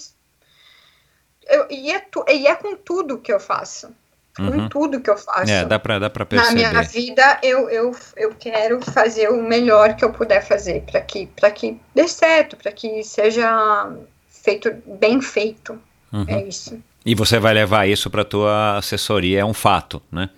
eu, 1.49 1.67
e, 1.71 1.93
é 1.93 1.99
tu, 2.01 2.25
e 2.29 2.47
é 2.47 2.55
com 2.55 2.77
tudo 2.77 3.19
que 3.19 3.33
eu 3.33 3.41
faço. 3.41 3.95
Uhum. 4.39 4.51
Com 4.51 4.69
tudo 4.69 5.01
que 5.01 5.09
eu 5.09 5.17
faço. 5.17 5.51
É, 5.51 5.65
dá 5.65 5.79
pra, 5.79 5.99
dá 5.99 6.11
pra 6.11 6.25
Na 6.25 6.27
perceber. 6.27 6.55
minha 6.55 6.83
vida, 6.83 7.39
eu, 7.43 7.71
eu, 7.71 7.97
eu 8.17 8.35
quero 8.35 8.81
fazer 8.83 9.29
o 9.29 9.41
melhor 9.43 9.95
que 9.95 10.05
eu 10.05 10.13
puder 10.13 10.45
fazer 10.45 10.83
para 10.83 11.01
que, 11.01 11.27
pra 11.37 11.51
que 11.53 11.79
dê 11.95 12.09
certo, 12.09 12.57
para 12.57 12.73
que 12.73 13.03
seja 13.05 13.93
feito 14.29 14.75
bem 14.99 15.21
feito. 15.23 15.79
Uhum. 16.13 16.25
É 16.27 16.43
isso. 16.43 16.79
E 17.07 17.15
você 17.15 17.39
vai 17.39 17.55
levar 17.55 17.89
isso 17.89 18.11
para 18.11 18.25
tua 18.25 18.79
assessoria, 18.79 19.41
é 19.41 19.45
um 19.45 19.55
fato, 19.55 20.03
né? 20.11 20.31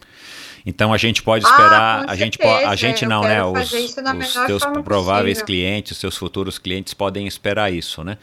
Então 0.69 0.93
a 0.93 0.97
gente 0.97 1.23
pode 1.23 1.47
Ah, 1.47 1.49
esperar, 1.49 2.05
com 2.05 2.11
a 2.11 2.17
gente 2.17 2.37
certeza, 2.43 2.69
a 2.69 2.75
gente 2.75 3.07
não, 3.07 3.23
né? 3.23 3.43
Os, 3.45 3.73
os 3.73 3.95
teus 4.47 4.65
prováveis 4.85 5.39
possível. 5.39 5.47
clientes, 5.47 5.93
os 5.93 6.01
teus 6.01 6.17
futuros 6.17 6.59
clientes 6.59 6.93
podem 6.93 7.25
esperar 7.27 7.73
isso, 7.73 8.03
né? 8.03 8.19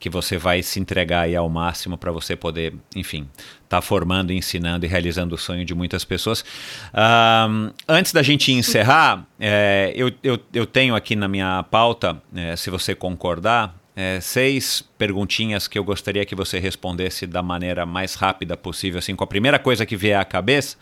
Que 0.00 0.10
você 0.10 0.36
vai 0.36 0.62
se 0.62 0.80
entregar 0.80 1.20
aí 1.20 1.36
ao 1.36 1.48
máximo 1.48 1.96
para 1.96 2.10
você 2.10 2.34
poder, 2.34 2.74
enfim, 2.96 3.28
estar 3.62 3.80
formando, 3.82 4.32
ensinando 4.32 4.84
e 4.84 4.88
realizando 4.88 5.34
o 5.34 5.38
sonho 5.38 5.64
de 5.64 5.74
muitas 5.74 6.04
pessoas. 6.04 6.44
Ahn, 6.92 7.70
antes 7.86 8.12
da 8.12 8.22
gente 8.22 8.50
encerrar, 8.50 9.24
é, 9.38 9.92
eu, 9.94 10.10
eu, 10.24 10.38
eu 10.52 10.66
tenho 10.66 10.96
aqui 10.96 11.14
na 11.14 11.28
minha 11.28 11.62
pauta, 11.64 12.20
é, 12.34 12.56
se 12.56 12.70
você 12.70 12.94
concordar, 12.94 13.78
é, 13.94 14.18
seis 14.20 14.82
perguntinhas 14.96 15.68
que 15.68 15.78
eu 15.78 15.84
gostaria 15.84 16.24
que 16.24 16.34
você 16.34 16.58
respondesse 16.58 17.26
da 17.26 17.42
maneira 17.42 17.84
mais 17.84 18.14
rápida 18.14 18.56
possível, 18.56 18.98
assim, 18.98 19.14
com 19.14 19.22
a 19.22 19.26
primeira 19.26 19.58
coisa 19.58 19.84
que 19.84 19.96
vier 19.96 20.18
à 20.18 20.24
cabeça. 20.24 20.76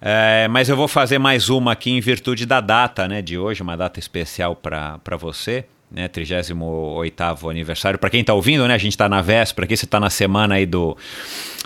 É, 0.00 0.46
mas 0.48 0.68
eu 0.68 0.76
vou 0.76 0.88
fazer 0.88 1.18
mais 1.18 1.48
uma 1.48 1.72
aqui 1.72 1.90
em 1.90 2.00
virtude 2.00 2.44
da 2.44 2.60
data 2.60 3.08
né, 3.08 3.22
de 3.22 3.38
hoje, 3.38 3.62
uma 3.62 3.76
data 3.76 3.98
especial 3.98 4.54
para 4.54 5.16
você, 5.18 5.64
né, 5.90 6.08
38º 6.08 7.50
aniversário. 7.50 7.98
Para 7.98 8.10
quem 8.10 8.20
está 8.20 8.34
ouvindo, 8.34 8.66
né, 8.66 8.74
a 8.74 8.78
gente 8.78 8.92
está 8.92 9.08
na 9.08 9.22
véspera, 9.22 9.64
aqui 9.64 9.76
você 9.76 9.84
está 9.84 10.00
na 10.00 10.10
semana 10.10 10.56
aí 10.56 10.66
do... 10.66 10.96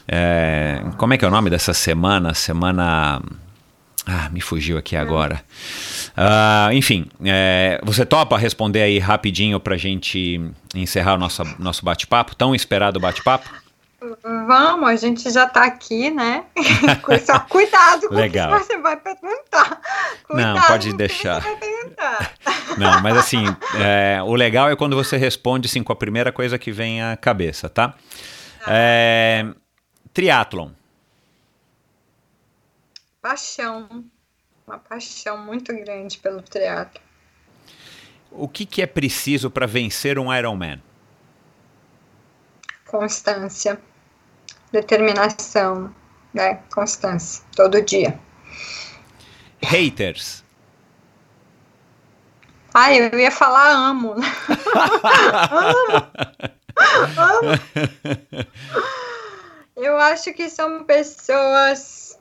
é, 0.06 0.82
como 0.96 1.14
é 1.14 1.18
que 1.18 1.24
é 1.24 1.28
o 1.28 1.30
nome 1.30 1.50
dessa 1.50 1.72
semana? 1.72 2.34
Semana... 2.34 3.22
Ah, 4.06 4.28
me 4.30 4.40
fugiu 4.40 4.78
aqui 4.78 4.96
agora. 4.96 5.44
Ah, 6.16 6.70
enfim, 6.72 7.06
é, 7.24 7.80
você 7.84 8.04
topa 8.04 8.36
responder 8.36 8.82
aí 8.82 8.98
rapidinho 8.98 9.60
para 9.60 9.76
gente 9.76 10.40
encerrar 10.74 11.14
o 11.14 11.18
nosso, 11.18 11.42
nosso 11.58 11.84
bate-papo? 11.84 12.34
Tão 12.34 12.54
esperado 12.54 12.98
bate-papo? 12.98 13.59
Vamos, 14.22 14.88
a 14.88 14.96
gente 14.96 15.30
já 15.30 15.46
tá 15.46 15.64
aqui, 15.64 16.10
né? 16.10 16.44
Só 17.24 17.40
cuidado 17.40 18.08
com 18.08 18.14
Legal. 18.14 18.58
que 18.58 18.64
você 18.64 18.78
vai 18.78 18.96
perguntar. 18.96 19.80
Cuidado 20.24 20.54
Não, 20.54 20.62
pode 20.66 20.92
deixar. 20.94 21.42
Não, 22.78 23.00
mas 23.02 23.16
assim, 23.16 23.44
é, 23.78 24.22
o 24.22 24.34
legal 24.34 24.70
é 24.70 24.76
quando 24.76 24.96
você 24.96 25.16
responde 25.16 25.66
assim, 25.68 25.82
com 25.82 25.92
a 25.92 25.96
primeira 25.96 26.32
coisa 26.32 26.58
que 26.58 26.72
vem 26.72 27.02
à 27.02 27.16
cabeça, 27.16 27.68
tá? 27.68 27.94
É, 28.66 29.46
triatlon. 30.12 30.70
Paixão. 33.20 34.04
Uma 34.66 34.78
paixão 34.78 35.36
muito 35.38 35.72
grande 35.74 36.18
pelo 36.18 36.40
teatro. 36.42 37.02
O 38.30 38.48
que, 38.48 38.64
que 38.64 38.80
é 38.80 38.86
preciso 38.86 39.50
para 39.50 39.66
vencer 39.66 40.18
um 40.18 40.32
Ironman? 40.32 40.80
Constância. 42.86 43.80
Determinação. 44.72 45.94
Né? 46.32 46.60
Constância. 46.72 47.42
Todo 47.56 47.82
dia. 47.82 48.18
Haters. 49.62 50.44
Ah, 52.72 52.94
eu 52.94 53.18
ia 53.18 53.30
falar 53.30 53.70
amo. 53.70 54.14
amo. 55.50 56.08
Amo. 57.16 57.50
Eu 59.76 59.96
acho 59.96 60.32
que 60.34 60.48
são 60.50 60.84
pessoas 60.84 62.18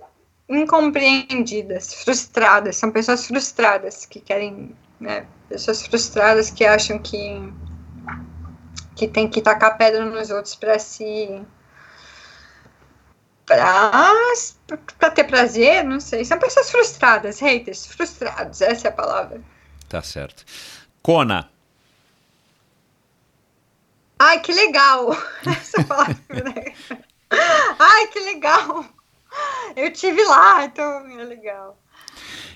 incompreendidas, 0.47 1.93
frustradas, 1.93 2.77
são 2.77 2.89
pessoas 2.89 3.27
frustradas 3.27 4.05
que 4.05 4.19
querem, 4.19 4.75
né, 4.99 5.25
pessoas 5.47 5.85
frustradas 5.85 6.49
que 6.49 6.65
acham 6.65 6.97
que 6.97 7.53
que 8.95 9.07
tem 9.07 9.29
que 9.29 9.41
tacar 9.41 9.77
pedra 9.77 10.03
nos 10.05 10.29
outros 10.29 10.55
para 10.55 10.77
se 10.79 11.41
para 14.97 15.11
ter 15.11 15.23
prazer, 15.25 15.83
não 15.83 15.99
sei. 15.99 16.23
São 16.23 16.37
pessoas 16.37 16.69
frustradas, 16.69 17.39
haters, 17.39 17.87
frustrados, 17.87 18.61
essa 18.61 18.87
é 18.87 18.89
a 18.89 18.93
palavra. 18.93 19.41
Tá 19.87 20.01
certo. 20.01 20.45
Kona. 21.01 21.49
Ai, 24.19 24.39
que 24.39 24.51
legal! 24.51 25.11
Essa 25.47 25.83
palavra. 25.83 26.15
Né? 26.29 26.73
Ai, 27.79 28.07
que 28.07 28.19
legal! 28.19 28.85
Eu 29.75 29.93
tive 29.93 30.21
lá, 30.25 30.65
então 30.65 31.07
é 31.19 31.23
legal. 31.23 31.77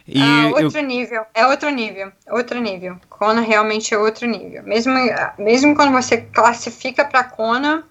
E 0.05 0.21
ah, 0.21 0.49
outro 0.49 0.79
eu... 0.79 0.83
nível, 0.83 1.25
é 1.33 1.47
outro 1.47 1.69
nível, 1.69 2.11
outro 2.29 2.59
nível. 2.59 2.99
Kona 3.09 3.41
realmente 3.41 3.93
é 3.93 3.97
outro 3.97 4.27
nível. 4.27 4.61
Mesmo, 4.63 4.93
mesmo 5.37 5.75
quando 5.75 5.93
você 5.93 6.17
classifica 6.17 7.05
para 7.05 7.23
Kona, 7.23 7.87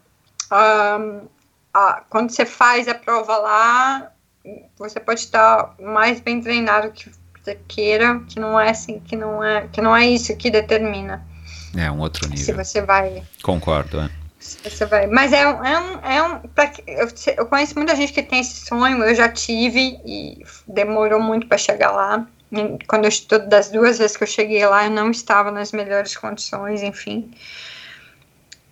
um, 0.53 1.27
a, 1.73 2.03
quando 2.09 2.31
você 2.31 2.45
faz 2.45 2.89
a 2.89 2.95
prova 2.95 3.37
lá, 3.37 4.13
você 4.77 5.01
pode 5.01 5.21
estar 5.21 5.75
mais 5.81 6.21
bem 6.21 6.41
treinado 6.41 6.91
que 6.93 7.11
você 7.43 7.59
queira, 7.67 8.21
que 8.29 8.39
não 8.39 8.59
é 8.59 8.71
assim, 8.71 9.01
que 9.01 9.17
não 9.17 9.43
é, 9.43 9.69
que 9.73 9.81
não 9.81 9.95
é 9.95 10.07
isso 10.07 10.37
que 10.37 10.51
determina. 10.51 11.27
É 11.77 11.91
um 11.91 12.01
outro 12.01 12.29
nível. 12.29 12.45
Se 12.45 12.53
você 12.53 12.83
vai. 12.83 13.23
Concordo, 13.43 14.01
é. 14.01 14.11
Você 14.39 14.85
vai. 14.87 15.07
Mas 15.07 15.33
é, 15.33 15.47
um, 15.47 15.65
é 15.65 15.79
um. 15.79 16.01
É 16.01 16.23
um 16.23 16.39
pra, 16.41 16.71
eu, 16.87 17.09
eu 17.37 17.47
conheço 17.47 17.77
muita 17.77 17.97
gente 17.97 18.13
que 18.13 18.23
tem 18.23 18.41
esse 18.41 18.67
sonho, 18.67 19.03
eu 19.03 19.15
já 19.15 19.29
tive 19.29 20.01
e 20.05 20.45
demorou 20.67 21.21
muito 21.21 21.47
para 21.47 21.59
chegar 21.59 21.93
lá. 21.93 22.27
Quando 22.87 23.07
eu 23.07 23.49
das 23.49 23.71
duas 23.71 23.99
vezes 23.99 24.17
que 24.17 24.25
eu 24.25 24.29
cheguei 24.29 24.67
lá, 24.67 24.85
eu 24.85 24.91
não 24.91 25.11
estava 25.11 25.51
nas 25.51 25.73
melhores 25.73 26.15
condições, 26.17 26.83
enfim. 26.83 27.33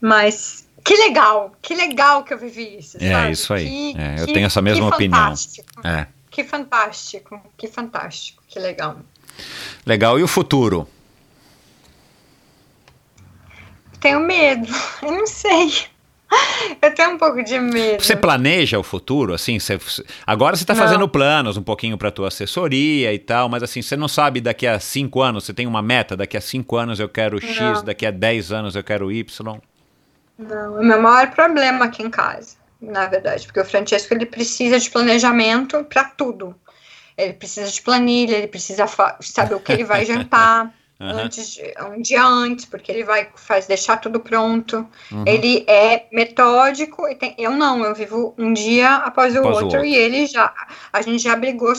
Mas 0.00 0.59
que 0.84 0.96
legal, 0.96 1.52
que 1.60 1.74
legal 1.74 2.24
que 2.24 2.32
eu 2.32 2.38
vivi 2.38 2.78
isso. 2.78 2.96
É 3.00 3.12
sabe? 3.12 3.32
isso 3.32 3.54
aí. 3.54 3.68
Que, 3.68 4.00
é, 4.00 4.20
eu 4.20 4.26
que, 4.26 4.32
tenho 4.32 4.46
essa 4.46 4.62
mesma 4.62 4.88
opinião. 4.88 5.34
É. 5.84 6.06
Que 6.30 6.44
fantástico, 6.44 7.40
que 7.56 7.66
fantástico, 7.66 8.42
que 8.48 8.58
legal. 8.58 8.98
Legal. 9.84 10.18
E 10.18 10.22
o 10.22 10.28
futuro? 10.28 10.88
Tenho 14.00 14.20
medo, 14.20 14.72
eu 15.02 15.12
não 15.12 15.26
sei. 15.26 15.70
Eu 16.80 16.94
tenho 16.94 17.10
um 17.10 17.18
pouco 17.18 17.42
de 17.42 17.58
medo. 17.58 18.02
Você 18.02 18.14
planeja 18.14 18.78
o 18.78 18.84
futuro, 18.84 19.34
assim? 19.34 19.58
Você, 19.58 19.78
agora 20.24 20.56
você 20.56 20.62
está 20.62 20.76
fazendo 20.76 21.08
planos 21.08 21.56
um 21.56 21.62
pouquinho 21.62 21.98
para 21.98 22.10
tua 22.10 22.28
assessoria 22.28 23.12
e 23.12 23.18
tal, 23.18 23.48
mas 23.48 23.64
assim, 23.64 23.82
você 23.82 23.96
não 23.96 24.06
sabe 24.06 24.40
daqui 24.40 24.64
a 24.64 24.78
cinco 24.78 25.20
anos, 25.20 25.44
você 25.44 25.52
tem 25.52 25.66
uma 25.66 25.82
meta, 25.82 26.16
daqui 26.16 26.36
a 26.36 26.40
cinco 26.40 26.76
anos 26.76 27.00
eu 27.00 27.08
quero 27.08 27.40
X, 27.40 27.58
não. 27.58 27.84
daqui 27.84 28.06
a 28.06 28.12
dez 28.12 28.52
anos 28.52 28.76
eu 28.76 28.84
quero 28.84 29.10
Y? 29.10 29.60
Não, 30.40 30.78
é 30.78 30.80
o 30.80 30.84
meu 30.84 31.02
maior 31.02 31.30
problema 31.30 31.84
aqui 31.84 32.02
em 32.02 32.08
casa, 32.08 32.56
na 32.80 33.06
verdade, 33.06 33.44
porque 33.46 33.60
o 33.60 33.64
Francesco 33.64 34.14
ele 34.14 34.24
precisa 34.24 34.78
de 34.78 34.90
planejamento 34.90 35.84
para 35.84 36.04
tudo. 36.04 36.54
Ele 37.16 37.34
precisa 37.34 37.70
de 37.70 37.82
planilha, 37.82 38.36
ele 38.36 38.48
precisa 38.48 38.86
saber 39.20 39.54
o 39.54 39.60
que 39.60 39.72
ele 39.72 39.84
vai 39.84 40.04
jantar. 40.06 40.74
Uhum. 40.98 41.08
Antes 41.08 41.52
de, 41.52 41.74
um 41.82 42.02
dia 42.02 42.22
antes, 42.22 42.66
porque 42.66 42.92
ele 42.92 43.04
vai 43.04 43.28
faz 43.34 43.66
deixar 43.66 43.96
tudo 43.96 44.20
pronto. 44.20 44.86
Uhum. 45.10 45.24
Ele 45.26 45.64
é 45.66 46.06
metódico 46.12 47.08
e 47.08 47.14
tem, 47.14 47.34
eu 47.38 47.52
não, 47.52 47.82
eu 47.82 47.94
vivo 47.94 48.34
um 48.36 48.52
dia 48.52 48.96
após 48.96 49.34
o, 49.34 49.38
após 49.38 49.62
outro, 49.62 49.62
o 49.62 49.64
outro, 49.64 49.84
e 49.84 49.94
ele 49.94 50.26
já 50.26 50.52
a 50.92 51.00
gente 51.00 51.22
já 51.22 51.34
brigou, 51.36 51.72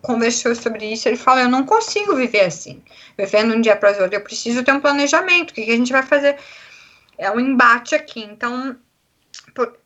conversou 0.00 0.54
sobre 0.54 0.86
isso. 0.86 1.06
Ele 1.06 1.18
fala: 1.18 1.42
eu 1.42 1.50
não 1.50 1.66
consigo 1.66 2.16
viver 2.16 2.46
assim, 2.46 2.82
vivendo 3.16 3.54
um 3.54 3.60
dia 3.60 3.74
após 3.74 3.98
o 3.98 4.02
outro. 4.02 4.16
Eu 4.16 4.22
preciso 4.22 4.64
ter 4.64 4.72
um 4.72 4.80
planejamento. 4.80 5.50
O 5.50 5.54
que, 5.54 5.64
que 5.64 5.72
a 5.72 5.76
gente 5.76 5.92
vai 5.92 6.02
fazer? 6.02 6.36
É 7.20 7.30
um 7.30 7.38
embate 7.38 7.94
aqui. 7.94 8.22
Então, 8.22 8.74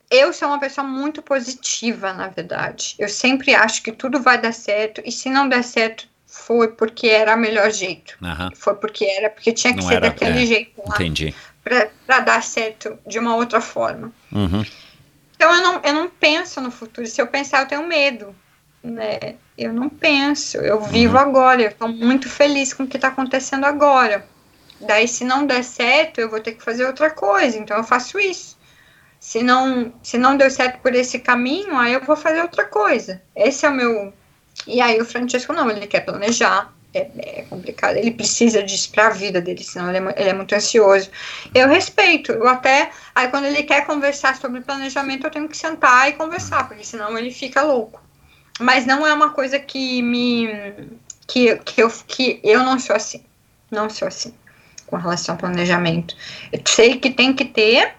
eu 0.09 0.33
sou 0.33 0.49
uma 0.49 0.61
pessoa 0.61 0.87
muito 0.87 1.21
positiva, 1.21 2.13
na 2.13 2.29
verdade. 2.29 2.95
Eu 2.99 3.09
sempre 3.09 3.53
acho 3.55 3.83
que 3.83 3.91
tudo 3.91 4.23
vai 4.23 4.41
dar 4.41 4.53
certo 4.53 5.03
e 5.05 5.11
se 5.11 5.29
não 5.29 5.49
der 5.49 5.65
certo 5.65 6.09
foi 6.27 6.69
porque 6.69 7.09
era 7.09 7.35
o 7.35 7.39
melhor 7.39 7.71
jeito. 7.73 8.17
Uhum. 8.23 8.51
Foi 8.55 8.75
porque 8.77 9.05
era, 9.05 9.29
porque 9.31 9.53
tinha 9.53 9.73
que 9.73 9.81
Não 9.81 9.89
ser 9.89 9.97
era, 9.97 10.09
daquele 10.09 10.43
é, 10.43 10.47
jeito 10.47 10.83
lá. 10.87 10.95
Entendi. 10.95 11.35
Para 12.07 12.21
dar 12.21 12.43
certo 12.43 12.99
de 13.05 13.19
uma 13.19 13.35
outra 13.35 13.61
forma. 13.61 14.13
Uhum. 14.31 14.65
Então 15.35 15.53
eu 15.53 15.63
não, 15.63 15.81
eu 15.83 15.93
não 15.93 16.09
penso 16.09 16.61
no 16.61 16.71
futuro. 16.71 17.07
Se 17.07 17.21
eu 17.21 17.27
pensar, 17.27 17.63
eu 17.63 17.69
tenho 17.69 17.87
medo. 17.87 18.35
Né? 18.83 19.37
Eu 19.57 19.73
não 19.73 19.89
penso. 19.89 20.59
Eu 20.59 20.83
vivo 20.83 21.15
uhum. 21.15 21.21
agora. 21.21 21.63
Eu 21.63 21.71
estou 21.71 21.89
muito 21.89 22.29
feliz 22.29 22.73
com 22.73 22.85
o 22.85 22.87
que 22.87 22.97
está 22.97 23.09
acontecendo 23.09 23.65
agora. 23.65 24.27
Daí, 24.81 25.09
se 25.09 25.25
não 25.25 25.47
der 25.47 25.65
certo, 25.65 26.21
eu 26.21 26.31
vou 26.31 26.41
ter 26.41 26.53
que 26.53 26.63
fazer 26.63 26.85
outra 26.87 27.11
coisa. 27.11 27.59
Então 27.59 27.77
eu 27.77 27.85
faço 27.85 28.19
isso. 28.19 28.57
Se 29.21 29.43
não, 29.43 29.93
se 30.03 30.19
não 30.19 30.37
deu 30.37 30.51
certo 30.51 30.81
por 30.81 30.95
esse 30.95 31.19
caminho, 31.19 31.77
aí 31.77 31.93
eu 31.95 32.05
vou 32.05 32.17
fazer 32.17 32.43
outra 32.43 32.65
coisa. 32.65 33.23
Esse 33.35 33.65
é 33.65 33.71
o 33.71 33.73
meu 33.73 34.13
e 34.67 34.81
aí 34.81 35.01
o 35.01 35.05
Francesco 35.05 35.53
não, 35.53 35.71
ele 35.71 35.87
quer 35.87 36.01
planejar, 36.01 36.73
é, 36.95 37.11
é 37.17 37.43
complicado, 37.43 37.97
ele 37.97 38.13
precisa 38.13 38.63
disso 38.63 38.91
para 38.93 39.09
a 39.09 39.11
vida 39.11 39.41
dele, 39.41 39.63
senão 39.63 39.89
ele 39.93 39.99
é, 39.99 40.15
ele 40.21 40.31
é, 40.31 40.33
muito 40.33 40.55
ansioso. 40.55 41.11
Eu 41.55 41.69
respeito, 41.69 42.33
eu 42.33 42.49
até, 42.49 42.91
aí 43.15 43.29
quando 43.29 43.47
ele 43.47 43.63
quer 43.63 43.85
conversar 43.87 44.37
sobre 44.37 44.61
planejamento, 44.61 45.27
eu 45.27 45.31
tenho 45.31 45.49
que 45.49 45.57
sentar 45.57 46.09
e 46.09 46.13
conversar, 46.13 46.69
porque 46.69 46.85
senão 46.85 47.17
ele 47.19 47.31
fica 47.31 47.63
louco. 47.63 48.03
Mas 48.61 48.87
não 48.87 49.07
é 49.07 49.13
uma 49.13 49.31
coisa 49.31 49.59
que 49.59 50.01
me, 50.01 50.49
que, 51.27 51.57
que, 51.57 51.83
eu, 51.83 51.91
que 52.07 52.41
eu 52.43 52.63
não 52.63 52.79
sou 52.79 52.95
assim, 52.95 53.25
não 53.71 53.91
sou 53.91 54.09
assim, 54.09 54.33
com 54.95 55.01
relação 55.01 55.35
ao 55.35 55.39
planejamento. 55.39 56.15
Eu 56.53 56.61
sei 56.65 56.99
que 56.99 57.11
tem 57.11 57.33
que 57.33 57.45
ter, 57.45 57.95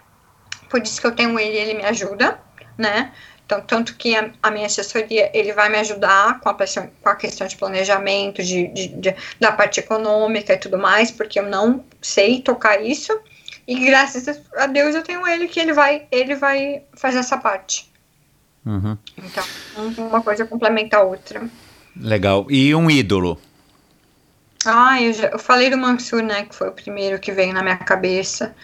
por 0.70 0.82
isso 0.82 1.02
que 1.02 1.06
eu 1.06 1.12
tenho 1.12 1.38
ele, 1.38 1.58
ele 1.58 1.74
me 1.74 1.84
ajuda, 1.84 2.40
né, 2.78 3.12
então, 3.46 3.62
tanto 3.62 3.96
que 3.96 4.16
a, 4.16 4.32
a, 4.42 4.50
minha 4.50 4.66
assessoria, 4.66 5.30
ele 5.32 5.54
vai 5.54 5.70
me 5.70 5.78
ajudar 5.78 6.40
com 6.40 6.50
a, 6.50 6.56
com 6.56 7.10
a 7.10 7.16
questão 7.16 7.46
de 7.46 7.56
planejamento, 7.56 8.42
de, 8.42 8.68
de, 8.70 8.88
de, 8.88 9.16
da 9.40 9.52
parte 9.52 9.80
econômica 9.80 10.54
e 10.54 10.58
tudo 10.58 10.80
mais, 10.80 11.12
porque 11.12 11.40
eu 11.40 11.48
não 11.48 11.86
sei 12.02 12.42
tocar 12.42 12.82
isso. 12.82 13.16
E 13.68 13.86
graças 13.86 14.42
a 14.58 14.66
Deus 14.66 14.96
eu 14.96 15.04
tenho 15.04 15.28
ele 15.28 15.48
que 15.48 15.60
ele 15.60 15.74
vai, 15.74 16.08
ele 16.12 16.34
vai 16.34 16.82
fazer 16.96 17.20
essa 17.20 17.38
parte. 17.38 17.88
Uhum. 18.66 18.98
Então, 19.16 19.44
uma 20.00 20.24
coisa 20.24 20.44
complementa 20.46 20.98
a 20.98 21.04
outra. 21.04 21.48
Legal. 21.96 22.48
E 22.50 22.74
um 22.74 22.90
ídolo? 22.90 23.40
Ah, 24.66 25.02
eu, 25.02 25.14
já, 25.14 25.28
eu 25.28 25.40
falei 25.40 25.70
do 25.70 25.78
Mansur, 25.78 26.22
né, 26.24 26.46
que 26.46 26.56
foi 26.56 26.70
o 26.70 26.74
primeiro 26.74 27.20
que 27.20 27.32
veio 27.32 27.54
na 27.54 27.62
minha 27.62 27.78
cabeça. 27.78 28.56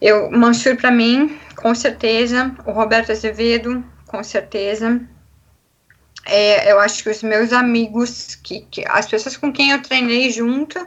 Eu, 0.00 0.30
Mansur, 0.30 0.76
para 0.76 0.90
mim, 0.90 1.38
com 1.56 1.74
certeza. 1.74 2.54
O 2.64 2.72
Roberto 2.72 3.12
Azevedo, 3.12 3.84
com 4.06 4.22
certeza. 4.24 5.00
É, 6.26 6.72
eu 6.72 6.78
acho 6.80 7.02
que 7.02 7.10
os 7.10 7.22
meus 7.22 7.52
amigos, 7.52 8.34
que, 8.36 8.60
que, 8.70 8.84
as 8.88 9.06
pessoas 9.06 9.36
com 9.36 9.52
quem 9.52 9.70
eu 9.70 9.82
treinei 9.82 10.30
junto, 10.30 10.86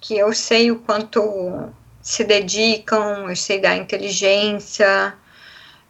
que 0.00 0.16
eu 0.16 0.32
sei 0.32 0.70
o 0.70 0.80
quanto 0.80 1.72
se 2.02 2.24
dedicam, 2.24 3.28
eu 3.28 3.36
sei 3.36 3.60
da 3.60 3.76
inteligência, 3.76 5.14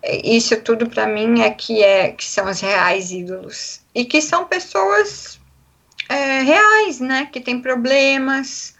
é, 0.02 0.26
isso 0.26 0.56
tudo 0.62 0.88
para 0.88 1.06
mim 1.06 1.42
é 1.42 1.50
que 1.50 1.82
é 1.82 2.12
que 2.12 2.24
são 2.24 2.48
os 2.48 2.60
reais 2.60 3.10
ídolos 3.10 3.80
e 3.94 4.04
que 4.04 4.22
são 4.22 4.46
pessoas 4.46 5.40
é, 6.08 6.40
reais, 6.42 7.00
né, 7.00 7.28
que 7.32 7.40
têm 7.40 7.60
problemas, 7.60 8.74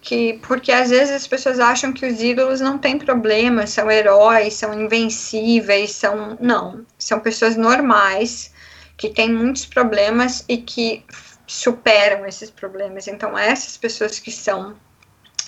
que 0.00 0.38
porque 0.46 0.72
às 0.72 0.90
vezes 0.90 1.14
as 1.14 1.26
pessoas 1.26 1.58
acham 1.58 1.92
que 1.92 2.06
os 2.06 2.22
ídolos 2.22 2.60
não 2.60 2.78
têm 2.78 2.98
problemas, 2.98 3.70
são 3.70 3.90
heróis, 3.90 4.54
são 4.54 4.72
invencíveis, 4.72 5.92
são 5.92 6.38
não, 6.40 6.86
são 6.98 7.20
pessoas 7.20 7.56
normais 7.56 8.52
que 8.96 9.10
têm 9.10 9.32
muitos 9.32 9.66
problemas 9.66 10.44
e 10.48 10.58
que 10.58 11.04
superam 11.46 12.26
esses 12.26 12.50
problemas. 12.50 13.08
Então 13.08 13.36
essas 13.36 13.76
pessoas 13.76 14.18
que 14.18 14.30
são 14.30 14.76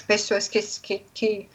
pessoas 0.06 0.48
que 0.48 0.60
que 0.60 1.02
que, 1.15 1.48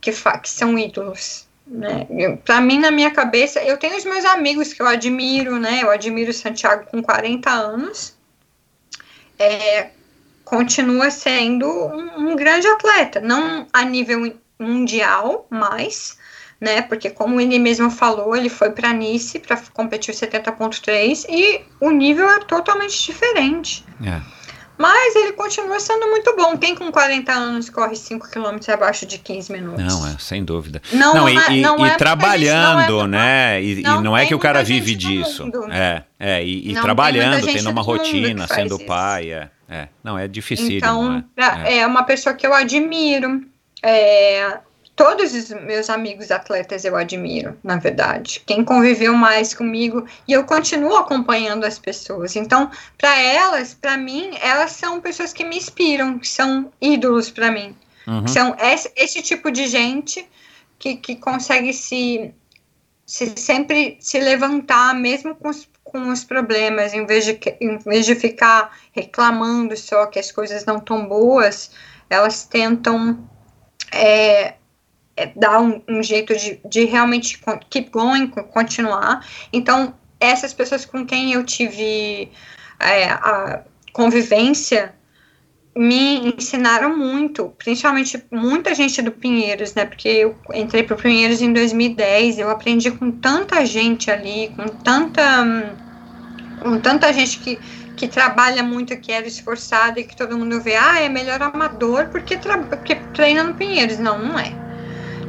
que, 0.00 0.12
que 0.12 0.48
são 0.48 0.78
ídolos. 0.78 1.46
Né? 1.66 2.06
Para 2.44 2.60
mim, 2.60 2.78
na 2.78 2.92
minha 2.92 3.10
cabeça, 3.10 3.60
eu 3.60 3.76
tenho 3.76 3.96
os 3.96 4.04
meus 4.04 4.24
amigos 4.24 4.72
que 4.72 4.80
eu 4.80 4.86
admiro, 4.86 5.58
né? 5.58 5.80
Eu 5.82 5.90
admiro 5.90 6.30
o 6.30 6.34
Santiago 6.34 6.86
com 6.86 7.02
40 7.02 7.50
anos. 7.50 8.15
É, 9.38 9.90
continua 10.44 11.10
sendo 11.10 11.66
um, 11.66 12.30
um 12.30 12.36
grande 12.36 12.66
atleta, 12.66 13.20
não 13.20 13.66
a 13.72 13.84
nível 13.84 14.32
mundial, 14.58 15.46
mas, 15.50 16.16
né, 16.60 16.82
porque 16.82 17.10
como 17.10 17.40
ele 17.40 17.58
mesmo 17.58 17.90
falou, 17.90 18.34
ele 18.34 18.48
foi 18.48 18.70
para 18.70 18.92
Nice 18.92 19.38
para 19.40 19.60
competir 19.72 20.14
70.3 20.14 21.26
e 21.28 21.60
o 21.80 21.90
nível 21.90 22.30
é 22.30 22.38
totalmente 22.40 23.04
diferente. 23.04 23.84
É. 24.02 24.35
Mas 24.78 25.16
ele 25.16 25.32
continua 25.32 25.80
sendo 25.80 26.06
muito 26.08 26.34
bom. 26.36 26.56
Quem 26.56 26.74
com 26.74 26.90
40 26.92 27.32
anos 27.32 27.70
corre 27.70 27.96
5 27.96 28.28
km 28.30 28.58
abaixo 28.72 29.06
de 29.06 29.18
15 29.18 29.50
minutos? 29.52 29.82
Não, 29.82 30.06
é, 30.06 30.16
sem 30.18 30.44
dúvida. 30.44 30.82
Não, 30.92 31.14
Não, 31.14 31.28
e, 31.28 31.36
é- 31.36 31.52
e- 31.52 31.60
não 31.62 31.72
e 31.72 31.76
é 31.76 31.78
muita 31.78 31.96
trabalhando, 31.96 32.80
gente, 32.80 32.90
não 32.90 33.00
é- 33.04 33.08
né? 33.08 33.62
E 33.62 33.80
e 33.80 33.82
não, 33.82 34.00
não 34.02 34.16
é 34.16 34.26
que 34.26 34.34
o 34.34 34.38
cara 34.38 34.62
vive 34.62 34.94
disso. 34.94 35.50
É, 35.70 36.02
é, 36.18 36.44
e, 36.44 36.70
e 36.72 36.74
trabalhando, 36.74 37.46
tendo 37.46 37.70
uma 37.70 37.82
rotina, 37.82 38.46
sendo 38.46 38.76
isso. 38.76 38.86
pai. 38.86 39.30
É, 39.32 39.48
é. 39.68 39.88
Não, 40.04 40.18
é 40.18 40.28
difícil. 40.28 40.76
Então, 40.76 41.16
é? 41.16 41.24
pra- 41.34 41.68
é. 41.70 41.86
uma 41.86 42.02
pessoa 42.04 42.34
que 42.34 42.46
eu 42.46 42.52
admiro. 42.54 43.42
É, 43.82 44.58
todos 44.96 45.34
os 45.34 45.50
meus 45.50 45.90
amigos 45.90 46.30
atletas 46.30 46.84
eu 46.84 46.96
admiro, 46.96 47.56
na 47.62 47.76
verdade. 47.76 48.42
Quem 48.46 48.64
conviveu 48.64 49.14
mais 49.14 49.52
comigo 49.52 50.06
e 50.26 50.32
eu 50.32 50.44
continuo 50.44 50.96
acompanhando 50.96 51.64
as 51.64 51.78
pessoas. 51.78 52.34
Então, 52.34 52.70
para 52.96 53.20
elas, 53.20 53.74
para 53.74 53.98
mim, 53.98 54.30
elas 54.40 54.72
são 54.72 54.98
pessoas 55.00 55.34
que 55.34 55.44
me 55.44 55.58
inspiram, 55.58 56.18
que 56.18 56.26
são 56.26 56.72
ídolos 56.80 57.30
para 57.30 57.52
mim. 57.52 57.76
Uhum. 58.06 58.26
São 58.26 58.56
esse, 58.58 58.90
esse 58.96 59.20
tipo 59.20 59.50
de 59.50 59.66
gente 59.66 60.26
que, 60.78 60.96
que 60.96 61.16
consegue 61.16 61.74
se, 61.74 62.32
se 63.04 63.34
sempre 63.36 63.98
se 64.00 64.18
levantar, 64.18 64.94
mesmo 64.94 65.34
com 65.34 65.50
os, 65.50 65.68
com 65.84 66.08
os 66.08 66.24
problemas, 66.24 66.94
em 66.94 67.04
vez, 67.04 67.26
de, 67.26 67.38
em 67.60 67.76
vez 67.78 68.06
de 68.06 68.14
ficar 68.14 68.74
reclamando 68.92 69.76
só 69.76 70.06
que 70.06 70.18
as 70.18 70.32
coisas 70.32 70.64
não 70.64 70.78
estão 70.78 71.06
boas, 71.06 71.70
elas 72.08 72.44
tentam 72.44 73.28
é, 73.92 74.54
é, 75.16 75.26
dar 75.34 75.60
um, 75.60 75.82
um 75.88 76.02
jeito 76.02 76.36
de, 76.36 76.60
de 76.64 76.84
realmente 76.84 77.40
keep 77.70 77.90
going, 77.90 78.28
co- 78.28 78.44
continuar. 78.44 79.26
Então, 79.52 79.94
essas 80.20 80.52
pessoas 80.52 80.84
com 80.84 81.06
quem 81.06 81.32
eu 81.32 81.44
tive 81.44 82.30
é, 82.80 83.04
a 83.06 83.62
convivência 83.92 84.94
me 85.76 86.34
ensinaram 86.36 86.96
muito, 86.96 87.50
principalmente 87.58 88.22
muita 88.30 88.74
gente 88.74 89.02
do 89.02 89.12
Pinheiros, 89.12 89.74
né? 89.74 89.84
Porque 89.84 90.08
eu 90.08 90.34
entrei 90.54 90.82
pro 90.82 90.96
Pinheiros 90.96 91.42
em 91.42 91.52
2010, 91.52 92.38
eu 92.38 92.48
aprendi 92.48 92.90
com 92.90 93.10
tanta 93.10 93.64
gente 93.66 94.10
ali, 94.10 94.48
com 94.56 94.66
tanta 94.68 95.76
com 96.60 96.80
tanta 96.80 97.12
gente 97.12 97.38
que, 97.40 97.60
que 97.96 98.08
trabalha 98.08 98.62
muito, 98.62 98.96
que 98.98 99.12
era 99.12 99.26
esforçada 99.26 100.00
e 100.00 100.04
que 100.04 100.16
todo 100.16 100.36
mundo 100.36 100.60
vê, 100.60 100.76
ah, 100.76 101.00
é 101.00 101.08
melhor 101.08 101.40
amador 101.42 102.06
porque, 102.06 102.38
porque 102.70 102.94
treina 103.14 103.44
no 103.44 103.54
Pinheiros. 103.54 103.98
Não, 103.98 104.18
não 104.18 104.38
é. 104.38 104.65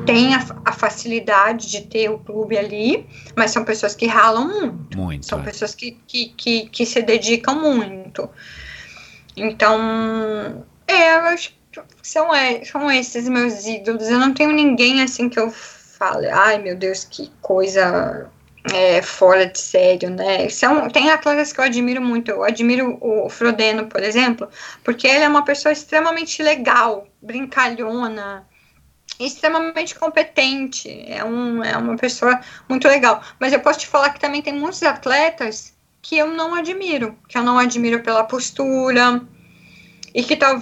Tem 0.08 0.34
a, 0.34 0.45
a 0.66 0.72
facilidade 0.72 1.69
de 1.69 1.82
ter 1.82 2.10
o 2.10 2.18
clube 2.18 2.58
ali, 2.58 3.06
mas 3.36 3.52
são 3.52 3.64
pessoas 3.64 3.94
que 3.94 4.08
ralam 4.08 4.48
muito. 4.48 4.98
Muito. 4.98 5.26
São 5.26 5.40
é. 5.40 5.44
pessoas 5.44 5.76
que, 5.76 6.00
que, 6.08 6.30
que, 6.30 6.69
que 6.69 6.86
se 6.86 7.02
dedicam 7.02 7.56
muito. 7.56 8.30
Então, 9.36 10.66
é, 10.88 11.16
eu 11.16 11.19
acho 11.26 11.52
que 11.72 11.82
são, 12.02 12.34
é, 12.34 12.64
são 12.66 12.90
esses 12.90 13.30
meus 13.30 13.66
ídolos. 13.66 14.10
Eu 14.10 14.19
não 14.19 14.34
tenho 14.34 14.52
ninguém 14.52 15.02
assim 15.02 15.30
que 15.30 15.40
eu 15.40 15.52
fale, 15.52 16.27
ai 16.27 16.60
meu 16.60 16.76
Deus, 16.76 17.03
que 17.03 17.32
coisa 17.42 18.30
é, 18.74 19.02
fora 19.02 19.45
de 19.45 19.60
sério, 19.60 20.10
né? 20.10 20.50
São, 20.50 20.90
tem 20.90 21.10
atletas 21.10 21.53
que 21.53 21.60
eu 21.60 21.66
admiro 21.66 22.02
muito. 22.02 22.32
Eu 22.32 22.44
admiro 22.44 22.98
o 23.02 23.30
Frodeno, 23.30 23.88
por 23.88 24.03
exemplo, 24.03 24.50
porque 24.84 25.08
ele 25.08 25.24
é 25.24 25.27
uma 25.27 25.45
pessoa 25.45 25.72
extremamente 25.72 26.42
legal, 26.42 27.08
brincalhona, 27.22 28.45
extremamente 29.20 29.96
competente. 29.96 30.90
É, 31.08 31.24
um, 31.24 31.64
é 31.64 31.76
uma 31.78 31.96
pessoa 31.98 32.40
muito 32.70 32.88
legal. 32.88 33.22
Mas 33.40 33.54
eu 33.54 33.60
posso 33.60 33.80
te 33.80 33.88
falar 33.88 34.12
que 34.12 34.20
também 34.20 34.42
tem 34.42 34.54
muitos 34.54 34.82
atletas 34.84 35.74
que 36.02 36.18
eu 36.18 36.28
não 36.28 36.56
admiro, 36.56 37.18
que 37.28 37.38
eu 37.38 37.44
não 37.44 37.58
admiro 37.58 38.02
pela 38.02 38.24
postura 38.24 39.22
e 40.14 40.24
que 40.24 40.36
tal 40.36 40.62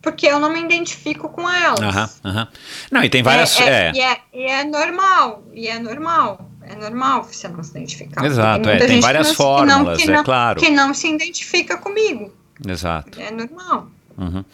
porque 0.00 0.26
eu 0.26 0.38
não 0.38 0.52
me 0.52 0.60
identifico 0.60 1.28
com 1.28 1.48
elas. 1.50 1.80
Aham, 1.80 2.10
aham. 2.24 2.48
Não, 2.90 3.02
e 3.02 3.10
tem 3.10 3.22
várias. 3.22 3.58
É, 3.60 3.64
é, 3.64 3.68
é. 3.68 3.92
E, 3.92 4.00
é, 4.00 4.20
e 4.32 4.42
é 4.44 4.64
normal, 4.64 5.44
e 5.52 5.68
é 5.68 5.78
normal. 5.78 6.48
É 6.62 6.74
normal 6.76 7.24
você 7.24 7.48
não 7.48 7.62
se 7.62 7.70
identificar. 7.70 8.24
Exato, 8.24 8.62
Tem 8.64 8.72
é, 8.74 8.86
tem 8.86 9.00
várias 9.00 9.30
que 9.30 9.38
não, 9.38 9.56
que 9.56 9.66
não- 9.66 9.76
fórmulas, 9.76 10.02
que 10.02 10.10
é 10.10 10.22
claro. 10.22 10.60
Que 10.60 10.70
não 10.70 10.94
se 10.94 11.08
identifica 11.08 11.78
comigo. 11.78 12.32
Exato. 12.66 13.18
É 13.20 13.30
normal. 13.30 13.88
Uhum. 14.18 14.44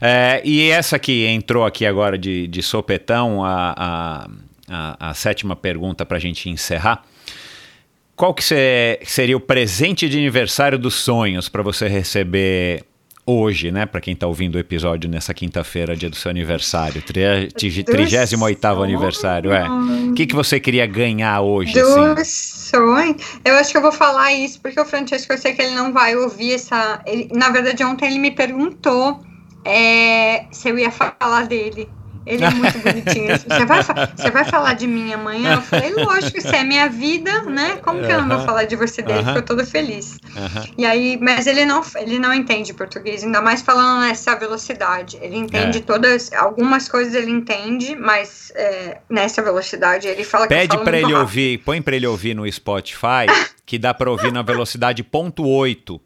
É, 0.00 0.42
e 0.44 0.70
essa 0.70 0.98
que 0.98 1.26
entrou 1.26 1.64
aqui 1.64 1.86
agora 1.86 2.18
de, 2.18 2.46
de 2.46 2.62
sopetão, 2.62 3.42
a, 3.42 3.74
a, 3.76 4.28
a, 4.68 5.10
a 5.10 5.14
sétima 5.14 5.56
pergunta 5.56 6.04
para 6.04 6.18
a 6.18 6.20
gente 6.20 6.50
encerrar. 6.50 7.02
Qual 8.14 8.32
que 8.32 8.44
seria 9.04 9.36
o 9.36 9.40
presente 9.40 10.08
de 10.08 10.18
aniversário 10.18 10.78
dos 10.78 10.94
sonhos 10.94 11.48
para 11.48 11.62
você 11.62 11.88
receber 11.88 12.84
hoje, 13.26 13.70
né? 13.70 13.86
Para 13.86 14.00
quem 14.00 14.14
está 14.14 14.26
ouvindo 14.26 14.56
o 14.56 14.58
episódio 14.58 15.08
nessa 15.08 15.32
quinta-feira, 15.32 15.96
dia 15.96 16.10
do 16.10 16.16
seu 16.16 16.30
aniversário, 16.30 17.00
tri- 17.02 17.48
tri- 17.56 17.82
38 17.84 18.66
aniversário, 18.82 19.52
é. 19.52 19.68
O 20.10 20.14
que, 20.14 20.26
que 20.26 20.34
você 20.34 20.60
queria 20.60 20.86
ganhar 20.86 21.40
hoje? 21.40 21.78
assim? 21.78 22.14
Dos 22.14 22.28
sonhos. 22.28 23.16
Eu 23.44 23.54
acho 23.56 23.70
que 23.70 23.76
eu 23.76 23.82
vou 23.82 23.92
falar 23.92 24.32
isso, 24.32 24.60
porque 24.60 24.80
o 24.80 24.84
Francesco, 24.84 25.32
eu 25.32 25.38
sei 25.38 25.52
que 25.54 25.62
ele 25.62 25.74
não 25.74 25.92
vai 25.92 26.16
ouvir 26.16 26.54
essa. 26.54 27.00
Ele, 27.06 27.28
na 27.32 27.50
verdade, 27.50 27.82
ontem 27.84 28.06
ele 28.06 28.18
me 28.18 28.30
perguntou 28.30 29.20
é, 29.64 30.46
se 30.50 30.68
eu 30.68 30.78
ia 30.78 30.90
falar 30.90 31.46
dele. 31.46 31.88
Ele 32.26 32.44
é 32.44 32.50
muito 32.50 32.78
bonitinho. 32.78 33.36
Você 33.38 33.64
vai, 33.66 33.82
você 33.82 34.30
vai 34.30 34.44
falar 34.44 34.74
de 34.74 34.86
mim 34.86 35.12
amanhã? 35.12 35.54
Eu 35.56 35.62
falei, 35.62 35.92
lógico, 35.94 36.38
isso 36.38 36.48
é 36.54 36.64
minha 36.64 36.88
vida, 36.88 37.42
né? 37.42 37.76
Como 37.82 38.02
que 38.04 38.10
eu 38.10 38.22
não 38.22 38.36
vou 38.36 38.46
falar 38.46 38.64
de 38.64 38.76
você 38.76 39.02
dele? 39.02 39.18
Aham. 39.20 39.28
Ficou 39.34 39.42
todo 39.42 39.66
feliz. 39.66 40.18
E 40.78 40.86
aí, 40.86 41.18
mas 41.20 41.46
ele 41.46 41.64
não, 41.64 41.82
ele 41.96 42.18
não 42.18 42.32
entende 42.32 42.72
português, 42.72 43.22
ainda 43.22 43.40
mais 43.42 43.60
falando 43.62 44.00
nessa 44.00 44.34
velocidade. 44.36 45.18
Ele 45.20 45.36
entende 45.36 45.78
É. 45.78 45.80
todas, 45.82 46.32
algumas 46.32 46.88
coisas 46.88 47.14
ele 47.14 47.30
entende, 47.30 47.94
mas 47.96 48.52
é, 48.54 48.98
nessa 49.08 49.42
velocidade 49.42 50.06
ele 50.08 50.24
fala 50.24 50.46
que 50.48 50.54
eu 50.54 50.58
Pede 50.58 50.78
para 50.78 50.96
ele 50.96 51.06
rápido. 51.06 51.20
ouvir, 51.20 51.58
põe 51.58 51.82
para 51.82 51.94
ele 51.96 52.06
ouvir 52.06 52.34
no 52.34 52.50
Spotify, 52.50 53.26
que 53.66 53.78
dá 53.78 53.92
para 53.92 54.10
ouvir 54.10 54.32
na 54.32 54.42
velocidade 54.42 55.02
ponto 55.02 55.42
.8. 55.44 56.00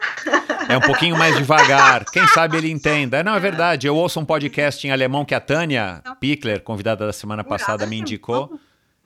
É 0.70 0.76
um 0.76 0.80
pouquinho 0.80 1.16
mais 1.16 1.36
devagar. 1.36 2.04
Quem 2.04 2.26
sabe 2.28 2.56
ele 2.56 2.70
entenda. 2.70 3.24
Não, 3.24 3.34
é 3.34 3.40
verdade. 3.40 3.86
Eu 3.86 3.96
ouço 3.96 4.20
um 4.20 4.24
podcast 4.24 4.86
em 4.86 4.90
alemão 4.90 5.24
que 5.24 5.34
a 5.34 5.40
Tânia 5.40 6.00
Pickler, 6.20 6.60
convidada 6.62 7.06
da 7.06 7.12
semana 7.12 7.42
passada, 7.42 7.86
me 7.86 7.98
indicou. 7.98 8.58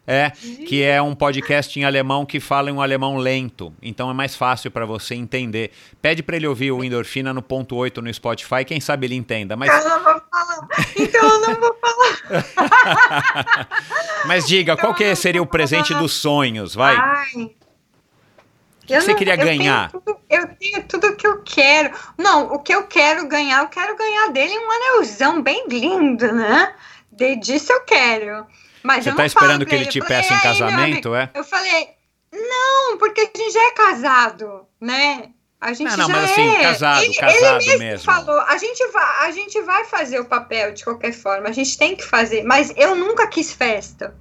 É, 0.06 0.30
que 0.68 0.82
é 0.82 1.00
um 1.00 1.14
podcast 1.14 1.80
em 1.80 1.84
alemão 1.84 2.26
que 2.26 2.38
fala 2.38 2.68
em 2.68 2.74
um 2.74 2.82
alemão 2.82 3.16
lento. 3.16 3.72
Então 3.80 4.10
é 4.10 4.12
mais 4.12 4.36
fácil 4.36 4.70
para 4.70 4.84
você 4.84 5.14
entender. 5.14 5.70
Pede 6.02 6.22
para 6.22 6.36
ele 6.36 6.46
ouvir 6.46 6.72
o 6.72 6.84
Endorfina 6.84 7.32
no 7.32 7.40
ponto 7.40 7.74
.8 7.74 8.02
no 8.02 8.12
Spotify, 8.12 8.66
quem 8.66 8.80
sabe 8.80 9.06
ele 9.06 9.14
entenda. 9.14 9.56
Mas, 9.56 9.70
Eu 9.72 9.88
não 9.88 10.04
vou 10.04 10.20
falar. 10.30 10.68
Então 10.94 11.26
eu 11.26 11.40
não 11.40 11.54
vou 11.58 11.74
falar. 11.80 13.68
mas 14.28 14.46
diga, 14.46 14.76
qual 14.76 14.92
que 14.94 15.14
seria 15.14 15.40
o 15.40 15.46
presente 15.46 15.94
dos 15.94 16.12
sonhos? 16.12 16.74
Vai. 16.74 16.96
Ai. 16.96 17.54
Que 18.86 19.00
você 19.00 19.14
queria 19.14 19.34
eu 19.34 19.38
tenho 19.38 19.58
ganhar? 19.58 19.90
tudo- 19.90 20.16
eu 20.30 20.48
tenho 20.56 20.82
tudo 20.84 21.16
que 21.16 21.26
eu 21.26 21.42
quero. 21.42 21.90
Não, 22.18 22.52
o 22.52 22.58
que 22.58 22.74
eu 22.74 22.86
quero 22.86 23.26
ganhar, 23.28 23.62
eu 23.62 23.68
quero 23.68 23.96
ganhar 23.96 24.28
dele 24.28 24.58
um 24.58 24.70
anelzão 24.70 25.42
bem 25.42 25.66
lindo, 25.68 26.32
né? 26.32 26.74
De, 27.10 27.36
disso 27.36 27.72
eu 27.72 27.80
quero. 27.82 28.46
Mas 28.82 29.04
Você 29.04 29.10
eu 29.10 29.16
tá 29.16 29.24
esperando 29.26 29.60
que 29.64 29.70
pra 29.70 29.76
ele 29.76 29.86
te 29.86 30.00
falei, 30.00 30.16
peça 30.16 30.34
em 30.34 30.36
"E 30.36 30.38
aí, 30.38 30.42
meu 30.42 30.52
casamento, 30.52 31.08
amigo?" 31.08 31.14
é? 31.14 31.30
Eu 31.34 31.44
falei, 31.44 31.88
não, 32.32 32.98
porque 32.98 33.20
a 33.22 33.24
gente 33.24 33.50
já 33.52 33.62
é 33.62 33.70
casado, 33.70 34.66
né? 34.80 35.30
A 35.60 35.72
gente 35.72 35.88
Não, 35.90 35.96
não, 35.96 36.06
já 36.08 36.12
mas 36.12 36.30
assim, 36.32 36.46
é. 36.48 36.60
casado, 36.62 37.02
ele, 37.04 37.14
casado 37.14 37.60
ele 37.62 37.70
mesmo, 37.70 37.78
mesmo. 37.78 38.04
falou, 38.04 38.38
a 38.40 38.58
gente, 38.58 38.86
vai, 38.88 39.26
a 39.26 39.30
gente 39.30 39.60
vai 39.62 39.84
fazer 39.86 40.20
o 40.20 40.26
papel 40.26 40.74
de 40.74 40.84
qualquer 40.84 41.12
forma, 41.14 41.48
a 41.48 41.52
gente 41.52 41.78
tem 41.78 41.96
que 41.96 42.04
fazer, 42.04 42.42
mas 42.42 42.70
eu 42.76 42.94
nunca 42.94 43.26
quis 43.28 43.50
festa. 43.52 44.14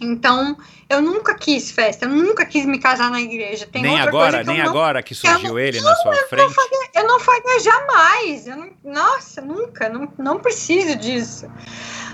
Então, 0.00 0.56
eu 0.90 1.00
nunca 1.00 1.34
quis 1.34 1.70
festa, 1.70 2.04
eu 2.04 2.10
nunca 2.10 2.44
quis 2.44 2.66
me 2.66 2.78
casar 2.78 3.10
na 3.10 3.20
igreja. 3.20 3.66
Tem 3.70 3.80
nem 3.80 3.92
outra 3.92 4.08
agora, 4.08 4.44
nem 4.44 4.58
não 4.58 4.68
agora 4.70 5.02
que 5.02 5.14
surgiu 5.14 5.50
não- 5.50 5.58
ele 5.58 5.80
na 5.80 5.94
sua 5.96 6.14
frente. 6.28 6.54
eu 6.94 7.06
não 7.06 7.20
faria 7.20 7.60
jamais. 7.60 8.46
Eu 8.46 8.56
não- 8.56 8.70
nossa, 8.84 9.40
nunca. 9.40 9.88
Não, 9.88 10.12
não 10.18 10.38
preciso 10.40 10.96
disso. 10.96 11.46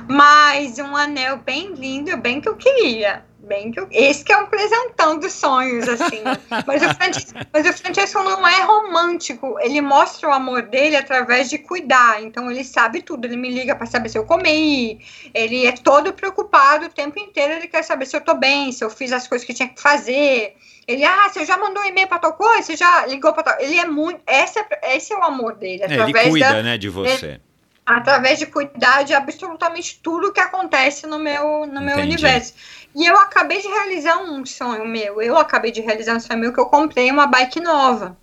Mas 0.09 0.79
um 0.79 0.95
anel 0.95 1.39
bem 1.39 1.73
lindo, 1.75 2.17
bem 2.19 2.41
que 2.41 2.49
eu 2.49 2.55
queria. 2.55 3.25
Bem 3.47 3.71
que 3.71 3.79
eu, 3.79 3.87
esse 3.93 4.25
que 4.25 4.33
é 4.33 4.39
um 4.39 4.47
presentão 4.47 5.19
dos 5.19 5.33
sonhos, 5.33 5.89
assim. 5.89 6.21
mas, 6.67 6.83
o 6.83 6.95
Francesco, 6.95 7.39
mas 7.53 7.67
o 7.67 7.73
Francesco 7.73 8.23
não 8.25 8.47
é 8.47 8.63
romântico. 8.63 9.57
Ele 9.61 9.81
mostra 9.81 10.29
o 10.29 10.33
amor 10.33 10.63
dele 10.63 10.97
através 10.97 11.49
de 11.49 11.59
cuidar. 11.59 12.21
Então 12.23 12.51
ele 12.51 12.65
sabe 12.65 13.03
tudo. 13.03 13.25
Ele 13.25 13.37
me 13.37 13.49
liga 13.49 13.77
para 13.77 13.87
saber 13.87 14.09
se 14.09 14.19
eu 14.19 14.25
comi. 14.25 14.99
Ele 15.33 15.65
é 15.65 15.73
todo 15.73 16.13
preocupado 16.13 16.87
o 16.87 16.89
tempo 16.89 17.21
inteiro. 17.21 17.53
Ele 17.53 17.69
quer 17.69 17.85
saber 17.85 18.07
se 18.07 18.17
eu 18.17 18.21
tô 18.21 18.35
bem, 18.35 18.73
se 18.73 18.83
eu 18.83 18.91
fiz 18.91 19.13
as 19.13 19.29
coisas 19.29 19.47
que 19.47 19.55
tinha 19.55 19.69
que 19.69 19.81
fazer. 19.81 20.57
Ele, 20.89 21.05
ah, 21.05 21.29
você 21.29 21.45
já 21.45 21.57
mandou 21.57 21.83
um 21.83 21.87
e-mail 21.87 22.09
pra 22.09 22.19
tal 22.19 22.33
coisa? 22.33 22.63
Você 22.63 22.77
já 22.77 23.07
ligou 23.07 23.33
pra 23.33 23.45
tal... 23.45 23.61
Ele 23.61 23.79
é 23.79 23.87
muito... 23.87 24.21
Esse 24.27 24.59
é, 24.59 24.97
esse 24.97 25.13
é 25.13 25.17
o 25.17 25.23
amor 25.23 25.55
dele. 25.55 25.83
É, 25.85 25.95
ele 25.95 26.31
cuida, 26.31 26.49
da, 26.49 26.63
né, 26.63 26.79
de 26.79 26.89
você. 26.89 27.41
através 27.85 28.39
de 28.39 28.47
cuidar 28.47 29.05
de 29.05 29.15
absolutamente 29.15 30.01
tudo 30.01 30.33
que 30.33 30.41
acontece 30.41 31.07
no 31.07 31.19
meu, 31.19 31.67
no 31.67 31.81
meu 31.81 31.99
Entendi. 31.99 32.15
universo. 32.15 32.55
E 32.97 33.05
eu 33.07 33.17
acabei 33.19 33.61
de 33.61 33.69
realizar 33.69 34.17
um 34.23 34.45
sonho 34.47 34.87
meu. 34.87 35.21
Eu 35.21 35.37
acabei 35.37 35.71
de 35.71 35.83
realizar 35.83 36.15
um 36.17 36.21
sonho 36.21 36.41
meu 36.41 36.53
que 36.53 36.59
eu 36.59 36.65
comprei 36.67 37.11
uma 37.11 37.27
bike 37.27 37.61
nova. 37.61 38.17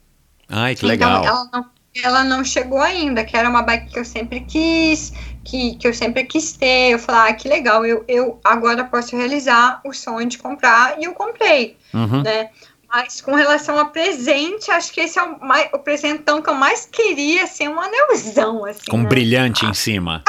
Ai, 0.49 0.73
que 0.75 0.83
legal. 0.85 1.21
Então, 1.21 1.31
ela 1.31 1.49
não, 1.53 1.65
ela 2.03 2.23
não 2.23 2.43
chegou 2.43 2.81
ainda, 2.81 3.23
que 3.23 3.37
era 3.37 3.47
uma 3.47 3.61
bike 3.61 3.91
que 3.93 3.99
eu 3.99 4.03
sempre 4.05 4.39
quis, 4.41 5.13
que, 5.43 5.75
que 5.75 5.87
eu 5.87 5.93
sempre 5.93 6.23
quis 6.23 6.53
ter. 6.53 6.89
Eu 6.93 6.97
falei, 6.99 7.31
ah, 7.31 7.33
que 7.35 7.47
legal, 7.47 7.85
eu, 7.85 8.03
eu 8.07 8.39
agora 8.43 8.83
posso 8.83 9.15
realizar 9.15 9.79
o 9.85 9.93
sonho 9.93 10.27
de 10.27 10.39
comprar, 10.39 10.99
e 10.99 11.03
eu 11.03 11.13
comprei, 11.13 11.77
Uhum. 11.93 12.23
né? 12.23 12.49
Mas 12.87 13.21
com 13.21 13.33
relação 13.33 13.77
a 13.79 13.85
presente, 13.85 14.69
acho 14.69 14.91
que 14.91 15.01
esse 15.01 15.17
é 15.17 15.23
o, 15.23 15.39
mais, 15.43 15.67
o 15.73 15.79
presentão 15.79 16.41
que 16.43 16.49
eu 16.49 16.53
mais 16.53 16.85
queria, 16.85 17.43
assim, 17.43 17.67
um 17.67 17.79
anelzão, 17.79 18.65
assim, 18.65 18.85
Com 18.89 18.97
um 18.97 19.03
né? 19.03 19.09
brilhante 19.09 19.65
em 19.65 19.73
cima. 19.73 20.23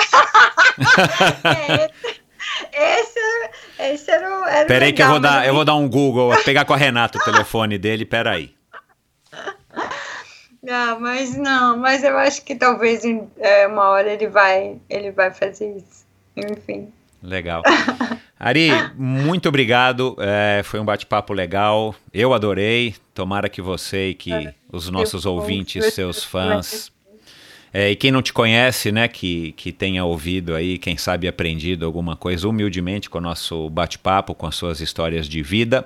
É, 1.45 1.91
esse 3.93 4.11
era 4.11 4.29
o. 4.41 4.45
Era 4.45 4.67
Peraí 4.67 4.93
que 4.93 5.03
eu 5.03 5.07
vou 5.07 5.17
legal, 5.17 5.33
dar, 5.33 5.39
mas 5.41 5.49
eu 5.49 5.55
vou 5.55 5.65
dar 5.65 5.75
um 5.77 5.89
Google, 5.89 6.33
pegar 6.45 6.65
com 6.65 6.73
a 6.73 6.77
Renata 6.77 7.19
o 7.19 7.25
telefone 7.25 7.77
dele, 7.79 8.05
peraí. 8.05 8.55
Não, 10.63 10.99
mas 10.99 11.37
não, 11.37 11.77
mas 11.77 12.03
eu 12.03 12.17
acho 12.17 12.43
que 12.43 12.55
talvez 12.55 13.03
é, 13.39 13.67
uma 13.67 13.89
hora 13.91 14.11
ele 14.11 14.27
vai, 14.29 14.77
ele 14.89 15.11
vai 15.11 15.31
fazer 15.31 15.77
isso. 15.77 16.05
Enfim. 16.37 16.89
Legal. 17.23 17.63
Ari, 18.39 18.71
muito 18.97 19.49
obrigado. 19.49 20.17
é, 20.19 20.63
foi 20.65 20.81
um 20.81 20.85
bate-papo 20.85 21.33
legal. 21.35 21.95
Eu 22.13 22.33
adorei. 22.33 22.95
Tomara 23.15 23.49
que 23.49 23.61
você 23.63 24.09
e 24.11 24.15
que 24.15 24.55
os 24.73 24.89
nossos 24.91 25.25
É, 25.25 25.29
ouvintes, 25.29 25.85
eu- 25.85 25.91
seus 25.91 26.17
eu- 26.19 26.29
fãs, 26.31 26.91
é, 27.77 27.91
e 27.91 27.97
quem 27.97 28.13
não 28.13 28.23
te 28.23 28.33
conhece, 28.33 28.93
né, 28.93 29.09
que, 29.09 29.51
que 29.57 29.73
tenha 29.73 30.05
ouvido 30.05 30.55
aí, 30.55 30.79
quem 30.79 30.97
sabe 30.97 31.27
aprendido 31.27 31.85
alguma 31.85 32.15
coisa 32.15 32.49
humildemente 32.49 33.11
com 33.11 33.19
o 33.19 33.21
nosso 33.21 33.69
bate-papo, 33.69 34.33
com 34.33 34.47
as 34.47 34.55
suas 34.55 34.79
histórias 34.79 35.29
de 35.29 35.43
vida. 35.43 35.85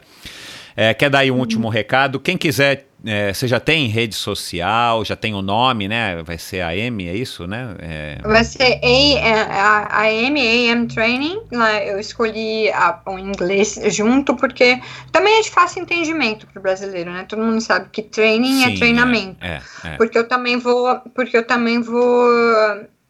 É, 0.81 0.95
quer 0.95 1.11
dar 1.11 1.19
aí 1.19 1.31
um 1.33 1.41
último 1.41 1.69
recado? 1.69 2.21
Quem 2.21 2.39
quiser, 2.39 2.87
é, 3.05 3.35
você 3.35 3.49
já 3.49 3.59
tem 3.59 3.89
rede 3.89 4.15
social, 4.15 5.05
já 5.05 5.17
tem 5.17 5.35
o 5.35 5.43
nome, 5.43 5.89
né? 5.89 6.23
Vai 6.23 6.39
ser 6.39 6.61
a 6.61 6.77
M, 6.77 7.09
é 7.09 7.17
isso, 7.17 7.49
né? 7.49 7.75
É, 7.81 8.19
Vai 8.23 8.45
ser 8.45 8.79
a, 9.21 9.43
a, 9.43 10.03
a 10.03 10.03
AM 10.03 10.87
Training. 10.87 11.41
Lá 11.51 11.83
eu 11.83 11.99
escolhi 11.99 12.71
a, 12.71 12.97
o 13.07 13.19
inglês 13.19 13.77
junto, 13.89 14.37
porque 14.37 14.81
também 15.11 15.41
é 15.41 15.43
de 15.43 15.51
fácil 15.51 15.83
entendimento 15.83 16.47
para 16.47 16.61
o 16.61 16.63
brasileiro, 16.63 17.11
né? 17.11 17.27
Todo 17.29 17.43
mundo 17.43 17.61
sabe 17.61 17.89
que 17.91 18.01
training 18.01 18.63
sim, 18.63 18.73
é 18.73 18.77
treinamento. 18.77 19.45
É, 19.45 19.61
é. 19.83 19.97
Porque 19.97 20.17
eu 20.17 20.29
também 20.29 20.59
vou, 20.59 20.97
porque 21.13 21.39
eu 21.39 21.45
também 21.45 21.83
vou 21.83 22.31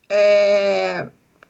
é, 0.08 1.06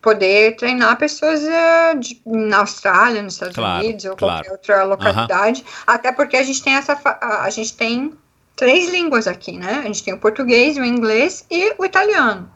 poder 0.08 0.56
treinar 0.56 0.96
pessoas 0.96 1.42
é, 1.44 1.94
de- 1.94 2.20
na 2.26 2.58
Austrália, 2.58 3.22
nos 3.22 3.34
Estados 3.34 3.54
Claro, 3.54 3.84
Unidos 3.84 4.04
ou 4.06 4.16
claro. 4.16 4.44
qualquer 4.44 4.52
outra 4.52 4.84
localidade. 4.84 5.64
Até 5.86 6.12
porque 6.12 6.36
a 6.36 6.42
gente 6.42 6.62
tem 6.62 6.74
essa, 6.74 6.98
a 7.20 7.50
gente 7.50 7.74
tem 7.74 8.12
três 8.56 8.88
línguas 8.90 9.26
aqui, 9.26 9.52
né? 9.58 9.80
A 9.80 9.86
gente 9.86 10.02
tem 10.02 10.14
o 10.14 10.18
português, 10.18 10.76
o 10.76 10.84
inglês 10.84 11.44
e 11.50 11.74
o 11.78 11.84
italiano. 11.84 12.50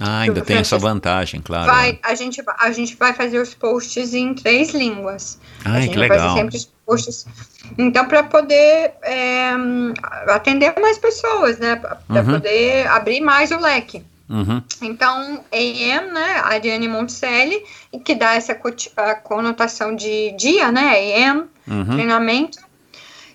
Ah, 0.00 0.20
ainda 0.20 0.40
tem 0.40 0.56
essa 0.56 0.76
vantagem, 0.76 1.40
claro. 1.40 1.70
Vai, 1.70 2.00
a 2.02 2.14
gente, 2.16 2.42
a 2.58 2.72
gente 2.72 2.96
vai 2.96 3.12
fazer 3.12 3.38
os 3.38 3.54
posts 3.54 4.12
em 4.12 4.34
três 4.34 4.70
línguas. 4.70 5.38
a 5.64 5.80
gente 5.80 5.92
que 5.92 5.98
vai 5.98 6.08
fazer 6.08 6.20
legal. 6.22 6.36
sempre 6.36 6.56
os 6.56 6.64
posts. 6.84 7.26
Então, 7.78 8.06
para 8.08 8.22
poder 8.24 8.92
é, 9.02 9.50
atender 10.28 10.74
mais 10.80 10.98
pessoas, 10.98 11.58
né? 11.58 11.76
Para 11.76 11.98
Uhum. 12.10 12.24
poder 12.32 12.86
abrir 12.88 13.20
mais 13.20 13.50
o 13.52 13.58
leque. 13.60 14.04
Uhum. 14.28 14.62
Então, 14.80 15.44
AM, 15.52 16.12
né, 16.12 16.40
Ariane 16.44 16.88
Monticelli, 16.88 17.62
que 18.04 18.14
dá 18.14 18.34
essa 18.34 18.54
conotação 19.22 19.94
de 19.94 20.32
dia, 20.32 20.72
né, 20.72 20.94
AM, 20.96 21.44
Uhum. 21.66 21.84
treinamento. 21.84 22.63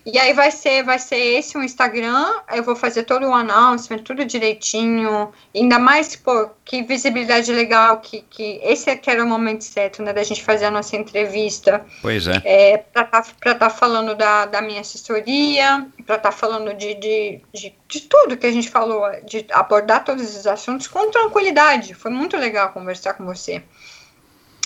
E 0.04 0.18
aí 0.18 0.32
vai 0.32 0.50
ser, 0.50 0.82
vai 0.82 0.98
ser 0.98 1.16
esse 1.16 1.58
o 1.58 1.62
Instagram, 1.62 2.26
eu 2.54 2.62
vou 2.62 2.74
fazer 2.74 3.02
todo 3.02 3.26
o 3.26 3.34
announcement, 3.34 3.98
tudo 3.98 4.24
direitinho, 4.24 5.30
ainda 5.54 5.78
mais, 5.78 6.16
pô, 6.16 6.48
que 6.64 6.82
visibilidade 6.82 7.52
legal, 7.52 8.00
que, 8.00 8.22
que 8.22 8.60
esse 8.62 8.88
é 8.88 8.96
que 8.96 9.10
era 9.10 9.22
o 9.22 9.28
momento 9.28 9.62
certo, 9.62 10.02
né, 10.02 10.12
da 10.12 10.22
gente 10.22 10.42
fazer 10.42 10.66
a 10.66 10.70
nossa 10.70 10.96
entrevista, 10.96 11.84
Pois 12.00 12.26
é. 12.26 12.40
é, 12.44 12.78
para 12.78 13.02
estar 13.02 13.22
tá, 13.22 13.54
tá 13.54 13.70
falando 13.70 14.14
da, 14.14 14.46
da 14.46 14.62
minha 14.62 14.80
assessoria, 14.80 15.86
para 16.06 16.16
estar 16.16 16.32
falando 16.32 16.72
de, 16.72 16.94
de, 16.94 17.40
de, 17.52 17.74
de 17.86 18.00
tudo 18.00 18.38
que 18.38 18.46
a 18.46 18.52
gente 18.52 18.70
falou, 18.70 19.04
de 19.24 19.44
abordar 19.50 20.04
todos 20.04 20.34
os 20.34 20.46
assuntos 20.46 20.86
com 20.86 21.10
tranquilidade. 21.10 21.92
Foi 21.92 22.10
muito 22.10 22.36
legal 22.38 22.72
conversar 22.72 23.14
com 23.14 23.26
você. 23.26 23.62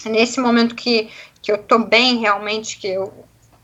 Nesse 0.06 0.38
momento 0.38 0.74
que, 0.74 1.10
que 1.42 1.50
eu 1.50 1.58
tô 1.58 1.78
bem 1.78 2.18
realmente, 2.18 2.78
que 2.78 2.88
eu, 2.88 3.12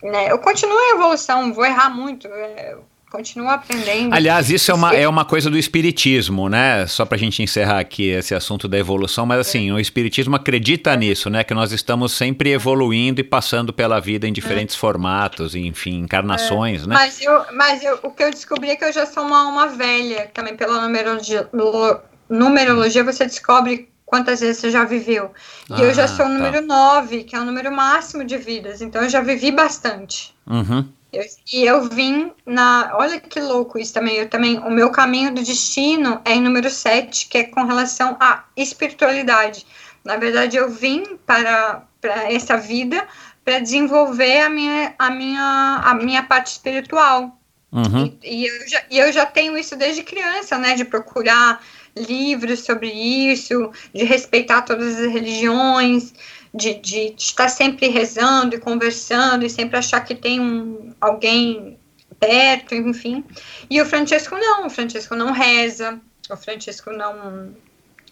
né, 0.02 0.30
eu 0.30 0.38
continuo 0.38 0.78
em 0.78 0.94
evolução, 0.94 1.52
vou 1.52 1.64
errar 1.64 1.90
muito, 1.90 2.26
é, 2.28 2.72
eu 2.72 2.84
continuo 3.10 3.48
aprendendo. 3.48 4.14
Aliás, 4.14 4.50
isso 4.50 4.70
é 4.70 4.74
uma, 4.74 4.94
é 4.94 5.08
uma 5.08 5.24
coisa 5.24 5.50
do 5.50 5.58
espiritismo, 5.58 6.48
né? 6.48 6.86
Só 6.86 7.04
pra 7.04 7.18
gente 7.18 7.42
encerrar 7.42 7.80
aqui 7.80 8.08
esse 8.08 8.34
assunto 8.36 8.68
da 8.68 8.78
evolução, 8.78 9.26
mas 9.26 9.40
assim, 9.40 9.72
o 9.72 9.80
espiritismo 9.80 10.36
acredita 10.36 10.94
nisso, 10.94 11.28
né? 11.28 11.42
Que 11.42 11.52
nós 11.52 11.72
estamos 11.72 12.12
sempre 12.12 12.52
evoluindo 12.52 13.20
e 13.20 13.24
passando 13.24 13.72
pela 13.72 13.98
vida 14.00 14.28
em 14.28 14.32
diferentes 14.32 14.76
formatos, 14.76 15.56
enfim, 15.56 15.98
encarnações, 15.98 16.86
né? 16.86 16.94
Mas, 16.94 17.20
eu, 17.20 17.44
mas 17.52 17.82
eu, 17.82 17.98
o 18.04 18.10
que 18.12 18.22
eu 18.22 18.30
descobri 18.30 18.70
é 18.70 18.76
que 18.76 18.84
eu 18.84 18.92
já 18.92 19.04
sou 19.04 19.24
uma 19.24 19.44
alma 19.44 19.66
velha, 19.66 20.30
também 20.32 20.54
pela 20.56 20.80
numerologia, 20.80 21.48
lo- 21.52 21.98
numerologia 22.28 23.02
você 23.02 23.26
descobre 23.26 23.88
quantas 24.10 24.40
vezes 24.40 24.58
você 24.60 24.70
já 24.70 24.84
viveu. 24.84 25.32
E 25.70 25.80
eu 25.80 25.90
Ah, 25.90 25.94
já 25.94 26.08
sou 26.08 26.26
o 26.26 26.28
tá. 26.28 26.34
número 26.34 26.60
9, 26.66 27.22
que 27.24 27.36
é 27.36 27.40
o 27.40 27.44
número 27.44 27.70
máximo 27.70 28.24
de 28.24 28.36
vidas, 28.36 28.82
então 28.82 29.00
eu 29.02 29.08
já 29.08 29.20
vivi 29.20 29.52
bastante. 29.52 30.34
Uhum. 30.46 30.86
Eu- 31.12 31.24
e 31.52 31.64
eu 31.64 31.88
vim 31.88 32.32
na. 32.44 32.92
Olha 32.94 33.18
que 33.20 33.40
louco 33.40 33.78
isso 33.78 33.92
também. 33.94 34.16
Eu 34.16 34.28
também. 34.28 34.58
O 34.58 34.70
meu 34.70 34.90
caminho 34.90 35.32
do 35.34 35.42
destino 35.42 36.20
é 36.24 36.34
em 36.34 36.40
número 36.42 36.68
7, 36.70 37.26
que 37.28 37.38
é 37.38 37.44
com 37.44 37.64
relação 37.64 38.16
à 38.20 38.44
espiritualidade. 38.56 39.64
Na 40.04 40.16
verdade, 40.16 40.56
eu 40.56 40.68
vim 40.70 41.16
para, 41.26 41.82
para 42.00 42.32
essa 42.32 42.56
vida 42.56 43.06
para 43.44 43.58
desenvolver 43.58 44.40
a 44.42 44.48
minha, 44.50 44.94
a, 44.98 45.10
minha, 45.10 45.80
a 45.84 45.94
minha 45.94 46.22
parte 46.22 46.48
espiritual. 46.52 47.36
Uhum. 47.72 48.16
E, 48.22 48.42
e 48.42 48.46
eu 48.46 48.68
já, 48.68 48.82
e 48.90 48.98
eu 48.98 49.12
já 49.12 49.26
tenho 49.26 49.56
isso 49.58 49.76
desde 49.76 50.02
criança, 50.02 50.58
né? 50.58 50.74
De 50.74 50.84
procurar 50.84 51.60
livros 51.96 52.60
sobre 52.60 52.88
isso, 52.88 53.70
de 53.94 54.04
respeitar 54.04 54.62
todas 54.62 54.98
as 54.98 55.12
religiões, 55.12 56.12
de, 56.54 56.74
de 56.74 57.14
estar 57.16 57.48
sempre 57.48 57.88
rezando 57.88 58.56
e 58.56 58.60
conversando 58.60 59.44
e 59.44 59.50
sempre 59.50 59.76
achar 59.76 60.00
que 60.00 60.14
tem 60.14 60.40
um, 60.40 60.94
alguém 61.00 61.78
perto, 62.18 62.74
enfim. 62.74 63.24
E 63.68 63.80
o 63.80 63.86
Francesco 63.86 64.36
não, 64.36 64.66
o 64.66 64.70
Francesco 64.70 65.14
não 65.14 65.32
reza, 65.32 66.00
o 66.28 66.36
Francesco 66.36 66.92
não. 66.92 67.54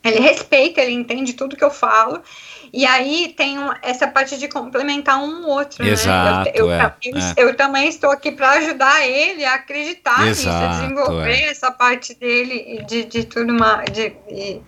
Ele 0.02 0.20
respeita, 0.20 0.80
ele 0.80 0.92
entende 0.92 1.34
tudo 1.34 1.56
que 1.56 1.64
eu 1.64 1.70
falo. 1.70 2.22
E 2.72 2.84
aí 2.84 3.34
tem 3.36 3.56
essa 3.82 4.06
parte 4.06 4.38
de 4.38 4.48
complementar 4.48 5.18
um 5.18 5.46
outro, 5.46 5.86
Exato, 5.86 6.44
né? 6.44 6.52
Eu, 6.54 6.66
eu, 6.66 6.72
é, 6.72 6.94
eu, 7.02 7.16
é. 7.16 7.34
eu 7.36 7.56
também 7.56 7.88
estou 7.88 8.10
aqui 8.10 8.32
para 8.32 8.50
ajudar 8.52 9.06
ele 9.06 9.44
a 9.44 9.54
acreditar 9.54 10.24
nisso, 10.24 10.48
Exato, 10.48 10.64
a 10.64 10.68
desenvolver 10.80 11.40
é. 11.40 11.50
essa 11.50 11.70
parte 11.70 12.14
dele 12.14 12.84
de, 12.86 13.04
de 13.04 13.24
tudo 13.24 13.52
uma, 13.52 13.82
de, 13.84 14.10
de- 14.28 14.60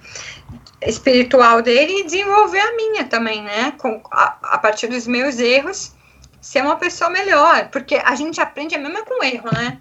espiritual 0.83 1.63
dele 1.63 2.01
e 2.01 2.05
desenvolver 2.05 2.61
a 2.61 2.77
minha 2.77 3.05
também, 3.05 3.43
né? 3.43 3.73
Com, 3.79 4.03
a, 4.11 4.55
a 4.55 4.59
partir 4.59 4.87
dos 4.87 5.07
meus 5.07 5.39
erros, 5.39 5.93
ser 6.41 6.63
uma 6.63 6.77
pessoa 6.77 7.11
melhor. 7.11 7.69
Porque 7.71 7.97
a 7.97 8.15
gente 8.15 8.41
aprende 8.41 8.77
mesmo 8.79 9.05
com 9.05 9.23
erro, 9.23 9.51
né? 9.53 9.79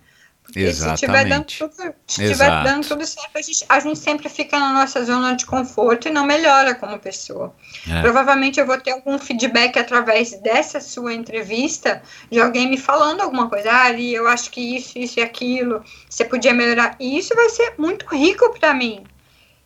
Porque 0.52 0.74
se 0.74 0.96
tiver 0.96 1.26
dando 1.26 1.46
Exatamente. 1.46 1.60
tudo, 1.60 1.94
se 2.08 2.24
Exato. 2.24 2.32
tiver 2.32 2.64
dando 2.64 2.88
tudo 2.88 3.06
certo, 3.06 3.38
a 3.38 3.42
gente, 3.42 3.66
a 3.70 3.80
gente 3.80 4.00
sempre 4.00 4.30
fica 4.30 4.60
na 4.60 4.74
nossa 4.74 5.06
zona 5.06 5.36
de 5.36 5.46
conforto 5.46 6.08
e 6.08 6.12
não 6.12 6.26
melhora 6.26 6.74
como 6.74 6.98
pessoa. 6.98 7.54
É. 7.88 8.02
Provavelmente 8.02 8.60
eu 8.60 8.66
vou 8.66 8.80
ter 8.80 8.92
algum 8.92 9.20
feedback 9.20 9.78
através 9.78 10.32
dessa 10.42 10.82
sua 10.82 11.14
entrevista 11.14 12.02
de 12.32 12.40
alguém 12.40 12.68
me 12.68 12.78
falando 12.78 13.22
alguma 13.22 13.48
coisa. 13.48 13.72
Ah, 13.72 13.84
Ari, 13.84 14.14
eu 14.14 14.28
acho 14.28 14.50
que 14.50 14.76
isso, 14.76 14.98
isso 14.98 15.20
e 15.20 15.24
aquilo, 15.24 15.84
você 16.10 16.26
podia 16.26 16.54
melhorar. 16.54 16.96
E 17.00 17.18
isso 17.18 17.36
vai 17.36 17.50
ser 17.50 17.76
muito 17.78 18.08
rico 18.08 18.52
para 18.60 18.74
mim. 18.74 19.04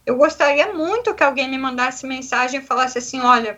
Eu 0.06 0.18
gostaria 0.18 0.74
muito 0.74 1.14
que 1.14 1.24
alguém 1.24 1.50
me 1.50 1.58
mandasse 1.58 2.06
mensagem 2.06 2.60
e 2.60 2.64
falasse 2.64 2.98
assim: 2.98 3.22
olha, 3.22 3.58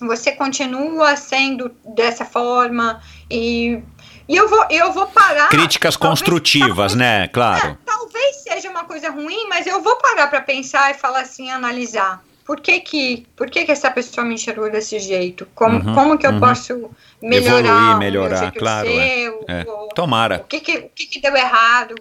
você 0.00 0.32
continua 0.32 1.16
sendo 1.16 1.70
dessa 1.94 2.24
forma 2.24 3.02
e, 3.30 3.82
e 4.28 4.36
eu, 4.36 4.48
vou, 4.48 4.64
eu 4.70 4.92
vou 4.92 5.06
parar. 5.06 5.48
Críticas 5.48 5.96
Talvez- 5.96 6.20
construtivas, 6.20 6.94
né? 6.94 7.28
Claro. 7.28 7.68
é, 7.68 7.76
talvez 7.84 8.36
seja 8.36 8.70
uma 8.70 8.84
coisa 8.84 9.10
ruim, 9.10 9.46
mas 9.48 9.66
eu 9.66 9.80
vou 9.82 9.96
parar 9.96 10.26
para 10.28 10.40
pensar 10.40 10.90
e 10.90 10.94
falar 10.94 11.20
assim, 11.20 11.50
analisar. 11.50 12.22
Por 12.44 12.60
que 12.60 12.80
que, 12.80 13.26
por 13.36 13.48
que 13.48 13.64
que 13.64 13.70
essa 13.72 13.90
pessoa 13.90 14.26
me 14.26 14.34
enxergou 14.34 14.68
desse 14.70 14.98
jeito? 14.98 15.46
Como, 15.54 15.78
Uhum, 15.78 15.94
como 15.94 16.18
que 16.18 16.26
eu 16.26 16.32
uhum. 16.32 16.40
posso 16.40 16.90
melhorar? 17.22 17.58
Evoluir, 17.68 17.98
melhorar, 17.98 18.52
claro, 18.52 18.88
ser, 18.88 19.34
É. 19.46 19.62
o- 19.62 19.88
Tomara. 19.94 20.38
o 20.38 20.44
que 20.48 20.58
que, 20.60 20.76
o 20.78 20.88
que 20.94 21.06
que 21.06 21.20
deu 21.20 21.36
errado? 21.36 21.94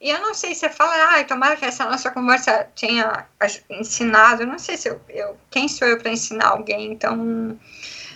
E 0.00 0.08
eu 0.08 0.18
não 0.20 0.32
sei 0.32 0.54
se 0.54 0.60
você 0.60 0.70
fala, 0.70 0.92
ai, 1.10 1.24
tomara 1.24 1.56
que 1.56 1.64
essa 1.64 1.84
nossa 1.84 2.10
conversa 2.10 2.66
tenha 2.80 3.26
ensinado. 3.68 4.44
Eu 4.44 4.46
não 4.46 4.58
sei 4.58 4.76
se 4.78 4.88
eu, 4.88 4.98
eu 5.10 5.36
quem 5.50 5.68
sou 5.68 5.86
eu 5.88 5.98
para 5.98 6.10
ensinar 6.10 6.46
alguém, 6.48 6.92
então 6.92 7.58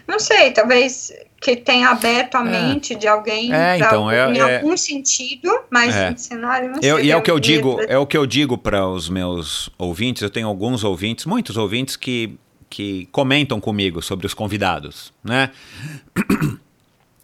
não 0.07 0.19
sei, 0.19 0.53
talvez 0.53 1.13
que 1.45 1.55
tenha 1.57 1.91
aberto 1.91 2.37
a 2.37 2.43
mente 2.43 2.95
de 2.95 3.07
alguém 3.07 3.53
É, 3.53 3.77
pra- 3.77 3.87
então, 3.87 4.11
é- 4.11 4.33
em 4.33 4.39
é- 4.39 4.57
algum 4.57 4.75
sentido, 4.79 5.51
mas 5.71 5.95
É. 5.95 6.11
em 6.11 6.17
cenário 6.17 6.69
não 6.71 6.77
Eu- 6.81 6.97
sei. 6.97 7.05
e 7.07 7.11
é 7.13 7.17
o 7.17 7.21
que 7.21 7.31
eu 7.31 7.39
digo, 7.39 7.79
é 7.87 7.99
o 7.99 8.07
que 8.07 8.17
eu 8.17 8.25
digo 8.27 8.57
para 8.57 8.89
os 8.89 9.11
meus 9.11 9.69
ouvintes. 9.77 10.23
Eu 10.23 10.31
tenho 10.31 10.49
alguns 10.49 10.83
ouvintes, 10.83 11.27
muitos 11.27 11.59
ouvintes 11.59 11.97
que, 11.97 12.39
que 12.71 13.07
comentam 13.13 13.61
comigo 13.61 14.01
sobre 14.01 14.27
os 14.27 14.33
convidados, 14.33 15.13
né? 15.23 15.51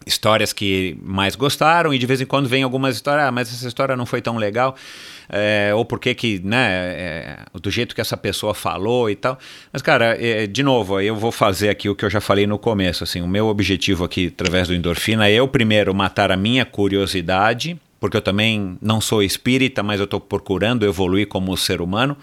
Histórias 0.05 0.51
que 0.51 0.97
mais 1.01 1.35
gostaram 1.35 1.93
e 1.93 1.97
de 1.97 2.05
vez 2.05 2.21
em 2.21 2.25
quando 2.25 2.49
vem 2.49 2.63
algumas 2.63 2.95
histórias, 2.95 3.27
ah, 3.27 3.31
mas 3.31 3.53
essa 3.53 3.67
história 3.67 3.95
não 3.95 4.05
foi 4.05 4.21
tão 4.21 4.37
legal, 4.37 4.75
é, 5.29 5.71
ou 5.75 5.85
porque 5.85 6.13
que, 6.15 6.39
né, 6.43 6.67
é, 6.71 7.39
do 7.61 7.69
jeito 7.69 7.93
que 7.93 8.01
essa 8.01 8.17
pessoa 8.17 8.53
falou 8.53 9.09
e 9.09 9.15
tal. 9.15 9.37
Mas, 9.71 9.81
cara, 9.81 10.17
é, 10.19 10.47
de 10.47 10.63
novo, 10.63 10.99
eu 10.99 11.15
vou 11.15 11.31
fazer 11.31 11.69
aqui 11.69 11.87
o 11.87 11.95
que 11.95 12.03
eu 12.03 12.09
já 12.09 12.19
falei 12.19 12.47
no 12.47 12.57
começo, 12.57 13.03
assim, 13.03 13.21
o 13.21 13.27
meu 13.27 13.47
objetivo 13.47 14.03
aqui, 14.03 14.27
através 14.27 14.67
do 14.67 14.73
Endorfina, 14.73 15.27
é 15.27 15.33
eu 15.33 15.47
primeiro 15.47 15.93
matar 15.93 16.31
a 16.31 16.37
minha 16.37 16.65
curiosidade, 16.65 17.79
porque 17.99 18.17
eu 18.17 18.21
também 18.21 18.77
não 18.81 18.99
sou 18.99 19.21
espírita, 19.21 19.83
mas 19.83 19.99
eu 19.99 20.05
estou 20.05 20.19
procurando 20.19 20.85
evoluir 20.85 21.27
como 21.27 21.55
ser 21.55 21.81
humano. 21.81 22.17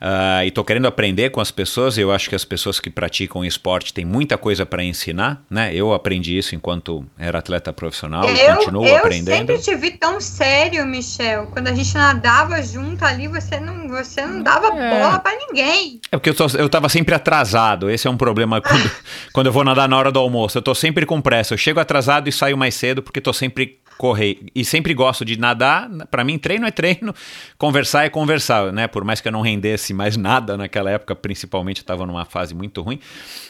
Ah, 0.00 0.44
e 0.44 0.48
estou 0.48 0.64
querendo 0.64 0.86
aprender 0.86 1.30
com 1.30 1.40
as 1.40 1.50
pessoas. 1.50 1.98
Eu 1.98 2.12
acho 2.12 2.28
que 2.28 2.34
as 2.34 2.44
pessoas 2.44 2.78
que 2.80 2.88
praticam 2.90 3.44
esporte 3.44 3.92
têm 3.92 4.04
muita 4.04 4.38
coisa 4.38 4.64
para 4.64 4.82
ensinar, 4.84 5.42
né? 5.50 5.74
Eu 5.74 5.92
aprendi 5.92 6.36
isso 6.38 6.54
enquanto 6.54 7.04
era 7.18 7.38
atleta 7.38 7.72
profissional 7.72 8.24
e 8.28 8.40
Eu, 8.40 8.56
continuo 8.56 8.86
eu 8.86 8.96
aprendendo. 8.98 9.36
sempre 9.36 9.58
te 9.58 9.74
vi 9.74 9.90
tão 9.92 10.20
sério, 10.20 10.86
Michel. 10.86 11.46
Quando 11.52 11.68
a 11.68 11.74
gente 11.74 11.92
nadava 11.94 12.62
junto 12.62 13.04
ali, 13.04 13.26
você 13.28 13.58
não, 13.58 13.88
você 13.88 14.24
não 14.24 14.42
dava 14.42 14.68
É. 14.68 15.00
bola 15.00 15.18
pra 15.18 15.32
ninguém. 15.36 16.00
É 16.12 16.16
porque 16.16 16.30
eu, 16.30 16.34
tô, 16.34 16.46
eu 16.56 16.68
tava 16.68 16.88
sempre 16.88 17.14
atrasado. 17.14 17.90
Esse 17.90 18.06
é 18.06 18.10
um 18.10 18.16
problema 18.16 18.60
quando, 18.62 18.90
quando 19.32 19.46
eu 19.46 19.52
vou 19.52 19.64
nadar 19.64 19.88
na 19.88 19.96
hora 19.96 20.12
do 20.12 20.18
almoço. 20.18 20.58
Eu 20.58 20.62
tô 20.62 20.74
sempre 20.74 21.04
com 21.06 21.20
pressa. 21.20 21.54
Eu 21.54 21.58
chego 21.58 21.80
atrasado 21.80 22.28
e 22.28 22.32
saio 22.32 22.56
mais 22.56 22.74
cedo 22.74 23.02
porque 23.02 23.20
tô 23.20 23.32
sempre 23.32 23.78
correr 23.98 24.38
e 24.54 24.64
sempre 24.64 24.94
gosto 24.94 25.24
de 25.24 25.38
nadar. 25.38 25.90
Para 26.10 26.24
mim, 26.24 26.38
treino 26.38 26.66
é 26.66 26.70
treino, 26.70 27.12
conversar 27.58 28.06
é 28.06 28.08
conversar, 28.08 28.72
né? 28.72 28.86
Por 28.86 29.04
mais 29.04 29.20
que 29.20 29.28
eu 29.28 29.32
não 29.32 29.42
rendesse 29.42 29.92
mais 29.92 30.16
nada 30.16 30.56
naquela 30.56 30.90
época, 30.90 31.14
principalmente 31.14 31.78
estava 31.78 32.06
numa 32.06 32.24
fase 32.24 32.54
muito 32.54 32.80
ruim 32.80 33.00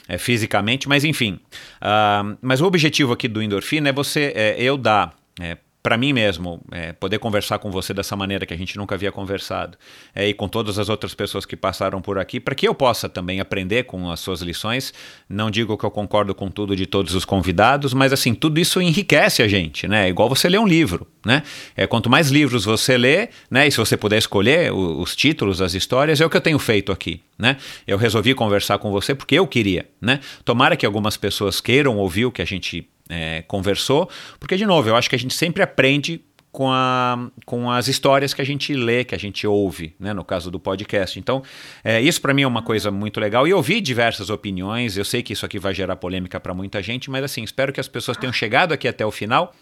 é, 0.08 0.16
fisicamente, 0.18 0.88
mas 0.88 1.04
enfim. 1.04 1.38
Ah, 1.80 2.34
mas 2.40 2.60
o 2.60 2.66
objetivo 2.66 3.12
aqui 3.12 3.28
do 3.28 3.42
endorfina 3.42 3.90
é 3.90 3.92
você, 3.92 4.32
é, 4.34 4.56
eu 4.58 4.76
dar 4.76 5.14
é, 5.40 5.58
para 5.82 5.97
mim 5.97 6.12
mesmo, 6.12 6.60
é, 6.73 6.92
poder 6.92 7.18
conversar 7.18 7.58
com 7.58 7.70
você 7.70 7.94
dessa 7.94 8.16
maneira 8.16 8.44
que 8.44 8.52
a 8.52 8.57
gente 8.57 8.76
nunca 8.76 8.94
havia 8.94 9.12
conversado, 9.12 9.78
é, 10.15 10.28
e 10.28 10.34
com 10.34 10.48
todas 10.48 10.78
as 10.78 10.89
outras 10.89 11.15
pessoas 11.15 11.47
que 11.47 11.57
passaram 11.57 12.00
por 12.02 12.18
aqui, 12.18 12.40
para 12.40 12.55
que 12.55 12.66
eu 12.66 12.74
possa 12.74 13.08
também 13.08 13.40
aprender 13.40 13.84
com 13.84 14.10
as 14.10 14.20
suas 14.20 14.40
lições. 14.42 14.92
Não 15.28 15.50
digo 15.50 15.78
que 15.78 15.84
eu 15.84 15.90
concordo 15.90 16.34
com 16.34 16.50
tudo 16.50 16.74
de 16.74 16.84
todos 16.84 17.15
os 17.15 17.24
convidados, 17.24 17.94
mas 17.94 18.12
assim, 18.12 18.34
tudo 18.34 18.58
isso 18.58 18.82
enriquece 18.82 19.42
a 19.42 19.48
gente, 19.48 19.86
né? 19.86 20.07
É 20.07 20.08
igual 20.08 20.28
você 20.28 20.48
ler 20.48 20.58
um 20.58 20.66
livro, 20.66 21.07
né? 21.24 21.42
É, 21.76 21.86
quanto 21.86 22.10
mais 22.10 22.28
livros 22.28 22.65
você 22.65 22.98
lê, 22.98 23.28
né? 23.50 23.66
E 23.66 23.70
se 23.70 23.78
você 23.78 23.97
puder 23.97 24.18
escolher 24.18 24.73
o- 24.73 25.00
os 25.00 25.15
títulos, 25.15 25.62
as 25.62 25.74
histórias, 25.74 26.20
é 26.20 26.26
o 26.26 26.31
que 26.31 26.36
eu 26.36 26.40
tenho 26.40 26.58
feito 26.58 26.90
aqui, 26.92 27.20
né? 27.39 27.57
Eu 27.86 27.97
resolvi 27.97 28.34
conversar 28.34 28.78
com 28.78 28.90
você 28.90 29.15
porque 29.15 29.36
eu 29.36 29.47
queria, 29.47 29.89
né? 30.00 30.20
Tomara 30.44 30.76
que 30.76 30.84
algumas 30.84 31.16
pessoas 31.16 31.60
queiram 31.60 31.97
ouvir 31.98 32.26
o 32.26 32.32
que 32.32 32.42
a 32.42 32.44
gente 32.44 32.89
é, 33.08 33.42
conversou, 33.42 34.08
porque, 34.38 34.56
de 34.56 34.66
novo, 34.66 34.88
eu 34.88 34.96
acho 34.96 35.08
que 35.08 35.16
a 35.16 35.18
gente 35.18 35.34
sempre 35.34 35.62
aprende 35.62 36.22
com, 36.50 36.70
a, 36.72 37.30
com 37.44 37.70
as 37.70 37.88
histórias 37.88 38.32
que 38.32 38.40
a 38.40 38.44
gente 38.44 38.74
lê, 38.74 39.04
que 39.04 39.14
a 39.14 39.18
gente 39.18 39.46
ouve, 39.46 39.94
né, 39.98 40.12
no 40.12 40.24
caso 40.24 40.50
do 40.50 40.58
podcast. 40.58 41.18
Então, 41.18 41.42
é, 41.84 42.00
isso 42.00 42.20
para 42.20 42.32
mim 42.32 42.42
é 42.42 42.46
uma 42.46 42.62
coisa 42.62 42.90
muito 42.90 43.20
legal. 43.20 43.46
E 43.46 43.50
eu 43.50 43.56
ouvi 43.58 43.80
diversas 43.80 44.30
opiniões, 44.30 44.96
eu 44.96 45.04
sei 45.04 45.22
que 45.22 45.32
isso 45.32 45.44
aqui 45.44 45.58
vai 45.58 45.74
gerar 45.74 45.96
polêmica 45.96 46.40
para 46.40 46.54
muita 46.54 46.82
gente, 46.82 47.10
mas 47.10 47.22
assim, 47.22 47.42
espero 47.42 47.72
que 47.72 47.80
as 47.80 47.88
pessoas 47.88 48.16
tenham 48.16 48.32
chegado 48.32 48.72
aqui 48.72 48.88
até 48.88 49.04
o 49.04 49.10
final 49.10 49.54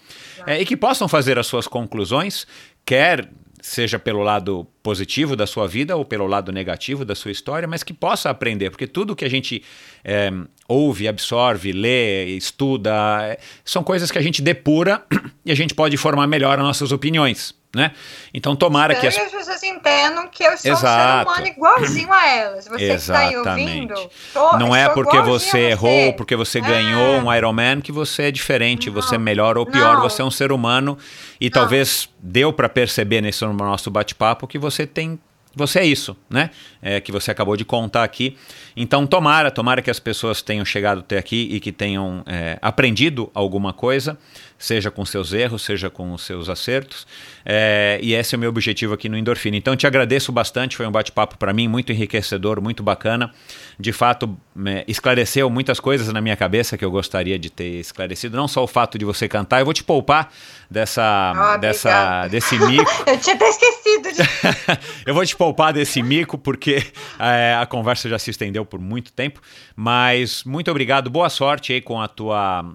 é, 0.47 0.61
e 0.61 0.65
que 0.65 0.77
possam 0.77 1.09
fazer 1.09 1.39
as 1.39 1.47
suas 1.47 1.67
conclusões, 1.67 2.47
quer 2.85 3.29
seja 3.61 3.99
pelo 3.99 4.23
lado 4.23 4.67
positivo 4.87 5.35
da 5.35 5.49
sua 5.49 5.67
vida 5.67 5.97
ou 5.97 6.05
pelo 6.05 6.29
lado 6.29 6.53
negativo 6.53 7.05
da 7.05 7.17
sua 7.17 7.33
história, 7.33 7.67
mas 7.67 7.83
que 7.83 7.93
possa 7.93 8.31
aprender, 8.31 8.71
porque 8.71 8.87
tudo 8.87 9.17
que 9.17 9.25
a 9.25 9.29
gente 9.29 9.61
é, 10.05 10.31
ouve, 10.69 11.09
absorve, 11.09 11.73
lê, 11.73 12.27
estuda, 12.37 12.93
é, 13.23 13.39
são 13.65 13.83
coisas 13.83 14.13
que 14.13 14.19
a 14.19 14.23
gente 14.23 14.41
depura 14.41 15.03
e 15.45 15.51
a 15.51 15.57
gente 15.57 15.75
pode 15.75 15.97
formar 15.97 16.29
melhor 16.29 16.57
as 16.57 16.65
nossas 16.65 16.93
opiniões, 16.93 17.53
né? 17.75 17.91
Então 18.33 18.55
tomara 18.55 18.95
que 18.95 19.09
as 19.09 19.15
que 19.17 19.21
as 19.21 19.33
pessoas 19.33 19.63
entendam 19.65 20.29
que 20.29 20.45
eu 20.45 20.57
sou 20.57 20.71
Exato. 20.71 21.31
um 21.31 21.35
ser 21.35 21.41
humano 21.41 21.47
igualzinho 21.49 22.13
a 22.13 22.29
elas. 22.29 22.69
Você 22.69 22.85
está 22.93 23.19
aí 23.19 23.35
Exatamente. 23.35 23.93
ouvindo, 23.93 24.11
tô- 24.33 24.59
não 24.59 24.75
é 24.75 24.89
porque 24.89 25.21
você 25.21 25.59
errou, 25.71 26.13
porque 26.13 26.37
você 26.37 26.59
É. 26.59 26.63
ganhou 26.63 27.21
um 27.21 27.35
Ironman 27.35 27.81
que 27.81 27.91
você 27.91 28.25
é 28.25 28.31
diferente, 28.31 28.89
você 28.89 29.17
é 29.17 29.19
melhor 29.19 29.59
ou 29.59 29.67
pior, 29.67 29.95
não. 29.97 30.03
você 30.03 30.23
é 30.23 30.25
um 30.25 30.31
ser 30.31 30.53
humano 30.53 30.97
e 31.41 31.51
talvez 31.51 32.09
deu 32.19 32.53
para 32.53 32.69
perceber 32.69 33.21
nesse 33.21 33.45
nosso 33.45 33.91
bate-papo 33.91 34.47
que 34.47 34.59
você 34.59 34.76
tem 34.85 35.19
você 35.57 35.79
é 35.79 35.87
isso, 35.87 36.15
né? 36.29 36.51
É, 36.83 37.01
que 37.01 37.11
você 37.11 37.31
acabou 37.31 37.57
de 37.57 37.65
contar 37.65 38.05
aqui. 38.05 38.37
Então, 38.77 39.07
tomara, 39.07 39.51
tomara 39.51 39.81
que 39.81 39.91
as 39.91 39.99
pessoas 39.99 40.43
tenham 40.43 40.67
chegado 40.67 40.99
até 40.99 41.17
aqui 41.17 41.49
e 41.51 41.59
que 41.59 41.73
tenham 41.73 42.23
é, 42.27 42.59
aprendido 42.61 43.31
alguma 43.33 43.73
coisa, 43.73 44.19
seja 44.59 44.91
com 44.91 45.03
seus 45.07 45.33
erros, 45.33 45.63
seja 45.63 45.89
com 45.89 46.13
os 46.13 46.21
seus 46.27 46.51
acertos. 46.51 47.07
É, 47.43 47.99
e 48.03 48.13
esse 48.13 48.35
é 48.35 48.37
o 48.37 48.39
meu 48.39 48.51
objetivo 48.51 48.93
aqui 48.93 49.09
no 49.09 49.17
Endorfina. 49.17 49.57
Então, 49.57 49.75
te 49.75 49.87
agradeço 49.87 50.31
bastante, 50.31 50.77
foi 50.77 50.87
um 50.87 50.93
bate-papo 50.93 51.39
para 51.39 51.55
mim 51.55 51.69
muito 51.69 51.91
enriquecedor, 51.91 52.61
muito 52.61 52.83
bacana. 52.83 53.33
De 53.81 53.95
fato, 53.95 54.37
é, 54.67 54.85
esclareceu 54.87 55.49
muitas 55.49 55.81
coisas 55.81 56.13
na 56.13 56.21
minha 56.21 56.37
cabeça 56.37 56.77
que 56.77 56.85
eu 56.85 56.91
gostaria 56.91 57.39
de 57.39 57.49
ter 57.49 57.81
esclarecido. 57.81 58.37
Não 58.37 58.47
só 58.47 58.63
o 58.63 58.67
fato 58.67 58.99
de 58.99 59.07
você 59.07 59.27
cantar, 59.27 59.61
eu 59.61 59.65
vou 59.65 59.73
te 59.73 59.83
poupar 59.83 60.31
dessa, 60.71 61.33
Ah, 61.35 61.57
dessa 61.57 62.29
desse 62.29 62.59
mico. 62.59 62.91
Eu 63.07 63.19
tinha 63.19 63.37
até 63.37 63.49
esquecido 63.49 63.86
de. 64.01 64.23
eu 65.07 65.15
vou 65.15 65.25
te 65.25 65.37
poupar 65.37 65.73
desse 65.73 66.03
mico, 66.03 66.39
porque 66.39 66.83
é, 67.19 67.57
a 67.61 67.67
conversa 67.67 68.09
já 68.09 68.19
se 68.19 68.31
estendeu 68.31 68.65
por 68.65 68.81
muito 68.81 69.13
tempo. 69.13 69.41
Mas 69.75 70.45
muito 70.45 70.71
obrigado, 70.71 71.11
boa 71.11 71.29
sorte 71.29 71.73
aí 71.73 71.81
com 71.81 72.01
a 72.01 72.09
tua. 72.09 72.75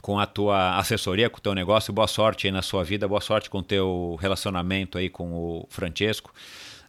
Com 0.00 0.18
a 0.18 0.26
tua 0.26 0.78
assessoria, 0.78 1.30
com 1.30 1.38
o 1.38 1.40
teu 1.40 1.54
negócio, 1.54 1.92
boa 1.92 2.08
sorte 2.08 2.48
aí 2.48 2.52
na 2.52 2.60
sua 2.60 2.82
vida, 2.82 3.06
boa 3.06 3.20
sorte 3.20 3.48
com 3.48 3.58
o 3.58 3.62
teu 3.62 4.18
relacionamento 4.20 4.98
aí 4.98 5.08
com 5.08 5.32
o 5.32 5.66
Francesco. 5.70 6.34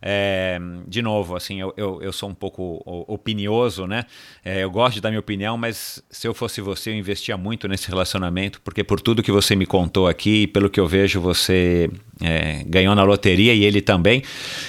É, 0.06 0.60
de 0.86 1.02
novo, 1.02 1.34
assim, 1.34 1.62
eu, 1.62 1.74
eu, 1.78 2.02
eu 2.02 2.12
sou 2.12 2.28
um 2.30 2.34
pouco 2.34 2.84
opinioso, 3.08 3.88
né? 3.88 4.04
É, 4.44 4.62
eu 4.66 4.70
gosto 4.70 4.96
de 4.96 5.02
dar 5.02 5.10
minha 5.10 5.20
opinião, 5.22 5.58
mas 5.58 6.04
se 6.10 6.28
eu 6.28 6.34
fosse 6.34 6.60
você, 6.60 6.90
eu 6.90 6.96
investia 6.96 7.38
muito 7.38 7.70
nesse 7.70 7.88
relacionamento, 7.88 8.60
porque 8.62 8.84
por 8.84 9.00
tudo 9.00 9.24
que 9.24 9.32
você 9.32 9.56
me 9.56 9.66
contou 9.66 10.06
aqui, 10.10 10.46
pelo 10.48 10.70
que 10.70 10.78
eu 10.78 10.86
vejo, 10.88 11.22
você 11.22 11.90
é, 12.22 12.64
ganhou 12.68 12.94
na 12.94 13.04
loteria 13.04 13.54
e 13.54 13.64
ele 13.64 13.82
também. 13.82 14.22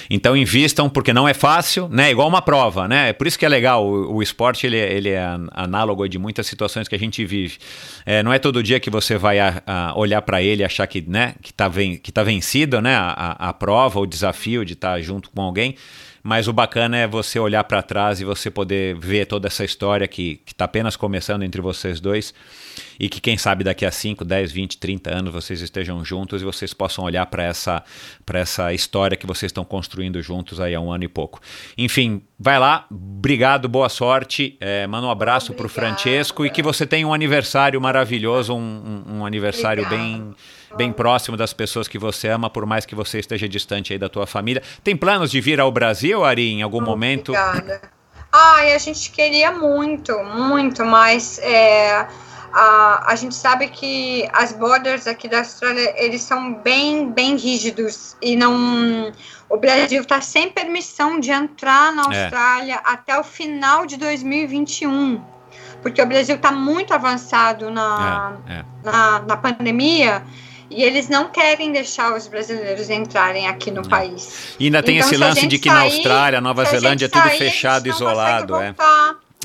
Então 0.09 0.37
invistam, 0.37 0.89
porque 0.89 1.11
não 1.11 1.27
é 1.27 1.33
fácil, 1.33 1.89
né? 1.89 2.11
Igual 2.11 2.29
uma 2.29 2.41
prova, 2.41 2.87
né? 2.87 3.09
É 3.09 3.13
por 3.13 3.27
isso 3.27 3.37
que 3.37 3.45
é 3.45 3.49
legal. 3.49 3.85
O, 3.85 4.15
o 4.15 4.23
esporte 4.23 4.65
ele, 4.65 4.77
ele 4.77 5.09
é 5.09 5.19
an- 5.21 5.47
análogo 5.51 6.07
de 6.07 6.17
muitas 6.17 6.47
situações 6.47 6.87
que 6.87 6.95
a 6.95 6.99
gente 6.99 7.25
vive. 7.25 7.57
É, 8.05 8.23
não 8.23 8.31
é 8.31 8.39
todo 8.39 8.63
dia 8.63 8.79
que 8.79 8.89
você 8.89 9.17
vai 9.17 9.39
a- 9.39 9.61
a 9.67 9.99
olhar 9.99 10.21
para 10.21 10.41
ele 10.41 10.61
e 10.61 10.65
achar 10.65 10.87
que, 10.87 11.01
né, 11.01 11.35
que 11.41 11.53
tá, 11.53 11.67
ven, 11.67 11.97
que 11.97 12.09
tá 12.11 12.23
vencido, 12.23 12.81
né? 12.81 12.95
A, 12.95 13.09
a- 13.37 13.49
a 13.49 13.53
prova, 13.53 13.99
o 13.99 14.05
desafio 14.05 14.63
de 14.63 14.73
estar 14.73 15.01
junto 15.01 15.24
com 15.33 15.41
alguém. 15.41 15.75
Mas 16.27 16.47
o 16.47 16.53
bacana 16.53 16.97
é 16.97 17.05
você 17.07 17.37
olhar 17.37 17.63
para 17.65 17.83
trás 17.83 18.19
e 18.19 18.25
você 18.25 18.49
poder 18.49 18.95
ver 18.97 19.27
toda 19.27 19.47
essa 19.47 19.63
história 19.63 20.07
que 20.07 20.41
está 20.47 20.65
apenas 20.65 20.95
começando 20.95 21.43
entre 21.43 21.61
vocês 21.61 21.99
dois 21.99 22.33
e 22.99 23.07
que 23.07 23.21
quem 23.21 23.37
sabe 23.37 23.63
daqui 23.63 23.85
a 23.85 23.91
5, 23.91 24.25
10, 24.25 24.51
20, 24.51 24.77
30 24.79 25.15
anos 25.15 25.31
vocês 25.31 25.61
estejam 25.61 26.03
juntos 26.03 26.41
e 26.41 26.45
vocês 26.45 26.73
possam 26.73 27.05
olhar 27.05 27.27
para 27.27 27.43
essa, 27.43 27.83
pra 28.25 28.39
essa 28.39 28.73
história 28.73 29.15
que 29.15 29.27
vocês 29.27 29.51
estão 29.51 29.63
construindo 29.63 30.19
juntos 30.19 30.59
aí 30.59 30.73
há 30.73 30.81
um 30.81 30.91
ano 30.91 31.03
e 31.03 31.07
pouco. 31.07 31.39
Enfim, 31.77 32.23
vai 32.39 32.57
lá, 32.57 32.87
obrigado, 32.89 33.69
boa 33.69 33.87
sorte, 33.87 34.57
é, 34.59 34.87
manda 34.87 35.05
um 35.05 35.11
abraço 35.11 35.53
para 35.53 35.67
o. 35.67 35.69
Francesco 35.69 36.43
e 36.43 36.49
que 36.49 36.63
você 36.63 36.87
tenha 36.87 37.07
um 37.07 37.13
aniversário 37.13 37.79
maravilhoso, 37.79 38.51
um, 38.55 39.03
um- 39.07 39.17
um 39.19 39.25
aniversário 39.27 39.83
Obrigada. 39.85 40.07
bem 40.09 40.33
bem 40.75 40.91
próximo 40.91 41.37
das 41.37 41.53
pessoas 41.53 41.87
que 41.87 41.97
você 41.97 42.27
ama, 42.27 42.49
por 42.49 42.65
mais 42.65 42.85
que 42.85 42.95
você 42.95 43.19
esteja 43.19 43.47
distante 43.47 43.93
aí 43.93 43.99
da 43.99 44.09
tua 44.09 44.27
família. 44.27 44.61
Tem 44.83 44.95
planos 44.95 45.31
de 45.31 45.39
vir 45.41 45.59
ao 45.59 45.71
Brasil, 45.71 46.23
Ari, 46.23 46.51
em 46.51 46.61
algum 46.61 46.81
momento? 46.81 47.31
Obrigada. 47.31 47.81
Ai, 48.31 48.73
a 48.73 48.77
gente 48.77 49.11
queria 49.11 49.51
muito, 49.51 50.11
muito, 50.23 50.83
mas 50.83 51.39
é, 51.39 52.05
a, 52.51 53.11
a 53.11 53.15
gente 53.15 53.33
sabe 53.33 53.67
que 53.69 54.27
as 54.33 54.51
borders 54.51 55.07
aqui 55.07 55.29
da 55.29 55.39
Austrália, 55.39 55.93
eles 55.97 56.21
são 56.21 56.53
bem, 56.55 57.09
bem 57.11 57.37
rígidos 57.37 58.15
e 58.21 58.35
não... 58.35 59.11
O 59.47 59.57
Brasil 59.57 60.01
está 60.01 60.19
sem 60.21 60.49
permissão 60.49 61.19
de 61.19 61.31
entrar 61.31 61.93
na 61.93 62.03
É. 62.13 62.23
Austrália 62.23 62.75
até 62.83 63.17
o 63.17 63.23
final 63.23 63.85
de 63.85 63.95
2021, 63.95 65.21
porque 65.81 66.01
o 66.01 66.05
Brasil 66.05 66.35
está 66.35 66.51
muito 66.51 66.93
avançado 66.93 67.69
na, 67.69 68.37
É, 68.47 68.53
é. 68.53 68.65
na, 68.83 69.19
na 69.19 69.37
pandemia 69.37 70.23
e 70.69 70.83
eles 70.83 71.07
não 71.09 71.29
querem 71.29 71.71
deixar 71.71 72.13
os 72.15 72.27
brasileiros 72.27 72.89
entrarem 72.89 73.47
aqui 73.47 73.69
no 73.71 73.87
país. 73.87 74.55
E 74.59 74.65
ainda 74.65 74.81
tem 74.83 74.97
Então, 74.97 75.07
esse 75.09 75.17
lance 75.17 75.47
de 75.47 75.59
que 75.59 75.69
na 75.69 75.81
sair- 75.81 75.93
Austrália, 75.95 76.41
Nova 76.41 76.65
Zelândia 76.65 77.05
é 77.05 77.09
tudo 77.09 77.21
sair, 77.23 77.37
fechado, 77.37 77.87
isolado. 77.87 78.55
É. 78.57 78.73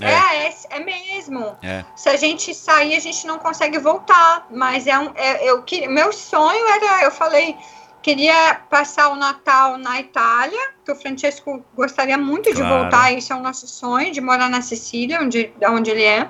É, 0.02 0.07
É. 0.10 0.47
é, 0.47 0.55
é 0.70 0.81
mesmo. 0.81 1.57
É. 1.62 1.84
Se 1.94 2.08
a 2.08 2.16
gente 2.16 2.55
sair, 2.55 2.97
a 2.97 3.00
gente 3.00 3.26
não 3.26 3.39
consegue 3.39 3.78
voltar. 3.78 4.47
Mas 4.50 4.86
é 4.86 4.99
um. 4.99 5.10
É, 5.15 5.44
eu, 5.49 5.62
que- 5.62 5.86
meu 5.89 6.10
sonho 6.12 6.66
era, 6.68 7.05
eu 7.05 7.10
falei, 7.10 7.55
queria 8.02 8.55
passar 8.70 9.10
o 9.10 9.16
Natal 9.16 9.76
na 9.76 10.00
Itália, 10.00 10.58
que 10.86 10.90
o 10.90 10.97
Francesco 10.97 11.62
gostaria 11.76 12.16
muito 12.16 12.49
de 12.55 12.62
Claro. 12.62 12.78
voltar, 12.82 13.12
isso 13.12 13.31
é 13.31 13.36
o 13.36 13.40
nosso 13.40 13.66
sonho, 13.68 14.10
de 14.10 14.23
morar 14.23 14.49
na 14.49 14.62
Sicília, 14.62 15.20
onde, 15.20 15.52
da 15.60 15.70
onde 15.70 15.90
ele 15.90 16.05
é. 16.05 16.26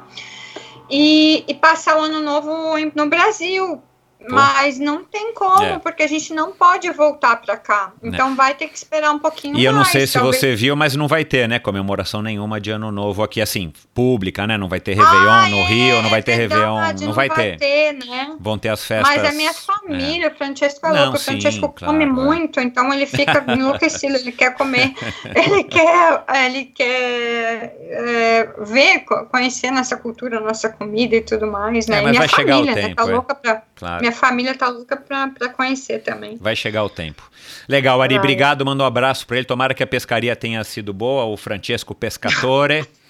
E, 0.91 1.45
e 1.47 1.55
passar 1.55 1.97
o 1.97 2.01
ano 2.01 2.21
novo 2.21 2.51
no 2.97 3.07
Brasil. 3.09 3.81
Mas 4.29 4.79
não 4.79 5.03
tem 5.03 5.33
como, 5.33 5.63
É. 5.65 5.79
porque 5.79 6.03
a 6.03 6.07
gente 6.07 6.35
não 6.35 6.53
pode 6.53 6.91
voltar 6.91 7.37
para 7.37 7.57
cá. 7.57 7.93
Então 8.03 8.37
vai 8.37 8.55
ter 8.55 8.69
que 8.69 8.77
esperar 8.77 9.11
um 9.13 9.19
pouquinho 9.19 9.57
E 9.57 9.65
eu 9.65 9.73
não 9.73 9.79
mais, 9.81 9.91
sei 9.93 10.07
se 10.07 10.13
talvez. 10.13 10.37
você 10.37 10.55
viu, 10.55 10.77
mas 10.77 10.95
não 10.95 11.09
vai 11.09 11.25
ter, 11.25 11.49
né, 11.49 11.59
comemoração 11.59 12.21
nenhuma 12.21 12.61
de 12.61 12.71
ano 12.71 12.93
novo 12.93 13.23
aqui, 13.23 13.41
assim, 13.41 13.73
pública, 13.95 14.47
né? 14.47 14.59
Não 14.59 14.69
vai 14.69 14.79
ter 14.79 14.93
Réveillon 14.95 15.31
Ah, 15.31 15.49
no 15.49 15.57
é, 15.59 15.65
Rio, 15.65 16.03
não 16.03 16.11
vai 16.11 16.23
ter 16.23 16.37
verdade, 16.37 16.61
Réveillon, 16.61 17.07
não, 17.07 17.13
vai 17.15 17.31
ter. 17.31 17.93
né? 17.95 18.37
Vão 18.39 18.59
ter 18.59 18.69
as 18.69 18.85
festas. 18.85 19.17
Mas 19.17 19.25
a 19.25 19.33
minha 19.33 19.55
família, 19.55 20.29
o 20.29 20.35
Francesco 20.37 20.87
é 20.87 20.93
Não, 20.93 21.03
louco, 21.05 21.17
o 21.17 21.19
sim, 21.21 21.25
Francesco 21.33 21.69
claro, 21.71 21.93
come 21.95 22.05
é. 22.05 22.07
muito, 22.07 22.61
então 22.61 22.93
ele 22.93 23.07
fica 23.07 23.43
enlouquecido, 23.53 24.17
ele 24.17 24.33
quer 24.33 24.55
comer, 24.55 24.93
ele 25.35 25.65
quer, 25.65 26.25
ele 26.45 26.65
quer 26.67 27.75
é, 27.81 28.49
ver, 28.61 29.01
co- 29.01 29.25
conhecer 29.27 29.71
nossa 29.71 29.97
cultura, 29.97 30.41
nossa 30.41 30.69
comida 30.69 31.17
e 31.17 31.21
tudo 31.23 31.47
mais, 31.47 31.87
né? 31.87 31.97
É, 31.97 32.01
E 32.01 32.03
mas 32.03 32.11
minha 32.11 32.21
vai 32.21 32.29
chegar 32.29 32.57
o 32.57 32.59
família, 32.61 32.75
né? 32.75 32.83
tempo, 32.89 32.97
Tá 32.97 33.11
é. 33.11 33.15
louca 33.15 33.35
pra, 33.35 33.63
Claro. 33.77 34.05
Minha 34.11 34.13
família 34.13 34.55
tá 34.55 34.69
louca 34.69 34.97
pra 34.97 35.49
conhecer 35.49 36.01
também. 36.01 36.37
Vai 36.41 36.57
chegar 36.57 36.85
o 36.85 36.91
tempo. 36.91 37.31
Legal, 37.69 38.03
Ari, 38.03 38.15
Vai. 38.15 38.19
obrigado. 38.19 38.65
Manda 38.65 38.83
um 38.83 38.87
abraço 38.87 39.27
pra 39.27 39.37
ele. 39.37 39.47
Tomara 39.47 39.73
que 39.73 39.83
a 39.83 39.87
pescaria 39.87 40.35
tenha 40.35 40.63
sido 40.65 40.93
boa, 40.93 41.25
o 41.25 41.37
Francesco 41.37 41.95
Pescatore. 41.95 42.87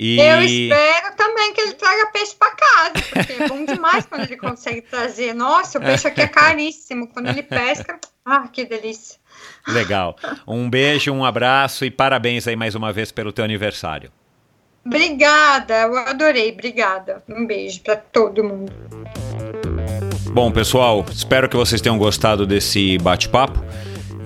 E 0.00 0.20
Eu 0.20 0.42
espero 0.42 1.16
também 1.16 1.52
que 1.52 1.60
ele 1.60 1.72
traga 1.72 2.06
peixe 2.12 2.32
para 2.38 2.52
casa, 2.52 2.92
porque 3.10 3.32
é 3.32 3.48
bom 3.48 3.64
demais 3.64 4.06
quando 4.06 4.22
ele 4.22 4.36
consegue 4.36 4.80
trazer. 4.82 5.34
Nossa, 5.34 5.78
o 5.78 5.82
peixe 5.82 6.06
aqui 6.06 6.20
é 6.20 6.28
caríssimo. 6.28 7.08
Quando 7.08 7.28
ele 7.28 7.42
pesca, 7.42 7.98
ah, 8.24 8.46
que 8.46 8.64
delícia. 8.64 9.18
legal. 9.66 10.14
Um 10.46 10.70
beijo, 10.70 11.12
um 11.12 11.24
abraço 11.24 11.84
e 11.84 11.90
parabéns 11.90 12.46
aí 12.46 12.54
mais 12.54 12.76
uma 12.76 12.92
vez 12.92 13.10
pelo 13.10 13.32
teu 13.32 13.44
aniversário. 13.44 14.12
Obrigada, 14.86 15.74
eu 15.80 15.96
adorei, 15.96 16.52
obrigada. 16.52 17.24
Um 17.28 17.44
beijo 17.44 17.80
para 17.80 17.96
todo 17.96 18.44
mundo. 18.44 18.72
Bom, 20.32 20.52
pessoal, 20.52 21.04
espero 21.10 21.48
que 21.48 21.56
vocês 21.56 21.80
tenham 21.80 21.98
gostado 21.98 22.46
desse 22.46 22.98
bate-papo. 22.98 23.62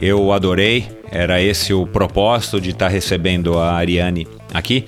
Eu 0.00 0.32
adorei, 0.32 0.86
era 1.10 1.40
esse 1.40 1.72
o 1.72 1.86
propósito 1.86 2.60
de 2.60 2.70
estar 2.70 2.88
recebendo 2.88 3.58
a 3.58 3.72
Ariane 3.72 4.26
aqui. 4.52 4.84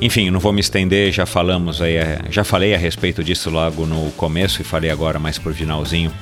Enfim, 0.00 0.28
não 0.28 0.40
vou 0.40 0.52
me 0.52 0.60
estender, 0.60 1.12
já 1.12 1.24
falamos 1.24 1.80
aí, 1.80 1.96
já 2.30 2.44
falei 2.44 2.74
a 2.74 2.78
respeito 2.78 3.24
disso 3.24 3.48
logo 3.48 3.86
no 3.86 4.10
começo 4.12 4.60
e 4.60 4.64
falei 4.64 4.90
agora 4.90 5.18
mais 5.18 5.38
por 5.38 5.54
finalzinho 5.54 6.12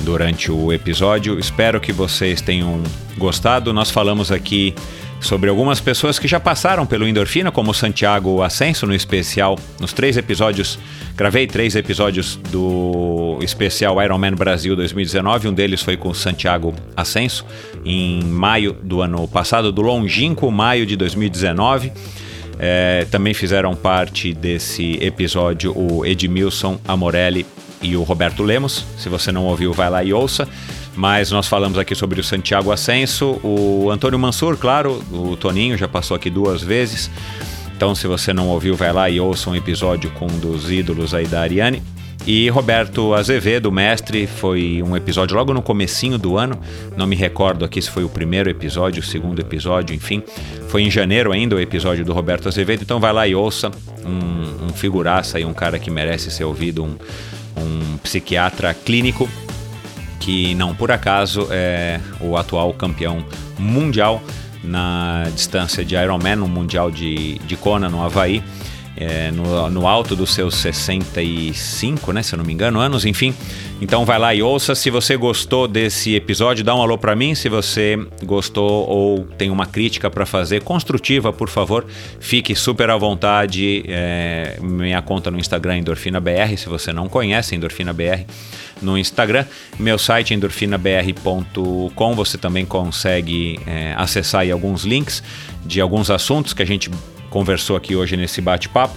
durante 0.00 0.50
o 0.50 0.72
episódio. 0.72 1.38
Espero 1.38 1.80
que 1.80 1.92
vocês 1.92 2.40
tenham 2.40 2.82
gostado. 3.16 3.72
Nós 3.72 3.90
falamos 3.90 4.32
aqui 4.32 4.74
sobre 5.22 5.48
algumas 5.48 5.80
pessoas 5.80 6.18
que 6.18 6.26
já 6.26 6.40
passaram 6.40 6.84
pelo 6.84 7.06
Endorfina, 7.06 7.50
como 7.52 7.72
Santiago 7.72 8.42
Ascenso 8.42 8.86
no 8.86 8.94
especial, 8.94 9.56
nos 9.80 9.92
três 9.92 10.16
episódios, 10.16 10.78
gravei 11.16 11.46
três 11.46 11.76
episódios 11.76 12.36
do 12.50 13.38
especial 13.40 14.02
Iron 14.02 14.18
Man 14.18 14.32
Brasil 14.32 14.74
2019, 14.74 15.48
um 15.48 15.54
deles 15.54 15.80
foi 15.80 15.96
com 15.96 16.08
o 16.08 16.14
Santiago 16.14 16.74
Ascenso, 16.96 17.46
em 17.84 18.22
maio 18.24 18.72
do 18.82 19.00
ano 19.00 19.26
passado, 19.28 19.70
do 19.70 19.80
longínquo 19.80 20.50
maio 20.50 20.84
de 20.84 20.96
2019. 20.96 21.92
É, 22.58 23.06
também 23.10 23.32
fizeram 23.32 23.74
parte 23.74 24.32
desse 24.34 24.98
episódio 25.00 25.72
o 25.76 26.04
Edmilson 26.04 26.78
Amorelli 26.86 27.46
e 27.82 27.96
o 27.96 28.02
Roberto 28.02 28.42
Lemos. 28.42 28.84
Se 28.96 29.08
você 29.08 29.32
não 29.32 29.44
ouviu, 29.44 29.72
vai 29.72 29.90
lá 29.90 30.02
e 30.02 30.12
ouça. 30.12 30.48
Mas 30.94 31.30
nós 31.30 31.48
falamos 31.48 31.78
aqui 31.78 31.94
sobre 31.94 32.20
o 32.20 32.24
Santiago 32.24 32.70
Ascenso, 32.70 33.40
o 33.42 33.90
Antônio 33.90 34.18
Mansur, 34.18 34.58
claro, 34.58 35.02
o 35.10 35.36
Toninho 35.36 35.76
já 35.76 35.88
passou 35.88 36.14
aqui 36.14 36.28
duas 36.28 36.62
vezes. 36.62 37.10
Então, 37.74 37.94
se 37.94 38.06
você 38.06 38.32
não 38.32 38.48
ouviu, 38.48 38.76
vai 38.76 38.92
lá 38.92 39.10
e 39.10 39.18
ouça 39.18 39.50
um 39.50 39.56
episódio 39.56 40.10
com 40.12 40.26
um 40.26 40.38
dos 40.38 40.70
ídolos 40.70 41.14
aí 41.14 41.26
da 41.26 41.40
Ariane. 41.40 41.82
E 42.24 42.48
Roberto 42.50 43.14
Azevedo, 43.14 43.72
mestre, 43.72 44.28
foi 44.28 44.80
um 44.80 44.96
episódio 44.96 45.36
logo 45.36 45.52
no 45.52 45.60
comecinho 45.60 46.16
do 46.16 46.38
ano. 46.38 46.56
Não 46.96 47.04
me 47.04 47.16
recordo 47.16 47.64
aqui 47.64 47.82
se 47.82 47.90
foi 47.90 48.04
o 48.04 48.08
primeiro 48.08 48.48
episódio, 48.48 49.02
o 49.02 49.04
segundo 49.04 49.40
episódio, 49.40 49.96
enfim. 49.96 50.22
Foi 50.68 50.82
em 50.82 50.90
janeiro 50.90 51.32
ainda 51.32 51.56
o 51.56 51.60
episódio 51.60 52.04
do 52.04 52.12
Roberto 52.12 52.46
Azevedo. 52.46 52.82
Então 52.82 53.00
vai 53.00 53.12
lá 53.12 53.26
e 53.26 53.34
ouça. 53.34 53.72
Um, 54.06 54.66
um 54.66 54.68
figuraça 54.68 55.40
e 55.40 55.44
um 55.44 55.52
cara 55.52 55.80
que 55.80 55.90
merece 55.90 56.30
ser 56.30 56.44
ouvido, 56.44 56.84
um, 56.84 56.96
um 57.56 57.96
psiquiatra 57.98 58.74
clínico 58.74 59.28
que 60.20 60.54
não 60.54 60.74
por 60.74 60.92
acaso 60.92 61.48
é 61.50 62.00
o 62.20 62.36
atual 62.36 62.72
campeão 62.74 63.24
mundial 63.58 64.22
na 64.62 65.24
distância 65.34 65.84
de 65.84 65.96
Ironman, 65.96 66.36
no 66.36 66.46
Mundial 66.46 66.90
de, 66.90 67.38
de 67.40 67.56
Kona, 67.56 67.88
no 67.88 68.02
Havaí, 68.02 68.42
é, 68.96 69.30
no, 69.30 69.70
no 69.70 69.86
alto 69.86 70.14
dos 70.14 70.32
seus 70.34 70.56
65, 70.56 72.12
né, 72.12 72.22
se 72.22 72.34
eu 72.34 72.38
não 72.38 72.44
me 72.44 72.52
engano, 72.52 72.78
anos, 72.80 73.04
enfim. 73.04 73.34
Então 73.80 74.04
vai 74.04 74.16
lá 74.18 74.32
e 74.32 74.42
ouça. 74.42 74.76
Se 74.76 74.90
você 74.90 75.16
gostou 75.16 75.66
desse 75.66 76.14
episódio, 76.14 76.64
dá 76.64 76.72
um 76.72 76.80
alô 76.80 76.96
para 76.96 77.16
mim. 77.16 77.34
Se 77.34 77.48
você 77.48 77.98
gostou 78.22 78.88
ou 78.88 79.24
tem 79.36 79.50
uma 79.50 79.66
crítica 79.66 80.08
para 80.08 80.24
fazer, 80.24 80.62
construtiva, 80.62 81.32
por 81.32 81.48
favor, 81.48 81.84
fique 82.20 82.54
super 82.54 82.90
à 82.90 82.96
vontade. 82.96 83.82
É, 83.88 84.56
minha 84.62 85.02
conta 85.02 85.32
no 85.32 85.38
Instagram, 85.38 85.78
EndorfinaBR, 85.78 86.56
se 86.56 86.68
você 86.68 86.92
não 86.92 87.08
conhece, 87.08 87.56
EndorfinaBR 87.56 88.24
no 88.80 88.96
Instagram. 88.96 89.46
Meu 89.80 89.98
site 89.98 90.32
endorfinabr.com. 90.32 92.14
Você 92.14 92.38
também 92.38 92.64
consegue 92.64 93.58
é, 93.66 93.94
acessar 93.96 94.42
aí 94.42 94.52
alguns 94.52 94.84
links 94.84 95.24
de 95.64 95.80
alguns 95.80 96.08
assuntos 96.08 96.52
que 96.52 96.62
a 96.62 96.66
gente 96.66 96.88
conversou 97.32 97.74
aqui 97.74 97.96
hoje 97.96 98.16
nesse 98.16 98.40
bate-papo. 98.40 98.94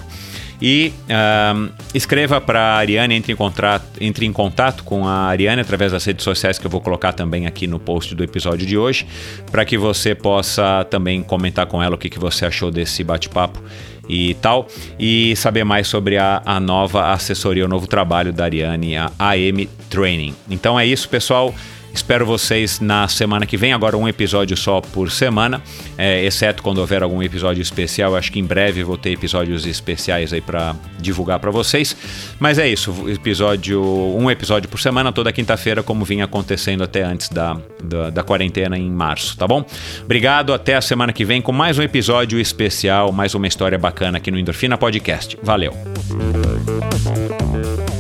E 0.62 0.94
um, 1.10 1.70
escreva 1.94 2.40
para 2.40 2.60
a 2.60 2.76
Ariane, 2.76 3.16
entre 3.16 3.34
em, 3.34 3.36
contato, 3.36 3.86
entre 4.00 4.26
em 4.26 4.32
contato 4.32 4.84
com 4.84 5.06
a 5.06 5.26
Ariane 5.26 5.62
através 5.62 5.92
das 5.92 6.06
redes 6.06 6.24
sociais 6.24 6.58
que 6.58 6.66
eu 6.66 6.72
vou 6.72 6.80
colocar 6.80 7.12
também 7.12 7.46
aqui 7.46 7.68
no 7.68 7.78
post 7.78 8.16
do 8.16 8.24
episódio 8.24 8.66
de 8.66 8.78
hoje, 8.78 9.06
para 9.52 9.66
que 9.66 9.78
você 9.78 10.16
possa 10.16 10.86
também 10.90 11.22
comentar 11.22 11.66
com 11.66 11.84
ela 11.84 11.96
o 11.96 11.98
que, 11.98 12.10
que 12.10 12.20
você 12.20 12.46
achou 12.46 12.72
desse 12.72 13.04
bate-papo 13.04 13.62
e 14.08 14.34
tal, 14.36 14.68
e 14.98 15.36
saber 15.36 15.64
mais 15.64 15.88
sobre 15.88 16.18
a, 16.18 16.42
a 16.46 16.60
nova 16.60 17.12
assessoria, 17.12 17.66
o 17.66 17.68
novo 17.68 17.88
trabalho 17.88 18.32
da 18.32 18.46
Ariane, 18.46 18.96
a 18.96 19.12
AM 19.20 19.68
Training. 19.90 20.34
Então 20.50 20.80
é 20.80 20.86
isso, 20.86 21.10
pessoal. 21.10 21.54
Espero 21.96 22.26
vocês 22.26 22.82
na 22.82 23.08
semana 23.08 23.46
que 23.46 23.56
vem. 23.56 23.72
Agora 23.72 23.96
um 23.98 24.06
episódio 24.06 24.58
só 24.58 24.82
por 24.82 25.10
semana, 25.10 25.62
é, 25.98 26.26
exceto 26.26 26.62
quando 26.62 26.80
houver 26.80 27.02
algum 27.02 27.24
episódio 27.24 27.62
especial. 27.62 28.18
Acho 28.18 28.34
que 28.34 28.40
em 28.40 28.44
breve 28.44 28.84
vou 28.84 28.98
ter 28.98 29.12
episódios 29.12 29.66
especiais 29.66 30.34
aí 30.34 30.42
para 30.42 30.76
divulgar 31.00 31.40
para 31.40 31.50
vocês. 31.50 31.96
Mas 32.38 32.60
é 32.60 32.68
isso, 32.68 32.94
episódio 33.08 33.82
um 33.82 34.30
episódio 34.30 34.68
por 34.70 34.80
semana 34.80 35.14
toda 35.14 35.32
quinta-feira, 35.32 35.82
como 35.82 36.04
vinha 36.04 36.26
acontecendo 36.26 36.84
até 36.84 37.02
antes 37.02 37.30
da, 37.30 37.58
da, 37.82 38.10
da 38.10 38.24
quarentena 38.24 38.78
em 38.78 38.92
março, 38.92 39.38
tá 39.38 39.48
bom? 39.48 39.66
Obrigado, 40.04 40.54
até 40.54 40.76
a 40.76 40.82
semana 40.82 41.14
que 41.14 41.24
vem 41.24 41.42
com 41.42 41.54
mais 41.54 41.80
um 41.80 41.82
episódio 41.82 42.38
especial, 42.38 43.14
mais 43.14 43.34
uma 43.34 43.48
história 43.48 43.80
bacana 43.80 44.18
aqui 44.18 44.30
no 44.30 44.38
Endorfina 44.38 44.78
Podcast. 44.78 45.38
Valeu. 45.42 45.74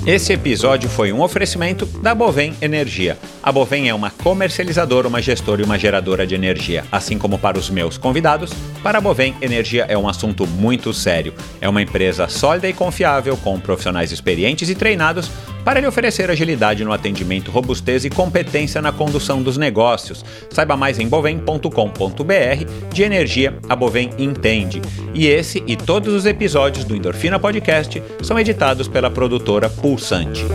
Esse 0.06 0.34
episódio 0.34 0.88
foi 0.88 1.12
um 1.12 1.20
oferecimento 1.20 1.84
da 1.88 2.14
Bovem 2.14 2.54
Energia. 2.62 3.18
A 3.42 3.52
Bovem 3.52 3.90
é 3.90 3.94
uma 3.94 4.12
comercializadora, 4.12 5.08
uma 5.08 5.20
gestora 5.20 5.64
e 5.64 5.66
uma 5.66 5.80
geradora 5.80 6.28
de 6.28 6.36
energia. 6.36 6.86
Assim 6.92 7.18
como 7.18 7.40
para 7.40 7.58
os 7.58 7.72
meus 7.72 7.98
convidados, 7.98 8.54
para 8.84 9.00
a 9.00 9.02
Bovem, 9.02 9.36
energia 9.42 9.84
é 9.90 9.98
um 9.98 10.08
assunto 10.08 10.46
muito 10.46 10.94
sério. 10.94 11.34
É 11.60 11.68
uma 11.68 11.82
empresa 11.82 12.28
sólida 12.28 12.70
e 12.70 12.74
confiável, 12.74 13.36
com 13.36 13.60
profissionais 13.60 14.12
experientes 14.12 14.70
e 14.70 14.76
treinados 14.76 15.28
para 15.66 15.80
lhe 15.80 15.88
oferecer 15.88 16.30
agilidade 16.30 16.86
no 16.86 16.94
atendimento, 16.94 17.50
robustez 17.50 18.06
e 18.06 18.10
competência 18.10 18.84
na 18.84 18.92
condução 18.92 19.42
dos 19.42 19.58
negócios. 19.58 20.24
Saiba 20.52 20.78
mais 20.78 21.00
em 21.00 21.08
bovem.com.br. 21.08 22.94
De 22.94 23.02
energia, 23.02 23.58
a 23.68 23.76
Bovem 23.76 24.12
entende. 24.20 24.80
E 25.14 25.26
esse 25.26 25.64
e 25.66 25.76
todos 25.76 26.14
os 26.14 26.28
episódios 26.28 26.86
do 26.86 26.96
Endorfina 26.96 27.40
Podcast 27.40 28.02
são 28.22 28.40
editados 28.40 28.88
pela 28.88 29.10
produtora 29.10 29.68
Pulsante. 29.68 30.46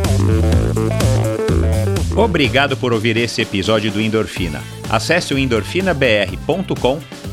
Obrigado 2.16 2.76
por 2.76 2.92
ouvir 2.92 3.16
esse 3.16 3.42
episódio 3.42 3.90
do 3.90 4.00
Endorfina. 4.00 4.62
Acesse 4.88 5.34
o 5.34 5.38
endorfinabr.com 5.38 7.00